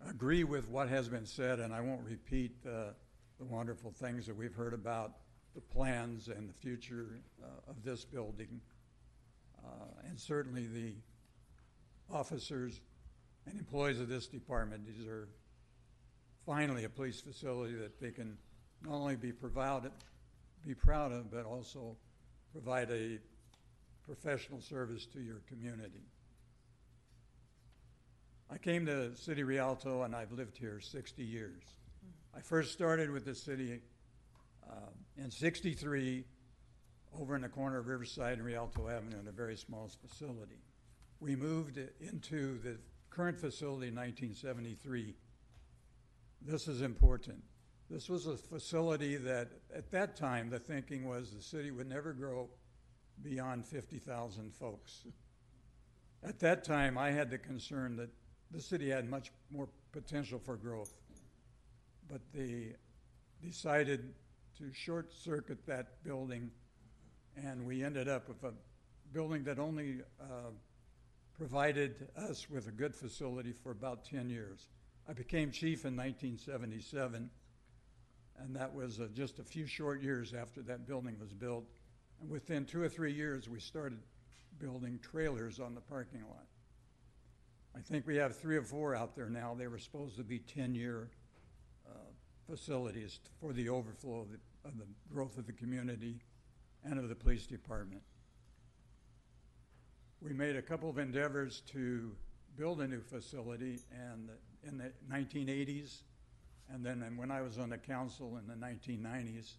agree 0.08 0.44
with 0.44 0.70
what 0.70 0.90
has 0.90 1.08
been 1.10 1.26
said, 1.26 1.60
and 1.60 1.74
I 1.74 1.82
won't 1.82 2.04
repeat 2.04 2.52
uh, 2.66 2.92
the 3.40 3.46
wonderful 3.46 3.92
things 3.92 4.26
that 4.28 4.36
we've 4.36 4.54
heard 4.54 4.74
about 4.74 5.14
the 5.56 5.62
plans 5.62 6.28
and 6.28 6.48
the 6.48 6.54
future 6.54 7.20
uh, 7.44 7.72
of 7.72 7.84
this 7.84 8.06
building. 8.06 8.62
Uh, 9.64 10.08
and 10.08 10.20
certainly 10.20 10.68
the 10.68 10.94
officers 12.12 12.80
and 13.46 13.60
employees 13.60 14.00
of 14.00 14.08
this 14.08 14.28
department 14.28 14.86
deserve 14.86 15.28
finally 16.46 16.84
a 16.84 16.90
police 16.90 17.20
facility 17.22 17.76
that 17.76 18.00
they 18.00 18.12
can 18.12 18.38
not 18.84 18.94
only 18.94 19.16
be 19.16 19.32
proud, 19.32 19.92
be 20.66 20.74
proud 20.74 21.12
of, 21.12 21.32
but 21.32 21.46
also 21.46 21.96
provide 22.52 22.90
a 22.92 23.20
professional 24.06 24.62
service 24.62 25.06
to 25.06 25.20
your 25.20 25.42
community. 25.48 26.04
I 28.52 28.58
came 28.58 28.88
to 28.88 29.16
City 29.16 29.44
Rialto 29.44 30.02
and 30.02 30.16
I've 30.16 30.32
lived 30.32 30.58
here 30.58 30.80
60 30.80 31.24
years. 31.24 31.62
I 32.36 32.42
first 32.42 32.72
started 32.72 33.12
with 33.12 33.24
the 33.24 33.36
city 33.36 33.80
um, 34.68 34.90
in 35.18 35.30
63 35.30 36.26
over 37.20 37.36
in 37.36 37.44
the 37.44 37.50
corner 37.50 37.78
of 37.78 37.88
Riverside 37.88 38.34
and 38.34 38.46
Rialto 38.46 38.88
Avenue 38.88 39.20
in 39.20 39.28
a 39.28 39.32
very 39.32 39.56
small 39.56 39.88
facility. 40.02 40.64
We 41.20 41.36
moved 41.36 41.80
into 42.00 42.60
the 42.60 42.78
current 43.12 43.40
facility 43.40 43.90
in 43.90 43.96
1973. 43.96 45.16
This 46.42 46.68
is 46.68 46.82
important. 46.82 47.44
This 47.88 48.10
was 48.10 48.26
a 48.26 48.38
facility 48.38 49.16
that, 49.18 49.50
at 49.76 49.92
that 49.92 50.16
time, 50.16 50.50
the 50.50 50.60
thinking 50.60 51.08
was 51.08 51.32
the 51.32 51.42
city 51.42 51.70
would 51.70 51.90
never 51.90 52.14
grow 52.14 52.50
beyond 53.22 53.66
50,000 53.66 54.54
folks. 54.54 55.06
At 56.24 56.40
that 56.40 56.64
time, 56.64 56.98
I 56.98 57.12
had 57.12 57.30
the 57.30 57.38
concern 57.38 57.96
that 57.98 58.10
the 58.52 58.62
city 58.62 58.90
had 58.90 59.10
much 59.10 59.32
more 59.52 59.68
potential 59.92 60.40
for 60.40 60.56
growth, 60.56 60.94
but 62.10 62.22
they 62.34 62.74
decided 63.42 64.14
to 64.58 64.74
short 64.74 65.14
circuit 65.14 65.66
that 65.66 66.04
building, 66.04 66.52
and 67.36 67.66
we 67.66 67.84
ended 67.84 68.08
up 68.08 68.28
with 68.28 68.44
a 68.44 68.54
building 69.14 69.44
that 69.44 69.60
only 69.60 70.02
uh, 70.22 70.52
provided 71.38 72.08
us 72.18 72.50
with 72.50 72.68
a 72.68 72.72
good 72.72 72.94
facility 72.96 73.54
for 73.54 73.72
about 73.72 74.04
10 74.04 74.30
years. 74.30 74.68
I 75.08 75.14
became 75.14 75.52
chief 75.52 75.86
in 75.86 75.96
1977, 75.96 77.30
and 78.40 78.56
that 78.56 78.74
was 78.74 79.00
uh, 79.00 79.08
just 79.14 79.40
a 79.40 79.44
few 79.44 79.66
short 79.66 80.02
years 80.02 80.34
after 80.34 80.62
that 80.64 80.86
building 80.86 81.18
was 81.20 81.34
built. 81.34 81.66
And 82.22 82.30
within 82.30 82.66
two 82.66 82.82
or 82.82 82.90
three 82.90 83.14
years, 83.14 83.48
we 83.48 83.60
started 83.60 84.00
building 84.60 85.00
trailers 85.02 85.60
on 85.60 85.74
the 85.74 85.82
parking 85.82 86.22
lot. 86.30 86.46
I 87.76 87.80
think 87.82 88.08
we 88.08 88.18
have 88.18 88.36
three 88.36 88.58
or 88.58 88.64
four 88.64 88.96
out 88.96 89.16
there 89.16 89.30
now. 89.30 89.56
They 89.58 89.68
were 89.68 89.78
supposed 89.78 90.18
to 90.18 90.24
be 90.24 90.40
10 90.40 90.76
year 90.76 91.10
uh, 91.88 91.94
facilities 92.50 93.20
for 93.40 93.54
the 93.54 93.70
overflow 93.70 94.22
of 94.22 94.32
the, 94.32 94.68
of 94.68 94.78
the 94.78 94.86
growth 95.12 95.38
of 95.38 95.46
the 95.46 95.54
community 95.54 96.20
and 96.84 97.00
of 97.00 97.10
the 97.10 97.16
police 97.16 97.46
department. 97.46 98.02
We 100.22 100.34
made 100.34 100.56
a 100.56 100.62
couple 100.62 100.90
of 100.90 100.98
endeavors 100.98 101.62
to 101.72 102.12
build 102.58 102.82
a 102.82 102.88
new 102.88 103.02
facility 103.02 103.80
and 103.92 104.30
in 104.68 104.78
the 104.78 104.92
1980s 105.10 106.02
and 106.72 106.86
then 106.86 107.14
when 107.16 107.32
I 107.32 107.42
was 107.42 107.58
on 107.58 107.70
the 107.70 107.78
council 107.78 108.38
in 108.38 108.48
the 108.48 108.54
1990s. 108.54 109.54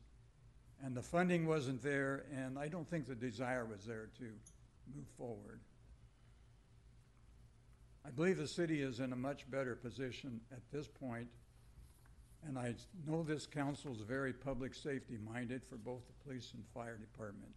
And 0.82 0.96
the 0.96 1.02
funding 1.02 1.46
wasn't 1.46 1.82
there, 1.82 2.24
and 2.34 2.58
I 2.58 2.68
don't 2.68 2.88
think 2.88 3.06
the 3.06 3.14
desire 3.14 3.66
was 3.66 3.84
there 3.84 4.08
to 4.18 4.24
move 4.94 5.06
forward. 5.18 5.60
I 8.06 8.10
believe 8.10 8.38
the 8.38 8.48
city 8.48 8.82
is 8.82 9.00
in 9.00 9.12
a 9.12 9.16
much 9.16 9.50
better 9.50 9.76
position 9.76 10.40
at 10.52 10.62
this 10.72 10.88
point, 10.88 11.28
and 12.46 12.58
I 12.58 12.74
know 13.06 13.22
this 13.22 13.46
council 13.46 13.92
is 13.92 14.00
very 14.00 14.32
public 14.32 14.74
safety 14.74 15.18
minded 15.22 15.62
for 15.64 15.76
both 15.76 16.06
the 16.06 16.24
police 16.24 16.52
and 16.54 16.64
fire 16.74 16.96
department. 16.96 17.52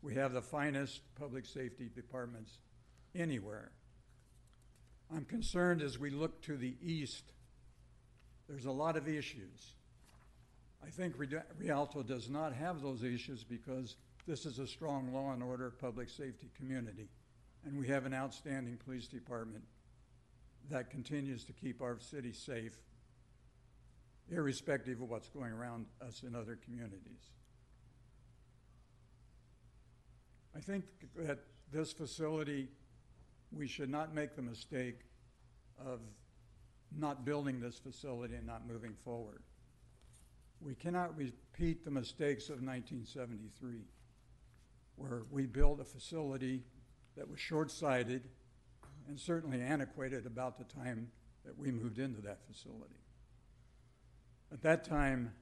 We 0.00 0.14
have 0.14 0.32
the 0.32 0.42
finest 0.42 1.02
public 1.14 1.44
safety 1.44 1.90
departments 1.94 2.58
anywhere. 3.14 3.70
I'm 5.14 5.26
concerned 5.26 5.82
as 5.82 5.98
we 5.98 6.10
look 6.10 6.40
to 6.42 6.56
the 6.56 6.74
east, 6.82 7.24
there's 8.48 8.64
a 8.64 8.72
lot 8.72 8.96
of 8.96 9.06
issues. 9.06 9.74
I 10.84 10.88
think 10.88 11.14
Rialto 11.60 12.02
does 12.02 12.28
not 12.28 12.54
have 12.54 12.82
those 12.82 13.04
issues 13.04 13.44
because 13.44 13.96
this 14.26 14.46
is 14.46 14.58
a 14.58 14.66
strong 14.66 15.12
law 15.12 15.32
and 15.32 15.42
order 15.42 15.70
public 15.70 16.08
safety 16.08 16.50
community. 16.56 17.08
And 17.64 17.78
we 17.78 17.86
have 17.88 18.06
an 18.06 18.14
outstanding 18.14 18.78
police 18.84 19.06
department 19.06 19.62
that 20.70 20.90
continues 20.90 21.44
to 21.44 21.52
keep 21.52 21.82
our 21.82 21.98
city 21.98 22.32
safe, 22.32 22.76
irrespective 24.30 25.00
of 25.00 25.08
what's 25.08 25.28
going 25.28 25.52
around 25.52 25.86
us 26.06 26.22
in 26.26 26.34
other 26.34 26.58
communities. 26.64 27.30
I 30.56 30.60
think 30.60 30.84
that 31.16 31.40
this 31.72 31.92
facility, 31.92 32.68
we 33.50 33.66
should 33.66 33.90
not 33.90 34.14
make 34.14 34.36
the 34.36 34.42
mistake 34.42 35.00
of 35.84 36.00
not 36.96 37.24
building 37.24 37.60
this 37.60 37.78
facility 37.78 38.34
and 38.34 38.46
not 38.46 38.66
moving 38.66 38.94
forward. 39.04 39.42
We 40.60 40.74
cannot 40.74 41.16
repeat 41.16 41.84
the 41.84 41.90
mistakes 41.90 42.44
of 42.44 42.62
1973, 42.62 43.80
where 44.96 45.22
we 45.30 45.46
built 45.46 45.80
a 45.80 45.84
facility 45.84 46.62
that 47.16 47.28
was 47.28 47.40
short-sighted 47.40 48.28
and 49.08 49.18
certainly 49.18 49.60
antiquated 49.60 50.26
about 50.26 50.58
the 50.58 50.64
time 50.64 51.10
that 51.44 51.58
we 51.58 51.70
moved 51.70 51.98
into 51.98 52.20
that 52.22 52.38
facility. 52.46 53.00
At 54.52 54.62
that 54.62 54.84
time, 54.84 55.32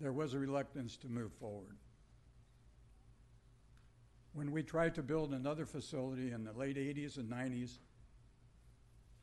there 0.00 0.12
was 0.12 0.34
a 0.34 0.38
reluctance 0.38 0.96
to 0.98 1.08
move 1.08 1.32
forward. 1.34 1.76
When 4.32 4.52
we 4.52 4.62
tried 4.62 4.94
to 4.94 5.02
build 5.02 5.32
another 5.32 5.66
facility 5.66 6.32
in 6.32 6.44
the 6.44 6.52
late 6.52 6.76
80s 6.76 7.16
and 7.16 7.30
90s, 7.30 7.78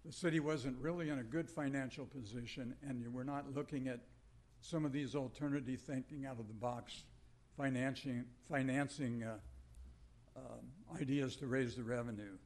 the 0.05 0.11
city 0.11 0.39
wasn't 0.39 0.77
really 0.79 1.09
in 1.09 1.19
a 1.19 1.23
good 1.23 1.49
financial 1.49 2.05
position, 2.05 2.75
and 2.87 3.01
you 3.01 3.09
were 3.09 3.23
not 3.23 3.53
looking 3.53 3.87
at 3.87 4.01
some 4.61 4.85
of 4.85 4.91
these 4.91 5.15
alternative 5.15 5.81
thinking 5.81 6.25
out 6.25 6.39
of 6.39 6.47
the 6.47 6.53
box 6.53 7.03
financing, 7.55 8.25
financing 8.49 9.23
uh, 9.23 9.37
um, 10.37 10.99
ideas 11.01 11.35
to 11.37 11.47
raise 11.47 11.75
the 11.75 11.83
revenue. 11.83 12.37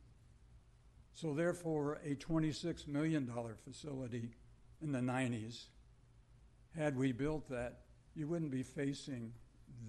So 1.14 1.34
therefore, 1.34 2.00
a 2.06 2.16
$26 2.16 2.88
million 2.88 3.32
facility 3.64 4.32
in 4.82 4.92
the 4.92 5.00
90s, 5.00 5.66
had 6.76 6.98
we 6.98 7.12
built 7.12 7.50
that, 7.50 7.82
you 8.16 8.28
wouldn't 8.28 8.52
be 8.52 8.64
facing 8.64 9.34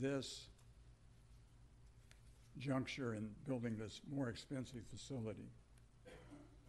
this 0.01 0.49
juncture 2.59 3.15
in 3.15 3.31
building 3.47 3.77
this 3.77 4.01
more 4.11 4.29
expensive 4.29 4.83
facility. 4.91 5.51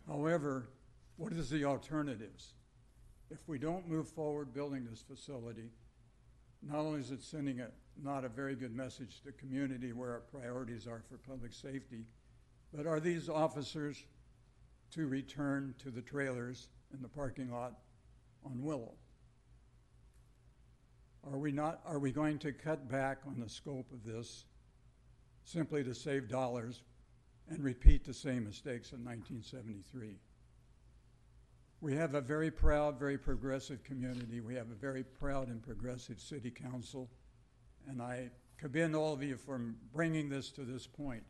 However, 0.07 0.69
what 1.18 1.34
is 1.34 1.49
the 1.49 1.65
alternatives? 1.65 2.53
If 3.30 3.39
we 3.47 3.57
don't 3.57 3.88
move 3.88 4.07
forward 4.07 4.53
building 4.53 4.88
this 4.89 5.01
facility, 5.01 5.69
not 6.61 6.80
only 6.80 6.99
is 6.99 7.11
it 7.11 7.23
sending 7.23 7.60
a, 7.60 7.68
not 8.02 8.26
a 8.26 8.30
very 8.30 8.56
good 8.56 8.76
message 8.76 9.20
to 9.20 9.26
the 9.26 9.32
community 9.34 9.94
where 9.94 10.11
our 10.11 10.20
priorities 10.20 10.88
are 10.88 11.02
for 11.10 11.18
public 11.18 11.53
safety, 11.53 12.06
but 12.74 12.88
are 12.88 12.99
these 12.99 13.30
officers 13.30 14.03
to 14.91 15.07
return 15.07 15.76
to 15.80 15.90
the 15.90 16.02
trailers 16.02 16.68
in 16.94 17.02
the 17.02 17.07
parking 17.07 17.52
lot 17.52 17.80
on 18.45 18.64
Willow? 18.64 18.94
Are 21.32 21.38
we 21.38 21.52
not, 21.52 21.80
are 21.86 21.99
we 21.99 22.11
going 22.11 22.40
to 22.40 22.52
cut 22.52 22.90
back 22.90 23.20
on 23.26 23.40
the 23.40 23.49
scope 23.49 23.91
of 23.91 24.03
this 24.03 24.45
simply 25.44 25.84
to 25.84 25.94
save 25.94 26.30
dollars 26.30 26.82
and 27.49 27.64
repeat 27.64 28.06
the 28.06 28.14
same 28.14 28.45
mistakes 28.45 28.91
in 28.91 29.03
1973. 29.03 30.15
We 31.82 31.95
have 31.95 32.15
a 32.15 32.22
very 32.22 32.49
proud, 32.49 32.98
very 32.98 33.18
progressive 33.18 33.84
community. 33.84 34.40
We 34.40 34.56
have 34.56 34.72
a 34.72 34.76
very 34.76 35.03
proud 35.03 35.49
and 35.49 35.61
progressive 35.61 36.22
city 36.22 36.49
council. 36.49 37.10
And 37.88 38.01
I 38.01 38.30
commend 38.57 38.95
all 38.95 39.14
of 39.14 39.22
you 39.22 39.38
for 39.38 39.60
bringing 39.93 40.30
this 40.30 40.49
to 40.51 40.61
this 40.61 40.88
point. 40.88 41.23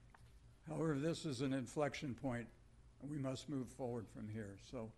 However, 0.67 0.97
this 0.97 1.25
is 1.25 1.41
an 1.41 1.53
inflection 1.53 2.13
point, 2.13 2.47
and 3.01 3.11
we 3.11 3.17
must 3.17 3.49
move 3.49 3.67
forward 3.69 4.07
from 4.07 4.30
here. 4.30 4.55
So 4.71 4.91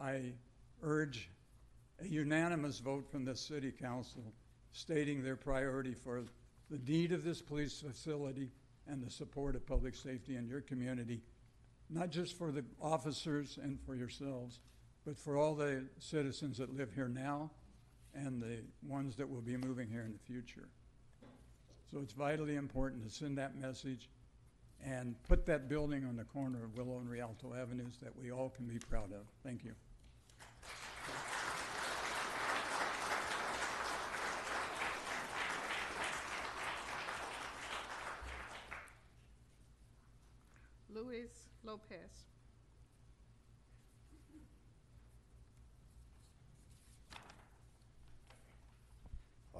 I 0.00 0.32
urge 0.82 1.30
a 2.00 2.06
unanimous 2.06 2.78
vote 2.80 3.10
from 3.10 3.24
the 3.24 3.36
city 3.36 3.70
council 3.70 4.34
stating 4.72 5.22
their 5.22 5.36
priority 5.36 5.94
for 5.94 6.24
the 6.70 6.78
need 6.90 7.12
of 7.12 7.24
this 7.24 7.40
police 7.40 7.80
facility 7.80 8.50
and 8.86 9.02
the 9.02 9.10
support 9.10 9.56
of 9.56 9.66
public 9.66 9.94
safety 9.94 10.36
in 10.36 10.46
your 10.46 10.60
community, 10.60 11.22
not 11.88 12.10
just 12.10 12.36
for 12.36 12.50
the 12.50 12.64
officers 12.80 13.58
and 13.62 13.80
for 13.80 13.94
yourselves, 13.94 14.60
but 15.04 15.16
for 15.16 15.36
all 15.36 15.54
the 15.54 15.84
citizens 15.98 16.58
that 16.58 16.76
live 16.76 16.92
here 16.92 17.08
now 17.08 17.50
and 18.24 18.40
the 18.40 18.58
ones 18.86 19.16
that 19.16 19.28
will 19.28 19.42
be 19.42 19.56
moving 19.56 19.88
here 19.88 20.02
in 20.02 20.12
the 20.12 20.18
future. 20.18 20.68
So 21.90 21.98
it's 22.00 22.12
vitally 22.12 22.56
important 22.56 23.04
to 23.04 23.10
send 23.10 23.38
that 23.38 23.56
message 23.56 24.08
and 24.84 25.14
put 25.28 25.46
that 25.46 25.68
building 25.68 26.04
on 26.04 26.16
the 26.16 26.24
corner 26.24 26.64
of 26.64 26.76
Willow 26.76 26.98
and 26.98 27.10
Rialto 27.10 27.54
Avenues 27.54 27.98
that 28.02 28.16
we 28.16 28.30
all 28.30 28.50
can 28.50 28.66
be 28.66 28.78
proud 28.78 29.12
of. 29.12 29.26
Thank 29.42 29.64
you. 29.64 29.72
Luis 40.92 41.48
Lopez. 41.62 42.35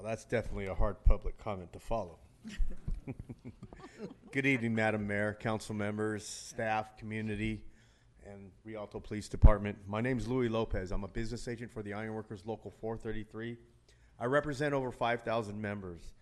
That's 0.07 0.23
definitely 0.23 0.67
a 0.67 0.73
hard 0.73 0.95
public 1.03 1.37
comment 1.37 1.73
to 1.73 1.79
follow. 1.79 2.17
Good 4.31 4.45
evening, 4.45 4.73
Madam 4.73 5.05
Mayor, 5.05 5.37
council 5.37 5.75
members, 5.75 6.25
staff, 6.25 6.95
community, 6.97 7.61
and 8.25 8.51
Rialto 8.63 9.01
Police 9.01 9.27
Department. 9.27 9.77
My 9.85 9.99
name 9.99 10.17
is 10.17 10.25
Louis 10.25 10.47
Lopez. 10.47 10.93
I'm 10.93 11.03
a 11.03 11.09
business 11.09 11.49
agent 11.49 11.73
for 11.73 11.83
the 11.83 11.93
Ironworkers 11.93 12.43
Local 12.45 12.71
433. 12.71 13.57
I 14.17 14.25
represent 14.27 14.73
over 14.73 14.93
5,000 14.93 15.61
members. 15.61 16.13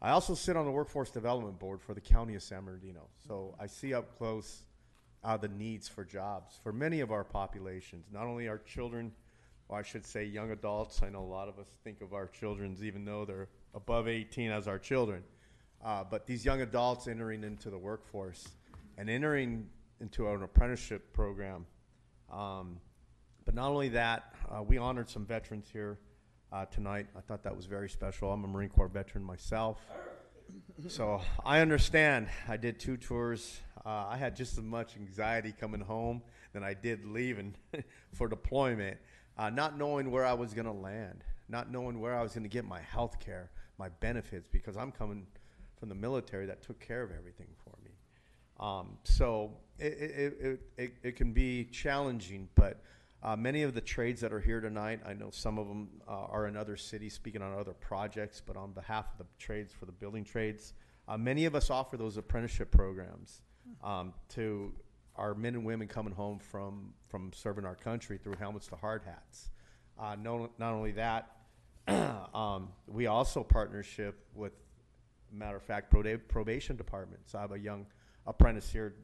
I 0.00 0.10
also 0.10 0.34
sit 0.34 0.56
on 0.56 0.64
the 0.64 0.70
Workforce 0.70 1.10
Development 1.10 1.58
Board 1.58 1.82
for 1.82 1.94
the 1.94 2.00
County 2.00 2.36
of 2.36 2.44
San 2.44 2.64
Bernardino. 2.64 3.08
So 3.26 3.56
I 3.58 3.66
see 3.66 3.92
up 3.92 4.16
close 4.18 4.62
uh, 5.24 5.36
the 5.36 5.48
needs 5.48 5.88
for 5.88 6.04
jobs 6.04 6.60
for 6.62 6.72
many 6.72 7.00
of 7.00 7.10
our 7.10 7.24
populations, 7.24 8.06
not 8.12 8.24
only 8.26 8.46
our 8.46 8.58
children, 8.58 9.10
or 9.72 9.78
I 9.78 9.82
should 9.82 10.04
say 10.04 10.24
young 10.24 10.50
adults. 10.50 11.02
I 11.02 11.08
know 11.08 11.20
a 11.20 11.24
lot 11.24 11.48
of 11.48 11.58
us 11.58 11.66
think 11.82 12.02
of 12.02 12.12
our 12.12 12.26
children, 12.26 12.76
even 12.82 13.04
though 13.04 13.24
they're 13.24 13.48
above 13.74 14.06
18, 14.06 14.50
as 14.50 14.68
our 14.68 14.78
children. 14.78 15.22
Uh, 15.82 16.04
but 16.08 16.26
these 16.26 16.44
young 16.44 16.60
adults 16.60 17.08
entering 17.08 17.42
into 17.42 17.70
the 17.70 17.78
workforce 17.78 18.46
and 18.98 19.08
entering 19.08 19.66
into 20.00 20.28
an 20.28 20.42
apprenticeship 20.42 21.12
program. 21.14 21.64
Um, 22.30 22.80
but 23.46 23.54
not 23.54 23.70
only 23.70 23.88
that, 23.90 24.34
uh, 24.54 24.62
we 24.62 24.76
honored 24.76 25.08
some 25.08 25.24
veterans 25.24 25.68
here 25.72 25.98
uh, 26.52 26.66
tonight. 26.66 27.06
I 27.16 27.20
thought 27.20 27.42
that 27.44 27.56
was 27.56 27.64
very 27.64 27.88
special. 27.88 28.30
I'm 28.30 28.44
a 28.44 28.48
Marine 28.48 28.68
Corps 28.68 28.88
veteran 28.88 29.24
myself. 29.24 29.80
so 30.88 31.22
I 31.46 31.60
understand. 31.60 32.28
I 32.46 32.58
did 32.58 32.78
two 32.78 32.98
tours. 32.98 33.60
Uh, 33.86 34.04
I 34.10 34.18
had 34.18 34.36
just 34.36 34.58
as 34.58 34.64
much 34.64 34.96
anxiety 34.96 35.54
coming 35.58 35.80
home 35.80 36.22
than 36.52 36.62
I 36.62 36.74
did 36.74 37.06
leaving 37.06 37.54
for 38.12 38.28
deployment, 38.28 38.98
uh, 39.38 39.50
not 39.50 39.78
knowing 39.78 40.10
where 40.10 40.24
I 40.24 40.32
was 40.32 40.54
going 40.54 40.66
to 40.66 40.72
land, 40.72 41.24
not 41.48 41.70
knowing 41.70 42.00
where 42.00 42.16
I 42.16 42.22
was 42.22 42.32
going 42.32 42.44
to 42.44 42.48
get 42.48 42.64
my 42.64 42.80
health 42.80 43.18
care, 43.20 43.50
my 43.78 43.88
benefits, 43.88 44.48
because 44.48 44.76
I'm 44.76 44.92
coming 44.92 45.26
from 45.78 45.88
the 45.88 45.94
military 45.94 46.46
that 46.46 46.62
took 46.62 46.78
care 46.80 47.02
of 47.02 47.10
everything 47.10 47.48
for 47.64 47.76
me. 47.84 47.90
Um, 48.60 48.98
so 49.04 49.52
it, 49.78 49.92
it, 49.92 50.36
it, 50.40 50.60
it, 50.76 50.92
it 51.02 51.16
can 51.16 51.32
be 51.32 51.64
challenging, 51.64 52.48
but 52.54 52.80
uh, 53.22 53.36
many 53.36 53.62
of 53.62 53.74
the 53.74 53.80
trades 53.80 54.20
that 54.20 54.32
are 54.32 54.40
here 54.40 54.60
tonight, 54.60 55.00
I 55.06 55.14
know 55.14 55.30
some 55.30 55.58
of 55.58 55.68
them 55.68 55.88
uh, 56.08 56.10
are 56.10 56.46
in 56.46 56.56
other 56.56 56.76
cities 56.76 57.14
speaking 57.14 57.40
on 57.40 57.52
other 57.56 57.72
projects, 57.72 58.42
but 58.44 58.56
on 58.56 58.72
behalf 58.72 59.06
of 59.12 59.18
the 59.18 59.26
trades 59.38 59.72
for 59.72 59.86
the 59.86 59.92
building 59.92 60.24
trades, 60.24 60.74
uh, 61.08 61.16
many 61.16 61.44
of 61.44 61.54
us 61.54 61.70
offer 61.70 61.96
those 61.96 62.16
apprenticeship 62.16 62.70
programs 62.70 63.42
um, 63.82 64.12
to 64.30 64.72
our 65.22 65.36
men 65.36 65.54
and 65.54 65.64
women 65.64 65.86
coming 65.86 66.12
home 66.12 66.40
from, 66.40 66.92
from 67.08 67.30
serving 67.32 67.64
our 67.64 67.76
country 67.76 68.18
through 68.18 68.34
helmets 68.40 68.66
to 68.66 68.74
hard 68.74 69.02
hats. 69.04 69.50
Uh, 69.96 70.16
no, 70.20 70.50
not 70.58 70.72
only 70.72 70.90
that, 70.90 71.36
um, 72.34 72.70
we 72.88 73.06
also 73.06 73.44
partnership 73.44 74.26
with, 74.34 74.52
matter 75.32 75.56
of 75.56 75.62
fact, 75.62 75.92
proba- 75.92 76.20
probation 76.26 76.74
departments. 76.74 77.36
I 77.36 77.40
have 77.40 77.52
a 77.52 77.58
young 77.58 77.86
apprentice 78.26 78.68
here 78.72 78.96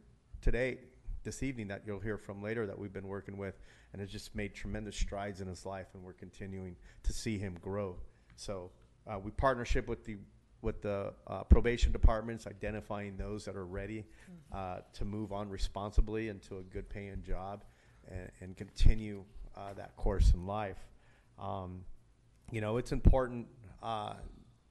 today, 0.42 0.78
this 1.22 1.44
evening, 1.44 1.68
that 1.68 1.82
you'll 1.86 2.00
hear 2.00 2.18
from 2.18 2.42
later 2.42 2.66
that 2.66 2.76
we've 2.76 2.92
been 2.92 3.06
working 3.06 3.36
with, 3.36 3.60
and 3.92 4.00
has 4.00 4.10
just 4.10 4.34
made 4.34 4.56
tremendous 4.56 4.96
strides 4.96 5.40
in 5.40 5.46
his 5.46 5.64
life, 5.64 5.86
and 5.94 6.02
we're 6.02 6.14
continuing 6.14 6.74
to 7.04 7.12
see 7.12 7.38
him 7.38 7.56
grow. 7.62 7.94
So 8.34 8.72
uh, 9.06 9.20
we 9.20 9.30
partnership 9.30 9.86
with 9.86 10.04
the 10.04 10.16
with 10.62 10.82
the 10.82 11.12
uh, 11.26 11.44
probation 11.44 11.92
departments, 11.92 12.46
identifying 12.46 13.16
those 13.16 13.44
that 13.44 13.56
are 13.56 13.66
ready 13.66 14.04
uh, 14.52 14.78
to 14.92 15.04
move 15.04 15.32
on 15.32 15.48
responsibly 15.48 16.28
into 16.28 16.58
a 16.58 16.62
good 16.62 16.88
paying 16.88 17.22
job 17.22 17.64
and, 18.10 18.30
and 18.40 18.56
continue 18.56 19.24
uh, 19.56 19.72
that 19.74 19.96
course 19.96 20.32
in 20.34 20.46
life. 20.46 20.78
Um, 21.38 21.84
you 22.50 22.60
know, 22.60 22.76
it's 22.76 22.92
important 22.92 23.46
uh, 23.82 24.14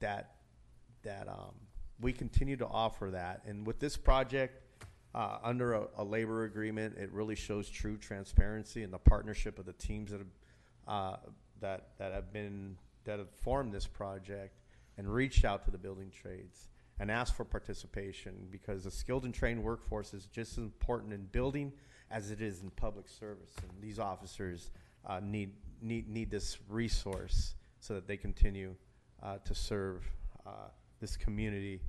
that 0.00 0.34
that 1.02 1.28
um, 1.28 1.54
we 2.00 2.12
continue 2.12 2.56
to 2.56 2.66
offer 2.66 3.10
that. 3.12 3.42
And 3.46 3.66
with 3.66 3.78
this 3.78 3.96
project, 3.96 4.62
uh, 5.14 5.38
under 5.42 5.74
a, 5.74 5.86
a 5.98 6.04
labor 6.04 6.44
agreement, 6.44 6.96
it 6.98 7.10
really 7.12 7.34
shows 7.34 7.70
true 7.70 7.96
transparency 7.96 8.82
and 8.82 8.92
the 8.92 8.98
partnership 8.98 9.58
of 9.58 9.64
the 9.64 9.72
teams 9.74 10.10
that 10.10 10.18
have 10.18 10.26
uh, 10.86 11.16
that 11.60 11.88
that 11.98 12.12
have 12.12 12.32
been 12.32 12.76
that 13.04 13.18
have 13.18 13.30
formed 13.30 13.72
this 13.72 13.86
project 13.86 14.58
and 14.98 15.08
reached 15.08 15.44
out 15.44 15.64
to 15.64 15.70
the 15.70 15.78
building 15.78 16.10
trades 16.10 16.68
and 17.00 17.10
asked 17.10 17.36
for 17.36 17.44
participation 17.44 18.34
because 18.50 18.84
the 18.84 18.90
skilled 18.90 19.24
and 19.24 19.32
trained 19.32 19.62
workforce 19.62 20.12
is 20.12 20.26
just 20.26 20.52
as 20.52 20.64
important 20.64 21.12
in 21.12 21.24
building 21.26 21.72
as 22.10 22.30
it 22.30 22.42
is 22.42 22.60
in 22.62 22.70
public 22.70 23.08
service. 23.08 23.54
And 23.62 23.70
these 23.80 23.98
officers 23.98 24.70
uh, 25.06 25.20
need, 25.22 25.52
need, 25.80 26.08
need 26.08 26.30
this 26.30 26.58
resource 26.68 27.54
so 27.80 27.94
that 27.94 28.08
they 28.08 28.16
continue 28.16 28.74
uh, 29.22 29.38
to 29.44 29.54
serve 29.54 30.02
uh, 30.44 30.70
this 31.00 31.16
community 31.16 31.80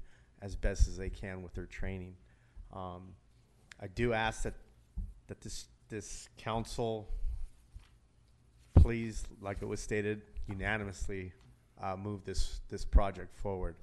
as 0.41 0.55
best 0.55 0.87
as 0.87 0.95
they 0.95 1.09
can 1.09 1.41
with 1.41 1.53
their 1.55 1.65
training. 1.65 2.13
Um, 2.71 3.13
I 3.81 3.87
do 3.87 4.13
ask 4.13 4.43
that, 4.43 4.53
that 5.27 5.41
this, 5.41 5.65
this 5.89 6.29
council 6.37 7.09
please, 8.75 9.23
like 9.41 9.57
it 9.61 9.65
was 9.65 9.79
stated, 9.79 10.21
unanimously 10.47 11.33
uh, 11.81 11.95
move 11.95 12.23
this, 12.25 12.61
this 12.69 12.85
project 12.85 13.35
forward. 13.35 13.75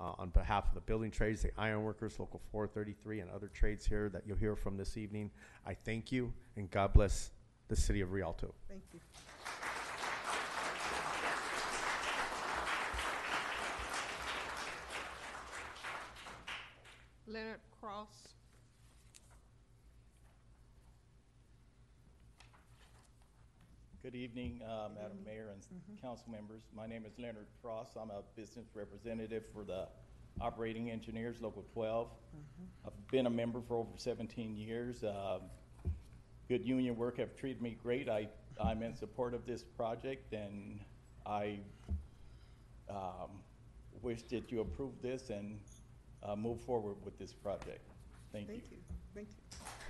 Uh, 0.00 0.12
on 0.18 0.30
behalf 0.30 0.66
of 0.66 0.74
the 0.74 0.80
building 0.80 1.10
trades, 1.10 1.42
the 1.42 1.50
ironworkers, 1.58 2.18
Local 2.18 2.40
433, 2.50 3.20
and 3.20 3.30
other 3.30 3.48
trades 3.48 3.84
here 3.84 4.08
that 4.08 4.22
you'll 4.26 4.38
hear 4.38 4.56
from 4.56 4.78
this 4.78 4.96
evening, 4.96 5.30
I 5.66 5.74
thank 5.74 6.10
you 6.10 6.32
and 6.56 6.70
God 6.70 6.94
bless 6.94 7.30
the 7.68 7.76
city 7.76 8.00
of 8.00 8.12
Rialto. 8.12 8.54
Thank 8.68 8.82
you. 8.94 9.00
Leonard 17.26 17.60
Cross. 17.80 18.29
Good 24.02 24.14
evening, 24.14 24.62
uh, 24.66 24.88
Madam 24.94 25.18
Mayor 25.26 25.48
and 25.52 26.00
council 26.00 26.24
members. 26.30 26.62
My 26.74 26.86
name 26.86 27.04
is 27.04 27.12
Leonard 27.18 27.48
Cross. 27.62 27.96
I'm 28.00 28.08
a 28.08 28.22
business 28.34 28.64
representative 28.72 29.44
for 29.52 29.62
the 29.62 29.88
Operating 30.40 30.90
Engineers, 30.90 31.42
Local 31.42 31.66
12. 31.74 32.08
I've 32.86 32.92
been 33.10 33.26
a 33.26 33.30
member 33.30 33.60
for 33.60 33.76
over 33.76 33.90
17 33.96 34.56
years. 34.56 35.04
Uh, 35.04 35.40
Good 36.48 36.64
union 36.64 36.96
work 36.96 37.18
have 37.18 37.36
treated 37.36 37.60
me 37.60 37.76
great. 37.82 38.08
I, 38.08 38.26
I'm 38.58 38.82
in 38.82 38.96
support 38.96 39.34
of 39.34 39.44
this 39.44 39.62
project, 39.62 40.32
and 40.32 40.80
I 41.26 41.58
um, 42.88 43.42
wish 44.00 44.22
that 44.30 44.50
you 44.50 44.62
approve 44.62 44.92
this 45.02 45.28
and 45.28 45.60
uh, 46.22 46.34
move 46.36 46.62
forward 46.62 46.96
with 47.04 47.18
this 47.18 47.34
project. 47.34 47.86
Thank 48.32 48.48
you. 48.48 48.54
Thank 48.54 48.70
you, 48.70 48.78
thank 49.14 49.28
you. 49.28 49.89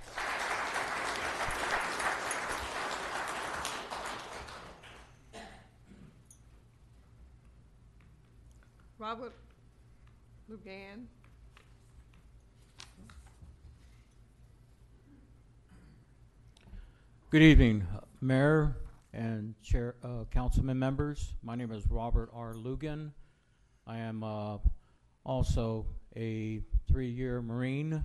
Robert 9.11 9.33
Lugan. 10.49 11.05
Good 17.29 17.41
evening, 17.41 17.85
Mayor 18.21 18.77
and 19.11 19.53
Chair, 19.61 19.95
uh, 20.01 20.23
Councilman 20.31 20.79
members. 20.79 21.33
My 21.43 21.55
name 21.55 21.73
is 21.73 21.83
Robert 21.89 22.29
R. 22.33 22.53
Lugan. 22.53 23.11
I 23.85 23.97
am 23.97 24.23
uh, 24.23 24.59
also 25.25 25.87
a 26.15 26.61
three-year 26.87 27.41
Marine, 27.41 28.01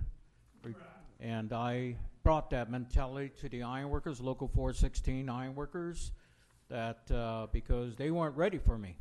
and 1.21 1.53
I 1.53 1.95
brought 2.23 2.49
that 2.49 2.69
mentality 2.69 3.31
to 3.39 3.47
the 3.47 3.63
ironworkers, 3.63 4.19
Local 4.19 4.49
416 4.49 5.29
ironworkers, 5.29 6.11
that 6.67 7.09
uh, 7.09 7.47
because 7.53 7.95
they 7.95 8.11
weren't 8.11 8.35
ready 8.35 8.57
for 8.57 8.77
me 8.77 8.97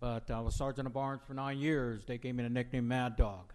but 0.00 0.30
uh, 0.30 0.38
I 0.38 0.40
was 0.40 0.54
sergeant 0.54 0.86
of 0.86 0.96
arms 0.96 1.22
for 1.26 1.34
nine 1.34 1.58
years. 1.58 2.04
They 2.06 2.18
gave 2.18 2.34
me 2.34 2.42
the 2.42 2.50
nickname 2.50 2.88
Mad 2.88 3.16
Dog, 3.16 3.52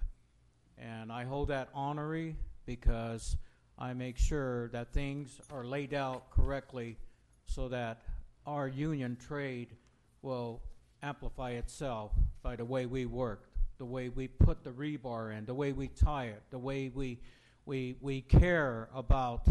and 0.77 1.11
I 1.11 1.23
hold 1.23 1.49
that 1.49 1.69
honorary 1.73 2.35
because 2.65 3.37
I 3.77 3.93
make 3.93 4.17
sure 4.17 4.69
that 4.69 4.93
things 4.93 5.39
are 5.51 5.63
laid 5.63 5.93
out 5.93 6.31
correctly 6.31 6.97
so 7.45 7.67
that 7.69 8.01
our 8.45 8.67
union 8.67 9.17
trade 9.27 9.75
will 10.21 10.61
amplify 11.03 11.51
itself 11.51 12.11
by 12.41 12.55
the 12.55 12.65
way 12.65 12.85
we 12.85 13.05
work, 13.05 13.49
the 13.77 13.85
way 13.85 14.09
we 14.09 14.27
put 14.27 14.63
the 14.63 14.71
rebar 14.71 15.37
in, 15.37 15.45
the 15.45 15.53
way 15.53 15.71
we 15.71 15.87
tie 15.87 16.25
it, 16.25 16.41
the 16.49 16.57
way 16.57 16.89
we, 16.93 17.19
we, 17.65 17.95
we 18.01 18.21
care 18.21 18.89
about 18.95 19.47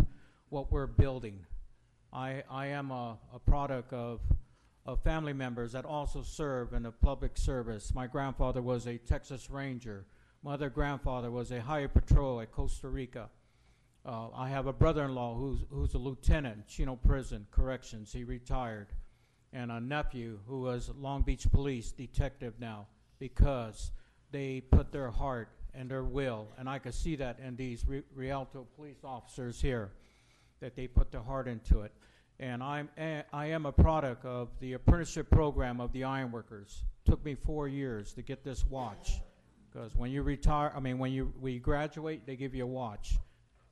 what 0.48 0.72
we're 0.72 0.86
building. 0.86 1.38
I, 2.12 2.42
I 2.50 2.66
am 2.68 2.90
a, 2.90 3.18
a 3.34 3.38
product 3.38 3.92
of, 3.92 4.20
of 4.86 5.02
family 5.02 5.32
members 5.32 5.72
that 5.72 5.84
also 5.84 6.22
serve 6.22 6.72
in 6.72 6.84
the 6.84 6.92
public 6.92 7.36
service. 7.36 7.92
My 7.92 8.06
grandfather 8.06 8.62
was 8.62 8.86
a 8.86 8.98
Texas 8.98 9.50
Ranger. 9.50 10.06
My 10.42 10.54
other 10.54 10.70
grandfather 10.70 11.30
was 11.30 11.50
a 11.50 11.60
highway 11.60 11.88
patrol 11.88 12.40
at 12.40 12.52
Costa 12.52 12.88
Rica. 12.88 13.28
Uh, 14.04 14.28
I 14.32 14.48
have 14.48 14.68
a 14.68 14.72
brother-in-law 14.72 15.34
who's, 15.34 15.64
who's 15.70 15.94
a 15.94 15.98
lieutenant, 15.98 16.68
Chino 16.68 16.94
Prison 16.94 17.46
Corrections. 17.50 18.12
He 18.12 18.22
retired. 18.22 18.86
And 19.52 19.72
a 19.72 19.80
nephew 19.80 20.38
who 20.46 20.60
was 20.60 20.90
Long 21.00 21.22
Beach 21.22 21.50
Police 21.50 21.90
detective 21.90 22.54
now 22.60 22.86
because 23.18 23.90
they 24.30 24.60
put 24.60 24.92
their 24.92 25.10
heart 25.10 25.48
and 25.74 25.90
their 25.90 26.04
will, 26.04 26.48
and 26.58 26.68
I 26.68 26.78
could 26.78 26.94
see 26.94 27.16
that 27.16 27.38
in 27.38 27.56
these 27.56 27.84
Rialto 28.14 28.66
police 28.76 29.04
officers 29.04 29.60
here, 29.60 29.90
that 30.60 30.74
they 30.74 30.86
put 30.86 31.10
their 31.10 31.22
heart 31.22 31.48
into 31.48 31.82
it. 31.82 31.92
And 32.38 32.62
I'm, 32.62 32.88
a- 32.98 33.24
I 33.32 33.46
am 33.46 33.66
a 33.66 33.72
product 33.72 34.24
of 34.24 34.48
the 34.60 34.74
apprenticeship 34.74 35.30
program 35.30 35.80
of 35.80 35.92
the 35.92 36.04
ironworkers. 36.04 36.82
Took 37.04 37.24
me 37.24 37.34
four 37.34 37.68
years 37.68 38.12
to 38.14 38.22
get 38.22 38.44
this 38.44 38.64
watch. 38.66 39.20
Because 39.72 39.94
when 39.94 40.10
you 40.10 40.22
retire, 40.22 40.72
I 40.74 40.80
mean, 40.80 40.98
when 40.98 41.12
you, 41.12 41.32
we 41.40 41.58
graduate, 41.58 42.26
they 42.26 42.36
give 42.36 42.54
you 42.54 42.64
a 42.64 42.66
watch. 42.66 43.18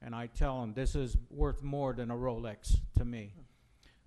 And 0.02 0.14
I 0.14 0.26
tell 0.26 0.60
them, 0.60 0.74
this 0.74 0.94
is 0.94 1.16
worth 1.30 1.62
more 1.62 1.94
than 1.94 2.10
a 2.10 2.14
Rolex 2.14 2.76
to 2.98 3.04
me. 3.04 3.32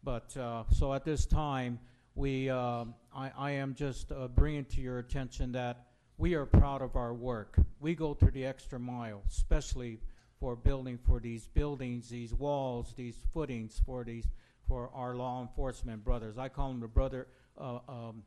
But, 0.03 0.35
uh, 0.37 0.63
so 0.71 0.93
at 0.93 1.03
this 1.03 1.25
time, 1.25 1.79
we, 2.15 2.49
um, 2.49 2.93
I, 3.15 3.31
I 3.37 3.51
am 3.51 3.75
just 3.75 4.11
uh, 4.11 4.27
bringing 4.27 4.65
to 4.65 4.81
your 4.81 4.99
attention 4.99 5.51
that 5.53 5.87
we 6.17 6.33
are 6.33 6.45
proud 6.45 6.81
of 6.81 6.95
our 6.95 7.13
work. 7.13 7.57
We 7.79 7.93
go 7.93 8.13
to 8.15 8.31
the 8.31 8.45
extra 8.45 8.79
mile, 8.79 9.21
especially 9.27 9.99
for 10.39 10.55
building, 10.55 10.97
for 10.97 11.19
these 11.19 11.47
buildings, 11.47 12.09
these 12.09 12.33
walls, 12.33 12.93
these 12.95 13.17
footings, 13.33 13.81
for 13.85 14.03
these, 14.03 14.27
for 14.67 14.89
our 14.93 15.15
law 15.15 15.41
enforcement 15.41 16.03
brothers. 16.03 16.37
I 16.37 16.49
call 16.49 16.69
them 16.69 16.79
the 16.79 16.87
brother, 16.87 17.27
uh, 17.57 17.79
um, 17.87 18.23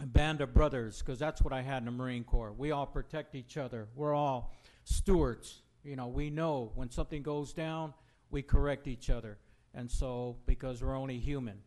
band 0.00 0.40
of 0.40 0.54
brothers, 0.54 1.00
because 1.00 1.18
that's 1.18 1.42
what 1.42 1.52
I 1.52 1.62
had 1.62 1.78
in 1.78 1.84
the 1.86 1.90
Marine 1.90 2.24
Corps. 2.24 2.52
We 2.52 2.70
all 2.70 2.86
protect 2.86 3.34
each 3.34 3.56
other. 3.56 3.88
We're 3.94 4.14
all 4.14 4.54
stewards. 4.84 5.62
You 5.84 5.96
know, 5.96 6.08
we 6.08 6.30
know 6.30 6.72
when 6.74 6.90
something 6.90 7.22
goes 7.22 7.52
down, 7.52 7.94
we 8.30 8.42
correct 8.42 8.86
each 8.86 9.10
other. 9.10 9.38
And 9.74 9.90
so, 9.90 10.36
because 10.46 10.82
we're 10.82 10.96
only 10.96 11.18
human. 11.18 11.58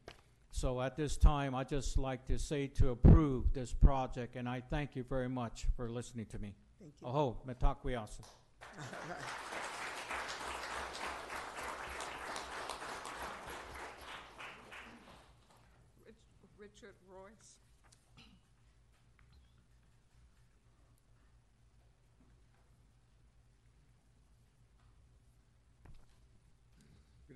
So 0.52 0.82
at 0.82 0.96
this 0.96 1.18
time, 1.18 1.54
I 1.54 1.64
just 1.64 1.98
like 1.98 2.26
to 2.28 2.40
say 2.40 2.68
to 2.80 2.90
approve 2.90 3.54
this 3.54 3.74
project, 3.74 4.36
and 4.36 4.48
I 4.50 4.62
thank 4.62 4.96
you 4.96 5.04
very 5.04 5.30
much 5.30 5.68
for 5.76 5.90
listening 5.90 6.26
to 6.28 6.40
me. 6.40 6.56
Thank 6.80 6.94
you. 7.02 7.08
Aho, 7.08 7.38
metakwiyasa. 7.48 8.22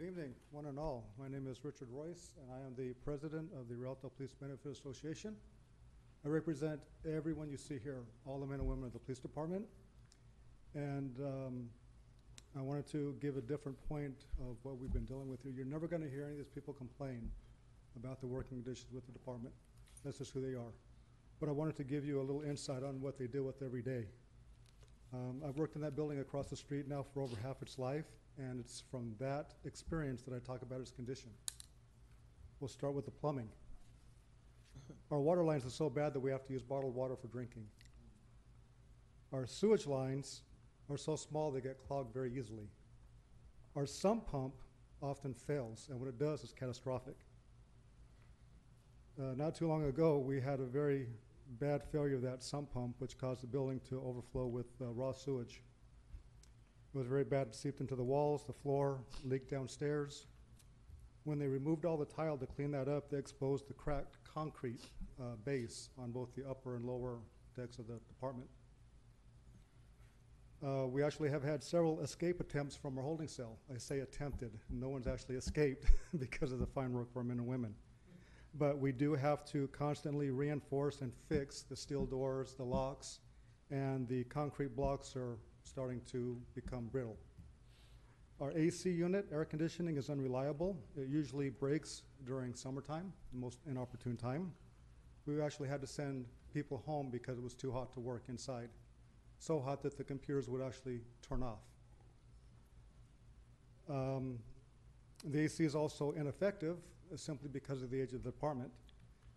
Good 0.02 0.08
evening, 0.08 0.34
one 0.50 0.66
and 0.66 0.80
all. 0.80 1.04
My 1.20 1.28
name 1.28 1.46
is 1.48 1.64
Richard 1.64 1.88
Royce, 1.92 2.32
and 2.42 2.52
I 2.52 2.66
am 2.66 2.74
the 2.76 2.96
president 3.06 3.52
of 3.56 3.70
the 3.70 3.76
Rialto 3.76 4.10
Police 4.10 4.34
Benefit 4.34 4.72
Association. 4.72 5.36
I 6.26 6.28
represent 6.30 6.80
everyone 7.06 7.52
you 7.52 7.58
see 7.58 7.78
here, 7.78 8.00
all 8.26 8.40
the 8.40 8.48
men 8.48 8.60
and 8.60 8.68
women 8.68 8.86
of 8.86 8.94
the 8.94 8.98
police 8.98 9.20
department. 9.20 9.64
And 10.74 11.16
um, 11.20 11.70
I 12.58 12.62
wanted 12.62 12.88
to 12.94 13.16
give 13.22 13.38
a 13.38 13.42
different 13.42 13.78
point 13.88 14.16
of 14.40 14.56
what 14.64 14.80
we've 14.80 14.92
been 14.92 15.06
dealing 15.06 15.30
with 15.30 15.44
here. 15.44 15.52
You're 15.56 15.68
never 15.68 15.86
going 15.86 16.02
to 16.02 16.10
hear 16.10 16.24
any 16.24 16.32
of 16.32 16.38
these 16.40 16.50
people 16.50 16.74
complain 16.74 17.30
about 17.96 18.22
the 18.22 18.28
working 18.28 18.64
conditions 18.64 18.92
with 18.92 19.06
the 19.06 19.12
department. 19.12 19.54
That's 20.04 20.18
just 20.18 20.34
who 20.34 20.42
they 20.42 20.56
are. 20.56 20.74
But 21.40 21.48
I 21.48 21.52
wanted 21.52 21.76
to 21.78 21.84
give 21.84 22.06
you 22.06 22.20
a 22.20 22.24
little 22.24 22.42
insight 22.42 22.82
on 22.82 23.02
what 23.02 23.20
they 23.20 23.28
deal 23.28 23.44
with 23.44 23.62
every 23.62 23.84
day. 23.84 24.06
Um, 25.14 25.44
I've 25.48 25.58
worked 25.58 25.76
in 25.76 25.82
that 25.84 25.96
building 25.96 26.22
across 26.22 26.48
the 26.48 26.56
street 26.56 26.88
now 26.88 27.06
for 27.14 27.22
over 27.22 27.36
half 27.44 27.62
its 27.62 27.78
life, 27.78 28.06
and 28.38 28.60
it's 28.60 28.84
from 28.92 29.14
that 29.20 29.54
experience 29.66 30.22
that 30.24 30.34
I 30.34 30.40
talk 30.40 30.62
about 30.62 30.82
its 30.82 30.92
condition. 30.92 31.30
We'll 32.60 32.68
start 32.68 32.94
with 32.94 33.06
the 33.06 33.12
plumbing. 33.12 33.50
Our 35.10 35.20
water 35.20 35.44
lines 35.44 35.66
are 35.66 35.70
so 35.70 35.90
bad 35.90 36.14
that 36.14 36.20
we 36.20 36.32
have 36.32 36.44
to 36.46 36.54
use 36.54 36.62
bottled 36.62 36.96
water 36.96 37.16
for 37.16 37.28
drinking. 37.28 37.66
Our 39.34 39.48
sewage 39.48 39.88
lines 39.88 40.42
are 40.90 40.98
so 40.98 41.16
small 41.16 41.52
they 41.52 41.62
get 41.62 41.78
clogged 41.88 42.14
very 42.14 42.38
easily. 42.38 42.70
Our 43.76 43.86
sump 43.86 44.28
pump 44.28 44.54
often 45.02 45.34
fails, 45.34 45.88
and 45.90 46.00
when 46.00 46.10
it 46.10 46.20
does, 46.20 46.44
it's 46.44 46.54
catastrophic. 46.54 47.16
Uh, 49.20 49.34
not 49.36 49.56
too 49.56 49.68
long 49.68 49.86
ago, 49.86 50.18
we 50.18 50.40
had 50.40 50.60
a 50.60 50.66
very 50.66 51.08
bad 51.60 51.84
failure 51.84 52.16
of 52.16 52.22
that 52.22 52.44
sump 52.44 52.74
pump, 52.74 52.96
which 53.00 53.18
caused 53.18 53.44
the 53.44 53.48
building 53.48 53.80
to 53.90 54.02
overflow 54.06 54.48
with 54.48 54.68
uh, 54.82 54.86
raw 54.92 55.12
sewage. 55.12 55.62
It 56.94 56.98
was 56.98 57.08
very 57.08 57.24
bad, 57.24 57.48
it 57.48 57.56
seeped 57.56 57.80
into 57.80 57.96
the 57.96 58.04
walls, 58.04 58.44
the 58.46 58.54
floor, 58.54 59.00
leaked 59.24 59.50
downstairs. 59.50 60.26
When 61.24 61.40
they 61.40 61.48
removed 61.48 61.86
all 61.86 61.98
the 61.98 62.06
tile 62.06 62.38
to 62.38 62.46
clean 62.46 62.72
that 62.72 62.90
up, 62.90 63.10
they 63.10 63.18
exposed 63.18 63.70
the 63.70 63.74
cracked 63.74 64.18
concrete 64.26 64.82
uh, 65.20 65.36
base 65.46 65.90
on 65.98 66.12
both 66.12 66.36
the 66.36 66.50
upper 66.50 66.76
and 66.76 66.84
lower 66.84 67.20
decks 67.56 67.80
of 67.80 67.88
the 67.88 68.00
department. 68.10 68.50
Uh, 70.66 70.86
we 70.86 71.02
actually 71.02 71.30
have 71.30 71.44
had 71.44 71.64
several 71.64 72.02
escape 72.02 72.40
attempts 72.40 72.76
from 72.76 72.98
our 72.98 73.04
holding 73.04 73.28
cell. 73.28 73.58
I 73.74 73.78
say 73.78 74.00
attempted, 74.00 74.52
no 74.70 74.90
one's 74.90 75.08
actually 75.08 75.36
escaped 75.36 75.86
because 76.20 76.52
of 76.52 76.60
the 76.60 76.68
fine 76.68 76.92
work 76.92 77.10
of 77.10 77.18
our 77.18 77.24
men 77.24 77.40
and 77.40 77.48
women. 77.48 77.74
But 78.56 78.78
we 78.80 78.92
do 78.92 79.16
have 79.16 79.46
to 79.46 79.70
constantly 79.70 80.30
reinforce 80.30 81.02
and 81.02 81.14
fix 81.30 81.62
the 81.62 81.76
steel 81.76 82.06
doors, 82.06 82.54
the 82.54 82.64
locks, 82.64 83.20
and 83.70 84.08
the 84.08 84.26
concrete 84.26 84.76
blocks 84.76 85.16
are 85.16 85.38
starting 85.64 86.02
to 86.12 86.38
become 86.56 86.86
brittle. 86.86 87.18
Our 88.40 88.52
AC 88.52 88.90
unit, 88.90 89.28
air 89.32 89.46
conditioning, 89.46 89.98
is 89.98 90.10
unreliable. 90.10 90.76
It 90.98 91.08
usually 91.08 91.50
breaks 91.50 92.02
during 92.26 92.56
summertime, 92.56 93.14
most 93.32 93.60
inopportune 93.70 94.18
time. 94.18 94.52
We 95.28 95.40
actually 95.42 95.70
had 95.70 95.82
to 95.82 95.88
send 95.88 96.26
people 96.52 96.82
home 96.86 97.10
because 97.12 97.38
it 97.38 97.44
was 97.44 97.54
too 97.54 97.72
hot 97.72 97.94
to 97.94 98.00
work 98.00 98.24
inside. 98.30 98.70
So 99.38 99.60
hot 99.60 99.84
that 99.84 99.98
the 99.98 100.04
computers 100.04 100.50
would 100.50 100.62
actually 100.62 101.02
turn 101.22 101.44
off. 101.44 101.60
Um, 103.90 104.40
the 105.24 105.42
AC 105.42 105.64
is 105.64 105.76
also 105.76 106.12
ineffective 106.12 106.78
uh, 107.14 107.18
simply 107.18 107.50
because 107.50 107.82
of 107.82 107.92
the 107.92 108.02
age 108.02 108.14
of 108.14 108.24
the 108.24 108.32
department. 108.32 108.72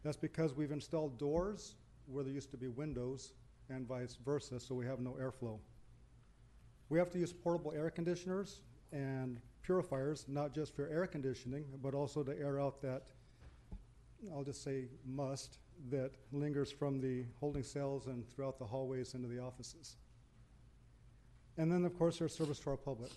That's 0.03 0.17
because 0.17 0.55
we've 0.55 0.73
installed 0.73 1.19
doors 1.19 1.75
where 2.07 2.25
there 2.25 2.33
used 2.33 2.51
to 2.53 2.57
be 2.57 2.69
windows 2.69 3.33
and 3.71 3.87
vice 3.87 4.17
versa, 4.25 4.61
so 4.61 4.75
we 4.75 4.87
have 4.87 5.01
no 5.01 5.17
airflow. 5.21 5.59
We 6.95 7.01
have 7.01 7.11
to 7.11 7.19
use 7.19 7.33
portable 7.33 7.73
air 7.73 7.91
conditioners 7.91 8.61
and 8.93 9.41
purifiers, 9.65 10.27
not 10.29 10.55
just 10.55 10.77
for 10.77 10.87
air 10.87 11.09
conditioning, 11.09 11.65
but 11.83 11.93
also 11.93 12.23
to 12.23 12.39
air 12.39 12.61
out 12.61 12.81
that, 12.83 13.03
I'll 14.33 14.45
just 14.45 14.63
say 14.63 14.85
must, 15.05 15.59
that 15.91 16.13
lingers 16.31 16.71
from 16.71 17.01
the 17.01 17.25
holding 17.41 17.65
cells 17.65 18.07
and 18.07 18.25
throughout 18.31 18.61
the 18.61 18.65
hallways 18.65 19.15
into 19.15 19.27
the 19.27 19.41
offices. 19.41 19.97
And 21.59 21.73
then, 21.73 21.85
of 21.85 21.99
course, 21.99 22.21
there's 22.21 22.33
service 22.33 22.61
to 22.61 22.71
our 22.71 22.77
public. 22.77 23.11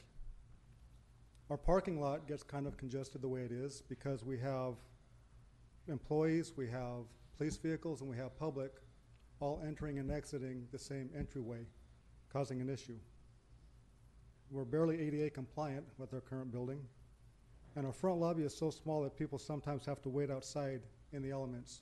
Our 1.52 1.58
parking 1.58 2.02
lot 2.02 2.28
gets 2.28 2.42
kind 2.42 2.66
of 2.66 2.78
congested 2.78 3.22
the 3.22 3.28
way 3.28 3.42
it 3.42 3.52
is 3.52 3.84
because 3.88 4.24
we 4.26 4.40
have 4.40 4.74
employees, 5.88 6.54
we 6.58 6.68
have 6.70 7.06
police 7.38 7.58
vehicles, 7.58 8.02
and 8.02 8.10
we 8.10 8.18
have 8.18 8.40
public 8.40 8.72
all 9.40 9.62
entering 9.64 10.00
and 10.00 10.10
exiting 10.10 10.66
the 10.72 10.80
same 10.80 11.12
entryway, 11.16 11.68
causing 12.34 12.60
an 12.60 12.72
issue. 12.72 12.98
We're 14.50 14.66
barely 14.66 15.00
ADA 15.02 15.30
compliant 15.30 15.86
with 15.98 16.14
our 16.14 16.22
current 16.22 16.52
building, 16.52 16.80
And 17.76 17.86
our 17.86 17.92
front 17.92 18.20
lobby 18.20 18.44
is 18.44 18.58
so 18.58 18.72
small 18.72 19.04
that 19.04 19.16
people 19.16 19.38
sometimes 19.38 19.86
have 19.86 20.02
to 20.02 20.10
wait 20.10 20.32
outside 20.32 20.82
in 21.14 21.22
the 21.22 21.32
elements 21.32 21.82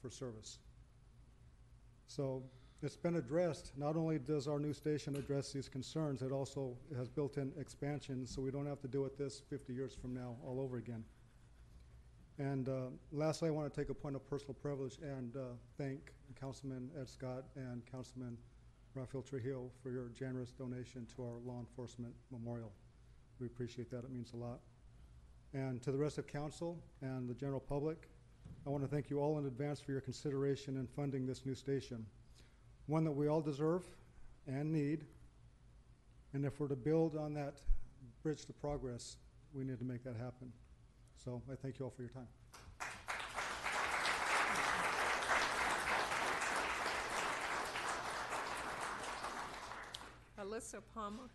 for 0.00 0.08
service. 0.08 0.58
So 2.06 2.42
it's 2.82 2.96
been 2.96 3.16
addressed. 3.16 3.72
Not 3.76 3.96
only 3.96 4.18
does 4.18 4.46
our 4.46 4.58
new 4.58 4.72
station 4.72 5.16
address 5.16 5.52
these 5.52 5.68
concerns, 5.68 6.22
it 6.22 6.32
also 6.32 6.76
has 6.96 7.08
built-in 7.08 7.52
expansion, 7.58 8.26
so 8.26 8.40
we 8.42 8.50
don't 8.50 8.66
have 8.66 8.80
to 8.82 8.88
deal 8.88 9.02
with 9.02 9.18
this 9.18 9.42
50 9.50 9.72
years 9.72 9.94
from 9.94 10.14
now 10.14 10.36
all 10.46 10.60
over 10.60 10.76
again. 10.76 11.04
And 12.38 12.68
uh, 12.68 12.86
lastly, 13.12 13.48
I 13.48 13.52
want 13.52 13.72
to 13.72 13.80
take 13.80 13.90
a 13.90 13.94
point 13.94 14.16
of 14.16 14.28
personal 14.28 14.54
privilege 14.54 14.98
and 15.02 15.36
uh, 15.36 15.40
thank 15.78 16.12
Councilman 16.40 16.90
Ed 16.98 17.08
Scott 17.08 17.44
and 17.54 17.84
Councilman 17.90 18.36
Rafael 18.94 19.22
Trujillo 19.22 19.70
for 19.82 19.90
your 19.90 20.08
generous 20.08 20.50
donation 20.50 21.06
to 21.16 21.22
our 21.22 21.38
law 21.44 21.58
enforcement 21.58 22.14
memorial. 22.30 22.72
We 23.40 23.46
appreciate 23.46 23.90
that. 23.90 24.04
It 24.04 24.10
means 24.10 24.32
a 24.32 24.36
lot. 24.36 24.60
And 25.52 25.82
to 25.82 25.92
the 25.92 25.98
rest 25.98 26.18
of 26.18 26.26
council 26.26 26.78
and 27.00 27.28
the 27.28 27.34
general 27.34 27.60
public, 27.60 28.08
I 28.66 28.70
want 28.70 28.84
to 28.84 28.88
thank 28.88 29.10
you 29.10 29.20
all 29.20 29.38
in 29.38 29.46
advance 29.46 29.80
for 29.80 29.92
your 29.92 30.00
consideration 30.00 30.76
in 30.76 30.86
funding 30.86 31.26
this 31.26 31.44
new 31.44 31.54
station, 31.54 32.06
one 32.86 33.04
that 33.04 33.12
we 33.12 33.28
all 33.28 33.40
deserve 33.40 33.84
and 34.46 34.72
need. 34.72 35.04
And 36.32 36.44
if 36.44 36.60
we're 36.60 36.68
to 36.68 36.76
build 36.76 37.16
on 37.16 37.34
that 37.34 37.60
bridge 38.22 38.44
to 38.46 38.52
progress, 38.52 39.16
we 39.52 39.64
need 39.64 39.78
to 39.78 39.84
make 39.84 40.04
that 40.04 40.16
happen. 40.16 40.52
So 41.24 41.42
I 41.50 41.56
thank 41.56 41.78
you 41.78 41.84
all 41.84 41.90
for 41.90 42.02
your 42.02 42.10
time. 42.10 42.28
Alyssa 50.44 50.80
Palmer. 50.94 51.30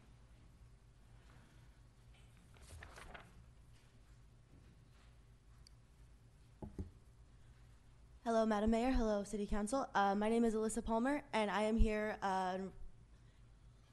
Hello, 8.24 8.46
Madam 8.46 8.70
Mayor. 8.70 8.92
Hello, 8.92 9.24
City 9.24 9.48
Council. 9.48 9.88
Uh, 9.96 10.14
my 10.14 10.30
name 10.30 10.46
is 10.46 10.54
Alyssa 10.54 10.86
Palmer, 10.86 11.24
and 11.34 11.50
I 11.50 11.64
am 11.64 11.76
here 11.76 12.18
uh, 12.22 12.58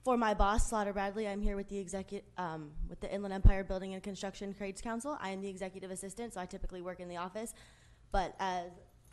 for 0.04 0.18
my 0.18 0.34
boss, 0.34 0.68
Slaughter 0.68 0.92
Bradley. 0.92 1.26
I'm 1.26 1.40
here 1.40 1.56
with 1.56 1.70
the 1.70 1.78
executive, 1.78 2.28
um, 2.36 2.72
with 2.86 3.00
the 3.00 3.10
Inland 3.10 3.32
Empire 3.32 3.64
Building 3.64 3.94
and 3.94 4.02
Construction 4.02 4.52
Trades 4.52 4.82
Council. 4.82 5.16
I 5.18 5.30
am 5.30 5.40
the 5.40 5.48
executive 5.48 5.90
assistant, 5.90 6.34
so 6.34 6.42
I 6.42 6.46
typically 6.46 6.82
work 6.82 7.00
in 7.00 7.08
the 7.08 7.16
office. 7.16 7.54
But 8.12 8.34
as 8.38 8.66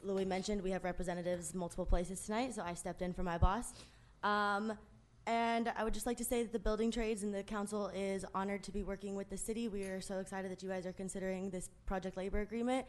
Louis 0.04 0.26
mentioned, 0.26 0.62
we 0.62 0.72
have 0.72 0.84
representatives 0.84 1.54
multiple 1.54 1.86
places 1.86 2.26
tonight, 2.26 2.56
so 2.56 2.62
I 2.62 2.74
stepped 2.74 3.02
in 3.02 3.14
for 3.14 3.24
my 3.24 3.38
boss. 3.38 3.74
Um, 4.22 4.78
and 5.26 5.72
I 5.78 5.84
would 5.84 5.94
just 5.94 6.06
like 6.06 6.18
to 6.18 6.26
say 6.26 6.44
that 6.44 6.52
the 6.52 6.60
building 6.60 6.92
trades 6.92 7.24
and 7.24 7.34
the 7.34 7.44
council 7.44 7.90
is 7.96 8.26
honored 8.36 8.64
to 8.64 8.72
be 8.72 8.84
working 8.84 9.16
with 9.16 9.30
the 9.30 9.38
city. 9.38 9.68
We 9.70 9.84
are 9.84 10.02
so 10.02 10.20
excited 10.20 10.52
that 10.52 10.62
you 10.62 10.70
guys 10.70 10.86
are 10.86 10.92
considering 10.92 11.50
this 11.50 11.70
project 11.86 12.18
labor 12.18 12.42
agreement. 12.42 12.86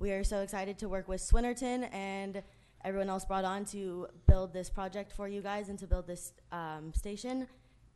We 0.00 0.10
are 0.12 0.24
so 0.24 0.40
excited 0.40 0.78
to 0.78 0.88
work 0.88 1.06
with 1.06 1.20
Swinnerton 1.20 1.92
and 1.94 2.42
everyone 2.84 3.08
else 3.08 3.24
brought 3.24 3.44
on 3.44 3.64
to 3.66 4.08
build 4.26 4.52
this 4.52 4.68
project 4.68 5.12
for 5.12 5.28
you 5.28 5.40
guys 5.40 5.68
and 5.68 5.78
to 5.78 5.86
build 5.86 6.06
this 6.06 6.32
um, 6.50 6.92
station. 6.94 7.46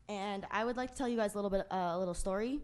And 0.09 0.47
I 0.51 0.65
would 0.65 0.77
like 0.77 0.91
to 0.91 0.97
tell 0.97 1.09
you 1.09 1.17
guys 1.17 1.35
a 1.35 1.39
little 1.39 1.51
bit, 1.51 1.67
uh, 1.71 1.93
a 1.93 1.99
little 1.99 2.15
story 2.15 2.61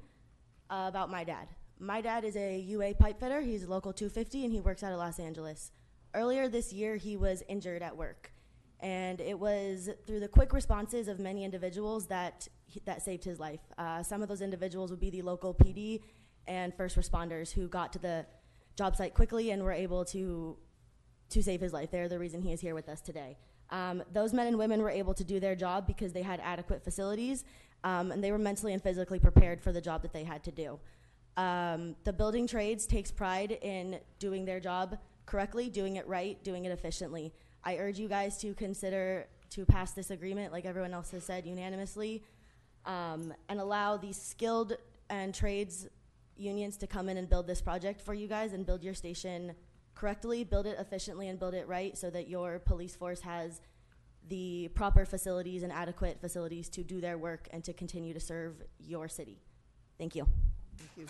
uh, 0.70 0.86
about 0.88 1.10
my 1.10 1.24
dad. 1.24 1.48
My 1.80 2.00
dad 2.00 2.24
is 2.24 2.36
a 2.36 2.58
UA 2.58 2.94
pipe 2.94 3.18
fitter. 3.18 3.40
He's 3.40 3.66
local 3.66 3.92
250 3.92 4.44
and 4.44 4.52
he 4.52 4.60
works 4.60 4.82
out 4.82 4.92
of 4.92 4.98
Los 4.98 5.18
Angeles. 5.18 5.72
Earlier 6.14 6.48
this 6.48 6.72
year, 6.72 6.96
he 6.96 7.16
was 7.16 7.42
injured 7.48 7.82
at 7.82 7.96
work. 7.96 8.32
And 8.80 9.20
it 9.20 9.38
was 9.38 9.90
through 10.06 10.20
the 10.20 10.28
quick 10.28 10.52
responses 10.52 11.08
of 11.08 11.18
many 11.18 11.44
individuals 11.44 12.06
that, 12.06 12.46
that 12.84 13.02
saved 13.02 13.24
his 13.24 13.40
life. 13.40 13.60
Uh, 13.76 14.02
some 14.02 14.22
of 14.22 14.28
those 14.28 14.40
individuals 14.40 14.90
would 14.90 15.00
be 15.00 15.10
the 15.10 15.22
local 15.22 15.52
PD 15.52 16.00
and 16.46 16.74
first 16.74 16.96
responders 16.96 17.52
who 17.52 17.68
got 17.68 17.92
to 17.92 17.98
the 17.98 18.24
job 18.76 18.96
site 18.96 19.14
quickly 19.14 19.50
and 19.50 19.62
were 19.62 19.72
able 19.72 20.04
to 20.06 20.56
to 21.30 21.42
save 21.42 21.60
his 21.60 21.74
life. 21.74 21.90
They're 21.90 22.08
the 22.08 22.18
reason 22.18 22.40
he 22.40 22.52
is 22.52 22.60
here 22.60 22.74
with 22.74 22.88
us 22.88 23.02
today. 23.02 23.36
Um, 23.70 24.02
those 24.14 24.32
men 24.32 24.46
and 24.46 24.56
women 24.56 24.80
were 24.80 24.88
able 24.88 25.12
to 25.12 25.24
do 25.24 25.38
their 25.40 25.54
job 25.54 25.86
because 25.86 26.14
they 26.14 26.22
had 26.22 26.40
adequate 26.42 26.82
facilities 26.82 27.44
um, 27.84 28.10
and 28.12 28.24
they 28.24 28.32
were 28.32 28.38
mentally 28.38 28.72
and 28.72 28.82
physically 28.82 29.18
prepared 29.18 29.60
for 29.60 29.72
the 29.72 29.80
job 29.80 30.02
that 30.02 30.12
they 30.12 30.24
had 30.24 30.42
to 30.44 30.50
do. 30.50 30.78
Um, 31.36 31.94
the 32.04 32.12
building 32.12 32.46
trades 32.46 32.86
takes 32.86 33.10
pride 33.10 33.58
in 33.62 34.00
doing 34.18 34.44
their 34.44 34.58
job 34.58 34.98
correctly, 35.26 35.68
doing 35.68 35.96
it 35.96 36.06
right, 36.08 36.42
doing 36.42 36.64
it 36.64 36.72
efficiently. 36.72 37.32
I 37.64 37.76
urge 37.76 37.98
you 37.98 38.08
guys 38.08 38.38
to 38.38 38.54
consider 38.54 39.26
to 39.50 39.64
pass 39.64 39.92
this 39.92 40.10
agreement, 40.10 40.52
like 40.52 40.64
everyone 40.64 40.92
else 40.92 41.10
has 41.10 41.24
said, 41.24 41.46
unanimously, 41.46 42.22
um, 42.86 43.32
and 43.48 43.60
allow 43.60 43.96
these 43.96 44.20
skilled 44.20 44.76
and 45.10 45.34
trades 45.34 45.88
unions 46.36 46.76
to 46.78 46.86
come 46.86 47.08
in 47.08 47.16
and 47.16 47.28
build 47.28 47.46
this 47.46 47.60
project 47.60 48.00
for 48.00 48.14
you 48.14 48.28
guys 48.28 48.52
and 48.52 48.64
build 48.64 48.82
your 48.82 48.94
station 48.94 49.52
correctly, 49.94 50.44
build 50.44 50.66
it 50.66 50.76
efficiently, 50.78 51.28
and 51.28 51.38
build 51.38 51.54
it 51.54 51.66
right 51.66 51.98
so 51.98 52.08
that 52.10 52.28
your 52.28 52.60
police 52.60 52.94
force 52.94 53.20
has 53.20 53.60
the 54.28 54.68
proper 54.74 55.04
facilities 55.04 55.62
and 55.62 55.72
adequate 55.72 56.20
facilities 56.20 56.68
to 56.68 56.82
do 56.82 57.00
their 57.00 57.18
work 57.18 57.48
and 57.50 57.64
to 57.64 57.72
continue 57.72 58.14
to 58.14 58.20
serve 58.20 58.62
your 58.78 59.08
city. 59.08 59.38
Thank 59.98 60.14
you. 60.14 60.26
Thank 60.76 60.90
you. 60.96 61.06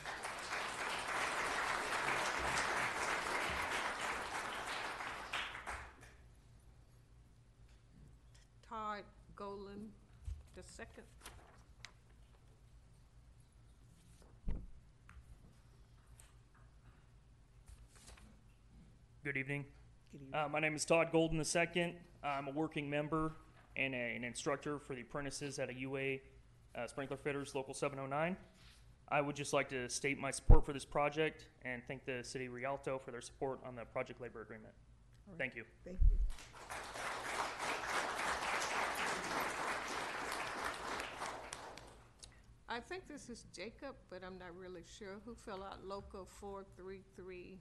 Todd 8.69 9.03
Golan 9.39 9.91
the 10.57 10.63
second. 10.65 11.05
Good 19.23 19.37
evening. 19.37 19.65
Good 20.11 20.23
evening. 20.23 20.35
Uh, 20.35 20.49
my 20.49 20.59
name 20.59 20.75
is 20.75 20.85
Todd 20.85 21.11
Golden 21.13 21.39
II. 21.39 21.95
I'm 22.25 22.49
a 22.49 22.51
working 22.51 22.91
member 22.91 23.35
and 23.77 23.95
a, 23.95 24.17
an 24.17 24.25
instructor 24.25 24.81
for 24.81 24.97
the 24.97 25.03
apprentices 25.03 25.61
at 25.61 25.71
a 25.71 25.75
UA 25.75 26.17
uh, 26.75 26.89
Sprinkler 26.89 27.17
Fitters 27.17 27.55
Local 27.55 27.75
709. 27.75 28.37
I 29.09 29.21
would 29.21 29.37
just 29.37 29.53
like 29.53 29.69
to 29.69 29.89
state 29.89 30.19
my 30.19 30.33
support 30.33 30.67
for 30.67 30.73
this 30.73 30.85
project 30.85 31.47
and 31.63 31.81
thank 31.87 32.05
the 32.05 32.25
City 32.25 32.47
of 32.47 32.55
Rialto 32.55 33.01
for 33.05 33.13
their 33.13 33.21
support 33.21 33.61
on 33.65 33.77
the 33.77 33.85
project 33.85 34.21
labor 34.21 34.43
agreement. 34.43 34.75
All 35.29 35.35
right. 35.35 35.39
Thank 35.39 35.55
you. 35.55 35.63
Thank 35.85 35.99
you. 36.11 36.58
I 42.79 42.81
think 42.81 43.09
this 43.09 43.29
is 43.29 43.43
Jacob, 43.53 43.97
but 44.09 44.23
I'm 44.25 44.39
not 44.39 44.55
really 44.55 44.85
sure. 44.87 45.19
Who 45.27 45.35
filled 45.35 45.67
out 45.67 45.85
local 45.85 46.25
four 46.25 46.63
three 46.77 47.03
three 47.17 47.59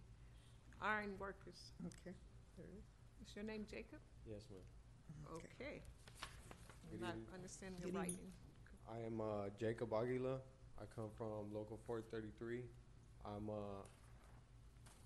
iron 0.80 1.18
workers? 1.18 1.74
Okay. 1.82 2.14
There 2.56 2.68
it 2.70 2.78
is. 2.78 2.86
Is 3.28 3.36
your 3.36 3.44
name 3.44 3.66
Jacob? 3.66 3.98
Yes, 4.30 4.46
ma'am. 4.52 4.62
Okay. 5.42 5.82
Good 5.82 6.94
I'm 6.94 7.02
not 7.02 7.18
evening. 7.18 7.34
understanding 7.34 7.82
Good 7.82 7.94
your 7.96 8.04
evening. 8.04 8.20
writing. 8.86 9.02
I 9.02 9.08
am 9.10 9.18
uh, 9.20 9.50
Jacob 9.60 9.92
Aguila. 9.92 10.38
I 10.78 10.86
come 10.96 11.10
from 11.18 11.50
Local 11.52 11.80
433. 11.88 12.62
I'm 13.26 13.50
a 13.50 13.82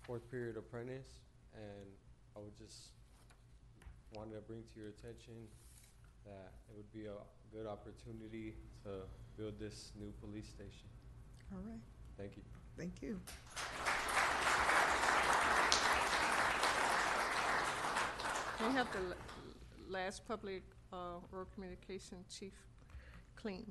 fourth 0.04 0.30
period 0.30 0.58
apprentice, 0.58 1.24
and 1.56 1.88
I 2.36 2.40
would 2.40 2.54
just 2.58 2.92
wanted 4.12 4.34
to 4.36 4.42
bring 4.44 4.60
to 4.60 4.74
your 4.78 4.90
attention 4.90 5.48
that 6.28 6.52
it 6.68 6.76
would 6.76 6.92
be 6.92 7.06
a 7.08 7.16
good 7.48 7.66
opportunity 7.66 8.52
to 8.84 9.08
build 9.36 9.58
this 9.58 9.92
new 9.98 10.12
police 10.20 10.48
station. 10.48 10.88
All 11.52 11.60
right. 11.68 11.80
Thank 12.16 12.36
you. 12.36 12.42
Thank 12.76 13.02
you. 13.02 13.18
Can 18.58 18.68
we 18.68 18.74
have 18.74 18.92
the 18.92 18.98
l- 18.98 19.14
last 19.88 20.26
public, 20.26 20.62
uh, 20.92 21.18
road 21.30 21.46
communication 21.54 22.18
chief 22.30 22.52
Kling? 23.36 23.66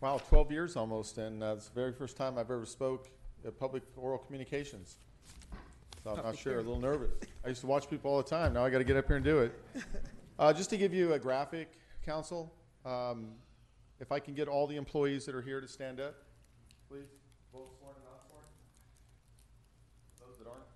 Wow, 0.00 0.20
12 0.28 0.52
years 0.52 0.76
almost, 0.76 1.16
and 1.18 1.42
uh, 1.42 1.54
it's 1.56 1.68
the 1.68 1.74
very 1.74 1.92
first 1.92 2.16
time 2.16 2.36
I've 2.36 2.50
ever 2.50 2.66
spoke 2.66 3.08
at 3.44 3.58
public 3.58 3.82
oral 3.96 4.18
communications. 4.18 4.96
So 6.04 6.10
I'm 6.10 6.22
not 6.22 6.36
sure, 6.36 6.56
a 6.56 6.56
little 6.58 6.78
nervous. 6.78 7.10
I 7.42 7.48
used 7.48 7.62
to 7.62 7.66
watch 7.66 7.88
people 7.88 8.10
all 8.10 8.18
the 8.18 8.28
time. 8.28 8.52
Now 8.52 8.62
I 8.62 8.68
got 8.68 8.76
to 8.76 8.84
get 8.84 8.94
up 8.94 9.06
here 9.06 9.16
and 9.16 9.24
do 9.24 9.38
it. 9.40 9.58
Uh, 10.36 10.52
just 10.52 10.68
to 10.68 10.76
give 10.76 10.92
you 10.92 11.12
a 11.12 11.18
graphic, 11.18 11.78
council, 12.04 12.52
um, 12.84 13.28
if 14.00 14.10
I 14.10 14.18
can 14.18 14.34
get 14.34 14.48
all 14.48 14.66
the 14.66 14.74
employees 14.74 15.24
that 15.26 15.34
are 15.36 15.40
here 15.40 15.60
to 15.60 15.68
stand 15.68 16.00
up, 16.00 16.16
please, 16.88 17.06
both 17.52 17.68
sworn 17.78 17.94
and 17.94 18.04
not 18.04 18.20
sworn. 18.26 18.42
Those 20.18 20.36
that 20.38 20.48
aren't. 20.48 20.66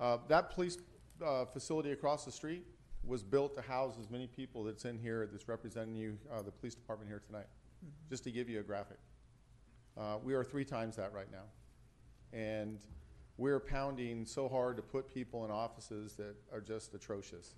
Uh, 0.00 0.26
that 0.26 0.50
police 0.50 0.78
uh, 1.24 1.44
facility 1.44 1.92
across 1.92 2.24
the 2.24 2.32
street 2.32 2.66
was 3.04 3.22
built 3.22 3.54
to 3.54 3.62
house 3.62 3.94
as 4.00 4.10
many 4.10 4.26
people 4.26 4.64
that's 4.64 4.86
in 4.86 4.98
here 4.98 5.28
that's 5.30 5.46
representing 5.46 5.94
you, 5.94 6.18
uh, 6.34 6.42
the 6.42 6.50
police 6.50 6.74
department 6.74 7.08
here 7.08 7.22
tonight. 7.24 7.46
Just 8.10 8.24
to 8.24 8.32
give 8.32 8.48
you 8.48 8.58
a 8.58 8.64
graphic. 8.64 8.98
Uh, 9.96 10.16
we 10.20 10.34
are 10.34 10.42
three 10.42 10.64
times 10.64 10.96
that 10.96 11.12
right 11.12 11.30
now. 11.30 11.44
And 12.36 12.80
we're 13.36 13.60
pounding 13.60 14.24
so 14.24 14.48
hard 14.48 14.76
to 14.76 14.82
put 14.82 15.12
people 15.12 15.44
in 15.44 15.50
offices 15.50 16.14
that 16.14 16.34
are 16.52 16.60
just 16.60 16.94
atrocious. 16.94 17.54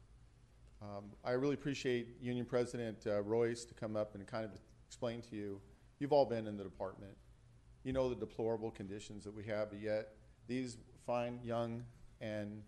Um, 0.83 1.05
I 1.25 1.33
really 1.33 1.55
appreciate 1.55 2.17
Union 2.21 2.45
President 2.45 2.99
uh, 3.07 3.23
Royce 3.23 3.65
to 3.65 3.75
come 3.75 3.97
up 3.97 4.15
and 4.15 4.27
kind 4.27 4.45
of 4.45 4.51
explain 4.87 5.23
to 5.23 5.37
you, 5.37 5.61
you've 5.99 6.13
all 6.13 6.27
been 6.27 6.47
in 6.47 6.57
the 6.57 6.65
department. 6.65 7.17
You 7.83 7.93
know 7.93 8.09
the 8.09 8.15
deplorable 8.15 8.71
conditions 8.71 9.25
that 9.25 9.35
we 9.35 9.45
have, 9.45 9.71
but 9.71 9.81
yet 9.81 10.11
these 10.47 10.79
fine, 11.07 11.41
young, 11.43 11.85
and 12.21 12.63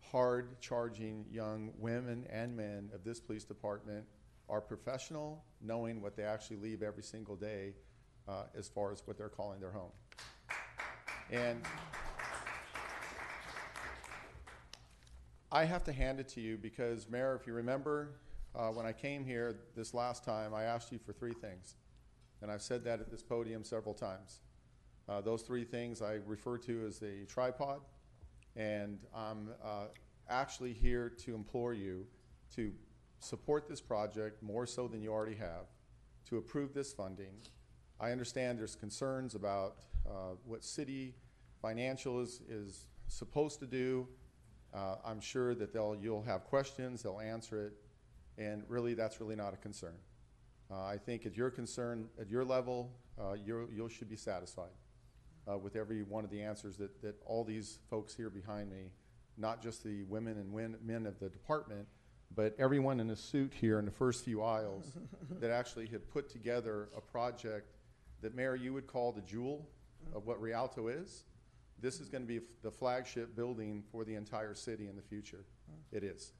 hard-charging 0.00 1.26
young 1.30 1.72
women 1.78 2.26
and 2.30 2.56
men 2.56 2.90
of 2.94 3.04
this 3.04 3.20
police 3.20 3.44
department 3.44 4.04
are 4.48 4.60
professional, 4.60 5.44
knowing 5.60 6.00
what 6.00 6.16
they 6.16 6.22
actually 6.22 6.56
leave 6.56 6.82
every 6.82 7.02
single 7.02 7.36
day 7.36 7.74
uh, 8.28 8.44
as 8.56 8.68
far 8.68 8.92
as 8.92 9.02
what 9.06 9.18
they're 9.18 9.28
calling 9.28 9.60
their 9.60 9.72
home. 9.72 9.90
And 11.30 11.60
I 15.52 15.64
have 15.64 15.84
to 15.84 15.92
hand 15.92 16.18
it 16.18 16.28
to 16.30 16.40
you 16.40 16.56
because, 16.56 17.08
Mayor, 17.08 17.38
if 17.40 17.46
you 17.46 17.52
remember, 17.52 18.16
uh, 18.54 18.68
when 18.68 18.84
I 18.84 18.92
came 18.92 19.24
here 19.24 19.54
this 19.76 19.94
last 19.94 20.24
time, 20.24 20.52
I 20.52 20.64
asked 20.64 20.90
you 20.90 20.98
for 20.98 21.12
three 21.12 21.34
things. 21.34 21.76
And 22.42 22.50
I've 22.50 22.62
said 22.62 22.84
that 22.84 23.00
at 23.00 23.10
this 23.10 23.22
podium 23.22 23.62
several 23.62 23.94
times. 23.94 24.40
Uh, 25.08 25.20
those 25.20 25.42
three 25.42 25.64
things 25.64 26.02
I 26.02 26.18
refer 26.26 26.58
to 26.58 26.84
as 26.86 26.98
the 26.98 27.24
tripod, 27.28 27.80
and 28.56 28.98
I'm 29.14 29.50
uh, 29.64 29.86
actually 30.28 30.72
here 30.72 31.10
to 31.24 31.34
implore 31.34 31.72
you 31.72 32.06
to 32.56 32.72
support 33.20 33.68
this 33.68 33.80
project 33.80 34.42
more 34.42 34.66
so 34.66 34.88
than 34.88 35.00
you 35.00 35.12
already 35.12 35.36
have, 35.36 35.66
to 36.28 36.38
approve 36.38 36.74
this 36.74 36.92
funding. 36.92 37.34
I 38.00 38.10
understand 38.10 38.58
there's 38.58 38.74
concerns 38.74 39.36
about 39.36 39.76
uh, 40.06 40.34
what 40.44 40.64
city 40.64 41.14
financial 41.62 42.20
is, 42.20 42.40
is 42.48 42.86
supposed 43.06 43.60
to 43.60 43.66
do. 43.66 44.08
Uh, 44.74 44.96
I'm 45.04 45.20
sure 45.20 45.54
that 45.54 45.72
they'll, 45.72 45.96
you'll 46.00 46.22
have 46.22 46.44
questions, 46.44 47.02
they'll 47.02 47.20
answer 47.20 47.66
it, 47.66 47.72
and 48.38 48.62
really, 48.68 48.94
that's 48.94 49.20
really 49.20 49.36
not 49.36 49.54
a 49.54 49.56
concern. 49.56 49.94
Uh, 50.70 50.84
I 50.84 50.96
think 50.98 51.26
at 51.26 51.36
your 51.36 51.50
concern, 51.50 52.08
at 52.20 52.28
your 52.28 52.44
level, 52.44 52.90
uh, 53.18 53.32
you're, 53.32 53.70
you 53.70 53.88
should 53.88 54.10
be 54.10 54.16
satisfied 54.16 54.70
uh, 55.50 55.56
with 55.56 55.76
every 55.76 56.02
one 56.02 56.24
of 56.24 56.30
the 56.30 56.42
answers 56.42 56.76
that, 56.76 57.00
that 57.02 57.14
all 57.24 57.44
these 57.44 57.78
folks 57.88 58.14
here 58.14 58.30
behind 58.30 58.70
me, 58.70 58.90
not 59.38 59.62
just 59.62 59.84
the 59.84 60.02
women 60.04 60.38
and 60.38 60.52
win, 60.52 60.76
men 60.84 61.06
of 61.06 61.18
the 61.20 61.28
department, 61.28 61.86
but 62.34 62.54
everyone 62.58 63.00
in 63.00 63.10
a 63.10 63.16
suit 63.16 63.52
here 63.54 63.78
in 63.78 63.84
the 63.84 63.90
first 63.90 64.24
few 64.24 64.42
aisles 64.42 64.92
that 65.40 65.50
actually 65.50 65.86
had 65.86 66.08
put 66.10 66.28
together 66.28 66.88
a 66.96 67.00
project 67.00 67.70
that, 68.20 68.34
Mayor, 68.34 68.56
you 68.56 68.72
would 68.72 68.86
call 68.86 69.12
the 69.12 69.20
jewel 69.20 69.68
of 70.14 70.26
what 70.26 70.40
Rialto 70.40 70.88
is. 70.88 71.24
This 71.80 72.00
is 72.00 72.08
going 72.08 72.22
to 72.22 72.28
be 72.28 72.40
the 72.62 72.70
flagship 72.70 73.36
building 73.36 73.82
for 73.90 74.04
the 74.04 74.14
entire 74.14 74.54
city 74.54 74.88
in 74.88 74.96
the 74.96 75.02
future. 75.02 75.44
It 75.92 76.02
is. 76.02 76.32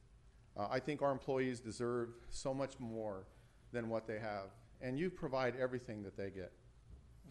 Uh, 0.56 0.68
I 0.70 0.80
think 0.80 1.02
our 1.02 1.12
employees 1.12 1.60
deserve 1.60 2.10
so 2.30 2.54
much 2.54 2.78
more 2.78 3.26
than 3.72 3.88
what 3.88 4.06
they 4.06 4.18
have, 4.18 4.50
and 4.80 4.98
you 4.98 5.10
provide 5.10 5.54
everything 5.56 6.02
that 6.04 6.16
they 6.16 6.30
get. 6.30 6.52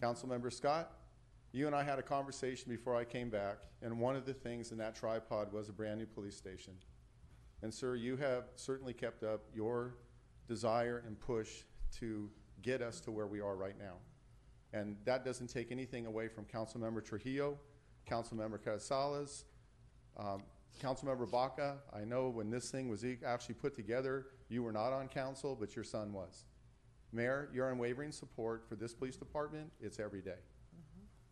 Councilmember 0.00 0.52
Scott, 0.52 0.92
you 1.52 1.66
and 1.66 1.74
I 1.74 1.82
had 1.82 1.98
a 1.98 2.02
conversation 2.02 2.70
before 2.70 2.94
I 2.94 3.04
came 3.04 3.30
back, 3.30 3.62
and 3.82 3.98
one 3.98 4.14
of 4.14 4.26
the 4.26 4.34
things 4.34 4.70
in 4.70 4.78
that 4.78 4.94
tripod 4.94 5.52
was 5.52 5.68
a 5.68 5.72
brand 5.72 5.98
new 5.98 6.06
police 6.06 6.36
station. 6.36 6.74
And 7.62 7.72
sir, 7.72 7.96
you 7.96 8.16
have 8.16 8.44
certainly 8.54 8.92
kept 8.92 9.24
up 9.24 9.46
your 9.54 9.96
desire 10.46 11.02
and 11.06 11.18
push 11.18 11.62
to 11.98 12.30
get 12.62 12.82
us 12.82 13.00
to 13.00 13.10
where 13.10 13.26
we 13.26 13.40
are 13.40 13.56
right 13.56 13.78
now. 13.78 13.94
And 14.72 14.96
that 15.04 15.24
doesn't 15.24 15.48
take 15.48 15.72
anything 15.72 16.06
away 16.06 16.28
from 16.28 16.44
Councilmember 16.44 17.02
Trujillo, 17.04 17.58
Councilmember 18.08 18.58
Carrizales, 18.58 19.44
um, 20.16 20.42
Councilmember 20.82 21.30
Baca. 21.30 21.78
I 21.92 22.04
know 22.04 22.28
when 22.28 22.50
this 22.50 22.70
thing 22.70 22.88
was 22.88 23.04
e- 23.04 23.18
actually 23.24 23.56
put 23.56 23.74
together, 23.74 24.26
you 24.48 24.62
were 24.62 24.72
not 24.72 24.92
on 24.92 25.08
council, 25.08 25.56
but 25.58 25.74
your 25.74 25.84
son 25.84 26.12
was. 26.12 26.44
Mayor, 27.12 27.48
your 27.52 27.70
unwavering 27.70 28.12
support 28.12 28.68
for 28.68 28.76
this 28.76 28.92
police 28.92 29.16
department, 29.16 29.70
it's 29.80 29.98
every 29.98 30.20
day. 30.20 30.38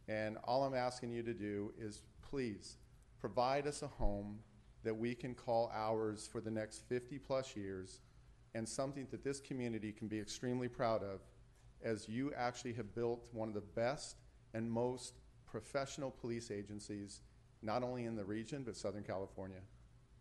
And 0.08 0.38
all 0.44 0.64
I'm 0.64 0.74
asking 0.74 1.12
you 1.12 1.22
to 1.22 1.34
do 1.34 1.72
is 1.78 2.02
please 2.22 2.76
provide 3.18 3.66
us 3.66 3.82
a 3.82 3.86
home 3.86 4.38
that 4.82 4.94
we 4.94 5.14
can 5.14 5.34
call 5.34 5.70
ours 5.74 6.28
for 6.30 6.40
the 6.40 6.50
next 6.50 6.86
50 6.88 7.18
plus 7.18 7.56
years 7.56 8.00
and 8.54 8.68
something 8.68 9.06
that 9.10 9.24
this 9.24 9.40
community 9.40 9.92
can 9.92 10.08
be 10.08 10.20
extremely 10.20 10.68
proud 10.68 11.02
of 11.02 11.20
as 11.82 12.08
you 12.08 12.32
actually 12.34 12.72
have 12.74 12.94
built 12.94 13.28
one 13.32 13.48
of 13.48 13.54
the 13.54 13.60
best 13.60 14.16
and 14.52 14.70
most 14.70 15.20
professional 15.54 16.10
police 16.10 16.50
agencies, 16.50 17.20
not 17.62 17.84
only 17.84 18.06
in 18.06 18.16
the 18.16 18.24
region, 18.24 18.64
but 18.64 18.76
Southern 18.76 19.04
California. 19.04 19.60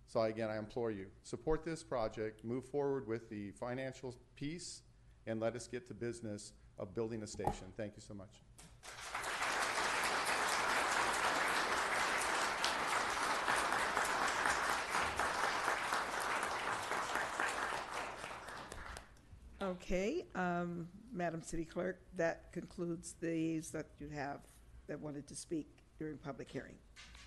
So 0.05 0.21
again, 0.21 0.51
I 0.51 0.59
implore 0.59 0.91
you, 0.91 1.07
support 1.23 1.65
this 1.65 1.83
project, 1.83 2.45
move 2.45 2.65
forward 2.65 3.07
with 3.07 3.31
the 3.31 3.49
financial 3.53 4.13
piece, 4.35 4.83
and 5.25 5.39
let 5.39 5.55
us 5.55 5.67
get 5.67 5.87
to 5.87 5.95
business 5.95 6.53
of 6.77 6.93
building 6.93 7.23
a 7.23 7.25
station. 7.25 7.65
Thank 7.75 7.93
you 7.95 8.03
so 8.07 8.13
much. 8.13 8.43
Okay, 19.63 20.25
um, 20.35 20.87
Madam 21.11 21.41
City 21.41 21.65
Clerk, 21.65 22.01
that 22.17 22.51
concludes 22.51 23.15
these 23.19 23.71
that 23.71 23.87
you 23.99 24.09
have 24.09 24.41
that 24.87 24.99
wanted 24.99 25.27
to 25.27 25.35
speak 25.35 25.67
during 25.97 26.17
public 26.17 26.49
hearing. 26.51 26.75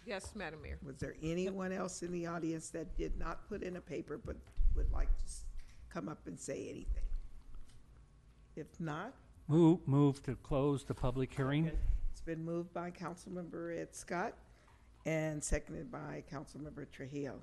Yes, 0.07 0.33
Madam 0.35 0.63
Mayor. 0.63 0.79
Was 0.85 0.97
there 0.99 1.15
anyone 1.23 1.73
else 1.73 2.03
in 2.03 2.13
the 2.13 2.27
audience 2.27 2.69
that 2.71 2.97
did 2.97 3.19
not 3.19 3.49
put 3.49 3.63
in 3.63 3.77
a 3.77 3.81
paper 3.81 4.19
but 4.25 4.37
would 4.77 4.91
like 4.93 5.09
to 5.19 5.25
s- 5.25 5.45
come 5.89 6.09
up 6.09 6.27
and 6.27 6.39
say 6.39 6.69
anything? 6.69 7.03
If 8.55 8.79
not, 8.81 9.13
Move, 9.49 9.87
move 9.87 10.23
to 10.25 10.35
close 10.37 10.85
the 10.85 10.95
public 10.95 11.33
hearing. 11.33 11.71
it's 12.11 12.21
been 12.21 12.45
moved 12.45 12.73
by 12.75 12.91
Councilmember 12.91 13.79
Ed 13.81 13.95
Scott 13.95 14.35
and 15.05 15.43
seconded 15.43 15.91
by 15.91 16.25
Councilmember 16.33 16.91
Trujillo. 16.91 17.39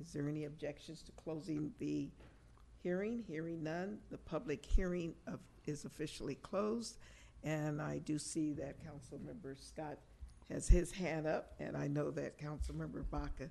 Is 0.00 0.12
there 0.12 0.26
any 0.28 0.44
objections 0.44 1.02
to 1.02 1.12
closing 1.12 1.72
the 1.78 2.08
hearing? 2.82 3.24
Hearing 3.28 3.62
none, 3.62 3.98
the 4.10 4.16
public 4.18 4.64
hearing 4.64 5.14
of, 5.26 5.40
is 5.66 5.84
officially 5.84 6.36
closed. 6.36 6.96
And 7.44 7.80
I 7.80 7.98
do 7.98 8.18
see 8.18 8.52
that 8.54 8.76
Councilmember 8.84 9.56
Scott 9.58 9.98
has 10.50 10.68
his 10.68 10.90
hand 10.90 11.26
up, 11.26 11.52
and 11.60 11.76
I 11.76 11.86
know 11.88 12.10
that 12.10 12.38
Councilmember 12.38 13.04
Baca 13.10 13.50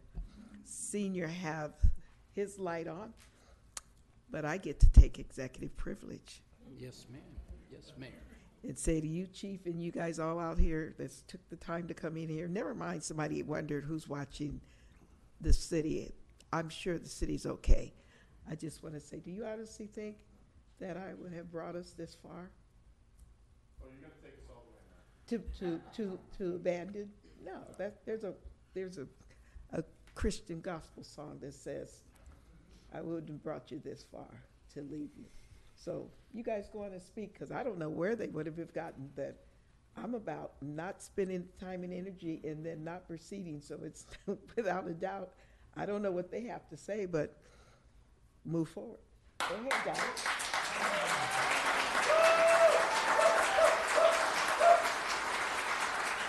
Senior 0.65 1.27
have 1.27 1.71
his 2.33 2.59
light 2.59 2.87
on. 2.87 3.13
But 4.29 4.43
I 4.43 4.57
get 4.57 4.79
to 4.81 4.89
take 4.91 5.19
executive 5.19 5.75
privilege 5.77 6.41
Yes, 6.77 7.05
ma'am. 7.09 7.21
Yes, 7.71 7.93
Mayor. 7.97 8.11
and 8.63 8.77
say 8.77 8.99
to 8.99 9.07
you, 9.07 9.27
Chief, 9.27 9.65
and 9.65 9.81
you 9.81 9.91
guys 9.91 10.19
all 10.19 10.37
out 10.39 10.59
here 10.59 10.93
that 10.97 11.11
took 11.27 11.47
the 11.49 11.55
time 11.55 11.87
to 11.87 11.93
come 11.93 12.17
in 12.17 12.27
here. 12.27 12.47
Never 12.47 12.75
mind, 12.75 13.03
somebody 13.03 13.41
wondered 13.43 13.85
who's 13.85 14.07
watching 14.09 14.59
the 15.39 15.53
city. 15.53 16.13
I'm 16.51 16.67
sure 16.69 16.97
the 16.97 17.07
city's 17.09 17.45
okay. 17.45 17.93
I 18.49 18.55
just 18.55 18.83
want 18.83 18.95
to 18.95 19.01
say, 19.01 19.19
do 19.19 19.31
you 19.31 19.45
honestly 19.45 19.87
think 19.87 20.17
that 20.79 20.97
I 20.97 21.13
would 21.13 21.33
have 21.33 21.51
brought 21.51 21.75
us 21.75 21.91
this 21.97 22.15
far? 22.21 22.49
You're 23.91 24.09
to 24.09 24.15
take 24.21 24.33
us 24.33 24.49
all 24.49 24.63
the 24.65 25.37
way 25.37 25.39
now. 25.59 25.79
To, 25.97 25.97
to, 25.97 26.17
to, 26.17 26.19
to 26.37 26.55
abandon? 26.55 27.09
No, 27.45 27.59
that, 27.77 27.97
there's 28.05 28.23
a, 28.23 28.33
there's 28.73 28.97
a, 28.97 29.07
a 29.73 29.83
Christian 30.15 30.61
gospel 30.61 31.03
song 31.03 31.37
that 31.41 31.53
says, 31.53 32.01
I 32.93 33.01
wouldn't 33.01 33.29
have 33.29 33.43
brought 33.43 33.71
you 33.71 33.81
this 33.83 34.05
far 34.11 34.27
to 34.73 34.81
leave 34.81 35.09
you. 35.17 35.25
So 35.75 36.09
you 36.33 36.43
guys 36.43 36.69
go 36.71 36.83
on 36.83 36.93
and 36.93 37.01
speak, 37.01 37.33
because 37.33 37.51
I 37.51 37.63
don't 37.63 37.77
know 37.77 37.89
where 37.89 38.15
they 38.15 38.27
would 38.27 38.45
have 38.45 38.73
gotten 38.73 39.09
that. 39.15 39.35
I'm 39.95 40.13
about 40.13 40.53
not 40.61 41.01
spending 41.01 41.45
time 41.59 41.83
and 41.83 41.91
energy 41.91 42.39
and 42.43 42.63
then 42.63 42.83
not 42.83 43.07
proceeding, 43.07 43.61
so 43.61 43.79
it's 43.83 44.05
without 44.55 44.87
a 44.87 44.93
doubt. 44.93 45.31
I 45.75 45.85
don't 45.85 46.01
know 46.01 46.11
what 46.11 46.31
they 46.31 46.41
have 46.43 46.67
to 46.69 46.77
say, 46.77 47.05
but 47.05 47.35
move 48.45 48.69
forward. 48.69 48.99
Go 49.39 49.55
ahead, 49.55 49.85
guys. 49.85 50.36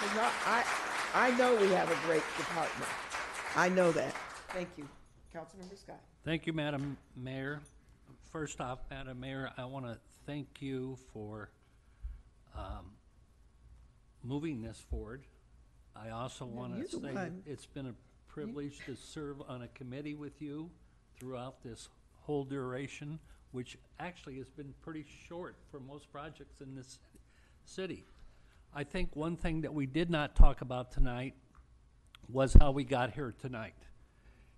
I, 0.01 0.65
I, 1.15 1.29
I 1.29 1.37
know 1.37 1.55
we 1.57 1.69
have 1.69 1.91
a 1.91 2.07
great 2.07 2.23
department. 2.37 2.91
I 3.57 3.69
know 3.69 3.91
that. 3.93 4.15
Thank 4.49 4.69
you. 4.77 4.89
Councilmember 5.35 5.79
Scott. 5.79 6.01
Thank 6.25 6.47
you, 6.47 6.53
Madam 6.53 6.97
Mayor. 7.16 7.61
First 8.31 8.61
off, 8.61 8.79
Madam 8.91 9.20
Mayor, 9.20 9.51
I 9.57 9.65
want 9.65 9.87
to 9.87 9.99
thank 10.27 10.61
you 10.61 10.99
for 11.12 11.51
um, 12.57 12.93
moving 14.23 14.62
this 14.62 14.83
forward. 14.91 15.25
I 15.97 16.11
also 16.11 16.45
want 16.45 16.77
you're 16.77 16.87
to 16.87 16.97
the 16.99 17.09
say 17.09 17.15
one. 17.15 17.43
it's 17.47 17.66
been 17.66 17.87
a 17.87 17.95
privilege 18.29 18.79
to 18.87 18.95
serve 18.95 19.43
on 19.49 19.62
a 19.62 19.69
committee 19.69 20.15
with 20.15 20.41
you 20.41 20.70
throughout 21.19 21.62
this 21.65 21.89
whole 22.20 22.45
duration, 22.45 23.19
which 23.53 23.77
actually 23.99 24.37
has 24.37 24.49
been 24.51 24.73
pretty 24.83 25.05
short 25.29 25.57
for 25.70 25.81
most 25.81 26.11
projects 26.12 26.61
in 26.61 26.75
this 26.75 26.99
city. 27.65 28.05
I 28.74 28.85
think 28.85 29.16
one 29.16 29.36
thing 29.36 29.62
that 29.62 29.73
we 29.73 29.86
did 29.86 30.11
not 30.11 30.36
talk 30.36 30.61
about 30.61 30.93
tonight 30.93 31.35
was 32.28 32.55
how 32.55 32.70
we 32.70 32.85
got 32.85 33.12
here 33.12 33.35
tonight. 33.40 33.74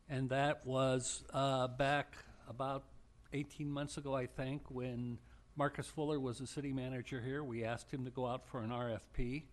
And 0.08 0.28
that 0.30 0.66
was 0.66 1.22
uh, 1.32 1.68
back 1.68 2.16
about 2.48 2.84
18 3.32 3.70
months 3.70 3.96
ago, 3.96 4.14
I 4.14 4.26
think, 4.26 4.62
when 4.68 5.18
Marcus 5.56 5.86
Fuller 5.86 6.18
was 6.18 6.38
the 6.38 6.46
city 6.46 6.72
manager 6.72 7.20
here. 7.20 7.44
We 7.44 7.64
asked 7.64 7.92
him 7.92 8.04
to 8.04 8.10
go 8.10 8.26
out 8.26 8.46
for 8.48 8.60
an 8.60 8.70
RFP. 8.70 9.44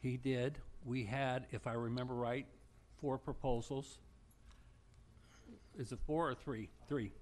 He 0.00 0.16
did. 0.16 0.58
We 0.84 1.04
had, 1.04 1.46
if 1.50 1.66
I 1.66 1.72
remember 1.72 2.14
right, 2.14 2.46
four 3.00 3.18
proposals. 3.18 3.98
Is 5.78 5.92
it 5.92 5.98
four 6.06 6.28
or 6.28 6.34
three? 6.34 6.68
Three. 6.88 7.12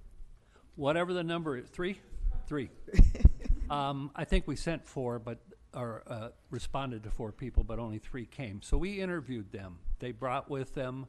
Whatever 0.75 1.13
the 1.13 1.25
number 1.25 1.57
is, 1.57 1.69
three? 1.69 2.01
Three. 2.49 2.71
Um, 3.69 4.11
I 4.15 4.25
think 4.25 4.47
we 4.47 4.57
sent 4.57 4.87
four, 4.87 5.19
but, 5.19 5.39
or, 5.77 6.03
uh, 6.07 6.29
responded 6.51 7.03
to 7.05 7.11
four 7.11 7.31
people, 7.31 7.63
but 7.63 7.79
only 7.79 7.99
three 7.99 8.25
came. 8.25 8.63
So 8.63 8.79
we 8.79 9.01
interviewed 9.01 9.53
them. 9.53 9.79
They 9.99 10.11
brought 10.11 10.49
with 10.49 10.75
them 10.75 11.07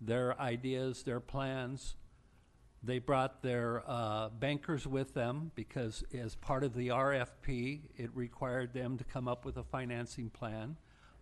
their 0.00 0.38
ideas, 0.38 1.02
their 1.02 1.20
plans. 1.20 1.96
They 2.82 2.98
brought 2.98 3.42
their, 3.42 3.82
uh, 3.86 4.28
bankers 4.28 4.86
with 4.86 5.14
them 5.14 5.50
because 5.54 6.04
as 6.12 6.34
part 6.34 6.62
of 6.62 6.74
the 6.74 6.88
RFP, 6.88 7.88
it 7.96 8.14
required 8.14 8.74
them 8.74 8.98
to 8.98 9.04
come 9.04 9.26
up 9.26 9.44
with 9.46 9.56
a 9.56 9.64
financing 9.64 10.28
plan. 10.28 10.76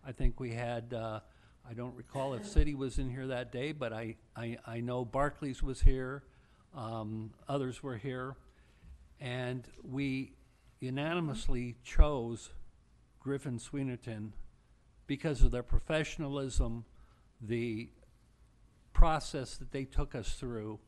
I 0.05 0.11
think 0.11 0.39
we 0.39 0.51
had, 0.51 0.93
uh, 0.93 1.21
I 1.69 1.73
don't 1.73 1.95
recall 1.95 2.33
if 2.33 2.43
Citi 2.43 2.75
was 2.75 2.97
in 2.99 3.09
here 3.09 3.27
that 3.27 3.51
day, 3.51 3.71
but 3.71 3.93
I, 3.93 4.17
I, 4.35 4.57
I 4.65 4.81
know 4.81 5.05
Barclays 5.05 5.63
was 5.63 5.79
here, 5.79 6.23
um, 6.75 7.31
others 7.47 7.81
were 7.81 7.97
here. 7.97 8.35
And 9.19 9.65
we 9.83 10.33
unanimously 10.79 11.75
chose 11.83 12.49
Griffin 13.21 13.59
Swinerton 13.59 14.31
because 15.07 15.41
of 15.43 15.51
their 15.51 15.63
professionalism, 15.63 16.85
the 17.39 17.89
process 18.93 19.57
that 19.57 19.71
they 19.71 19.85
took 19.85 20.15
us 20.15 20.33
through. 20.33 20.79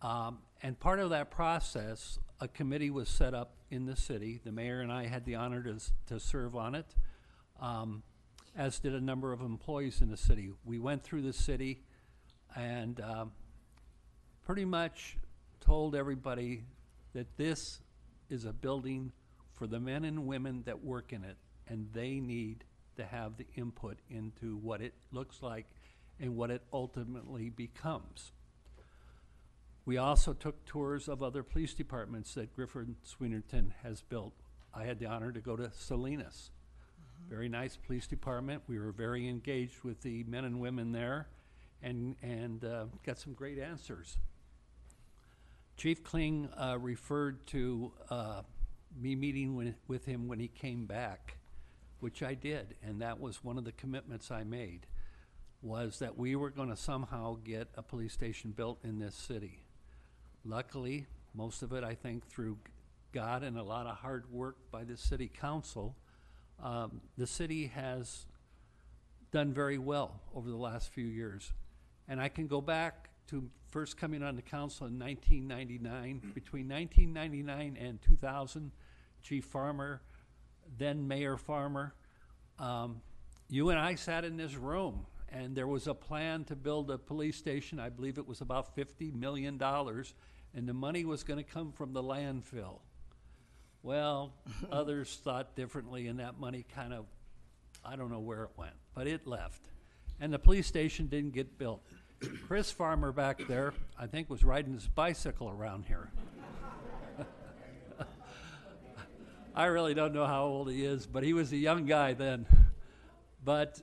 Um, 0.00 0.38
and 0.62 0.78
part 0.78 1.00
of 1.00 1.10
that 1.10 1.30
process, 1.30 2.18
a 2.40 2.48
committee 2.48 2.90
was 2.90 3.08
set 3.08 3.34
up 3.34 3.56
in 3.70 3.84
the 3.84 3.96
city. 3.96 4.40
The 4.44 4.52
mayor 4.52 4.80
and 4.80 4.92
I 4.92 5.06
had 5.06 5.24
the 5.24 5.34
honor 5.34 5.62
to, 5.64 5.78
to 6.06 6.20
serve 6.20 6.54
on 6.54 6.74
it, 6.74 6.86
um, 7.60 8.02
as 8.56 8.78
did 8.78 8.94
a 8.94 9.00
number 9.00 9.32
of 9.32 9.40
employees 9.40 10.00
in 10.00 10.08
the 10.08 10.16
city. 10.16 10.50
We 10.64 10.78
went 10.78 11.02
through 11.02 11.22
the 11.22 11.32
city 11.32 11.82
and 12.56 13.00
um, 13.00 13.32
pretty 14.44 14.64
much 14.64 15.16
told 15.60 15.94
everybody 15.94 16.64
that 17.12 17.36
this 17.36 17.80
is 18.28 18.44
a 18.44 18.52
building 18.52 19.12
for 19.60 19.66
the 19.66 19.78
men 19.78 20.06
and 20.06 20.26
women 20.26 20.62
that 20.64 20.82
work 20.82 21.12
in 21.12 21.22
it, 21.22 21.36
and 21.68 21.86
they 21.92 22.18
need 22.18 22.64
to 22.96 23.04
have 23.04 23.36
the 23.36 23.44
input 23.56 23.98
into 24.08 24.56
what 24.56 24.80
it 24.80 24.94
looks 25.12 25.42
like 25.42 25.66
and 26.18 26.34
what 26.34 26.50
it 26.50 26.62
ultimately 26.72 27.50
becomes. 27.50 28.32
We 29.84 29.98
also 29.98 30.32
took 30.32 30.64
tours 30.64 31.08
of 31.08 31.22
other 31.22 31.42
police 31.42 31.74
departments 31.74 32.32
that 32.34 32.56
Griffin 32.56 32.96
Swinerton 33.06 33.72
has 33.82 34.00
built. 34.00 34.32
I 34.72 34.84
had 34.84 34.98
the 34.98 35.04
honor 35.04 35.30
to 35.30 35.40
go 35.40 35.56
to 35.56 35.70
Salinas. 35.76 36.52
Very 37.28 37.50
nice 37.50 37.76
police 37.76 38.06
department. 38.06 38.62
We 38.66 38.78
were 38.78 38.92
very 38.92 39.28
engaged 39.28 39.84
with 39.84 40.00
the 40.00 40.24
men 40.24 40.46
and 40.46 40.58
women 40.58 40.92
there 40.92 41.28
and, 41.82 42.16
and 42.22 42.64
uh, 42.64 42.86
got 43.04 43.18
some 43.18 43.34
great 43.34 43.58
answers. 43.58 44.16
Chief 45.76 46.02
Kling 46.02 46.48
uh, 46.56 46.78
referred 46.80 47.46
to 47.48 47.92
uh, 48.08 48.42
me 48.98 49.14
meeting 49.14 49.56
with, 49.56 49.74
with 49.88 50.04
him 50.04 50.28
when 50.28 50.40
he 50.40 50.48
came 50.48 50.86
back, 50.86 51.36
which 52.00 52.22
I 52.22 52.34
did, 52.34 52.74
and 52.82 53.02
that 53.02 53.20
was 53.20 53.44
one 53.44 53.58
of 53.58 53.64
the 53.64 53.72
commitments 53.72 54.30
I 54.30 54.44
made, 54.44 54.86
was 55.62 55.98
that 55.98 56.16
we 56.16 56.36
were 56.36 56.50
going 56.50 56.70
to 56.70 56.76
somehow 56.76 57.36
get 57.44 57.68
a 57.74 57.82
police 57.82 58.12
station 58.12 58.52
built 58.52 58.78
in 58.82 58.98
this 58.98 59.14
city. 59.14 59.62
Luckily, 60.44 61.06
most 61.34 61.62
of 61.62 61.72
it, 61.72 61.84
I 61.84 61.94
think, 61.94 62.26
through 62.26 62.58
God 63.12 63.42
and 63.42 63.58
a 63.58 63.62
lot 63.62 63.86
of 63.86 63.96
hard 63.96 64.32
work 64.32 64.56
by 64.70 64.84
the 64.84 64.96
city 64.96 65.28
council, 65.28 65.96
um, 66.62 67.00
the 67.18 67.26
city 67.26 67.66
has 67.66 68.26
done 69.32 69.52
very 69.52 69.78
well 69.78 70.20
over 70.34 70.48
the 70.48 70.56
last 70.56 70.92
few 70.92 71.06
years. 71.06 71.52
And 72.08 72.20
I 72.20 72.28
can 72.28 72.46
go 72.46 72.60
back 72.60 73.09
to 73.30 73.48
first 73.70 73.96
coming 73.96 74.22
on 74.22 74.36
the 74.36 74.42
council 74.42 74.86
in 74.86 74.98
1999. 74.98 76.32
Between 76.34 76.68
1999 76.68 77.76
and 77.80 78.02
2000, 78.02 78.72
Chief 79.22 79.44
Farmer, 79.44 80.02
then 80.78 81.06
Mayor 81.06 81.36
Farmer, 81.36 81.94
um, 82.58 83.00
you 83.48 83.70
and 83.70 83.78
I 83.78 83.94
sat 83.94 84.24
in 84.24 84.36
this 84.36 84.54
room, 84.54 85.06
and 85.28 85.54
there 85.54 85.66
was 85.66 85.86
a 85.86 85.94
plan 85.94 86.44
to 86.44 86.56
build 86.56 86.90
a 86.90 86.98
police 86.98 87.36
station. 87.36 87.78
I 87.78 87.88
believe 87.88 88.18
it 88.18 88.26
was 88.26 88.40
about 88.40 88.76
$50 88.76 89.14
million, 89.14 89.60
and 89.62 90.68
the 90.68 90.74
money 90.74 91.04
was 91.04 91.22
going 91.22 91.42
to 91.42 91.48
come 91.48 91.72
from 91.72 91.92
the 91.92 92.02
landfill. 92.02 92.80
Well, 93.82 94.34
others 94.72 95.20
thought 95.22 95.56
differently, 95.56 96.08
and 96.08 96.18
that 96.20 96.38
money 96.38 96.64
kind 96.74 96.92
of, 96.92 97.06
I 97.84 97.96
don't 97.96 98.10
know 98.10 98.20
where 98.20 98.44
it 98.44 98.50
went, 98.56 98.74
but 98.94 99.06
it 99.06 99.26
left. 99.26 99.62
And 100.20 100.32
the 100.32 100.38
police 100.38 100.66
station 100.66 101.06
didn't 101.06 101.32
get 101.32 101.58
built. 101.58 101.86
Chris 102.46 102.70
Farmer 102.70 103.12
back 103.12 103.46
there, 103.48 103.72
I 103.98 104.06
think, 104.06 104.28
was 104.28 104.44
riding 104.44 104.74
his 104.74 104.86
bicycle 104.86 105.48
around 105.48 105.86
here. 105.86 106.10
I 109.54 109.66
really 109.66 109.94
don't 109.94 110.12
know 110.12 110.26
how 110.26 110.44
old 110.44 110.70
he 110.70 110.84
is, 110.84 111.06
but 111.06 111.22
he 111.22 111.32
was 111.32 111.52
a 111.52 111.56
young 111.56 111.86
guy 111.86 112.12
then. 112.12 112.46
But 113.42 113.80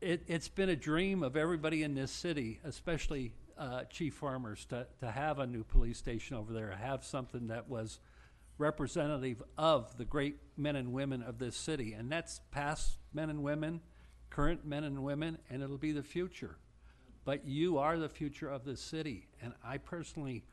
it, 0.00 0.22
it's 0.28 0.48
been 0.48 0.68
a 0.68 0.76
dream 0.76 1.22
of 1.22 1.36
everybody 1.36 1.82
in 1.82 1.94
this 1.94 2.12
city, 2.12 2.60
especially 2.64 3.32
uh, 3.58 3.84
chief 3.84 4.14
farmers, 4.14 4.64
to, 4.66 4.86
to 5.00 5.10
have 5.10 5.38
a 5.40 5.46
new 5.46 5.64
police 5.64 5.98
station 5.98 6.36
over 6.36 6.52
there, 6.52 6.70
have 6.70 7.04
something 7.04 7.48
that 7.48 7.68
was 7.68 7.98
representative 8.58 9.42
of 9.58 9.96
the 9.98 10.04
great 10.04 10.36
men 10.56 10.76
and 10.76 10.92
women 10.92 11.22
of 11.22 11.38
this 11.38 11.56
city. 11.56 11.92
And 11.92 12.10
that's 12.10 12.40
past 12.52 12.98
men 13.12 13.30
and 13.30 13.42
women, 13.42 13.80
current 14.30 14.64
men 14.64 14.84
and 14.84 15.02
women, 15.02 15.38
and 15.50 15.62
it'll 15.62 15.78
be 15.78 15.92
the 15.92 16.04
future. 16.04 16.56
But 17.24 17.46
you 17.46 17.78
are 17.78 17.98
the 17.98 18.08
future 18.08 18.48
of 18.48 18.64
this 18.64 18.80
city. 18.80 19.28
And 19.42 19.52
I 19.64 19.78
personally 19.78 20.44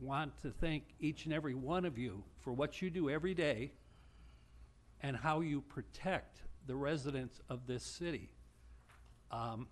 want 0.00 0.40
to 0.42 0.50
thank 0.50 0.84
each 1.00 1.24
and 1.24 1.34
every 1.34 1.54
one 1.54 1.84
of 1.84 1.98
you 1.98 2.24
for 2.40 2.52
what 2.52 2.80
you 2.82 2.90
do 2.90 3.10
every 3.10 3.34
day 3.34 3.72
and 5.02 5.16
how 5.16 5.40
you 5.40 5.60
protect 5.60 6.38
the 6.66 6.74
residents 6.74 7.40
of 7.48 7.66
this 7.66 7.82
city. 7.82 8.30
Um, 9.30 9.68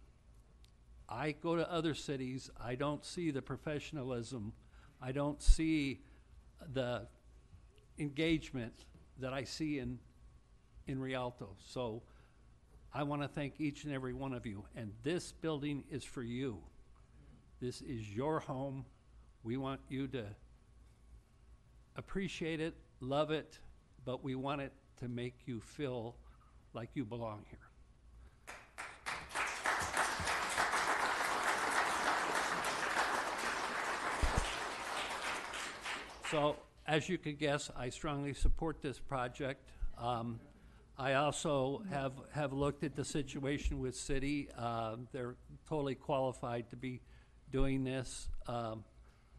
I 1.08 1.32
go 1.32 1.56
to 1.56 1.70
other 1.70 1.94
cities, 1.94 2.50
I 2.60 2.74
don't 2.74 3.04
see 3.04 3.30
the 3.30 3.42
professionalism, 3.42 4.52
I 5.00 5.12
don't 5.12 5.42
see 5.42 6.00
the 6.72 7.06
engagement 7.98 8.84
that 9.18 9.32
I 9.32 9.44
see 9.44 9.78
in, 9.78 9.98
in 10.86 11.00
Rialto. 11.00 11.56
So 11.64 12.02
I 12.94 13.04
want 13.04 13.22
to 13.22 13.28
thank 13.28 13.58
each 13.58 13.84
and 13.84 13.94
every 13.94 14.12
one 14.12 14.34
of 14.34 14.44
you, 14.44 14.64
and 14.76 14.92
this 15.02 15.32
building 15.32 15.84
is 15.90 16.04
for 16.04 16.22
you. 16.22 16.58
This 17.58 17.80
is 17.80 18.14
your 18.14 18.40
home. 18.40 18.84
We 19.42 19.56
want 19.56 19.80
you 19.88 20.08
to 20.08 20.26
appreciate 21.96 22.60
it, 22.60 22.74
love 23.00 23.30
it, 23.30 23.58
but 24.04 24.22
we 24.22 24.34
want 24.34 24.60
it 24.60 24.72
to 25.00 25.08
make 25.08 25.34
you 25.46 25.60
feel 25.60 26.16
like 26.74 26.90
you 26.92 27.06
belong 27.06 27.46
here. 27.48 27.58
So, 36.30 36.56
as 36.86 37.08
you 37.08 37.16
can 37.16 37.36
guess, 37.36 37.70
I 37.76 37.88
strongly 37.88 38.34
support 38.34 38.82
this 38.82 38.98
project. 38.98 39.66
Um, 39.96 40.40
I 40.98 41.14
also 41.14 41.82
have, 41.90 42.12
have 42.32 42.52
looked 42.52 42.84
at 42.84 42.94
the 42.94 43.04
situation 43.04 43.78
with 43.78 43.94
Citi. 43.94 44.48
Uh, 44.56 44.96
They're 45.10 45.36
totally 45.68 45.94
qualified 45.94 46.68
to 46.70 46.76
be 46.76 47.00
doing 47.50 47.82
this 47.82 48.28
um, 48.46 48.84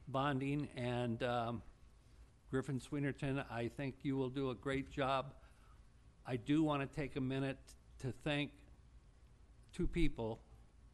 bonding, 0.07 0.67
and 0.75 1.21
um, 1.23 1.61
Griffin 2.49 2.79
Swinerton, 2.79 3.43
I 3.51 3.67
think 3.67 3.95
you 4.01 4.17
will 4.17 4.29
do 4.29 4.49
a 4.49 4.55
great 4.55 4.89
job. 4.91 5.33
I 6.25 6.37
do 6.37 6.63
want 6.63 6.81
to 6.81 6.95
take 6.95 7.15
a 7.15 7.21
minute 7.21 7.59
to 7.99 8.11
thank 8.23 8.51
two 9.75 9.87
people 9.87 10.41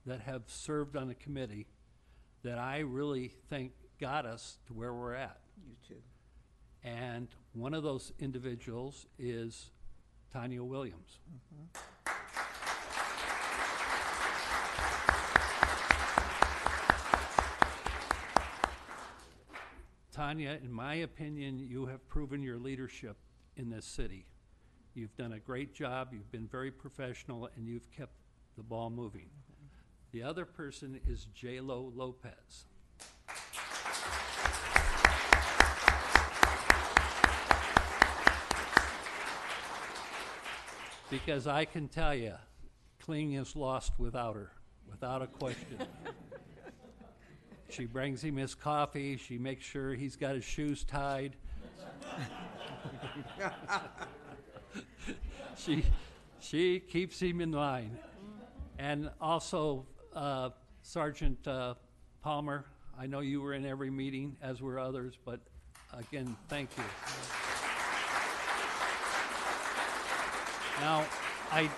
that 0.05 0.21
have 0.21 0.43
served 0.47 0.95
on 0.95 1.07
the 1.07 1.15
committee 1.15 1.67
that 2.43 2.57
I 2.57 2.79
really 2.79 3.31
think 3.49 3.71
got 3.99 4.25
us 4.25 4.57
to 4.67 4.73
where 4.73 4.93
we're 4.93 5.13
at. 5.13 5.39
You 5.65 5.75
too. 5.87 6.01
And 6.83 7.27
one 7.53 7.73
of 7.73 7.83
those 7.83 8.13
individuals 8.19 9.05
is 9.17 9.71
Tanya 10.31 10.63
Williams. 10.63 11.19
Tanya, 20.11 20.59
in 20.63 20.71
my 20.71 20.95
opinion, 20.95 21.59
you 21.59 21.85
have 21.85 22.07
proven 22.09 22.43
your 22.43 22.57
leadership 22.57 23.17
in 23.55 23.69
this 23.69 23.85
city. 23.85 24.25
You've 24.93 25.15
done 25.15 25.33
a 25.33 25.39
great 25.39 25.73
job, 25.73 26.09
you've 26.11 26.31
been 26.31 26.47
very 26.47 26.71
professional, 26.71 27.49
and 27.55 27.67
you've 27.67 27.89
kept 27.91 28.13
the 28.57 28.63
ball 28.63 28.89
moving. 28.89 29.29
The 30.11 30.23
other 30.23 30.45
person 30.45 30.99
is 31.07 31.27
J-Lo 31.33 31.91
Lopez. 31.95 32.65
Because 41.09 41.47
I 41.47 41.65
can 41.65 41.87
tell 41.87 42.13
you, 42.13 42.35
Kling 42.99 43.33
is 43.33 43.55
lost 43.55 43.93
without 43.97 44.35
her, 44.35 44.51
without 44.89 45.21
a 45.21 45.27
question. 45.27 45.79
She 47.69 47.85
brings 47.85 48.23
him 48.23 48.35
his 48.35 48.55
coffee, 48.55 49.17
she 49.17 49.37
makes 49.37 49.63
sure 49.65 49.93
he's 49.93 50.15
got 50.15 50.35
his 50.35 50.43
shoes 50.43 50.83
tied. 50.83 51.35
She, 55.59 55.83
she 56.39 56.79
keeps 56.79 57.19
him 57.19 57.41
in 57.41 57.51
line. 57.51 57.97
And 58.77 59.09
also, 59.19 59.85
uh, 60.15 60.51
Sergeant 60.83 61.45
uh, 61.45 61.73
Palmer, 62.21 62.65
I 62.97 63.07
know 63.07 63.19
you 63.19 63.41
were 63.41 63.53
in 63.53 63.65
every 63.65 63.89
meeting, 63.89 64.37
as 64.41 64.61
were 64.61 64.79
others, 64.79 65.17
but 65.25 65.41
again, 65.93 66.37
thank 66.47 66.69
you. 66.77 66.83
Now, 70.81 71.05
I, 71.51 71.69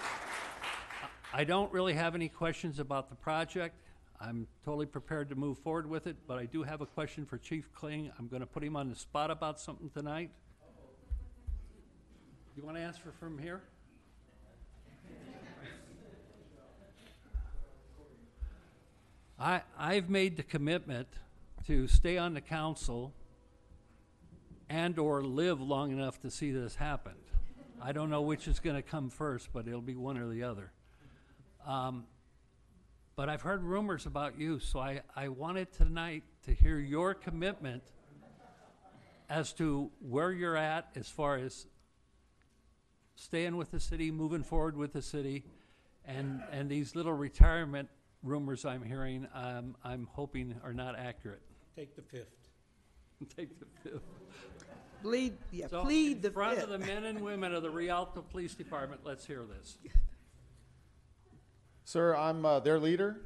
I 1.33 1.43
don't 1.43 1.73
really 1.73 1.93
have 1.93 2.13
any 2.13 2.29
questions 2.29 2.77
about 2.77 3.09
the 3.09 3.15
project. 3.15 3.75
I'm 4.19 4.45
totally 4.63 4.85
prepared 4.85 5.29
to 5.29 5.35
move 5.35 5.57
forward 5.57 5.89
with 5.89 6.05
it, 6.05 6.17
but 6.27 6.37
I 6.37 6.45
do 6.45 6.61
have 6.61 6.81
a 6.81 6.85
question 6.85 7.25
for 7.25 7.39
Chief 7.39 7.73
Kling. 7.73 8.11
I'm 8.19 8.27
going 8.27 8.41
to 8.41 8.45
put 8.45 8.63
him 8.63 8.75
on 8.75 8.89
the 8.89 8.95
spot 8.95 9.31
about 9.31 9.59
something 9.59 9.89
tonight. 9.89 10.29
You 12.55 12.63
want 12.63 12.77
to 12.77 12.83
answer 12.83 13.11
from 13.19 13.39
here? 13.39 13.61
I, 19.39 19.61
I've 19.79 20.11
made 20.11 20.37
the 20.37 20.43
commitment 20.43 21.07
to 21.65 21.87
stay 21.87 22.19
on 22.19 22.35
the 22.35 22.41
council 22.41 23.13
and/or 24.69 25.23
live 25.23 25.59
long 25.59 25.91
enough 25.91 26.21
to 26.21 26.29
see 26.29 26.51
this 26.51 26.75
happen. 26.75 27.13
I 27.83 27.93
don't 27.93 28.11
know 28.11 28.21
which 28.21 28.47
is 28.47 28.59
going 28.59 28.75
to 28.75 28.83
come 28.83 29.09
first, 29.09 29.49
but 29.51 29.67
it'll 29.67 29.81
be 29.81 29.95
one 29.95 30.17
or 30.17 30.29
the 30.29 30.43
other. 30.43 30.71
Um, 31.65 32.05
but 33.15 33.27
I've 33.27 33.41
heard 33.41 33.63
rumors 33.63 34.05
about 34.05 34.39
you, 34.39 34.59
so 34.59 34.79
I, 34.79 35.01
I 35.15 35.29
wanted 35.29 35.71
tonight 35.73 36.23
to 36.45 36.53
hear 36.53 36.77
your 36.77 37.15
commitment 37.15 37.83
as 39.29 39.51
to 39.53 39.89
where 39.99 40.31
you're 40.31 40.57
at 40.57 40.89
as 40.95 41.09
far 41.09 41.37
as 41.37 41.65
staying 43.15 43.57
with 43.57 43.71
the 43.71 43.79
city, 43.79 44.11
moving 44.11 44.43
forward 44.43 44.77
with 44.77 44.93
the 44.93 45.01
city, 45.01 45.43
and, 46.05 46.41
and 46.51 46.69
these 46.69 46.95
little 46.95 47.13
retirement 47.13 47.89
rumors 48.21 48.63
I'm 48.63 48.83
hearing, 48.83 49.27
um, 49.33 49.75
I'm 49.83 50.07
hoping 50.11 50.55
are 50.63 50.73
not 50.73 50.97
accurate. 50.97 51.41
Take 51.75 51.95
the 51.95 52.03
fifth. 52.03 52.49
Take 53.35 53.59
the 53.59 53.65
fifth. 53.83 54.01
Plead, 55.01 55.37
yeah, 55.51 55.67
So, 55.67 55.81
plead 55.83 56.21
the 56.21 56.27
In 56.29 56.33
front 56.33 56.59
of 56.59 56.69
fifth. 56.69 56.79
the 56.79 56.79
men 56.79 57.03
and 57.05 57.21
women 57.21 57.53
of 57.53 57.63
the 57.63 57.69
Rialto 57.69 58.21
Police 58.21 58.53
Department, 58.55 59.01
let's 59.03 59.25
hear 59.25 59.43
this. 59.43 59.77
Sir, 61.83 62.15
I'm 62.15 62.45
uh, 62.45 62.59
their 62.59 62.79
leader. 62.79 63.21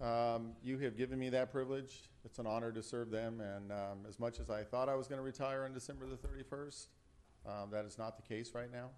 Um, 0.00 0.52
you 0.62 0.78
have 0.78 0.96
given 0.96 1.18
me 1.18 1.30
that 1.30 1.50
privilege. 1.50 2.10
It's 2.24 2.38
an 2.38 2.46
honor 2.46 2.70
to 2.70 2.82
serve 2.82 3.10
them, 3.10 3.40
and 3.40 3.72
um, 3.72 3.98
as 4.08 4.18
much 4.20 4.38
as 4.38 4.50
I 4.50 4.62
thought 4.62 4.88
I 4.88 4.94
was 4.94 5.08
going 5.08 5.18
to 5.18 5.24
retire 5.24 5.64
on 5.64 5.72
December 5.72 6.06
the 6.06 6.16
31st, 6.16 6.86
um, 7.46 7.70
that 7.72 7.84
is 7.84 7.98
not 7.98 8.16
the 8.16 8.22
case 8.22 8.52
right 8.54 8.70
now. 8.70 8.90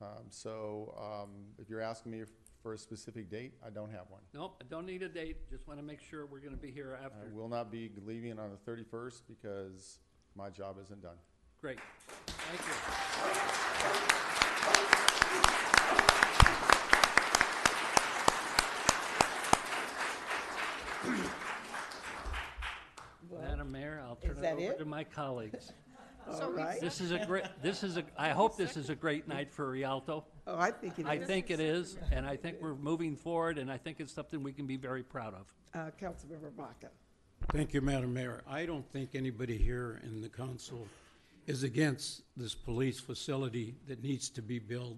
Um, 0.00 0.24
so, 0.30 0.94
um, 0.98 1.30
if 1.58 1.68
you're 1.68 1.80
asking 1.80 2.12
me 2.12 2.22
for 2.62 2.72
a 2.72 2.78
specific 2.78 3.28
date, 3.30 3.52
I 3.64 3.70
don't 3.70 3.90
have 3.90 4.04
one. 4.08 4.22
Nope, 4.32 4.56
I 4.62 4.64
don't 4.70 4.86
need 4.86 5.02
a 5.02 5.08
date, 5.08 5.50
just 5.50 5.66
want 5.68 5.78
to 5.78 5.84
make 5.84 6.00
sure 6.00 6.24
we're 6.26 6.38
going 6.38 6.54
to 6.54 6.60
be 6.60 6.70
here 6.70 6.98
after 7.02 7.18
I 7.18 7.24
after. 7.26 7.34
will 7.34 7.48
not 7.48 7.70
be 7.70 7.90
leaving 8.06 8.38
on 8.38 8.50
the 8.50 8.70
31st 8.70 9.22
because 9.28 9.98
my 10.36 10.50
job 10.50 10.76
isn't 10.82 11.02
done. 11.02 11.16
Great, 11.60 11.78
thank 12.26 12.60
you. 12.60 13.74
Madam 23.40 23.72
Mayor, 23.72 24.02
I'll 24.06 24.18
Is 24.22 24.28
turn 24.28 24.36
it 24.38 24.42
that 24.42 24.52
over 24.54 24.72
it? 24.72 24.78
to 24.78 24.84
my 24.84 25.04
colleagues. 25.04 25.72
All 26.26 26.50
right. 26.50 26.80
This 26.80 27.00
is 27.00 27.10
a 27.10 27.18
great, 27.26 27.44
this 27.62 27.82
is 27.82 27.96
a, 27.98 28.04
I 28.16 28.30
hope 28.30 28.56
this 28.56 28.76
is 28.78 28.88
a 28.88 28.94
great 28.94 29.28
night 29.28 29.52
for 29.52 29.70
Rialto. 29.70 30.24
Oh, 30.46 30.58
I 30.58 30.70
think 30.70 30.98
it 30.98 31.06
I 31.06 31.16
is. 31.16 31.26
think 31.26 31.50
it 31.50 31.60
is, 31.60 31.98
and 32.10 32.26
I 32.26 32.36
think 32.36 32.58
we're 32.60 32.74
moving 32.74 33.14
forward, 33.16 33.58
and 33.58 33.70
I 33.70 33.76
think 33.76 34.00
it's 34.00 34.12
something 34.12 34.42
we 34.42 34.52
can 34.52 34.66
be 34.66 34.76
very 34.76 35.02
proud 35.02 35.34
of. 35.34 35.52
Uh, 35.74 35.90
Councilmember 36.00 36.54
Baca. 36.56 36.88
Thank 37.52 37.72
you, 37.72 37.80
Madam 37.80 38.12
Mayor. 38.12 38.42
I 38.48 38.66
don't 38.66 38.88
think 38.90 39.10
anybody 39.14 39.56
here 39.56 40.00
in 40.02 40.20
the 40.20 40.28
council 40.28 40.88
is 41.46 41.62
against 41.62 42.22
this 42.36 42.54
police 42.54 42.98
facility 42.98 43.76
that 43.86 44.02
needs 44.02 44.28
to 44.30 44.42
be 44.42 44.58
built 44.58 44.96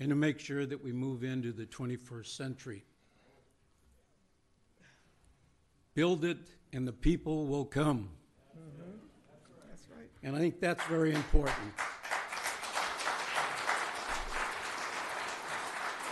and 0.00 0.10
to 0.10 0.14
make 0.14 0.38
sure 0.38 0.66
that 0.66 0.82
we 0.82 0.92
move 0.92 1.24
into 1.24 1.50
the 1.50 1.64
21st 1.66 2.26
century. 2.26 2.84
Build 5.94 6.24
it 6.24 6.38
and 6.72 6.86
the 6.86 6.92
people 6.92 7.46
will 7.46 7.64
come. 7.64 8.10
That's 9.68 9.88
right. 9.96 10.10
And 10.22 10.36
I 10.36 10.40
think 10.40 10.60
that's 10.60 10.84
very 10.84 11.14
important. 11.14 11.72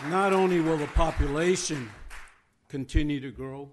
Not 0.08 0.32
only 0.32 0.60
will 0.60 0.78
the 0.78 0.86
population 0.88 1.90
continue 2.68 3.20
to 3.20 3.30
grow, 3.30 3.70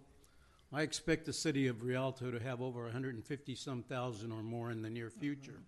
I 0.75 0.81
expect 0.81 1.25
the 1.25 1.33
city 1.33 1.67
of 1.67 1.83
Rialto 1.83 2.31
to 2.31 2.39
have 2.39 2.59
over 2.59 2.81
150 2.83 3.55
some 3.55 3.83
thousand 3.83 4.31
or 4.31 4.41
more 4.41 4.71
in 4.71 4.81
the 4.81 4.89
near 4.89 5.11
future. 5.11 5.59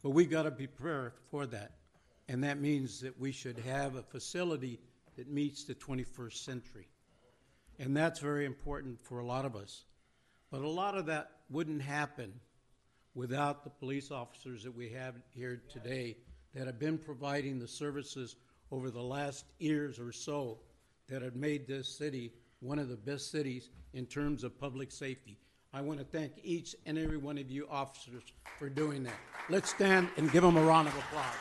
But 0.00 0.10
we've 0.10 0.30
got 0.30 0.44
to 0.44 0.52
be 0.52 0.68
prepared 0.68 1.14
for 1.28 1.44
that. 1.46 1.72
And 2.28 2.44
that 2.44 2.60
means 2.60 3.00
that 3.00 3.18
we 3.18 3.32
should 3.32 3.58
have 3.58 3.96
a 3.96 4.02
facility 4.02 4.78
that 5.16 5.28
meets 5.28 5.64
the 5.64 5.74
21st 5.74 6.44
century. 6.44 6.86
And 7.80 7.96
that's 7.96 8.20
very 8.20 8.44
important 8.44 9.02
for 9.02 9.18
a 9.18 9.26
lot 9.26 9.44
of 9.44 9.56
us. 9.56 9.84
But 10.52 10.60
a 10.60 10.68
lot 10.68 10.96
of 10.96 11.06
that 11.06 11.32
wouldn't 11.50 11.82
happen 11.82 12.32
without 13.16 13.64
the 13.64 13.70
police 13.70 14.12
officers 14.12 14.62
that 14.62 14.76
we 14.76 14.90
have 14.90 15.14
here 15.30 15.62
today 15.68 16.16
that 16.54 16.66
have 16.66 16.78
been 16.78 16.98
providing 16.98 17.58
the 17.58 17.66
services 17.66 18.36
over 18.70 18.88
the 18.88 19.02
last 19.02 19.46
years 19.58 19.98
or 19.98 20.12
so 20.12 20.58
that 21.08 21.22
have 21.22 21.34
made 21.34 21.66
this 21.66 21.88
city 21.88 22.32
one 22.60 22.78
of 22.78 22.88
the 22.88 22.96
best 22.96 23.30
cities 23.30 23.68
in 23.92 24.06
terms 24.06 24.44
of 24.44 24.58
public 24.58 24.90
safety. 24.90 25.38
I 25.72 25.82
want 25.82 25.98
to 25.98 26.04
thank 26.04 26.32
each 26.42 26.74
and 26.86 26.98
every 26.98 27.18
one 27.18 27.36
of 27.38 27.50
you 27.50 27.68
officers 27.70 28.22
for 28.58 28.68
doing 28.70 29.02
that. 29.04 29.18
Let's 29.50 29.70
stand 29.70 30.08
and 30.16 30.32
give 30.32 30.42
them 30.42 30.56
a 30.56 30.62
round 30.62 30.88
of 30.88 30.96
applause. 30.96 31.34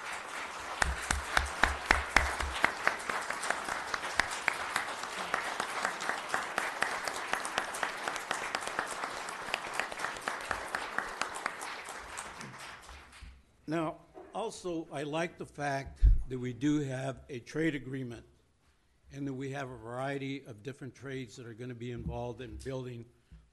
Now, 13.68 13.96
also, 14.34 14.88
I 14.94 15.04
like 15.04 15.38
the 15.38 15.46
fact 15.46 16.02
that 16.30 16.38
we 16.38 16.54
do 16.54 16.82
have 16.82 17.22
a 17.30 17.40
trade 17.40 17.74
agreement 17.74 18.24
and 19.16 19.26
that 19.26 19.34
we 19.34 19.50
have 19.50 19.70
a 19.72 19.78
variety 19.78 20.44
of 20.46 20.62
different 20.62 20.94
trades 20.94 21.38
that 21.38 21.48
are 21.48 21.54
going 21.54 21.70
to 21.70 21.76
be 21.76 21.92
involved 21.92 22.42
in 22.42 22.58
building 22.66 23.06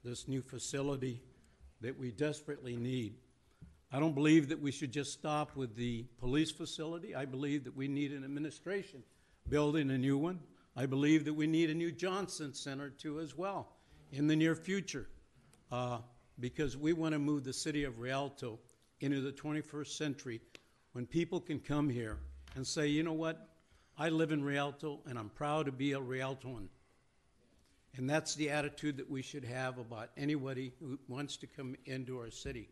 this 0.04 0.26
new 0.26 0.42
facility 0.42 1.20
that 1.80 1.96
we 1.96 2.10
desperately 2.10 2.74
need. 2.74 3.14
I 3.92 4.00
don't 4.00 4.14
believe 4.14 4.48
that 4.48 4.60
we 4.60 4.72
should 4.72 4.90
just 4.90 5.12
stop 5.12 5.54
with 5.54 5.76
the 5.76 6.04
police 6.18 6.50
facility. 6.50 7.14
I 7.14 7.26
believe 7.26 7.62
that 7.64 7.76
we 7.76 7.86
need 7.86 8.10
an 8.10 8.24
administration 8.24 9.04
building 9.48 9.90
a 9.92 9.98
new 9.98 10.18
one. 10.18 10.40
I 10.76 10.86
believe 10.86 11.24
that 11.26 11.34
we 11.34 11.46
need 11.46 11.70
a 11.70 11.74
new 11.74 11.92
Johnson 11.92 12.54
Center 12.54 12.90
too 12.90 13.20
as 13.20 13.36
well 13.36 13.68
in 14.10 14.26
the 14.26 14.34
near 14.34 14.56
future 14.56 15.06
uh, 15.70 15.98
because 16.40 16.76
we 16.76 16.92
want 16.92 17.12
to 17.12 17.20
move 17.20 17.44
the 17.44 17.52
city 17.52 17.84
of 17.84 18.00
Rialto 18.00 18.58
into 19.00 19.20
the 19.20 19.32
21st 19.32 19.96
century 19.96 20.40
when 20.92 21.06
people 21.06 21.38
can 21.40 21.60
come 21.60 21.88
here 21.88 22.18
and 22.56 22.66
say, 22.66 22.88
you 22.88 23.04
know 23.04 23.12
what, 23.12 23.51
I 23.98 24.08
live 24.08 24.32
in 24.32 24.42
Rialto 24.42 25.00
and 25.06 25.18
I'm 25.18 25.28
proud 25.28 25.66
to 25.66 25.72
be 25.72 25.92
a 25.92 26.00
Rialtoan. 26.00 26.68
And 27.96 28.08
that's 28.08 28.34
the 28.34 28.50
attitude 28.50 28.96
that 28.96 29.10
we 29.10 29.20
should 29.20 29.44
have 29.44 29.78
about 29.78 30.10
anybody 30.16 30.72
who 30.80 30.98
wants 31.08 31.36
to 31.38 31.46
come 31.46 31.76
into 31.84 32.18
our 32.18 32.30
city. 32.30 32.68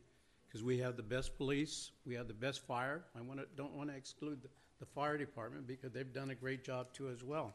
Because 0.48 0.64
we 0.64 0.78
have 0.78 0.97
the 0.97 1.02
best 1.02 1.36
police, 1.36 1.92
we 2.06 2.14
have 2.14 2.26
the 2.26 2.34
best 2.34 2.66
fire. 2.66 3.05
I 3.16 3.20
wanna, 3.20 3.44
don't 3.56 3.74
want 3.74 3.90
to 3.90 3.97
exclude 3.97 4.42
the, 4.42 4.48
the 4.80 4.86
fire 4.86 5.18
department 5.18 5.66
because 5.66 5.92
they've 5.92 6.12
done 6.12 6.30
a 6.30 6.34
great 6.34 6.64
job 6.64 6.92
too 6.92 7.09
as 7.10 7.22
well. 7.22 7.52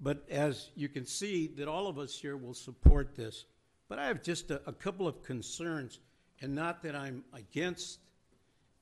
But 0.00 0.24
as 0.30 0.70
you 0.74 0.88
can 0.88 1.04
see, 1.04 1.48
that 1.56 1.68
all 1.68 1.86
of 1.86 1.98
us 1.98 2.18
here 2.18 2.36
will 2.36 2.54
support 2.54 3.14
this. 3.14 3.44
But 3.88 3.98
I 3.98 4.06
have 4.06 4.22
just 4.22 4.50
a, 4.50 4.60
a 4.66 4.72
couple 4.72 5.06
of 5.06 5.22
concerns, 5.22 5.98
and 6.40 6.54
not 6.54 6.82
that 6.82 6.94
I'm 6.94 7.24
against 7.32 7.98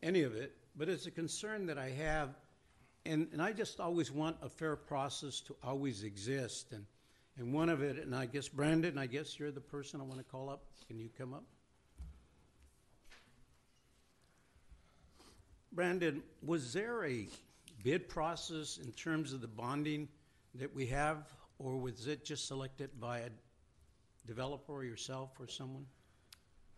any 0.02 0.22
of 0.22 0.34
it, 0.34 0.54
but 0.76 0.88
it's 0.88 1.06
a 1.06 1.10
concern 1.10 1.66
that 1.66 1.78
I 1.78 1.90
have, 1.90 2.30
and, 3.06 3.28
and 3.32 3.40
I 3.40 3.52
just 3.52 3.80
always 3.80 4.10
want 4.10 4.36
a 4.42 4.48
fair 4.48 4.76
process 4.76 5.40
to 5.42 5.56
always 5.62 6.02
exist. 6.02 6.72
And 6.72 6.84
And 7.38 7.52
one 7.52 7.68
of 7.68 7.82
it, 7.82 7.98
and 7.98 8.14
I 8.14 8.26
guess 8.26 8.48
Brandon, 8.48 8.96
I 8.96 9.06
guess 9.06 9.38
you're 9.38 9.50
the 9.50 9.60
person 9.60 10.00
I 10.00 10.04
want 10.04 10.18
to 10.18 10.24
call 10.24 10.48
up. 10.48 10.62
Can 10.88 10.98
you 10.98 11.10
come 11.18 11.34
up? 11.34 11.44
Brandon, 15.72 16.22
was 16.42 16.72
there 16.72 17.04
a 17.04 17.28
bid 17.84 18.08
process 18.08 18.78
in 18.82 18.90
terms 18.92 19.34
of 19.34 19.42
the 19.42 19.48
bonding 19.48 20.08
that 20.54 20.74
we 20.74 20.86
have, 20.86 21.30
or 21.58 21.76
was 21.76 22.06
it 22.06 22.24
just 22.24 22.48
selected 22.48 22.98
by 22.98 23.18
a 23.18 23.28
developer 24.26 24.72
or 24.72 24.84
yourself 24.84 25.38
or 25.38 25.46
someone? 25.46 25.84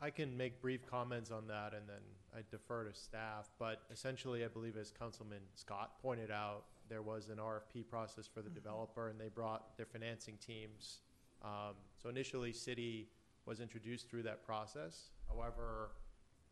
I 0.01 0.11
can 0.11 0.37
make 0.37 0.61
brief 0.61 0.85
comments 0.91 1.31
on 1.31 1.47
that 1.47 1.73
and 1.75 1.89
then 1.89 2.03
I 2.37 2.41
defer 2.51 2.85
to 2.85 2.95
staff, 2.95 3.51
but 3.59 3.83
essentially, 3.91 4.45
I 4.45 4.49
believe 4.49 4.77
as 4.77 4.91
Councilman 4.91 5.43
Scott 5.55 5.93
pointed 6.03 6.31
out, 6.31 6.65
there 6.89 7.03
was 7.03 7.29
an 7.29 7.39
RFP 7.39 7.89
process 7.89 8.27
for 8.27 8.43
the 8.43 8.51
developer 8.51 9.09
and 9.09 9.21
they 9.21 9.29
brought 9.29 9.77
their 9.77 9.87
financing 9.87 10.39
teams. 10.45 11.01
Um, 11.43 11.75
so 12.03 12.09
initially, 12.09 12.53
Citi 12.53 13.07
was 13.47 13.61
introduced 13.61 14.09
through 14.09 14.23
that 14.25 14.45
process. 14.45 15.11
However, 15.29 15.93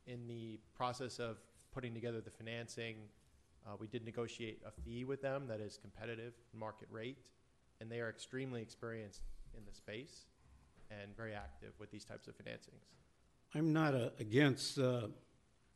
in 0.07 0.27
the 0.27 0.59
process 0.75 1.19
of 1.19 1.39
putting 1.73 1.95
together 1.95 2.21
the 2.21 2.31
financing, 2.31 2.97
uh, 3.67 3.77
we 3.79 3.87
did 3.87 4.05
negotiate 4.05 4.63
a 4.67 4.71
fee 4.71 5.05
with 5.05 5.21
them 5.21 5.47
that 5.49 5.61
is 5.61 5.77
competitive, 5.77 6.35
market 6.55 6.89
rate, 6.91 7.29
and 7.81 7.91
they 7.91 8.01
are 8.01 8.09
extremely 8.09 8.63
experienced 8.63 9.23
in 9.57 9.65
the 9.67 9.75
space 9.75 10.27
and 10.91 11.17
very 11.17 11.35
active 11.35 11.73
with 11.79 11.91
these 11.91 12.05
types 12.05 12.29
of 12.29 12.35
financings. 12.35 12.85
I'm 13.55 13.73
not 13.73 13.95
uh, 13.95 14.11
against 14.19 14.79
uh, 14.79 15.09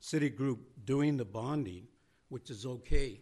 Citigroup 0.03 0.59
doing 0.85 1.17
the 1.17 1.25
bonding, 1.25 1.87
which 2.29 2.51
is 2.51 2.65
okay. 2.65 3.21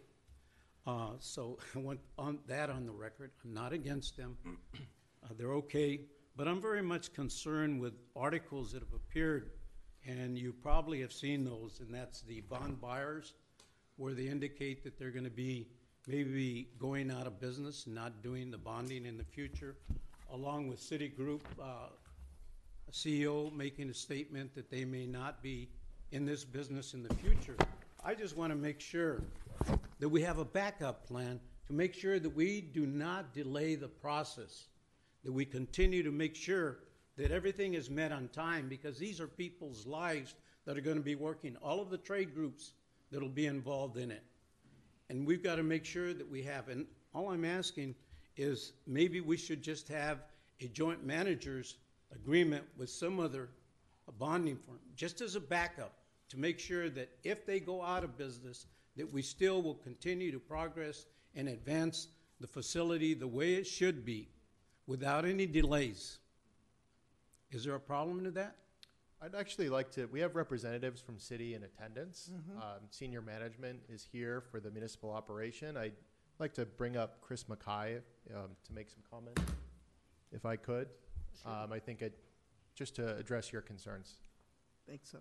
Uh, 0.86 1.12
So 1.18 1.58
I 1.74 1.78
want 1.78 2.00
on 2.16 2.38
that 2.46 2.70
on 2.70 2.86
the 2.86 2.92
record. 2.92 3.32
I'm 3.44 3.52
not 3.52 3.72
against 3.72 4.16
them. 4.16 4.36
Uh, 4.74 5.28
They're 5.36 5.54
okay. 5.54 6.00
But 6.36 6.46
I'm 6.46 6.60
very 6.60 6.82
much 6.82 7.12
concerned 7.12 7.80
with 7.80 7.94
articles 8.14 8.70
that 8.70 8.80
have 8.80 8.94
appeared, 8.94 9.50
and 10.06 10.38
you 10.38 10.52
probably 10.52 11.00
have 11.00 11.12
seen 11.12 11.44
those, 11.44 11.80
and 11.80 11.92
that's 11.92 12.22
the 12.22 12.42
bond 12.42 12.80
buyers, 12.80 13.34
where 13.96 14.14
they 14.14 14.28
indicate 14.28 14.84
that 14.84 14.96
they're 14.96 15.10
going 15.10 15.24
to 15.24 15.30
be 15.30 15.66
maybe 16.06 16.68
going 16.78 17.10
out 17.10 17.26
of 17.26 17.40
business, 17.40 17.88
not 17.88 18.22
doing 18.22 18.52
the 18.52 18.56
bonding 18.56 19.04
in 19.04 19.18
the 19.18 19.24
future, 19.24 19.76
along 20.32 20.68
with 20.68 20.78
Citigroup, 20.78 21.40
uh, 21.60 21.88
CEO 22.92 23.52
making 23.52 23.90
a 23.90 23.94
statement 23.94 24.54
that 24.54 24.70
they 24.70 24.84
may 24.84 25.06
not 25.06 25.42
be 25.42 25.68
in 26.12 26.24
this 26.24 26.44
business 26.44 26.94
in 26.94 27.02
the 27.02 27.14
future. 27.14 27.56
I 28.04 28.14
just 28.14 28.36
want 28.36 28.50
to 28.50 28.56
make 28.56 28.80
sure 28.80 29.22
that 29.98 30.08
we 30.08 30.22
have 30.22 30.38
a 30.38 30.44
backup 30.44 31.06
plan 31.06 31.40
to 31.66 31.72
make 31.72 31.92
sure 31.92 32.18
that 32.18 32.34
we 32.34 32.60
do 32.60 32.86
not 32.86 33.34
delay 33.34 33.74
the 33.74 33.88
process, 33.88 34.68
that 35.24 35.32
we 35.32 35.44
continue 35.44 36.02
to 36.02 36.10
make 36.10 36.34
sure 36.34 36.78
that 37.16 37.30
everything 37.30 37.74
is 37.74 37.90
met 37.90 38.12
on 38.12 38.28
time, 38.28 38.68
because 38.68 38.98
these 38.98 39.20
are 39.20 39.26
people's 39.26 39.86
lives 39.86 40.34
that 40.64 40.78
are 40.78 40.80
going 40.80 40.96
to 40.96 41.02
be 41.02 41.16
working, 41.16 41.56
all 41.62 41.80
of 41.80 41.90
the 41.90 41.98
trade 41.98 42.34
groups 42.34 42.72
that'll 43.10 43.28
be 43.28 43.46
involved 43.46 43.96
in 43.96 44.10
it. 44.10 44.22
And 45.10 45.26
we've 45.26 45.42
got 45.42 45.56
to 45.56 45.62
make 45.62 45.84
sure 45.84 46.14
that 46.14 46.30
we 46.30 46.42
have, 46.42 46.68
and 46.68 46.86
all 47.14 47.30
I'm 47.30 47.44
asking 47.44 47.94
is 48.36 48.72
maybe 48.86 49.20
we 49.20 49.36
should 49.36 49.62
just 49.62 49.88
have 49.88 50.22
a 50.60 50.68
joint 50.68 51.04
managers 51.04 51.76
agreement 52.14 52.64
with 52.76 52.88
some 52.88 53.18
other 53.20 53.48
bonding 54.12 54.56
firm, 54.56 54.78
just 54.96 55.20
as 55.20 55.34
a 55.34 55.40
backup, 55.40 55.92
to 56.28 56.38
make 56.38 56.58
sure 56.58 56.90
that 56.90 57.08
if 57.24 57.46
they 57.46 57.60
go 57.60 57.82
out 57.82 58.04
of 58.04 58.16
business, 58.18 58.66
that 58.96 59.12
we 59.12 59.22
still 59.22 59.62
will 59.62 59.74
continue 59.74 60.30
to 60.32 60.38
progress 60.38 61.06
and 61.34 61.48
advance 61.48 62.08
the 62.40 62.46
facility 62.46 63.14
the 63.14 63.26
way 63.26 63.54
it 63.54 63.66
should 63.66 64.04
be, 64.04 64.28
without 64.86 65.24
any 65.24 65.46
delays. 65.46 66.18
Is 67.50 67.64
there 67.64 67.74
a 67.74 67.80
problem 67.80 68.24
to 68.24 68.30
that? 68.32 68.56
I'd 69.20 69.34
actually 69.34 69.68
like 69.68 69.90
to, 69.92 70.06
we 70.06 70.20
have 70.20 70.36
representatives 70.36 71.00
from 71.00 71.16
Citi 71.16 71.56
in 71.56 71.64
attendance. 71.64 72.30
Mhm. 72.32 72.56
Um, 72.56 72.80
Senior 72.90 73.20
management 73.20 73.80
is 73.88 74.04
here 74.04 74.40
for 74.40 74.60
the 74.60 74.70
municipal 74.70 75.10
operation. 75.10 75.76
I'd 75.76 75.96
like 76.38 76.54
to 76.54 76.64
bring 76.64 76.96
up 76.96 77.20
Chris 77.20 77.48
Mackay 77.48 78.00
um, 78.34 78.50
to 78.64 78.72
make 78.72 78.88
some 78.88 79.02
comments, 79.10 79.42
if 80.30 80.46
I 80.46 80.56
could. 80.56 80.88
Um, 81.44 81.72
I 81.72 81.78
think 81.80 82.02
it, 82.02 82.18
just 82.78 82.94
to 82.94 83.16
address 83.16 83.52
your 83.52 83.60
concerns. 83.60 84.20
Think 84.86 85.00
so. 85.04 85.18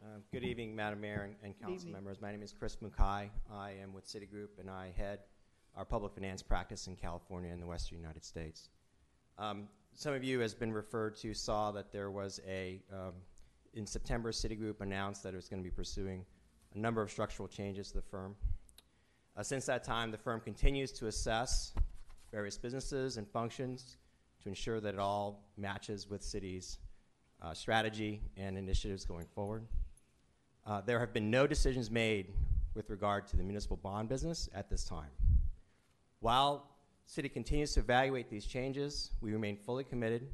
Uh, 0.00 0.18
Good 0.30 0.44
evening, 0.44 0.76
Madam 0.76 1.00
Mayor 1.00 1.22
and- 1.22 1.36
and 1.42 1.58
council 1.58 1.74
evening. 1.74 1.92
members. 1.94 2.20
My 2.20 2.30
name 2.30 2.42
is 2.42 2.52
Chris 2.52 2.76
Mukai. 2.76 3.28
I 3.50 3.70
am 3.72 3.92
with 3.92 4.06
Citigroup, 4.06 4.58
and 4.60 4.70
I 4.70 4.90
head 4.92 5.24
our 5.74 5.84
public 5.84 6.12
finance 6.14 6.42
practice 6.44 6.86
in 6.86 6.94
California 6.94 7.50
and 7.50 7.60
the 7.60 7.66
western 7.66 7.98
United 7.98 8.24
States. 8.24 8.70
Um, 9.36 9.68
Some 9.96 10.12
of 10.12 10.24
you, 10.24 10.40
has 10.40 10.54
been 10.56 10.72
referred 10.72 11.14
to, 11.18 11.32
saw 11.34 11.70
that 11.70 11.92
there 11.92 12.10
was 12.10 12.40
a, 12.46 12.82
um, 12.90 13.14
in 13.74 13.86
September, 13.86 14.32
Citigroup 14.32 14.80
announced 14.80 15.22
that 15.22 15.34
it 15.34 15.36
was 15.36 15.48
going 15.48 15.62
to 15.62 15.68
be 15.68 15.74
pursuing 15.74 16.26
a 16.72 16.78
number 16.78 17.00
of 17.00 17.12
structural 17.12 17.46
changes 17.48 17.88
to 17.88 17.94
the 17.94 18.02
firm. 18.02 18.36
Uh, 19.36 19.44
Since 19.44 19.66
that 19.66 19.84
time, 19.84 20.10
the 20.10 20.18
firm 20.18 20.40
continues 20.40 20.90
to 20.94 21.06
assess 21.06 21.72
various 22.34 22.58
businesses 22.58 23.16
and 23.16 23.28
functions 23.28 23.96
to 24.42 24.48
ensure 24.48 24.80
that 24.80 24.94
it 24.94 24.98
all 24.98 25.44
matches 25.56 26.10
with 26.10 26.20
Citi's 26.20 26.78
uh, 27.40 27.54
strategy 27.54 28.20
and 28.36 28.58
initiatives 28.58 29.04
going 29.04 29.26
forward. 29.36 29.64
Uh, 30.66 30.80
there 30.80 30.98
have 30.98 31.12
been 31.12 31.30
no 31.30 31.46
decisions 31.46 31.92
made 31.92 32.32
with 32.74 32.90
regard 32.90 33.28
to 33.28 33.36
the 33.36 33.42
municipal 33.44 33.76
bond 33.76 34.08
business 34.08 34.48
at 34.52 34.68
this 34.68 34.82
time. 34.82 35.10
While 36.18 36.66
Citi 37.08 37.32
continues 37.32 37.72
to 37.74 37.80
evaluate 37.80 38.28
these 38.28 38.46
changes, 38.46 39.12
we 39.20 39.32
remain 39.32 39.56
fully 39.56 39.84
committed 39.84 40.26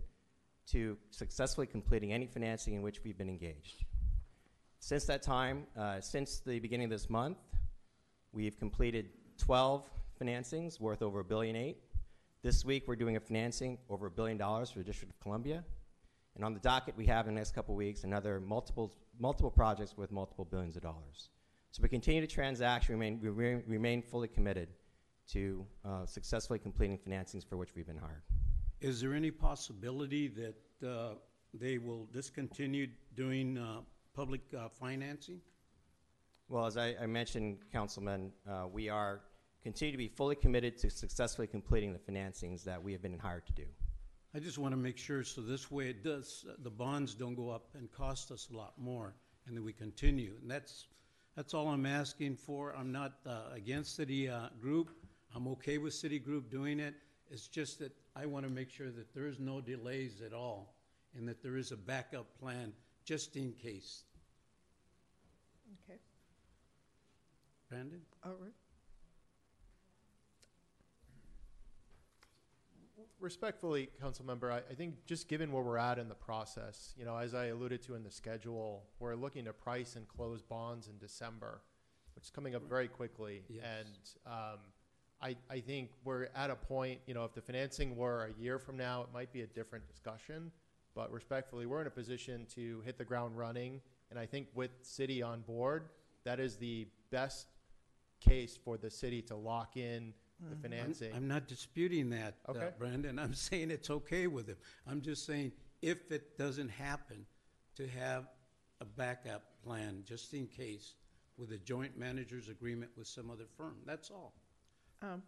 to 0.68 0.96
successfully 1.10 1.66
completing 1.66 2.14
any 2.14 2.26
financing 2.26 2.72
in 2.72 2.80
which 2.80 3.04
we've 3.04 3.18
been 3.18 3.28
engaged. 3.28 3.84
Since 4.78 5.04
that 5.04 5.22
time, 5.22 5.66
uh, 5.76 6.00
since 6.00 6.38
the 6.38 6.60
beginning 6.60 6.84
of 6.84 6.90
this 6.90 7.10
month, 7.10 7.36
we've 8.32 8.58
completed 8.58 9.10
12 9.36 9.84
financings 10.18 10.80
worth 10.80 11.02
over 11.02 11.20
a 11.20 11.24
billion 11.24 11.56
eight. 11.56 11.76
This 12.42 12.64
week, 12.64 12.84
we're 12.86 12.96
doing 12.96 13.16
a 13.16 13.20
financing 13.20 13.76
over 13.90 14.06
a 14.06 14.10
billion 14.10 14.38
dollars 14.38 14.70
for 14.70 14.78
the 14.78 14.84
District 14.84 15.12
of 15.12 15.20
Columbia. 15.20 15.62
And 16.34 16.42
on 16.42 16.54
the 16.54 16.60
docket, 16.60 16.96
we 16.96 17.04
have 17.04 17.28
in 17.28 17.34
the 17.34 17.38
next 17.38 17.54
couple 17.54 17.74
weeks 17.74 18.04
another 18.04 18.40
multiple, 18.40 18.94
multiple 19.18 19.50
projects 19.50 19.94
with 19.98 20.10
multiple 20.10 20.46
billions 20.46 20.74
of 20.74 20.82
dollars. 20.82 21.28
So 21.70 21.82
we 21.82 21.90
continue 21.90 22.22
to 22.22 22.26
transact, 22.26 22.88
we 22.88 22.94
remain, 22.94 23.20
we 23.20 23.28
remain, 23.28 23.62
remain 23.66 24.00
fully 24.00 24.26
committed 24.26 24.68
to 25.32 25.66
uh, 25.84 26.06
successfully 26.06 26.58
completing 26.58 26.96
financings 26.96 27.46
for 27.46 27.58
which 27.58 27.74
we've 27.76 27.86
been 27.86 27.98
hired. 27.98 28.22
Is 28.80 29.02
there 29.02 29.12
any 29.12 29.30
possibility 29.30 30.28
that 30.28 30.88
uh, 30.88 31.16
they 31.52 31.76
will 31.76 32.08
discontinue 32.10 32.86
doing 33.16 33.58
uh, 33.58 33.80
public 34.14 34.40
uh, 34.58 34.70
financing? 34.70 35.42
Well, 36.48 36.64
as 36.64 36.78
I, 36.78 36.96
I 37.02 37.06
mentioned, 37.06 37.58
Councilman, 37.70 38.32
uh, 38.48 38.66
we 38.72 38.88
are 38.88 39.20
continue 39.62 39.92
to 39.92 39.98
be 39.98 40.08
fully 40.08 40.34
committed 40.34 40.78
to 40.78 40.90
successfully 40.90 41.46
completing 41.46 41.92
the 41.92 41.98
financings 41.98 42.64
that 42.64 42.82
we 42.82 42.92
have 42.92 43.02
been 43.02 43.18
hired 43.18 43.46
to 43.46 43.52
do. 43.52 43.64
I 44.34 44.38
just 44.38 44.58
want 44.58 44.72
to 44.72 44.76
make 44.76 44.96
sure, 44.96 45.24
so 45.24 45.40
this 45.40 45.70
way 45.70 45.88
it 45.88 46.04
does, 46.04 46.46
the 46.62 46.70
bonds 46.70 47.14
don't 47.14 47.34
go 47.34 47.50
up 47.50 47.68
and 47.74 47.90
cost 47.90 48.30
us 48.30 48.48
a 48.52 48.56
lot 48.56 48.74
more, 48.78 49.14
and 49.46 49.56
that 49.56 49.62
we 49.62 49.72
continue. 49.72 50.34
And 50.40 50.50
that's, 50.50 50.86
that's 51.36 51.52
all 51.52 51.68
I'm 51.68 51.84
asking 51.84 52.36
for. 52.36 52.74
I'm 52.76 52.92
not 52.92 53.14
uh, 53.26 53.52
against 53.52 53.98
Citi 53.98 54.30
uh, 54.30 54.50
Group. 54.60 54.90
I'm 55.34 55.48
okay 55.48 55.78
with 55.78 55.94
Citigroup 55.94 56.48
doing 56.48 56.78
it. 56.78 56.94
It's 57.28 57.48
just 57.48 57.80
that 57.80 57.92
I 58.14 58.26
want 58.26 58.46
to 58.46 58.50
make 58.50 58.70
sure 58.70 58.90
that 58.90 59.12
there 59.14 59.26
is 59.26 59.40
no 59.40 59.60
delays 59.60 60.22
at 60.24 60.32
all, 60.32 60.74
and 61.16 61.28
that 61.28 61.42
there 61.42 61.56
is 61.56 61.72
a 61.72 61.76
backup 61.76 62.26
plan 62.38 62.72
just 63.04 63.36
in 63.36 63.52
case. 63.52 64.04
Okay, 65.84 65.98
Brandon? 67.68 68.00
all 68.24 68.36
right. 68.40 68.52
Respectfully, 73.20 73.90
council 74.00 74.24
member, 74.24 74.50
I, 74.50 74.58
I 74.70 74.74
think 74.74 75.04
just 75.04 75.28
given 75.28 75.52
where 75.52 75.62
we're 75.62 75.76
at 75.76 75.98
in 75.98 76.08
the 76.08 76.14
process, 76.14 76.94
you 76.96 77.04
know, 77.04 77.16
as 77.18 77.34
I 77.34 77.46
alluded 77.46 77.82
to 77.82 77.94
in 77.94 78.02
the 78.02 78.10
schedule, 78.10 78.84
we're 78.98 79.14
looking 79.14 79.44
to 79.44 79.52
price 79.52 79.96
and 79.96 80.08
close 80.08 80.40
bonds 80.40 80.88
in 80.88 80.96
December, 80.96 81.60
which 82.14 82.24
is 82.24 82.30
coming 82.30 82.54
up 82.54 82.66
very 82.66 82.88
quickly. 82.88 83.42
Yes. 83.48 83.62
And 83.78 84.32
um, 84.32 84.58
I, 85.20 85.36
I 85.50 85.60
think 85.60 85.90
we're 86.02 86.28
at 86.34 86.50
a 86.50 86.56
point, 86.56 87.00
you 87.06 87.12
know, 87.12 87.24
if 87.24 87.34
the 87.34 87.42
financing 87.42 87.94
were 87.94 88.24
a 88.24 88.42
year 88.42 88.58
from 88.58 88.78
now, 88.78 89.02
it 89.02 89.08
might 89.12 89.32
be 89.32 89.42
a 89.42 89.46
different 89.46 89.86
discussion. 89.86 90.50
But 90.94 91.12
respectfully, 91.12 91.66
we're 91.66 91.82
in 91.82 91.86
a 91.86 91.90
position 91.90 92.46
to 92.54 92.80
hit 92.86 92.96
the 92.96 93.04
ground 93.04 93.36
running. 93.36 93.82
And 94.10 94.18
I 94.18 94.24
think 94.24 94.48
with 94.54 94.82
Citi 94.82 95.24
on 95.24 95.42
board, 95.42 95.90
that 96.24 96.40
is 96.40 96.56
the 96.56 96.86
best 97.10 97.48
case 98.20 98.58
for 98.64 98.78
the 98.78 98.90
city 98.90 99.20
to 99.22 99.36
lock 99.36 99.76
in 99.76 100.14
the 100.40 100.50
I'm- 100.50 100.62
financing. 100.62 101.12
I'm 101.14 101.28
not 101.28 101.46
disputing 101.48 102.10
that, 102.10 102.36
uh, 102.46 102.52
Okay. 102.52 102.70
Brandon. 102.78 103.18
I'm 103.18 103.34
saying 103.48 103.70
it's 103.70 103.90
okay 103.90 104.26
with 104.26 104.46
him. 104.48 104.56
I'm 104.86 105.00
just 105.02 105.26
saying, 105.26 105.52
if 105.82 106.10
it 106.10 106.36
doesn't 106.38 106.68
happen, 106.70 107.26
to 107.76 107.86
have 107.88 108.28
a 108.80 108.84
backup 108.84 109.42
plan, 109.62 110.02
just 110.04 110.34
in 110.34 110.46
case, 110.46 110.94
with 111.38 111.52
a 111.52 111.58
joint 111.58 111.96
manager's 111.96 112.48
agreement 112.48 112.90
with 112.96 113.06
some 113.06 113.30
other 113.30 113.46
firm. 113.56 113.76
That's 113.86 114.10
all. 114.10 114.34
Um, 115.00 115.22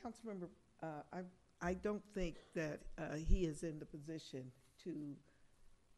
Councilmember, 0.00 0.48
uh, 0.82 0.86
I, 1.12 1.20
I 1.60 1.74
don't 1.74 2.02
think 2.14 2.36
that, 2.54 2.80
uh, 2.98 3.16
he 3.16 3.44
is 3.46 3.62
in 3.64 3.78
the 3.78 3.86
position 3.86 4.52
to 4.84 5.14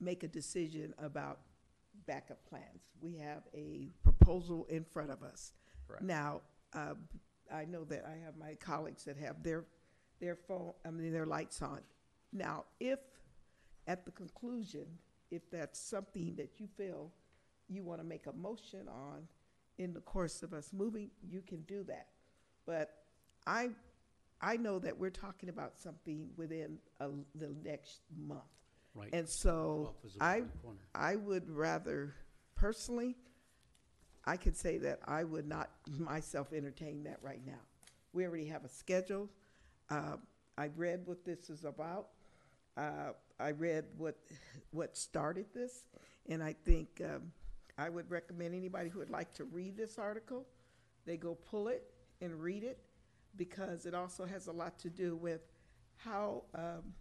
make 0.01 0.23
a 0.23 0.29
decision 0.29 0.95
about 0.99 1.41
backup 2.07 2.45
plans. 2.49 2.83
We 3.01 3.17
have 3.17 3.43
a 3.55 3.91
proposal 4.03 4.67
in 4.71 4.85
front 4.85 5.11
of 5.11 5.23
us. 5.23 5.53
Correct. 5.87 6.03
Now, 6.05 6.41
uh, 6.73 6.95
I 7.53 7.65
know 7.65 7.85
that 7.85 8.05
I 8.07 8.25
have 8.25 8.37
my 8.37 8.55
colleagues 8.55 9.05
that 9.05 9.17
have 9.17 9.43
their, 9.43 9.65
their 10.21 10.37
phone, 10.37 10.73
I 10.85 10.91
mean, 10.91 11.13
their 11.13 11.27
lights 11.27 11.63
on. 11.63 11.81
Now, 12.33 12.65
if, 12.81 12.99
at 13.87 14.05
the 14.05 14.11
conclusion, 14.11 14.87
if 15.31 15.51
that's 15.51 15.79
something 15.79 16.35
that 16.37 16.59
you 16.59 16.69
feel 16.77 17.13
you 17.69 17.83
want 17.83 18.01
to 18.01 18.07
make 18.07 18.27
a 18.27 18.33
motion 18.33 18.89
on 18.89 19.27
in 19.79 19.93
the 19.93 20.01
course 20.01 20.43
of 20.43 20.53
us 20.53 20.71
moving, 20.73 21.11
you 21.29 21.43
can 21.43 21.63
do 21.63 21.83
that. 21.85 22.09
But 22.67 22.95
I, 23.47 23.71
I 24.41 24.57
know 24.57 24.79
that 24.79 24.99
we're 24.99 25.11
talking 25.11 25.49
about 25.49 25.75
something 25.79 26.29
within 26.37 26.79
a, 27.01 27.09
the 27.35 27.55
next 27.65 28.01
month. 28.17 28.43
Right. 28.95 29.11
And 29.13 29.29
so 29.29 29.95
is 30.05 30.17
I, 30.21 30.43
corner. 30.63 30.79
I 30.95 31.17
would 31.17 31.51
rather, 31.51 32.15
personally, 32.55 33.17
I 34.27 34.37
could 34.37 34.57
say 34.57 34.79
that 34.79 35.01
I 35.07 35.25
would 35.25 35.47
not 35.47 35.71
myself 35.99 36.53
entertain 36.53 37.05
that 37.05 37.19
right 37.23 37.45
now. 37.45 37.61
We 38.13 38.25
already 38.27 38.47
have 38.47 38.65
a 38.65 38.69
schedule. 38.69 39.29
Uh, 39.91 40.17
I 40.57 40.71
read 40.77 41.03
what 41.05 41.25
this 41.25 41.51
is 41.51 41.65
about. 41.65 42.09
Uh, 42.77 43.13
I 43.39 43.51
read 43.51 43.85
what, 43.97 44.17
what 44.71 44.97
started 44.97 45.47
this, 45.55 45.85
and 46.29 46.43
I 46.43 46.55
think 46.65 47.03
um, 47.05 47.33
I 47.77 47.89
would 47.89 48.11
recommend 48.11 48.55
anybody 48.55 48.89
who 48.89 49.01
would 49.01 49.11
like 49.11 49.33
to 49.35 49.45
read 49.45 49.77
this 49.77 49.99
article, 49.99 50.47
they 51.07 51.17
go 51.17 51.35
pull 51.35 51.69
it 51.69 51.85
and 52.21 52.41
read 52.41 52.63
it, 52.63 52.79
because 53.37 53.85
it 53.85 53.95
also 53.95 54.25
has 54.25 54.47
a 54.47 54.53
lot 54.53 54.79
to 54.79 54.89
do 54.89 55.17
with 55.17 55.41
how 55.97 56.45
um, 56.55 56.95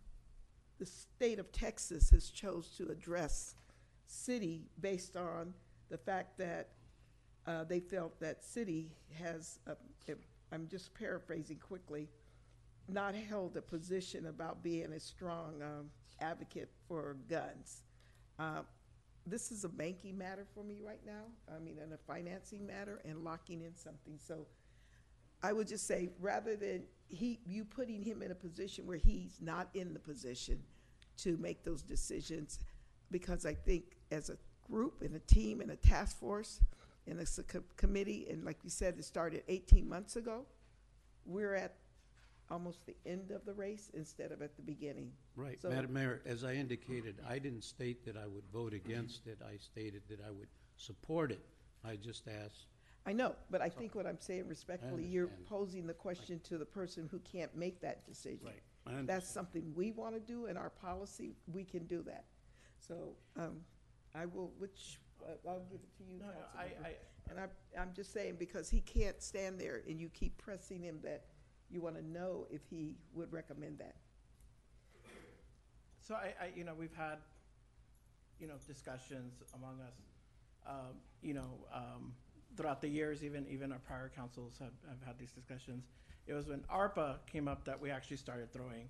the 0.79 0.85
state 0.85 1.39
of 1.39 1.51
Texas 1.51 2.09
has 2.09 2.29
chose 2.29 2.69
to 2.77 2.87
address 2.89 3.55
Citi 4.09 4.61
based 4.81 5.15
on 5.15 5.53
the 5.89 5.97
fact 5.97 6.37
that 6.39 6.69
uh, 7.47 7.63
they 7.63 7.79
felt 7.79 8.19
that 8.19 8.41
Citi 8.41 8.89
has, 9.21 9.59
uh, 9.67 9.73
I'm 10.51 10.67
just 10.67 10.93
paraphrasing 10.93 11.57
quickly, 11.57 12.09
not 12.87 13.15
held 13.15 13.57
a 13.57 13.61
position 13.61 14.27
about 14.27 14.63
being 14.63 14.93
a 14.93 14.99
strong 14.99 15.61
um, 15.61 15.89
advocate 16.19 16.69
for 16.87 17.17
guns. 17.29 17.81
Uh, 18.37 18.61
This 19.25 19.51
is 19.51 19.63
a 19.63 19.69
banking 19.69 20.17
matter 20.17 20.45
for 20.53 20.63
me 20.63 20.79
right 20.85 20.99
now, 21.05 21.23
I 21.47 21.59
mean, 21.59 21.77
and 21.81 21.93
a 21.93 21.97
financing 21.97 22.65
matter 22.67 22.99
and 23.05 23.23
locking 23.23 23.61
in 23.61 23.75
something. 23.75 24.19
So 24.19 24.47
I 25.41 25.53
would 25.53 25.67
just 25.67 25.87
say, 25.87 26.09
rather 26.19 26.57
than 26.57 26.83
he, 27.07 27.39
you 27.45 27.63
putting 27.63 28.03
him 28.03 28.21
in 28.21 28.31
a 28.31 28.35
position 28.35 28.85
where 28.85 28.97
he's 28.97 29.37
not 29.41 29.69
in 29.73 29.93
the 29.93 29.99
position 29.99 30.59
to 31.17 31.37
make 31.37 31.63
those 31.63 31.83
decisions, 31.83 32.59
because 33.11 33.45
I 33.45 33.53
think 33.53 33.83
as 34.11 34.29
a 34.29 34.37
group 34.69 35.01
and 35.01 35.15
a 35.15 35.19
team 35.19 35.61
and 35.61 35.71
a 35.71 35.75
task 35.77 36.19
force 36.19 36.59
and 37.07 37.19
as 37.19 37.37
a 37.37 37.43
co- 37.43 37.63
committee, 37.77 38.27
and 38.29 38.43
like 38.45 38.63
you 38.63 38.69
said, 38.69 38.95
it 38.97 39.05
started 39.05 39.43
eighteen 39.47 39.87
months 39.87 40.15
ago, 40.15 40.45
we're 41.25 41.55
at 41.55 41.75
almost 42.49 42.85
the 42.85 42.95
end 43.05 43.31
of 43.31 43.45
the 43.45 43.53
race 43.53 43.89
instead 43.93 44.31
of 44.31 44.41
at 44.41 44.55
the 44.55 44.61
beginning. 44.61 45.11
Right, 45.35 45.59
So- 45.61 45.69
Madam 45.69 45.93
Mayor, 45.93 46.21
as 46.25 46.43
I 46.43 46.53
indicated, 46.53 47.15
I 47.27 47.39
didn't 47.39 47.63
state 47.63 48.05
that 48.05 48.17
I 48.17 48.27
would 48.27 48.43
vote 48.51 48.73
against 48.73 49.27
it, 49.27 49.39
I 49.41 49.57
stated 49.57 50.03
that 50.09 50.19
I 50.25 50.29
would 50.29 50.49
support 50.75 51.31
it. 51.31 51.43
I 51.85 51.95
just 51.95 52.27
asked, 52.27 52.67
I 53.05 53.13
know, 53.13 53.35
but 53.49 53.61
I 53.61 53.69
think 53.69 53.95
what 53.95 54.05
I'm 54.05 54.19
saying 54.19 54.47
respectfully, 54.47 55.03
you're 55.05 55.23
understand. 55.25 55.47
posing 55.47 55.87
the 55.87 55.93
question 55.93 56.39
to 56.41 56.57
the 56.57 56.65
person 56.65 57.07
who 57.09 57.19
can't 57.19 57.55
make 57.55 57.81
that 57.81 58.05
decision. 58.05 58.45
Right, 58.45 58.61
I 58.85 58.91
That's 58.91 58.99
understand. 58.99 59.23
something 59.25 59.73
we 59.75 59.91
want 59.91 60.13
to 60.13 60.19
do 60.19 60.45
in 60.45 60.55
our 60.57 60.69
policy, 60.69 61.35
we 61.51 61.63
can 61.63 61.85
do 61.87 62.01
that. 62.03 62.25
So, 62.79 63.15
um, 63.37 63.61
I 64.13 64.25
will, 64.25 64.51
which, 64.59 64.99
I'll 65.47 65.59
give 65.71 65.79
it 65.81 65.97
to 65.97 66.03
you, 66.03 66.19
No, 66.19 66.25
no, 66.27 66.31
Councilmember. 66.31 66.85
I- 66.85 66.87
I- 66.89 66.95
And 67.29 67.39
I, 67.39 67.47
I'm 67.79 67.93
just 67.95 68.11
saying, 68.11 68.35
because 68.37 68.69
he 68.69 68.81
can't 68.81 69.21
stand 69.21 69.57
there 69.59 69.81
and 69.87 69.99
you 69.99 70.09
keep 70.09 70.37
pressing 70.37 70.81
him 70.81 70.99
that 71.03 71.23
you 71.69 71.81
want 71.81 71.95
to 71.95 72.05
know 72.05 72.45
if 72.51 72.61
he 72.69 72.97
would 73.13 73.31
recommend 73.31 73.77
that. 73.79 73.95
So 76.01 76.15
I, 76.15 76.33
I, 76.39 76.49
you 76.55 76.63
know, 76.65 76.73
we've 76.77 76.93
had, 76.93 77.17
you 78.39 78.47
know, 78.47 78.55
discussions 78.67 79.41
among 79.55 79.79
us, 79.81 79.95
um, 80.67 80.95
you 81.21 81.33
know, 81.33 81.65
um, 81.73 82.13
throughout 82.57 82.81
the 82.81 82.89
years, 82.89 83.23
even, 83.23 83.47
even 83.49 83.71
our 83.71 83.79
prior 83.79 84.11
councils 84.13 84.57
have, 84.59 84.73
have 84.89 85.01
had 85.05 85.17
these 85.17 85.31
discussions. 85.31 85.85
It 86.27 86.33
was 86.33 86.47
when 86.47 86.59
ARPA 86.69 87.17
came 87.25 87.47
up 87.47 87.63
that 87.65 87.79
we 87.79 87.89
actually 87.89 88.17
started 88.17 88.51
throwing, 88.51 88.89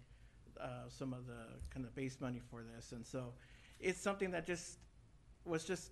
uh, 0.60 0.90
some 0.90 1.14
of 1.14 1.28
the 1.28 1.46
kind 1.72 1.86
of 1.86 1.94
base 1.96 2.18
money 2.20 2.42
for 2.50 2.64
this. 2.76 2.92
And 2.94 3.06
so 3.06 3.34
it's 3.80 4.02
something 4.02 4.32
that 4.32 4.46
just, 4.48 4.80
was 5.46 5.64
just 5.66 5.92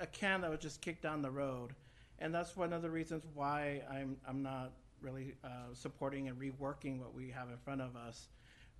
a 0.00 0.06
can 0.06 0.40
that 0.42 0.50
was 0.50 0.60
just 0.60 0.80
kicked 0.80 1.02
down 1.02 1.22
the 1.22 1.30
road. 1.30 1.74
And 2.18 2.34
that's 2.34 2.56
one 2.56 2.72
of 2.72 2.82
the 2.82 2.90
reasons 2.90 3.24
why 3.34 3.82
I'm, 3.90 4.16
I'm 4.26 4.42
not 4.42 4.72
really, 5.00 5.34
uh, 5.44 5.72
supporting 5.72 6.28
and 6.28 6.38
reworking 6.38 6.98
what 6.98 7.14
we 7.14 7.30
have 7.30 7.48
in 7.48 7.56
front 7.58 7.80
of 7.80 7.94
us 7.94 8.28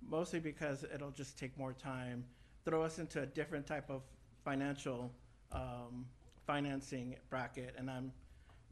mostly 0.07 0.39
because 0.39 0.85
it'll 0.93 1.11
just 1.11 1.37
take 1.37 1.57
more 1.57 1.73
time, 1.73 2.23
throw 2.65 2.83
us 2.83 2.99
into 2.99 3.21
a 3.21 3.25
different 3.25 3.65
type 3.65 3.89
of 3.89 4.01
financial 4.43 5.11
um, 5.51 6.05
financing 6.45 7.15
bracket, 7.29 7.75
and 7.77 7.89
I'm 7.89 8.11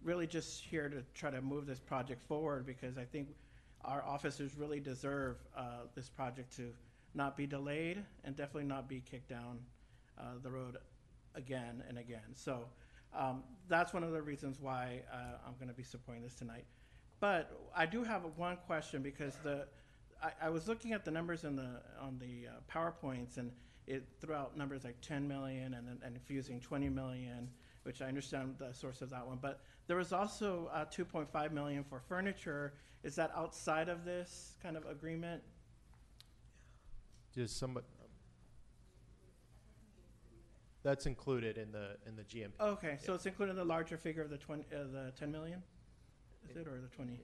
really 0.04 0.28
just 0.28 0.64
here 0.64 0.90
to 0.90 1.04
try 1.14 1.32
to 1.32 1.42
move 1.42 1.66
this 1.66 1.80
project 1.80 2.22
forward 2.28 2.66
because 2.66 2.98
I 2.98 3.04
think 3.04 3.30
our 3.84 4.04
officers 4.04 4.56
really 4.56 4.80
deserve 4.80 5.38
uh, 5.56 5.86
this 5.96 6.10
project 6.10 6.56
to 6.58 6.72
not 7.14 7.36
be 7.36 7.48
delayed 7.48 8.04
and 8.24 8.36
definitely 8.36 8.68
not 8.68 8.88
be 8.88 9.02
kicked 9.10 9.30
down 9.30 9.60
uh, 10.20 10.24
the 10.44 10.52
road 10.52 10.78
again 11.38 11.84
and 11.88 11.98
again. 11.98 12.34
So 12.34 12.66
um, 13.18 13.44
that's 13.70 13.94
one 13.94 14.04
of 14.04 14.12
the 14.12 14.22
reasons 14.22 14.58
why 14.60 15.02
uh, 15.12 15.38
I'm 15.48 15.54
going 15.56 15.70
to 15.70 15.74
be 15.74 15.84
supporting 15.84 16.24
this 16.24 16.36
tonight. 16.36 16.66
But 17.20 17.58
I 17.76 17.86
do 17.86 18.04
have 18.04 18.24
one 18.36 18.58
question 18.68 19.02
because 19.02 19.36
the 19.44 19.68
I, 20.22 20.48
I 20.48 20.50
was 20.50 20.68
looking 20.68 20.94
at 20.94 21.06
the 21.06 21.12
numbers 21.12 21.44
in 21.44 21.56
the 21.56 21.82
on 22.02 22.20
the 22.20 22.50
uh, 22.50 22.52
powerpoints 22.72 23.38
and 23.38 23.52
it 23.88 24.04
threw 24.20 24.36
out 24.36 24.58
numbers 24.58 24.84
like 24.84 25.00
10 25.02 25.28
million 25.28 25.74
and 25.76 25.88
then 25.88 25.98
infusing 26.06 26.60
20 26.60 26.90
million, 26.90 27.50
which 27.84 28.02
I 28.02 28.08
understand 28.08 28.56
the 28.60 28.74
source 28.74 29.02
of 29.02 29.10
that 29.12 29.26
one. 29.26 29.40
But 29.42 29.62
there 29.88 29.96
was 29.96 30.12
also 30.12 30.70
uh, 30.74 30.86
2.5 30.86 31.52
million 31.54 31.86
for 31.86 32.02
furniture. 32.02 32.74
Is 33.04 33.16
that 33.16 33.32
outside 33.36 33.88
of 33.88 34.04
this 34.04 34.56
kind 34.62 34.76
of 34.76 34.86
agreement? 34.86 35.42
Just 37.34 37.58
somebody. 37.58 37.86
That's 40.88 41.06
included 41.06 41.58
in 41.58 41.74
the, 41.74 41.98
in 42.08 42.16
the 42.16 42.24
GMP. 42.24 42.52
Okay, 42.62 42.98
so 43.04 43.14
it's 43.14 43.26
included 43.26 43.52
in 43.52 43.58
the 43.58 43.66
larger 43.66 43.98
figure 43.98 44.22
of 44.24 44.30
the 44.30 44.38
20, 44.38 44.64
uh, 44.74 44.84
the 44.90 45.12
10 45.20 45.30
million? 45.30 45.62
Is 46.50 46.56
it 46.56 46.66
or 46.66 46.80
the 46.80 46.88
20? 46.88 47.20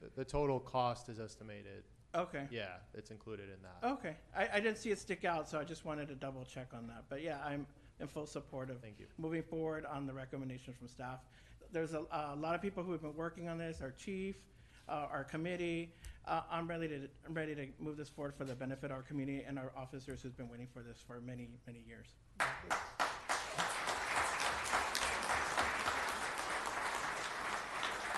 The- 0.00 0.10
The 0.14 0.24
total 0.24 0.60
cost 0.60 1.08
is 1.08 1.18
estimated. 1.18 1.82
Okay. 2.14 2.46
Yeah, 2.52 2.76
it's 2.94 3.10
included 3.10 3.46
in 3.46 3.56
that. 3.64 3.94
Okay, 3.94 4.14
I, 4.36 4.48
I 4.54 4.60
didn't 4.60 4.78
see 4.78 4.90
it 4.92 5.00
stick 5.00 5.24
out, 5.24 5.48
so 5.48 5.58
I 5.58 5.64
just 5.64 5.84
wanted 5.84 6.06
to 6.06 6.14
double 6.14 6.44
check 6.44 6.68
on 6.72 6.86
that. 6.86 7.02
But 7.08 7.24
yeah, 7.24 7.38
I'm 7.44 7.66
in 7.98 8.06
full 8.06 8.26
support 8.26 8.70
of 8.70 8.80
Thank 8.80 9.00
you. 9.00 9.06
moving 9.18 9.42
forward 9.42 9.84
on 9.86 10.06
the 10.06 10.12
recommendations 10.12 10.76
from 10.76 10.86
staff. 10.86 11.18
There's 11.72 11.94
a, 11.94 12.04
a 12.12 12.36
lot 12.36 12.54
of 12.54 12.62
people 12.62 12.84
who 12.84 12.92
have 12.92 13.02
been 13.02 13.16
working 13.16 13.48
on 13.48 13.58
this, 13.58 13.80
our 13.82 13.90
chief, 13.90 14.36
uh, 14.88 15.08
our 15.10 15.24
committee. 15.24 15.92
Uh, 16.28 16.40
I'm 16.50 16.66
ready 16.66 16.88
to, 16.88 17.08
I'm 17.24 17.34
ready 17.34 17.54
to 17.54 17.68
move 17.78 17.96
this 17.96 18.08
forward 18.08 18.34
for 18.36 18.44
the 18.44 18.56
benefit 18.56 18.90
of 18.90 18.96
our 18.96 19.02
community 19.02 19.44
and 19.46 19.60
our 19.60 19.70
officers 19.76 20.20
who's 20.22 20.32
been 20.32 20.48
waiting 20.48 20.66
for 20.74 20.82
this 20.82 20.98
for 21.06 21.20
many, 21.20 21.48
many 21.68 21.84
years. 21.86 22.06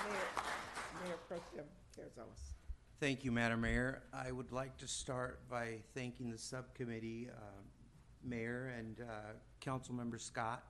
Mayor, 0.07 0.17
Mayor 1.03 1.17
Pro 1.27 1.37
Tem 1.53 1.65
Carrizales. 1.95 2.53
Thank 2.99 3.23
you, 3.23 3.31
Madam 3.31 3.61
Mayor. 3.61 4.01
I 4.11 4.31
would 4.31 4.51
like 4.51 4.75
to 4.77 4.87
start 4.87 5.47
by 5.47 5.75
thanking 5.93 6.31
the 6.31 6.37
subcommittee, 6.39 7.29
uh, 7.31 7.61
Mayor 8.23 8.73
and 8.75 9.01
uh, 9.01 9.33
Councilmember 9.61 10.19
Scott, 10.19 10.63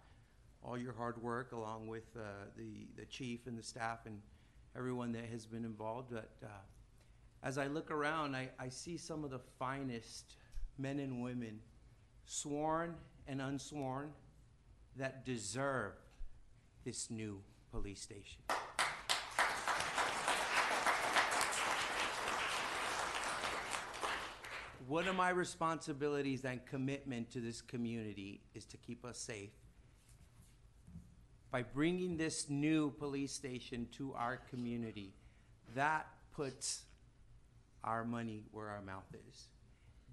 all 0.61 0.77
your 0.77 0.93
hard 0.93 1.23
work, 1.23 1.53
along 1.53 1.87
with 1.87 2.03
uh, 2.17 2.19
the, 2.57 2.85
the 2.97 3.05
chief 3.05 3.47
and 3.47 3.57
the 3.57 3.63
staff 3.63 3.99
and 4.05 4.19
everyone 4.75 5.13
that 5.13 5.23
has 5.31 5.45
been 5.45 5.63
involved. 5.63 6.09
But 6.11 6.31
uh, 6.43 6.47
as 7.41 7.57
I 7.57 7.67
look 7.67 7.89
around, 7.91 8.35
I, 8.35 8.49
I 8.59 8.69
see 8.69 8.97
some 8.97 9.23
of 9.23 9.31
the 9.31 9.39
finest 9.57 10.35
men 10.77 10.99
and 10.99 11.21
women, 11.21 11.59
sworn 12.25 12.95
and 13.27 13.41
unsworn, 13.41 14.11
that 14.97 15.25
deserve 15.25 15.93
this 16.83 17.09
new 17.09 17.41
police 17.71 18.01
station. 18.01 18.41
One 24.87 25.07
of 25.07 25.15
my 25.15 25.29
responsibilities 25.29 26.45
and 26.45 26.65
commitment 26.65 27.29
to 27.31 27.39
this 27.39 27.61
community 27.61 28.41
is 28.55 28.65
to 28.65 28.77
keep 28.77 29.05
us 29.05 29.19
safe. 29.19 29.51
by 31.51 31.63
bringing 31.63 32.17
this 32.17 32.49
new 32.49 32.91
police 32.91 33.31
station 33.31 33.87
to 33.93 34.13
our 34.13 34.37
community, 34.49 35.13
that 35.75 36.07
puts 36.31 36.83
our 37.83 38.03
money 38.03 38.43
where 38.51 38.67
our 38.67 38.81
mouth 38.81 39.07
is. 39.29 39.47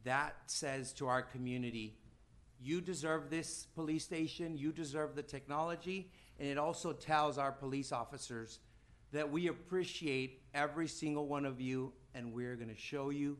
That 0.05 0.35
says 0.47 0.93
to 0.95 1.09
our 1.09 1.23
community, 1.23 1.97
you 2.61 2.81
deserve 2.81 3.28
this 3.28 3.67
police 3.75 4.05
station, 4.05 4.57
you 4.57 4.73
deserve 4.73 5.15
the 5.15 5.23
technology, 5.23 6.11
and 6.39 6.49
it 6.49 6.59
also 6.59 6.93
tells 6.93 7.39
our 7.39 7.53
police 7.53 7.93
officers 7.93 8.61
that 9.12 9.31
we 9.31 9.49
appreciate 9.49 10.43
every 10.55 10.89
single 10.89 11.27
one 11.27 11.45
of 11.45 11.61
you, 11.61 11.93
and 12.15 12.33
we're 12.33 12.57
gonna 12.57 12.77
show 12.77 13.11
you 13.11 13.36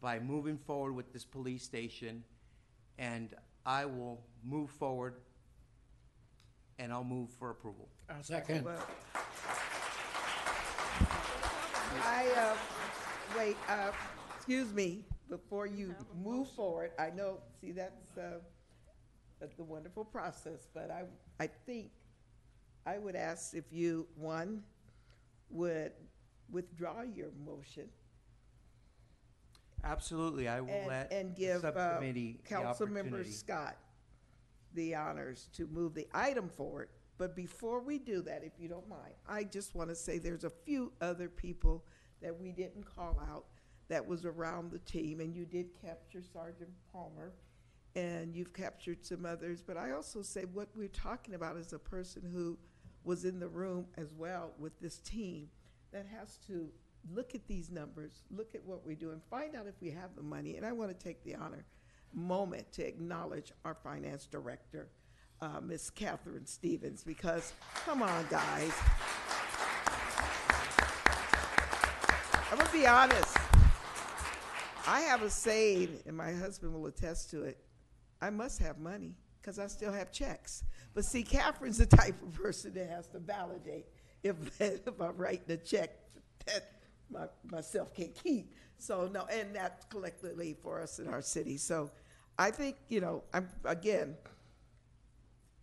by 0.00 0.18
moving 0.18 0.58
forward 0.58 0.92
with 0.94 1.12
this 1.12 1.24
police 1.24 1.64
station. 1.64 2.22
And 2.98 3.34
I 3.64 3.84
will 3.84 4.24
move 4.44 4.70
forward, 4.70 5.14
and 6.78 6.92
I'll 6.92 7.04
move 7.04 7.30
for 7.30 7.50
approval. 7.50 7.88
Second. 8.22 8.66
I, 12.04 12.26
uh, 12.36 12.56
wait, 13.36 13.56
uh, 13.68 13.90
excuse 14.36 14.72
me, 14.72 15.04
before 15.28 15.66
you 15.66 15.94
move 16.22 16.48
forward, 16.50 16.92
I 16.98 17.10
know, 17.10 17.38
see, 17.60 17.72
that's, 17.72 18.16
uh, 18.16 18.38
that's 19.40 19.56
the 19.56 19.64
wonderful 19.64 20.04
process, 20.04 20.68
but 20.74 20.90
I, 20.90 21.04
I 21.42 21.48
think 21.66 21.90
I 22.86 22.98
would 22.98 23.16
ask 23.16 23.54
if 23.54 23.64
you, 23.70 24.06
one, 24.16 24.62
would 25.50 25.92
withdraw 26.50 27.02
your 27.02 27.28
motion 27.44 27.88
Absolutely, 29.84 30.48
I 30.48 30.60
will 30.60 30.70
and, 30.70 30.86
let 30.88 31.12
and 31.12 31.34
the 31.34 31.38
give, 31.40 31.64
uh, 31.64 31.72
subcommittee 31.72 32.40
the 32.48 32.54
Councilmember 32.54 32.98
opportunity. 32.98 33.30
Scott 33.30 33.76
the 34.74 34.94
honors 34.94 35.48
to 35.54 35.66
move 35.68 35.94
the 35.94 36.06
item 36.12 36.48
forward. 36.48 36.88
But 37.16 37.34
before 37.34 37.80
we 37.80 37.98
do 37.98 38.22
that, 38.22 38.44
if 38.44 38.52
you 38.58 38.68
don't 38.68 38.88
mind, 38.88 39.14
I 39.26 39.44
just 39.44 39.74
want 39.74 39.88
to 39.88 39.96
say 39.96 40.18
there's 40.18 40.44
a 40.44 40.50
few 40.50 40.92
other 41.00 41.28
people 41.28 41.84
that 42.22 42.38
we 42.38 42.52
didn't 42.52 42.84
call 42.84 43.20
out 43.30 43.44
that 43.88 44.06
was 44.06 44.24
around 44.24 44.70
the 44.70 44.78
team, 44.80 45.20
and 45.20 45.34
you 45.34 45.44
did 45.44 45.68
capture 45.80 46.22
Sergeant 46.22 46.70
Palmer, 46.92 47.32
and 47.96 48.34
you've 48.34 48.52
captured 48.52 49.04
some 49.04 49.24
others. 49.24 49.62
But 49.62 49.76
I 49.76 49.92
also 49.92 50.22
say 50.22 50.44
what 50.52 50.68
we're 50.74 50.88
talking 50.88 51.34
about 51.34 51.56
is 51.56 51.72
a 51.72 51.78
person 51.78 52.22
who 52.30 52.58
was 53.04 53.24
in 53.24 53.40
the 53.40 53.48
room 53.48 53.86
as 53.96 54.12
well 54.14 54.52
with 54.58 54.78
this 54.80 54.98
team 54.98 55.48
that 55.92 56.06
has 56.06 56.38
to 56.46 56.68
look 57.14 57.34
at 57.34 57.46
these 57.48 57.70
numbers, 57.70 58.22
look 58.30 58.54
at 58.54 58.64
what 58.64 58.84
we 58.84 58.94
do, 58.94 59.10
and 59.10 59.22
find 59.30 59.56
out 59.56 59.66
if 59.66 59.80
we 59.80 59.90
have 59.90 60.14
the 60.14 60.22
money. 60.22 60.56
And 60.56 60.66
I 60.66 60.72
want 60.72 60.96
to 60.96 61.04
take 61.04 61.24
the 61.24 61.34
honor 61.34 61.64
moment 62.12 62.70
to 62.72 62.86
acknowledge 62.86 63.52
our 63.64 63.74
finance 63.74 64.26
director, 64.26 64.88
uh, 65.40 65.60
Ms. 65.62 65.90
Catherine 65.90 66.46
Stevens, 66.46 67.04
because 67.04 67.52
come 67.84 68.02
on, 68.02 68.26
guys. 68.30 68.72
Gonna 72.68 72.80
be 72.80 72.86
honest. 72.86 73.36
I 74.86 75.00
have 75.00 75.22
a 75.22 75.30
saying, 75.30 76.00
and 76.06 76.14
my 76.14 76.32
husband 76.32 76.74
will 76.74 76.86
attest 76.86 77.30
to 77.30 77.44
it. 77.44 77.56
I 78.20 78.28
must 78.28 78.60
have 78.60 78.78
money 78.78 79.14
because 79.40 79.58
I 79.58 79.68
still 79.68 79.92
have 79.92 80.12
checks. 80.12 80.64
But 80.92 81.04
see, 81.04 81.22
Catherine's 81.22 81.78
the 81.78 81.86
type 81.96 82.20
of 82.22 82.34
person 82.34 82.74
that 82.74 82.90
has 82.90 83.06
to 83.08 83.20
validate 83.20 83.86
if, 84.22 84.36
if 84.60 85.00
I'm 85.00 85.16
writing 85.16 85.50
a 85.50 85.56
check 85.56 85.90
that 86.46 86.72
my, 87.10 87.26
myself 87.50 87.94
can't 87.94 88.14
keep. 88.14 88.52
So 88.76 89.08
no, 89.12 89.24
and 89.32 89.54
that's 89.54 89.86
collectively 89.86 90.54
for 90.62 90.82
us 90.82 90.98
in 90.98 91.08
our 91.08 91.22
city. 91.22 91.56
So 91.56 91.90
I 92.38 92.50
think 92.50 92.76
you 92.88 93.00
know, 93.00 93.22
I'm 93.32 93.48
again. 93.64 94.14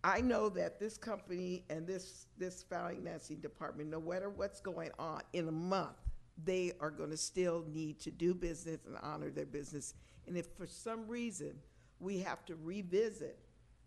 I 0.02 0.20
know 0.20 0.48
that 0.50 0.78
this 0.80 0.96
company 0.98 1.64
and 1.70 1.86
this 1.86 2.26
this 2.36 2.64
financing 2.64 3.36
department, 3.36 3.90
no 3.90 4.00
matter 4.00 4.28
what's 4.28 4.60
going 4.60 4.90
on 4.98 5.22
in 5.32 5.46
a 5.48 5.52
month, 5.52 5.96
they 6.44 6.72
are 6.80 6.90
going 6.90 7.10
to 7.10 7.16
still 7.16 7.64
need 7.68 7.98
to 8.00 8.10
do 8.10 8.34
business 8.34 8.80
and 8.86 8.96
honor 9.02 9.30
their 9.30 9.46
business. 9.46 9.94
And 10.26 10.36
if 10.36 10.46
for 10.56 10.66
some 10.66 11.06
reason 11.08 11.54
we 11.98 12.18
have 12.20 12.44
to 12.46 12.56
revisit 12.56 13.38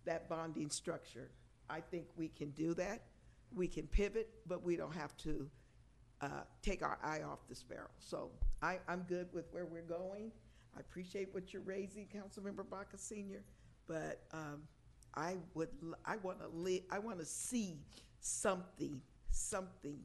that 0.06 0.28
bonding 0.30 0.70
structure, 0.70 1.30
I 1.70 1.82
think 1.82 2.06
we 2.16 2.30
can 2.30 2.50
do 2.52 2.74
that. 2.76 3.04
We 3.54 3.68
can 3.68 3.88
pivot, 3.88 4.30
but 4.48 4.64
we 4.64 4.76
don't 4.76 4.96
have 4.96 5.16
to 5.18 5.50
uh, 6.22 6.28
take 6.62 6.82
our 6.82 6.98
eye 7.04 7.22
off 7.22 7.40
the 7.48 7.56
sparrow. 7.56 7.90
So 8.00 8.32
I, 8.62 8.80
I'm 8.88 9.04
good 9.08 9.28
with 9.34 9.46
where 9.52 9.66
we're 9.66 9.82
going. 9.82 10.32
I 10.76 10.80
appreciate 10.80 11.34
what 11.34 11.54
you're 11.54 11.62
raising, 11.62 12.08
Councilmember 12.08 12.68
Baca 12.70 12.98
Senior, 12.98 13.42
but 13.88 14.22
um, 14.34 14.62
I 15.16 15.38
would, 15.54 15.70
I 16.06 16.18
want 16.18 16.40
to 16.42 16.48
live, 16.48 16.82
I 16.92 17.00
want 17.00 17.20
to 17.20 17.26
see 17.26 17.80
something, 18.20 19.02
something 19.32 20.00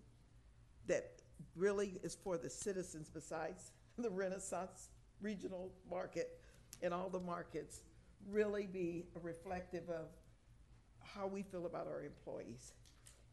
that 0.86 1.20
really 1.57 1.99
is 2.03 2.17
for 2.23 2.37
the 2.39 2.51
citizens 2.51 3.11
besides 3.13 3.73
the 3.99 4.11
Renaissance 4.11 4.91
Regional 5.21 5.73
Market 5.89 6.41
and 6.83 6.93
all 6.93 7.09
the 7.09 7.21
markets, 7.21 7.81
really 8.29 8.67
be 8.67 9.05
reflective 9.23 9.89
of 9.89 10.07
how 11.01 11.27
we 11.27 11.43
feel 11.43 11.67
about 11.67 11.87
our 11.87 12.03
employees. 12.03 12.73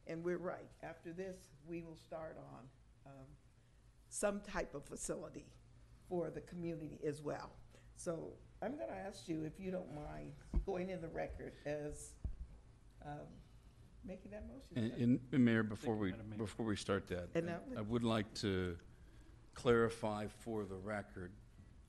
And 0.07 0.23
we're 0.23 0.37
right, 0.37 0.69
after 0.83 1.13
this, 1.13 1.37
we 1.65 1.81
will 1.81 1.95
start 1.95 2.37
on 2.37 2.65
um, 3.05 3.27
some 4.09 4.41
type 4.41 4.75
of 4.75 4.85
facility 4.85 5.45
for 6.09 6.29
the 6.29 6.41
community 6.41 6.99
as 7.05 7.21
well. 7.21 7.51
So 7.95 8.33
I'm 8.61 8.75
going 8.75 8.89
to 8.89 8.95
ask 8.95 9.27
you, 9.27 9.43
if 9.43 9.59
you 9.59 9.71
don't 9.71 9.93
mind, 9.95 10.33
going 10.65 10.89
in 10.89 11.01
the 11.01 11.07
record 11.07 11.53
as 11.65 12.13
um, 13.05 13.27
making 14.05 14.31
that 14.31 14.45
motion. 14.47 14.61
And, 14.75 14.91
sir. 14.91 15.03
and- 15.03 15.19
and 15.31 15.45
Mayor, 15.45 15.63
before 15.63 15.95
we, 15.95 16.13
before 16.37 16.65
we 16.65 16.75
start 16.75 17.07
that, 17.07 17.29
And 17.35 17.49
I- 17.49 17.53
now- 17.53 17.61
I 17.77 17.81
would 17.81 18.03
like 18.03 18.33
to 18.35 18.77
clarify 19.53 20.27
for 20.27 20.65
the 20.65 20.75
record 20.75 21.31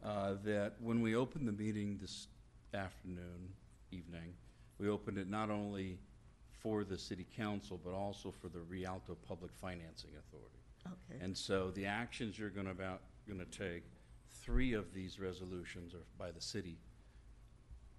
uh, 0.03 0.35
that 0.45 0.75
when 0.81 1.01
we 1.01 1.15
opened 1.15 1.47
the 1.47 1.53
meeting 1.53 1.97
this 1.99 2.27
afternoon, 2.75 3.53
evening, 3.93 4.35
we 4.79 4.89
opened 4.89 5.17
it 5.17 5.29
not 5.29 5.49
only 5.49 5.99
for 6.51 6.83
the 6.85 6.99
city 6.99 7.25
council, 7.37 7.81
but 7.85 7.93
also 7.93 8.31
for 8.33 8.49
the 8.49 8.61
Rialto 8.61 9.15
Public 9.15 9.53
Financing 9.55 10.11
Authority. 10.19 10.59
Okay. 10.87 11.25
And 11.25 11.37
so 11.37 11.71
the 11.71 11.87
actions 11.87 12.37
you're 12.39 12.51
gonna 12.51 12.71
about, 12.73 13.03
gonna 13.29 13.45
take, 13.45 13.85
three 14.29 14.73
of 14.73 14.93
these 14.93 15.21
resolutions 15.21 15.95
are 15.95 16.03
by 16.19 16.33
the 16.33 16.41
city. 16.41 16.79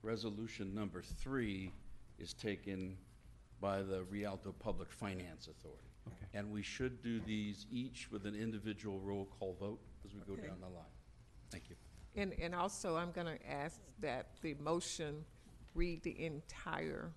Resolution 0.02 0.74
number 0.76 1.02
three 1.02 1.72
is 2.20 2.34
taken 2.34 2.98
by 3.64 3.82
the 3.82 4.04
Rialto 4.04 4.52
Public 4.60 4.92
Finance 4.92 5.48
Authority. 5.48 5.88
Okay. 6.06 6.38
And 6.38 6.52
we 6.52 6.62
should 6.62 7.02
do 7.02 7.22
these 7.22 7.66
each 7.72 8.12
with 8.12 8.26
an 8.26 8.36
individual 8.36 9.00
roll 9.00 9.26
call 9.40 9.56
vote 9.58 9.80
as 10.06 10.14
we 10.14 10.20
go 10.28 10.34
Okay. 10.34 10.48
down 10.48 10.60
the 10.60 10.68
line. 10.68 10.92
Thank 11.50 11.70
you. 11.70 11.78
And, 12.18 12.34
and 12.42 12.54
also, 12.54 12.98
I'm 12.98 13.12
gonna 13.14 13.38
ask 13.50 13.80
that 14.02 14.28
the 14.42 14.56
motion 14.56 15.24
read 15.76 16.04
the 16.04 16.26
entire 16.26 17.10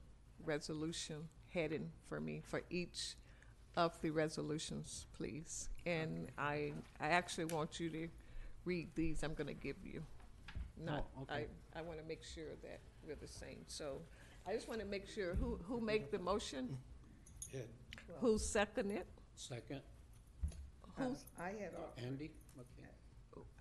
resolution 0.44 1.28
heading 1.52 1.90
for 2.08 2.20
me, 2.20 2.42
for 2.46 2.62
each 2.70 3.16
of 3.74 4.00
the 4.00 4.10
resolutions, 4.10 5.06
please. 5.16 5.68
And 5.84 6.28
I, 6.38 6.72
I 7.00 7.08
actually 7.08 7.46
want 7.46 7.80
you 7.80 7.90
to 7.90 8.08
read 8.64 8.88
these 8.94 9.24
I'm 9.24 9.34
gonna 9.34 9.52
give 9.52 9.76
you. 9.84 10.04
Oh, 10.48 10.84
Not, 10.84 11.06
Oh, 11.18 11.26
I, 11.28 11.32
okay. 11.34 11.46
I 11.74 11.82
wanna 11.82 12.04
make 12.06 12.22
sure 12.22 12.54
that 12.62 12.78
we're 13.04 13.16
the 13.16 13.26
same, 13.26 13.64
so 13.66 14.00
I 14.48 14.52
just 14.54 14.68
wanna 14.68 14.84
make 14.84 15.08
sure, 15.08 15.34
who, 15.34 15.58
who 15.64 15.80
make 15.80 16.10
the 16.10 16.18
motion? 16.18 16.76
Ed, 17.54 17.68
Who 18.20 18.38
second 18.38 18.90
it? 18.92 19.06
second. 19.34 19.80
Who's, 20.96 21.24
I 21.38 21.48
had, 21.48 21.72
a- 21.74 22.00
Andy? 22.06 22.30
Okay. 22.58 22.88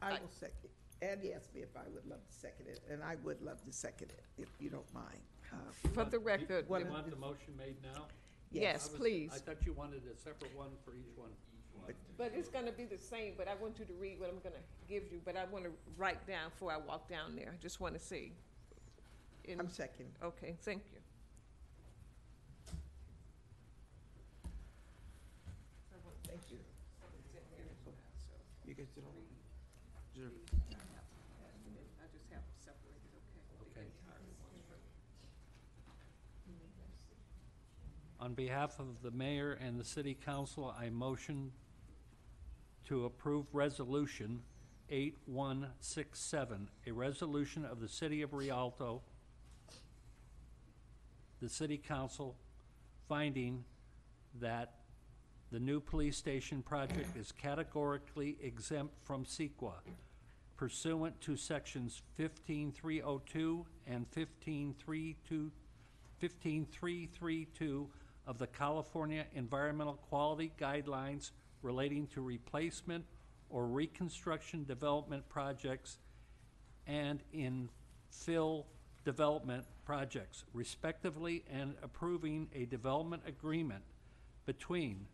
I 0.02 0.12
will 0.12 0.30
second. 0.32 0.70
Andy 1.02 1.34
asked 1.34 1.54
me 1.54 1.62
if 1.62 1.76
I 1.76 1.82
would 1.94 2.06
love 2.06 2.26
to 2.26 2.34
second 2.34 2.68
it, 2.68 2.80
and 2.90 3.04
I 3.04 3.16
would 3.24 3.42
love 3.42 3.62
to 3.66 3.72
second 3.74 4.12
it, 4.12 4.24
if 4.38 4.48
you 4.60 4.70
don't 4.70 4.92
mind. 4.94 5.20
Uh, 5.52 5.90
for 5.94 6.06
the 6.06 6.20
record, 6.20 6.70
One 6.70 6.82
You 6.86 6.88
want 6.92 7.06
the- 7.06 7.12
the 7.12 7.18
motion 7.18 7.56
made 7.58 7.76
now? 7.84 8.08
Yes, 8.52 8.88
I 8.88 8.92
was- 8.92 9.00
please. 9.00 9.32
I 9.34 9.40
thought 9.40 9.66
you 9.66 9.74
wanted 9.74 10.04
a 10.08 10.16
separate 10.16 10.56
one 10.56 10.72
for 10.86 10.94
each 10.94 11.16
one. 11.18 11.32
But 12.18 12.32
it's 12.34 12.48
gonna 12.50 12.72
be 12.72 12.86
the 12.86 12.98
same, 12.98 13.36
but 13.38 13.48
I 13.50 13.56
want 13.56 13.78
you 13.78 13.86
to 13.86 13.94
read 13.96 14.20
what 14.20 14.30
I'm 14.30 14.40
gonna 14.40 14.64
give 14.88 15.12
you, 15.12 15.20
but 15.26 15.36
I 15.36 15.44
wanna 15.46 15.72
write 15.98 16.26
down 16.26 16.50
before 16.52 16.72
I 16.72 16.78
walk 16.78 17.10
down 17.10 17.36
there, 17.36 17.52
I 17.54 17.58
just 17.58 17.80
wanna 17.82 18.00
see. 18.00 18.32
In- 19.48 19.60
I'm 19.60 19.70
second. 19.70 20.08
Okay, 20.24 20.56
thank 20.62 20.84
you. 20.92 21.00
Thank 26.28 26.42
you. 26.52 26.58
You 28.66 28.74
guys 28.74 28.88
did 28.96 29.04
all- 29.04 29.14
Sure. 30.16 30.26
I 30.26 32.08
just 32.12 32.26
have 32.32 32.42
separated, 32.60 33.02
okay? 33.72 33.82
Okay. 33.82 33.88
On 38.20 38.34
behalf 38.34 38.80
of 38.80 39.02
the 39.04 39.12
mayor 39.12 39.54
and 39.54 39.80
the 39.80 39.84
city 39.86 40.16
council, 40.16 40.74
I 40.78 40.90
motion 40.90 41.52
to 42.86 43.06
approve 43.06 43.54
resolution 43.54 44.44
eight 44.90 45.18
one 45.26 45.72
six 45.80 46.20
seven, 46.20 46.70
a 46.88 46.92
resolution 46.92 47.66
of 47.66 47.80
the 47.80 47.90
city 47.90 48.22
of 48.22 48.34
Rialto, 48.34 49.02
the 51.42 51.50
city 51.50 51.78
council, 51.78 52.36
finding 53.08 53.64
that 54.40 54.74
the 55.52 55.60
new 55.60 55.80
police 55.80 56.18
station 56.18 56.62
project 56.62 57.16
is 57.18 57.32
categorically 57.32 58.38
exempt 58.42 58.96
from 59.04 59.26
CEQA 59.26 59.74
pursuant 60.58 61.20
to 61.22 61.36
sections 61.36 62.02
fifteen-three 62.16 63.02
oh 63.02 63.22
two 63.26 63.66
and 63.88 64.08
fifteen-three-two, 64.08 65.52
fifteen-three-three-two 66.18 67.88
of 68.28 68.38
the 68.38 68.48
California 68.48 69.26
Environmental 69.36 69.96
Quality 70.10 70.52
Guidelines 70.60 71.32
relating 71.62 72.08
to 72.08 72.22
replacement 72.22 73.04
or 73.50 73.68
reconstruction 73.68 74.64
development 74.64 75.28
projects 75.30 75.98
and 76.88 77.22
infill 77.34 78.66
development 79.06 79.64
projects 79.86 80.44
respectively 80.54 81.46
and 81.52 81.76
approving 81.82 82.50
a 82.54 82.66
development 82.66 83.22
agreement 83.28 83.84
between 84.46 85.06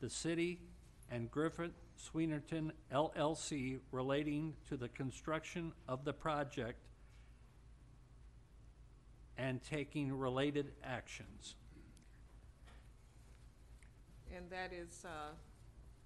the 0.00 0.08
city 0.08 0.60
and 1.10 1.30
Griffith 1.30 1.72
Swinerton 1.98 2.70
LLC 2.92 3.80
relating 3.92 4.54
to 4.68 4.76
the 4.76 4.88
construction 4.88 5.72
of 5.88 6.04
the 6.04 6.12
project 6.12 6.78
and 9.36 9.62
taking 9.62 10.16
related 10.16 10.72
actions. 10.82 11.56
And 14.34 14.48
that 14.50 14.72
is, 14.72 15.04
uh, 15.04 15.32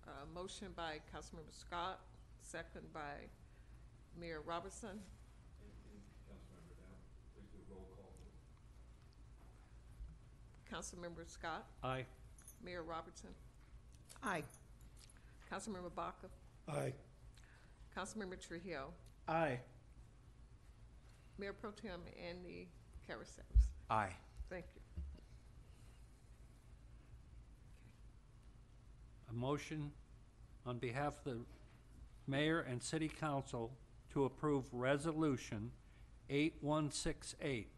a 0.07 0.34
motion 0.34 0.68
by 0.74 1.00
Councilmember 1.15 1.52
Scott, 1.52 2.00
second 2.42 2.92
by 2.92 3.28
Mayor 4.18 4.40
Robertson. 4.40 5.00
Councilmember 10.72 11.26
Scott, 11.28 11.66
Aye. 11.82 12.05
Mayor 12.64 12.82
Robertson, 12.82 13.30
Aye. 14.22 14.42
Councilmember 15.50 15.94
Baca, 15.94 16.26
Aye. 16.68 16.92
Councilmember 17.97 18.38
Trujillo, 18.40 18.92
Aye. 19.26 19.58
Mayor 21.38 21.52
Pro 21.52 21.70
Tem 21.70 22.00
and 22.28 22.44
the 22.44 22.66
Caracels. 23.08 23.68
Aye. 23.90 24.12
Thank 24.50 24.64
you. 24.74 24.82
A 29.30 29.32
motion 29.34 29.92
on 30.66 30.78
behalf 30.78 31.14
of 31.18 31.24
the 31.24 31.38
mayor 32.26 32.60
and 32.60 32.82
city 32.82 33.08
council 33.08 33.70
to 34.12 34.24
approve 34.24 34.64
resolution 34.72 35.70
eight 36.30 36.55
one 36.60 36.90
six 36.90 37.34
eight. 37.40 37.68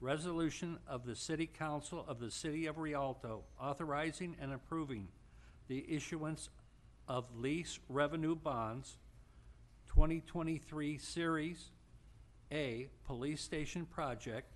Resolution 0.00 0.78
of 0.86 1.04
the 1.04 1.16
city 1.16 1.46
council 1.46 2.04
of 2.06 2.20
the 2.20 2.30
city 2.30 2.66
of 2.66 2.78
Rialto 2.78 3.42
authorizing 3.60 4.36
and 4.40 4.52
approving 4.52 5.08
the 5.66 5.84
issuance 5.88 6.50
of 7.08 7.24
lease 7.34 7.80
revenue 7.88 8.36
bonds 8.36 8.96
twenty 9.88 10.20
twenty-three 10.20 10.98
Series 10.98 11.70
A 12.52 12.86
Police 13.06 13.42
Station 13.42 13.86
Project 13.86 14.52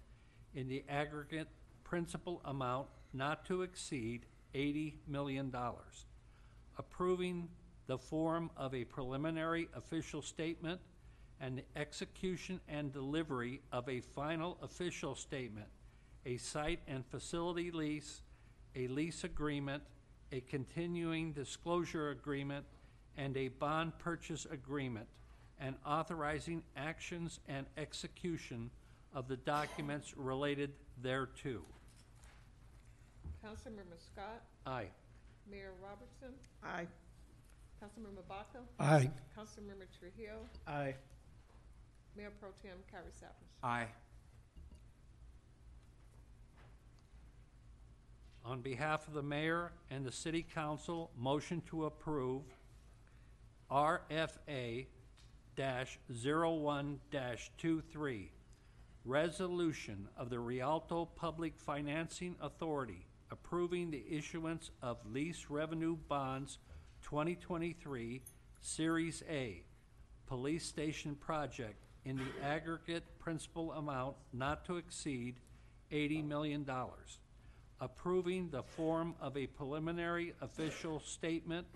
in 0.55 0.69
the 0.69 0.85
aggregate 0.89 1.49
principal 1.83 2.41
amount 2.45 2.87
not 3.13 3.45
to 3.47 3.63
exceed 3.63 4.27
eighty 4.55 5.01
million 5.09 5.51
dollars. 5.51 6.07
Approving 6.79 7.49
the 7.89 7.99
form 7.99 8.49
of 8.57 8.75
a 8.77 8.85
preliminary 8.85 9.69
official 9.75 10.23
statement 10.23 10.81
and 11.43 11.59
the 11.59 11.65
execution 11.79 12.61
and 12.69 12.93
delivery 12.93 13.61
of 13.73 13.89
a 13.89 14.01
final 14.01 14.57
official 14.63 15.17
statement, 15.17 15.67
a 16.25 16.37
site 16.37 16.79
and 16.87 17.05
facility 17.05 17.73
lease, 17.73 18.23
a 18.77 18.87
lease 18.87 19.25
agreement, 19.25 19.83
a 20.31 20.41
continuing 20.43 21.33
disclosure 21.33 22.11
agreement, 22.11 22.65
and 23.19 23.37
a 23.37 23.49
bond 23.49 23.93
purchase 23.99 24.47
agreement, 24.51 25.07
and 25.61 25.75
authorizing 25.85 26.63
actions 26.77 27.41
and 27.49 27.67
execution 27.77 28.71
of 29.13 29.27
the 29.27 29.37
documents 29.37 30.17
related 30.17 30.71
thereto. 31.03 31.61
Councilmember 33.45 33.99
Scott, 33.99 34.43
Aye. 34.65 34.87
Mayor 35.51 35.73
Robertson, 35.83 36.33
Aye. 36.63 36.87
Councilmember 37.83 38.27
Baca. 38.29 38.61
Aye. 38.79 39.11
Councilmember 39.37 39.87
Trujillo, 39.99 40.39
Aye. 40.69 40.95
Mayor 42.17 42.31
Pro 42.41 42.51
Tem 42.63 42.73
Carrizales. 42.93 43.49
Aye. 43.63 43.89
On 48.45 48.61
behalf 48.61 49.07
of 49.07 49.15
the 49.15 49.23
mayor 49.23 49.73
and 49.91 50.05
the 50.05 50.13
city 50.13 50.45
council, 50.55 51.11
motion 51.17 51.63
to 51.71 51.85
approve 51.85 52.43
RFA 53.71 54.87
dash 55.57 55.99
zero 56.13 56.53
one 56.55 56.99
dash 57.11 57.51
two 57.57 57.81
three. 57.93 58.31
Resolution 59.05 60.09
of 60.17 60.29
the 60.31 60.39
Rialto 60.39 61.07
Public 61.17 61.55
Financing 61.57 62.37
Authority 62.41 63.07
approving 63.31 63.91
the 63.91 64.05
issuance 64.11 64.71
of 64.83 64.99
lease 65.11 65.47
revenue 65.49 65.97
bonds 66.09 66.59
twenty 67.01 67.35
twenty-three, 67.37 68.23
Series 68.61 69.23
A, 69.31 69.65
Police 70.27 70.65
Station 70.65 71.15
Project 71.15 71.83
in 72.05 72.17
the 72.17 72.45
aggregate 72.45 73.05
principal 73.19 73.73
amount 73.73 74.17
not 74.33 74.65
to 74.65 74.77
exceed 74.77 75.37
eighty 75.91 76.23
million 76.23 76.65
dollars 76.65 77.19
approving 77.83 78.49
the 78.51 78.63
form 78.63 79.13
of 79.21 79.37
a 79.37 79.45
preliminary 79.49 80.33
official 80.41 81.01
statement 81.01 81.67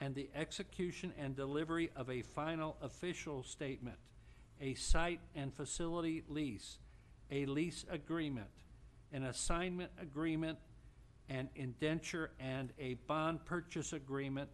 and 0.00 0.14
the 0.14 0.30
execution 0.36 1.12
and 1.18 1.34
delivery 1.34 1.90
of 1.96 2.08
a 2.08 2.22
final 2.22 2.76
official 2.80 3.42
statement, 3.42 3.96
a 4.60 4.72
site 4.74 5.18
and 5.34 5.52
facility 5.52 6.22
lease, 6.28 6.78
a 7.32 7.44
lease 7.46 7.84
agreement, 7.90 8.46
an 9.12 9.24
assignment 9.24 9.90
agreement, 10.00 10.56
an 11.28 11.48
indenture 11.56 12.30
and 12.38 12.72
a 12.78 12.94
bond 13.08 13.44
purchase 13.44 13.92
agreement, 13.92 14.48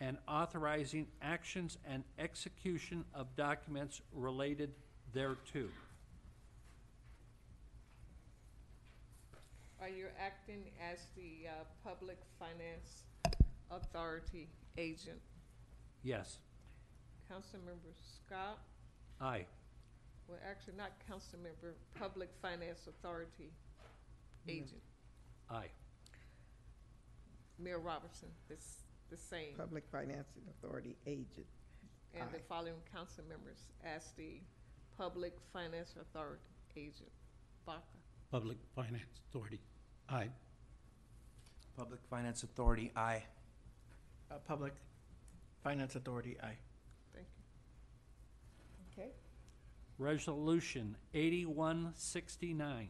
and 0.00 0.16
authorizing 0.26 1.06
actions 1.20 1.76
and 1.86 2.02
execution 2.18 3.04
of 3.14 3.34
documents 3.36 4.00
related 4.12 4.70
thereto. 5.12 5.68
Are 9.80 9.88
you 9.88 10.06
acting 10.18 10.64
as 10.92 10.98
the 11.16 11.48
uh, 11.48 11.52
Public 11.84 12.18
Finance 12.38 13.04
Authority 13.70 14.48
agent? 14.76 15.20
Yes. 16.02 16.38
Councilmember 17.30 17.94
Scott, 18.26 18.58
Aye. 19.20 19.46
well, 20.28 20.38
actually 20.48 20.74
not 20.76 20.90
Councilmember, 21.08 21.72
Public 21.98 22.28
Finance 22.42 22.88
Authority 22.88 23.52
agent. 24.48 24.82
Aye. 25.48 25.68
Mayor 27.58 27.78
Robertson, 27.78 28.28
this, 28.48 28.82
the 29.10 29.16
same. 29.16 29.54
Public 29.56 29.84
Financing 29.90 30.42
Authority 30.50 30.96
agent. 31.06 31.46
And 32.14 32.28
the 32.32 32.38
Aye. 32.38 32.48
following 32.48 32.74
council 32.92 33.24
members 33.28 33.58
as 33.84 34.02
the 34.16 34.40
Public 34.96 35.34
Finance 35.52 35.94
Authority 36.00 36.42
agent. 36.76 37.10
Baca, 37.66 37.82
Public 38.30 38.58
Finance 38.74 39.20
Authority. 39.28 39.60
Aye. 40.08 40.28
Public 41.76 42.00
Finance 42.10 42.42
Authority, 42.42 42.90
aye. 42.96 43.22
Uh, 44.30 44.34
Public 44.46 44.74
Finance 45.62 45.94
Authority, 45.94 46.36
aye. 46.42 46.56
thank 47.14 47.26
you. 48.96 49.02
Okay. 49.02 49.10
Resolution 49.98 50.96
eighty-one 51.14 51.92
sixty-nine. 51.96 52.88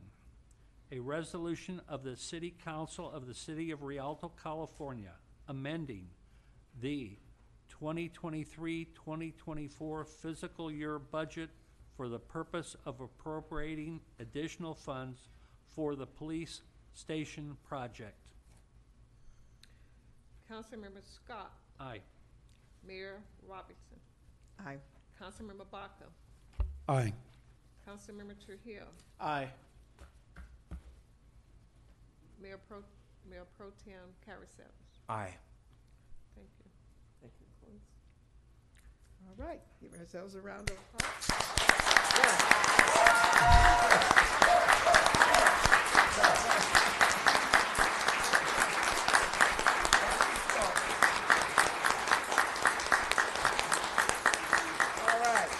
A 0.92 0.98
resolution 0.98 1.80
of 1.88 2.02
the 2.02 2.16
City 2.16 2.52
Council 2.64 3.08
of 3.10 3.26
the 3.28 3.34
City 3.34 3.70
of 3.70 3.82
Rialto, 3.82 4.32
California, 4.42 5.12
amending 5.60 6.06
the 6.80 7.18
2023-2024 7.82 10.06
fiscal 10.06 10.70
year 10.70 10.98
budget 10.98 11.50
for 11.96 12.08
the 12.08 12.18
purpose 12.18 12.76
of 12.86 13.00
appropriating 13.00 14.00
additional 14.20 14.74
funds 14.74 15.28
for 15.74 15.96
the 15.96 16.06
police 16.06 16.62
station 16.94 17.56
project. 17.68 18.14
Councilmember 20.50 21.02
Scott, 21.02 21.52
Aye. 21.80 22.00
Mayor 22.86 23.20
Robertson, 23.48 23.98
Aye. 24.64 24.76
Councilmember 25.20 25.66
Baca, 25.70 26.06
Aye. 26.88 27.12
Councilmember 27.88 28.34
Trujillo, 28.44 28.86
Aye. 29.20 29.48
Mayor 32.40 32.58
Pro, 32.68 32.78
Mayor 33.28 33.46
Pro 33.56 33.66
Tem 33.84 33.94
Carrizales. 34.26 34.89
Aye. 35.10 35.34
Thank 36.36 36.48
you. 36.60 36.70
Thank 37.20 37.32
you, 37.40 37.46
Collins. 37.60 37.82
All 39.26 39.34
right, 39.44 39.60
give 39.82 39.92
ourselves 39.98 40.36
a 40.36 40.40
round 40.40 40.70
of 40.70 40.76
applause. 40.94 41.30
All 55.08 55.20
right. 55.34 55.50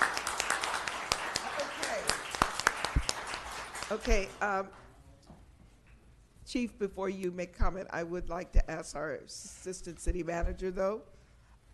Okay, 3.91 4.29
um, 4.41 4.69
Chief, 6.51 6.77
before 6.81 7.09
you 7.09 7.31
make 7.31 7.57
comment, 7.57 7.87
I 7.93 8.03
would 8.03 8.29
like 8.29 8.51
to 8.55 8.71
ask 8.71 8.97
our 8.97 9.13
Assistant 9.13 10.01
City 10.01 10.25
Manager, 10.25 10.73
though, 10.73 11.03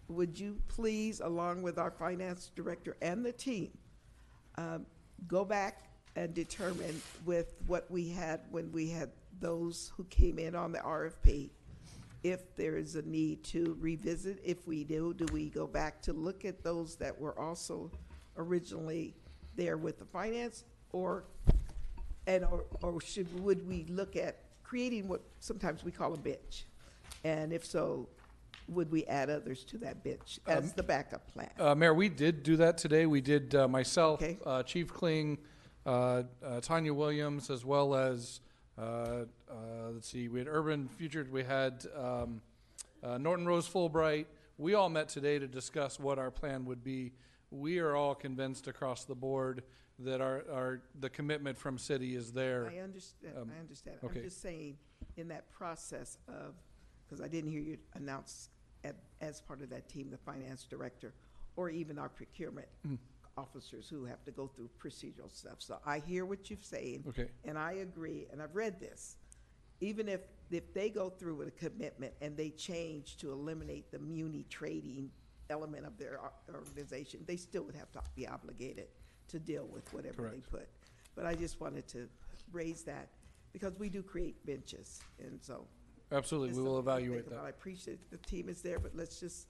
would 0.08 0.38
you 0.38 0.60
please, 0.68 1.20
along 1.20 1.62
with 1.62 1.78
our 1.78 1.90
Finance 1.90 2.50
Director 2.54 2.94
and 3.00 3.24
the 3.24 3.32
team, 3.32 3.70
um, 4.58 4.84
go 5.28 5.46
back 5.46 5.88
and 6.14 6.34
determine 6.34 7.00
with 7.24 7.54
what 7.66 7.90
we 7.90 8.10
had 8.10 8.40
when 8.50 8.70
we 8.70 8.90
had 8.90 9.08
those 9.40 9.92
who 9.96 10.04
came 10.10 10.38
in 10.38 10.54
on 10.54 10.72
the 10.72 10.80
RFP, 10.80 11.48
if 12.22 12.54
there 12.54 12.76
is 12.76 12.96
a 12.96 13.02
need 13.08 13.42
to 13.44 13.78
revisit, 13.80 14.38
if 14.44 14.66
we 14.66 14.84
do, 14.84 15.14
do 15.14 15.24
we 15.32 15.48
go 15.48 15.66
back 15.66 16.02
to 16.02 16.12
look 16.12 16.44
at 16.44 16.62
those 16.62 16.96
that 16.96 17.18
were 17.18 17.38
also 17.40 17.90
originally 18.36 19.14
there 19.54 19.78
with 19.78 19.98
the 19.98 20.04
finance, 20.04 20.64
or, 20.92 21.24
and, 22.26 22.44
or, 22.44 22.66
or 22.82 23.00
should, 23.00 23.42
would 23.42 23.66
we 23.66 23.86
look 23.88 24.16
at 24.16 24.36
creating 24.66 25.06
what 25.08 25.22
sometimes 25.40 25.84
we 25.84 25.92
call 25.92 26.12
a 26.12 26.16
bench? 26.16 26.64
And 27.24 27.52
if 27.52 27.64
so, 27.64 28.08
would 28.68 28.90
we 28.90 29.04
add 29.04 29.30
others 29.30 29.64
to 29.64 29.78
that 29.78 30.02
bench 30.02 30.40
as 30.46 30.64
Um, 30.64 30.72
the 30.74 30.82
backup 30.82 31.26
plan? 31.32 31.50
Uh, 31.58 31.74
Mayor, 31.74 31.94
we 31.94 32.08
did 32.08 32.42
do 32.42 32.56
that 32.56 32.76
today. 32.78 33.06
We 33.06 33.20
did, 33.20 33.54
uh, 33.54 33.68
myself, 33.68 34.22
uh, 34.44 34.62
Chief 34.64 34.92
Kling, 34.92 35.38
uh, 35.84 36.24
uh, 36.42 36.60
Tanya 36.60 36.92
Williams, 36.92 37.48
as 37.48 37.64
well 37.64 37.94
as, 37.94 38.40
uh, 38.76 38.80
uh, 39.48 39.90
let's 39.92 40.08
see, 40.08 40.28
we 40.28 40.40
had 40.40 40.48
Urban 40.48 40.88
Future, 40.88 41.26
we 41.30 41.44
had 41.44 41.86
um, 41.94 42.42
uh, 43.04 43.18
Norton 43.18 43.46
Rose 43.46 43.68
Fulbright. 43.68 44.26
We 44.58 44.74
all 44.74 44.88
met 44.88 45.08
today 45.08 45.38
to 45.38 45.46
discuss 45.46 46.00
what 46.00 46.18
our 46.18 46.30
plan 46.30 46.64
would 46.64 46.82
be. 46.82 47.12
We 47.50 47.78
are 47.78 47.94
all 47.94 48.14
convinced 48.16 48.66
across 48.66 49.04
the 49.04 49.14
board 49.14 49.62
that 49.98 50.20
our, 50.20 50.44
our, 50.52 50.80
the 51.00 51.08
commitment 51.08 51.56
from 51.56 51.78
city 51.78 52.14
is 52.16 52.32
there. 52.32 52.70
I 52.70 52.78
understand, 52.80 53.34
Um, 53.40 53.50
I 53.56 53.60
understand. 53.60 53.96
I'm 54.02 54.08
okay. 54.10 54.22
just 54.22 54.42
saying, 54.42 54.76
in 55.16 55.28
that 55.28 55.50
process 55.50 56.18
of, 56.28 56.54
because 57.06 57.24
I 57.24 57.28
didn't 57.28 57.50
hear 57.50 57.60
you 57.62 57.78
announce 57.94 58.50
at, 58.84 58.96
as 59.20 59.40
part 59.40 59.62
of 59.62 59.70
that 59.70 59.88
team, 59.88 60.10
the 60.10 60.18
finance 60.18 60.64
director, 60.68 61.14
or 61.56 61.70
even 61.70 61.98
our 61.98 62.08
procurement 62.08 62.68
Mm. 62.86 62.98
officers 63.38 63.88
who 63.88 64.04
have 64.04 64.22
to 64.24 64.30
go 64.30 64.46
through 64.48 64.68
procedural 64.82 65.30
stuff. 65.30 65.56
So 65.58 65.78
I 65.86 65.98
hear 66.00 66.26
what 66.26 66.50
you're 66.50 66.58
saying. 66.60 67.04
Okay. 67.08 67.28
And 67.44 67.58
I 67.58 67.72
agree, 67.72 68.26
and 68.30 68.42
I've 68.42 68.54
read 68.54 68.78
this. 68.80 69.16
Even 69.80 70.08
if, 70.08 70.20
if 70.50 70.72
they 70.74 70.88
go 70.90 71.10
through 71.10 71.36
with 71.36 71.48
a 71.48 71.50
commitment 71.52 72.14
and 72.22 72.36
they 72.36 72.50
change 72.50 73.16
to 73.18 73.30
eliminate 73.32 73.90
the 73.90 73.98
muni 73.98 74.44
trading 74.48 75.10
element 75.50 75.86
of 75.86 75.96
their 75.98 76.18
organization, 76.52 77.20
they 77.26 77.36
still 77.36 77.62
would 77.64 77.74
have 77.74 77.90
to 77.92 78.00
be 78.14 78.26
obligated 78.26 78.88
to 79.28 79.38
deal 79.38 79.66
with 79.72 79.92
whatever 79.92 80.22
they 80.22 80.28
Correct. 80.28 80.50
put. 80.50 80.68
But 81.14 81.26
I 81.26 81.34
just 81.34 81.60
wanted 81.60 81.88
to 81.88 82.08
raise 82.52 82.82
that, 82.82 83.08
because 83.52 83.78
we 83.78 83.88
do 83.88 84.02
create 84.02 84.44
benches, 84.46 85.00
and 85.18 85.38
so. 85.42 85.66
Absolutely, 86.12 86.50
it's 86.50 86.58
we 86.58 86.64
will 86.64 86.76
something 86.76 86.84
to 86.84 86.90
evaluate 86.90 87.24
think 87.24 87.32
about. 87.32 87.42
that. 87.42 87.46
I 87.46 87.50
appreciate 87.50 88.10
the 88.10 88.18
team 88.18 88.48
is 88.48 88.62
there, 88.62 88.78
but 88.78 88.94
let's 88.94 89.18
just 89.18 89.48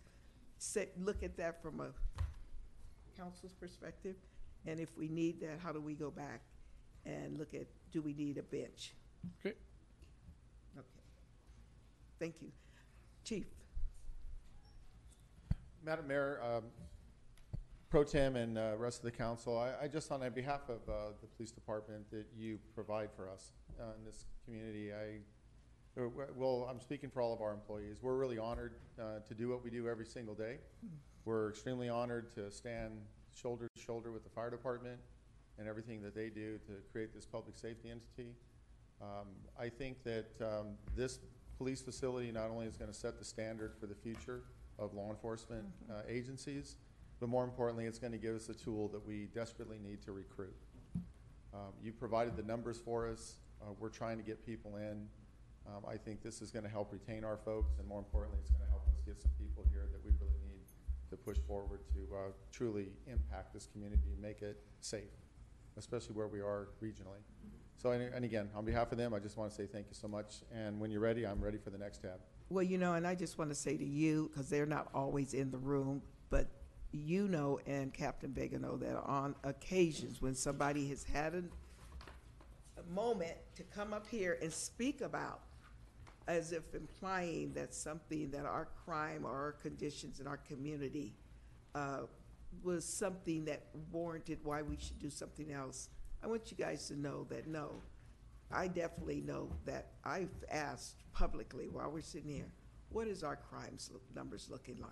say, 0.58 0.88
look 0.98 1.22
at 1.22 1.36
that 1.36 1.60
from 1.60 1.80
a 1.80 1.88
council's 3.18 3.52
perspective. 3.52 4.16
And 4.66 4.80
if 4.80 4.96
we 4.96 5.08
need 5.08 5.40
that, 5.42 5.58
how 5.62 5.72
do 5.72 5.80
we 5.80 5.94
go 5.94 6.10
back 6.10 6.40
and 7.04 7.38
look 7.38 7.54
at, 7.54 7.66
do 7.92 8.00
we 8.02 8.14
need 8.14 8.38
a 8.38 8.42
bench? 8.42 8.94
Okay. 9.40 9.54
Okay. 10.76 10.86
Thank 12.18 12.40
you. 12.40 12.48
Chief? 13.24 13.46
Madam 15.84 16.08
Mayor, 16.08 16.40
um, 16.42 16.64
Pro 17.88 18.02
Tem 18.02 18.34
and 18.34 18.58
uh, 18.58 18.72
rest 18.76 18.98
of 18.98 19.04
the 19.04 19.12
council, 19.12 19.56
I, 19.56 19.84
I 19.84 19.88
just 19.88 20.10
on 20.10 20.28
behalf 20.30 20.62
of 20.68 20.80
uh, 20.88 21.12
the 21.20 21.28
police 21.36 21.52
department 21.52 22.10
that 22.10 22.26
you 22.36 22.58
provide 22.74 23.10
for 23.14 23.28
us 23.28 23.52
uh, 23.80 23.84
in 23.96 24.04
this 24.04 24.24
community, 24.44 24.92
I, 24.92 26.00
uh, 26.00 26.08
well, 26.34 26.66
I'm 26.68 26.80
speaking 26.80 27.10
for 27.10 27.22
all 27.22 27.32
of 27.32 27.40
our 27.40 27.52
employees. 27.52 27.98
We're 28.02 28.16
really 28.16 28.38
honored 28.38 28.72
uh, 29.00 29.20
to 29.26 29.34
do 29.34 29.48
what 29.48 29.62
we 29.62 29.70
do 29.70 29.88
every 29.88 30.04
single 30.04 30.34
day. 30.34 30.56
We're 31.24 31.50
extremely 31.50 31.88
honored 31.88 32.32
to 32.34 32.50
stand 32.50 32.92
shoulder 33.34 33.68
to 33.72 33.82
shoulder 33.82 34.10
with 34.10 34.24
the 34.24 34.30
fire 34.30 34.50
department 34.50 34.98
and 35.58 35.68
everything 35.68 36.02
that 36.02 36.14
they 36.14 36.28
do 36.28 36.58
to 36.66 36.72
create 36.90 37.14
this 37.14 37.24
public 37.24 37.56
safety 37.56 37.90
entity. 37.90 38.32
Um, 39.00 39.28
I 39.58 39.68
think 39.68 40.02
that 40.02 40.26
um, 40.40 40.74
this 40.96 41.20
police 41.56 41.82
facility 41.82 42.32
not 42.32 42.50
only 42.50 42.66
is 42.66 42.76
going 42.76 42.90
to 42.90 42.96
set 42.96 43.18
the 43.18 43.24
standard 43.24 43.74
for 43.78 43.86
the 43.86 43.94
future 43.94 44.42
of 44.78 44.92
law 44.92 45.10
enforcement 45.10 45.64
uh, 45.90 46.00
agencies, 46.08 46.76
but 47.20 47.28
more 47.28 47.44
importantly, 47.44 47.86
it's 47.86 47.98
going 47.98 48.12
to 48.12 48.18
give 48.18 48.34
us 48.34 48.48
a 48.48 48.54
tool 48.54 48.88
that 48.88 49.06
we 49.06 49.28
desperately 49.34 49.78
need 49.78 50.02
to 50.02 50.12
recruit. 50.12 50.54
Um, 51.54 51.72
you 51.82 51.92
provided 51.92 52.36
the 52.36 52.42
numbers 52.42 52.78
for 52.78 53.08
us. 53.08 53.36
Uh, 53.62 53.72
we're 53.78 53.88
trying 53.88 54.18
to 54.18 54.22
get 54.22 54.44
people 54.44 54.76
in. 54.76 55.08
Um, 55.66 55.82
I 55.88 55.96
think 55.96 56.22
this 56.22 56.42
is 56.42 56.50
going 56.50 56.64
to 56.64 56.70
help 56.70 56.92
retain 56.92 57.24
our 57.24 57.38
folks, 57.38 57.78
and 57.78 57.88
more 57.88 57.98
importantly, 57.98 58.38
it's 58.40 58.50
going 58.50 58.62
to 58.62 58.70
help 58.70 58.86
us 58.88 59.00
get 59.06 59.20
some 59.20 59.32
people 59.38 59.64
here 59.72 59.88
that 59.90 60.04
we 60.04 60.10
really 60.20 60.38
need 60.46 60.64
to 61.10 61.16
push 61.16 61.38
forward 61.46 61.80
to 61.94 62.14
uh, 62.14 62.18
truly 62.52 62.88
impact 63.06 63.52
this 63.54 63.66
community 63.66 64.10
and 64.12 64.20
make 64.20 64.42
it 64.42 64.60
safe, 64.80 65.10
especially 65.76 66.14
where 66.14 66.28
we 66.28 66.40
are 66.40 66.68
regionally. 66.82 67.22
So, 67.76 67.90
and, 67.90 68.14
and 68.14 68.24
again, 68.24 68.48
on 68.54 68.64
behalf 68.64 68.92
of 68.92 68.98
them, 68.98 69.12
I 69.12 69.18
just 69.18 69.36
want 69.36 69.50
to 69.50 69.56
say 69.56 69.66
thank 69.66 69.86
you 69.88 69.94
so 69.94 70.08
much. 70.08 70.42
And 70.54 70.80
when 70.80 70.90
you're 70.90 71.00
ready, 71.00 71.26
I'm 71.26 71.40
ready 71.40 71.58
for 71.58 71.70
the 71.70 71.78
next 71.78 72.02
tab. 72.02 72.20
Well, 72.48 72.62
you 72.62 72.78
know, 72.78 72.94
and 72.94 73.06
I 73.06 73.14
just 73.14 73.38
want 73.38 73.50
to 73.50 73.54
say 73.54 73.76
to 73.76 73.84
you, 73.84 74.30
because 74.32 74.48
they're 74.48 74.66
not 74.66 74.88
always 74.94 75.34
in 75.34 75.50
the 75.50 75.58
room, 75.58 76.00
but 76.30 76.48
you 76.92 77.28
know 77.28 77.58
and 77.66 77.92
Captain 77.92 78.32
Vega 78.32 78.58
know 78.58 78.76
that 78.76 78.96
on 79.04 79.34
occasions 79.44 80.22
when 80.22 80.34
somebody 80.34 80.88
has 80.88 81.04
had 81.04 81.34
a, 81.34 81.42
a 82.80 82.94
moment 82.94 83.36
to 83.56 83.62
come 83.64 83.92
up 83.92 84.06
here 84.06 84.38
and 84.42 84.52
speak 84.52 85.00
about, 85.00 85.40
as 86.28 86.52
if 86.52 86.74
implying 86.74 87.52
that 87.54 87.74
something, 87.74 88.30
that 88.30 88.44
our 88.44 88.68
crime 88.84 89.24
or 89.24 89.30
our 89.30 89.52
conditions 89.52 90.20
in 90.20 90.26
our 90.26 90.38
community 90.38 91.14
uh, 91.74 92.00
was 92.62 92.84
something 92.84 93.44
that 93.44 93.66
warranted 93.92 94.38
why 94.42 94.62
we 94.62 94.76
should 94.78 94.98
do 94.98 95.10
something 95.10 95.52
else. 95.52 95.88
I 96.22 96.26
want 96.26 96.50
you 96.50 96.56
guys 96.56 96.88
to 96.88 96.98
know 96.98 97.26
that 97.30 97.46
no, 97.46 97.82
I 98.50 98.68
definitely 98.68 99.20
know 99.20 99.48
that 99.64 99.92
I've 100.04 100.44
asked 100.50 100.96
publicly 101.12 101.68
while 101.68 101.90
we're 101.90 102.00
sitting 102.00 102.30
here, 102.30 102.50
what 102.90 103.08
is 103.08 103.22
our 103.22 103.36
crimes 103.36 103.90
look, 103.92 104.02
numbers 104.14 104.48
looking 104.50 104.80
like? 104.80 104.90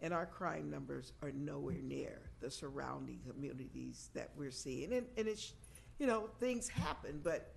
And 0.00 0.14
our 0.14 0.26
crime 0.26 0.70
numbers 0.70 1.12
are 1.22 1.32
nowhere 1.32 1.80
near 1.82 2.20
the 2.40 2.50
surrounding 2.50 3.18
communities 3.28 4.10
that 4.14 4.30
we're 4.36 4.52
seeing. 4.52 4.92
And, 4.92 5.06
and 5.16 5.26
it's, 5.26 5.52
you 5.98 6.06
know, 6.06 6.28
things 6.38 6.68
happen, 6.68 7.20
but 7.22 7.52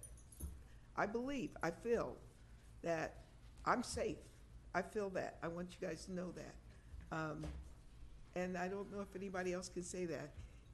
I 0.97 1.05
believe, 1.05 1.51
I 1.61 1.69
feel 1.71 2.15
that 2.83 3.17
I'm 3.65 3.83
safe. 3.83 4.17
I 4.73 4.81
feel 4.81 5.09
that. 5.11 5.37
I 5.43 5.47
want 5.49 5.69
you 5.79 5.87
guys 5.87 6.05
to 6.05 6.13
know 6.13 6.31
that. 6.31 7.15
Um, 7.15 7.45
and 8.35 8.57
I 8.57 8.67
don't 8.67 8.91
know 8.91 9.01
if 9.01 9.15
anybody 9.15 9.53
else 9.53 9.69
can 9.69 9.83
say 9.83 10.05
that 10.05 10.31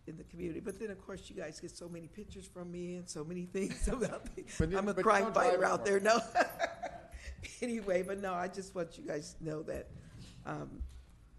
in 0.08 0.16
the 0.18 0.24
community. 0.24 0.60
But 0.60 0.80
then, 0.80 0.90
of 0.92 1.06
course, 1.06 1.24
you 1.30 1.36
guys 1.36 1.60
get 1.60 1.72
so 1.72 1.90
many 1.90 2.08
pictures 2.08 2.46
from 2.46 2.72
me 2.72 2.96
and 2.96 3.10
so 3.10 3.24
many 3.26 3.46
things 3.54 3.88
about 3.88 4.26
me. 4.38 4.46
But 4.58 4.72
you- 4.72 4.78
I'm 4.78 4.88
a 4.88 4.94
but 4.94 5.04
crime 5.04 5.24
don't 5.26 5.34
fighter 5.34 5.66
out 5.66 5.84
there, 5.86 6.00
no. 6.00 6.20
anyway, 7.62 8.04
but 8.04 8.22
no, 8.22 8.34
I 8.34 8.48
just 8.48 8.74
want 8.74 8.98
you 8.98 9.04
guys 9.04 9.34
to 9.40 9.44
know 9.44 9.64
that 9.64 9.88
um, 10.46 10.70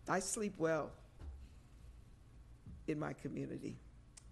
I 0.09 0.21
sleep 0.21 0.55
well 0.59 0.91
in 2.87 2.99
my 2.99 3.13
community. 3.13 3.77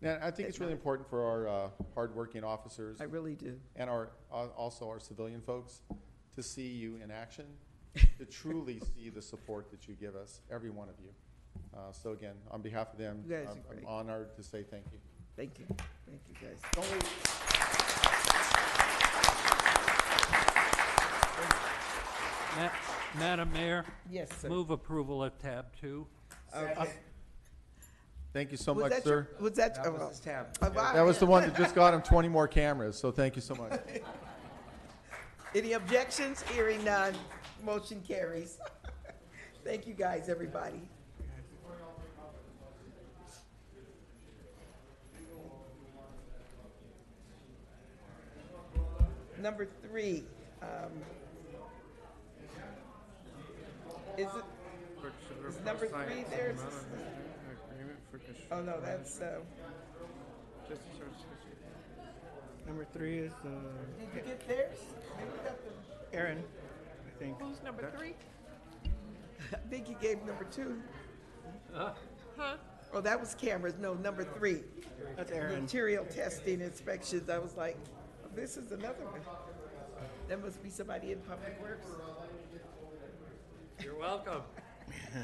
Yeah, 0.02 0.18
I 0.22 0.30
think 0.30 0.48
it's 0.48 0.60
really 0.60 0.72
important 0.72 1.08
for 1.08 1.22
our 1.24 1.48
uh, 1.48 1.68
hardworking 1.94 2.44
officers. 2.44 3.00
I 3.00 3.05
really 3.05 3.34
do. 3.34 3.58
And 3.76 3.88
our, 3.88 4.10
uh, 4.32 4.46
also 4.56 4.86
our 4.88 5.00
civilian 5.00 5.40
folks 5.40 5.80
to 6.34 6.42
see 6.42 6.68
you 6.68 6.96
in 7.02 7.10
action, 7.10 7.46
to 8.18 8.24
truly 8.30 8.80
see 8.94 9.08
the 9.08 9.22
support 9.22 9.70
that 9.70 9.88
you 9.88 9.94
give 9.94 10.14
us, 10.14 10.40
every 10.50 10.70
one 10.70 10.88
of 10.88 10.94
you. 11.02 11.10
Uh, 11.74 11.92
So 11.92 12.12
again, 12.12 12.34
on 12.50 12.60
behalf 12.62 12.92
of 12.92 12.98
them, 12.98 13.22
You 13.26 13.36
guys 13.36 13.48
I'm- 13.48 13.62
great. 13.68 13.80
I'm 13.82 13.86
honored 13.88 14.34
to 14.36 14.42
say 14.42 14.62
thank 14.62 14.84
you. 14.92 14.98
Thank 15.36 15.58
you. 15.58 15.66
Thank 16.06 16.20
you, 16.28 16.48
guys. 16.48 16.60
Don't 16.74 16.90
leave. 16.92 18.16
Ma- 22.56 22.95
Madam 23.18 23.52
Mayor? 23.52 23.84
Yes, 24.10 24.28
sir. 24.40 24.48
Move 24.48 24.70
approval 24.70 25.22
of 25.22 25.38
tab 25.38 25.66
two. 25.80 26.06
Okay. 26.54 26.90
Thank 28.32 28.50
you 28.50 28.58
so 28.58 28.72
Was 28.74 28.82
much, 28.82 28.92
that 28.92 29.06
your- 29.06 29.24
sir. 29.24 29.28
was 29.40 29.52
that- 29.54 29.74
That 29.82 29.92
was 29.92 30.10
his 30.10 30.20
tab. 30.20 30.48
oh. 30.60 30.68
That 30.70 31.02
was 31.02 31.18
the 31.18 31.26
one 31.26 31.42
that 31.42 31.56
just 31.56 31.74
got 31.74 31.94
him 31.94 32.02
20 32.02 32.28
more 32.28 32.46
cameras, 32.46 32.96
so 32.98 33.10
thank 33.10 33.34
you 33.36 33.42
so 33.42 33.54
much. 33.54 33.72
Any 35.54 35.72
objections? 35.72 36.42
Hearing 36.52 36.84
none. 36.84 37.14
Motion 37.64 38.02
carries. 38.06 38.58
Thank 39.64 39.86
you, 39.86 39.94
guys, 39.94 40.28
everybody. 40.28 40.82
Number 49.42 49.66
three, 49.88 50.24
um, 50.62 50.90
is 54.18 54.28
it, 54.34 54.44
is 55.48 55.60
number 55.64 55.86
three 55.86 56.24
there? 56.30 56.50
Is 56.50 56.62
this- 56.62 56.84
Oh, 58.50 58.62
no, 58.62 58.80
that's, 58.80 59.20
uh, 59.20 59.40
Number 62.66 62.84
three 62.92 63.18
is, 63.18 63.32
uh, 63.32 63.48
Did 64.00 64.08
you 64.14 64.20
get 64.22 64.48
theirs? 64.48 64.78
Maybe 65.16 65.30
we 65.30 65.38
got 65.44 65.56
the- 66.10 66.16
Aaron, 66.16 66.42
I 67.06 67.18
think. 67.18 67.40
Who's 67.40 67.62
number 67.62 67.88
three? 67.96 68.16
I 69.52 69.56
think 69.70 69.88
you 69.88 69.94
gave 70.00 70.20
number 70.24 70.44
two. 70.44 70.82
Huh? 71.72 71.92
Oh, 72.92 73.00
that 73.00 73.20
was 73.20 73.34
cameras, 73.36 73.74
no, 73.78 73.94
number 73.94 74.24
three. 74.24 74.64
That's 75.16 75.30
Aaron. 75.30 75.62
Material 75.62 76.04
testing 76.06 76.60
inspections, 76.60 77.28
I 77.30 77.38
was 77.38 77.54
like, 77.56 77.76
this 78.34 78.56
is 78.56 78.72
another 78.72 79.04
one. 79.04 79.20
That 80.28 80.42
must 80.42 80.60
be 80.62 80.70
somebody 80.70 81.12
in 81.12 81.20
Public 81.20 81.60
Works. 81.62 81.86
You're 83.86 83.94
welcome. 84.00 84.42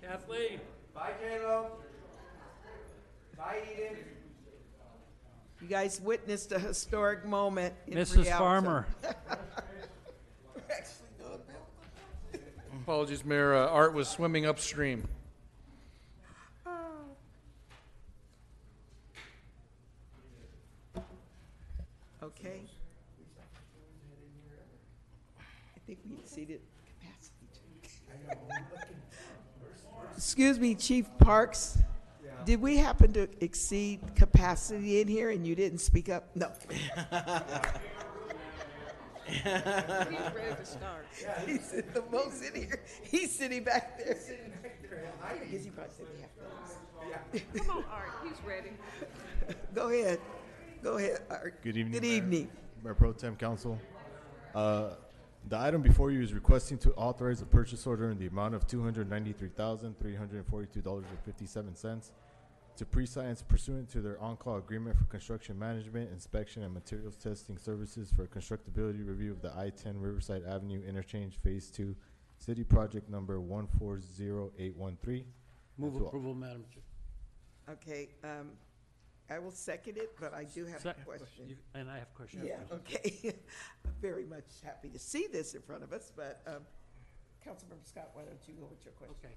Kathleen? 0.00 0.60
Bye, 0.94 1.10
J-Lo. 1.20 1.72
Bye, 3.36 3.62
Eden. 3.74 3.96
You 5.60 5.66
guys 5.66 6.00
witnessed 6.00 6.52
a 6.52 6.60
historic 6.60 7.24
moment 7.24 7.74
in 7.88 7.94
Mrs. 7.94 8.26
Rialto. 8.26 8.38
Farmer. 8.38 8.86
We're 9.02 9.10
actually 10.70 11.08
doing 11.18 11.40
that. 12.30 12.42
Apologies, 12.80 13.24
Mayor, 13.24 13.54
uh, 13.54 13.66
Art 13.70 13.92
was 13.92 14.06
swimming 14.06 14.46
upstream. 14.46 15.08
Okay. 22.38 22.60
I 25.38 25.80
think 25.86 25.98
we 26.08 26.16
exceeded 26.16 26.60
capacity. 26.86 27.34
Excuse 30.16 30.58
me, 30.58 30.74
Chief 30.74 31.06
Parks. 31.18 31.78
Did 32.44 32.60
we 32.60 32.76
happen 32.76 33.12
to 33.14 33.28
exceed 33.40 34.00
capacity 34.14 35.00
in 35.00 35.08
here 35.08 35.30
and 35.30 35.46
you 35.46 35.54
didn't 35.54 35.78
speak 35.78 36.10
up? 36.10 36.28
No. 36.34 36.52
He's 39.26 39.44
ready 39.44 40.54
to 40.54 40.66
start. 40.66 41.06
He's 41.46 41.70
the 41.70 42.04
most 42.12 42.42
in 42.42 42.54
here. 42.54 42.82
He's 43.02 43.36
sitting 43.36 43.64
back 43.64 43.98
there. 43.98 44.18
I 45.22 45.36
guess 45.46 45.64
he 45.64 45.70
probably 45.70 45.92
said 45.96 46.06
we 46.14 46.20
have 46.20 47.32
to. 47.32 47.58
Come 47.58 47.78
on, 47.78 47.84
Art, 47.90 48.10
he's 48.22 48.36
ready. 48.46 48.70
Go 49.74 49.88
ahead. 49.88 50.20
Go 50.84 50.98
ahead, 50.98 51.22
Art. 51.30 51.62
Good 51.62 51.78
evening. 51.78 51.92
Good 51.94 52.02
Mayor. 52.02 52.12
evening. 52.16 52.48
Mayor 52.84 52.94
Pro 52.94 53.12
Tem 53.14 53.34
Council. 53.36 53.80
Uh, 54.54 54.90
The 55.48 55.58
item 55.58 55.80
before 55.80 56.10
you 56.10 56.20
is 56.22 56.32
requesting 56.34 56.76
to 56.78 56.92
authorize 56.92 57.40
a 57.42 57.46
purchase 57.46 57.86
order 57.86 58.10
in 58.10 58.18
the 58.18 58.26
amount 58.26 58.54
of 58.54 58.66
two 58.66 58.82
hundred 58.82 59.08
ninety-three 59.08 59.48
thousand, 59.56 59.98
three 59.98 60.14
hundred 60.14 60.36
and 60.36 60.46
forty-two 60.46 60.82
dollars 60.82 61.06
and 61.08 61.18
fifty-seven 61.20 61.74
cents 61.74 62.12
to 62.76 62.84
Prescience 62.84 63.40
pursuant 63.42 63.88
to 63.90 64.00
their 64.02 64.20
on-call 64.20 64.56
agreement 64.58 64.98
for 64.98 65.04
construction 65.04 65.58
management, 65.58 66.10
inspection, 66.10 66.62
and 66.64 66.74
materials 66.74 67.16
testing 67.16 67.56
services 67.56 68.10
for 68.14 68.24
a 68.24 68.26
constructability 68.28 69.06
review 69.06 69.30
of 69.32 69.40
the 69.42 69.52
I-10 69.56 69.94
Riverside 70.02 70.42
Avenue 70.44 70.82
Interchange 70.86 71.36
Phase 71.42 71.70
Two, 71.70 71.94
City 72.38 72.64
Project 72.64 73.08
Number 73.08 73.40
one 73.40 73.68
four 73.78 74.00
zero 74.00 74.50
eight 74.58 74.76
one 74.76 74.98
three. 75.02 75.24
Move 75.78 75.96
approval, 75.96 76.34
Madam 76.34 76.64
Chair. 76.72 76.82
Okay, 77.74 78.08
um, 78.24 78.50
I 79.30 79.38
will 79.38 79.50
second 79.50 79.96
it, 79.96 80.12
but 80.20 80.34
I 80.34 80.44
do 80.44 80.66
have 80.66 80.76
a 80.80 80.82
Sec- 80.82 81.04
question. 81.04 81.48
you- 81.48 81.56
And 81.74 81.90
I 81.90 81.98
have 81.98 82.12
questions. 82.14 82.44
Yeah, 82.46 82.58
okay. 82.72 83.34
I'm 83.84 83.92
very 84.00 84.24
much 84.26 84.44
happy 84.62 84.90
to 84.90 84.98
see 84.98 85.26
this 85.32 85.54
in 85.54 85.62
front 85.62 85.82
of 85.82 85.92
us, 85.92 86.12
but, 86.14 86.42
um, 86.46 86.62
Councilmember 87.46 87.86
Scott, 87.86 88.10
why 88.14 88.22
don't 88.24 88.38
you 88.46 88.54
go 88.54 88.66
with 88.66 88.84
your 88.84 88.92
question? 88.94 89.16
Okay. 89.24 89.34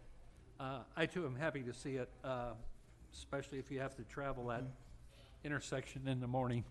Uh, 0.60 0.80
I 0.96 1.06
too 1.06 1.26
am 1.26 1.36
happy 1.36 1.62
to 1.64 1.74
see 1.74 1.96
it, 1.96 2.10
uh, 2.24 2.54
especially 3.14 3.60
if 3.60 3.70
you 3.72 3.80
have 3.80 3.96
to 3.96 4.04
travel 4.04 4.48
that 4.48 4.64
intersection 5.44 6.08
in 6.08 6.20
the 6.20 6.28
morning. 6.28 6.64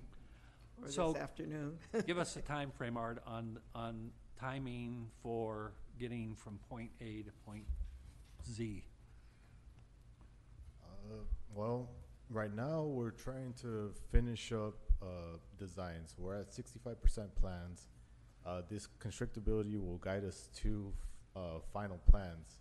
Or 0.82 0.88
So, 0.90 1.12
this 1.12 1.22
afternoon. 1.22 1.78
give 2.06 2.18
us 2.18 2.36
a 2.36 2.42
time 2.42 2.70
frame, 2.70 2.96
Art, 2.96 3.22
on, 3.26 3.58
on 3.74 4.10
timing 4.38 5.08
for 5.22 5.72
getting 5.98 6.34
from 6.34 6.58
point 6.68 6.90
A 7.00 7.22
to 7.22 7.30
point 7.46 7.64
Z. 8.46 8.84
Uh, 10.84 11.14
Well, 11.54 11.88
right 12.30 12.54
now, 12.54 12.82
we're 12.82 13.10
trying 13.10 13.54
to 13.62 13.92
finish 14.10 14.52
up 14.52 14.74
uh, 15.02 15.38
designs. 15.58 16.14
We're 16.18 16.40
at 16.40 16.52
sixty-five 16.52 17.00
percent 17.02 17.34
plans. 17.36 17.88
Uh, 18.44 18.62
This 18.68 18.88
constructability 19.00 19.80
will 19.80 19.98
guide 19.98 20.24
us 20.24 20.48
to 20.62 20.92
uh, 21.34 21.40
final 21.72 21.98
plans. 22.10 22.58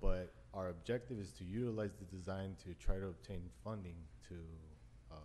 But 0.00 0.32
our 0.52 0.68
objective 0.68 1.18
is 1.18 1.32
to 1.32 1.44
utilize 1.44 1.94
the 1.98 2.04
design 2.04 2.56
to 2.64 2.74
try 2.74 2.98
to 2.98 3.06
obtain 3.06 3.42
funding 3.62 3.96
to 4.28 4.36
uh, 5.12 5.16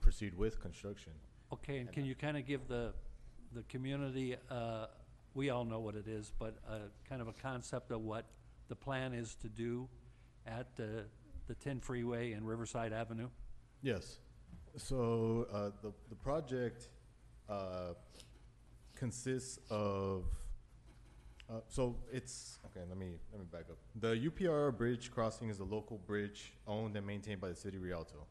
proceed 0.00 0.34
with 0.34 0.60
construction. 0.60 1.12
Okay, 1.52 1.78
and 1.78 1.92
can 1.92 2.04
you 2.04 2.14
kind 2.14 2.36
of 2.36 2.46
give 2.46 2.68
the, 2.68 2.92
the 3.54 3.62
community, 3.64 4.36
uh, 4.50 4.86
we 5.34 5.50
all 5.50 5.64
know 5.64 5.80
what 5.80 5.94
it 5.94 6.06
is, 6.06 6.32
but 6.38 6.56
uh, 6.68 6.78
kind 7.08 7.22
of 7.22 7.28
a 7.28 7.32
concept 7.32 7.90
of 7.90 8.02
what 8.02 8.26
the 8.68 8.76
plan 8.76 9.14
is 9.14 9.34
to 9.36 9.48
do 9.48 9.88
at 10.46 10.76
the, 10.76 11.04
the 11.48 11.54
10 11.54 11.80
Freeway 11.80 12.32
and 12.32 12.46
Riverside 12.46 12.92
Avenue? 12.92 13.28
Yes. 13.82 14.18
So 14.76 15.46
uh, 15.52 15.70
the 15.82 15.92
the 16.08 16.14
project 16.14 16.88
uh, 17.48 17.94
consists 18.94 19.58
of. 19.70 20.24
Uh, 21.50 21.60
so 21.66 21.96
it's 22.12 22.58
okay. 22.66 22.84
Let 22.86 22.98
me 22.98 23.14
let 23.32 23.40
me 23.40 23.46
back 23.50 23.64
up. 23.70 23.78
The 23.96 24.14
UPR 24.28 24.76
bridge 24.76 25.10
crossing 25.10 25.48
is 25.48 25.60
a 25.60 25.64
local 25.64 25.98
bridge 25.98 26.52
owned 26.66 26.96
and 26.96 27.06
maintained 27.06 27.40
by 27.40 27.48
the 27.48 27.56
city 27.56 27.78
of 27.78 27.82
Rialto, 27.82 28.26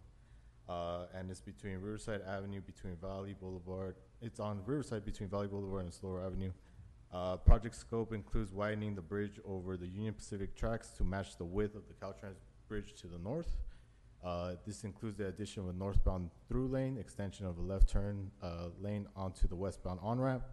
uh, 0.70 1.08
and 1.16 1.32
it's 1.32 1.42
between 1.42 1.80
Riverside 1.80 2.22
Avenue, 2.28 2.62
between 2.62 2.96
Valley 2.98 3.36
Boulevard. 3.40 3.96
It's 4.22 4.40
on 4.40 4.62
Riverside 4.66 5.04
between 5.04 5.30
Valley 5.30 5.48
Boulevard 5.48 5.86
and 5.86 5.94
Slover 5.94 6.24
Avenue. 6.24 6.52
Uh, 7.12 7.38
project 7.38 7.74
scope 7.74 8.14
includes 8.14 8.54
widening 8.54 8.94
the 8.94 9.02
bridge 9.02 9.40
over 9.46 9.78
the 9.78 9.88
Union 9.88 10.14
Pacific 10.14 10.56
tracks 10.56 10.90
to 10.90 11.04
match 11.04 11.38
the 11.38 11.46
width 11.46 11.76
of 11.76 11.84
the 11.88 11.94
Caltrans 11.94 12.38
bridge 12.68 12.94
to 13.02 13.08
the 13.08 13.18
north. 13.18 13.58
Uh, 14.24 14.54
this 14.66 14.84
includes 14.84 15.18
the 15.18 15.28
addition 15.28 15.64
of 15.64 15.70
a 15.70 15.74
northbound 15.74 16.30
through 16.48 16.68
lane, 16.68 16.98
extension 16.98 17.46
of 17.46 17.58
a 17.58 17.62
left 17.62 17.88
turn 17.88 18.32
uh, 18.42 18.70
lane 18.80 19.08
onto 19.16 19.48
the 19.48 19.56
westbound 19.56 20.00
on 20.02 20.20
ramp, 20.20 20.44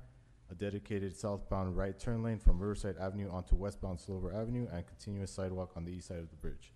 a 0.51 0.55
dedicated 0.55 1.17
southbound 1.17 1.76
right 1.76 1.99
turn 1.99 2.23
lane 2.23 2.39
from 2.39 2.59
Riverside 2.59 2.97
Avenue 3.01 3.31
onto 3.31 3.57
westbound 3.57 3.99
Slover 3.99 4.34
Avenue, 4.34 4.67
and 4.73 4.86
continuous 4.86 5.31
sidewalk 5.31 5.73
on 5.76 5.84
the 5.84 5.93
east 5.93 6.09
side 6.09 6.18
of 6.18 6.31
the 6.31 6.36
bridge. 6.36 6.73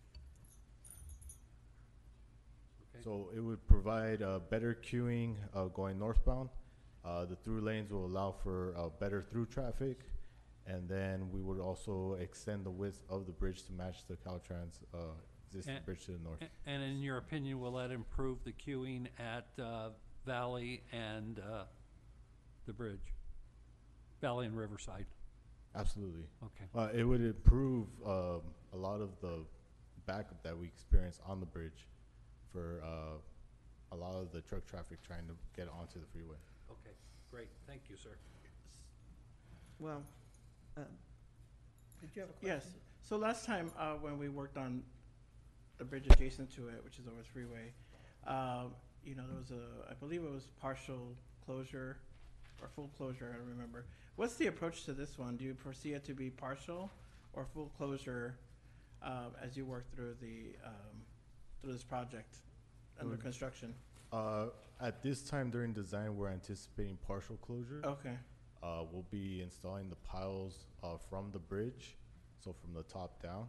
Okay. 2.95 3.05
So 3.05 3.29
it 3.37 3.41
would 3.41 3.67
provide 3.69 4.23
uh, 4.23 4.41
better 4.51 4.77
queuing 4.83 5.37
uh, 5.55 5.67
going 5.67 5.99
northbound. 5.99 6.49
Uh, 7.05 7.27
the 7.27 7.37
through 7.37 7.61
lanes 7.61 7.93
will 7.93 8.07
allow 8.07 8.33
for 8.33 8.75
uh, 8.77 8.89
better 8.99 9.23
through 9.23 9.47
traffic, 9.47 10.01
and 10.67 10.89
then 10.89 11.31
we 11.31 11.41
would 11.41 11.61
also 11.61 12.17
extend 12.21 12.65
the 12.65 12.71
width 12.71 13.03
of 13.09 13.27
the 13.27 13.33
bridge 13.33 13.65
to 13.67 13.73
match 13.73 14.07
the 14.09 14.17
Caltrans 14.17 14.81
uh, 14.93 14.99
existing 15.49 15.77
And- 15.77 15.85
bridge 15.85 16.05
to 16.07 16.13
the 16.13 16.19
north. 16.19 16.43
A- 16.43 16.69
And 16.69 16.83
in 16.83 17.03
your 17.03 17.17
opinion, 17.19 17.61
will 17.61 17.73
that 17.73 17.91
improve 17.91 18.45
the 18.45 18.53
queuing 18.53 19.09
at 19.19 19.47
uh, 19.63 19.91
Valley 20.27 20.83
and 20.93 21.39
uh, 21.41 21.65
the 22.67 22.73
bridge? 22.73 23.15
Valley 24.21 24.47
and 24.47 24.57
Riverside? 24.57 25.07
Absolutely. 25.75 26.25
Okay. 26.45 26.65
Uh, 26.75 26.89
it 26.99 27.05
would 27.05 27.21
improve 27.21 27.87
um, 28.05 28.41
a 28.73 28.77
lot 28.77 29.01
of 29.01 29.11
the 29.21 29.45
backup 30.07 30.43
that 30.43 30.57
we 30.57 30.67
experience 30.67 31.21
on 31.27 31.41
the 31.41 31.47
bridge 31.47 31.87
for 32.53 32.81
uh, 32.85 33.19
a 33.93 33.97
lot 33.97 34.15
of 34.15 34.33
the 34.33 34.41
truck 34.43 34.67
traffic 34.67 34.99
trying 35.07 35.27
to 35.29 35.35
get 35.57 35.69
onto 35.69 36.01
the 36.01 36.07
freeway. 36.13 36.37
Okay, 36.71 36.91
great, 37.31 37.49
thank 37.67 37.83
you, 37.89 37.97
sir. 37.97 38.11
Well, 39.79 40.03
um, 40.77 40.85
did 42.01 42.11
you 42.15 42.23
have 42.23 42.31
a 42.31 42.33
question? 42.33 42.49
Yes. 42.49 42.67
So 43.03 43.17
last 43.17 43.45
time, 43.45 43.71
uh, 43.79 43.93
when 43.95 44.19
we 44.19 44.29
worked 44.29 44.57
on 44.57 44.83
the 45.79 45.85
bridge 45.85 46.07
adjacent 46.11 46.55
to 46.57 46.69
it, 46.69 46.83
which 46.85 46.99
is 46.99 47.07
over 47.07 47.17
the 47.17 47.25
freeway, 47.25 47.73
um, 48.27 48.73
you 49.05 49.15
know, 49.15 49.23
there 49.29 49.39
was 49.39 49.51
a, 49.51 49.91
I 49.91 49.95
believe 49.95 50.23
it 50.23 50.31
was 50.31 50.49
partial 50.61 51.15
closure 51.47 51.97
or 52.61 52.69
full 52.75 52.91
closure, 52.97 53.31
I 53.33 53.39
don't 53.39 53.49
remember. 53.49 53.85
What's 54.17 54.35
the 54.35 54.49
approach 54.49 54.85
to 54.85 54.93
this 54.93 55.17
one? 55.17 55.37
Do 55.37 55.45
you 55.45 55.55
foresee 55.55 55.93
it 55.93 56.05
to 56.07 56.13
be 56.15 56.29
partial 56.29 56.91
or 57.33 57.47
full 57.55 57.71
closure, 57.79 58.35
uh, 59.03 59.27
as 59.43 59.57
you 59.57 59.65
work 59.65 59.85
through 59.95 60.17
the, 60.21 60.57
um, 60.67 61.03
through 61.63 61.73
this 61.73 61.85
project 61.85 62.37
under 62.99 63.13
Would- 63.13 63.23
construction? 63.23 63.75
Uh, 64.13 64.47
at 64.81 65.03
this 65.03 65.23
time 65.23 65.51
during 65.51 65.73
design, 65.73 66.17
we're 66.17 66.31
anticipating 66.31 66.99
partial 67.07 67.37
closure. 67.37 67.81
Okay. 67.85 68.17
Uh, 68.63 68.83
we'll 68.91 69.07
be 69.11 69.41
installing 69.43 69.89
the 69.89 69.97
piles 69.97 70.65
uh, 70.83 70.97
from 71.09 71.31
the 71.33 71.39
bridge, 71.39 71.97
so 72.43 72.53
from 72.53 72.75
the 72.75 72.83
top 72.85 73.23
down. 73.23 73.47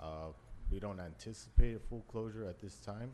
Uh, 0.00 0.28
we 0.70 0.78
don't 0.80 1.00
anticipate 1.00 1.76
a 1.76 1.78
full 1.78 2.04
closure 2.10 2.44
at 2.48 2.60
this 2.60 2.78
time, 2.78 3.10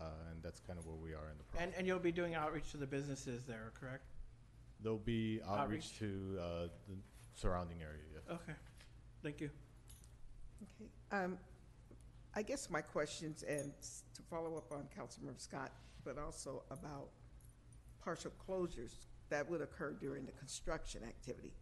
uh, 0.00 0.04
and 0.30 0.42
that's 0.42 0.60
kind 0.60 0.78
of 0.78 0.86
where 0.86 0.96
we 0.96 1.10
are 1.14 1.30
in 1.30 1.38
the 1.38 1.44
process. 1.44 1.66
And, 1.66 1.74
and 1.78 1.86
you'll 1.86 1.98
be 1.98 2.12
doing 2.12 2.34
outreach 2.34 2.70
to 2.72 2.76
the 2.76 2.86
businesses 2.86 3.42
there, 3.44 3.72
correct? 3.78 4.04
There'll 4.82 4.98
be 4.98 5.40
outreach 5.48 5.86
Outreach. 5.86 5.98
to 6.00 6.38
uh, 6.40 6.44
the 6.88 6.96
surrounding 7.34 7.78
area. 7.82 8.02
Yes. 8.12 8.22
Okay, 8.42 8.52
thank 9.22 9.40
you. 9.40 9.50
Okay, 10.80 10.90
um, 11.24 11.38
I 12.34 12.42
guess 12.42 12.68
my 12.70 12.80
questions, 12.80 13.42
and 13.44 13.72
s- 13.80 14.02
to 14.14 14.22
follow 14.22 14.56
up 14.56 14.72
on 14.72 14.86
Councilmember 14.98 15.40
Scott, 15.40 15.70
but 16.04 16.18
also 16.18 16.62
about 16.70 17.08
partial 18.02 18.32
closures 18.46 19.06
that 19.30 19.48
would 19.48 19.62
occur 19.62 19.92
during 19.92 20.26
the 20.26 20.32
construction 20.32 21.02
activity. 21.04 21.52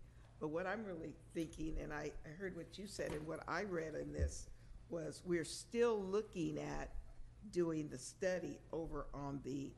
But 0.41 0.49
what 0.49 0.67
I'm 0.67 0.85
really 0.85 1.15
thinking, 1.35 1.77
and 1.81 1.93
I, 1.93 2.11
I 2.27 2.31
heard 2.37 2.57
what 2.57 2.77
you 2.77 2.89
said, 2.89 3.13
and 3.13 3.25
what 3.25 3.41
I 3.47 3.63
read 3.63 3.95
in 3.95 4.13
this 4.13 4.49
was 4.93 5.23
we're 5.25 5.45
still 5.45 6.01
looking 6.01 6.59
at 6.59 6.91
doing 7.51 7.89
the 7.89 7.99
study 7.99 8.59
over 8.73 9.07
on 9.13 9.41
the 9.45 9.73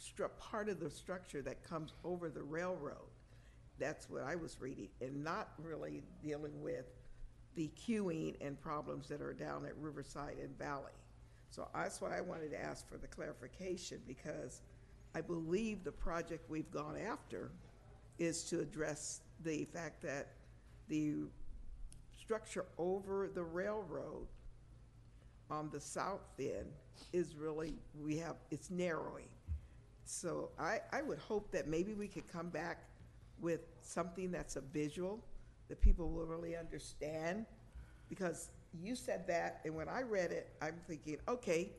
stru, 0.00 0.28
part 0.40 0.68
of 0.68 0.80
the 0.80 0.90
structure 0.90 1.42
that 1.42 1.62
comes 1.62 1.92
over 2.02 2.28
the 2.28 2.42
railroad. 2.42 3.10
That's 3.78 4.08
what 4.08 4.22
I 4.22 4.34
was 4.34 4.56
reading, 4.60 4.88
and 5.00 5.22
not 5.22 5.50
really 5.62 6.02
dealing 6.22 6.62
with 6.62 6.86
the 7.54 7.70
queuing 7.86 8.34
and 8.40 8.60
problems 8.60 9.08
that 9.08 9.20
are 9.20 9.34
down 9.34 9.64
at 9.66 9.76
Riverside 9.76 10.38
and 10.42 10.56
Valley. 10.58 10.92
So 11.50 11.68
that's 11.72 12.00
why 12.00 12.18
I 12.18 12.20
wanted 12.20 12.50
to 12.50 12.60
ask 12.60 12.88
for 12.88 12.96
the 12.96 13.06
clarification, 13.06 14.00
because 14.06 14.62
I 15.14 15.20
believe 15.20 15.84
the 15.84 15.92
project 15.92 16.50
we've 16.50 16.70
gone 16.72 16.96
after 16.96 17.52
is 18.18 18.42
to 18.44 18.60
address 18.60 19.20
the 19.44 19.64
fact 19.66 20.02
that 20.02 20.28
the 20.88 21.14
structure 22.18 22.64
over 22.78 23.28
the 23.32 23.42
railroad 23.42 24.26
on 25.50 25.70
the 25.70 25.80
south 25.80 26.22
end 26.38 26.72
is 27.12 27.36
really, 27.36 27.74
we 28.00 28.16
have, 28.18 28.36
it's 28.50 28.70
narrowing. 28.70 29.28
So 30.04 30.50
I, 30.58 30.80
I 30.92 31.02
would 31.02 31.18
hope 31.18 31.50
that 31.52 31.68
maybe 31.68 31.94
we 31.94 32.08
could 32.08 32.30
come 32.30 32.48
back 32.48 32.84
with 33.40 33.60
something 33.82 34.30
that's 34.30 34.56
a 34.56 34.60
visual, 34.60 35.22
that 35.68 35.80
people 35.80 36.10
will 36.10 36.26
really 36.26 36.56
understand. 36.56 37.46
Because 38.08 38.50
you 38.72 38.94
said 38.94 39.26
that, 39.28 39.60
and 39.64 39.74
when 39.74 39.88
I 39.88 40.02
read 40.02 40.30
it, 40.30 40.50
I'm 40.60 40.76
thinking, 40.86 41.16
okay, 41.28 41.70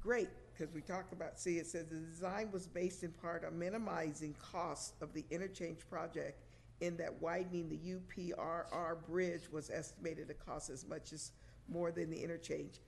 great, 0.00 0.28
because 0.52 0.74
we 0.74 0.80
talked 0.80 1.12
about, 1.12 1.38
see, 1.38 1.58
it 1.58 1.66
says 1.66 1.86
the 1.86 1.96
design 1.96 2.50
was 2.52 2.66
based 2.66 3.02
in 3.04 3.12
part 3.12 3.44
on 3.44 3.58
minimizing 3.58 4.34
costs 4.40 4.92
of 5.00 5.12
the 5.14 5.24
interchange 5.30 5.80
project 5.88 6.42
in 6.80 6.96
that 6.96 7.22
widening 7.22 7.68
the 7.68 7.78
UPRR 7.78 8.96
bridge 9.06 9.50
was 9.50 9.70
estimated 9.70 10.28
to 10.28 10.34
cost 10.34 10.68
as 10.68 10.86
much 10.86 11.12
as 11.12 11.30
more 11.68 11.92
than 11.92 12.10
the 12.10 12.22
interchange. 12.22 12.80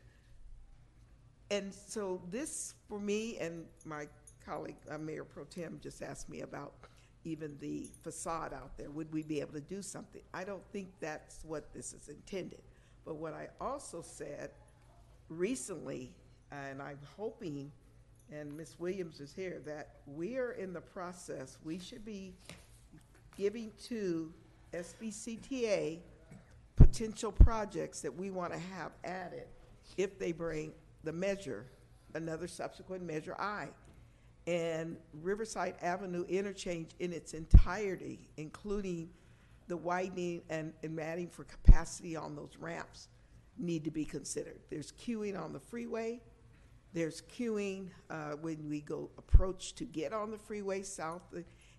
And 1.50 1.72
so 1.72 2.20
this, 2.30 2.74
for 2.88 2.98
me, 2.98 3.38
and 3.38 3.64
my 3.84 4.06
colleague, 4.44 4.76
uh, 4.90 4.98
Mayor 4.98 5.24
Pro 5.24 5.44
Tem, 5.44 5.78
just 5.82 6.02
asked 6.02 6.28
me 6.28 6.40
about 6.40 6.72
even 7.24 7.56
the 7.60 7.86
facade 8.02 8.52
out 8.52 8.76
there. 8.76 8.90
Would 8.90 9.12
we 9.12 9.22
be 9.22 9.40
able 9.40 9.54
to 9.54 9.60
do 9.60 9.82
something? 9.82 10.22
I 10.32 10.44
don't 10.44 10.64
think 10.72 10.88
that's 11.00 11.40
what 11.44 11.72
this 11.72 11.92
is 11.92 12.08
intended. 12.08 12.62
But 13.04 13.16
what 13.16 13.34
I 13.34 13.48
also 13.60 14.02
said 14.02 14.50
recently, 15.28 16.14
and 16.50 16.80
I'm 16.80 16.98
hoping, 17.16 17.70
and 18.32 18.56
Ms. 18.56 18.76
Williams 18.78 19.20
is 19.20 19.32
here, 19.34 19.60
that 19.66 19.96
we 20.06 20.36
are 20.36 20.52
in 20.52 20.72
the 20.72 20.80
process, 20.80 21.58
we 21.64 21.78
should 21.78 22.04
be 22.04 22.34
giving 23.36 23.70
to 23.88 24.32
SBCTA 24.72 25.98
potential 26.76 27.32
projects 27.32 28.00
that 28.00 28.14
we 28.14 28.30
want 28.30 28.52
to 28.52 28.58
have 28.58 28.92
added 29.04 29.46
if 29.96 30.18
they 30.18 30.32
bring 30.32 30.72
the 31.04 31.12
measure, 31.12 31.66
another 32.14 32.48
subsequent 32.48 33.02
measure 33.02 33.34
I. 33.38 33.68
And 34.46 34.96
Riverside 35.22 35.74
Avenue 35.80 36.24
interchange 36.28 36.90
in 36.98 37.12
its 37.12 37.32
entirety, 37.32 38.28
including 38.36 39.08
the 39.68 39.76
widening 39.76 40.42
and, 40.50 40.72
and 40.82 41.00
adding 41.00 41.28
for 41.28 41.44
capacity 41.44 42.16
on 42.16 42.36
those 42.36 42.56
ramps, 42.58 43.08
need 43.58 43.84
to 43.84 43.90
be 43.90 44.04
considered. 44.04 44.60
There's 44.68 44.92
queuing 44.92 45.40
on 45.40 45.52
the 45.52 45.60
freeway. 45.60 46.20
There's 46.92 47.22
queuing 47.22 47.88
uh, 48.10 48.32
when 48.40 48.68
we 48.68 48.80
go 48.80 49.10
approach 49.16 49.74
to 49.76 49.84
get 49.84 50.12
on 50.12 50.30
the 50.30 50.38
freeway 50.38 50.82
south. 50.82 51.22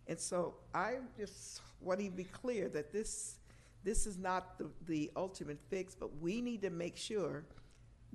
And 0.07 0.19
so 0.19 0.55
I 0.73 0.95
just 1.17 1.61
want 1.81 1.99
to 1.99 2.09
be 2.09 2.23
clear 2.23 2.67
that 2.69 2.91
this, 2.91 3.37
this 3.83 4.07
is 4.07 4.17
not 4.17 4.57
the, 4.57 4.69
the 4.87 5.11
ultimate 5.15 5.59
fix, 5.69 5.95
but 5.95 6.17
we 6.19 6.41
need 6.41 6.61
to 6.63 6.69
make 6.69 6.97
sure 6.97 7.45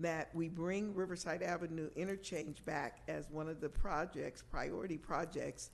that 0.01 0.31
we 0.35 0.49
bring 0.49 0.95
Riverside 0.95 1.43
Avenue 1.43 1.91
interchange 1.95 2.65
back 2.65 3.01
as 3.09 3.31
one 3.31 3.49
of 3.49 3.61
the 3.61 3.69
projects, 3.69 4.43
priority 4.43 4.97
projects, 4.99 5.71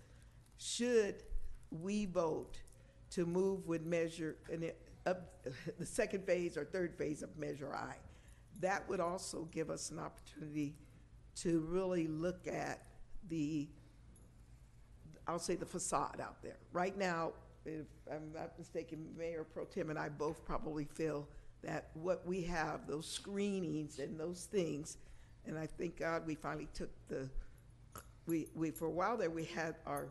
should 0.59 1.23
we 1.71 2.07
vote 2.07 2.59
to 3.11 3.25
move 3.25 3.67
with 3.67 3.85
measure, 3.85 4.37
and 4.53 4.71
up, 5.07 5.47
the 5.79 5.87
second 5.87 6.25
phase 6.27 6.57
or 6.57 6.65
third 6.65 6.95
phase 6.97 7.23
of 7.23 7.37
Measure 7.39 7.75
I. 7.75 7.95
That 8.61 8.89
would 8.89 9.01
also 9.01 9.49
give 9.53 9.71
us 9.71 9.91
an 9.91 9.99
opportunity 9.99 10.75
to 11.37 11.61
really 11.61 12.07
look 12.09 12.49
at 12.49 12.83
the, 13.29 13.69
I'll 15.27 15.39
say 15.39 15.55
the 15.55 15.67
facade 15.67 16.21
out 16.21 16.43
there. 16.43 16.57
Right 16.73 16.97
now, 16.97 17.33
if 17.65 17.87
I'm 18.11 18.33
not 18.35 18.59
mistaken, 18.59 19.07
Mayor 19.17 19.45
Pro 19.45 19.65
Tem 19.65 19.91
and 19.91 19.99
I 19.99 20.09
both 20.09 20.45
probably 20.45 20.85
feel 20.85 21.29
that 21.67 21.89
what 21.95 22.25
we 22.25 22.43
have, 22.43 22.87
those 22.87 23.07
screenings 23.07 23.99
and 23.99 24.19
those 24.19 24.45
things, 24.45 24.99
and 25.47 25.59
I 25.59 25.67
thank 25.67 25.99
God 25.99 26.25
we 26.25 26.37
finally 26.37 26.69
took 26.73 26.91
the, 27.09 27.29
we, 28.27 28.47
we, 28.55 28.71
for 28.71 28.87
a 28.87 28.91
while 28.91 29.17
there, 29.17 29.31
we 29.31 29.45
had 29.45 29.75
our, 29.85 30.07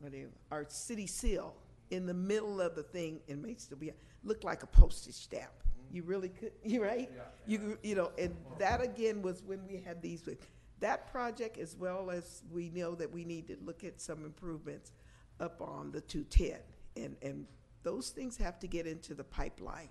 what 0.00 0.12
you, 0.12 0.28
our 0.50 0.66
city 0.68 1.06
seal 1.06 1.54
in 1.90 2.04
the 2.06 2.14
middle 2.14 2.60
of 2.60 2.74
the 2.74 2.82
thing, 2.82 3.20
and 3.28 3.40
may 3.40 3.54
still 3.54 3.78
be, 3.78 3.92
looked 4.24 4.42
like 4.42 4.64
a 4.64 4.66
postage 4.66 5.14
stamp. 5.14 5.52
You 5.92 6.02
really 6.02 6.30
could, 6.30 6.52
you 6.64 6.82
right? 6.82 7.08
You, 7.46 7.78
you 7.84 7.94
know, 7.94 8.10
and 8.18 8.34
that 8.58 8.82
again 8.82 9.22
was 9.22 9.44
when 9.44 9.60
we 9.68 9.76
had 9.76 10.02
these, 10.02 10.26
with 10.26 10.48
that 10.80 11.12
project 11.12 11.58
as 11.58 11.76
well 11.76 12.10
as 12.10 12.42
we 12.50 12.70
know 12.70 12.96
that 12.96 13.12
we 13.12 13.24
need 13.24 13.46
to 13.46 13.56
look 13.64 13.84
at 13.84 14.00
some 14.00 14.24
improvements 14.24 14.90
up 15.38 15.60
on 15.60 15.92
the 15.92 16.00
two-ten. 16.00 16.58
And, 16.96 17.14
and 17.22 17.46
those 17.82 18.10
things 18.10 18.36
have 18.36 18.58
to 18.60 18.66
get 18.66 18.86
into 18.86 19.14
the 19.14 19.24
pipeline. 19.24 19.88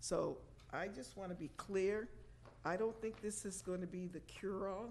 So 0.00 0.38
I 0.72 0.88
just 0.88 1.16
want 1.16 1.30
to 1.30 1.36
be 1.36 1.50
clear. 1.56 2.08
I 2.64 2.76
don't 2.76 2.98
think 3.00 3.20
this 3.20 3.44
is 3.44 3.62
going 3.62 3.80
to 3.80 3.86
be 3.86 4.06
the 4.06 4.20
cure-all 4.20 4.90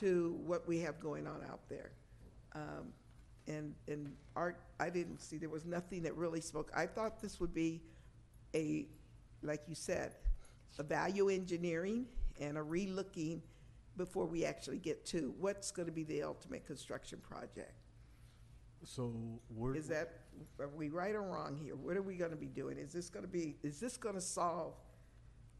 to 0.00 0.38
what 0.44 0.66
we 0.66 0.80
have 0.80 1.00
going 1.00 1.26
on 1.26 1.42
out 1.50 1.68
there. 1.68 1.92
Um, 2.54 2.92
and, 3.46 3.74
and 3.88 4.12
Art, 4.36 4.60
I 4.80 4.90
didn't 4.90 5.20
see, 5.20 5.38
there 5.38 5.48
was 5.48 5.64
nothing 5.64 6.02
that 6.02 6.16
really 6.16 6.40
spoke. 6.40 6.70
I 6.74 6.86
thought 6.86 7.20
this 7.20 7.40
would 7.40 7.54
be 7.54 7.82
a, 8.54 8.86
like 9.42 9.62
you 9.68 9.74
said, 9.74 10.16
a 10.78 10.82
value 10.82 11.28
engineering 11.28 12.06
and 12.40 12.58
a 12.58 12.60
relooking 12.60 13.40
before 13.96 14.26
we 14.26 14.44
actually 14.44 14.78
get 14.78 15.06
to 15.06 15.32
what's 15.38 15.70
going 15.70 15.86
to 15.86 15.92
be 15.92 16.02
the 16.02 16.22
ultimate 16.22 16.66
construction 16.66 17.20
project. 17.20 17.72
So 18.82 19.14
we're. 19.54 19.76
Is 19.76 19.88
that, 19.88 20.23
are 20.60 20.68
we 20.68 20.88
right 20.88 21.14
or 21.14 21.22
wrong 21.22 21.56
here? 21.62 21.74
What 21.76 21.96
are 21.96 22.02
we 22.02 22.16
gonna 22.16 22.36
be 22.36 22.46
doing? 22.46 22.78
Is 22.78 22.92
this 22.92 23.08
gonna 23.10 23.26
be, 23.26 23.56
is 23.62 23.80
this 23.80 23.96
gonna 23.96 24.20
solve, 24.20 24.74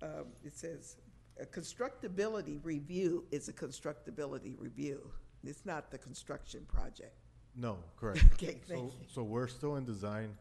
um, 0.02 0.26
it 0.44 0.56
says, 0.56 0.96
a 1.40 1.44
constructability 1.44 2.60
review 2.62 3.24
is 3.32 3.48
a 3.48 3.52
constructability 3.52 4.54
review. 4.58 5.10
It's 5.42 5.66
not 5.66 5.90
the 5.90 5.98
construction 5.98 6.64
project. 6.68 7.16
No, 7.56 7.78
correct. 7.96 8.24
Okay, 8.34 8.58
thank 8.66 8.90
So, 8.90 8.96
you. 9.00 9.06
so 9.06 9.22
we're 9.22 9.48
still 9.48 9.76
in 9.76 9.84
design. 9.84 10.36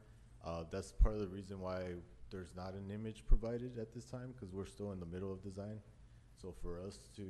Uh, 0.46 0.64
that's 0.72 0.92
part 0.92 1.16
of 1.16 1.22
the 1.22 1.28
reason 1.28 1.60
why 1.60 1.94
there's 2.30 2.54
not 2.56 2.74
an 2.74 2.90
image 2.92 3.24
provided 3.28 3.78
at 3.78 3.94
this 3.94 4.06
time, 4.06 4.34
because 4.34 4.54
we're 4.54 4.66
still 4.66 4.92
in 4.92 5.00
the 5.00 5.06
middle 5.06 5.32
of 5.32 5.42
design. 5.44 5.80
So 6.42 6.54
for 6.62 6.82
us 6.82 6.98
to, 7.16 7.24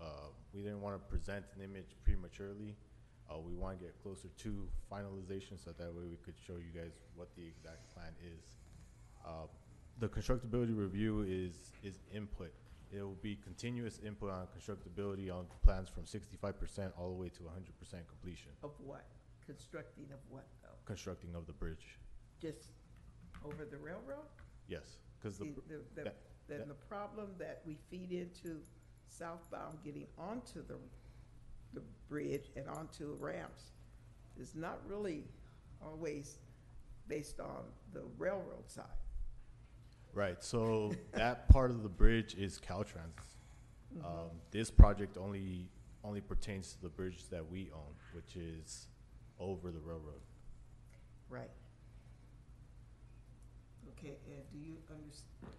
uh, 0.00 0.04
we 0.54 0.62
didn't 0.62 0.80
want 0.80 0.94
to 0.96 1.08
present 1.08 1.44
an 1.56 1.62
image 1.62 1.96
prematurely. 2.04 2.76
Uh, 3.30 3.38
we 3.38 3.52
want 3.54 3.78
to 3.78 3.84
get 3.84 3.94
closer 4.02 4.28
to 4.38 4.66
finalization, 4.90 5.62
so 5.62 5.70
that 5.78 5.92
way 5.94 6.04
we 6.08 6.16
could 6.24 6.34
show 6.46 6.54
you 6.56 6.72
guys 6.74 6.92
what 7.14 7.28
the 7.36 7.42
exact 7.46 7.92
plan 7.94 8.12
is. 8.24 8.56
Uh, 9.26 9.46
the 9.98 10.08
constructability 10.08 10.74
review 10.76 11.22
is, 11.28 11.72
is 11.82 11.98
input. 12.14 12.52
It 12.90 13.02
will 13.02 13.18
be 13.20 13.36
continuous 13.36 14.00
input 14.04 14.30
on 14.30 14.46
constructability 14.56 15.30
on 15.30 15.44
plans 15.62 15.90
from 15.90 16.06
sixty-five 16.06 16.58
percent 16.58 16.94
all 16.98 17.08
the 17.10 17.16
way 17.16 17.28
to 17.28 17.42
hundred 17.52 17.78
percent 17.78 18.08
completion. 18.08 18.52
Of 18.62 18.70
what? 18.78 19.04
Constructing 19.44 20.06
of 20.10 20.20
what, 20.30 20.46
though? 20.62 20.68
Constructing 20.86 21.34
of 21.34 21.46
the 21.46 21.52
bridge. 21.52 21.98
Just 22.40 22.70
over 23.44 23.66
the 23.70 23.76
railroad? 23.76 24.24
Yes, 24.68 24.96
because 25.20 25.36
the, 25.36 25.44
The- 25.44 25.54
the- 25.68 25.84
the- 25.96 26.04
that- 26.04 26.16
Then 26.48 26.58
that- 26.60 26.68
the 26.68 26.74
problem 26.88 27.28
that 27.38 27.60
we 27.66 27.76
feed 27.90 28.10
into 28.10 28.60
southbound 29.10 29.78
getting 29.84 30.06
onto 30.16 30.66
the, 30.66 30.76
the 31.74 31.82
bridge 32.08 32.50
and 32.56 32.68
onto 32.68 33.16
ramps 33.18 33.72
is 34.40 34.54
not 34.54 34.78
really 34.86 35.24
always 35.84 36.38
based 37.08 37.40
on 37.40 37.64
the 37.92 38.02
railroad 38.18 38.68
side. 38.68 38.84
Right, 40.14 40.42
so 40.42 40.94
that 41.12 41.48
part 41.48 41.70
of 41.70 41.82
the 41.82 41.88
bridge 41.88 42.34
is 42.34 42.60
Caltrans. 42.60 43.36
Um, 44.04 44.30
this 44.50 44.70
project 44.70 45.16
only, 45.16 45.68
only 46.04 46.20
pertains 46.20 46.72
to 46.74 46.82
the 46.82 46.88
bridge 46.88 47.28
that 47.30 47.48
we 47.50 47.70
own, 47.72 47.94
which 48.12 48.36
is 48.36 48.88
over 49.40 49.70
the 49.70 49.80
railroad. 49.80 50.20
Right. 51.30 51.50
Okay, 53.98 54.18
Ed, 54.30 54.44
do 54.52 54.58
you 54.58 54.76
under, 54.90 55.02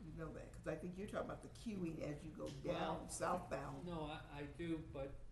you 0.05 0.13
know 0.17 0.31
that? 0.33 0.51
Because 0.51 0.67
I 0.67 0.75
think 0.75 0.93
you're 0.97 1.07
talking 1.07 1.25
about 1.25 1.41
the 1.41 1.49
queuing 1.49 2.01
as 2.09 2.23
you 2.23 2.31
go 2.37 2.45
down 2.63 2.81
Well, 2.81 3.05
southbound. 3.09 3.85
No, 3.85 4.09
I, 4.11 4.39
I 4.39 4.41
do, 4.57 4.79
but 4.93 5.01
I, 5.01 5.28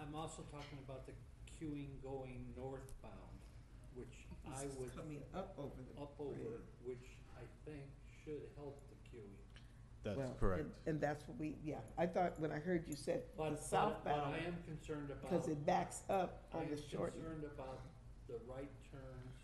I'm 0.00 0.14
also 0.14 0.42
talking 0.50 0.78
about 0.86 1.06
the 1.06 1.12
queuing 1.50 2.00
going 2.02 2.46
northbound, 2.56 3.38
which 3.94 4.26
I 4.46 4.64
This 4.64 4.72
is 4.72 4.78
would. 4.78 4.96
coming 4.96 5.22
up 5.34 5.54
over 5.58 5.78
the 5.94 6.02
Up 6.02 6.14
over, 6.18 6.34
bridge. 6.34 6.60
which 6.84 7.06
I 7.38 7.42
think 7.64 7.82
should 8.24 8.42
help 8.56 8.82
the 8.90 8.96
queuing. 9.08 9.36
That's 10.02 10.18
Well, 10.18 10.34
correct. 10.40 10.62
and- 10.62 10.72
And 10.86 11.00
that's 11.00 11.26
what 11.28 11.38
we, 11.38 11.54
yeah, 11.62 11.78
I 11.96 12.06
thought 12.06 12.38
when 12.40 12.50
I 12.50 12.58
heard 12.58 12.88
you 12.88 12.96
said 12.96 13.22
the 13.22 13.36
but, 13.38 13.50
but 13.54 13.62
southbound. 13.62 14.34
I 14.34 14.38
am 14.38 14.58
concerned 14.66 15.10
about. 15.10 15.30
Because 15.30 15.48
it 15.48 15.64
backs 15.64 16.02
up 16.10 16.42
I 16.52 16.58
on 16.58 16.62
am 16.64 16.70
the 16.74 16.82
short. 16.82 17.14
concerned 17.14 17.44
about 17.44 17.78
the 18.26 18.38
right 18.50 18.70
turns, 18.90 19.36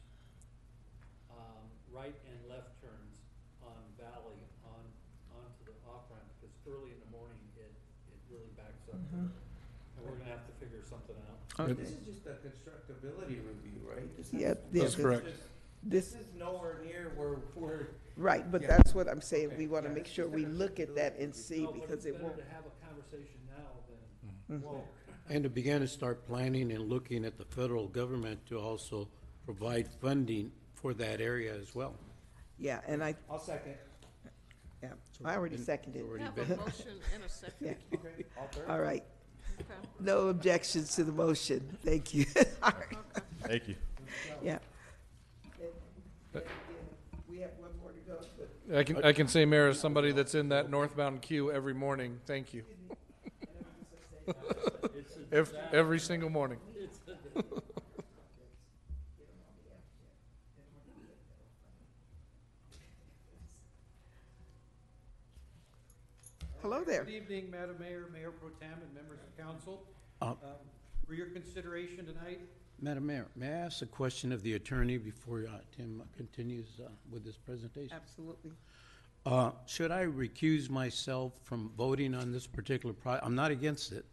um, 1.31 1.63
right 1.95 2.15
and 2.27 2.39
left 2.51 2.75
turns 2.83 3.23
on 3.63 3.79
Valley, 4.01 4.43
on, 4.67 4.83
onto 5.31 5.63
the 5.63 5.77
off-ramp, 5.87 6.27
because 6.41 6.51
early 6.67 6.91
in 6.91 6.99
the 7.07 7.11
morning, 7.15 7.39
it, 7.55 7.71
it 8.11 8.19
really 8.27 8.51
backs 8.59 8.83
up. 8.91 8.99
Mhm. 9.15 9.31
And 9.31 10.01
we're 10.07 10.17
gonna 10.19 10.31
have 10.31 10.47
to 10.47 10.53
figure 10.59 10.78
something 10.89 11.17
out. 11.29 11.61
Uh, 11.61 11.71
okay. 11.71 11.73
This 11.83 11.91
is 11.91 12.07
just 12.07 12.27
a 12.27 12.31
constructability 12.31 13.39
review, 13.47 13.81
right? 13.89 14.17
This 14.17 14.33
Yeah, 14.33 14.39
is- 14.39 14.43
yeah, 14.43 14.55
That's 14.83 14.95
this- 14.95 15.05
correct. 15.05 15.25
This, 15.25 15.35
This 15.83 16.15
is 16.15 16.27
nowhere 16.37 16.81
near 16.85 17.13
where 17.17 17.37
we're. 17.55 17.87
right, 18.17 18.51
but 18.51 18.63
Yeah. 18.63 18.69
that's 18.77 18.95
what 18.95 19.09
I'm 19.09 19.21
saying. 19.21 19.49
Okay, 19.49 19.59
We 19.59 19.67
want 19.69 19.85
to 19.85 19.91
yeah, 19.91 19.95
make 19.95 20.05
it's 20.07 20.13
sure 20.13 20.25
just 20.25 20.35
a 20.35 20.37
we 20.37 20.45
look 20.47 20.81
at 20.81 20.95
that 20.97 21.17
and 21.19 21.35
see 21.35 21.63
No, 21.63 21.67
but 21.73 21.75
because 21.83 22.05
it's 22.07 22.17
it 22.17 22.21
won't. 22.23 22.37
to 22.37 22.45
have 22.47 22.65
a 22.67 22.87
conversation 22.87 23.39
now 23.49 23.71
than 24.49 24.59
mm-hmm. 24.59 24.67
later. 24.67 24.85
And 25.31 25.45
to 25.45 25.51
begin 25.51 25.81
to 25.81 25.89
start 25.89 26.27
planning 26.27 26.73
and 26.73 26.89
looking 26.89 27.25
at 27.25 27.37
the 27.39 27.45
federal 27.45 27.87
government 27.87 28.45
to 28.47 28.59
also 28.59 29.09
provide 29.45 29.87
funding 29.87 30.51
for 30.75 30.95
that 30.95 31.21
area 31.21 31.55
as 31.55 31.75
well. 31.75 31.95
Yeah, 32.59 32.81
and 32.87 33.05
I, 33.05 33.15
I'll 33.31 33.39
second. 33.39 33.77
yeah, 34.83 34.93
I 35.25 35.37
already 35.37 35.59
seconded. 35.59 36.03
We 36.03 36.09
already 36.09 36.25
have 36.25 36.35
been- 36.35 36.53
a 36.53 36.57
motion 36.57 36.89
and 37.15 37.23
a 37.25 37.29
second. 37.29 37.77
Yeah. 37.93 37.99
Okay, 37.99 38.25
all 38.37 38.49
third. 38.49 38.69
All 38.69 38.81
right. 38.81 39.05
Okay. 39.61 39.65
No 40.01 40.29
objections 40.29 40.95
to 40.95 41.03
the 41.03 41.11
motion. 41.11 41.77
Thank 41.85 42.15
you. 42.15 42.25
All 42.63 42.71
right. 42.71 42.99
Thank 43.43 43.67
you. 43.67 43.75
Yeah. 44.41 44.59
We 47.29 47.41
have 47.41 47.51
one 47.59 47.71
more 47.83 47.91
to 47.91 47.99
go, 48.07 48.19
but 48.39 48.77
I 48.77 48.85
can, 48.85 49.05
I 49.05 49.13
can 49.13 49.27
say, 49.27 49.45
Mayor, 49.45 49.69
as 49.69 49.81
somebody 49.81 50.13
that's 50.13 50.37
in 50.37 50.51
that 50.51 50.71
northbound 50.71 51.23
queue 51.23 51.51
every 51.51 51.75
morning, 51.75 52.21
thank 52.27 52.55
you. 52.55 52.65
It's 54.95 55.17
Every, 55.33 55.59
every 55.73 55.99
single 56.01 56.29
morning. 56.29 56.59
Hello 66.63 66.83
there. 66.85 67.05
Good 67.05 67.15
evening, 67.15 67.51
Madam 67.51 67.77
Mayor, 67.79 68.07
Mayor 68.13 68.31
Pro 68.31 68.51
Tem, 68.61 68.71
and 68.83 68.95
members 68.95 69.19
of 69.21 69.37
council. 69.37 69.83
Uh, 70.21 70.31
Um, 70.31 70.37
For 71.07 71.15
your 71.15 71.27
consideration 71.27 72.05
tonight, 72.07 72.41
Madam 72.81 73.07
Mayor, 73.07 73.27
may 73.35 73.49
I 73.49 73.51
ask 73.67 73.83
a 73.83 73.87
question 73.87 74.31
of 74.33 74.43
the 74.43 74.55
attorney 74.55 74.99
before 74.99 75.47
uh, 75.49 75.59
Tim 75.77 76.03
continues 76.17 76.81
uh, 76.85 76.89
with 77.11 77.25
his 77.25 77.37
presentation? 77.37 77.97
Absolutely. 77.97 78.53
Uh, 79.27 79.51
Should 79.67 79.91
I 79.91 80.05
recuse 80.05 80.71
myself 80.71 81.33
from 81.45 81.71
voting 81.77 82.15
on 82.15 82.31
this 82.33 82.47
particular 82.47 82.95
pro, 82.95 83.19
I'm 83.23 83.35
not 83.35 83.51
against 83.51 83.93
it, 83.93 84.05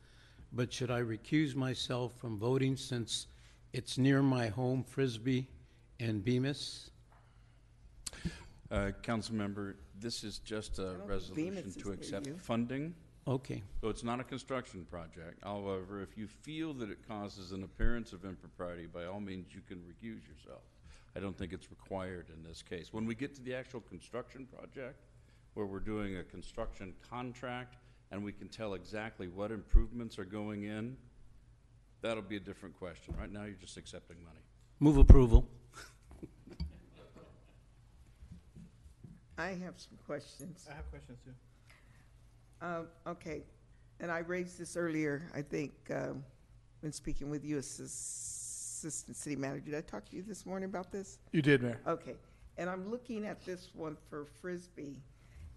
but 0.54 0.72
should 0.74 0.90
I 0.90 1.02
recuse 1.02 1.56
myself 1.56 2.14
from 2.18 2.40
voting 2.40 2.76
since 2.78 3.28
it's 3.74 3.98
near 3.98 4.22
my 4.24 4.48
home, 4.48 4.84
Frisbee 4.84 5.48
and 6.00 6.24
Bemis? 6.24 6.90
Uh, 8.76 8.92
council 9.04 9.34
member, 9.34 9.78
this 10.02 10.26
is 10.26 10.40
just 10.40 10.80
a 10.80 10.98
resolution 11.06 11.54
Venus 11.54 11.76
to 11.76 11.86
near 11.86 11.94
accept 11.94 12.28
you. 12.28 12.36
funding. 12.38 12.94
Okay, 13.26 13.64
So 13.82 13.88
it's 13.88 14.04
not 14.04 14.20
a 14.20 14.24
construction 14.24 14.86
project. 14.92 15.42
However, 15.44 16.02
if 16.02 16.18
you 16.18 16.28
feel 16.28 16.74
that 16.76 16.92
it 16.92 17.08
causes 17.08 17.54
an 17.54 17.64
appearance 17.64 18.12
of 18.12 18.26
impropriety, 18.26 18.86
by 18.86 19.06
all 19.06 19.22
means, 19.22 19.48
you 19.56 19.62
can 19.68 19.78
recuse 19.78 20.28
yourself. 20.28 20.62
I 21.16 21.22
don't 21.22 21.36
think 21.36 21.54
it's 21.54 21.72
required 21.72 22.28
in 22.36 22.44
this 22.44 22.62
case. 22.62 22.92
When 22.92 23.06
we 23.06 23.16
get 23.16 23.34
to 23.36 23.42
the 23.42 23.56
actual 23.56 23.80
construction 23.80 24.46
project, 24.46 25.00
where 25.54 25.66
we're 25.66 25.80
doing 25.80 26.18
a 26.18 26.24
construction 26.24 26.94
contract, 27.10 27.78
and 28.12 28.24
we 28.24 28.34
can 28.34 28.50
tell 28.50 28.74
exactly 28.74 29.28
what 29.30 29.52
improvements 29.52 30.20
are 30.20 30.26
going 30.26 30.64
in, 30.66 30.98
that'll 32.02 32.22
be 32.22 32.36
a 32.36 32.42
different 32.42 32.78
question. 32.78 33.16
Right 33.18 33.32
now, 33.32 33.46
you're 33.46 33.54
just 33.54 33.78
accepting 33.78 34.18
money. 34.24 34.42
move 34.82 34.98
approval. 34.98 35.48
I 39.38 39.50
have 39.50 39.74
some 39.78 39.98
questions. 40.06 40.68
I 40.70 40.76
have 40.76 40.90
questions 40.90 41.20
too. 41.24 41.32
Um, 42.62 42.88
okay, 43.06 43.44
and 44.00 44.10
I 44.10 44.20
raised 44.20 44.58
this 44.58 44.78
earlier, 44.78 45.30
I 45.36 45.42
think, 45.42 45.74
um, 45.94 46.24
when 46.80 46.92
speaking 46.94 47.30
with 47.30 47.44
you, 47.44 47.58
as 47.58 47.80
Assistant 47.80 49.18
City 49.18 49.36
Manager. 49.36 49.72
Did 49.72 49.76
I 49.76 49.82
talk 49.82 50.08
to 50.10 50.16
you 50.16 50.24
this 50.24 50.46
morning 50.46 50.70
about 50.70 50.92
this? 50.92 51.18
You 51.32 51.42
did, 51.42 51.62
Mayor. 51.62 51.80
Okay, 51.86 52.16
and 52.58 52.70
I'm 52.70 52.90
looking 52.90 53.26
at 53.26 53.44
this 53.46 53.70
one 53.74 53.98
for 54.10 54.26
Frisbee, 54.42 55.02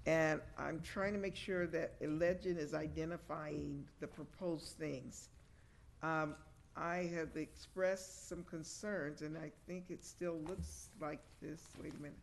and 0.07 0.41
I'm 0.59 0.81
trying 0.81 1.13
to 1.13 1.19
make 1.19 1.37
sure 1.37 1.67
that 1.69 1.95
a 2.03 2.07
legend 2.09 2.59
is 2.59 2.75
identifying 2.75 3.85
the 4.01 4.09
proposed 4.09 4.77
things. 4.79 5.29
Um, 6.03 6.35
I 6.77 7.11
have 7.15 7.37
expressed 7.37 8.29
some 8.29 8.45
concerns, 8.45 9.23
and 9.23 9.37
I 9.37 9.51
think 9.67 9.87
it 9.91 10.05
still 10.05 10.39
looks 10.49 10.89
like 11.01 11.21
this, 11.43 11.61
wait 11.83 11.93
a 11.93 12.03
minute. 12.03 12.19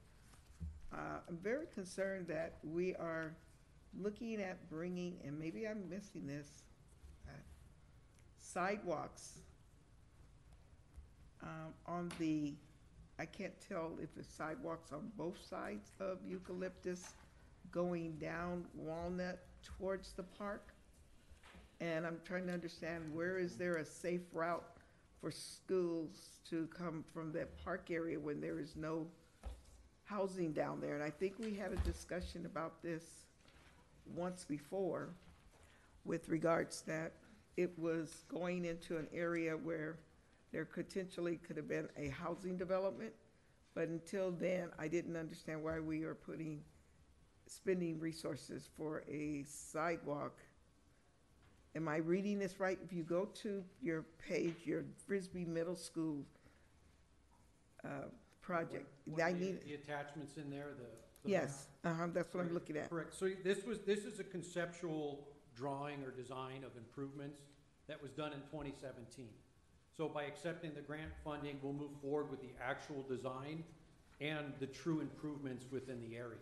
Uh, 0.96 1.20
I'm 1.28 1.38
very 1.38 1.66
concerned 1.74 2.28
that 2.28 2.54
we 2.64 2.96
are 2.96 3.36
looking 4.00 4.42
at 4.42 4.70
bringing, 4.70 5.18
and 5.26 5.38
maybe 5.38 5.68
I'm 5.68 5.90
missing 5.90 6.26
this, 6.26 6.48
uh, 7.28 7.32
sidewalks 8.38 9.40
um, 11.44 11.74
on 11.86 12.12
the, 12.18 12.54
I 13.20 13.26
can't 13.26 13.54
tell 13.68 13.92
if 14.02 14.16
the 14.16 14.24
sidewalks 14.24 14.94
on 14.94 15.12
both 15.18 15.38
sides 15.46 15.92
of 16.00 16.20
Eucalyptus 16.26 17.14
going 17.72 18.14
down 18.14 18.64
Walnut 18.74 19.40
towards 19.64 20.14
the 20.14 20.24
park. 20.24 20.74
And 21.82 22.06
I'm 22.06 22.20
trying 22.24 22.48
to 22.48 22.54
understand, 22.54 23.14
where 23.14 23.38
is 23.38 23.58
there 23.58 23.78
a 23.78 23.86
safe 23.86 24.22
route 24.32 24.64
for 25.20 25.30
schools 25.30 26.40
to 26.50 26.68
come 26.68 27.04
from 27.14 27.34
that 27.34 27.62
park 27.66 27.90
area 27.92 28.18
when 28.18 28.40
there 28.40 28.60
is 28.60 28.78
no 28.78 29.08
housing 30.06 30.54
down 30.54 30.80
there? 30.80 30.96
And 30.96 31.04
I 31.04 31.10
think 31.10 31.36
we 31.40 31.54
had 31.54 31.72
a 31.72 31.78
discussion 31.78 32.46
about 32.46 32.82
this 32.82 33.04
once 34.16 34.46
before 34.46 35.10
with 36.06 36.30
regards 36.30 36.82
that 36.82 37.14
it 37.58 37.78
was 37.78 38.24
going 38.30 38.66
into 38.66 38.98
an 38.98 39.08
area 39.14 39.54
where 39.54 39.98
there 40.52 40.66
potentially 40.66 41.38
could 41.38 41.58
have 41.58 41.68
been 41.68 41.90
a 41.98 42.10
housing 42.10 42.58
development. 42.58 43.12
But 43.74 43.90
until 43.90 44.32
then, 44.32 44.70
I 44.80 44.88
didn't 44.88 45.18
understand 45.18 45.64
why 45.64 45.80
we 45.80 46.04
are 46.04 46.16
putting, 46.16 46.62
spending 47.48 48.00
resources 48.00 48.70
for 48.78 49.04
a 49.12 49.44
sidewalk. 49.48 50.38
Am 51.76 51.90
I 51.90 51.98
reading 51.98 52.40
this 52.40 52.60
right? 52.60 52.80
If 52.82 52.94
you 52.94 53.04
go 53.04 53.26
to 53.42 53.64
your 53.82 54.06
page, 54.30 54.56
your 54.64 54.86
Frisbee 55.06 55.44
Middle 55.44 55.76
School 55.76 56.24
uh, 57.84 58.08
project, 58.50 58.86
one 59.06 59.22
I 59.22 59.30
of 59.30 59.40
the- 59.40 59.46
need, 59.46 59.62
the 59.66 59.74
attachments 59.74 60.38
in 60.38 60.50
there, 60.50 60.70
the. 60.78 60.86
the 61.24 61.30
yes, 61.32 61.68
uh-huh, 61.84 62.08
that's 62.14 62.34
what 62.34 62.46
I'm 62.46 62.54
looking 62.54 62.78
at. 62.78 62.90
Correct, 62.90 63.14
so 63.16 63.30
this 63.44 63.66
was, 63.66 63.80
this 63.80 64.06
is 64.06 64.20
a 64.20 64.24
conceptual 64.24 65.28
drawing 65.56 66.04
or 66.04 66.12
design 66.12 66.64
of 66.64 66.72
improvements 66.78 67.42
that 67.88 68.02
was 68.02 68.12
done 68.12 68.34
in 68.34 68.40
twenty 68.52 68.74
seventeen. 68.80 69.30
So 69.98 70.10
by 70.10 70.24
accepting 70.24 70.74
the 70.76 70.82
grant 70.82 71.12
funding, 71.24 71.58
we'll 71.62 71.72
move 71.74 71.92
forward 72.02 72.30
with 72.30 72.42
the 72.42 72.50
actual 72.62 73.02
design 73.08 73.64
and 74.20 74.52
the 74.60 74.66
true 74.68 75.00
improvements 75.00 75.66
within 75.72 76.02
the 76.02 76.18
area. 76.18 76.38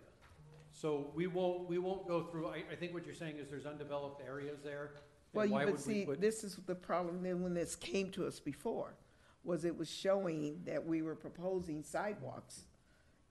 So 0.72 1.12
we 1.14 1.28
won't, 1.28 1.70
we 1.70 1.78
won't 1.78 2.08
go 2.08 2.24
through, 2.24 2.48
I, 2.48 2.64
I 2.72 2.76
think 2.76 2.96
what 2.96 3.06
you're 3.06 3.14
saying 3.14 3.36
is 3.38 3.48
there's 3.52 3.68
undeveloped 3.68 4.22
areas 4.28 4.58
there. 4.64 4.86
and 4.86 4.94
Well, 5.34 5.46
you 5.46 5.52
why 5.52 5.66
would 5.66 5.76
would 5.76 5.86
we 5.86 5.94
see, 5.94 6.06
put- 6.06 6.20
this 6.22 6.44
is 6.44 6.56
the 6.66 6.74
problem 6.74 7.22
then 7.22 7.44
when 7.44 7.54
this 7.54 7.76
came 7.76 8.10
to 8.12 8.26
us 8.26 8.40
before, 8.40 8.96
was 9.44 9.66
it 9.66 9.78
was 9.78 9.90
showing 9.90 10.62
that 10.66 10.86
we 10.86 11.02
were 11.02 11.16
proposing 11.16 11.84
sidewalks 11.84 12.66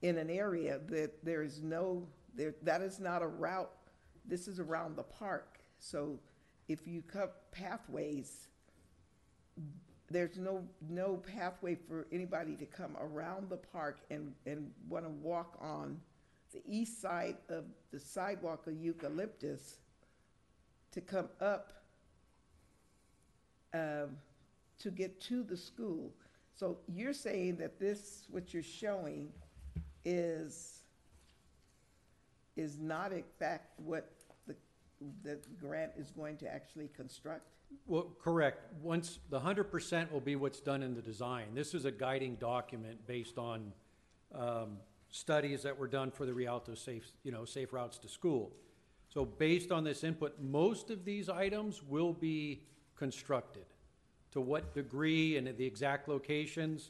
in 0.01 0.17
an 0.17 0.29
area 0.29 0.79
that 0.89 1.23
there 1.23 1.41
is 1.41 1.61
no, 1.61 2.07
there, 2.35 2.53
that 2.61 2.81
is 2.81 2.99
not 2.99 3.21
a 3.21 3.27
route, 3.27 3.71
this 4.25 4.47
is 4.47 4.59
around 4.59 4.95
the 4.95 5.03
park. 5.03 5.59
So 5.79 6.19
if 6.67 6.87
you 6.87 7.01
cut 7.01 7.51
pathways, 7.51 8.47
there's 10.09 10.37
no, 10.37 10.63
no 10.89 11.17
pathway 11.17 11.75
for 11.75 12.07
anybody 12.11 12.55
to 12.55 12.65
come 12.65 12.95
around 12.99 13.49
the 13.49 13.57
park 13.57 13.99
and, 14.11 14.33
and 14.45 14.71
wanna 14.87 15.09
walk 15.09 15.57
on 15.59 15.99
the 16.53 16.61
east 16.67 17.01
side 17.01 17.37
of 17.49 17.63
the 17.91 17.99
sidewalk 17.99 18.67
of 18.67 18.73
eucalyptus 18.73 19.77
to 20.91 21.01
come 21.01 21.29
up 21.41 21.73
um, 23.73 24.17
to 24.83 24.91
get 24.91 25.19
to 25.21 25.43
the 25.43 25.57
school. 25.57 26.13
So 26.53 26.77
you're 26.87 27.13
saying 27.13 27.57
that 27.57 27.79
this, 27.79 28.27
what 28.29 28.53
you're 28.53 28.63
showing 28.63 29.29
is 30.05 30.79
is 32.55 32.79
not 32.79 33.11
in 33.11 33.23
fact 33.39 33.71
what 33.77 34.11
the, 34.45 34.55
the 35.23 35.39
grant 35.59 35.91
is 35.97 36.11
going 36.11 36.37
to 36.37 36.47
actually 36.47 36.89
construct? 36.95 37.47
Well, 37.87 38.09
correct. 38.21 38.71
Once, 38.81 39.19
the 39.31 39.39
hundred 39.39 39.65
percent 39.71 40.11
will 40.13 40.19
be 40.19 40.35
what's 40.35 40.59
done 40.59 40.83
in 40.83 40.93
the 40.93 41.01
design. 41.01 41.47
This 41.55 41.73
is 41.73 41.85
a 41.85 41.91
guiding 41.91 42.35
document 42.35 43.07
based 43.07 43.39
on, 43.39 43.73
um, 44.35 44.77
studies 45.09 45.61
that 45.61 45.77
were 45.77 45.87
done 45.87 46.09
for 46.11 46.25
the 46.25 46.33
Rialto 46.33 46.73
Safe, 46.73 47.07
you 47.23 47.31
know, 47.31 47.45
Safe 47.45 47.71
Routes 47.71 47.99
to 47.99 48.07
School. 48.07 48.51
So 49.13 49.25
based 49.25 49.71
on 49.71 49.83
this 49.83 50.03
input, 50.03 50.41
most 50.41 50.89
of 50.89 51.05
these 51.05 51.29
items 51.29 51.83
will 51.83 52.13
be 52.13 52.63
constructed. 52.95 53.65
To 54.33 54.41
what 54.41 54.73
degree 54.73 55.37
and 55.37 55.47
at 55.47 55.57
the 55.57 55.65
exact 55.65 56.09
locations, 56.09 56.89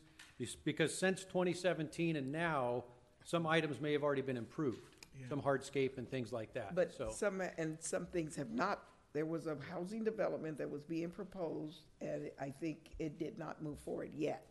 because 0.64 0.98
since 0.98 1.26
twenty 1.26 1.54
seventeen 1.54 2.16
and 2.16 2.32
now, 2.32 2.86
some 3.26 3.46
items 3.46 3.82
may 3.82 3.92
have 3.92 4.04
already 4.04 4.22
been 4.22 4.38
improved. 4.38 4.96
Some 5.30 5.42
hardscape 5.42 5.98
and 5.98 6.10
things 6.10 6.34
like 6.34 6.54
that, 6.54 6.74
But 6.74 6.92
so. 6.92 7.10
some, 7.12 7.40
and 7.60 7.78
some 7.80 8.08
things 8.08 8.36
have 8.36 8.50
not, 8.50 8.80
there 9.14 9.28
was 9.28 9.46
a 9.46 9.56
housing 9.72 10.04
development 10.04 10.58
that 10.58 10.68
was 10.70 10.82
being 10.82 11.12
proposed, 11.12 11.82
and 12.02 12.32
I 12.42 12.50
think 12.50 12.90
it 12.98 13.20
did 13.20 13.38
not 13.38 13.62
move 13.62 13.78
forward 13.80 14.10
yet. 14.16 14.48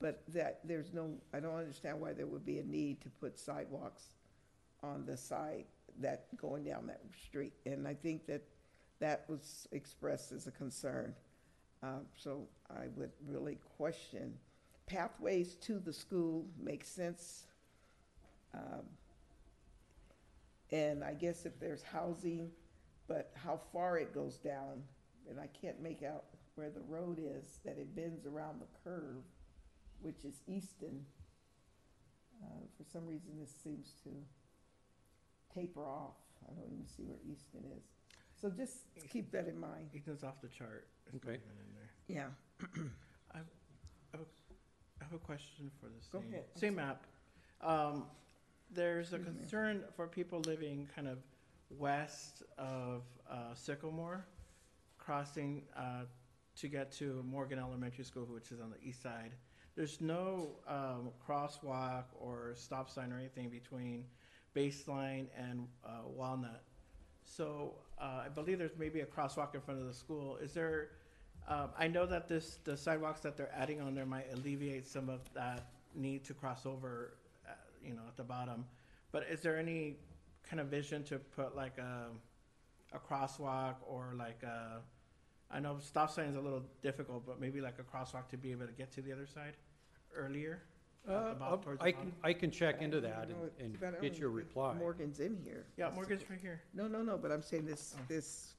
But 0.00 0.22
that, 0.34 0.60
there's 0.64 0.92
no, 0.92 1.14
I 1.32 1.40
don't 1.40 1.54
understand 1.54 1.98
why 1.98 2.12
there 2.12 2.26
would 2.26 2.44
be 2.44 2.58
a 2.58 2.64
need 2.64 3.00
to 3.00 3.08
put 3.08 3.38
sidewalks 3.38 4.10
on 4.82 5.06
the 5.06 5.16
side 5.16 5.64
that, 6.00 6.26
going 6.36 6.64
down 6.64 6.86
that 6.88 7.00
street. 7.24 7.54
And 7.64 7.88
I 7.88 7.94
think 7.94 8.26
that 8.26 8.42
that 9.00 9.24
was 9.28 9.66
expressed 9.72 10.32
as 10.32 10.46
a 10.46 10.50
concern. 10.50 11.14
Uh, 11.86 11.98
so 12.16 12.48
I 12.70 12.86
would 12.96 13.10
really 13.26 13.58
question, 13.76 14.32
pathways 14.86 15.54
to 15.56 15.78
the 15.78 15.92
school 15.92 16.46
make 16.60 16.84
sense. 16.84 17.44
Um, 18.54 18.82
and 20.72 21.04
I 21.04 21.14
guess 21.14 21.46
if 21.46 21.60
there's 21.60 21.82
housing, 21.82 22.50
but 23.06 23.30
how 23.34 23.60
far 23.72 23.98
it 23.98 24.12
goes 24.12 24.36
down, 24.38 24.82
and 25.28 25.38
I 25.38 25.48
can't 25.60 25.80
make 25.80 26.02
out 26.02 26.24
where 26.56 26.70
the 26.70 26.80
road 26.88 27.20
is, 27.20 27.60
that 27.64 27.78
it 27.78 27.94
bends 27.94 28.26
around 28.26 28.60
the 28.60 28.66
curve, 28.82 29.22
which 30.00 30.24
is 30.24 30.40
Easton. 30.48 31.04
Uh, 32.42 32.64
for 32.76 32.84
some 32.90 33.06
reason, 33.06 33.38
this 33.38 33.52
seems 33.62 33.94
to 34.02 34.10
taper 35.54 35.86
off. 35.86 36.16
I 36.48 36.54
don't 36.54 36.72
even 36.72 36.86
see 36.86 37.04
where 37.04 37.18
Easton 37.30 37.62
is. 37.76 37.84
So 38.40 38.50
just 38.50 38.84
keep 39.08 39.30
that 39.32 39.46
in 39.46 39.58
mind. 39.58 39.90
Eaton's 39.94 40.24
off 40.24 40.40
the 40.42 40.48
chart. 40.48 40.88
It's 41.06 41.14
not 41.24 41.30
Okay. 41.30 41.40
even 41.40 41.56
in 41.60 41.72
there. 41.74 41.75
Yeah. 42.08 42.26
I 43.34 43.38
have, 43.38 43.46
a- 44.14 44.18
I 45.00 45.04
have 45.04 45.12
a 45.14 45.18
question 45.18 45.70
for 45.80 45.86
the 45.86 45.92
Go 46.12 46.20
same, 46.20 46.32
ahead. 46.32 46.44
I'm 46.54 46.60
same 46.60 46.74
sorry. 46.74 46.86
map. 46.86 47.06
Um, 47.60 48.04
there's 48.72 49.12
a 49.12 49.16
Excuse 49.16 49.34
me. 49.34 49.40
concern 49.40 49.84
for 49.94 50.06
people 50.06 50.40
living 50.40 50.88
kind 50.94 51.08
of 51.08 51.18
west 51.70 52.42
of, 52.58 53.02
uh, 53.30 53.54
Sycamore, 53.54 54.24
crossing, 54.98 55.62
uh, 55.76 56.02
to 56.56 56.68
get 56.68 56.90
to 56.92 57.22
Morgan 57.24 57.58
Elementary 57.58 58.04
School, 58.04 58.24
which 58.26 58.50
is 58.52 58.60
on 58.60 58.70
the 58.70 58.88
east 58.88 59.02
side. 59.02 59.32
There's 59.74 60.00
no, 60.00 60.56
um, 60.66 61.10
crosswalk 61.26 62.04
or 62.18 62.54
stop 62.54 62.88
sign 62.88 63.12
or 63.12 63.18
anything 63.18 63.50
between 63.50 64.06
Baseline 64.54 65.26
and, 65.36 65.68
uh, 65.84 66.02
Walnut. 66.06 66.62
So, 67.24 67.74
uh, 67.98 68.22
I 68.24 68.28
believe 68.30 68.58
there's 68.58 68.76
maybe 68.78 69.00
a 69.00 69.06
crosswalk 69.06 69.54
in 69.54 69.60
front 69.60 69.80
of 69.80 69.86
the 69.86 69.92
school. 69.92 70.36
Is 70.36 70.54
there, 70.54 70.90
um, 71.48 71.70
I 71.78 71.86
know 71.88 72.06
that 72.06 72.28
this, 72.28 72.58
the 72.64 72.76
sidewalks 72.76 73.20
that 73.20 73.36
they're 73.36 73.52
adding 73.54 73.80
on 73.80 73.94
there 73.94 74.06
might 74.06 74.26
alleviate 74.32 74.86
some 74.86 75.08
of 75.08 75.20
that 75.34 75.68
need 75.94 76.24
to 76.24 76.34
cross 76.34 76.66
over, 76.66 77.14
uh, 77.48 77.52
you 77.84 77.94
know, 77.94 78.02
at 78.08 78.16
the 78.16 78.24
bottom. 78.24 78.64
But 79.12 79.24
is 79.30 79.40
there 79.40 79.56
any 79.58 79.96
kind 80.48 80.60
of 80.60 80.66
vision 80.68 81.04
to 81.04 81.18
put 81.18 81.54
like 81.56 81.78
a, 81.78 82.06
a 82.92 82.98
crosswalk 82.98 83.76
or 83.86 84.14
like 84.18 84.42
a, 84.42 84.80
I 85.50 85.60
know 85.60 85.78
stop 85.80 86.10
sign 86.10 86.26
is 86.26 86.36
a 86.36 86.40
little 86.40 86.64
difficult, 86.82 87.24
but 87.26 87.40
maybe 87.40 87.60
like 87.60 87.76
a 87.78 87.82
crosswalk 87.96 88.28
to 88.30 88.36
be 88.36 88.50
able 88.50 88.66
to 88.66 88.72
get 88.72 88.90
to 88.92 89.02
the 89.02 89.12
other 89.12 89.26
side 89.26 89.54
earlier? 90.14 90.62
at 91.08 91.38
the 91.38 91.44
Uh, 91.44 91.48
I'll- 91.48 91.58
towards 91.58 91.78
the 91.78 91.86
I 91.86 91.92
bottom? 91.92 92.10
can, 92.10 92.20
I 92.24 92.32
can 92.32 92.50
check 92.50 92.82
into 92.82 93.00
that 93.02 93.28
and, 93.60 93.78
and 93.80 94.00
get 94.02 94.18
your 94.18 94.30
reply. 94.30 94.74
Morgan's 94.74 95.20
in 95.20 95.36
here. 95.36 95.66
Yeah, 95.76 95.90
Morgan's 95.94 96.28
right 96.28 96.40
here. 96.40 96.62
No, 96.74 96.88
no, 96.88 97.02
no, 97.02 97.16
but 97.16 97.30
I'm 97.30 97.42
saying 97.42 97.64
this, 97.66 97.94
Oh. 97.96 98.02
this 98.08 98.55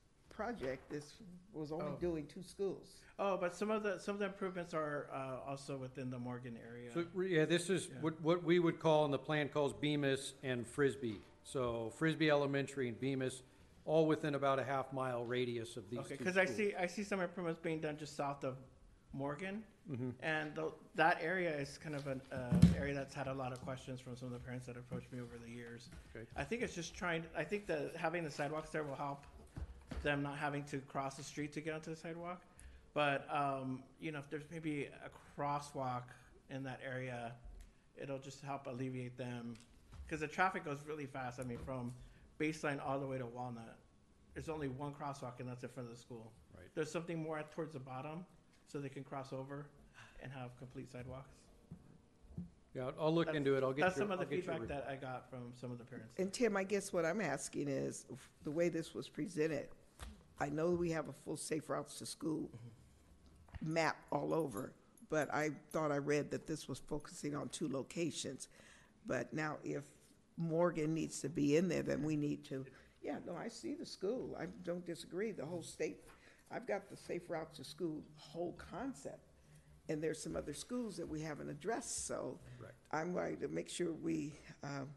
project, 0.48 0.88
this 0.90 1.16
was 1.52 1.72
only 1.72 1.86
Oh. 1.88 1.98
doing 2.00 2.28
two 2.28 2.44
schools. 2.44 3.02
Oh, 3.18 3.36
but 3.36 3.56
some 3.56 3.72
of 3.72 3.82
the, 3.82 3.98
some 4.00 4.14
of 4.14 4.20
the 4.20 4.26
improvements 4.28 4.74
are, 4.76 5.08
uh, 5.12 5.50
also 5.50 5.76
within 5.76 6.12
the 6.12 6.20
Morgan 6.20 6.56
area. 6.70 6.92
So, 6.94 7.06
re- 7.16 7.36
yeah, 7.36 7.46
this 7.46 7.70
is 7.72 7.88
Yeah. 7.88 8.02
what, 8.02 8.22
what 8.22 8.44
we 8.44 8.60
would 8.60 8.80
call, 8.80 9.06
and 9.06 9.14
the 9.14 9.18
plan 9.18 9.50
calls 9.50 9.74
Bemis 9.74 10.36
and 10.44 10.66
Frisbee. 10.68 11.20
So 11.44 11.90
Frisbee 11.98 12.30
Elementary 12.30 12.88
and 12.88 13.00
Bemis, 13.00 13.42
all 13.86 14.06
within 14.06 14.36
about 14.36 14.60
a 14.60 14.64
half 14.64 14.94
mile 14.94 15.26
radius 15.26 15.76
of 15.78 15.90
these 15.90 15.98
two 16.00 16.06
Okay, 16.06 16.16
schools. 16.16 16.18
because 16.20 16.38
I 16.38 16.46
see, 16.46 16.76
I 16.76 16.86
see 16.86 17.04
some 17.04 17.20
improvements 17.22 17.60
being 17.60 17.82
done 17.82 17.98
just 17.98 18.16
south 18.16 18.44
of 18.44 18.58
Morgan. 19.14 19.64
Mhm. 19.90 20.14
And 20.20 20.54
tho- 20.54 20.76
that 20.96 21.18
area 21.22 21.58
is 21.58 21.78
kind 21.80 21.96
of 21.96 22.06
an, 22.08 22.22
uh, 22.32 22.60
area 22.78 22.94
that's 22.94 23.16
had 23.16 23.28
a 23.28 23.34
lot 23.34 23.54
of 23.54 23.62
questions 23.62 24.00
from 24.02 24.16
some 24.18 24.28
of 24.28 24.34
the 24.34 24.40
parents 24.40 24.68
that 24.68 24.76
approached 24.78 25.12
me 25.14 25.22
over 25.22 25.38
the 25.40 25.50
years. 25.50 25.90
Okay. 26.14 26.28
I 26.36 26.44
think 26.44 26.62
it's 26.62 26.76
just 26.76 26.94
trying, 26.94 27.24
I 27.36 27.46
think 27.46 27.66
that 27.68 27.96
having 27.96 28.24
the 28.26 28.30
sidewalks 28.30 28.70
there 28.70 28.84
will 28.84 28.96
help 28.96 29.26
them 30.04 30.22
not 30.24 30.38
having 30.38 30.64
to 30.66 30.78
cross 30.80 31.16
the 31.16 31.24
street 31.24 31.54
to 31.54 31.62
get 31.62 31.74
onto 31.74 31.90
the 31.90 31.96
sidewalk. 31.96 32.42
But, 32.94 33.28
um, 33.32 33.84
you 34.00 34.12
know, 34.12 34.20
if 34.20 34.30
there's 34.30 34.46
maybe 34.52 34.88
a 35.06 35.40
crosswalk 35.40 36.04
in 36.50 36.64
that 36.64 36.80
area, 36.86 37.32
it'll 38.02 38.20
just 38.20 38.42
help 38.42 38.68
alleviate 38.68 39.18
them. 39.18 39.56
Because 40.06 40.22
the 40.22 40.28
traffic 40.28 40.64
goes 40.66 40.80
really 40.88 41.06
fast, 41.06 41.40
I 41.40 41.44
mean, 41.44 41.60
from 41.66 41.94
baseline 42.40 42.80
all 42.86 43.00
the 43.00 43.06
way 43.08 43.18
to 43.18 43.26
Walnut. 43.26 43.78
There's 44.34 44.50
only 44.50 44.68
one 44.68 44.94
crosswalk 44.94 45.40
and 45.40 45.50
that's 45.50 45.64
in 45.64 45.70
front 45.70 45.90
of 45.90 45.96
the 45.96 46.02
school. 46.02 46.32
Right. 46.56 46.68
There's 46.76 46.92
something 46.92 47.22
more 47.22 47.44
towards 47.54 47.74
the 47.74 47.80
bottom, 47.80 48.26
so 48.68 48.80
they 48.80 48.90
can 48.90 49.04
cross 49.04 49.34
over 49.34 49.66
and 50.22 50.32
have 50.32 50.56
complete 50.58 50.92
sidewalks. 50.92 51.32
Yeah, 52.76 52.92
I'll 53.00 53.14
look 53.14 53.26
That's- 53.26 53.38
into 53.38 53.56
it. 53.58 53.64
I'll 53.64 53.72
get 53.72 53.80
your, 53.80 53.88
That's 53.88 53.98
some 53.98 54.12
of 54.12 54.20
I'll 54.20 54.26
the 54.26 54.26
get 54.26 54.46
your 54.46 54.54
feedback 54.54 54.62
re- 54.62 54.68
that 54.68 54.88
I 54.90 54.96
got 54.96 55.30
from 55.30 55.52
some 55.60 55.72
of 55.72 55.80
the 55.80 55.84
parents. 55.84 56.14
And 56.20 56.32
Tim, 56.32 56.56
I 56.56 56.64
guess 56.64 56.94
what 56.94 57.06
I'm 57.06 57.22
asking 57.22 57.68
is, 57.68 58.06
the 58.44 58.52
way 58.52 58.70
this 58.70 58.94
was 58.94 59.10
presented, 59.10 59.68
I 60.40 60.50
know 60.50 60.72
we 60.72 60.92
have 60.92 61.10
a 61.10 61.14
full 61.14 61.38
safe 61.38 61.70
routes 61.70 61.98
to 62.00 62.06
school 62.06 62.50
map 63.62 63.98
all 64.12 64.34
over, 64.34 64.74
but 65.10 65.34
I 65.34 65.52
thought 65.72 65.92
I 65.92 65.98
read 65.98 66.32
that 66.32 66.48
this 66.48 66.68
was 66.68 66.80
focusing 66.80 67.36
on 67.36 67.50
two 67.50 67.68
locations. 67.70 68.48
But 69.06 69.34
now 69.34 69.58
if 69.64 69.84
Morgan 70.38 70.94
needs 70.94 71.22
to 71.22 71.30
be 71.30 71.58
in 71.58 71.68
there, 71.70 71.82
then 71.82 72.04
we 72.04 72.16
need 72.16 72.44
to, 72.46 72.66
yeah, 73.02 73.18
no, 73.26 73.36
I 73.36 73.48
see 73.48 73.74
the 73.74 73.86
school. 73.86 74.36
I 74.40 74.46
don't 74.64 74.86
disagree. 74.86 75.32
The 75.32 75.46
whole 75.46 75.64
state, 75.64 75.98
I've 76.52 76.68
got 76.68 76.90
the 76.90 76.98
safe 76.98 77.24
routes 77.30 77.58
to 77.58 77.64
school 77.64 78.04
whole 78.16 78.58
concept. 78.72 79.32
And 79.90 80.04
there's 80.04 80.22
some 80.22 80.36
other 80.36 80.54
schools 80.54 80.98
that 80.98 81.08
we 81.08 81.22
haven't 81.22 81.50
addressed, 81.50 82.06
so 82.06 82.40
Right. 82.60 82.72
I'm 82.92 83.14
going 83.14 83.38
to 83.38 83.48
make 83.48 83.70
sure 83.70 83.94
we, 83.94 84.34
um, 84.62 84.90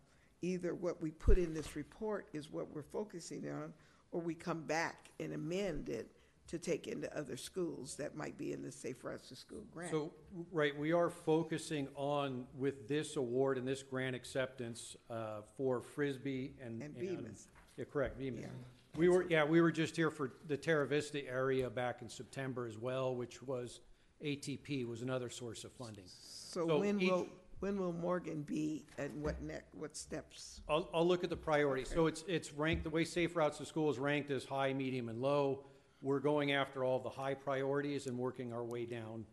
either 0.42 0.74
what 0.74 1.00
we 1.00 1.12
put 1.12 1.38
in 1.38 1.54
this 1.54 1.76
report 1.76 2.26
is 2.32 2.50
what 2.50 2.74
we're 2.74 2.82
focusing 2.82 3.48
on, 3.48 3.72
or 4.12 4.20
we 4.20 4.34
come 4.34 4.62
back 4.62 5.10
and 5.18 5.32
amend 5.32 5.88
it 5.88 6.08
to 6.48 6.58
take 6.58 6.88
into 6.88 7.16
other 7.16 7.36
schools 7.36 7.94
that 7.94 8.16
might 8.16 8.36
be 8.36 8.52
in 8.52 8.60
the 8.60 8.72
Safe 8.72 9.04
Routes 9.04 9.28
to 9.28 9.36
School 9.36 9.64
grant. 9.72 9.92
So, 9.92 10.12
right, 10.50 10.76
we 10.76 10.92
are 10.92 11.08
focusing 11.08 11.86
on, 11.94 12.44
with 12.58 12.88
this 12.88 13.16
award 13.16 13.56
and 13.56 13.66
this 13.66 13.84
grant 13.84 14.16
acceptance, 14.16 14.96
uh, 15.08 15.42
for 15.56 15.80
Frisbee 15.80 16.54
and. 16.60 16.82
And 16.82 16.94
Bemis. 16.94 17.46
Yeah, 17.76 17.84
correct, 17.84 18.18
Bemis. 18.18 18.42
Yeah. 18.42 18.48
We 18.96 19.08
were, 19.08 19.26
yeah, 19.28 19.44
we 19.44 19.60
were 19.60 19.70
just 19.70 19.94
here 19.94 20.10
for 20.10 20.32
the 20.48 20.56
Terra 20.56 20.88
Vista 20.88 21.24
area 21.24 21.70
back 21.70 22.02
in 22.02 22.08
September 22.08 22.66
as 22.66 22.76
well, 22.76 23.14
which 23.14 23.40
was, 23.44 23.78
ATP 24.24 24.86
was 24.86 25.02
another 25.02 25.30
source 25.30 25.62
of 25.62 25.70
funding. 25.72 26.04
So 26.06 26.66
so 26.66 26.78
when 26.80 27.00
each- 27.00 27.10
will, 27.10 27.28
when 27.60 27.78
will 27.78 27.92
Morgan 27.92 28.42
be, 28.42 28.84
and 28.98 29.22
what 29.22 29.40
next, 29.42 29.66
what 29.74 29.96
steps? 29.96 30.62
I'll, 30.68 30.88
I'll 30.92 31.06
look 31.06 31.24
at 31.24 31.30
the 31.30 31.36
priorities. 31.36 31.90
So 31.90 32.06
it's, 32.06 32.24
it's 32.26 32.52
ranked, 32.52 32.84
the 32.84 32.90
way 32.90 33.04
Safe 33.04 33.36
Routes 33.36 33.58
to 33.58 33.66
School 33.66 33.90
is 33.90 33.98
ranked 33.98 34.30
as 34.30 34.44
high, 34.44 34.72
medium, 34.72 35.08
and 35.08 35.20
low. 35.20 35.64
We're 36.02 36.20
going 36.20 36.52
after 36.52 36.82
all 36.82 36.98
the 36.98 37.10
high 37.10 37.34
priorities 37.34 38.06
and 38.06 38.18
working 38.18 38.52
our 38.54 38.64
way 38.64 38.86
down, 38.86 39.26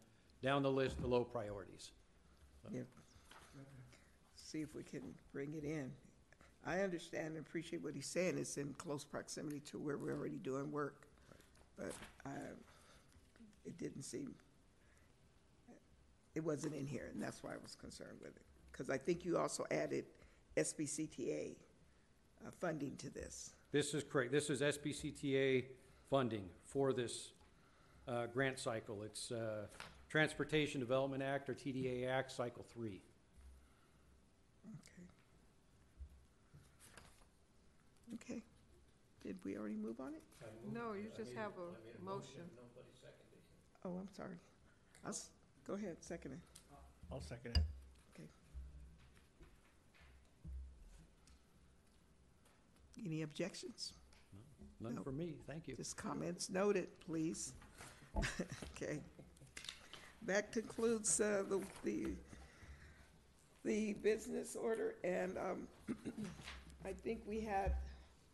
down 0.44 0.62
the 0.62 0.72
list 0.72 1.00
to 1.00 1.08
low 1.08 1.24
priorities. 1.24 1.92
Yeah. 2.72 2.82
See 4.36 4.62
if 4.62 4.76
we 4.76 4.84
can 4.84 5.02
bring 5.32 5.54
it 5.54 5.64
in. 5.64 5.92
I 6.66 6.82
understand 6.82 7.28
and 7.28 7.38
appreciate 7.38 7.82
what 7.82 7.94
he's 7.94 8.08
saying, 8.08 8.38
it's 8.38 8.58
in 8.58 8.74
close 8.78 9.06
proximity 9.06 9.62
to 9.72 9.78
where 9.78 9.98
we're 9.98 10.14
already 10.14 10.38
doing 10.38 10.70
work. 10.70 11.08
But, 11.78 11.94
uh, 12.26 12.30
it 13.66 13.78
didn't 13.78 14.04
seem, 14.04 14.34
it 16.38 16.44
wasn't 16.44 16.76
in 16.76 16.86
here, 16.86 17.10
and 17.12 17.22
that's 17.22 17.42
why 17.44 17.50
I 17.50 17.58
was 17.64 17.74
concerned 17.76 18.20
with 18.22 18.36
it. 18.36 18.44
Because 18.72 18.92
I 18.92 18.98
think 19.00 19.26
you 19.26 19.40
also 19.40 19.66
added 19.72 20.06
SBCTA 20.56 21.56
uh, 22.46 22.52
funding 22.62 22.96
to 22.98 23.10
this. 23.10 23.56
This 23.72 23.96
is 23.96 24.04
correct. 24.04 24.32
This 24.32 24.52
is 24.52 24.62
SBCTA 24.62 25.66
funding 26.12 26.46
for 26.64 26.94
this 26.94 27.32
uh, 28.08 28.28
grant 28.28 28.60
cycle. 28.60 29.02
It's 29.02 29.32
uh, 29.32 29.66
Transportation 30.10 30.80
Development 30.80 31.24
Act, 31.24 31.50
or 31.50 31.56
TDA 31.56 32.08
Act, 32.08 32.32
Cycle 32.32 32.64
Three. 32.72 33.02
Okay. 38.14 38.24
Okay. 38.36 38.44
Did 39.26 39.38
we 39.44 39.58
already 39.58 39.76
move 39.76 40.00
on 40.00 40.14
it? 40.14 40.22
No, 40.72 40.94
you 40.94 41.08
just 41.18 41.34
have 41.34 41.52
a 41.58 42.06
motion. 42.06 42.44
Oh, 43.84 43.90
I'm 44.00 44.08
sorry. 44.16 44.38
I'll, 45.04 45.10
s- 45.10 45.30
go 45.68 45.74
ahead, 45.74 45.98
second 46.00 46.32
it. 46.32 46.40
I'll 47.12 47.22
second 47.22 47.58
it. 47.58 47.64
Okay. 48.16 48.28
Any 53.06 53.22
objections? 53.22 53.94
None 54.80 54.96
No. 54.96 55.04
for 55.04 55.12
me, 55.12 55.36
thank 55.48 55.68
you. 55.68 55.76
Just 55.76 55.98
comments 55.98 56.50
noted, 56.50 56.88
please. 57.06 57.54
Okay. 58.76 59.00
That 60.26 60.52
concludes 60.52 61.22
uh, 61.22 61.44
the, 61.48 61.62
the, 61.84 62.08
the 63.64 63.94
business 63.94 64.56
order, 64.56 64.96
and 65.04 65.38
um, 65.38 65.68
I 66.86 66.94
think 66.94 67.22
we 67.28 67.40
had 67.40 67.74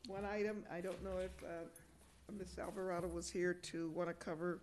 one 0.08 0.26
item, 0.26 0.64
I 0.72 0.82
don't 0.82 1.02
know 1.04 1.18
if 1.18 1.32
uh, 1.44 2.32
Ms. 2.38 2.58
Alvarado 2.60 3.08
was 3.08 3.30
here 3.30 3.54
to 3.54 3.90
want 3.90 4.10
to 4.10 4.14
cover 4.14 4.60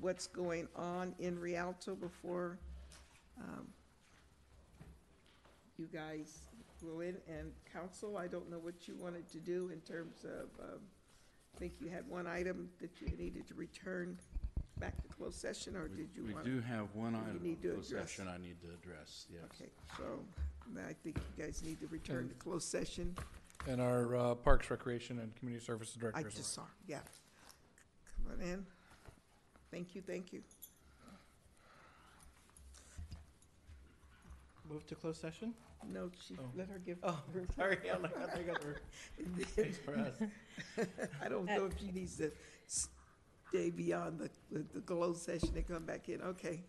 what's 0.00 0.26
going 0.26 0.68
on 0.76 1.14
in 1.18 1.38
Rialto 1.38 1.94
before 1.94 2.58
um, 3.40 3.66
you 5.78 5.86
guys 5.92 6.38
go 6.84 7.00
in, 7.00 7.16
and 7.28 7.50
council, 7.72 8.16
I 8.16 8.26
don't 8.26 8.50
know 8.50 8.58
what 8.58 8.86
you 8.86 8.94
wanted 8.96 9.28
to 9.30 9.38
do 9.38 9.70
in 9.72 9.80
terms 9.80 10.24
of, 10.24 10.48
um, 10.62 10.80
I 11.54 11.58
think 11.58 11.74
you 11.80 11.88
had 11.88 12.08
one 12.08 12.26
item 12.26 12.68
that 12.80 12.90
you 13.00 13.08
needed 13.16 13.46
to 13.48 13.54
return 13.54 14.18
back 14.78 15.00
to 15.02 15.08
closed 15.08 15.36
session, 15.40 15.76
or 15.76 15.88
did 15.88 16.08
you 16.14 16.24
We 16.24 16.34
want? 16.34 16.44
do 16.44 16.60
have 16.60 16.88
one 16.94 17.12
you 17.12 17.18
item 17.20 17.42
need 17.42 17.62
to 17.62 17.68
of 17.68 17.74
closed 17.74 17.92
address? 17.92 18.10
session 18.10 18.28
I 18.28 18.38
need 18.38 18.60
to 18.62 18.68
address, 18.74 19.26
yes. 19.32 19.42
Okay, 19.54 19.70
so 19.96 20.04
I 20.86 20.92
think 20.92 21.18
you 21.36 21.44
guys 21.44 21.62
need 21.64 21.80
to 21.80 21.86
return 21.86 22.28
to 22.28 22.34
closed 22.34 22.68
session. 22.68 23.16
And 23.66 23.80
our 23.80 24.14
uh, 24.16 24.34
Parks, 24.34 24.70
Recreation, 24.70 25.20
and 25.20 25.34
Community 25.36 25.64
Services 25.64 25.94
Director 25.94 26.20
I 26.20 26.26
as 26.26 26.34
just 26.34 26.52
saw, 26.54 26.62
yeah. 26.86 26.98
Come 28.26 28.34
on 28.40 28.46
in. 28.46 28.66
Thank 29.74 29.96
you, 29.96 30.02
thank 30.06 30.32
you. 30.32 30.40
Move 34.70 34.86
to 34.86 34.94
closed 34.94 35.20
session? 35.20 35.52
No, 35.92 36.12
she, 36.28 36.36
Oh. 36.38 36.44
let 36.56 36.68
her 36.68 36.78
give. 36.78 36.98
Oh, 37.02 37.20
her- 37.34 37.44
sorry, 37.56 37.78
I'm 37.92 38.02
like, 38.02 38.16
I 38.16 38.26
think 38.36 38.48
I'm- 38.50 39.34
Thanks 39.56 39.78
for 39.78 39.96
us. 39.98 40.14
I 41.20 41.28
don't 41.28 41.46
know 41.46 41.64
if 41.66 41.72
she 41.80 41.90
needs 41.90 42.16
to 42.18 42.30
stay 42.68 43.70
beyond 43.70 44.20
the, 44.20 44.30
the- 44.52 44.64
the 44.74 44.80
closed 44.80 45.22
session 45.24 45.50
and 45.56 45.66
come 45.66 45.84
back 45.84 46.08
in, 46.08 46.22
okay. 46.22 46.62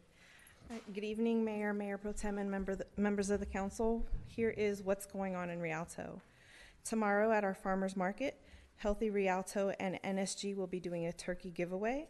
All 0.72 0.75
right, 0.77 0.93
Good 0.95 1.03
evening, 1.03 1.45
Mayor, 1.45 1.74
Mayor 1.75 2.00
Pro 2.00 2.11
Tem, 2.11 2.40
and 2.40 2.50
member, 2.50 2.75
members 2.98 3.30
of 3.30 3.40
the 3.40 3.45
council. 3.45 4.03
Here 4.25 4.50
is 4.50 4.82
what's 4.82 5.06
going 5.06 5.35
on 5.35 5.51
in 5.51 5.59
Rialto. 5.61 6.19
Tomorrow 6.84 7.32
at 7.32 7.43
our 7.43 7.53
farmer's 7.53 7.95
market, 7.95 8.42
Healthy 8.77 9.11
Rialto 9.11 9.74
and 9.80 10.00
NSG 10.03 10.56
will 10.56 10.66
be 10.66 10.80
doing 10.80 11.06
a 11.06 11.14
turkey 11.14 11.51
giveaway. 11.51 12.08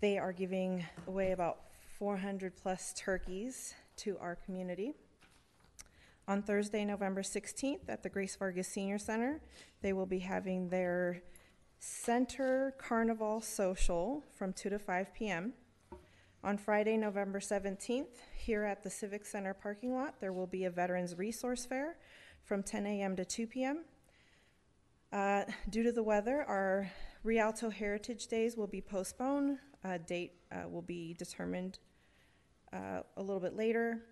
They 0.00 0.16
are 0.16 0.32
giving 0.32 0.84
away 1.08 1.32
about 1.32 1.58
400-plus 2.00 2.94
turkeys 2.96 3.74
to 3.96 4.16
our 4.20 4.36
community. 4.36 4.94
On 6.28 6.40
Thursday, 6.40 6.84
November 6.84 7.22
16th, 7.22 7.88
at 7.88 8.04
the 8.04 8.08
Grace 8.08 8.36
Vargas 8.36 8.68
Senior 8.68 8.98
Center, 8.98 9.40
they 9.82 9.92
will 9.92 10.06
be 10.06 10.20
having 10.20 10.68
their 10.68 11.22
Center 11.80 12.74
Carnival 12.78 13.40
Social 13.40 14.22
from 14.36 14.52
2 14.52 14.70
to 14.70 14.78
5 14.78 15.12
p.m. 15.14 15.52
On 16.44 16.56
Friday, 16.56 16.96
November 16.96 17.40
17th, 17.40 18.20
here 18.36 18.62
at 18.62 18.84
the 18.84 18.90
Civic 18.90 19.26
Center 19.26 19.52
parking 19.52 19.94
lot, 19.94 20.20
there 20.20 20.32
will 20.32 20.46
be 20.46 20.66
a 20.66 20.70
Veterans 20.70 21.18
Resource 21.18 21.64
Fair 21.64 21.96
from 22.44 22.62
10 22.62 22.86
a.m. 22.86 23.16
to 23.16 23.24
2 23.24 23.48
p.m. 23.48 23.84
Uh, 25.12 25.42
Due 25.70 25.82
to 25.82 25.90
the 25.90 26.04
weather, 26.04 26.44
our 26.44 26.88
Rialto 27.24 27.68
Heritage 27.68 28.28
Days 28.28 28.56
will 28.56 28.68
be 28.68 28.80
postponed. 28.80 29.58
A 29.84 29.98
date 29.98 30.32
uh, 30.50 30.68
will 30.68 30.82
be 30.82 31.14
determined 31.14 31.78
uh, 32.72 33.00
a 33.16 33.22
little 33.22 33.40
bit 33.40 33.56
later. 33.56 34.02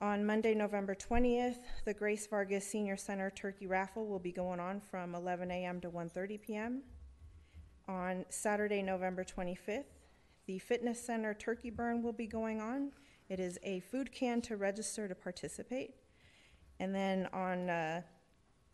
On 0.00 0.24
Monday, 0.24 0.54
November 0.54 0.94
20th, 0.94 1.58
the 1.84 1.92
Grace 1.92 2.26
Vargas 2.26 2.66
Senior 2.66 2.96
Center 2.96 3.30
Turkey 3.30 3.66
Raffle 3.66 4.06
will 4.06 4.18
be 4.18 4.32
going 4.32 4.58
on 4.58 4.80
from 4.80 5.14
11 5.14 5.50
a.m. 5.50 5.80
to 5.82 5.90
1:30 5.90 6.40
p.m. 6.40 6.82
On 7.86 8.24
Saturday, 8.30 8.82
November 8.82 9.24
25th, 9.24 9.84
the 10.46 10.58
Fitness 10.58 11.00
Center 11.04 11.34
Turkey 11.34 11.70
Burn 11.70 12.02
will 12.02 12.12
be 12.12 12.26
going 12.26 12.60
on. 12.60 12.92
It 13.28 13.38
is 13.38 13.58
a 13.62 13.80
food 13.80 14.10
can 14.10 14.40
to 14.42 14.56
register 14.56 15.06
to 15.06 15.14
participate. 15.14 15.94
And 16.78 16.94
then 16.94 17.28
on 17.32 17.68
uh, 17.68 18.02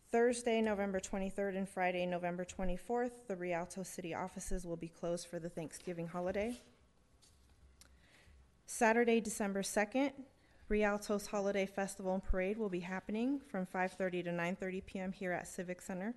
Thursday, 0.09 0.61
November 0.61 1.01
23rd, 1.01 1.57
and 1.57 1.67
Friday, 1.67 2.05
November 2.05 2.45
24th, 2.45 3.11
the 3.27 3.35
Rialto 3.35 3.83
City 3.83 4.13
offices 4.13 4.65
will 4.65 4.77
be 4.77 4.87
closed 4.87 5.27
for 5.27 5.37
the 5.37 5.49
Thanksgiving 5.49 6.07
holiday. 6.07 6.61
Saturday, 8.65 9.19
December 9.19 9.61
2nd, 9.61 10.13
Rialto's 10.69 11.27
Holiday 11.27 11.65
Festival 11.65 12.13
and 12.13 12.23
Parade 12.23 12.57
will 12.57 12.69
be 12.69 12.79
happening 12.79 13.41
from 13.51 13.65
5:30 13.65 14.23
to 14.23 14.31
9:30 14.31 14.85
p.m. 14.85 15.11
here 15.11 15.33
at 15.33 15.45
Civic 15.45 15.81
Center. 15.81 16.15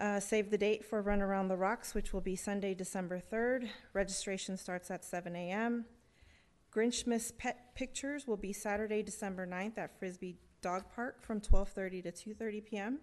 Uh, 0.00 0.20
Save 0.20 0.50
the 0.50 0.58
date 0.58 0.84
for 0.84 1.02
Run 1.02 1.20
Around 1.20 1.48
the 1.48 1.56
Rocks, 1.56 1.94
which 1.94 2.12
will 2.12 2.20
be 2.20 2.36
Sunday, 2.36 2.74
December 2.74 3.20
3rd. 3.20 3.70
Registration 3.92 4.56
starts 4.56 4.88
at 4.88 5.04
7 5.04 5.34
a.m. 5.34 5.84
Grinchmas 6.72 7.36
Pet 7.36 7.74
Pictures 7.74 8.26
will 8.26 8.36
be 8.36 8.52
Saturday, 8.52 9.02
December 9.02 9.46
9th 9.46 9.78
at 9.78 9.98
Frisbie 9.98 10.38
Dog 10.62 10.84
Park 10.94 11.20
from 11.20 11.40
12:30 11.40 12.04
to 12.04 12.12
2:30 12.12 12.64
p.m. 12.64 12.98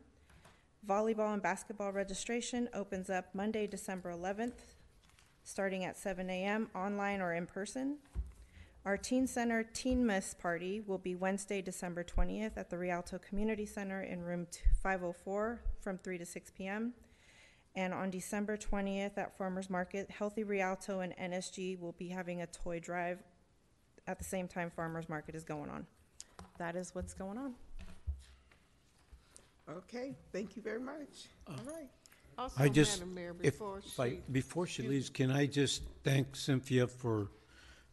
Volleyball 0.88 1.34
and 1.34 1.42
basketball 1.42 1.92
registration 1.92 2.70
opens 2.74 3.10
up 3.10 3.36
Monday, 3.36 3.68
December 3.68 4.14
11th, 4.14 4.54
starting 5.44 5.84
at 5.84 5.98
7 5.98 6.30
a.m. 6.30 6.70
online 6.74 7.20
or 7.20 7.34
in 7.34 7.46
person. 7.46 7.98
Our 8.86 8.96
Teen 8.96 9.28
Center 9.28 9.62
Teen 9.62 10.06
Miss 10.06 10.34
Party 10.34 10.80
will 10.80 10.98
be 10.98 11.16
Wednesday, 11.16 11.62
December 11.62 12.02
20th 12.02 12.56
at 12.56 12.70
the 12.70 12.78
Rialto 12.78 13.20
Community 13.20 13.66
Center 13.66 14.04
in 14.04 14.24
room 14.24 14.48
504 14.82 15.60
from 15.82 15.98
3 15.98 16.18
to 16.18 16.26
6 16.26 16.52
p.m. 16.58 16.94
And 17.76 17.94
on 17.94 18.10
December 18.10 18.56
20th 18.56 19.18
at 19.18 19.38
Farmers 19.38 19.70
Market, 19.70 20.10
Healthy 20.12 20.46
Rialto 20.46 21.02
and 21.02 21.14
NSG 21.18 21.78
will 21.78 21.92
be 21.92 22.08
having 22.08 22.42
a 22.42 22.48
toy 22.48 22.80
drive 22.80 23.20
at 24.08 24.18
the 24.18 24.24
same 24.24 24.48
time 24.48 24.72
Farmers 24.74 25.10
Market 25.10 25.36
is 25.36 25.44
going 25.44 25.70
on. 25.70 25.86
That 26.60 26.76
is 26.76 26.94
what's 26.94 27.14
going 27.14 27.38
on. 27.38 27.54
Okay, 29.70 30.16
thank 30.34 30.56
you 30.56 30.62
very 30.62 30.80
much. 30.80 31.28
All 31.48 31.56
right. 31.66 31.90
Also, 32.38 32.62
I 32.62 32.70
just, 32.70 33.00
Madam 33.00 33.14
Mayor, 33.16 33.36
if, 33.42 33.54
before 33.54 33.80
if 33.80 34.00
I- 34.00 34.10
she- 34.10 34.22
before 34.32 34.68
she 34.68 34.84
leaves, 34.88 35.10
can 35.10 35.32
I 35.32 35.46
just 35.46 35.84
thank 36.04 36.36
Cynthia 36.36 36.88
for 36.88 37.30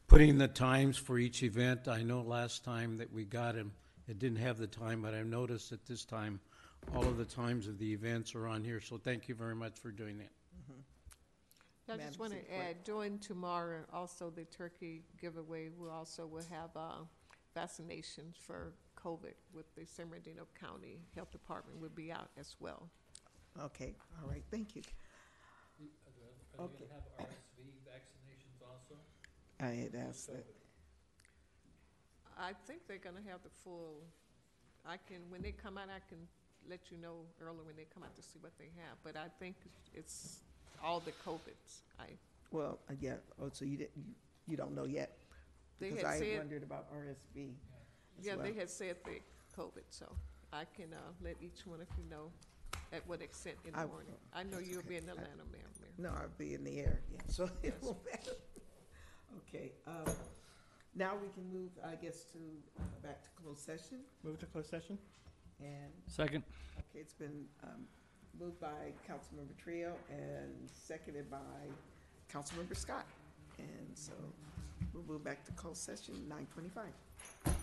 putting 0.09 0.37
the 0.39 0.49
times 0.49 0.97
for 0.97 1.19
each 1.19 1.43
event? 1.43 1.87
I 1.89 2.03
know 2.03 2.23
last 2.23 2.65
time 2.65 2.97
that 2.99 3.13
we 3.13 3.25
got 3.25 3.55
him, 3.55 3.73
it 4.09 4.19
didn't 4.19 4.39
have 4.39 4.59
the 4.59 4.67
time, 4.67 5.01
but 5.03 5.15
I've 5.15 5.27
noticed 5.27 5.71
that 5.71 5.85
this 5.87 6.05
time, 6.05 6.41
all 6.95 7.05
of 7.05 7.17
the 7.19 7.25
times 7.25 7.69
of 7.69 7.79
the 7.79 7.93
events 7.93 8.35
are 8.35 8.47
on 8.49 8.65
here, 8.65 8.81
so 8.81 8.99
thank 8.99 9.29
you 9.29 9.35
very 9.35 9.55
much 9.55 9.79
for 9.79 9.91
doing 9.91 10.19
that. 10.19 10.31
I 11.89 11.93
Madam 11.93 12.07
just 12.09 12.19
want 12.19 12.33
to 12.33 12.39
Clerk. 12.41 12.61
add, 12.69 12.85
during 12.85 13.19
tomorrow, 13.21 13.85
also 13.93 14.29
the 14.31 14.45
turkey 14.47 15.03
giveaway, 15.21 15.69
we 15.79 15.89
also 15.89 16.27
will 16.27 16.43
have 16.51 16.71
uh, 16.75 17.05
vaccinations 17.61 18.37
for 18.37 18.73
COVID 19.03 19.35
with 19.55 19.65
the 19.75 19.87
San 19.87 20.09
Bernardino 20.09 20.47
County 20.61 21.01
Health 21.15 21.31
Department 21.33 21.81
will 21.81 21.89
be 21.95 22.13
out 22.13 22.29
as 22.39 22.55
well. 22.61 22.89
Okay, 23.61 23.95
all 24.23 24.29
right, 24.29 24.43
thank 24.51 24.77
you. 24.77 24.83
Are 26.59 26.69
they 26.69 26.75
gonna 26.79 26.93
have 26.93 27.27
RSV 27.27 27.65
vaccinations 27.89 28.61
also? 28.63 29.01
I 29.61 29.69
had 29.83 29.95
asked 30.09 30.27
that. 30.29 30.45
I 32.39 32.53
think 32.67 32.81
they're 32.87 32.99
gonna 32.99 33.25
have 33.31 33.43
the 33.43 33.49
full, 33.65 34.03
I 34.87 34.97
can, 35.09 35.17
when 35.31 35.41
they 35.41 35.53
come 35.53 35.79
out, 35.79 35.89
I 35.89 36.01
can 36.09 36.19
let 36.69 36.81
you 36.91 36.99
know 36.99 37.25
early 37.41 37.65
when 37.65 37.77
they 37.77 37.87
come 37.95 38.03
out 38.03 38.15
to 38.17 38.23
see 38.23 38.39
what 38.41 38.53
they 38.59 38.69
have, 38.85 38.99
but 39.03 39.17
I 39.17 39.29
think 39.39 39.57
it's 39.95 40.41
all 40.85 41.01
the 41.01 41.13
COVIDs. 41.25 41.81
I, 41.99 42.05
Well, 42.51 42.79
uh, 42.91 42.95
yeah, 43.01 43.15
oh, 43.41 43.49
so 43.53 43.65
you 43.65 43.79
didn't, 43.79 43.97
you- 43.97 44.15
you 44.49 44.57
don't 44.57 44.75
know 44.77 44.85
yet? 44.85 45.19
They 45.79 45.91
Because 45.91 46.05
had 46.05 46.15
I 46.15 46.19
said- 46.19 46.39
wondered 46.39 46.63
about 46.63 46.91
RSV. 46.93 47.55
as 48.19 48.25
yeah, 48.27 48.37
they 48.37 48.51
well. 48.51 48.61
had 48.61 48.71
said 48.71 48.97
the 49.05 49.21
COVID, 49.57 49.85
so 49.91 50.07
I 50.53 50.65
can, 50.65 50.93
uh, 50.95 51.13
let 51.21 51.37
each 51.43 51.67
one 51.67 51.81
of 51.81 51.89
you 51.99 52.05
know 52.05 52.33
at 52.93 53.07
what 53.07 53.21
extent 53.21 53.59
in 53.65 53.75
I- 53.75 53.83
the 53.83 53.89
morning. 53.89 54.15
I 54.33 54.43
know 54.43 54.59
you'll 54.59 54.83
be 54.83 54.97
in 54.97 55.05
okay. 55.05 55.11
I- 55.11 55.23
Atlanta, 55.23 55.37
Madam 55.37 55.53
Mayor. 55.53 55.63
No, 55.99 56.11
I'll 56.11 56.29
be 56.39 56.55
in 56.55 56.65
the 56.65 56.79
air, 56.81 57.01
yeah, 57.11 57.21
so 57.29 57.45
it 57.45 57.51
Yes. 57.75 57.83
won't 57.83 58.05
matter. 58.05 58.37
Okay, 59.39 59.73
um, 59.87 60.05
now 60.95 61.17
we 61.17 61.29
can 61.31 61.51
move, 61.53 61.71
I 61.83 61.95
guess, 61.97 62.25
to, 62.33 62.39
uh, 62.79 62.83
back 63.03 63.23
to 63.23 63.31
closed 63.43 63.61
session, 63.61 64.05
Move 64.23 64.39
to 64.41 64.47
closed 64.47 64.69
session? 64.71 64.99
and, 65.61 65.93
Second. 66.07 66.45
okay, 66.79 67.01
it's 67.01 67.15
been, 67.15 67.49
um, 67.63 67.87
moved 68.39 68.61
by 68.61 68.93
Councilmember 69.07 69.57
Trujillo 69.57 69.99
and 70.11 70.71
seconded 70.71 71.31
by 71.31 71.71
Councilmember 72.29 72.77
Scott. 72.77 73.07
And 73.59 73.97
so 73.97 74.13
we'll 74.93 75.05
move 75.07 75.25
back 75.25 75.45
to 75.47 75.53
closed 75.53 75.83
session, 75.83 76.15
nine 76.29 76.47
twenty-five. 76.53 77.56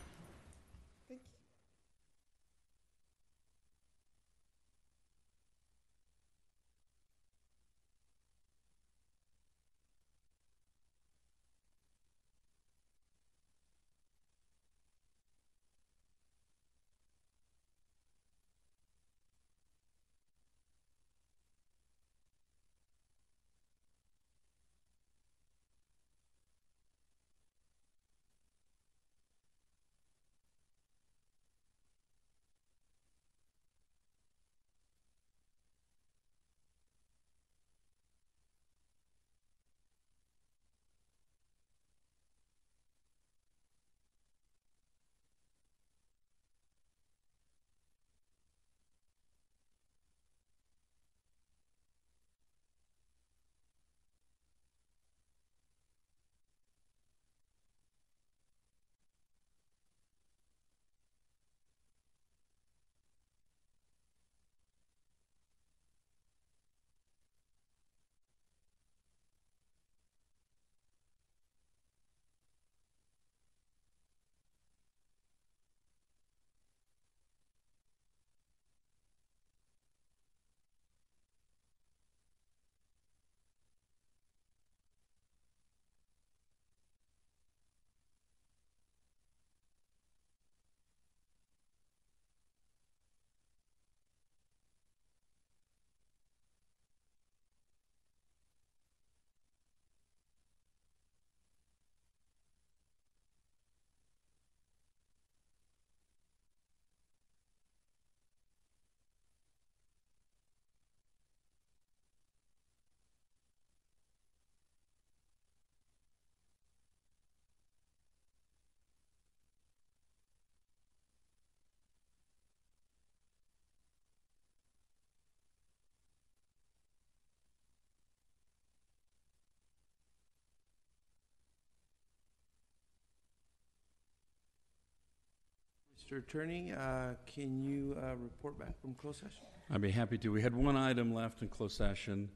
Mr. 136.03 136.17
Attorney, 136.17 136.73
uh, 136.73 137.13
can 137.25 137.63
you 137.63 137.95
uh, 138.01 138.15
report 138.15 138.57
back 138.59 138.79
from 138.81 138.93
closed 138.95 139.19
session? 139.19 139.45
I'd 139.69 139.81
be 139.81 139.91
happy 139.91 140.17
to. 140.19 140.31
We 140.31 140.41
had 140.41 140.55
one 140.55 140.75
item 140.75 141.13
left 141.13 141.41
in 141.41 141.47
closed 141.47 141.77
session. 141.77 142.29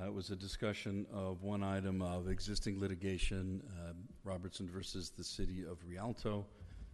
Uh, 0.00 0.06
It 0.06 0.12
was 0.14 0.30
a 0.30 0.36
discussion 0.36 1.06
of 1.12 1.42
one 1.42 1.62
item 1.62 2.02
of 2.02 2.28
existing 2.28 2.78
litigation, 2.80 3.62
um, 3.80 3.96
Robertson 4.24 4.68
versus 4.68 5.10
the 5.10 5.24
city 5.24 5.62
of 5.64 5.78
Rialto. 5.86 6.46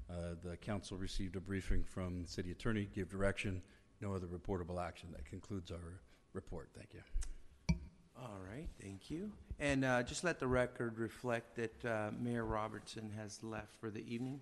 Uh, 0.08 0.34
The 0.42 0.56
council 0.56 0.96
received 0.96 1.36
a 1.36 1.40
briefing 1.40 1.82
from 1.82 2.22
the 2.22 2.28
city 2.28 2.52
attorney, 2.52 2.88
gave 2.94 3.08
direction, 3.08 3.62
no 4.00 4.14
other 4.14 4.26
reportable 4.26 4.80
action. 4.80 5.08
That 5.12 5.24
concludes 5.24 5.70
our 5.72 6.00
report. 6.32 6.68
Thank 6.76 6.94
you. 6.94 7.00
All 8.16 8.38
right, 8.48 8.68
thank 8.80 9.10
you. 9.10 9.32
And 9.58 9.84
uh, 9.84 10.02
just 10.02 10.24
let 10.24 10.38
the 10.38 10.46
record 10.46 10.98
reflect 10.98 11.56
that 11.56 11.84
uh, 11.84 12.10
Mayor 12.20 12.44
Robertson 12.44 13.10
has 13.16 13.42
left 13.42 13.74
for 13.80 13.90
the 13.90 14.04
evening. 14.12 14.40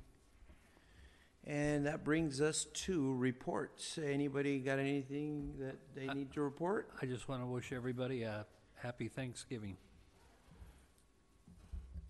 And 1.46 1.86
that 1.86 2.04
brings 2.04 2.40
us 2.40 2.64
to 2.64 3.14
reports. 3.14 3.98
Anybody 4.02 4.58
got 4.58 4.78
anything 4.78 5.54
that 5.60 5.76
they 5.94 6.06
need 6.12 6.32
to 6.32 6.42
report? 6.42 6.90
I 7.00 7.06
just 7.06 7.28
want 7.28 7.42
to 7.42 7.46
wish 7.46 7.72
everybody 7.72 8.22
a 8.22 8.44
happy 8.74 9.08
Thanksgiving. 9.08 9.76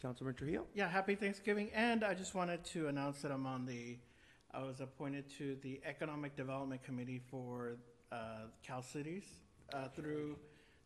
Councilman 0.03 0.35
Trujillo? 0.35 0.67
Yeah, 0.75 0.89
happy 0.89 1.15
Thanksgiving. 1.15 1.71
And 1.75 2.05
I 2.05 2.15
just 2.15 2.35
wanted 2.35 2.65
to 2.67 2.89
announce 2.89 3.23
that 3.23 3.33
I'm 3.33 3.47
on 3.47 3.67
the, 3.67 3.99
I 4.53 4.63
was 4.63 4.81
appointed 4.81 5.25
to 5.39 5.57
the 5.63 5.81
Economic 5.85 6.37
Development 6.37 6.83
Committee 6.83 7.21
for 7.31 7.77
uh, 8.13 8.47
Cal 8.63 8.83
Cities 8.83 9.25
uh, 9.73 9.89
through, 9.89 10.37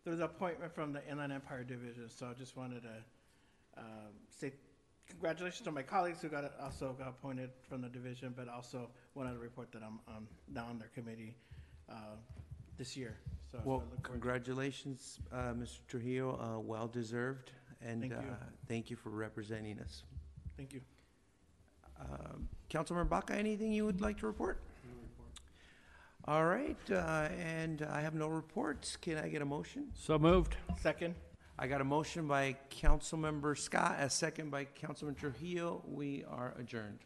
through 0.04 0.16
the 0.16 0.24
appointment 0.24 0.74
from 0.74 0.92
the 0.92 1.06
Inland 1.08 1.32
Empire 1.32 1.64
Division. 1.64 2.08
So 2.08 2.26
I 2.26 2.34
just 2.34 2.56
wanted 2.56 2.82
to 2.82 2.94
um, 3.78 4.12
say 4.30 4.52
congratulations 5.16 5.64
to 5.64 5.70
my 5.72 5.82
colleagues 5.82 6.20
who 6.22 6.28
got, 6.28 6.50
also 6.60 6.94
got 6.98 7.08
appointed 7.08 7.50
from 7.68 7.80
the 7.82 7.88
division, 7.88 8.34
but 8.36 8.48
also 8.48 8.88
wanted 9.14 9.32
to 9.34 9.38
report 9.38 9.70
that 9.72 9.82
I'm 9.82 10.00
on, 10.08 10.26
now 10.52 10.66
on 10.66 10.78
their 10.78 10.88
committee 10.88 11.36
uh, 11.90 12.16
this 12.78 12.96
year. 12.96 13.16
So 13.50 13.58
I 13.58 13.60
Well, 13.64 13.76
look 13.78 13.84
forward 13.88 14.02
to- 14.04 14.10
congratulations, 14.10 15.20
uh, 15.32 15.52
Mr. 15.54 15.78
Trujillo, 15.86 16.38
uh, 16.40 16.58
well-deserved. 16.60 17.52
And 17.84 18.00
Thank 18.00 18.12
uh, 18.12 18.20
you. 18.20 18.36
thank 18.68 18.90
you 18.90 18.96
for 18.96 19.10
representing 19.10 19.78
us. 19.80 20.04
Thank 20.56 20.72
you. 20.72 20.80
Um, 22.00 22.48
Councilmember 22.70 23.08
Baca, 23.08 23.34
anything 23.34 23.72
you 23.72 23.84
would 23.84 24.00
like 24.00 24.18
to 24.20 24.26
report? 24.26 24.60
All 26.26 26.44
right, 26.44 26.78
uh, 26.92 27.28
and 27.36 27.82
I 27.82 28.00
have 28.00 28.14
no 28.14 28.28
reports. 28.28 28.96
Can 28.96 29.18
I 29.18 29.28
get 29.28 29.42
a 29.42 29.44
motion? 29.44 29.88
So 29.94 30.16
moved. 30.20 30.54
Second. 30.80 31.16
I 31.62 31.68
got 31.68 31.80
a 31.80 31.84
motion 31.84 32.26
by 32.26 32.56
Councilmember 32.82 33.56
Scott, 33.56 33.94
a 34.00 34.10
second 34.10 34.50
by 34.50 34.64
Councilman 34.64 35.14
Trujillo. 35.14 35.80
We 35.86 36.24
are 36.28 36.54
adjourned. 36.58 36.98